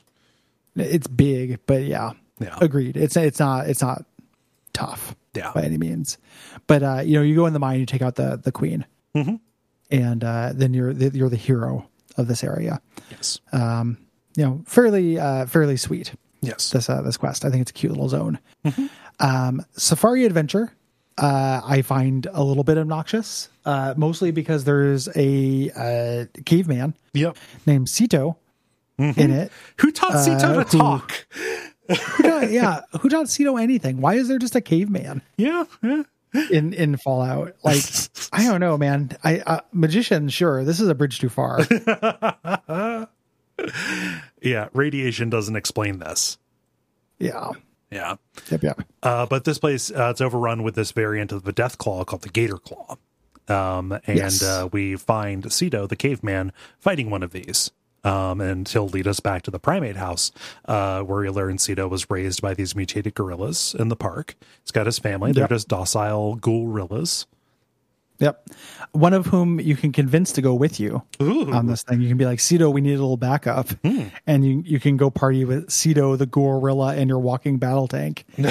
It's 0.75 1.07
big, 1.07 1.59
but 1.65 1.83
yeah, 1.83 2.11
Yeah. 2.39 2.57
agreed. 2.61 2.97
It's 2.97 3.15
it's 3.17 3.39
not 3.39 3.67
it's 3.69 3.81
not 3.81 4.05
tough, 4.73 5.15
Yeah. 5.35 5.51
by 5.53 5.63
any 5.63 5.77
means. 5.77 6.17
But 6.67 6.81
uh, 6.81 7.01
you 7.05 7.15
know, 7.17 7.21
you 7.23 7.35
go 7.35 7.45
in 7.45 7.53
the 7.53 7.59
mine, 7.59 7.79
you 7.79 7.85
take 7.85 8.01
out 8.01 8.15
the 8.15 8.39
the 8.43 8.51
queen, 8.51 8.85
Mm-hmm. 9.15 9.35
and 9.91 10.23
uh, 10.23 10.51
then 10.55 10.73
you're 10.73 10.93
the, 10.93 11.15
you're 11.15 11.29
the 11.29 11.35
hero 11.35 11.87
of 12.17 12.27
this 12.27 12.43
area. 12.43 12.81
Yes. 13.11 13.39
Um, 13.51 13.97
You 14.35 14.45
know, 14.45 14.61
fairly 14.65 15.19
uh, 15.19 15.45
fairly 15.45 15.75
sweet. 15.77 16.13
yes. 16.41 16.71
this 16.71 16.89
uh, 16.89 17.01
this 17.01 17.17
quest. 17.17 17.43
I 17.45 17.49
think 17.49 17.61
it's 17.61 17.71
a 17.71 17.73
cute 17.73 17.91
little 17.91 18.07
zone. 18.09 18.39
Um, 19.21 19.65
Safari 19.73 20.25
Adventure, 20.25 20.71
uh, 21.17 21.61
I 21.63 21.81
find 21.83 22.27
a 22.33 22.43
little 22.43 22.63
bit 22.63 22.77
obnoxious, 22.77 23.49
uh, 23.65 23.93
mostly 23.97 24.31
because 24.31 24.63
there's 24.63 25.07
a 25.15 25.69
uh, 25.75 26.25
caveman 26.45 26.95
Yep. 27.13 27.37
named 27.65 27.87
Cito 27.89 28.37
in 28.97 29.31
it. 29.31 29.51
Who 29.77 29.91
taught 29.91 30.23
Cito 30.23 30.59
Uh, 30.59 30.63
to 30.63 30.69
who- 30.71 30.77
talk? 30.77 31.27
Who 32.17 32.23
taught- 32.23 32.51
yeah, 32.51 32.81
who 33.01 33.09
taught 33.09 33.27
Cito 33.29 33.57
anything? 33.57 33.99
Why 33.99 34.13
is 34.15 34.27
there 34.29 34.37
just 34.39 34.55
a 34.55 34.61
caveman 34.61 35.21
Yeah. 35.37 35.65
Yeah. 35.83 36.03
in 36.49 36.73
in 36.73 36.95
Fallout? 36.97 37.55
Like, 37.63 37.83
I 38.31 38.45
don't 38.45 38.59
know, 38.61 38.77
man. 38.77 39.11
I 39.23 39.39
uh, 39.39 39.59
magician, 39.73 40.29
sure. 40.29 40.63
This 40.63 40.79
is 40.79 40.87
a 40.87 40.95
bridge 40.95 41.19
too 41.19 41.29
far. 41.29 41.59
Yeah. 44.41 44.69
Radiation 44.73 45.29
doesn't 45.29 45.55
explain 45.55 45.99
this. 45.99 46.37
yeah. 47.19 47.49
Yeah. 47.91 48.15
Yep. 48.49 48.63
Yep. 48.63 48.81
Uh, 49.03 49.25
but 49.25 49.43
this 49.43 49.59
place, 49.59 49.91
uh, 49.91 50.09
it's 50.11 50.21
overrun 50.21 50.63
with 50.63 50.75
this 50.75 50.91
variant 50.91 51.31
of 51.31 51.43
the 51.43 51.51
Death 51.51 51.77
Claw 51.77 52.03
called 52.05 52.21
the 52.21 52.29
Gator 52.29 52.57
Claw. 52.57 52.95
Um, 53.47 53.91
and 54.07 54.17
Yes. 54.17 54.41
uh, 54.41 54.69
we 54.71 54.95
find 54.95 55.51
Cito, 55.51 55.87
the 55.87 55.95
caveman, 55.97 56.53
fighting 56.79 57.09
one 57.09 57.21
of 57.23 57.31
these. 57.31 57.71
Um, 58.03 58.41
and 58.41 58.67
he'll 58.67 58.87
lead 58.87 59.05
us 59.07 59.19
back 59.19 59.43
to 59.43 59.51
the 59.51 59.59
primate 59.59 59.95
house, 59.97 60.31
uh, 60.65 61.01
where 61.01 61.21
we 61.21 61.29
learn 61.29 61.57
Cito 61.59 61.87
was 61.87 62.09
raised 62.09 62.41
by 62.41 62.53
these 62.55 62.75
mutated 62.75 63.13
gorillas 63.13 63.75
in 63.77 63.89
the 63.89 63.95
park. 63.95 64.35
He's 64.63 64.71
got 64.71 64.87
his 64.87 64.97
family. 64.97 65.33
They're 65.33 65.43
Yep. 65.43 65.49
just 65.51 65.67
docile 65.67 66.35
gorillas. 66.35 67.27
Yep. 68.21 68.49
One 68.91 69.13
of 69.13 69.25
whom 69.25 69.59
you 69.59 69.75
can 69.75 69.91
convince 69.91 70.31
to 70.33 70.41
go 70.41 70.53
with 70.53 70.79
you 70.79 71.01
on 71.19 71.67
this 71.67 71.83
thing. 71.83 72.01
You 72.01 72.07
can 72.07 72.17
be 72.17 72.25
like, 72.25 72.39
Cito, 72.39 72.69
we 72.69 72.81
need 72.81 72.93
a 72.93 73.01
little 73.01 73.17
backup. 73.17 73.69
And 74.27 74.45
you, 74.45 74.63
you 74.65 74.79
can 74.79 74.95
go 74.95 75.09
party 75.09 75.43
with 75.43 75.69
Cito, 75.69 76.15
the 76.15 76.25
gorilla, 76.25 76.95
and 76.95 77.09
your 77.09 77.19
walking 77.19 77.57
battle 77.57 77.87
tank. 77.87 78.25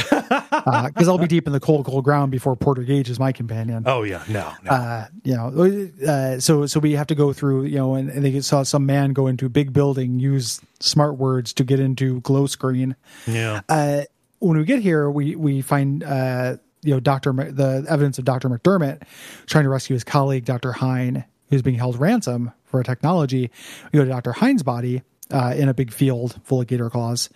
Because 0.61 1.09
I'll 1.09 1.17
be 1.17 1.27
deep 1.27 1.47
in 1.47 1.55
the 1.55 1.61
cold, 1.61 1.87
cold 1.87 2.05
ground 2.05 2.31
before 2.31 2.55
Porter 2.55 2.83
Gage 2.83 3.09
is 3.09 3.19
my 3.19 3.33
companion. 3.33 3.85
Oh, 3.87 4.03
yeah. 4.03 4.23
No, 4.29 4.53
no. 4.63 4.71
Uh, 4.71 5.07
you 5.25 5.35
know, 5.35 5.91
uh, 6.07 6.39
so 6.39 6.67
so 6.67 6.81
we 6.81 6.93
have 6.93 7.07
to 7.07 7.15
go 7.15 7.33
through, 7.33 7.65
you 7.65 7.77
know, 7.77 7.95
and, 7.95 8.11
and 8.11 8.23
they 8.23 8.41
saw 8.43 8.63
some 8.63 8.85
man 8.85 9.15
go 9.15 9.27
into 9.27 9.47
a 9.47 9.49
big 9.49 9.73
building, 9.73 10.19
use 10.19 10.61
smart 10.81 11.17
words 11.17 11.55
to 11.55 11.65
get 11.65 11.81
into 11.81 12.21
glow 12.21 12.47
screen 12.47 12.95
yeah. 13.27 13.63
uh, 13.69 14.03
when 14.41 14.57
we 14.59 14.65
get 14.65 14.81
here, 14.81 15.11
we 15.11 15.37
we 15.37 15.61
find 15.61 16.03
uh, 16.03 16.57
you 16.83 16.95
know 16.95 17.01
Doctor 17.01 17.33
the 17.33 17.85
evidence 17.89 18.19
of 18.19 18.25
Doctor 18.25 18.49
McDermott 18.49 19.03
trying 19.47 19.65
to 19.65 19.71
rescue 19.71 19.95
his 19.95 20.05
colleague 20.05 20.45
Doctor 20.45 20.73
Hine, 20.73 21.25
who's 21.49 21.63
being 21.63 21.77
held 21.77 21.99
ransom 21.99 22.53
for 22.65 22.81
a 22.81 22.85
technology. 22.85 23.51
We 23.93 23.99
go 23.99 24.05
to 24.05 24.11
Doctor 24.11 24.33
Hine's 24.33 24.63
body 24.63 25.03
uh, 25.31 25.55
in 25.57 25.69
a 25.69 25.75
big 25.75 25.93
field 25.93 26.41
full 26.45 26.61
of 26.61 26.67
gator 26.67 26.91
claws, 26.91 27.31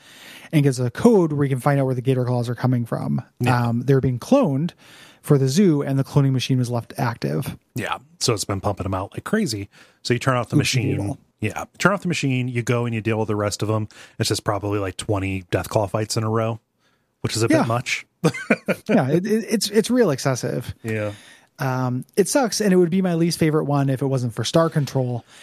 and 0.52 0.62
gets 0.62 0.78
a 0.78 0.90
code 0.90 1.32
where 1.32 1.44
you 1.44 1.50
can 1.50 1.60
find 1.60 1.80
out 1.80 1.86
where 1.86 1.94
the 1.94 2.02
gator 2.02 2.24
claws 2.24 2.48
are 2.48 2.54
coming 2.54 2.84
from. 2.86 3.22
Um, 3.46 3.82
they're 3.82 4.00
being 4.00 4.18
cloned 4.18 4.72
for 5.22 5.38
the 5.38 5.48
zoo, 5.48 5.82
and 5.82 5.98
the 5.98 6.04
cloning 6.04 6.32
machine 6.32 6.58
was 6.58 6.70
left 6.70 6.92
active. 6.98 7.56
Yeah. 7.74 7.98
So 8.20 8.34
it's 8.34 8.44
been 8.44 8.60
pumping 8.60 8.84
them 8.84 8.94
out 8.94 9.12
like 9.14 9.24
crazy. 9.24 9.68
So 10.02 10.12
you 10.12 10.20
turn 10.20 10.36
off 10.36 10.50
the 10.50 10.56
machine. 10.56 11.16
Yeah. 11.40 11.64
Turn 11.78 11.92
off 11.92 12.02
the 12.02 12.08
machine. 12.08 12.48
You 12.48 12.62
go 12.62 12.84
and 12.84 12.94
you 12.94 13.00
deal 13.00 13.18
with 13.18 13.28
the 13.28 13.36
rest 13.36 13.62
of 13.62 13.68
them. 13.68 13.88
It's 14.18 14.28
just 14.28 14.44
probably 14.44 14.78
like 14.78 14.96
20 14.96 15.44
death 15.50 15.68
claw 15.68 15.86
fights 15.86 16.16
in 16.16 16.24
a 16.24 16.30
row, 16.30 16.60
which 17.24 17.34
is 17.36 17.42
a 17.42 17.48
Yeah. 17.50 17.62
bit 17.62 17.66
much. 17.68 18.06
yeah, 18.88 19.08
it, 19.10 19.26
it, 19.26 19.44
it's 19.50 19.68
it's 19.70 19.90
real 19.90 20.10
excessive. 20.10 20.72
Yeah. 20.84 21.12
Um, 21.58 22.04
it 22.16 22.28
sucks, 22.28 22.60
and 22.60 22.72
it 22.72 22.76
would 22.76 22.90
be 22.90 23.02
my 23.02 23.14
least 23.14 23.38
favorite 23.40 23.64
one 23.64 23.88
if 23.90 24.00
it 24.02 24.06
wasn't 24.06 24.34
for 24.34 24.44
Star 24.44 24.70
Control. 24.70 25.24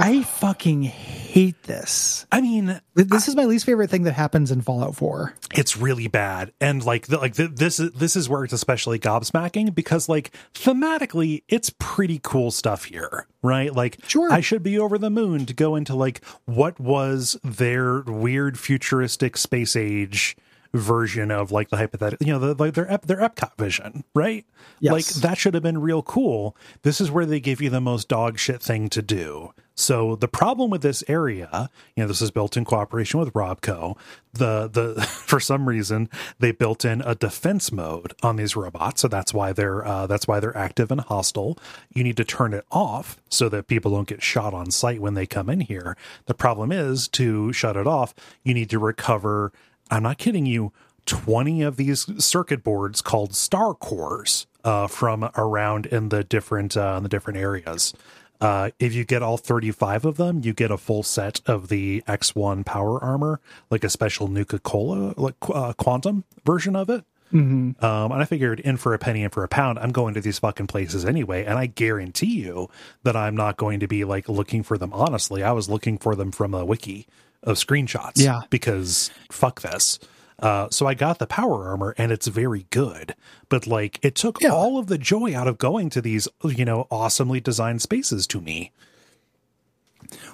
I 0.00 0.22
fucking 0.22 0.84
hate 0.84 1.60
this. 1.64 2.24
I 2.30 2.40
mean, 2.40 2.80
Th- 2.96 3.08
This 3.08 3.26
is 3.26 3.34
my 3.34 3.46
least 3.46 3.66
favorite 3.66 3.90
thing 3.90 4.04
that 4.04 4.12
happens 4.12 4.52
in 4.52 4.60
Fallout 4.60 4.94
4. 4.94 5.34
it's 5.54 5.76
really 5.76 6.06
bad 6.06 6.52
and 6.60 6.84
like 6.84 7.08
the, 7.08 7.18
like 7.18 7.34
the, 7.34 7.48
this 7.48 7.80
is 7.80 7.90
this 7.92 8.14
is 8.14 8.28
where 8.28 8.44
it's 8.44 8.52
especially 8.52 9.00
gobsmacking 9.00 9.74
because 9.74 10.08
like 10.08 10.30
thematically 10.54 11.42
it's 11.48 11.72
pretty 11.80 12.20
cool 12.22 12.50
stuff 12.52 12.84
here 12.84 13.26
right 13.42 13.74
like 13.74 13.98
Sure. 14.06 14.30
i 14.32 14.40
should 14.40 14.62
be 14.62 14.78
over 14.78 14.98
the 14.98 15.10
moon 15.10 15.46
to 15.46 15.54
go 15.54 15.74
into 15.74 15.94
like 15.96 16.24
what 16.44 16.78
was 16.78 17.36
their 17.42 18.02
weird 18.02 18.56
futuristic 18.58 19.36
space 19.36 19.74
age 19.74 20.36
version 20.74 21.30
of 21.30 21.50
like 21.50 21.70
the 21.70 21.76
hypothetical 21.76 22.26
you 22.26 22.32
know 22.32 22.38
the, 22.38 22.54
like 22.62 22.74
their 22.74 22.90
Ep- 22.92 23.06
their 23.06 23.18
epcot 23.18 23.52
vision 23.58 24.04
right 24.14 24.44
Yes. 24.80 24.92
like 24.92 25.06
that 25.22 25.38
should 25.38 25.54
have 25.54 25.62
been 25.62 25.78
real 25.78 26.02
cool 26.02 26.56
this 26.82 27.00
is 27.00 27.10
where 27.10 27.24
they 27.26 27.40
give 27.40 27.60
you 27.62 27.70
the 27.70 27.80
most 27.80 28.08
dog 28.08 28.38
shit 28.38 28.62
thing 28.62 28.88
to 28.90 29.00
do 29.02 29.52
so 29.74 30.16
the 30.16 30.26
problem 30.26 30.70
with 30.70 30.82
this 30.82 31.04
area, 31.06 31.70
you 31.94 32.02
know, 32.02 32.08
this 32.08 32.20
is 32.20 32.32
built 32.32 32.56
in 32.56 32.64
cooperation 32.64 33.20
with 33.20 33.32
Robco. 33.32 33.96
The 34.32 34.68
the 34.68 35.00
for 35.24 35.38
some 35.38 35.68
reason 35.68 36.10
they 36.40 36.50
built 36.50 36.84
in 36.84 37.00
a 37.02 37.14
defense 37.14 37.70
mode 37.70 38.12
on 38.20 38.34
these 38.34 38.56
robots, 38.56 39.02
so 39.02 39.06
that's 39.06 39.32
why 39.32 39.52
they're 39.52 39.86
uh, 39.86 40.08
that's 40.08 40.26
why 40.26 40.40
they're 40.40 40.56
active 40.58 40.90
and 40.90 41.00
hostile. 41.02 41.56
You 41.94 42.02
need 42.02 42.16
to 42.16 42.24
turn 42.24 42.54
it 42.54 42.64
off 42.72 43.20
so 43.30 43.48
that 43.50 43.68
people 43.68 43.92
don't 43.92 44.08
get 44.08 44.20
shot 44.20 44.52
on 44.52 44.72
sight 44.72 45.00
when 45.00 45.14
they 45.14 45.26
come 45.26 45.48
in 45.48 45.60
here. 45.60 45.96
The 46.26 46.34
problem 46.34 46.72
is 46.72 47.06
to 47.10 47.52
shut 47.52 47.76
it 47.76 47.86
off, 47.86 48.16
you 48.42 48.54
need 48.54 48.70
to 48.70 48.80
recover. 48.80 49.52
I'm 49.90 50.02
not 50.02 50.18
kidding 50.18 50.46
you. 50.46 50.72
20 51.06 51.62
of 51.62 51.76
these 51.76 52.06
circuit 52.22 52.62
boards 52.62 53.00
called 53.00 53.34
star 53.34 53.72
cores 53.72 54.46
uh, 54.62 54.86
from 54.86 55.30
around 55.36 55.86
in 55.86 56.10
the 56.10 56.22
different 56.22 56.76
uh, 56.76 56.94
in 56.98 57.02
the 57.02 57.08
different 57.08 57.38
areas. 57.38 57.94
Uh, 58.40 58.70
if 58.78 58.94
you 58.94 59.04
get 59.04 59.22
all 59.22 59.36
35 59.36 60.04
of 60.04 60.16
them, 60.16 60.40
you 60.44 60.52
get 60.52 60.70
a 60.70 60.76
full 60.76 61.02
set 61.02 61.40
of 61.46 61.68
the 61.68 62.02
X1 62.06 62.64
power 62.64 63.02
armor, 63.02 63.40
like 63.70 63.82
a 63.82 63.88
special 63.88 64.28
Nuka 64.28 64.60
Cola, 64.60 65.12
like 65.16 65.34
uh, 65.52 65.72
quantum 65.72 66.24
version 66.44 66.76
of 66.76 66.88
it. 66.88 67.04
Mm-hmm. 67.32 67.84
Um, 67.84 68.12
and 68.12 68.22
I 68.22 68.24
figured 68.24 68.60
in 68.60 68.76
for 68.76 68.94
a 68.94 68.98
penny 68.98 69.22
and 69.22 69.32
for 69.32 69.44
a 69.44 69.48
pound, 69.48 69.78
I'm 69.78 69.90
going 69.90 70.14
to 70.14 70.20
these 70.20 70.38
fucking 70.38 70.66
places 70.66 71.04
anyway. 71.04 71.44
And 71.44 71.58
I 71.58 71.66
guarantee 71.66 72.40
you 72.40 72.70
that 73.02 73.16
I'm 73.16 73.36
not 73.36 73.56
going 73.56 73.80
to 73.80 73.88
be 73.88 74.04
like 74.04 74.28
looking 74.28 74.62
for 74.62 74.78
them 74.78 74.92
honestly. 74.92 75.42
I 75.42 75.52
was 75.52 75.68
looking 75.68 75.98
for 75.98 76.14
them 76.14 76.30
from 76.30 76.54
a 76.54 76.64
wiki 76.64 77.06
of 77.42 77.56
screenshots. 77.56 78.12
Yeah. 78.16 78.40
Because 78.50 79.10
fuck 79.30 79.60
this. 79.62 79.98
Uh, 80.40 80.68
so 80.70 80.86
I 80.86 80.94
got 80.94 81.18
the 81.18 81.26
power 81.26 81.66
armor 81.68 81.94
and 81.98 82.12
it's 82.12 82.28
very 82.28 82.66
good, 82.70 83.14
but 83.48 83.66
like 83.66 83.98
it 84.02 84.14
took 84.14 84.40
Yeah. 84.40 84.50
all 84.50 84.78
of 84.78 84.86
the 84.86 84.98
joy 84.98 85.34
out 85.36 85.48
of 85.48 85.58
going 85.58 85.90
to 85.90 86.00
these, 86.00 86.28
you 86.44 86.64
know, 86.64 86.86
awesomely 86.90 87.40
designed 87.40 87.82
spaces 87.82 88.26
to 88.28 88.40
me. 88.40 88.70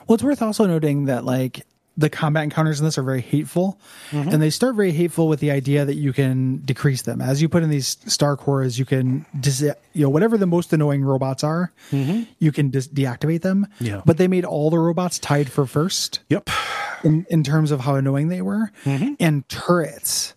Well, 0.07 0.15
it's 0.15 0.23
worth 0.23 0.43
also 0.43 0.67
noting 0.67 1.07
that 1.07 1.25
like 1.25 1.63
the 1.97 2.11
combat 2.11 2.45
encounters 2.45 2.81
in 2.81 2.85
this 2.85 2.99
are 2.99 3.03
very 3.03 3.21
hateful, 3.21 3.79
mm-hmm. 4.11 4.29
and 4.29 4.43
they 4.43 4.51
start 4.51 4.75
very 4.75 4.93
hateful 4.93 5.29
with 5.29 5.41
the 5.41 5.51
idea 5.51 5.85
that 5.85 5.95
you 5.95 6.13
can 6.13 6.57
decrease 6.59 7.03
them 7.03 7.21
as 7.21 7.41
you 7.41 7.49
put 7.49 7.63
in 7.63 7.71
these 7.71 7.97
star 8.07 8.37
cores. 8.37 8.79
You 8.79 8.85
can 8.85 9.25
dis- 9.39 9.61
you 9.93 10.03
know 10.03 10.09
whatever 10.11 10.37
the 10.37 10.47
most 10.47 10.73
annoying 10.73 11.05
robots 11.05 11.45
are, 11.45 11.73
mm-hmm. 11.91 12.25
you 12.39 12.53
can 12.53 12.71
dis- 12.71 12.89
deactivate 12.89 13.43
them. 13.43 13.67
Yeah. 13.81 14.03
but 14.05 14.19
they 14.19 14.29
made 14.29 14.45
all 14.45 14.71
the 14.71 14.79
robots 14.79 15.19
tied 15.19 15.51
for 15.51 15.67
first 15.67 16.21
Yep. 16.31 16.51
in 17.05 17.27
in 17.31 17.45
terms 17.45 17.71
of 17.71 17.81
how 17.81 17.95
annoying 17.95 18.29
they 18.29 18.43
were, 18.43 18.71
mm-hmm. 18.85 19.15
and 19.21 19.49
turrets. 19.49 20.35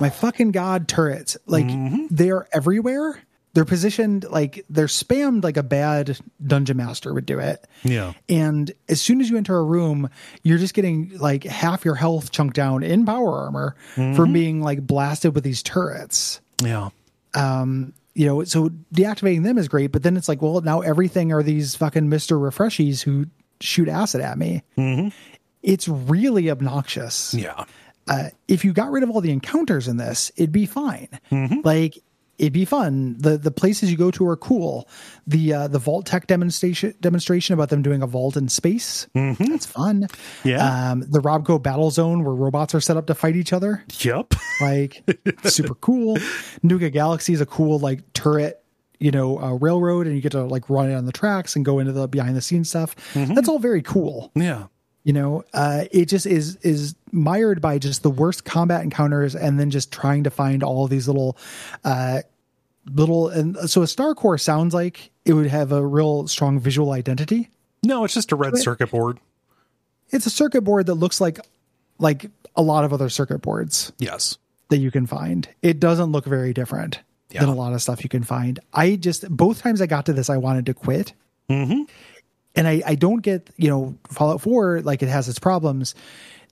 My 0.00 0.10
fucking 0.10 0.50
god, 0.50 0.88
turrets! 0.88 1.36
Like 1.46 1.66
they 2.10 2.30
are 2.30 2.48
everywhere. 2.52 3.22
They're 3.54 3.64
positioned 3.66 4.24
like 4.30 4.64
they're 4.70 4.86
spammed 4.86 5.44
like 5.44 5.56
a 5.58 5.62
bad 5.62 6.18
dungeon 6.46 6.76
master 6.78 7.12
would 7.12 7.26
do 7.26 7.38
it. 7.38 7.66
Yeah. 7.82 8.14
And 8.28 8.72
as 8.88 9.00
soon 9.02 9.20
as 9.20 9.28
you 9.28 9.36
enter 9.36 9.56
a 9.58 9.62
room, 9.64 10.08
you're 10.42 10.58
just 10.58 10.72
getting 10.72 11.18
like 11.18 11.44
half 11.44 11.84
your 11.84 11.94
health 11.94 12.30
chunked 12.32 12.56
down 12.56 12.82
in 12.82 13.04
power 13.04 13.30
armor 13.44 13.76
from 13.94 14.32
being 14.32 14.62
like 14.62 14.86
blasted 14.86 15.34
with 15.34 15.44
these 15.44 15.62
turrets. 15.62 16.40
Yeah. 16.62 16.88
Um, 17.34 17.92
You 18.14 18.26
know, 18.26 18.44
so 18.44 18.70
deactivating 18.94 19.42
them 19.42 19.58
is 19.58 19.68
great, 19.68 19.92
but 19.92 20.02
then 20.02 20.16
it's 20.16 20.28
like, 20.28 20.40
well, 20.42 20.60
now 20.60 20.80
everything 20.80 21.32
are 21.32 21.42
these 21.42 21.74
fucking 21.74 22.08
Mr. 22.08 22.38
Refreshies 22.38 23.02
who 23.02 23.26
shoot 23.60 23.88
acid 23.88 24.20
at 24.22 24.38
me. 24.38 24.62
It's 25.62 25.88
really 25.88 26.50
obnoxious. 26.50 27.32
Yeah. 27.34 27.64
Uh, 28.08 28.30
if 28.48 28.64
you 28.64 28.72
got 28.72 28.90
rid 28.90 29.02
of 29.02 29.10
all 29.10 29.20
the 29.20 29.30
encounters 29.30 29.86
in 29.88 29.96
this, 29.96 30.32
it'd 30.36 30.52
be 30.52 30.66
fine. 30.66 31.08
Like 31.64 31.98
it'd 32.42 32.52
be 32.52 32.66
fun. 32.66 33.16
The 33.18 33.38
the 33.38 33.50
places 33.50 33.90
you 33.90 33.96
go 33.96 34.10
to 34.10 34.26
are 34.28 34.36
cool. 34.36 34.86
The 35.26 35.54
uh, 35.54 35.68
the 35.68 35.78
Vault-Tec 35.78 36.26
demonstration 36.26 36.92
demonstration 37.00 37.54
about 37.54 37.70
them 37.70 37.80
doing 37.80 38.02
a 38.02 38.06
vault 38.06 38.36
in 38.36 38.48
space. 38.48 39.06
That's 39.14 39.64
fun. 39.64 40.08
Yeah. 40.44 40.90
Um, 40.90 41.00
the 41.00 41.20
Robco 41.20 41.62
Battle 41.62 41.90
Zone 41.90 42.24
where 42.24 42.34
robots 42.34 42.74
are 42.74 42.80
set 42.80 42.96
up 42.98 43.06
to 43.06 43.14
fight 43.14 43.36
each 43.36 43.52
other. 43.54 43.84
Yep. 44.00 44.34
Like 44.60 45.02
super 45.44 45.74
cool. 45.74 46.18
Nuka 46.62 46.90
Galaxy 46.90 47.32
is 47.32 47.40
a 47.40 47.46
cool 47.46 47.78
like 47.80 48.12
turret. 48.12 48.62
You 49.00 49.10
know, 49.10 49.40
uh, 49.42 49.54
railroad, 49.54 50.06
and 50.06 50.14
you 50.14 50.22
get 50.22 50.30
to 50.32 50.44
like 50.44 50.70
run 50.70 50.88
it 50.88 50.94
on 50.94 51.06
the 51.06 51.10
tracks 51.10 51.56
and 51.56 51.64
go 51.64 51.80
into 51.80 51.90
the 51.90 52.06
behind 52.06 52.36
the 52.36 52.40
scenes 52.42 52.68
stuff. 52.68 52.94
That's 53.14 53.48
all 53.48 53.58
very 53.58 53.82
cool 53.82 54.30
Yeah. 54.36 54.66
you 55.02 55.12
know 55.12 55.42
uh 55.52 55.84
it 55.90 56.04
just 56.06 56.24
is 56.26 56.54
is 56.62 56.94
mired 57.10 57.60
by 57.60 57.78
just 57.78 58.04
the 58.04 58.10
worst 58.10 58.44
combat 58.44 58.82
encounters 58.84 59.34
and 59.34 59.58
then 59.58 59.70
just 59.70 59.90
trying 59.90 60.22
to 60.22 60.30
find 60.30 60.62
all 60.62 60.86
these 60.86 61.08
little 61.08 61.36
uh 61.84 62.20
little 62.86 63.28
and 63.28 63.56
so 63.70 63.82
a 63.82 63.86
star 63.86 64.14
core 64.14 64.38
sounds 64.38 64.74
like 64.74 65.10
it 65.24 65.34
would 65.34 65.46
have 65.46 65.70
a 65.72 65.84
real 65.86 66.26
strong 66.26 66.58
visual 66.58 66.90
identity 66.92 67.48
No, 67.84 68.04
it's 68.04 68.14
just 68.14 68.32
a 68.32 68.36
red 68.36 68.56
circuit 68.58 68.90
board. 68.90 69.18
it's 70.10 70.26
a 70.26 70.30
circuit 70.30 70.62
board 70.62 70.86
that 70.86 70.94
looks 70.94 71.20
like 71.20 71.38
like 71.98 72.26
a 72.56 72.62
lot 72.62 72.84
of 72.84 72.92
other 72.92 73.08
circuit 73.08 73.38
boards 73.40 73.92
Yes. 73.98 74.36
that 74.68 74.78
you 74.78 74.90
can 74.90 75.06
find 75.06 75.48
it 75.62 75.78
doesn't 75.80 76.10
look 76.12 76.24
very 76.24 76.52
different 76.52 77.00
than 77.30 77.48
a 77.48 77.54
lot 77.54 77.72
of 77.72 77.80
stuff 77.80 78.02
you 78.02 78.08
can 78.10 78.24
find 78.24 78.58
i 78.74 78.96
just 78.96 79.28
both 79.34 79.62
times 79.62 79.80
i 79.80 79.86
got 79.86 80.06
to 80.06 80.12
this 80.12 80.28
i 80.28 80.36
wanted 80.36 80.66
to 80.66 80.74
quit 80.74 81.12
Mm-hmm. 81.48 81.82
and 82.56 82.68
I, 82.68 82.82
I 82.86 82.94
don't 82.94 83.20
get 83.22 83.48
you 83.56 83.68
know 83.68 83.96
fallout 84.08 84.40
4 84.42 84.80
like 84.82 85.02
it 85.02 85.08
has 85.08 85.28
its 85.28 85.38
problems 85.38 85.94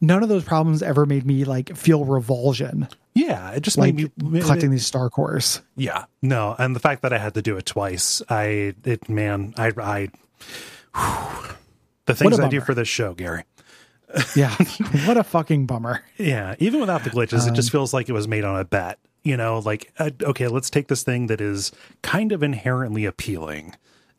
none 0.01 0.23
of 0.23 0.29
those 0.29 0.45
problems 0.45 0.83
ever 0.83 1.07
made 1.07 1.27
me 1.27 1.45
like 1.45 1.77
feel 1.77 2.05
revulsion 2.05 2.89
Yeah. 3.15 3.51
It 3.51 3.61
just 3.61 3.77
like 3.79 3.95
made 3.95 4.11
me 4.23 4.41
collecting 4.41 4.71
these 4.71 4.87
star 4.87 5.11
cores 5.11 5.61
Yeah. 5.77 6.05
No, 6.23 6.55
and 6.59 6.75
the 6.75 6.81
fact 6.81 7.03
that 7.03 7.13
I 7.13 7.19
had 7.19 7.35
to 7.35 7.43
do 7.43 7.57
it 7.57 7.67
twice, 7.67 8.23
I 8.29 8.75
it 8.85 9.09
man, 9.09 9.55
I 9.57 9.73
I 9.77 10.09
whew. 10.95 11.55
the 12.07 12.15
things 12.15 12.39
I 12.41 12.49
do 12.49 12.61
for 12.61 12.75
this 12.75 12.89
show, 12.89 13.15
Gary. 13.15 13.45
yeah 14.35 14.57
what 15.07 15.17
a 15.17 15.23
fucking 15.25 15.67
bummer 15.67 16.03
Yeah, 16.19 16.55
even 16.59 16.81
without 16.81 17.05
the 17.05 17.11
glitches, 17.11 17.47
it 17.47 17.55
just 17.55 17.71
feels 17.71 17.93
like 17.95 18.09
it 18.09 18.13
was 18.13 18.27
made 18.27 18.45
on 18.45 18.59
a 18.59 18.65
bet. 18.65 18.99
You 19.23 19.37
know, 19.37 19.59
like 19.59 19.93
uh, 19.99 20.11
okay, 20.23 20.49
let's 20.49 20.71
take 20.71 20.89
this 20.89 21.03
thing 21.03 21.27
that 21.27 21.41
is 21.43 21.73
kind 22.03 22.33
of 22.33 22.43
inherently 22.43 23.05
appealing, 23.05 23.77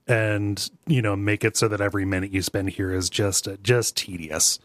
and 0.08 0.69
you 0.85 1.01
know, 1.01 1.16
make 1.16 1.43
it 1.43 1.58
so 1.58 1.68
that 1.68 1.82
every 1.82 2.06
minute 2.06 2.32
you 2.32 2.42
spend 2.43 2.69
here 2.69 2.93
is 2.93 3.10
just 3.10 3.48
uh, 3.48 3.58
just 3.64 3.98
tedious. 3.98 4.60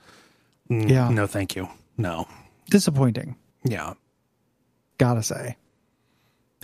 Mm, 0.70 0.88
Yeah. 0.90 1.08
No, 1.10 1.26
thank 1.26 1.54
you. 1.56 1.68
No. 1.96 2.26
disappointing 2.70 3.36
Yeah. 3.64 3.94
gotta 4.98 5.22
say 5.22 5.56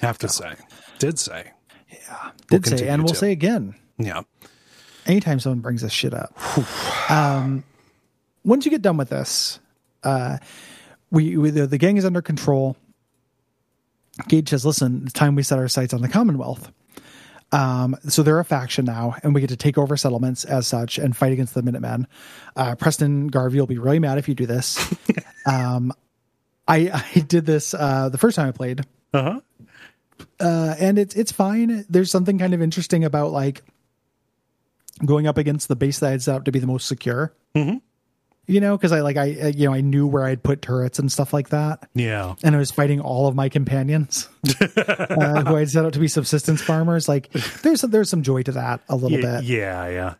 Have 0.00 0.18
to 0.18 0.28
say. 0.28 0.54
Did 0.98 1.18
say. 1.18 1.52
Yeah. 1.88 2.30
Did 2.48 2.64
say 2.64 2.70
continue 2.70 2.92
and 2.92 3.02
we'll 3.04 3.12
to. 3.12 3.18
say 3.18 3.30
again 3.32 3.74
Yeah. 3.98 4.22
anytime 5.06 5.38
someone 5.40 5.60
brings 5.60 5.82
this 5.82 5.92
shit 5.92 6.12
up 6.14 6.36
um 7.10 7.62
once 8.44 8.64
you 8.64 8.70
get 8.70 8.82
done 8.82 8.96
with 8.96 9.10
this 9.10 9.60
uh 10.02 10.38
we, 11.10 11.36
we 11.36 11.50
the, 11.50 11.66
the 11.66 11.78
gang 11.78 11.96
is 11.96 12.04
under 12.04 12.22
control 12.22 12.76
gage 14.28 14.48
says 14.50 14.66
listen 14.66 15.02
it's 15.04 15.12
time 15.12 15.34
we 15.36 15.42
set 15.42 15.58
our 15.58 15.68
sights 15.68 15.94
on 15.94 16.02
the 16.02 16.08
commonwealth 16.08 16.70
um, 17.52 17.96
so 18.08 18.22
they're 18.22 18.38
a 18.40 18.44
faction 18.44 18.84
now, 18.84 19.14
and 19.22 19.34
we 19.34 19.40
get 19.40 19.50
to 19.50 19.56
take 19.56 19.76
over 19.78 19.96
settlements 19.96 20.44
as 20.44 20.66
such 20.66 20.98
and 20.98 21.16
fight 21.16 21.32
against 21.32 21.54
the 21.54 21.62
Minutemen. 21.62 22.06
Uh, 22.56 22.74
Preston 22.74 23.28
Garvey 23.28 23.60
will 23.60 23.66
be 23.66 23.78
really 23.78 23.98
mad 23.98 24.18
if 24.18 24.28
you 24.28 24.34
do 24.34 24.46
this. 24.46 24.78
um, 25.46 25.92
I 26.66 27.04
I 27.14 27.20
did 27.20 27.44
this 27.46 27.74
uh, 27.74 28.08
the 28.08 28.18
first 28.18 28.36
time 28.36 28.48
I 28.48 28.52
played, 28.52 28.86
Uh-huh. 29.12 29.40
uh, 30.40 30.74
and 30.80 30.98
it's 30.98 31.14
it's 31.14 31.32
fine. 31.32 31.84
There's 31.88 32.10
something 32.10 32.38
kind 32.38 32.54
of 32.54 32.62
interesting 32.62 33.04
about 33.04 33.32
like 33.32 33.62
going 35.04 35.26
up 35.26 35.38
against 35.38 35.68
the 35.68 35.76
base 35.76 35.98
that 35.98 36.12
I'd 36.12 36.22
set 36.22 36.36
up 36.36 36.44
to 36.44 36.52
be 36.52 36.58
the 36.58 36.66
most 36.66 36.86
secure. 36.86 37.34
Mm-hmm. 37.54 37.78
You 38.52 38.60
know, 38.60 38.76
because 38.76 38.92
I 38.92 39.00
like 39.00 39.16
I 39.16 39.24
you 39.48 39.66
know 39.66 39.72
I 39.74 39.80
knew 39.80 40.06
where 40.06 40.24
I'd 40.24 40.42
put 40.42 40.60
turrets 40.60 40.98
and 40.98 41.10
stuff 41.10 41.32
like 41.32 41.48
that, 41.48 41.88
Yeah. 41.94 42.34
and 42.42 42.54
I 42.54 42.58
was 42.58 42.70
fighting 42.70 43.00
all 43.00 43.26
of 43.28 43.34
my 43.34 43.48
companions 43.48 44.28
uh, 44.76 45.44
who 45.44 45.56
I'd 45.56 45.70
set 45.70 45.84
up 45.86 45.92
to 45.94 45.98
be 45.98 46.08
subsistence 46.08 46.60
farmers. 46.60 47.08
Like 47.08 47.30
there's 47.62 47.80
there's 47.80 48.10
some 48.10 48.22
joy 48.22 48.42
to 48.42 48.52
that 48.52 48.80
a 48.88 48.94
little 48.96 49.18
Yeah, 49.18 49.36
bit. 49.40 49.44
yeah, 49.44 49.88
yeah. 49.88 50.14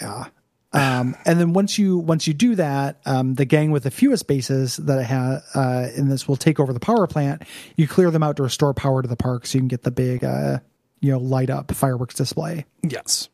Yeah. 0.00 0.24
Um, 0.72 1.16
and 1.26 1.38
then 1.40 1.52
once 1.52 1.78
you 1.78 1.98
once 1.98 2.26
you 2.28 2.32
do 2.32 2.54
that, 2.54 3.00
um, 3.04 3.34
the 3.34 3.44
gang 3.44 3.72
with 3.72 3.82
the 3.82 3.90
fewest 3.90 4.26
bases 4.28 4.76
that 4.76 4.98
it 5.00 5.06
ha 5.06 5.40
uh, 5.54 5.88
in 5.96 6.08
this 6.08 6.26
will 6.28 6.36
take 6.36 6.60
over 6.60 6.72
the 6.72 6.80
power 6.80 7.06
plant. 7.08 7.42
You 7.76 7.86
clear 7.88 8.10
them 8.12 8.22
out 8.22 8.36
to 8.36 8.44
restore 8.44 8.72
power 8.72 9.02
to 9.02 9.08
the 9.08 9.16
park, 9.16 9.46
so 9.46 9.58
you 9.58 9.62
can 9.62 9.68
get 9.68 9.82
the 9.82 9.90
big, 9.90 10.22
uh, 10.24 10.60
you 11.00 11.10
know, 11.10 11.18
light 11.18 11.50
up 11.50 11.72
fireworks 11.72 12.14
display. 12.14 12.64
Yes. 12.82 13.28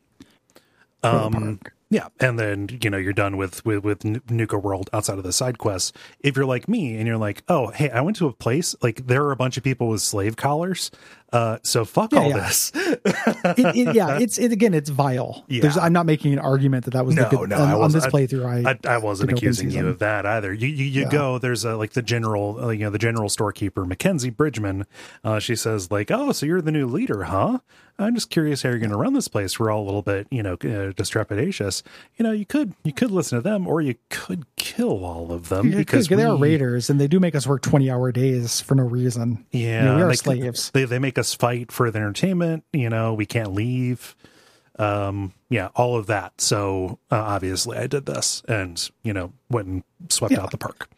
Um. 1.03 1.59
Yeah, 1.89 2.09
and 2.19 2.37
then 2.37 2.67
you 2.81 2.89
know 2.89 2.97
you're 2.97 3.13
done 3.13 3.37
with 3.37 3.65
with 3.65 3.83
with 3.83 4.03
Nuka 4.29 4.57
World 4.57 4.89
outside 4.91 5.17
of 5.17 5.23
the 5.23 5.31
side 5.31 5.57
quests. 5.57 5.93
If 6.19 6.35
you're 6.35 6.45
like 6.45 6.67
me 6.67 6.97
and 6.97 7.07
you're 7.07 7.17
like, 7.17 7.43
oh 7.47 7.67
hey, 7.67 7.89
I 7.89 8.01
went 8.01 8.17
to 8.17 8.27
a 8.27 8.33
place 8.33 8.75
like 8.81 9.07
there 9.07 9.23
are 9.23 9.31
a 9.31 9.37
bunch 9.37 9.55
of 9.55 9.63
people 9.63 9.87
with 9.87 10.01
slave 10.01 10.35
collars, 10.35 10.91
uh, 11.33 11.57
so 11.63 11.83
fuck 11.85 12.11
Yeah, 12.13 12.19
all 12.19 12.29
yeah. 12.29 12.37
this. 12.47 12.71
It, 12.75 13.57
it, 13.57 13.95
yeah, 13.95 14.19
it's 14.19 14.37
it 14.37 14.51
again. 14.51 14.73
It's 14.73 14.89
vile. 14.89 15.45
Yeah. 15.47 15.61
There's, 15.61 15.77
I'm 15.77 15.93
not 15.93 16.05
making 16.05 16.33
an 16.33 16.39
argument 16.39 16.85
that 16.85 16.91
that 16.91 17.05
was 17.05 17.15
No, 17.15 17.23
the 17.23 17.37
good, 17.37 17.49
no, 17.49 17.57
on, 17.57 17.69
I 17.69 17.73
on 17.73 17.91
this 17.91 18.05
playthrough. 18.07 18.65
I, 18.65 18.71
I, 18.71 18.95
I 18.95 18.97
wasn't 18.97 19.31
accusing 19.31 19.71
you 19.71 19.87
of 19.87 19.99
that 19.99 20.25
either. 20.25 20.53
You 20.53 20.67
you, 20.67 20.85
you 20.85 21.09
go. 21.09 21.37
There's 21.37 21.65
a 21.65 21.75
like 21.75 21.93
the 21.93 22.01
general, 22.01 22.65
uh, 22.65 22.69
you 22.69 22.85
know, 22.85 22.89
the 22.89 22.97
general 22.99 23.29
storekeeper 23.29 23.85
Mackenzie 23.85 24.29
Bridgman. 24.29 24.85
Uh, 25.23 25.39
she 25.39 25.55
says 25.55 25.91
like, 25.91 26.11
oh, 26.11 26.31
so 26.31 26.45
you're 26.45 26.61
the 26.61 26.71
new 26.71 26.87
leader, 26.87 27.23
huh? 27.23 27.59
I'm 27.99 28.13
just 28.13 28.29
curious 28.29 28.61
how 28.61 28.69
you're 28.69 28.77
going 28.77 28.91
to 28.91 28.97
run 28.97 29.13
this 29.13 29.27
place. 29.27 29.59
We're 29.59 29.71
all 29.71 29.81
a 29.81 29.85
little 29.85 30.03
bit, 30.03 30.27
you 30.29 30.43
know, 30.43 30.53
uh, 30.53 30.93
distrepidatious. 30.93 31.81
You 32.17 32.23
know, 32.23 32.31
you 32.31 32.45
could 32.45 32.73
you 32.83 32.93
could 32.93 33.09
listen 33.09 33.37
to 33.37 33.41
them, 33.41 33.67
or 33.67 33.81
you 33.81 33.95
could 34.09 34.45
kill 34.55 35.03
all 35.03 35.31
of 35.31 35.49
them 35.49 35.71
Yeah, 35.71 35.77
because 35.77 36.07
they 36.07 36.23
are 36.23 36.37
raiders 36.37 36.91
and 36.91 37.01
they 37.01 37.07
do 37.07 37.19
make 37.19 37.33
us 37.33 37.47
work 37.47 37.63
20 37.63 37.89
hour 37.89 38.11
days 38.11 38.61
for 38.61 38.75
no 38.75 38.83
reason. 38.83 39.43
Yeah, 39.51 39.79
You 39.79 39.85
know, 39.85 39.95
we 39.95 40.01
are 40.03 40.07
like, 40.09 40.17
slaves. 40.19 40.69
They 40.71 40.85
they 40.85 40.99
make 40.99 41.16
us 41.17 41.33
fight 41.33 41.71
for 41.71 41.89
the 41.91 41.99
entertainment. 41.99 42.63
You 42.73 42.89
know, 42.89 43.13
we 43.13 43.25
can't 43.25 43.53
leave. 43.53 44.15
Um, 44.79 45.33
yeah, 45.49 45.69
all 45.75 45.97
of 45.97 46.05
that. 46.07 46.39
So 46.39 46.99
uh, 47.11 47.15
obviously, 47.15 47.77
I 47.77 47.87
did 47.87 48.05
this, 48.05 48.43
and 48.47 48.89
you 49.03 49.13
know, 49.13 49.33
went 49.49 49.67
and 49.67 49.83
swept 50.09 50.33
Yeah. 50.33 50.41
out 50.41 50.51
the 50.51 50.57
park. 50.57 50.89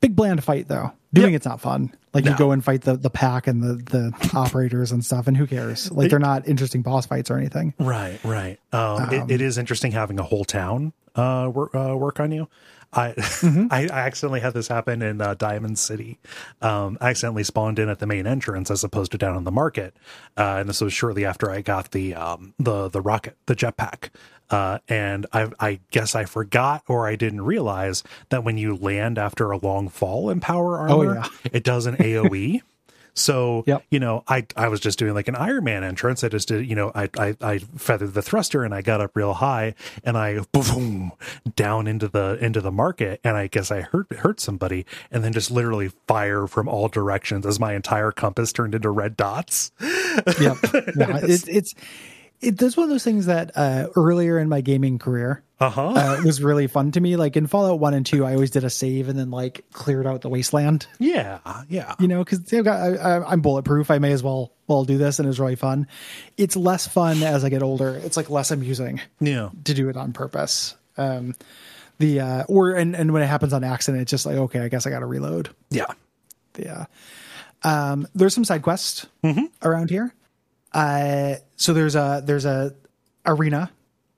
Big 0.00 0.14
bland 0.16 0.42
fight 0.42 0.68
though. 0.68 0.92
Doing 1.12 1.32
Yep. 1.32 1.36
it's 1.38 1.46
not 1.46 1.60
fun. 1.60 1.94
Like 2.14 2.24
No. 2.24 2.32
you 2.32 2.36
go 2.38 2.50
and 2.52 2.64
fight 2.64 2.82
the, 2.82 2.96
the 2.96 3.10
pack 3.10 3.46
and 3.46 3.62
the, 3.62 3.74
the 3.74 4.30
operators 4.36 4.92
and 4.92 5.04
stuff, 5.04 5.26
and 5.26 5.36
who 5.36 5.46
cares? 5.46 5.90
Like 5.92 6.10
they're 6.10 6.18
not 6.18 6.46
interesting 6.48 6.82
boss 6.82 7.06
fights 7.06 7.30
or 7.30 7.36
anything. 7.38 7.74
Right, 7.78 8.18
right. 8.24 8.58
Um, 8.72 9.12
it, 9.12 9.30
it 9.30 9.40
is 9.40 9.58
interesting 9.58 9.92
having 9.92 10.18
a 10.18 10.22
whole 10.22 10.44
town 10.44 10.92
uh, 11.14 11.50
work, 11.52 11.74
uh, 11.74 11.96
work 11.96 12.18
on 12.20 12.32
you. 12.32 12.48
I, 12.92 13.14
I 13.70 13.88
I 13.92 14.00
accidentally 14.00 14.40
had 14.40 14.54
this 14.54 14.68
happen 14.68 15.02
in 15.02 15.20
uh, 15.20 15.34
Diamond 15.34 15.78
City. 15.78 16.18
Um, 16.60 16.98
I 17.00 17.10
accidentally 17.10 17.44
spawned 17.44 17.78
in 17.78 17.88
at 17.88 17.98
the 17.98 18.06
main 18.06 18.26
entrance 18.26 18.70
as 18.70 18.84
opposed 18.84 19.12
to 19.12 19.18
down 19.18 19.36
on 19.36 19.44
the 19.44 19.50
market, 19.50 19.94
uh, 20.36 20.56
and 20.60 20.68
this 20.68 20.80
was 20.80 20.92
shortly 20.92 21.24
after 21.24 21.50
I 21.50 21.62
got 21.62 21.90
the 21.92 22.14
um, 22.14 22.54
the 22.58 22.88
the 22.88 23.00
rocket, 23.00 23.36
the 23.46 23.56
jetpack. 23.56 24.10
Uh, 24.50 24.78
and 24.86 25.26
I, 25.32 25.50
I 25.58 25.80
guess 25.90 26.14
I 26.14 26.26
forgot 26.26 26.82
or 26.86 27.06
I 27.08 27.16
didn't 27.16 27.40
realize 27.40 28.02
that 28.28 28.44
when 28.44 28.58
you 28.58 28.76
land 28.76 29.18
after 29.18 29.50
a 29.50 29.56
long 29.56 29.88
fall 29.88 30.28
in 30.28 30.40
power 30.40 30.76
armor, 30.76 31.14
yeah. 31.14 31.50
it 31.50 31.64
does 31.64 31.86
an 31.86 31.96
AOE. 31.98 32.60
So 33.14 33.64
Yep. 33.66 33.84
you 33.90 34.00
know, 34.00 34.24
I 34.28 34.46
I 34.56 34.68
was 34.68 34.80
just 34.80 34.98
doing 34.98 35.14
like 35.14 35.28
an 35.28 35.36
Iron 35.36 35.64
Man 35.64 35.84
entrance. 35.84 36.24
I 36.24 36.28
just 36.28 36.48
did, 36.48 36.66
you 36.68 36.74
know, 36.74 36.90
I 36.94 37.08
I, 37.18 37.36
I 37.40 37.58
feathered 37.58 38.14
the 38.14 38.22
thruster 38.22 38.64
and 38.64 38.74
I 38.74 38.82
got 38.82 39.00
up 39.00 39.14
real 39.14 39.34
high 39.34 39.74
and 40.04 40.16
I 40.16 40.40
boom 40.52 41.12
down 41.56 41.86
into 41.86 42.08
the 42.08 42.38
into 42.40 42.60
the 42.60 42.72
market 42.72 43.20
and 43.24 43.36
I 43.36 43.46
guess 43.48 43.70
I 43.70 43.82
hurt 43.82 44.10
hurt 44.12 44.40
somebody 44.40 44.86
and 45.10 45.22
then 45.22 45.32
just 45.32 45.50
literally 45.50 45.90
fire 46.06 46.46
from 46.46 46.68
all 46.68 46.88
directions 46.88 47.44
as 47.46 47.60
my 47.60 47.74
entire 47.74 48.12
compass 48.12 48.52
turned 48.52 48.74
into 48.74 48.90
red 48.90 49.16
dots. 49.16 49.72
Yep. 49.80 50.56
Yeah, 50.96 51.20
it's 51.22 51.48
it's 51.48 51.74
it, 52.40 52.58
there's 52.58 52.76
one 52.76 52.84
of 52.84 52.90
those 52.90 53.04
things 53.04 53.26
that 53.26 53.50
uh, 53.54 53.86
earlier 53.94 54.38
in 54.38 54.48
my 54.48 54.60
gaming 54.60 54.98
career 54.98 55.42
Uh-huh. 55.62 55.88
uh, 55.90 56.20
was 56.24 56.42
really 56.42 56.66
fun 56.66 56.90
to 56.92 57.00
me. 57.00 57.16
Like 57.16 57.36
in 57.36 57.46
Fallout 57.46 57.78
One 57.78 57.94
and 57.94 58.04
Two, 58.04 58.24
I 58.24 58.34
always 58.34 58.50
did 58.50 58.64
a 58.64 58.70
save 58.70 59.08
and 59.08 59.18
then 59.18 59.30
like 59.30 59.64
cleared 59.72 60.06
out 60.06 60.20
the 60.22 60.28
wasteland. 60.28 60.86
Yeah, 60.98 61.38
yeah. 61.68 61.94
You 61.98 62.08
know, 62.08 62.24
because 62.24 62.52
I've 62.52 62.64
got 62.64 62.80
I, 62.80 62.94
I, 62.96 63.30
I'm 63.32 63.40
bulletproof. 63.40 63.90
I 63.90 63.98
may 63.98 64.12
as 64.12 64.22
well 64.22 64.52
well 64.66 64.84
do 64.84 64.98
this, 64.98 65.18
and 65.18 65.28
it's 65.28 65.38
really 65.38 65.56
fun. 65.56 65.86
It's 66.36 66.56
less 66.56 66.86
fun 66.86 67.22
as 67.22 67.44
I 67.44 67.48
get 67.48 67.62
older. 67.62 67.94
It's 67.94 68.16
like 68.16 68.30
less 68.30 68.50
amusing 68.50 69.00
Yeah. 69.20 69.50
to 69.64 69.74
do 69.74 69.88
it 69.88 69.96
on 69.96 70.12
purpose. 70.12 70.74
Um, 70.96 71.34
the 71.98 72.20
uh, 72.20 72.44
or 72.48 72.72
and 72.72 72.96
and 72.96 73.12
when 73.12 73.22
it 73.22 73.26
happens 73.26 73.52
on 73.52 73.62
accident, 73.64 74.02
it's 74.02 74.10
just 74.10 74.26
like 74.26 74.36
okay, 74.36 74.60
I 74.60 74.68
guess 74.68 74.86
I 74.86 74.90
got 74.90 75.00
to 75.00 75.06
reload. 75.06 75.50
Yeah. 75.70 75.86
Yeah. 76.58 76.86
Um, 77.62 78.08
there's 78.14 78.34
some 78.34 78.44
side 78.44 78.62
quests 78.62 79.06
around 79.62 79.90
here. 79.90 80.12
Uh, 80.72 81.36
so 81.56 81.72
there's 81.72 81.94
a 81.94 82.22
there's 82.24 82.44
a 82.44 82.74
arena 83.24 83.70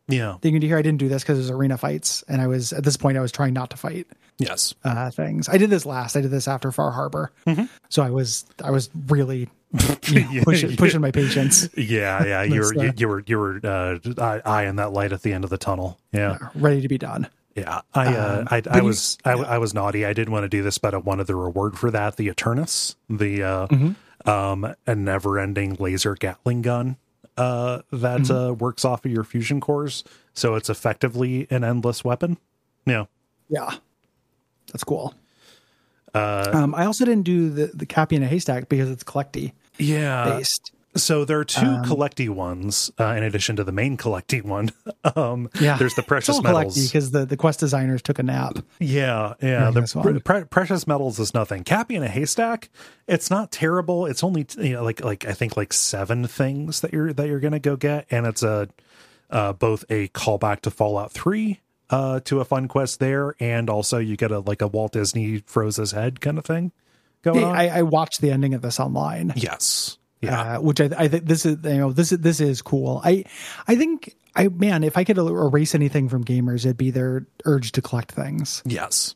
Yeah. 0.08 0.36
that 0.40 0.48
you 0.48 0.58
can 0.58 0.66
here. 0.66 0.76
I 0.78 0.82
didn't 0.82 0.98
do 0.98 1.08
this 1.08 1.22
because 1.22 1.38
it 1.38 1.42
was 1.42 1.50
arena 1.50 1.78
fights, 1.78 2.22
and 2.28 2.40
I 2.42 2.46
was 2.46 2.72
at 2.72 2.84
this 2.84 2.96
point 2.96 3.16
I 3.16 3.20
was 3.20 3.32
trying 3.32 3.54
not 3.54 3.70
to 3.70 3.76
fight 3.76 4.06
Yes. 4.38 4.74
uh, 4.84 5.10
things. 5.10 5.48
I 5.48 5.56
did 5.58 5.70
this 5.70 5.86
last. 5.86 6.16
I 6.16 6.20
did 6.20 6.30
this 6.30 6.48
after 6.48 6.70
Far 6.72 6.90
Harbor, 6.90 7.30
so 7.88 8.02
I 8.02 8.10
was 8.10 8.44
I 8.62 8.70
was 8.70 8.90
really 9.08 9.48
you 10.08 10.24
know, 10.38 10.42
pushing 10.44 10.76
pushing 10.76 11.00
my 11.00 11.10
patience, 11.10 11.68
Yeah, 11.76 12.24
yeah. 12.24 12.42
You 12.54 12.60
were 12.60 12.78
uh, 12.78 12.82
you, 12.84 12.92
you 12.96 13.08
were 13.08 13.24
you 13.26 13.38
were 13.38 13.60
uh 13.64 13.98
eye- 14.18 14.42
eyeing 14.44 14.76
that 14.76 14.92
light 14.92 15.12
at 15.12 15.22
the 15.22 15.32
end 15.32 15.44
of 15.44 15.50
the 15.50 15.58
tunnel. 15.58 15.98
Yeah. 16.12 16.38
ready 16.54 16.80
to 16.80 16.88
be 16.88 16.98
done. 16.98 17.28
Yeah, 17.56 17.82
I 17.94 18.06
uh, 18.14 18.38
Um, 18.40 18.48
I, 18.50 18.62
I 18.68 18.76
you- 18.78 18.84
was 18.84 19.16
I, 19.24 19.32
I 19.32 19.58
was 19.58 19.72
naughty. 19.74 20.04
I 20.04 20.12
didn't 20.12 20.32
want 20.32 20.42
to 20.44 20.48
do 20.48 20.62
this, 20.64 20.76
but 20.78 20.92
I 20.94 20.98
wanted 20.98 21.28
the 21.28 21.36
reward 21.36 21.78
for 21.78 21.90
that, 21.92 22.16
the 22.16 22.28
Eternus, 22.28 22.96
the 23.08 23.42
uh, 23.44 23.66
Mm-hmm. 23.68 24.28
um, 24.28 24.74
a 24.86 24.94
never-ending 24.96 25.76
laser 25.78 26.14
Gatling 26.16 26.62
gun 26.62 26.96
uh, 27.36 27.82
that 27.92 28.20
Mm-hmm. 28.22 28.32
uh, 28.32 28.52
works 28.52 28.84
off 28.84 29.04
of 29.04 29.10
your 29.10 29.24
fusion 29.24 29.60
cores, 29.60 30.04
so 30.34 30.54
it's 30.54 30.70
effectively 30.70 31.46
an 31.50 31.64
endless 31.64 32.04
weapon. 32.04 32.38
Yeah, 32.86 33.04
Yeah, 33.48 33.74
that's 34.72 34.84
cool. 34.84 35.14
Uh, 36.14 36.50
um, 36.54 36.74
I 36.76 36.84
also 36.84 37.04
didn't 37.04 37.24
do 37.24 37.50
the 37.50 37.66
the 37.74 37.86
Cappy 37.86 38.14
in 38.16 38.22
a 38.22 38.26
haystack 38.28 38.68
because 38.68 38.88
it's 38.90 39.02
collecty 39.02 39.52
yeah. 39.78 40.36
based. 40.36 40.70
So 40.96 41.24
there 41.24 41.38
are 41.40 41.44
two 41.44 41.66
Um, 41.66 41.84
collecty 41.84 42.28
ones 42.28 42.90
uh, 43.00 43.04
in 43.16 43.22
addition 43.24 43.56
to 43.56 43.64
the 43.64 43.72
main 43.72 43.96
collecty 43.96 44.42
one. 44.44 44.70
um, 45.16 45.50
Yeah, 45.60 45.76
there's 45.76 45.94
the 45.94 46.02
precious 46.02 46.40
metals. 46.42 46.86
because 46.86 47.10
the 47.10 47.24
the 47.26 47.36
quest 47.36 47.60
designers 47.60 48.00
took 48.02 48.18
a 48.18 48.22
nap. 48.22 48.58
Yeah, 48.78 49.34
yeah. 49.42 49.70
The 49.70 50.20
pre- 50.24 50.44
precious 50.44 50.86
metals 50.86 51.18
is 51.18 51.34
nothing. 51.34 51.64
Cappy 51.64 51.96
in 51.96 52.02
a 52.02 52.08
haystack. 52.08 52.70
It's 53.08 53.30
not 53.30 53.50
terrible. 53.50 54.06
It's 54.06 54.22
only 54.22 54.46
you 54.58 54.74
know, 54.74 54.84
like 54.84 55.02
like 55.04 55.24
I 55.26 55.32
think 55.32 55.56
like 55.56 55.72
seven 55.72 56.26
things 56.26 56.80
that 56.80 56.92
you're 56.92 57.12
that 57.12 57.26
you're 57.26 57.40
gonna 57.40 57.58
go 57.58 57.76
get, 57.76 58.06
and 58.10 58.26
it's 58.26 58.42
a 58.42 58.68
uh, 59.30 59.52
both 59.52 59.84
a 59.90 60.08
callback 60.08 60.60
to 60.60 60.70
Fallout 60.70 61.10
Three 61.10 61.60
uh, 61.90 62.20
to 62.20 62.40
a 62.40 62.44
fun 62.44 62.68
quest 62.68 63.00
there, 63.00 63.34
and 63.40 63.68
also 63.68 63.98
you 63.98 64.16
get 64.16 64.30
a 64.30 64.38
like 64.38 64.62
a 64.62 64.68
Walt 64.68 64.92
Disney 64.92 65.38
froze 65.46 65.76
his 65.76 65.90
head 65.92 66.20
kind 66.20 66.38
of 66.38 66.44
thing 66.44 66.70
going 67.22 67.42
on. 67.42 67.56
I, 67.56 67.78
I 67.78 67.82
watched 67.82 68.20
the 68.20 68.30
ending 68.30 68.54
of 68.54 68.62
this 68.62 68.78
online. 68.78 69.32
yes. 69.34 69.98
Yeah. 70.24 70.56
uh, 70.56 70.60
which 70.60 70.80
I, 70.80 70.90
I 70.96 71.08
think 71.08 71.26
this 71.26 71.46
is 71.46 71.58
you 71.64 71.78
know 71.78 71.92
this 71.92 72.12
is 72.12 72.18
this 72.18 72.40
is 72.40 72.62
cool. 72.62 73.00
I 73.04 73.24
I 73.66 73.76
think 73.76 74.14
I 74.34 74.48
man 74.48 74.84
if 74.84 74.96
I 74.96 75.04
could 75.04 75.18
erase 75.18 75.74
anything 75.74 76.08
from 76.08 76.24
gamers, 76.24 76.64
it'd 76.64 76.76
be 76.76 76.90
their 76.90 77.26
urge 77.44 77.72
to 77.72 77.82
collect 77.82 78.12
things. 78.12 78.62
yes. 78.64 79.14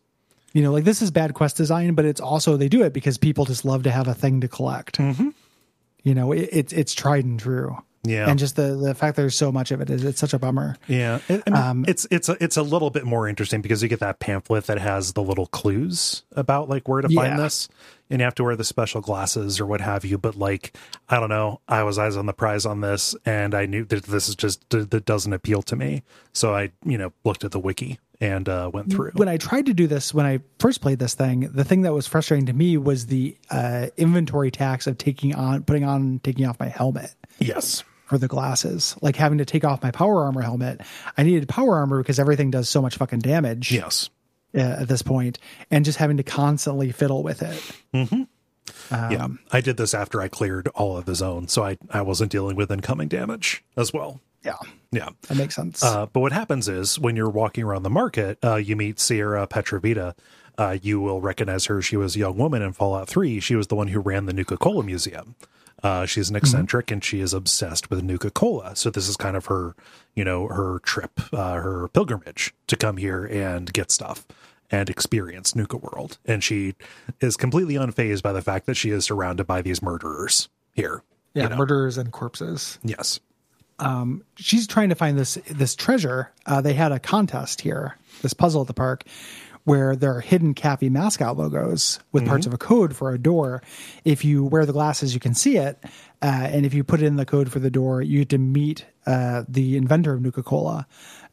You 0.55 0.63
know, 0.63 0.73
like 0.73 0.85
this 0.85 1.03
is 1.03 1.11
bad 1.11 1.35
quest 1.35 1.59
design, 1.59 1.95
but 1.95 2.07
it's 2.07 2.23
also 2.23 2.57
they 2.57 2.71
do 2.71 2.83
it 2.83 2.95
because 2.95 3.19
people 3.19 3.45
just 3.45 3.67
love 3.67 3.83
to 3.83 3.91
have 3.91 4.09
a 4.09 4.15
thing 4.15 4.41
to 4.41 4.49
collect. 4.49 4.97
Mm-hmm. 4.97 5.29
You 6.03 6.15
know, 6.15 6.33
it, 6.33 6.49
it's 6.51 6.73
it's 6.73 6.95
tried 6.95 7.27
and 7.27 7.39
true. 7.39 7.77
Yeah. 8.05 8.31
and 8.31 8.39
just 8.39 8.57
the 8.57 8.75
the 8.77 8.95
fact 8.95 9.17
there's 9.17 9.35
so 9.37 9.51
much 9.51 9.71
of 9.73 9.81
it 9.81 9.91
is 9.91 10.05
it's 10.05 10.21
such 10.21 10.33
a 10.33 10.39
bummer. 10.39 10.77
Yeah, 10.87 11.19
I 11.29 11.33
mean, 11.33 11.43
Um, 11.55 11.85
it's 11.89 12.07
it's 12.11 12.29
a, 12.29 12.37
it's 12.43 12.57
a 12.57 12.63
little 12.63 12.91
bit 12.91 13.05
more 13.05 13.29
interesting 13.29 13.61
because 13.61 13.83
you 13.83 13.89
get 13.89 14.01
that 14.01 14.19
pamphlet 14.21 14.67
that 14.67 14.79
has 14.79 15.13
the 15.15 15.23
little 15.23 15.47
clues 15.47 16.23
about 16.33 16.69
like 16.69 16.89
where 16.89 17.03
to 17.03 17.09
Yeah. 17.11 17.23
find 17.23 17.39
this, 17.39 17.69
and 18.09 18.21
you 18.21 18.25
have 18.25 18.35
to 18.37 18.45
wear 18.45 18.57
the 18.57 18.65
special 18.65 19.01
glasses 19.01 19.59
or 19.61 19.67
what 19.67 19.81
have 19.81 20.05
you. 20.05 20.17
But 20.17 20.37
like, 20.37 20.77
I 21.09 21.19
don't 21.19 21.29
know, 21.29 21.61
I 21.69 21.83
was 21.83 21.99
eyes 21.99 22.17
on 22.17 22.27
the 22.27 22.33
prize 22.33 22.65
on 22.65 22.81
this, 22.81 23.17
and 23.27 23.55
I 23.55 23.67
knew 23.67 23.85
that 23.87 24.05
this 24.05 24.29
is 24.29 24.37
just 24.37 24.69
that 24.71 25.05
doesn't 25.05 25.33
appeal 25.33 25.63
to 25.63 25.77
me. 25.77 26.03
So 26.33 26.55
I, 26.55 26.71
you 26.85 26.99
know, 26.99 27.13
looked 27.25 27.43
at 27.45 27.51
the 27.51 27.59
wiki 27.61 27.99
and 28.21 28.49
uh, 28.49 28.71
went 28.73 28.91
through. 28.93 29.13
When 29.15 29.29
I 29.29 29.37
tried 29.37 29.67
to 29.67 29.75
do 29.75 29.87
this, 29.87 30.13
when 30.15 30.27
I 30.27 30.41
first 30.59 30.81
played 30.81 30.99
this 30.99 31.15
thing, 31.15 31.41
the 31.53 31.65
thing 31.65 31.83
that 31.83 31.93
was 31.93 32.07
frustrating 32.07 32.47
to 32.47 32.53
me 32.53 32.77
was 32.77 33.07
the 33.07 33.37
uh, 33.51 33.89
inventory 33.97 34.51
tax 34.51 34.87
of 34.87 34.99
taking 34.99 35.35
on, 35.35 35.63
putting 35.65 35.85
on, 35.85 36.21
taking 36.25 36.47
off 36.47 36.59
my 36.59 36.69
helmet. 36.69 37.15
Yes, 37.39 37.85
for 38.07 38.19
the 38.19 38.29
glasses, 38.29 38.97
like 39.03 39.17
having 39.17 39.39
to 39.39 39.45
take 39.45 39.65
off 39.65 39.83
my 39.83 39.91
power 39.91 40.25
armor 40.25 40.43
helmet. 40.43 40.81
I 41.17 41.23
needed 41.23 41.49
power 41.49 41.77
armor 41.77 41.99
because 42.03 42.19
everything 42.19 42.51
does 42.51 42.69
so 42.69 42.81
much 42.83 42.97
fucking 42.97 43.19
damage 43.21 43.71
yes, 43.73 44.09
uh, 44.55 44.61
at 44.61 44.89
this 44.89 45.03
point, 45.03 45.39
and 45.71 45.85
just 45.85 45.99
having 45.99 46.17
to 46.19 46.23
constantly 46.23 46.91
fiddle 46.93 47.23
with 47.23 47.43
it. 47.43 48.27
yeah. 48.91 49.29
I 49.53 49.61
did 49.61 49.77
this 49.77 49.95
after 49.95 50.21
I 50.21 50.29
cleared 50.29 50.69
all 50.69 50.97
of 50.97 51.05
the 51.05 51.15
zone, 51.15 51.49
so 51.49 51.65
I 51.65 51.79
I 51.91 52.03
wasn't 52.03 52.31
dealing 52.33 52.57
with 52.57 52.71
incoming 52.71 53.09
damage 53.09 53.65
as 53.77 53.93
well. 53.93 54.21
Yeah, 54.45 54.55
Yeah. 54.93 55.09
that 55.29 55.37
makes 55.37 55.57
sense. 55.57 55.83
Uh, 55.83 56.07
but 56.07 56.21
what 56.21 56.33
happens 56.33 56.69
is 56.69 56.99
when 56.99 57.17
you're 57.17 57.29
walking 57.29 57.65
around 57.65 57.83
the 57.83 57.91
market, 57.91 58.39
uh, 58.45 58.55
you 58.55 58.77
meet 58.77 59.01
Sierra 59.01 59.47
Petrovita. 59.49 60.15
Uh, 60.57 60.79
you 60.81 61.01
will 61.01 61.21
recognize 61.21 61.67
her. 61.67 61.83
She 61.83 61.97
was 61.97 62.15
a 62.15 62.21
young 62.21 62.37
woman 62.39 62.63
in 62.63 62.73
Fallout 62.73 63.09
3. 63.09 63.41
She 63.41 63.57
was 63.57 63.67
the 63.67 63.75
one 63.75 63.89
who 63.89 63.99
ran 64.01 64.27
the 64.27 64.33
Nuka 64.33 64.57
Cola 64.57 64.83
Museum. 64.85 65.35
Uh, 65.83 66.07
she's 66.07 66.29
an 66.31 66.37
eccentric 66.37 66.91
and 66.91 67.05
she 67.05 67.21
is 67.21 67.33
obsessed 67.33 67.91
with 67.91 68.03
Nuka 68.03 68.31
Cola. 68.31 68.75
So 68.75 68.91
this 68.91 69.09
is 69.09 69.17
kind 69.17 69.37
of 69.37 69.47
her, 69.47 69.75
you 70.15 70.25
know, 70.25 70.49
her 70.49 70.81
trip, 70.81 71.21
uh, 71.33 71.55
her 71.55 71.89
pilgrimage 71.89 72.55
to 72.67 72.77
come 72.77 72.97
here 72.97 73.25
and 73.25 73.73
get 73.73 73.91
stuff 73.91 74.27
and 74.71 74.91
experience 74.91 75.55
Nuka 75.55 75.77
World. 75.77 76.19
And 76.25 76.43
she 76.43 76.75
is 77.21 77.37
completely 77.37 77.75
unfazed 77.75 78.23
by 78.23 78.33
the 78.33 78.43
fact 78.43 78.67
that 78.67 78.75
she 78.77 78.91
is 78.91 79.05
surrounded 79.05 79.47
by 79.47 79.63
these 79.63 79.81
murderers 79.83 80.49
here. 80.75 81.03
yeah, 81.35 81.45
you 81.45 81.49
know? 81.51 81.57
murderers 81.57 81.97
and 81.97 82.13
corpses. 82.13 82.79
Yes. 82.83 83.21
she's 84.37 84.67
trying 84.67 84.89
to 84.89 84.97
find 84.97 85.17
this 85.17 85.39
this 85.49 85.77
treasure. 85.77 86.33
Uh, 86.47 86.61
they 86.61 86.75
had 86.75 86.91
a 86.91 86.99
contest 86.99 87.61
here, 87.61 87.97
this 88.23 88.35
puzzle 88.35 88.63
at 88.63 88.67
the 88.67 88.75
park, 88.75 89.05
where 89.69 89.95
there 89.95 90.17
are 90.17 90.21
hidden 90.21 90.55
Cappy 90.55 90.89
mascot 90.89 91.37
logos 91.37 92.01
with 92.11 92.27
parts 92.27 92.47
of 92.47 92.55
a 92.55 92.59
code 92.59 92.97
for 92.97 93.13
a 93.13 93.19
door. 93.19 93.63
If 94.05 94.25
you 94.25 94.45
wear 94.45 94.65
the 94.65 94.73
glasses, 94.73 95.13
you 95.13 95.21
can 95.21 95.35
see 95.35 95.59
it, 95.59 95.79
uh, 96.23 96.49
and 96.51 96.65
if 96.65 96.73
you 96.73 96.83
put 96.83 97.03
it 97.03 97.07
in 97.07 97.17
the 97.17 97.27
code 97.27 97.53
for 97.53 97.59
the 97.59 97.71
door, 97.71 98.01
you 98.01 98.21
get 98.21 98.31
to 98.31 98.39
meet 98.39 98.87
uh, 99.07 99.45
the 99.47 99.77
inventor 99.77 100.15
of 100.15 100.23
Nuka 100.23 100.43
Cola, 100.43 100.87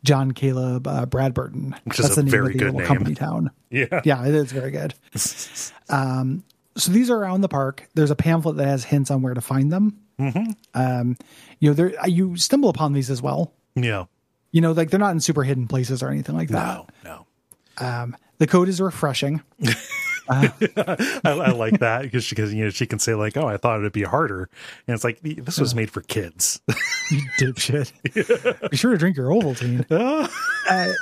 John 0.03 0.33
Caleb 0.33 0.85
uh, 0.85 1.05
Bradberton. 1.05 1.77
Which 1.85 1.99
is 1.99 2.17
a 2.17 2.23
very 2.23 2.53
good 2.53 2.75
name. 2.75 2.85
company 2.85 3.15
town. 3.15 3.51
Yeah. 3.71 4.01
Yeah, 4.05 4.25
it 4.25 4.33
is 4.33 4.53
very 4.53 4.71
good. 4.71 4.93
um, 5.89 6.45
so 6.77 6.93
these 6.93 7.09
are 7.09 7.17
around 7.17 7.41
the 7.41 7.49
park. 7.49 7.89
There's 7.93 8.11
a 8.11 8.15
pamphlet 8.15 8.55
that 8.55 8.67
has 8.67 8.85
hints 8.85 9.11
on 9.11 9.21
where 9.21 9.33
to 9.33 9.41
find 9.41 9.69
them. 9.69 9.99
Mm-hmm. 10.17 10.51
Um, 10.73 11.17
you 11.59 11.69
know, 11.69 11.73
there 11.73 12.07
you 12.07 12.37
stumble 12.37 12.69
upon 12.69 12.93
these 12.93 13.09
as 13.09 13.21
well. 13.21 13.51
Yeah. 13.75 14.05
You 14.51 14.61
know, 14.61 14.71
like 14.71 14.91
they're 14.91 14.99
not 14.99 15.11
in 15.11 15.19
super 15.19 15.43
hidden 15.43 15.67
places 15.67 16.01
or 16.01 16.09
anything 16.09 16.35
like 16.35 16.49
that. 16.49 16.65
No, 16.65 16.87
no. 17.03 17.85
Um, 17.85 18.15
the 18.37 18.47
code 18.47 18.69
is 18.69 18.79
refreshing. 18.81 19.41
I, 20.29 20.51
I 21.23 21.51
like 21.51 21.79
that 21.81 22.01
because 22.01 22.23
she, 22.23 22.33
cause, 22.35 22.51
you 22.51 22.63
know, 22.63 22.69
she 22.71 22.87
can 22.87 22.97
say 22.97 23.13
like, 23.13 23.37
"Oh, 23.37 23.47
I 23.47 23.57
thought 23.57 23.79
it'd 23.79 23.91
be 23.93 24.01
harder," 24.03 24.49
and 24.87 24.95
it's 24.95 25.03
like 25.03 25.19
this 25.21 25.59
was 25.59 25.75
made 25.75 25.91
for 25.91 26.01
kids. 26.01 26.61
You 27.11 27.21
dipshit. 27.37 27.91
Be 28.71 28.77
sure 28.77 28.91
to 28.93 28.97
drink 28.97 29.15
your 29.15 29.27
Ovaltine. 29.29 29.85
uh, 29.91 30.93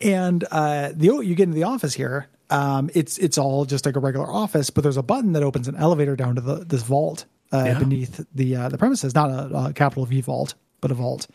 and 0.00 0.44
uh, 0.50 0.90
the 0.94 1.06
you 1.22 1.34
get 1.34 1.44
into 1.44 1.54
the 1.54 1.64
office 1.64 1.94
here. 1.94 2.28
Um, 2.50 2.90
it's 2.94 3.16
it's 3.16 3.38
all 3.38 3.64
just 3.64 3.86
like 3.86 3.96
a 3.96 4.00
regular 4.00 4.30
office, 4.30 4.68
but 4.68 4.82
there's 4.82 4.98
a 4.98 5.02
button 5.02 5.32
that 5.32 5.42
opens 5.42 5.68
an 5.68 5.76
elevator 5.76 6.16
down 6.16 6.34
to 6.34 6.42
the 6.42 6.56
this 6.66 6.82
vault 6.82 7.24
uh, 7.52 7.62
Yeah. 7.66 7.78
beneath 7.78 8.24
the 8.34 8.56
uh, 8.56 8.68
the 8.68 8.76
premises. 8.76 9.14
Not 9.14 9.30
a, 9.30 9.68
a 9.68 9.72
capital 9.72 10.04
V 10.04 10.20
vault, 10.20 10.54
but 10.82 10.90
a 10.90 10.94
vault. 10.94 11.26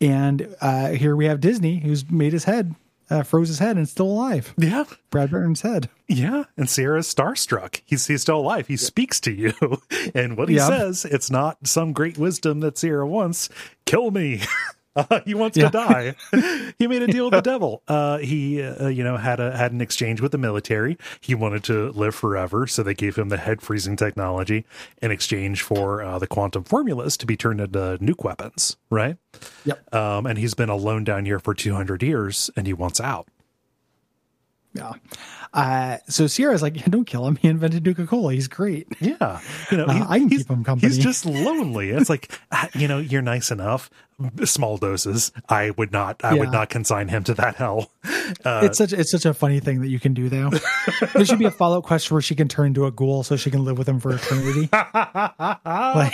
And 0.00 0.54
uh, 0.62 0.92
here 0.92 1.14
we 1.14 1.26
have 1.26 1.40
Disney, 1.40 1.78
who's 1.80 2.10
made 2.10 2.32
his 2.32 2.44
head, 2.44 2.74
uh, 3.10 3.22
froze 3.22 3.48
his 3.48 3.58
head, 3.58 3.76
and 3.76 3.88
still 3.88 4.06
alive. 4.06 4.54
yeah, 4.56 4.84
Bradberton's 5.10 5.62
head. 5.62 5.88
yeah. 6.08 6.44
And 6.56 6.68
Sierra's 6.68 7.12
starstruck. 7.12 7.80
He's 7.84 8.06
he's 8.06 8.22
still 8.22 8.38
alive. 8.40 8.66
He 8.68 8.76
speaks 8.76 9.20
to 9.20 9.32
you, 9.32 9.52
and 10.14 10.36
what 10.36 10.48
he 10.48 10.56
Yeah. 10.56 10.66
says, 10.68 11.04
it's 11.04 11.30
not 11.30 11.66
some 11.66 11.92
great 11.92 12.18
wisdom 12.18 12.60
that 12.60 12.78
Sierra 12.78 13.06
wants. 13.06 13.48
Kill 13.84 14.10
me. 14.10 14.42
Uh, 14.96 15.20
he 15.24 15.34
wants 15.34 15.56
Yeah. 15.56 15.68
to 15.68 15.70
die. 15.70 16.14
he 16.78 16.86
made 16.86 17.02
a 17.02 17.06
deal 17.06 17.26
with 17.26 17.34
the 17.34 17.40
devil. 17.42 17.82
Uh, 17.86 18.18
he, 18.18 18.62
uh, 18.62 18.88
you 18.88 19.04
know, 19.04 19.16
had 19.16 19.38
a 19.40 19.56
had 19.56 19.72
an 19.72 19.80
exchange 19.80 20.20
with 20.20 20.32
the 20.32 20.38
military. 20.38 20.96
He 21.20 21.34
wanted 21.34 21.62
to 21.64 21.90
live 21.92 22.14
forever, 22.14 22.66
so 22.66 22.82
they 22.82 22.94
gave 22.94 23.16
him 23.16 23.28
the 23.28 23.36
head 23.36 23.60
freezing 23.62 23.96
technology 23.96 24.64
in 25.02 25.10
exchange 25.10 25.62
for 25.62 26.02
uh, 26.02 26.18
the 26.18 26.26
quantum 26.26 26.64
formulas 26.64 27.16
to 27.18 27.26
be 27.26 27.36
turned 27.36 27.60
into 27.60 27.98
nuke 28.00 28.24
weapons. 28.24 28.76
Right. 28.90 29.16
Yep. 29.64 29.94
Um, 29.94 30.26
and 30.26 30.38
he's 30.38 30.54
been 30.54 30.70
alone 30.70 31.04
down 31.04 31.26
here 31.26 31.38
for 31.38 31.54
two 31.54 31.74
hundred 31.74 32.02
years, 32.02 32.50
and 32.56 32.66
he 32.66 32.72
wants 32.72 33.00
out. 33.00 33.28
Yeah. 34.76 34.92
Uh, 35.54 35.96
so 36.08 36.26
Sierra's 36.26 36.60
like, 36.60 36.84
don't 36.84 37.06
kill 37.06 37.26
him. 37.26 37.36
He 37.36 37.48
invented 37.48 37.84
Nuka 37.84 38.06
Cola. 38.06 38.34
He's 38.34 38.46
great. 38.48 38.88
Yeah, 39.00 39.40
you 39.70 39.78
know, 39.78 39.86
Uh, 39.86 40.04
I 40.08 40.18
can 40.18 40.28
keep 40.28 40.48
him 40.50 40.62
company. 40.64 40.92
He's 40.92 41.02
just 41.02 41.24
lonely. 41.24 41.90
It's 41.90 42.10
like, 42.10 42.30
ah, 42.52 42.68
you 42.74 42.86
know, 42.88 42.98
you're 42.98 43.22
nice 43.22 43.50
enough. 43.50 43.88
Small 44.44 44.76
doses. 44.76 45.32
I 45.48 45.70
would 45.70 45.92
not. 45.92 46.24
I 46.24 46.34
would 46.34 46.50
not 46.50 46.68
consign 46.70 47.08
him 47.08 47.24
to 47.24 47.34
that 47.34 47.56
hell. 47.56 47.90
Uh, 48.44 48.62
it's 48.64 48.78
such 48.78 48.92
it's 48.94 49.10
such 49.10 49.26
a 49.26 49.34
funny 49.34 49.60
thing 49.60 49.82
that 49.82 49.88
you 49.88 50.00
can 50.00 50.14
do 50.14 50.28
though. 50.30 50.50
there 51.14 51.24
should 51.26 51.38
be 51.38 51.44
a 51.44 51.50
follow 51.50 51.78
up 51.78 51.84
question 51.84 52.14
where 52.14 52.22
she 52.22 52.34
can 52.34 52.48
turn 52.48 52.68
into 52.68 52.86
a 52.86 52.90
ghoul 52.90 53.22
so 53.22 53.36
she 53.36 53.50
can 53.50 53.64
live 53.64 53.76
with 53.76 53.86
him 53.88 54.00
for 54.00 54.14
eternity. 54.14 54.68
like 54.72 56.12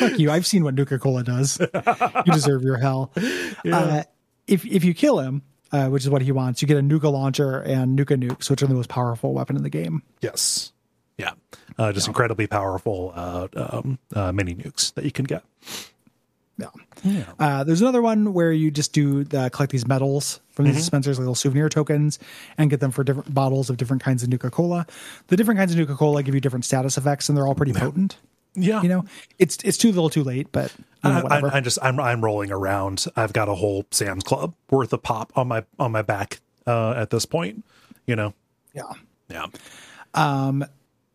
fuck 0.00 0.18
you. 0.18 0.30
I've 0.30 0.46
seen 0.46 0.64
what 0.64 0.74
Nuka 0.74 0.98
Cola 0.98 1.22
does. 1.22 1.60
You 1.60 2.32
deserve 2.32 2.62
your 2.62 2.78
hell. 2.78 3.12
Uh, 3.64 4.02
if 4.48 4.64
if 4.66 4.84
you 4.84 4.92
kill 4.94 5.20
him, 5.20 5.42
uh, 5.72 5.88
which 5.88 6.04
is 6.04 6.10
what 6.10 6.22
he 6.22 6.32
wants, 6.32 6.62
you 6.62 6.68
get 6.68 6.76
a 6.76 6.82
Nuka 6.82 7.08
launcher 7.08 7.60
and 7.60 7.94
Nuka 7.96 8.16
nukes, 8.16 8.50
which 8.50 8.62
are 8.62 8.66
the 8.66 8.74
most 8.74 8.88
powerful 8.88 9.32
weapon 9.34 9.56
in 9.56 9.62
the 9.62 9.70
game. 9.70 10.02
Yes. 10.20 10.72
Yeah. 11.16 11.32
Uh, 11.76 11.92
just 11.92 12.06
incredibly 12.08 12.46
powerful 12.46 13.12
uh, 13.14 13.48
um, 13.56 13.98
uh, 14.14 14.32
mini 14.32 14.54
nukes 14.54 14.94
that 14.94 15.04
you 15.04 15.10
can 15.10 15.24
get. 15.24 15.42
Yeah. 17.04 17.24
Uh, 17.38 17.62
there's 17.62 17.80
another 17.80 18.02
one 18.02 18.32
where 18.34 18.50
you 18.50 18.72
just 18.72 18.92
do 18.92 19.24
uh, 19.32 19.48
collect 19.50 19.70
these 19.70 19.86
medals 19.86 20.40
from 20.50 20.64
Mm-hmm. 20.64 20.72
these 20.74 20.82
dispensers, 20.82 21.16
little 21.20 21.36
souvenir 21.36 21.68
tokens, 21.68 22.18
and 22.56 22.68
get 22.68 22.80
them 22.80 22.90
for 22.90 23.04
different 23.04 23.32
bottles 23.32 23.70
of 23.70 23.76
different 23.76 24.02
kinds 24.02 24.24
of 24.24 24.28
Nuka 24.28 24.50
Cola. 24.50 24.84
The 25.28 25.36
different 25.36 25.58
kinds 25.58 25.70
of 25.70 25.78
Nuka 25.78 25.94
Cola 25.94 26.24
give 26.24 26.34
you 26.34 26.40
different 26.40 26.64
status 26.64 26.98
effects, 26.98 27.28
and 27.28 27.38
they're 27.38 27.46
all 27.46 27.54
pretty 27.54 27.72
potent. 27.74 28.16
Yeah. 28.54 28.82
You 28.82 28.88
know, 28.88 29.04
it's 29.38 29.58
it's 29.64 29.78
too 29.78 29.88
little, 29.88 30.10
too 30.10 30.24
late, 30.24 30.48
but 30.52 30.72
you 31.04 31.10
know, 31.10 31.26
I. 31.30 31.38
I, 31.40 31.56
I 31.56 31.60
just 31.60 31.78
I'm 31.82 32.00
I'm 32.00 32.24
rolling 32.24 32.50
around. 32.50 33.04
I've 33.16 33.32
got 33.32 33.48
a 33.48 33.54
whole 33.54 33.86
Sam's 33.90 34.24
Club 34.24 34.54
worth 34.70 34.92
of 34.92 35.02
pop 35.02 35.32
on 35.36 35.48
my 35.48 35.64
on 35.78 35.92
my 35.92 36.02
back 36.02 36.40
uh, 36.66 36.92
at 36.96 37.10
this 37.10 37.24
point. 37.26 37.64
You 38.06 38.16
know. 38.16 38.34
yeah. 38.74 38.82
Yeah. 39.30 39.46
Um, 40.14 40.64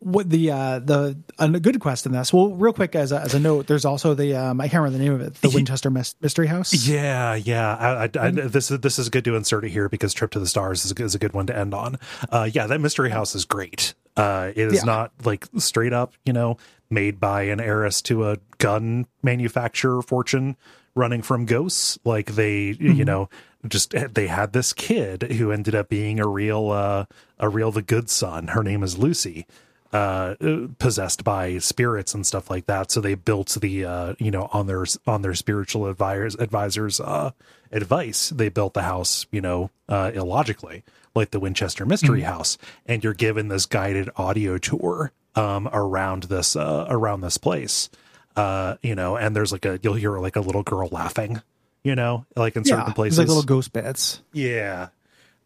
what 0.00 0.28
the 0.28 0.50
uh 0.50 0.78
the 0.80 1.16
a 1.38 1.48
good 1.48 1.80
quest 1.80 2.04
in 2.04 2.12
this? 2.12 2.30
Well, 2.32 2.50
real 2.50 2.74
quick 2.74 2.94
as 2.94 3.10
a, 3.10 3.20
as 3.20 3.32
a 3.34 3.40
note, 3.40 3.66
there's 3.66 3.86
also 3.86 4.12
the 4.12 4.34
um 4.36 4.60
I 4.60 4.68
can't 4.68 4.82
remember 4.82 4.98
the 4.98 5.04
name 5.04 5.14
of 5.14 5.20
it, 5.22 5.34
the 5.36 5.48
Winchester 5.48 5.88
Mystery 5.90 6.46
House. 6.46 6.86
Yeah, 6.86 7.34
yeah. 7.34 7.74
I, 7.74 7.88
I, 7.88 8.02
I, 8.04 8.08
Mm-hmm. 8.08 8.48
this 8.48 8.70
is 8.70 8.80
this 8.80 8.98
is 8.98 9.08
good 9.08 9.24
to 9.24 9.34
insert 9.34 9.64
it 9.64 9.70
here 9.70 9.88
because 9.88 10.12
Trip 10.12 10.30
to 10.32 10.38
the 10.38 10.46
Stars 10.46 10.84
is 10.84 10.92
a, 10.92 11.02
is 11.02 11.14
a 11.14 11.18
good 11.18 11.32
one 11.32 11.46
to 11.46 11.56
end 11.56 11.72
on. 11.72 11.98
Uh, 12.28 12.48
yeah, 12.52 12.66
that 12.66 12.80
mystery 12.82 13.10
house 13.10 13.34
is 13.34 13.44
great. 13.46 13.94
Uh, 14.16 14.52
it 14.54 14.68
is 14.68 14.74
Yeah. 14.74 14.84
not 14.84 15.12
like 15.24 15.46
straight 15.56 15.92
up, 15.94 16.12
you 16.26 16.32
know, 16.34 16.58
made 16.90 17.18
by 17.20 17.42
an 17.42 17.60
heiress 17.60 18.00
to 18.02 18.28
a 18.28 18.38
gun 18.58 19.06
manufacturer 19.22 20.02
fortune 20.02 20.56
running 20.94 21.22
from 21.22 21.44
ghosts. 21.46 21.98
Like 22.04 22.32
they, 22.34 22.72
Mm-hmm. 22.74 22.92
you 22.92 23.04
know, 23.04 23.28
just 23.66 23.94
they 24.14 24.26
had 24.26 24.52
this 24.52 24.72
kid 24.72 25.22
who 25.32 25.50
ended 25.50 25.74
up 25.74 25.88
being 25.88 26.20
a 26.20 26.26
real, 26.28 26.70
uh, 26.70 27.04
a 27.38 27.48
real 27.48 27.70
the 27.72 27.82
good 27.82 28.08
son. 28.10 28.48
Her 28.48 28.62
name 28.62 28.82
is 28.82 28.98
Lucy 28.98 29.46
uh 29.92 30.34
possessed 30.80 31.22
by 31.22 31.56
spirits 31.58 32.14
and 32.14 32.26
stuff 32.26 32.50
like 32.50 32.66
that 32.66 32.90
so 32.90 33.00
they 33.00 33.14
built 33.14 33.56
the 33.60 33.84
uh 33.84 34.12
you 34.18 34.28
know 34.28 34.48
on 34.52 34.66
their 34.66 34.84
on 35.06 35.22
their 35.22 35.34
spiritual 35.36 35.86
advisors 35.86 36.34
advisors 36.34 36.98
uh 36.98 37.30
advice 37.70 38.30
they 38.30 38.48
built 38.48 38.74
the 38.74 38.82
house 38.82 39.24
you 39.30 39.40
know 39.40 39.70
uh 39.88 40.10
illogically 40.12 40.82
like 41.14 41.30
the 41.30 41.38
winchester 41.38 41.86
mystery 41.86 42.22
house 42.22 42.58
and 42.86 43.04
you're 43.04 43.14
given 43.14 43.46
this 43.46 43.66
guided 43.66 44.10
audio 44.16 44.58
tour 44.58 45.12
um 45.36 45.68
around 45.72 46.24
this 46.24 46.56
uh 46.56 46.86
around 46.88 47.20
this 47.20 47.38
place 47.38 47.88
uh 48.36 48.76
you 48.82 48.94
know 48.94 49.16
and 49.16 49.34
there's 49.34 49.52
like 49.52 49.64
a 49.64 49.78
you'll 49.82 49.94
hear 49.94 50.18
like 50.18 50.36
a 50.36 50.40
little 50.40 50.62
girl 50.62 50.88
laughing 50.92 51.40
you 51.82 51.94
know 51.94 52.24
like 52.36 52.56
in 52.56 52.64
Yeah, 52.64 52.76
certain 52.78 52.92
places 52.94 53.18
like 53.18 53.28
little 53.28 53.42
ghost 53.42 53.72
bits. 53.72 54.20
yeah. 54.32 54.88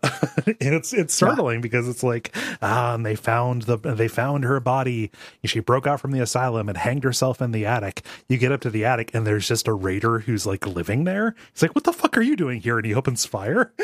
and 0.47 0.75
it's 0.75 0.93
it's 0.93 1.13
startling 1.13 1.61
because 1.61 1.89
it's 1.89 2.05
like 2.05 2.35
ah 2.63 2.95
and 2.95 3.05
they 3.05 3.17
found 3.17 3.63
the 3.63 3.77
they 3.77 4.07
found 4.07 4.45
her 4.45 4.61
body 4.61 5.11
she 5.45 5.59
broke 5.59 5.89
out 5.89 6.01
from 6.01 6.13
the 6.13 6.21
asylum 6.21 6.69
and 6.69 6.79
hanged 6.79 7.03
herself 7.03 7.43
in 7.43 7.51
the 7.51 7.67
attic 7.67 8.03
you 8.29 8.39
get 8.39 8.53
up 8.53 8.61
to 8.61 8.71
the 8.71 8.85
attic 8.85 9.13
and 9.13 9.27
there's 9.27 9.49
just 9.49 9.67
a 9.67 9.73
raider 9.73 10.21
who's 10.21 10.47
like 10.47 10.65
living 10.67 11.03
there 11.03 11.35
he's 11.53 11.63
like 11.63 11.75
what 11.75 11.83
the 11.83 11.93
fuck 11.93 12.17
are 12.17 12.23
you 12.23 12.37
doing 12.37 12.61
here 12.61 12.77
and 12.79 12.87
he 12.87 12.95
opens 12.95 13.27
fire 13.27 13.73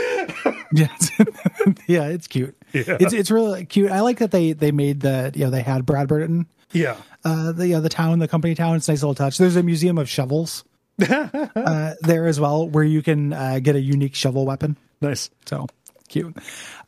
Yeah, 0.73 0.89
yeah, 1.87 2.07
it's 2.07 2.27
cute. 2.27 2.57
Yeah. 2.73 2.97
It's 2.99 3.13
it's 3.13 3.31
really 3.31 3.65
cute. 3.65 3.91
I 3.93 4.01
like 4.01 4.19
that 4.19 4.33
they 4.33 4.53
they 4.53 4.73
made 4.73 5.01
the 5.01 5.31
you 5.35 5.45
know 5.45 5.51
they 5.51 5.63
had 5.63 5.87
Bradberton, 5.87 6.47
yeah 6.73 6.97
uh, 7.25 7.53
the 7.53 7.69
you 7.69 7.75
know, 7.75 7.81
the 7.81 7.89
town, 7.89 8.19
the 8.19 8.29
company 8.29 8.55
town. 8.55 8.77
It's 8.77 8.89
a 8.89 8.93
nice 8.93 9.03
little 9.03 9.15
touch. 9.15 9.39
There's 9.39 9.57
a 9.57 9.63
museum 9.63 9.99
of 9.99 10.09
shovels 10.09 10.65
uh, 11.01 11.95
there 12.01 12.27
as 12.27 12.41
well, 12.41 12.69
where 12.69 12.85
you 12.85 13.03
can 13.03 13.33
uh, 13.33 13.61
get 13.61 13.77
a 13.77 13.81
unique 13.81 14.15
shovel 14.15 14.47
weapon. 14.47 14.77
nice 15.01 15.31
So 15.47 15.67
cute. 16.15 16.37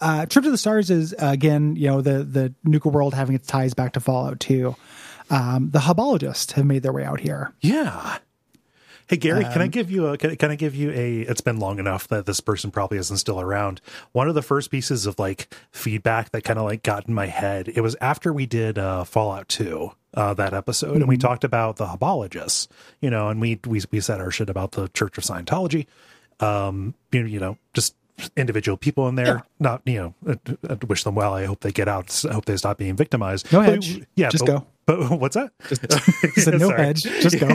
Uh, 0.00 0.26
Trip 0.26 0.44
to 0.44 0.50
the 0.50 0.58
Stars 0.58 0.90
is 0.90 1.12
uh, 1.12 1.26
again, 1.26 1.76
you 1.76 1.88
know, 1.88 2.00
the 2.00 2.24
the 2.24 2.55
Nuka 2.64 2.88
world 2.88 3.14
having 3.14 3.34
its 3.34 3.46
ties 3.46 3.74
back 3.74 3.92
to 3.94 4.00
Fallout 4.00 4.40
2. 4.40 4.74
Um, 5.28 5.70
the 5.70 5.80
Hubologists 5.80 6.52
have 6.52 6.64
made 6.64 6.82
their 6.82 6.92
way 6.92 7.05
out 7.05 7.20
here. 7.20 7.52
yeah 7.60 8.18
Hey 9.08 9.18
Gary, 9.18 9.44
can 9.44 9.62
I 9.62 9.68
give 9.68 9.88
you 9.88 10.08
a 10.08 10.18
can, 10.18 10.34
can 10.34 10.50
I 10.50 10.56
give 10.56 10.74
you 10.74 10.90
a 10.90 11.20
it's 11.20 11.40
been 11.40 11.60
long 11.60 11.78
enough 11.78 12.08
that 12.08 12.26
this 12.26 12.40
person 12.40 12.72
probably 12.72 12.98
isn't 12.98 13.18
still 13.18 13.40
around. 13.40 13.80
One 14.10 14.28
of 14.28 14.34
the 14.34 14.42
first 14.42 14.68
pieces 14.68 15.06
of 15.06 15.16
like 15.16 15.55
feedback 15.70 16.30
that 16.30 16.42
kind 16.42 16.58
of 16.58 16.64
like 16.64 16.82
got 16.82 17.06
in 17.06 17.14
my 17.14 17.26
head. 17.26 17.68
It 17.68 17.82
was 17.82 17.94
after 18.00 18.32
we 18.32 18.46
did 18.46 18.78
uh 18.78 19.05
Fallout 19.05 19.48
2 19.48 19.92
uh 20.14 20.34
that 20.34 20.55
episode 20.55 20.96
and 20.96 21.06
we 21.06 21.16
talked 21.16 21.44
about 21.44 21.76
the 21.76 21.86
Hubologists, 21.86 22.66
you 23.00 23.10
know, 23.10 23.28
and 23.28 23.40
we 23.40 23.60
we 23.64 23.80
we 23.92 24.00
said 24.00 24.20
our 24.20 24.32
shit 24.32 24.50
about 24.50 24.72
the 24.72 24.88
Church 24.88 25.16
of 25.18 25.24
Scientology. 25.24 25.86
Um 26.40 26.94
you, 27.12 27.26
you 27.26 27.38
know, 27.38 27.58
just 27.74 27.94
individual 28.36 28.77
people 28.77 29.09
in 29.09 29.15
there 29.15 29.43
not 29.61 29.83
you 29.85 29.99
know 29.99 30.15
I, 30.69 30.73
I 30.73 30.78
wish 30.86 31.05
them 31.05 31.15
well 31.15 31.35
i 31.35 31.45
hope 31.45 31.61
they 31.61 31.73
get 31.73 31.86
out 31.89 32.25
i 32.28 32.33
hope 32.33 32.47
they 32.47 32.57
stop 32.57 32.78
being 32.78 32.97
victimized 32.97 33.53
No 33.53 33.61
But 33.61 33.69
hedge. 33.69 33.97
we- 33.97 34.07
yeah 34.17 34.31
Just 34.31 34.47
but- 34.47 34.53
go. 34.61 34.67
But 35.10 35.18
what's 35.18 35.34
that? 35.34 35.50
He 36.36 36.40
said, 36.40 36.60
no 36.60 36.70
hedge, 36.70 37.02
just 37.02 37.40
go. 37.40 37.48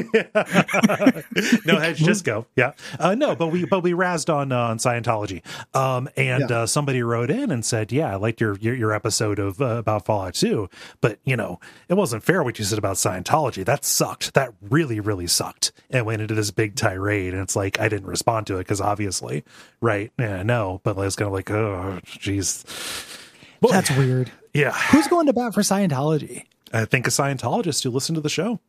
no 1.65 1.79
hedge, 1.79 1.97
just 1.99 2.25
go. 2.25 2.45
Yeah. 2.57 2.73
Uh, 2.99 3.15
no, 3.15 3.35
but 3.35 3.47
we 3.47 3.63
but 3.65 3.81
we 3.83 3.93
razzed 3.93 4.33
on 4.33 4.51
uh, 4.51 4.57
on 4.57 4.79
Scientology. 4.79 5.41
Um, 5.75 6.09
and 6.17 6.49
Yeah. 6.49 6.57
uh, 6.63 6.65
somebody 6.65 7.01
wrote 7.03 7.31
in 7.31 7.49
and 7.51 7.63
said, 7.63 7.91
"Yeah, 7.93 8.11
I 8.11 8.15
liked 8.15 8.41
your 8.41 8.57
your, 8.57 8.75
your 8.75 8.91
episode 8.93 9.39
of 9.39 9.61
uh, 9.61 9.65
about 9.77 10.05
Fallout 10.05 10.33
2, 10.33 10.69
but 10.99 11.19
you 11.23 11.37
know, 11.37 11.59
it 11.87 11.93
wasn't 11.93 12.23
fair 12.23 12.43
what 12.43 12.59
you 12.59 12.65
said 12.65 12.77
about 12.77 12.97
Scientology. 12.97 13.63
That 13.63 13.85
sucked. 13.85 14.33
That 14.33 14.53
really 14.61 14.99
really 14.99 15.27
sucked." 15.27 15.71
And 15.89 16.05
went 16.05 16.21
into 16.21 16.33
this 16.35 16.51
big 16.51 16.75
tirade, 16.75 17.33
and 17.33 17.41
it's 17.41 17.55
like 17.55 17.79
I 17.79 17.87
didn't 17.87 18.07
respond 18.07 18.47
to 18.47 18.55
it 18.55 18.59
because 18.65 18.81
obviously, 18.81 19.43
right? 19.79 20.11
Yeah, 20.19 20.43
no, 20.43 20.81
but 20.83 20.97
I 20.97 21.01
was 21.01 21.15
kind 21.15 21.27
of 21.27 21.33
like, 21.33 21.49
"Oh, 21.49 21.99
jeez." 22.05 22.65
That's 23.61 23.91
weird. 23.91 24.31
yeah. 24.53 24.71
Who's 24.71 25.07
going 25.07 25.27
to 25.27 25.33
bat 25.33 25.53
for 25.53 25.61
Scientology? 25.61 26.45
I 26.73 26.85
think 26.85 27.07
a 27.07 27.09
Scientologist 27.09 27.83
who 27.83 27.89
listened 27.89 28.15
to 28.15 28.21
the 28.21 28.29
show. 28.29 28.59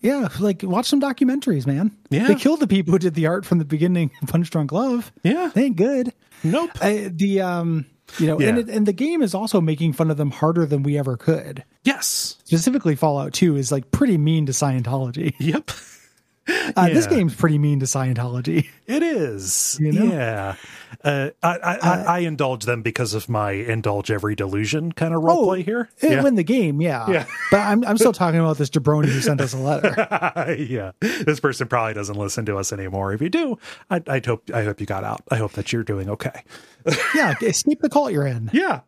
Yeah, 0.00 0.28
like 0.38 0.62
watch 0.62 0.86
some 0.86 1.00
documentaries, 1.00 1.66
man. 1.66 1.96
Yeah. 2.10 2.26
they 2.28 2.34
killed 2.34 2.60
the 2.60 2.66
people 2.66 2.92
who 2.92 2.98
did 2.98 3.14
the 3.14 3.26
art 3.26 3.46
from 3.46 3.58
the 3.58 3.64
beginning. 3.64 4.10
Punch 4.26 4.50
Drunk 4.50 4.70
Love. 4.70 5.12
Yeah. 5.22 5.50
they 5.54 5.64
ain't 5.64 5.76
good. 5.76 6.12
Nope. 6.42 6.70
I, 6.82 7.10
the 7.10 7.40
um, 7.40 7.86
you 8.18 8.26
know, 8.26 8.38
and 8.38 8.58
it, 8.58 8.68
and 8.68 8.86
the 8.86 8.92
game 8.92 9.22
is 9.22 9.34
also 9.34 9.60
making 9.60 9.94
fun 9.94 10.10
of 10.10 10.16
them 10.16 10.30
harder 10.30 10.66
than 10.66 10.82
we 10.82 10.98
ever 10.98 11.16
could. 11.16 11.64
Yes. 11.84 12.36
Specifically, 12.44 12.96
Fallout 12.96 13.32
Two 13.32 13.56
is 13.56 13.72
like 13.72 13.90
pretty 13.90 14.18
mean 14.18 14.46
to 14.46 14.52
Scientology. 14.52 15.34
Yep. 15.38 15.70
Uh, 16.76 16.88
This 16.88 17.06
game's 17.06 17.34
pretty 17.34 17.58
mean 17.58 17.80
to 17.80 17.86
Scientology. 17.86 18.68
It 18.86 19.02
is. 19.02 19.78
You 19.80 19.92
know? 19.92 20.04
Yeah. 20.04 20.56
Uh, 21.02 21.30
I, 21.42 21.56
I, 21.58 21.76
I, 21.76 22.02
I 22.02 22.18
indulge 22.20 22.64
them 22.64 22.82
because 22.82 23.14
of 23.14 23.28
my 23.28 23.52
indulge 23.52 24.10
every 24.10 24.34
delusion 24.34 24.92
kind 24.92 25.14
of 25.14 25.22
role 25.22 25.44
play 25.46 25.62
here. 25.62 25.88
It 26.00 26.10
Yeah. 26.12 26.22
win 26.22 26.34
the 26.34 26.42
game, 26.42 26.80
yeah. 26.80 27.08
Yeah. 27.08 27.26
But 27.50 27.60
I'm 27.60 27.84
I'm 27.84 27.96
still 27.98 28.12
talking 28.12 28.40
about 28.40 28.58
this 28.58 28.70
jabroni 28.70 29.06
who 29.06 29.20
sent 29.20 29.40
us 29.40 29.52
a 29.54 29.58
letter. 29.58 29.94
yeah. 30.58 30.92
This 31.00 31.40
person 31.40 31.68
probably 31.68 31.94
doesn't 31.94 32.16
listen 32.16 32.44
to 32.46 32.56
us 32.56 32.72
anymore. 32.72 33.12
If 33.12 33.20
you 33.22 33.28
do, 33.30 33.58
I, 33.90 34.02
I 34.06 34.20
hope 34.24 34.50
I 34.52 34.64
hope 34.64 34.80
you 34.80 34.86
got 34.86 35.04
out. 35.04 35.22
I 35.30 35.36
hope 35.36 35.52
that 35.52 35.72
you're 35.72 35.84
doing 35.84 36.08
okay. 36.10 36.42
yeah, 37.14 37.34
escape 37.42 37.80
the 37.80 37.88
cult 37.88 38.12
you're 38.12 38.26
in. 38.26 38.50
Yeah. 38.52 38.80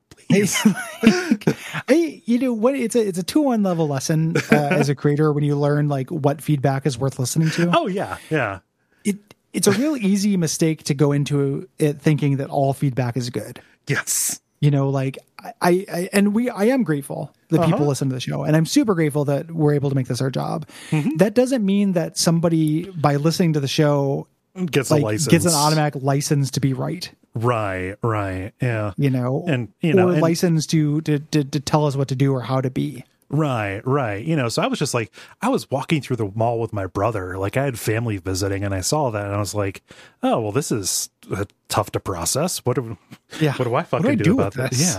Hey, 1.88 2.22
you 2.24 2.38
know 2.38 2.52
what? 2.52 2.74
It's 2.74 2.96
a 2.96 3.06
it's 3.06 3.18
a 3.18 3.22
two 3.22 3.40
one 3.42 3.62
level 3.62 3.86
lesson 3.88 4.36
uh, 4.50 4.54
as 4.56 4.88
a 4.88 4.94
creator 4.94 5.32
when 5.32 5.44
you 5.44 5.56
learn 5.56 5.88
like 5.88 6.10
what 6.10 6.40
feedback 6.42 6.86
is 6.86 6.98
worth 6.98 7.18
listening 7.18 7.50
to. 7.50 7.70
Oh 7.76 7.86
yeah. 7.86 8.18
Yeah. 8.30 8.60
It 9.04 9.16
it's 9.52 9.66
a 9.66 9.72
real 9.72 9.96
easy 9.96 10.36
mistake 10.36 10.84
to 10.84 10.94
go 10.94 11.12
into 11.12 11.68
it 11.78 12.00
thinking 12.00 12.38
that 12.38 12.50
all 12.50 12.72
feedback 12.72 13.16
is 13.16 13.30
good. 13.30 13.60
Yes. 13.86 14.40
You 14.60 14.70
know, 14.70 14.88
like 14.88 15.18
I, 15.60 15.84
I 15.92 16.08
and 16.12 16.34
we 16.34 16.48
I 16.50 16.64
am 16.64 16.82
grateful 16.82 17.32
that 17.50 17.60
Uh-huh. 17.60 17.70
people 17.70 17.86
listen 17.86 18.08
to 18.08 18.14
the 18.14 18.20
show, 18.20 18.42
and 18.42 18.56
I'm 18.56 18.66
super 18.66 18.94
grateful 18.94 19.24
that 19.26 19.50
we're 19.52 19.74
able 19.74 19.90
to 19.90 19.94
make 19.96 20.08
this 20.08 20.20
our 20.20 20.30
job. 20.30 20.66
Mm-hmm. 20.90 21.16
That 21.18 21.34
doesn't 21.34 21.64
mean 21.64 21.92
that 21.92 22.16
somebody 22.18 22.90
by 22.90 23.16
listening 23.16 23.52
to 23.52 23.60
the 23.60 23.68
show 23.68 24.26
Gets 24.56 24.90
a 24.90 24.96
license. 24.96 25.28
gets 25.28 25.44
an 25.44 25.52
automatic 25.52 26.02
license 26.02 26.50
to 26.52 26.60
be 26.60 26.72
right. 26.72 27.12
Right. 27.36 27.96
Right. 28.02 28.52
Yeah. 28.62 28.92
You 28.96 29.10
know, 29.10 29.44
And, 29.46 29.68
you 29.82 29.92
know, 29.92 30.08
or 30.08 30.12
and- 30.12 30.22
license 30.22 30.66
to, 30.68 31.00
to 31.02 31.18
to 31.18 31.44
to 31.44 31.60
tell 31.60 31.84
us 31.86 31.94
what 31.94 32.08
to 32.08 32.16
do 32.16 32.32
or 32.32 32.40
how 32.40 32.60
to 32.62 32.70
be. 32.70 33.04
Right, 33.28 33.84
right. 33.84 34.24
You 34.24 34.36
know, 34.36 34.48
so 34.48 34.62
I 34.62 34.68
was 34.68 34.78
just 34.78 34.94
like, 34.94 35.12
I 35.42 35.48
was 35.48 35.68
walking 35.68 36.00
through 36.00 36.14
the 36.16 36.30
mall 36.36 36.60
with 36.60 36.72
my 36.72 36.86
brother. 36.86 37.36
Like, 37.36 37.56
I 37.56 37.64
had 37.64 37.76
family 37.76 38.18
visiting, 38.18 38.62
and 38.62 38.72
I 38.72 38.80
saw 38.82 39.10
that, 39.10 39.24
and 39.26 39.34
I 39.34 39.38
was 39.38 39.52
like, 39.52 39.82
"Oh, 40.22 40.40
well, 40.42 40.52
this 40.52 40.70
is 40.70 41.10
uh, 41.34 41.44
tough 41.68 41.90
to 41.90 41.98
process. 42.00 42.64
What 42.64 42.76
do, 42.76 42.96
Yeah. 43.40 43.54
what 43.54 43.64
do 43.64 43.74
I 43.74 43.82
fucking 43.82 44.06
do 44.06 44.12
I 44.12 44.14
do, 44.14 44.34
about 44.34 44.56
with 44.56 44.70
that?" 44.70 44.70
this? 44.70 44.94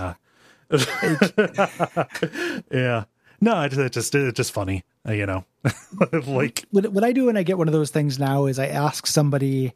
Yeah, 2.20 2.68
yeah. 2.70 3.04
No, 3.40 3.62
it, 3.62 3.72
it 3.78 3.92
just 3.92 4.14
it's 4.14 4.36
just 4.36 4.52
funny, 4.52 4.84
uh, 5.08 5.12
you 5.12 5.24
know. 5.26 5.44
like, 6.26 6.66
what, 6.70 6.88
what 6.92 7.04
I 7.04 7.12
do 7.12 7.26
when 7.26 7.36
I 7.36 7.42
get 7.44 7.56
one 7.56 7.68
of 7.68 7.72
those 7.72 7.90
things 7.90 8.18
now 8.18 8.46
is 8.46 8.58
I 8.58 8.66
ask 8.66 9.06
somebody 9.06 9.72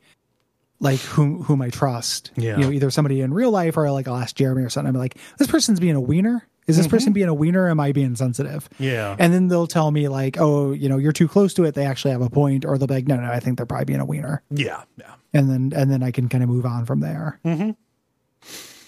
like 0.82 0.98
whom 1.00 1.42
whom 1.44 1.62
I 1.62 1.70
trust. 1.70 2.32
Yeah. 2.36 2.58
You 2.58 2.64
know, 2.64 2.70
either 2.72 2.90
somebody 2.90 3.20
in 3.22 3.32
real 3.32 3.50
life 3.50 3.76
or 3.76 3.90
like 3.90 4.06
I'll 4.08 4.16
ask 4.16 4.36
Jeremy 4.36 4.62
or 4.64 4.68
something. 4.68 4.94
I'm 4.94 5.00
like, 5.00 5.16
this 5.38 5.48
person's 5.48 5.80
being 5.80 5.94
a 5.94 6.00
wiener. 6.00 6.46
Is 6.68 6.76
this 6.76 6.86
person 6.86 7.12
being 7.12 7.28
a 7.28 7.34
wiener? 7.34 7.64
Or 7.64 7.70
am 7.70 7.80
I 7.80 7.90
being 7.92 8.14
sensitive? 8.14 8.68
Mm-hmm. 8.74 8.84
Yeah. 8.84 9.16
And 9.18 9.32
then 9.34 9.48
they'll 9.48 9.66
tell 9.66 9.90
me 9.90 10.08
like, 10.08 10.36
oh, 10.38 10.72
you 10.72 10.88
know, 10.88 10.96
you're 10.96 11.12
too 11.12 11.26
close 11.26 11.54
to 11.54 11.64
it. 11.64 11.74
They 11.74 11.84
actually 11.86 12.12
have 12.12 12.22
a 12.22 12.30
point, 12.30 12.64
or 12.64 12.78
they'll 12.78 12.86
be 12.86 12.94
like, 12.94 13.08
no, 13.08 13.16
no, 13.16 13.30
I 13.30 13.40
think 13.40 13.56
they're 13.56 13.66
probably 13.66 13.86
being 13.86 14.00
a 14.00 14.04
wiener. 14.04 14.42
yeah, 14.50 14.82
yeah, 14.96 15.14
And 15.34 15.50
then 15.50 15.72
and 15.74 15.90
then 15.90 16.02
I 16.02 16.10
can 16.12 16.28
kind 16.28 16.44
of 16.44 16.48
move 16.50 16.64
on 16.66 16.84
from 16.86 17.00
there. 17.00 17.40
Mm-hmm. 17.44 17.70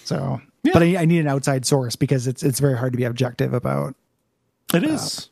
So, 0.05 0.41
but 0.73 0.81
I, 0.83 0.97
I 0.97 1.05
need 1.05 1.19
an 1.19 1.27
outside 1.27 1.65
source 1.65 1.95
because 1.95 2.27
it's 2.27 2.43
it's 2.43 2.59
very 2.59 2.77
hard 2.77 2.93
to 2.93 2.97
be 2.97 3.03
objective 3.03 3.53
about. 3.53 3.95
it 4.73 4.83
is. 4.83 5.29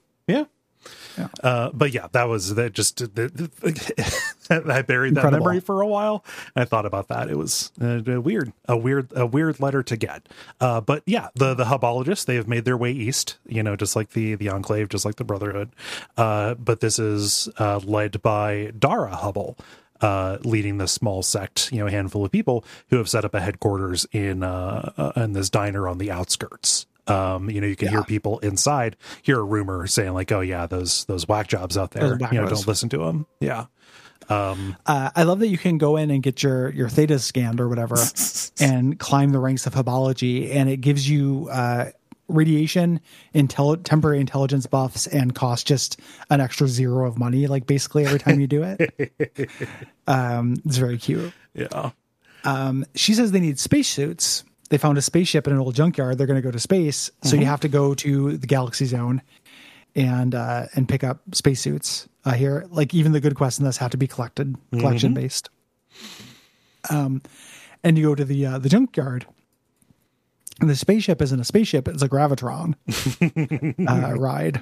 Yeah. 1.18 1.28
Uh, 1.44 1.70
but 1.74 1.94
yeah, 1.94 2.08
that 2.12 2.24
was 2.24 2.56
that. 2.56 2.74
Just 2.74 2.98
the, 2.98 3.08
the, 3.28 4.24
I 4.74 4.82
buried 4.82 5.16
that 5.16 5.20
Incredible. 5.20 5.46
memory 5.46 5.60
for 5.60 5.82
a 5.82 5.88
while. 5.88 6.24
I 6.56 6.66
thought 6.66 6.86
about 6.86 7.08
that. 7.10 7.30
It 7.30 7.38
was 7.38 7.72
uh, 7.82 8.02
weird, 8.22 8.54
a 8.68 8.76
weird, 8.78 9.12
a 9.16 9.26
weird 9.26 9.60
letter 9.60 9.84
to 9.84 9.96
get. 9.98 10.28
Uh, 10.60 10.82
but 10.82 11.04
yeah, 11.06 11.30
the 11.36 11.54
the 11.54 11.66
hubologists 11.66 12.26
they 12.26 12.36
have 12.36 12.48
made 12.48 12.66
their 12.66 12.78
way 12.78 12.92
east. 12.92 13.38
You 13.48 13.64
know, 13.64 13.76
just 13.76 13.96
like 13.96 14.12
the 14.12 14.36
the 14.36 14.50
enclave, 14.50 14.90
just 14.90 15.06
like 15.06 15.16
the 15.16 15.24
Brotherhood. 15.24 15.70
Uh, 16.18 16.56
but 16.56 16.80
this 16.80 17.00
is 17.00 17.50
uh, 17.58 17.80
led 17.84 18.22
by 18.22 18.72
Dara 18.78 19.16
Hubbel. 19.16 19.58
Uh, 20.02 20.38
leading 20.44 20.80
this 20.80 20.92
small 20.92 21.24
sect, 21.24 21.72
you 21.72 21.80
know, 21.80 21.88
handful 21.88 22.26
of 22.26 22.32
people 22.32 22.66
who 22.90 22.98
have 22.98 23.08
set 23.08 23.24
up 23.24 23.34
a 23.34 23.40
headquarters 23.40 24.06
in 24.12 24.44
uh, 24.44 24.92
uh, 24.98 25.14
in 25.16 25.32
this 25.32 25.50
diner 25.50 25.88
on 25.88 25.98
the 25.98 26.12
outskirts. 26.12 26.86
Um, 27.08 27.50
you 27.50 27.60
know, 27.60 27.68
you 27.68 27.76
can 27.76 27.90
hear 27.90 28.04
people 28.04 28.40
inside 28.40 28.96
hear 29.22 29.40
a 29.40 29.44
rumor 29.44 29.88
saying 29.88 30.14
like, 30.14 30.32
"Oh 30.32 30.40
yeah, 30.42 30.68
those 30.68 31.06
those 31.06 31.28
whack 31.28 31.48
jobs 31.48 31.78
out 31.78 31.92
there, 31.92 32.18
you 32.32 32.40
know, 32.42 32.48
don't 32.48 32.68
listen 32.68 32.90
to 32.90 32.98
them." 33.00 33.26
Yeah, 33.42 33.66
Uh, 34.30 35.10
I 35.16 35.24
love 35.24 35.40
that 35.40 35.48
you 35.48 35.58
can 35.58 35.78
go 35.78 35.98
in 35.98 36.10
and 36.12 36.24
get 36.24 36.42
your 36.44 36.70
your 36.70 36.88
theta 36.90 37.20
scanned 37.20 37.60
or 37.60 37.68
whatever, 37.68 37.98
and 38.60 38.98
climb 39.00 39.32
the 39.32 39.40
ranks 39.40 39.68
of 39.68 39.74
Hubology, 39.74 40.54
and 40.56 40.70
it 40.70 40.78
gives 40.78 41.10
you 41.10 41.50
uh, 41.52 41.92
radiation, 42.30 43.02
intel- 43.36 43.84
temporary 43.84 44.22
intelligence 44.22 44.66
buffs, 44.66 45.06
and 45.08 45.36
costs 45.36 45.66
just 45.66 46.00
an 46.30 46.40
extra 46.40 46.68
zero 46.70 47.06
of 47.06 47.20
money, 47.20 47.48
like 47.48 47.68
basically 47.68 48.06
every 48.06 48.20
time 48.20 48.40
you 48.40 48.48
do 48.48 48.64
it. 48.64 49.50
um, 50.08 50.56
it's 50.66 50.78
very 50.78 50.98
cute. 50.98 51.34
yeah, 51.54 51.92
um 52.46 52.86
She 52.96 53.14
says 53.14 53.32
they 53.32 53.42
need 53.42 53.60
spacesuits. 53.60 54.46
They 54.70 54.78
found 54.78 54.98
a 54.98 55.02
spaceship 55.02 55.46
in 55.48 55.54
an 55.54 55.60
old 55.60 55.76
junkyard. 55.76 56.18
They're 56.18 56.28
going 56.28 56.42
to 56.42 56.46
go 56.46 56.52
to 56.52 56.60
space, 56.60 57.12
so 57.24 57.36
you 57.36 57.46
have 57.46 57.60
to 57.62 57.68
go 57.70 57.94
to 57.96 58.38
the 58.38 58.48
Galaxy 58.48 58.86
Zone 58.86 59.22
and 59.96 60.34
uh, 60.34 60.66
and 60.74 60.88
pick 60.88 61.04
up 61.04 61.22
spacesuits 61.34 62.08
uh, 62.26 62.32
here. 62.32 62.66
Like 62.70 62.94
even 62.94 63.12
the 63.12 63.20
good 63.20 63.36
quests 63.36 63.60
in 63.60 63.66
this 63.66 63.78
have 63.78 63.92
to 63.92 63.98
be 63.98 64.08
collected, 64.08 64.56
collection 64.72 65.14
based. 65.14 65.50
Um, 66.90 67.22
and 67.84 67.98
you 67.98 68.06
go 68.06 68.16
to 68.16 68.26
the 68.26 68.46
uh, 68.46 68.58
the 68.60 68.70
junkyard, 68.70 69.26
and 70.60 70.70
the 70.70 70.76
spaceship 70.76 71.22
isn't 71.22 71.40
a 71.40 71.44
spaceship; 71.44 71.88
it's 71.88 72.02
a 72.02 72.10
gravitron 72.10 72.76
uh, 73.88 74.14
ride. 74.20 74.62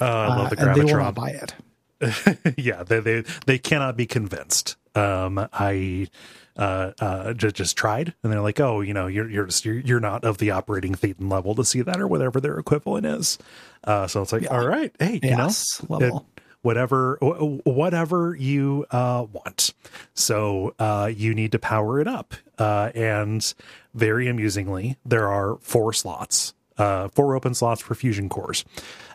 uh, 0.00 0.04
I 0.04 0.26
love 0.28 0.50
the 0.50 0.68
and 0.68 0.76
they 0.76 0.84
will 0.84 1.00
not 1.00 1.14
gravitron. 1.14 1.16
buy 1.16 1.30
it. 1.30 2.56
yeah, 2.58 2.82
they 2.82 3.00
they 3.00 3.24
they 3.46 3.58
cannot 3.58 3.96
be 3.96 4.06
convinced. 4.06 4.76
Um, 4.94 5.48
I 5.52 6.08
uh 6.56 6.92
uh 7.00 7.32
just 7.34 7.56
just 7.56 7.76
tried, 7.76 8.14
and 8.22 8.32
they're 8.32 8.40
like, 8.40 8.60
"Oh, 8.60 8.80
you 8.80 8.92
know, 8.94 9.06
you're 9.06 9.28
you're 9.30 9.46
just, 9.46 9.64
you're, 9.64 9.78
you're 9.80 10.00
not 10.00 10.24
of 10.24 10.38
the 10.38 10.50
operating 10.50 10.94
thetan 10.94 11.30
level 11.30 11.54
to 11.54 11.64
see 11.64 11.80
that, 11.82 12.00
or 12.00 12.06
whatever 12.06 12.40
their 12.40 12.58
equivalent 12.58 13.06
is." 13.06 13.38
Uh, 13.84 14.06
so 14.06 14.20
it's 14.22 14.32
like, 14.32 14.50
all 14.50 14.66
right, 14.66 14.94
hey, 14.98 15.20
you 15.22 15.30
know, 15.30 15.44
Yes, 15.44 15.80
level. 15.88 16.18
it- 16.36 16.42
whatever 16.62 17.16
wh- 17.22 17.66
whatever 17.66 18.36
you 18.38 18.84
uh 18.90 19.24
want. 19.32 19.72
So 20.12 20.74
uh 20.78 21.10
you 21.14 21.34
need 21.34 21.52
to 21.52 21.58
power 21.58 21.98
it 22.00 22.06
up. 22.06 22.34
Uh 22.58 22.90
and 22.94 23.54
very 23.94 24.28
amusingly 24.28 24.98
there 25.06 25.26
are 25.26 25.56
four 25.62 25.94
slots 25.94 26.52
uh 26.76 27.08
four 27.08 27.34
open 27.34 27.54
slots 27.54 27.80
for 27.80 27.94
fusion 27.94 28.28
cores 28.28 28.66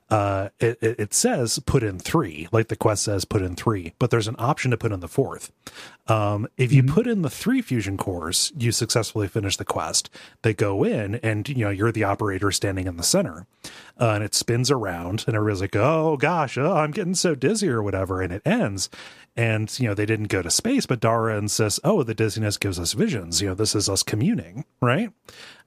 uh 0.10 0.50
it, 0.60 0.78
it 0.82 1.00
it 1.00 1.14
says 1.14 1.58
put 1.66 1.82
in 1.82 1.98
three 1.98 2.48
like 2.52 2.68
the 2.68 2.76
quest 2.76 3.04
says 3.04 3.26
put 3.26 3.42
in 3.42 3.56
three 3.56 3.94
but 3.98 4.12
there's 4.12 4.28
an 4.28 4.36
option 4.38 4.70
to 4.72 4.78
put 4.78 4.92
in 4.92 5.00
the 5.00 5.08
fourth. 5.08 5.52
Um 6.08 6.48
if 6.58 6.72
you 6.72 6.84
put 6.84 7.08
in 7.08 7.24
the 7.24 7.30
three 7.30 7.62
fusion 7.62 7.98
cores 7.98 8.52
you 8.56 8.72
successfully 8.72 9.28
finish 9.28 9.58
the 9.58 9.66
quest. 9.66 10.10
They 10.44 10.54
go 10.54 10.84
in 10.84 11.16
and 11.16 11.50
you 11.50 11.66
know 11.66 11.72
you're 11.72 11.92
the 11.92 12.04
operator 12.04 12.52
standing 12.52 12.86
in 12.86 12.98
the 12.98 13.04
center 13.04 13.48
uh, 14.00 14.12
and 14.12 14.24
it 14.24 14.36
spins 14.36 14.70
around 14.70 15.24
and 15.26 15.36
everybody's 15.36 15.62
like 15.62 15.76
oh 15.76 16.18
gosh 16.18 16.58
oh, 16.58 16.74
i'm 16.74 16.92
getting 16.92 17.16
so 17.16 17.34
dizzy 17.34 17.70
or 17.70 17.82
whatever 17.82 18.22
and 18.22 18.32
it 18.32 18.42
ends. 18.46 18.90
And 19.38 19.78
you 19.80 19.88
know 19.88 19.94
they 19.96 20.06
didn't 20.06 20.28
go 20.28 20.42
to 20.44 20.52
space 20.52 20.86
but 20.86 21.00
dara 21.00 21.38
insists 21.38 21.80
oh 21.84 22.04
the 22.04 22.14
dizziness 22.14 22.58
gives 22.58 22.80
us 22.80 22.94
visions. 22.94 23.42
You 23.42 23.50
know 23.50 23.56
this 23.56 23.74
is 23.74 23.90
us 23.90 24.04
communing 24.04 24.66
right 24.82 25.12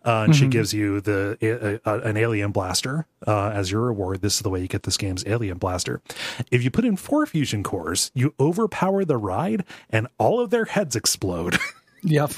uh, 0.04 0.24
and 0.26 0.36
she 0.36 0.46
gives 0.46 0.72
you 0.72 1.00
the 1.00 1.80
uh, 1.84 1.88
uh, 1.90 2.00
an 2.02 2.16
alien 2.16 2.52
blaster 2.52 3.06
uh, 3.26 3.50
as 3.50 3.70
your 3.70 3.82
reward. 3.82 4.22
This 4.22 4.36
is 4.36 4.40
the 4.40 4.50
way 4.50 4.60
you 4.60 4.68
get 4.68 4.84
this 4.84 4.96
game's 4.96 5.24
alien 5.26 5.58
blaster. 5.58 6.00
If 6.50 6.62
you 6.62 6.70
put 6.70 6.84
in 6.84 6.96
four 6.96 7.26
fusion 7.26 7.62
cores, 7.62 8.10
you 8.14 8.34
overpower 8.38 9.04
the 9.04 9.16
ride, 9.16 9.64
and 9.90 10.06
all 10.18 10.40
of 10.40 10.50
their 10.50 10.64
heads 10.66 10.96
explode. 10.96 11.56
Yep. 12.04 12.30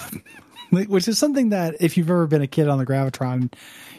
Which 0.71 1.07
is 1.07 1.19
something 1.19 1.51
that 1.51 1.77
if 1.81 1.99
you've 1.99 2.09
ever 2.09 2.27
been 2.27 2.41
a 2.41 2.47
kid 2.47 2.67
on 2.67 2.79
the 2.79 2.87
gravitron, 2.87 3.53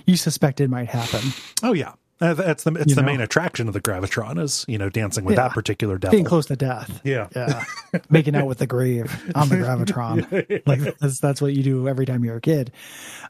you 0.08 0.16
suspected 0.18 0.72
might 0.72 0.90
happen. 0.90 1.20
oh 1.62 1.74
yeah, 1.74 1.94
That's 2.22 2.64
the 2.64 2.72
it's 2.76 2.90
You 2.90 2.96
the 2.96 3.02
know? 3.02 3.06
main 3.08 3.20
attraction 3.22 3.68
of 3.68 3.74
the 3.74 3.82
gravitron 3.82 4.40
is 4.40 4.64
you 4.68 4.78
know 4.78 4.90
dancing 4.90 5.26
with 5.26 5.36
Yeah. 5.36 5.48
that 5.48 5.54
particular 5.54 5.98
devil. 5.98 6.12
Being 6.16 6.24
close 6.26 6.46
to 6.46 6.56
death. 6.56 7.02
Yeah. 7.04 7.28
Yeah. 7.36 7.64
Making 8.10 8.36
out 8.36 8.46
with 8.48 8.60
the 8.60 8.68
grave 8.68 9.12
on 9.36 9.50
the 9.50 9.56
gravitron. 9.56 10.62
Like 10.68 10.98
that's 11.00 11.20
that's 11.20 11.42
what 11.42 11.54
you 11.54 11.64
do 11.64 11.88
every 11.90 12.06
time 12.06 12.24
you're 12.24 12.38
a 12.38 12.42
kid. 12.42 12.72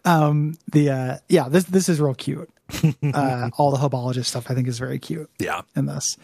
Um 0.05 0.57
the 0.71 0.89
uh 0.89 1.17
yeah, 1.29 1.47
this 1.49 1.63
this 1.63 1.87
is 1.89 1.99
real 2.01 2.13
cute. 2.13 2.49
Uh 3.13 3.49
all 3.57 3.71
the 3.71 3.77
Hubologist 3.77 4.25
stuff 4.25 4.49
I 4.49 4.53
think 4.55 4.67
is 4.67 4.77
very 4.79 4.99
cute. 4.99 5.29
Yeah. 5.39 5.61
in 5.75 5.85
this. 5.85 6.17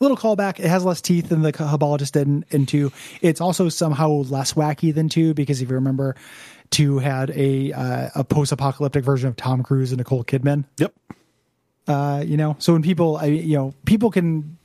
little 0.00 0.16
callback. 0.16 0.58
It 0.60 0.68
has 0.68 0.84
less 0.84 1.00
teeth 1.00 1.28
than 1.28 1.42
the 1.42 1.52
Hubologist 1.52 2.12
did 2.12 2.26
in, 2.28 2.44
in 2.50 2.66
two. 2.66 2.92
It's 3.20 3.40
also 3.40 3.68
somehow 3.68 4.08
less 4.10 4.52
wacky 4.54 4.94
than 4.94 5.08
two 5.08 5.34
because 5.34 5.60
if 5.60 5.68
you 5.68 5.74
remember, 5.74 6.14
two 6.70 6.98
had 6.98 7.30
a 7.30 7.72
uh, 7.72 8.10
a 8.14 8.24
post 8.24 8.52
apocalyptic 8.52 9.04
version 9.04 9.28
of 9.28 9.36
Tom 9.36 9.62
Cruise 9.62 9.92
and 9.92 9.98
Nicole 9.98 10.24
Kidman. 10.24 10.64
Yep. 10.78 10.92
Uh, 11.88 12.22
you 12.26 12.36
know, 12.36 12.56
so 12.58 12.72
when 12.72 12.82
people, 12.82 13.16
I, 13.16 13.26
you 13.26 13.56
know, 13.56 13.74
people 13.84 14.10
can, 14.10 14.56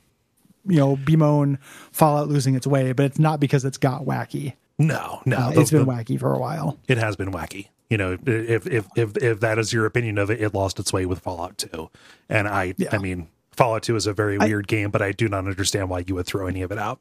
you 0.66 0.76
know, 0.76 0.96
bemoan 0.96 1.58
Fallout 1.92 2.28
losing 2.28 2.54
its 2.54 2.66
way, 2.66 2.92
but 2.92 3.06
it's 3.06 3.18
not 3.18 3.40
because 3.40 3.64
it's 3.64 3.78
got 3.78 4.04
wacky. 4.04 4.54
No, 4.78 5.20
no, 5.26 5.36
Uh, 5.36 5.50
the- 5.50 5.60
it's 5.60 5.70
been 5.70 5.84
the- 5.84 5.90
wacky 5.92 6.18
for 6.18 6.32
a 6.32 6.38
while. 6.38 6.78
it 6.86 6.98
has 6.98 7.16
been 7.16 7.32
wacky. 7.32 7.68
You 7.90 7.96
know, 7.96 8.18
if 8.26 8.66
if 8.66 8.86
if 8.96 9.16
if 9.16 9.40
that 9.40 9.58
is 9.58 9.72
your 9.72 9.86
opinion 9.86 10.18
of 10.18 10.30
it, 10.30 10.40
it 10.42 10.52
lost 10.54 10.78
its 10.78 10.92
way 10.92 11.06
with 11.06 11.20
Fallout 11.20 11.56
2. 11.58 11.88
And 12.28 12.46
I 12.46 12.74
Yeah. 12.76 12.90
I 12.92 12.98
mean, 12.98 13.28
Fallout 13.52 13.82
2 13.82 13.96
is 13.96 14.06
a 14.06 14.12
very 14.12 14.36
weird 14.38 14.68
game, 14.68 14.90
but 14.90 15.00
I 15.02 15.12
do 15.12 15.26
not 15.28 15.46
understand 15.46 15.88
why 15.88 16.04
you 16.06 16.14
would 16.16 16.26
throw 16.26 16.46
any 16.46 16.60
of 16.62 16.70
it 16.70 16.78
out. 16.78 17.00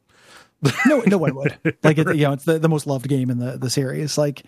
No, 0.88 1.02
no 1.06 1.18
one 1.20 1.36
would. 1.36 1.56
Like, 1.84 2.00
it, 2.00 2.08
you 2.16 2.24
know, 2.24 2.32
it's 2.32 2.46
the, 2.46 2.58
the 2.58 2.70
most 2.70 2.88
loved 2.88 3.08
game 3.08 3.30
in 3.30 3.38
the, 3.38 3.58
the 3.58 3.70
series, 3.70 4.18
like 4.18 4.42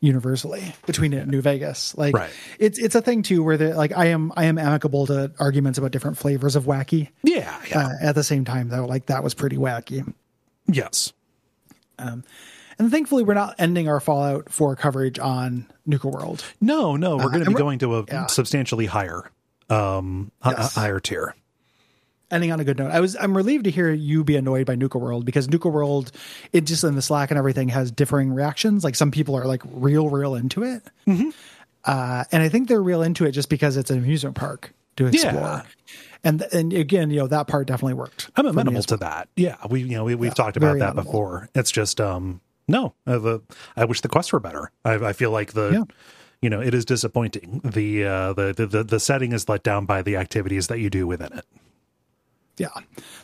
universally 0.00 0.74
between 0.86 1.12
it 1.12 1.18
and 1.22 1.30
New 1.30 1.40
Vegas. 1.40 1.96
Like, 1.96 2.14
Right. 2.14 2.30
it's 2.58 2.78
it's 2.78 2.94
a 2.94 3.02
thing 3.02 3.22
too 3.22 3.42
where 3.42 3.56
the 3.56 3.74
like 3.74 3.96
I 3.96 4.06
am 4.06 4.32
I 4.36 4.44
am 4.44 4.58
amicable 4.58 5.06
to 5.06 5.32
arguments 5.38 5.78
about 5.78 5.90
different 5.90 6.18
flavors 6.18 6.54
of 6.56 6.64
wacky. 6.64 7.08
Yeah, 7.22 7.56
yeah. 7.68 7.86
Uh, 7.86 7.90
at 8.00 8.14
the 8.14 8.22
same 8.24 8.44
time, 8.44 8.68
though, 8.68 8.86
like 8.86 9.06
that 9.06 9.24
was 9.24 9.34
pretty 9.34 9.56
wacky. 9.56 10.10
yes. 10.66 11.12
Um 11.98 12.22
And 12.78 12.90
thankfully, 12.92 13.24
we're 13.24 13.34
not 13.34 13.56
ending 13.58 13.88
our 13.88 13.98
Fallout 13.98 14.50
4 14.50 14.76
coverage 14.76 15.18
on 15.18 15.66
Nuka 15.84 16.06
World. 16.08 16.44
No, 16.60 16.94
no, 16.94 17.16
we're 17.16 17.30
going 17.30 17.44
to 17.44 17.50
be 17.50 17.54
going 17.54 17.80
to 17.80 17.96
a 17.96 18.04
yeah. 18.06 18.26
substantially 18.26 18.86
higher 18.86 19.30
um 19.68 20.30
Yes. 20.46 20.74
higher 20.76 21.00
tier. 21.00 21.34
Ending 22.30 22.52
on 22.52 22.60
a 22.60 22.64
good 22.64 22.78
note. 22.78 22.90
I 22.90 23.00
was 23.00 23.16
I'm 23.18 23.36
relieved 23.36 23.64
to 23.64 23.70
hear 23.70 23.92
you 23.92 24.24
be 24.24 24.36
annoyed 24.36 24.66
by 24.66 24.74
Nuka 24.74 24.98
World 24.98 25.24
because 25.24 25.48
Nuka 25.48 25.68
World, 25.68 26.12
it 26.52 26.62
just 26.62 26.84
in 26.84 26.94
the 26.94 27.02
Slack 27.02 27.30
and 27.30 27.38
everything 27.38 27.68
has 27.70 27.90
differing 27.90 28.32
reactions. 28.32 28.84
Like 28.84 28.94
some 28.94 29.10
people 29.10 29.34
are 29.36 29.44
like 29.46 29.62
real, 29.72 30.08
real 30.10 30.34
into 30.34 30.62
it, 30.62 30.82
Mm-hmm. 31.06 31.30
uh, 31.84 32.24
and 32.32 32.42
I 32.42 32.48
think 32.48 32.68
they're 32.68 32.82
real 32.82 33.02
into 33.02 33.24
it 33.24 33.32
just 33.32 33.48
because 33.48 33.76
it's 33.76 33.90
an 33.90 33.98
amusement 33.98 34.36
park 34.36 34.72
to 34.96 35.06
explore. 35.06 35.32
Yeah. 35.34 35.62
And 36.24 36.42
and 36.52 36.72
again, 36.72 37.10
you 37.10 37.20
know 37.20 37.26
that 37.28 37.46
part 37.46 37.68
definitely 37.68 37.94
worked. 37.94 38.30
I'm 38.36 38.46
amenable 38.46 38.78
as 38.78 38.86
to 38.86 38.96
that. 38.98 39.28
Yeah, 39.36 39.56
we 39.70 39.80
you 39.82 39.96
know 39.96 40.04
we, 40.04 40.14
we've 40.16 40.30
Yeah, 40.30 40.34
talked 40.34 40.56
about 40.56 40.78
that 40.78 40.90
amenable. 40.90 41.04
before. 41.04 41.48
It's 41.54 41.70
just 41.70 42.00
um 42.00 42.40
no, 42.66 42.92
I 43.06 43.84
wish 43.86 44.00
the 44.02 44.08
quests 44.08 44.32
were 44.32 44.40
better. 44.40 44.70
I, 44.84 44.94
I 44.96 45.12
feel 45.14 45.30
like 45.30 45.52
the 45.52 45.70
Yeah. 45.70 45.84
you 46.42 46.50
know 46.50 46.60
it 46.60 46.74
is 46.74 46.84
disappointing. 46.84 47.60
The, 47.64 48.04
uh, 48.04 48.32
the 48.34 48.66
the 48.68 48.82
the 48.84 49.00
setting 49.00 49.32
is 49.32 49.48
let 49.48 49.62
down 49.62 49.86
by 49.86 50.02
the 50.02 50.16
activities 50.16 50.66
that 50.66 50.80
you 50.80 50.90
do 50.90 51.06
within 51.06 51.32
it. 51.32 51.44
Yeah, 52.58 52.68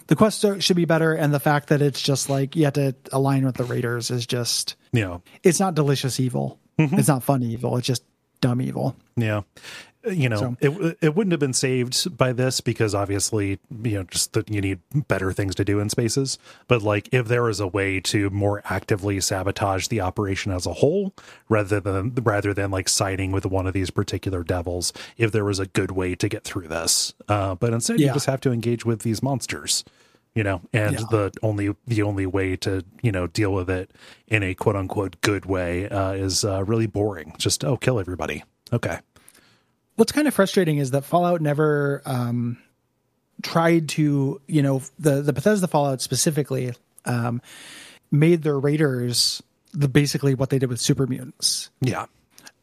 the 0.06 0.16
quest 0.16 0.44
should 0.60 0.76
be 0.76 0.84
better, 0.84 1.14
and 1.14 1.32
the 1.34 1.40
fact 1.40 1.68
that 1.68 1.82
it's 1.82 2.00
just 2.00 2.28
like 2.30 2.56
you 2.56 2.64
have 2.64 2.74
to 2.74 2.94
align 3.12 3.44
with 3.44 3.56
the 3.56 3.64
raiders 3.64 4.10
is 4.10 4.26
just 4.26 4.76
You 4.92 5.02
know, 5.02 5.22
it's 5.42 5.60
not 5.60 5.74
delicious 5.74 6.20
evil. 6.20 6.58
Mm-hmm. 6.78 6.98
It's 6.98 7.08
not 7.08 7.22
fun 7.22 7.42
evil. 7.42 7.76
It's 7.76 7.86
just 7.86 8.04
dumb 8.40 8.60
evil. 8.60 8.96
yeah. 9.16 9.42
You 10.10 10.28
know, 10.28 10.36
So- 10.36 10.56
it 10.60 10.98
it 11.00 11.14
wouldn't 11.14 11.32
have 11.32 11.40
been 11.40 11.52
saved 11.54 12.16
by 12.16 12.32
this 12.32 12.60
because 12.60 12.94
obviously, 12.94 13.58
you 13.82 13.92
know, 13.98 14.02
just 14.04 14.32
that 14.34 14.50
you 14.50 14.60
need 14.60 14.80
better 15.08 15.32
things 15.32 15.54
to 15.54 15.64
do 15.64 15.80
in 15.80 15.88
spaces. 15.88 16.38
But 16.68 16.82
like, 16.82 17.08
if 17.12 17.26
there 17.28 17.42
was 17.42 17.58
a 17.60 17.66
way 17.66 18.00
to 18.00 18.28
more 18.30 18.60
actively 18.66 19.20
sabotage 19.20 19.88
the 19.88 20.00
operation 20.02 20.52
as 20.52 20.66
a 20.66 20.74
whole, 20.74 21.14
rather 21.48 21.80
than 21.80 22.14
rather 22.22 22.52
than 22.52 22.70
like 22.70 22.88
siding 22.88 23.32
with 23.32 23.46
one 23.46 23.66
of 23.66 23.72
these 23.72 23.90
particular 23.90 24.42
devils, 24.42 24.92
if 25.16 25.32
there 25.32 25.44
was 25.44 25.58
a 25.58 25.66
good 25.66 25.90
way 25.92 26.14
to 26.14 26.28
get 26.28 26.44
through 26.44 26.68
this, 26.68 27.14
uh, 27.28 27.54
but 27.54 27.72
instead 27.72 27.98
you 28.00 28.12
just 28.12 28.26
have 28.26 28.40
to 28.42 28.52
engage 28.52 28.84
with 28.84 29.00
these 29.00 29.22
monsters. 29.22 29.84
You 30.34 30.42
know, 30.42 30.62
and 30.72 30.94
Yeah. 30.98 31.06
the 31.12 31.32
only 31.44 31.74
the 31.86 32.02
only 32.02 32.26
way 32.26 32.56
to 32.56 32.84
you 33.02 33.12
know 33.12 33.28
deal 33.28 33.52
with 33.54 33.70
it 33.70 33.92
in 34.26 34.42
a 34.42 34.52
quote 34.52 34.74
unquote 34.76 35.20
good 35.20 35.46
way 35.46 35.88
uh, 35.88 36.10
is 36.12 36.44
uh, 36.44 36.64
really 36.64 36.86
boring. 36.88 37.34
Just 37.38 37.64
oh, 37.64 37.76
kill 37.76 38.00
everybody. 38.00 38.42
Okay. 38.72 38.98
What's 39.96 40.12
kind 40.12 40.28
of 40.28 40.34
frustrating 40.34 40.78
is 40.78 40.90
that 40.92 41.04
Fallout 41.04 41.40
never 41.40 42.02
um, 42.04 42.58
tried 43.42 43.88
to, 43.90 44.40
you 44.46 44.62
know, 44.62 44.82
the 44.98 45.22
the 45.22 45.32
Bethesda 45.32 45.66
Fallout 45.66 46.00
specifically 46.00 46.72
um, 47.04 47.40
made 48.10 48.42
their 48.42 48.58
raiders 48.58 49.42
the 49.72 49.88
basically 49.88 50.34
what 50.34 50.50
they 50.50 50.58
did 50.58 50.68
with 50.68 50.80
super 50.80 51.06
mutants. 51.06 51.70
Yeah. 51.80 52.06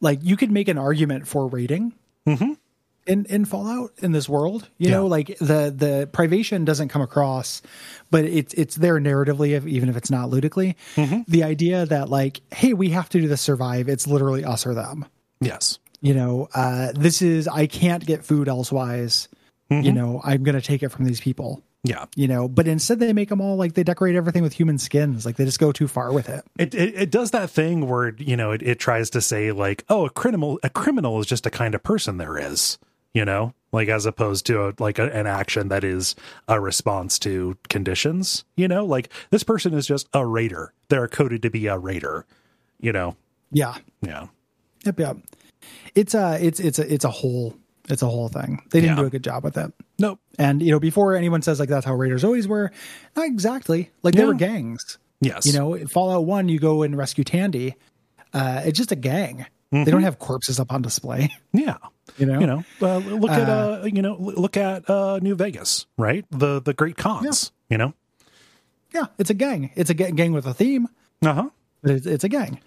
Like 0.00 0.20
you 0.22 0.36
could 0.36 0.50
make 0.50 0.68
an 0.68 0.78
argument 0.78 1.28
for 1.28 1.46
raiding 1.46 1.92
in 3.06 3.24
in 3.26 3.44
Fallout 3.44 3.92
in 3.98 4.12
this 4.12 4.28
world. 4.28 4.68
You 4.78 4.90
know, 4.90 5.06
like 5.06 5.38
the 5.38 5.72
the 5.76 6.08
privation 6.12 6.64
doesn't 6.64 6.88
come 6.88 7.02
across, 7.02 7.62
but 8.10 8.24
it's 8.24 8.54
it's 8.54 8.76
there 8.76 8.98
narratively, 8.98 9.50
if, 9.50 9.66
even 9.66 9.88
if 9.88 9.96
it's 9.96 10.10
not 10.10 10.30
ludically. 10.30 10.76
The 11.28 11.44
idea 11.44 11.86
that 11.86 12.08
like, 12.08 12.40
hey, 12.52 12.72
we 12.72 12.90
have 12.90 13.08
to 13.10 13.20
do 13.20 13.28
this 13.28 13.40
survive. 13.40 13.88
It's 13.88 14.06
literally 14.06 14.44
us 14.44 14.66
or 14.66 14.74
them 14.74 15.06
Yes. 15.40 15.78
You 16.02 16.12
know 16.12 16.48
uh 16.54 16.92
this 16.92 17.22
is 17.22 17.48
i 17.48 17.66
can't 17.66 18.04
get 18.04 18.24
food 18.24 18.48
elsewise 18.48 19.28
you 19.80 19.92
know 19.92 20.20
i'm 20.22 20.42
gonna 20.42 20.60
take 20.60 20.82
it 20.82 20.90
from 20.90 21.06
these 21.06 21.20
people. 21.20 21.62
Yeah. 21.84 22.04
you 22.14 22.28
know 22.28 22.46
but 22.46 22.68
instead 22.68 23.00
they 23.00 23.12
make 23.12 23.28
them 23.28 23.40
all 23.40 23.56
like 23.56 23.72
they 23.72 23.82
decorate 23.82 24.14
everything 24.14 24.44
with 24.44 24.52
human 24.52 24.78
skins 24.78 25.26
like 25.26 25.34
they 25.34 25.44
just 25.44 25.58
go 25.58 25.72
too 25.72 25.88
far 25.88 26.12
with 26.12 26.28
it. 26.28 26.44
It, 26.56 26.74
it 26.76 26.94
it 26.94 27.10
does 27.10 27.32
that 27.32 27.50
thing 27.50 27.88
where 27.88 28.14
you 28.18 28.36
know 28.36 28.52
it, 28.52 28.62
it 28.62 28.78
tries 28.78 29.10
to 29.10 29.20
say 29.20 29.50
like 29.50 29.84
oh 29.88 30.06
a 30.06 30.10
criminal 30.10 30.60
a 30.62 30.70
criminal 30.70 31.18
is 31.18 31.26
just 31.26 31.44
a 31.44 31.50
kind 31.50 31.74
of 31.74 31.82
person 31.82 32.18
there 32.18 32.38
is 32.38 32.78
you 33.14 33.24
know 33.24 33.52
like 33.72 33.88
as 33.88 34.06
opposed 34.06 34.46
to 34.46 34.68
a, 34.68 34.74
like 34.78 35.00
a, 35.00 35.12
an 35.12 35.26
action 35.26 35.68
that 35.68 35.82
is 35.82 36.14
a 36.46 36.60
response 36.60 37.18
to 37.20 37.56
conditions 37.68 38.44
you 38.54 38.68
know? 38.68 38.84
Like 38.84 39.08
this 39.30 39.42
person 39.42 39.74
is 39.74 39.86
just 39.86 40.08
a 40.12 40.24
raider. 40.24 40.72
They're 40.88 41.08
coded 41.08 41.42
to 41.42 41.50
be 41.50 41.66
a 41.66 41.78
raider 41.78 42.26
you 42.78 42.92
know? 42.92 43.16
Yeah. 43.50 43.76
Yeah. 44.02 44.26
Yep 44.84 45.00
yep 45.00 45.16
it's 45.94 46.14
a 46.14 46.38
it's 46.44 46.60
it's 46.60 46.78
a 46.78 46.92
it's 46.92 47.04
a 47.04 47.10
whole 47.10 47.54
it's 47.88 48.02
a 48.02 48.06
whole 48.06 48.28
thing. 48.28 48.62
They 48.70 48.80
didn't 48.80 48.96
Yeah. 48.96 49.02
do 49.02 49.06
a 49.06 49.10
good 49.10 49.24
job 49.24 49.42
with 49.44 49.56
it. 49.56 49.72
Nope. 49.98 50.20
And 50.38 50.62
you 50.62 50.70
know 50.70 50.78
before 50.80 51.14
anyone 51.14 51.42
says 51.42 51.58
like 51.60 51.68
that's 51.68 51.84
how 51.86 51.94
raiders 51.94 52.24
always 52.24 52.46
were 52.48 52.70
not 53.16 53.26
exactly. 53.26 53.90
Like 54.02 54.14
they 54.14 54.24
were 54.24 54.34
gangs. 54.34 54.98
Yes. 55.20 55.46
You 55.46 55.52
know 55.52 55.76
fallout 55.86 56.24
1 56.24 56.48
you 56.48 56.58
go 56.58 56.82
and 56.82 56.96
rescue 56.96 57.24
Tandi 57.24 57.74
uh 58.34 58.62
it's 58.64 58.78
just 58.78 58.92
a 58.92 58.96
gang. 58.96 59.46
They 59.70 59.84
don't 59.90 60.02
have 60.02 60.18
corpses 60.18 60.60
up 60.60 60.70
on 60.72 60.82
display. 60.82 61.30
Yeah. 61.52 61.76
You 62.18 62.26
know? 62.26 62.40
You 62.40 62.46
know 62.46 62.64
uh, 62.80 62.98
look 62.98 63.30
at 63.30 63.48
uh 63.48 63.84
you 63.84 64.02
know 64.02 64.16
look 64.18 64.56
at 64.56 64.88
uh 64.88 65.18
new 65.22 65.34
vegas 65.34 65.86
right? 65.96 66.24
The 66.30 66.60
the 66.60 66.74
Great 66.74 66.96
Khans 66.96 67.52
you 67.68 67.78
know? 67.78 67.94
Yeah 68.94 69.06
it's 69.18 69.30
a 69.30 69.34
gang. 69.34 69.70
It's 69.74 69.90
a 69.90 69.94
gang 69.94 70.32
with 70.32 70.46
a 70.46 70.54
theme. 70.54 70.88
Uh-huh. 71.24 71.48
It's, 71.84 72.06
it's 72.06 72.24
a 72.24 72.28
gang. 72.28 72.60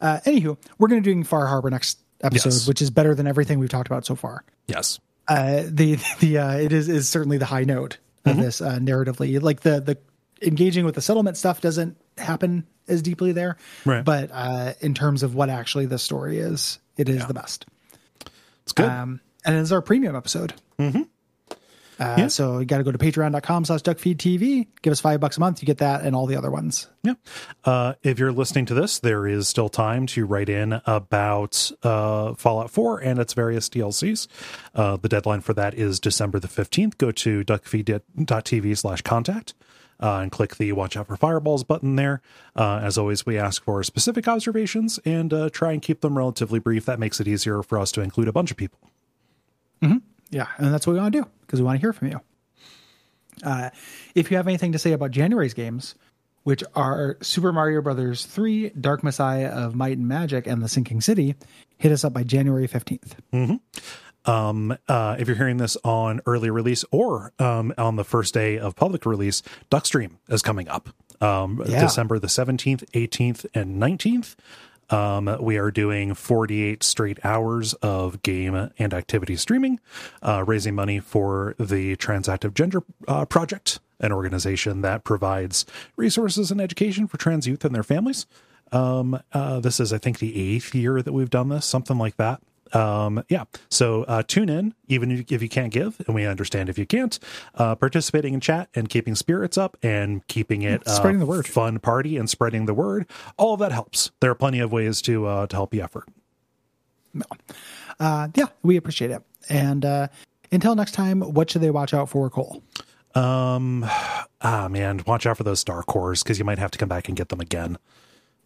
Uh, 0.00 0.20
anywho, 0.26 0.58
we're 0.78 0.88
going 0.88 1.02
to 1.02 1.06
be 1.08 1.12
doing 1.12 1.24
Far 1.24 1.46
Harbor 1.46 1.70
next 1.70 2.00
episode, 2.22 2.50
Yes. 2.50 2.68
which 2.68 2.80
is 2.82 2.90
better 2.90 3.14
than 3.14 3.26
everything 3.26 3.58
we've 3.58 3.68
talked 3.70 3.88
about 3.88 4.04
so 4.06 4.14
far. 4.14 4.44
yes 4.68 4.98
Uh, 5.28 5.62
the 5.66 5.98
the 6.20 6.38
uh, 6.38 6.52
it 6.56 6.72
is 6.72 6.88
is 6.88 7.08
certainly 7.08 7.38
the 7.38 7.46
high 7.46 7.64
note 7.64 7.98
of 8.24 8.32
Mm-hmm. 8.32 8.40
this 8.42 8.60
uh, 8.60 8.78
narratively. 8.78 9.40
Like 9.40 9.60
the 9.60 9.80
the 9.80 9.98
engaging 10.42 10.84
with 10.84 10.94
the 10.96 11.00
settlement 11.02 11.36
stuff 11.36 11.60
doesn't 11.60 11.96
happen 12.18 12.66
as 12.88 13.02
deeply 13.02 13.32
there, 13.32 13.56
Right. 13.84 14.04
but 14.04 14.30
uh, 14.32 14.72
in 14.80 14.94
terms 14.94 15.22
of 15.22 15.34
what 15.34 15.48
actually 15.50 15.86
the 15.86 15.98
story 15.98 16.38
is, 16.38 16.78
it 16.96 17.08
is 17.08 17.26
the 17.26 17.34
best. 17.34 17.66
it's 18.62 18.72
good 18.72 18.86
Um, 18.88 19.20
and 19.44 19.56
it's 19.56 19.72
our 19.72 19.80
premium 19.82 20.14
episode. 20.16 20.54
Mm-hmm. 20.78 21.02
Uh, 21.98 22.14
Yeah. 22.18 22.28
So 22.28 22.58
you 22.58 22.66
got 22.66 22.78
to 22.78 22.84
go 22.84 22.92
to 22.92 22.98
patreon.com 22.98 23.64
slash 23.64 23.82
duckfeedtv. 23.82 24.66
Give 24.82 24.90
us 24.90 25.00
five 25.00 25.20
bucks 25.20 25.36
a 25.36 25.40
month. 25.40 25.62
You 25.62 25.66
get 25.66 25.78
that 25.78 26.02
and 26.02 26.14
all 26.14 26.26
the 26.26 26.36
other 26.36 26.50
ones. 26.50 26.88
Yeah. 27.02 27.14
Uh, 27.64 27.94
if 28.02 28.18
you're 28.18 28.32
listening 28.32 28.66
to 28.66 28.74
this, 28.74 28.98
there 28.98 29.26
is 29.26 29.48
still 29.48 29.68
time 29.68 30.06
to 30.08 30.26
write 30.26 30.48
in 30.48 30.80
about 30.86 31.70
uh, 31.82 32.34
Fallout 32.34 32.70
4 32.70 32.98
and 33.00 33.18
its 33.18 33.32
various 33.32 33.68
DLCs. 33.68 34.26
Uh, 34.74 34.96
the 34.96 35.08
deadline 35.08 35.40
for 35.40 35.54
that 35.54 35.74
is 35.74 36.00
December 36.00 36.38
the 36.38 36.48
15th. 36.48 36.98
Go 36.98 37.12
to 37.12 37.44
duckfeed.tv 37.44 38.76
slash 38.76 39.02
contact 39.02 39.54
uh, 40.00 40.18
and 40.18 40.30
click 40.30 40.56
the 40.56 40.72
Watch 40.72 40.96
Out 40.96 41.06
for 41.06 41.16
Fireballs 41.16 41.64
button 41.64 41.96
there. 41.96 42.20
Uh, 42.54 42.80
as 42.82 42.98
always, 42.98 43.24
we 43.24 43.38
ask 43.38 43.64
for 43.64 43.82
specific 43.82 44.28
observations 44.28 44.98
and 45.04 45.32
uh, 45.32 45.48
try 45.50 45.72
and 45.72 45.80
keep 45.80 46.00
them 46.02 46.18
relatively 46.18 46.58
brief. 46.58 46.84
That 46.84 46.98
makes 46.98 47.20
it 47.20 47.28
easier 47.28 47.62
for 47.62 47.78
us 47.78 47.92
to 47.92 48.02
include 48.02 48.28
a 48.28 48.32
bunch 48.32 48.50
of 48.50 48.56
people. 48.56 48.78
Yeah, 50.30 50.46
and 50.58 50.72
that's 50.72 50.86
what 50.86 50.94
we 50.94 50.98
want 51.00 51.12
to 51.14 51.22
do 51.22 51.28
because 51.42 51.60
we 51.60 51.64
want 51.66 51.76
to 51.76 51.80
hear 51.80 51.92
from 51.92 52.08
you. 52.08 52.20
Uh, 53.44 53.70
if 54.14 54.30
you 54.30 54.36
have 54.36 54.48
anything 54.48 54.72
to 54.72 54.78
say 54.78 54.92
about 54.92 55.10
January's 55.10 55.54
games, 55.54 55.94
which 56.44 56.62
are 56.74 57.16
Super 57.20 57.52
Mario 57.52 57.82
Brothers 57.82 58.24
3, 58.26 58.70
Dark 58.80 59.02
Messiah 59.04 59.48
of 59.48 59.74
Might 59.74 59.98
and 59.98 60.08
Magic, 60.08 60.46
and 60.46 60.62
The 60.62 60.68
Sinking 60.68 61.00
City, 61.00 61.34
hit 61.76 61.92
us 61.92 62.04
up 62.04 62.12
by 62.12 62.22
January 62.22 62.66
15th. 62.68 63.12
Um, 64.24 64.76
uh, 64.88 65.16
if 65.18 65.28
you're 65.28 65.36
hearing 65.36 65.58
this 65.58 65.76
on 65.84 66.20
early 66.26 66.50
release 66.50 66.84
or 66.90 67.32
um, 67.38 67.72
on 67.78 67.94
the 67.96 68.04
first 68.04 68.34
day 68.34 68.58
of 68.58 68.74
public 68.74 69.06
release, 69.06 69.42
Duckstream 69.70 70.12
is 70.28 70.42
coming 70.42 70.68
up 70.68 70.88
um, 71.20 71.62
Yeah. 71.66 71.80
December 71.82 72.18
the 72.18 72.26
17th, 72.26 72.84
18th, 72.90 73.46
and 73.54 73.80
19th. 73.80 74.34
Um, 74.90 75.36
we 75.40 75.56
are 75.58 75.70
doing 75.70 76.14
48 76.14 76.82
straight 76.82 77.18
hours 77.24 77.74
of 77.74 78.22
game 78.22 78.70
and 78.78 78.94
activity 78.94 79.36
streaming, 79.36 79.80
uh, 80.22 80.44
raising 80.46 80.74
money 80.74 81.00
for 81.00 81.54
the 81.58 81.96
Transactive 81.96 82.54
Gender 82.54 82.82
uh, 83.08 83.24
Project, 83.24 83.80
an 84.00 84.12
organization 84.12 84.82
that 84.82 85.04
provides 85.04 85.66
resources 85.96 86.50
and 86.50 86.60
education 86.60 87.06
for 87.06 87.16
trans 87.16 87.46
youth 87.46 87.64
and 87.64 87.74
their 87.74 87.82
families. 87.82 88.26
Um, 88.72 89.20
uh, 89.32 89.60
this 89.60 89.80
is, 89.80 89.92
I 89.92 89.98
think, 89.98 90.18
the 90.18 90.54
eighth 90.54 90.74
year 90.74 91.02
that 91.02 91.12
we've 91.12 91.30
done 91.30 91.48
this, 91.48 91.64
something 91.64 91.98
like 91.98 92.16
that. 92.16 92.40
Um, 92.74 93.22
yeah. 93.28 93.44
So 93.70 94.02
uh, 94.04 94.22
tune 94.26 94.48
in, 94.48 94.74
even 94.88 95.10
if 95.10 95.30
if 95.30 95.42
you 95.42 95.48
can't 95.48 95.72
give, 95.72 96.00
and 96.06 96.14
we 96.14 96.26
understand 96.26 96.68
if 96.68 96.78
you 96.78 96.86
can't. 96.86 97.18
Uh, 97.54 97.74
participating 97.74 98.34
in 98.34 98.40
chat 98.40 98.68
and 98.74 98.88
keeping 98.88 99.14
spirits 99.14 99.56
up 99.56 99.76
and 99.82 100.26
keeping 100.26 100.62
it 100.62 100.86
uh, 100.86 100.90
Spreading 100.90 101.20
the 101.20 101.26
word. 101.26 101.46
fun 101.46 101.78
party 101.78 102.16
and 102.16 102.28
spreading 102.28 102.66
the 102.66 102.74
word. 102.74 103.08
All 103.36 103.54
of 103.54 103.60
that 103.60 103.72
helps. 103.72 104.10
There 104.20 104.30
are 104.30 104.34
plenty 104.34 104.58
of 104.60 104.72
ways 104.72 105.00
to 105.02 105.26
uh, 105.26 105.46
to 105.46 105.56
help 105.56 105.70
the 105.70 105.80
effort. 105.82 106.08
Uh, 107.98 108.28
yeah, 108.34 108.46
we 108.62 108.76
appreciate 108.76 109.10
it. 109.10 109.22
And 109.48 109.84
uh, 109.84 110.08
until 110.52 110.74
next 110.74 110.92
time, 110.92 111.20
what 111.20 111.50
should 111.50 111.62
they 111.62 111.70
watch 111.70 111.94
out 111.94 112.08
for, 112.08 112.28
Cole? 112.28 112.62
Um, 113.14 113.84
ah, 114.42 114.68
man, 114.70 115.02
watch 115.06 115.24
out 115.24 115.38
for 115.38 115.44
those 115.44 115.60
star 115.60 115.82
cores 115.82 116.22
because 116.22 116.38
you 116.38 116.44
might 116.44 116.58
have 116.58 116.70
to 116.72 116.78
come 116.78 116.88
back 116.88 117.08
and 117.08 117.16
get 117.16 117.30
them 117.30 117.40
again. 117.40 117.78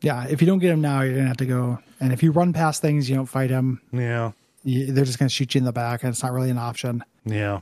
Yeah, 0.02 0.26
if 0.28 0.40
you 0.40 0.46
don't 0.46 0.58
get 0.60 0.68
them 0.68 0.80
now, 0.80 1.02
you're 1.02 1.14
gonna 1.16 1.28
have 1.28 1.36
to 1.38 1.46
go. 1.46 1.78
And 2.00 2.12
if 2.12 2.22
you 2.22 2.32
run 2.32 2.52
past 2.52 2.80
things, 2.80 3.08
you 3.10 3.16
don't 3.16 3.26
fight 3.26 3.50
them. 3.50 3.80
Yeah, 3.92 4.32
You, 4.64 4.92
they're 4.92 5.04
just 5.04 5.18
gonna 5.18 5.28
shoot 5.28 5.54
you 5.54 5.58
in 5.58 5.64
the 5.64 5.72
back, 5.72 6.02
and 6.02 6.10
it's 6.10 6.22
not 6.22 6.32
really 6.32 6.50
an 6.50 6.58
option. 6.58 7.04
yeah. 7.24 7.60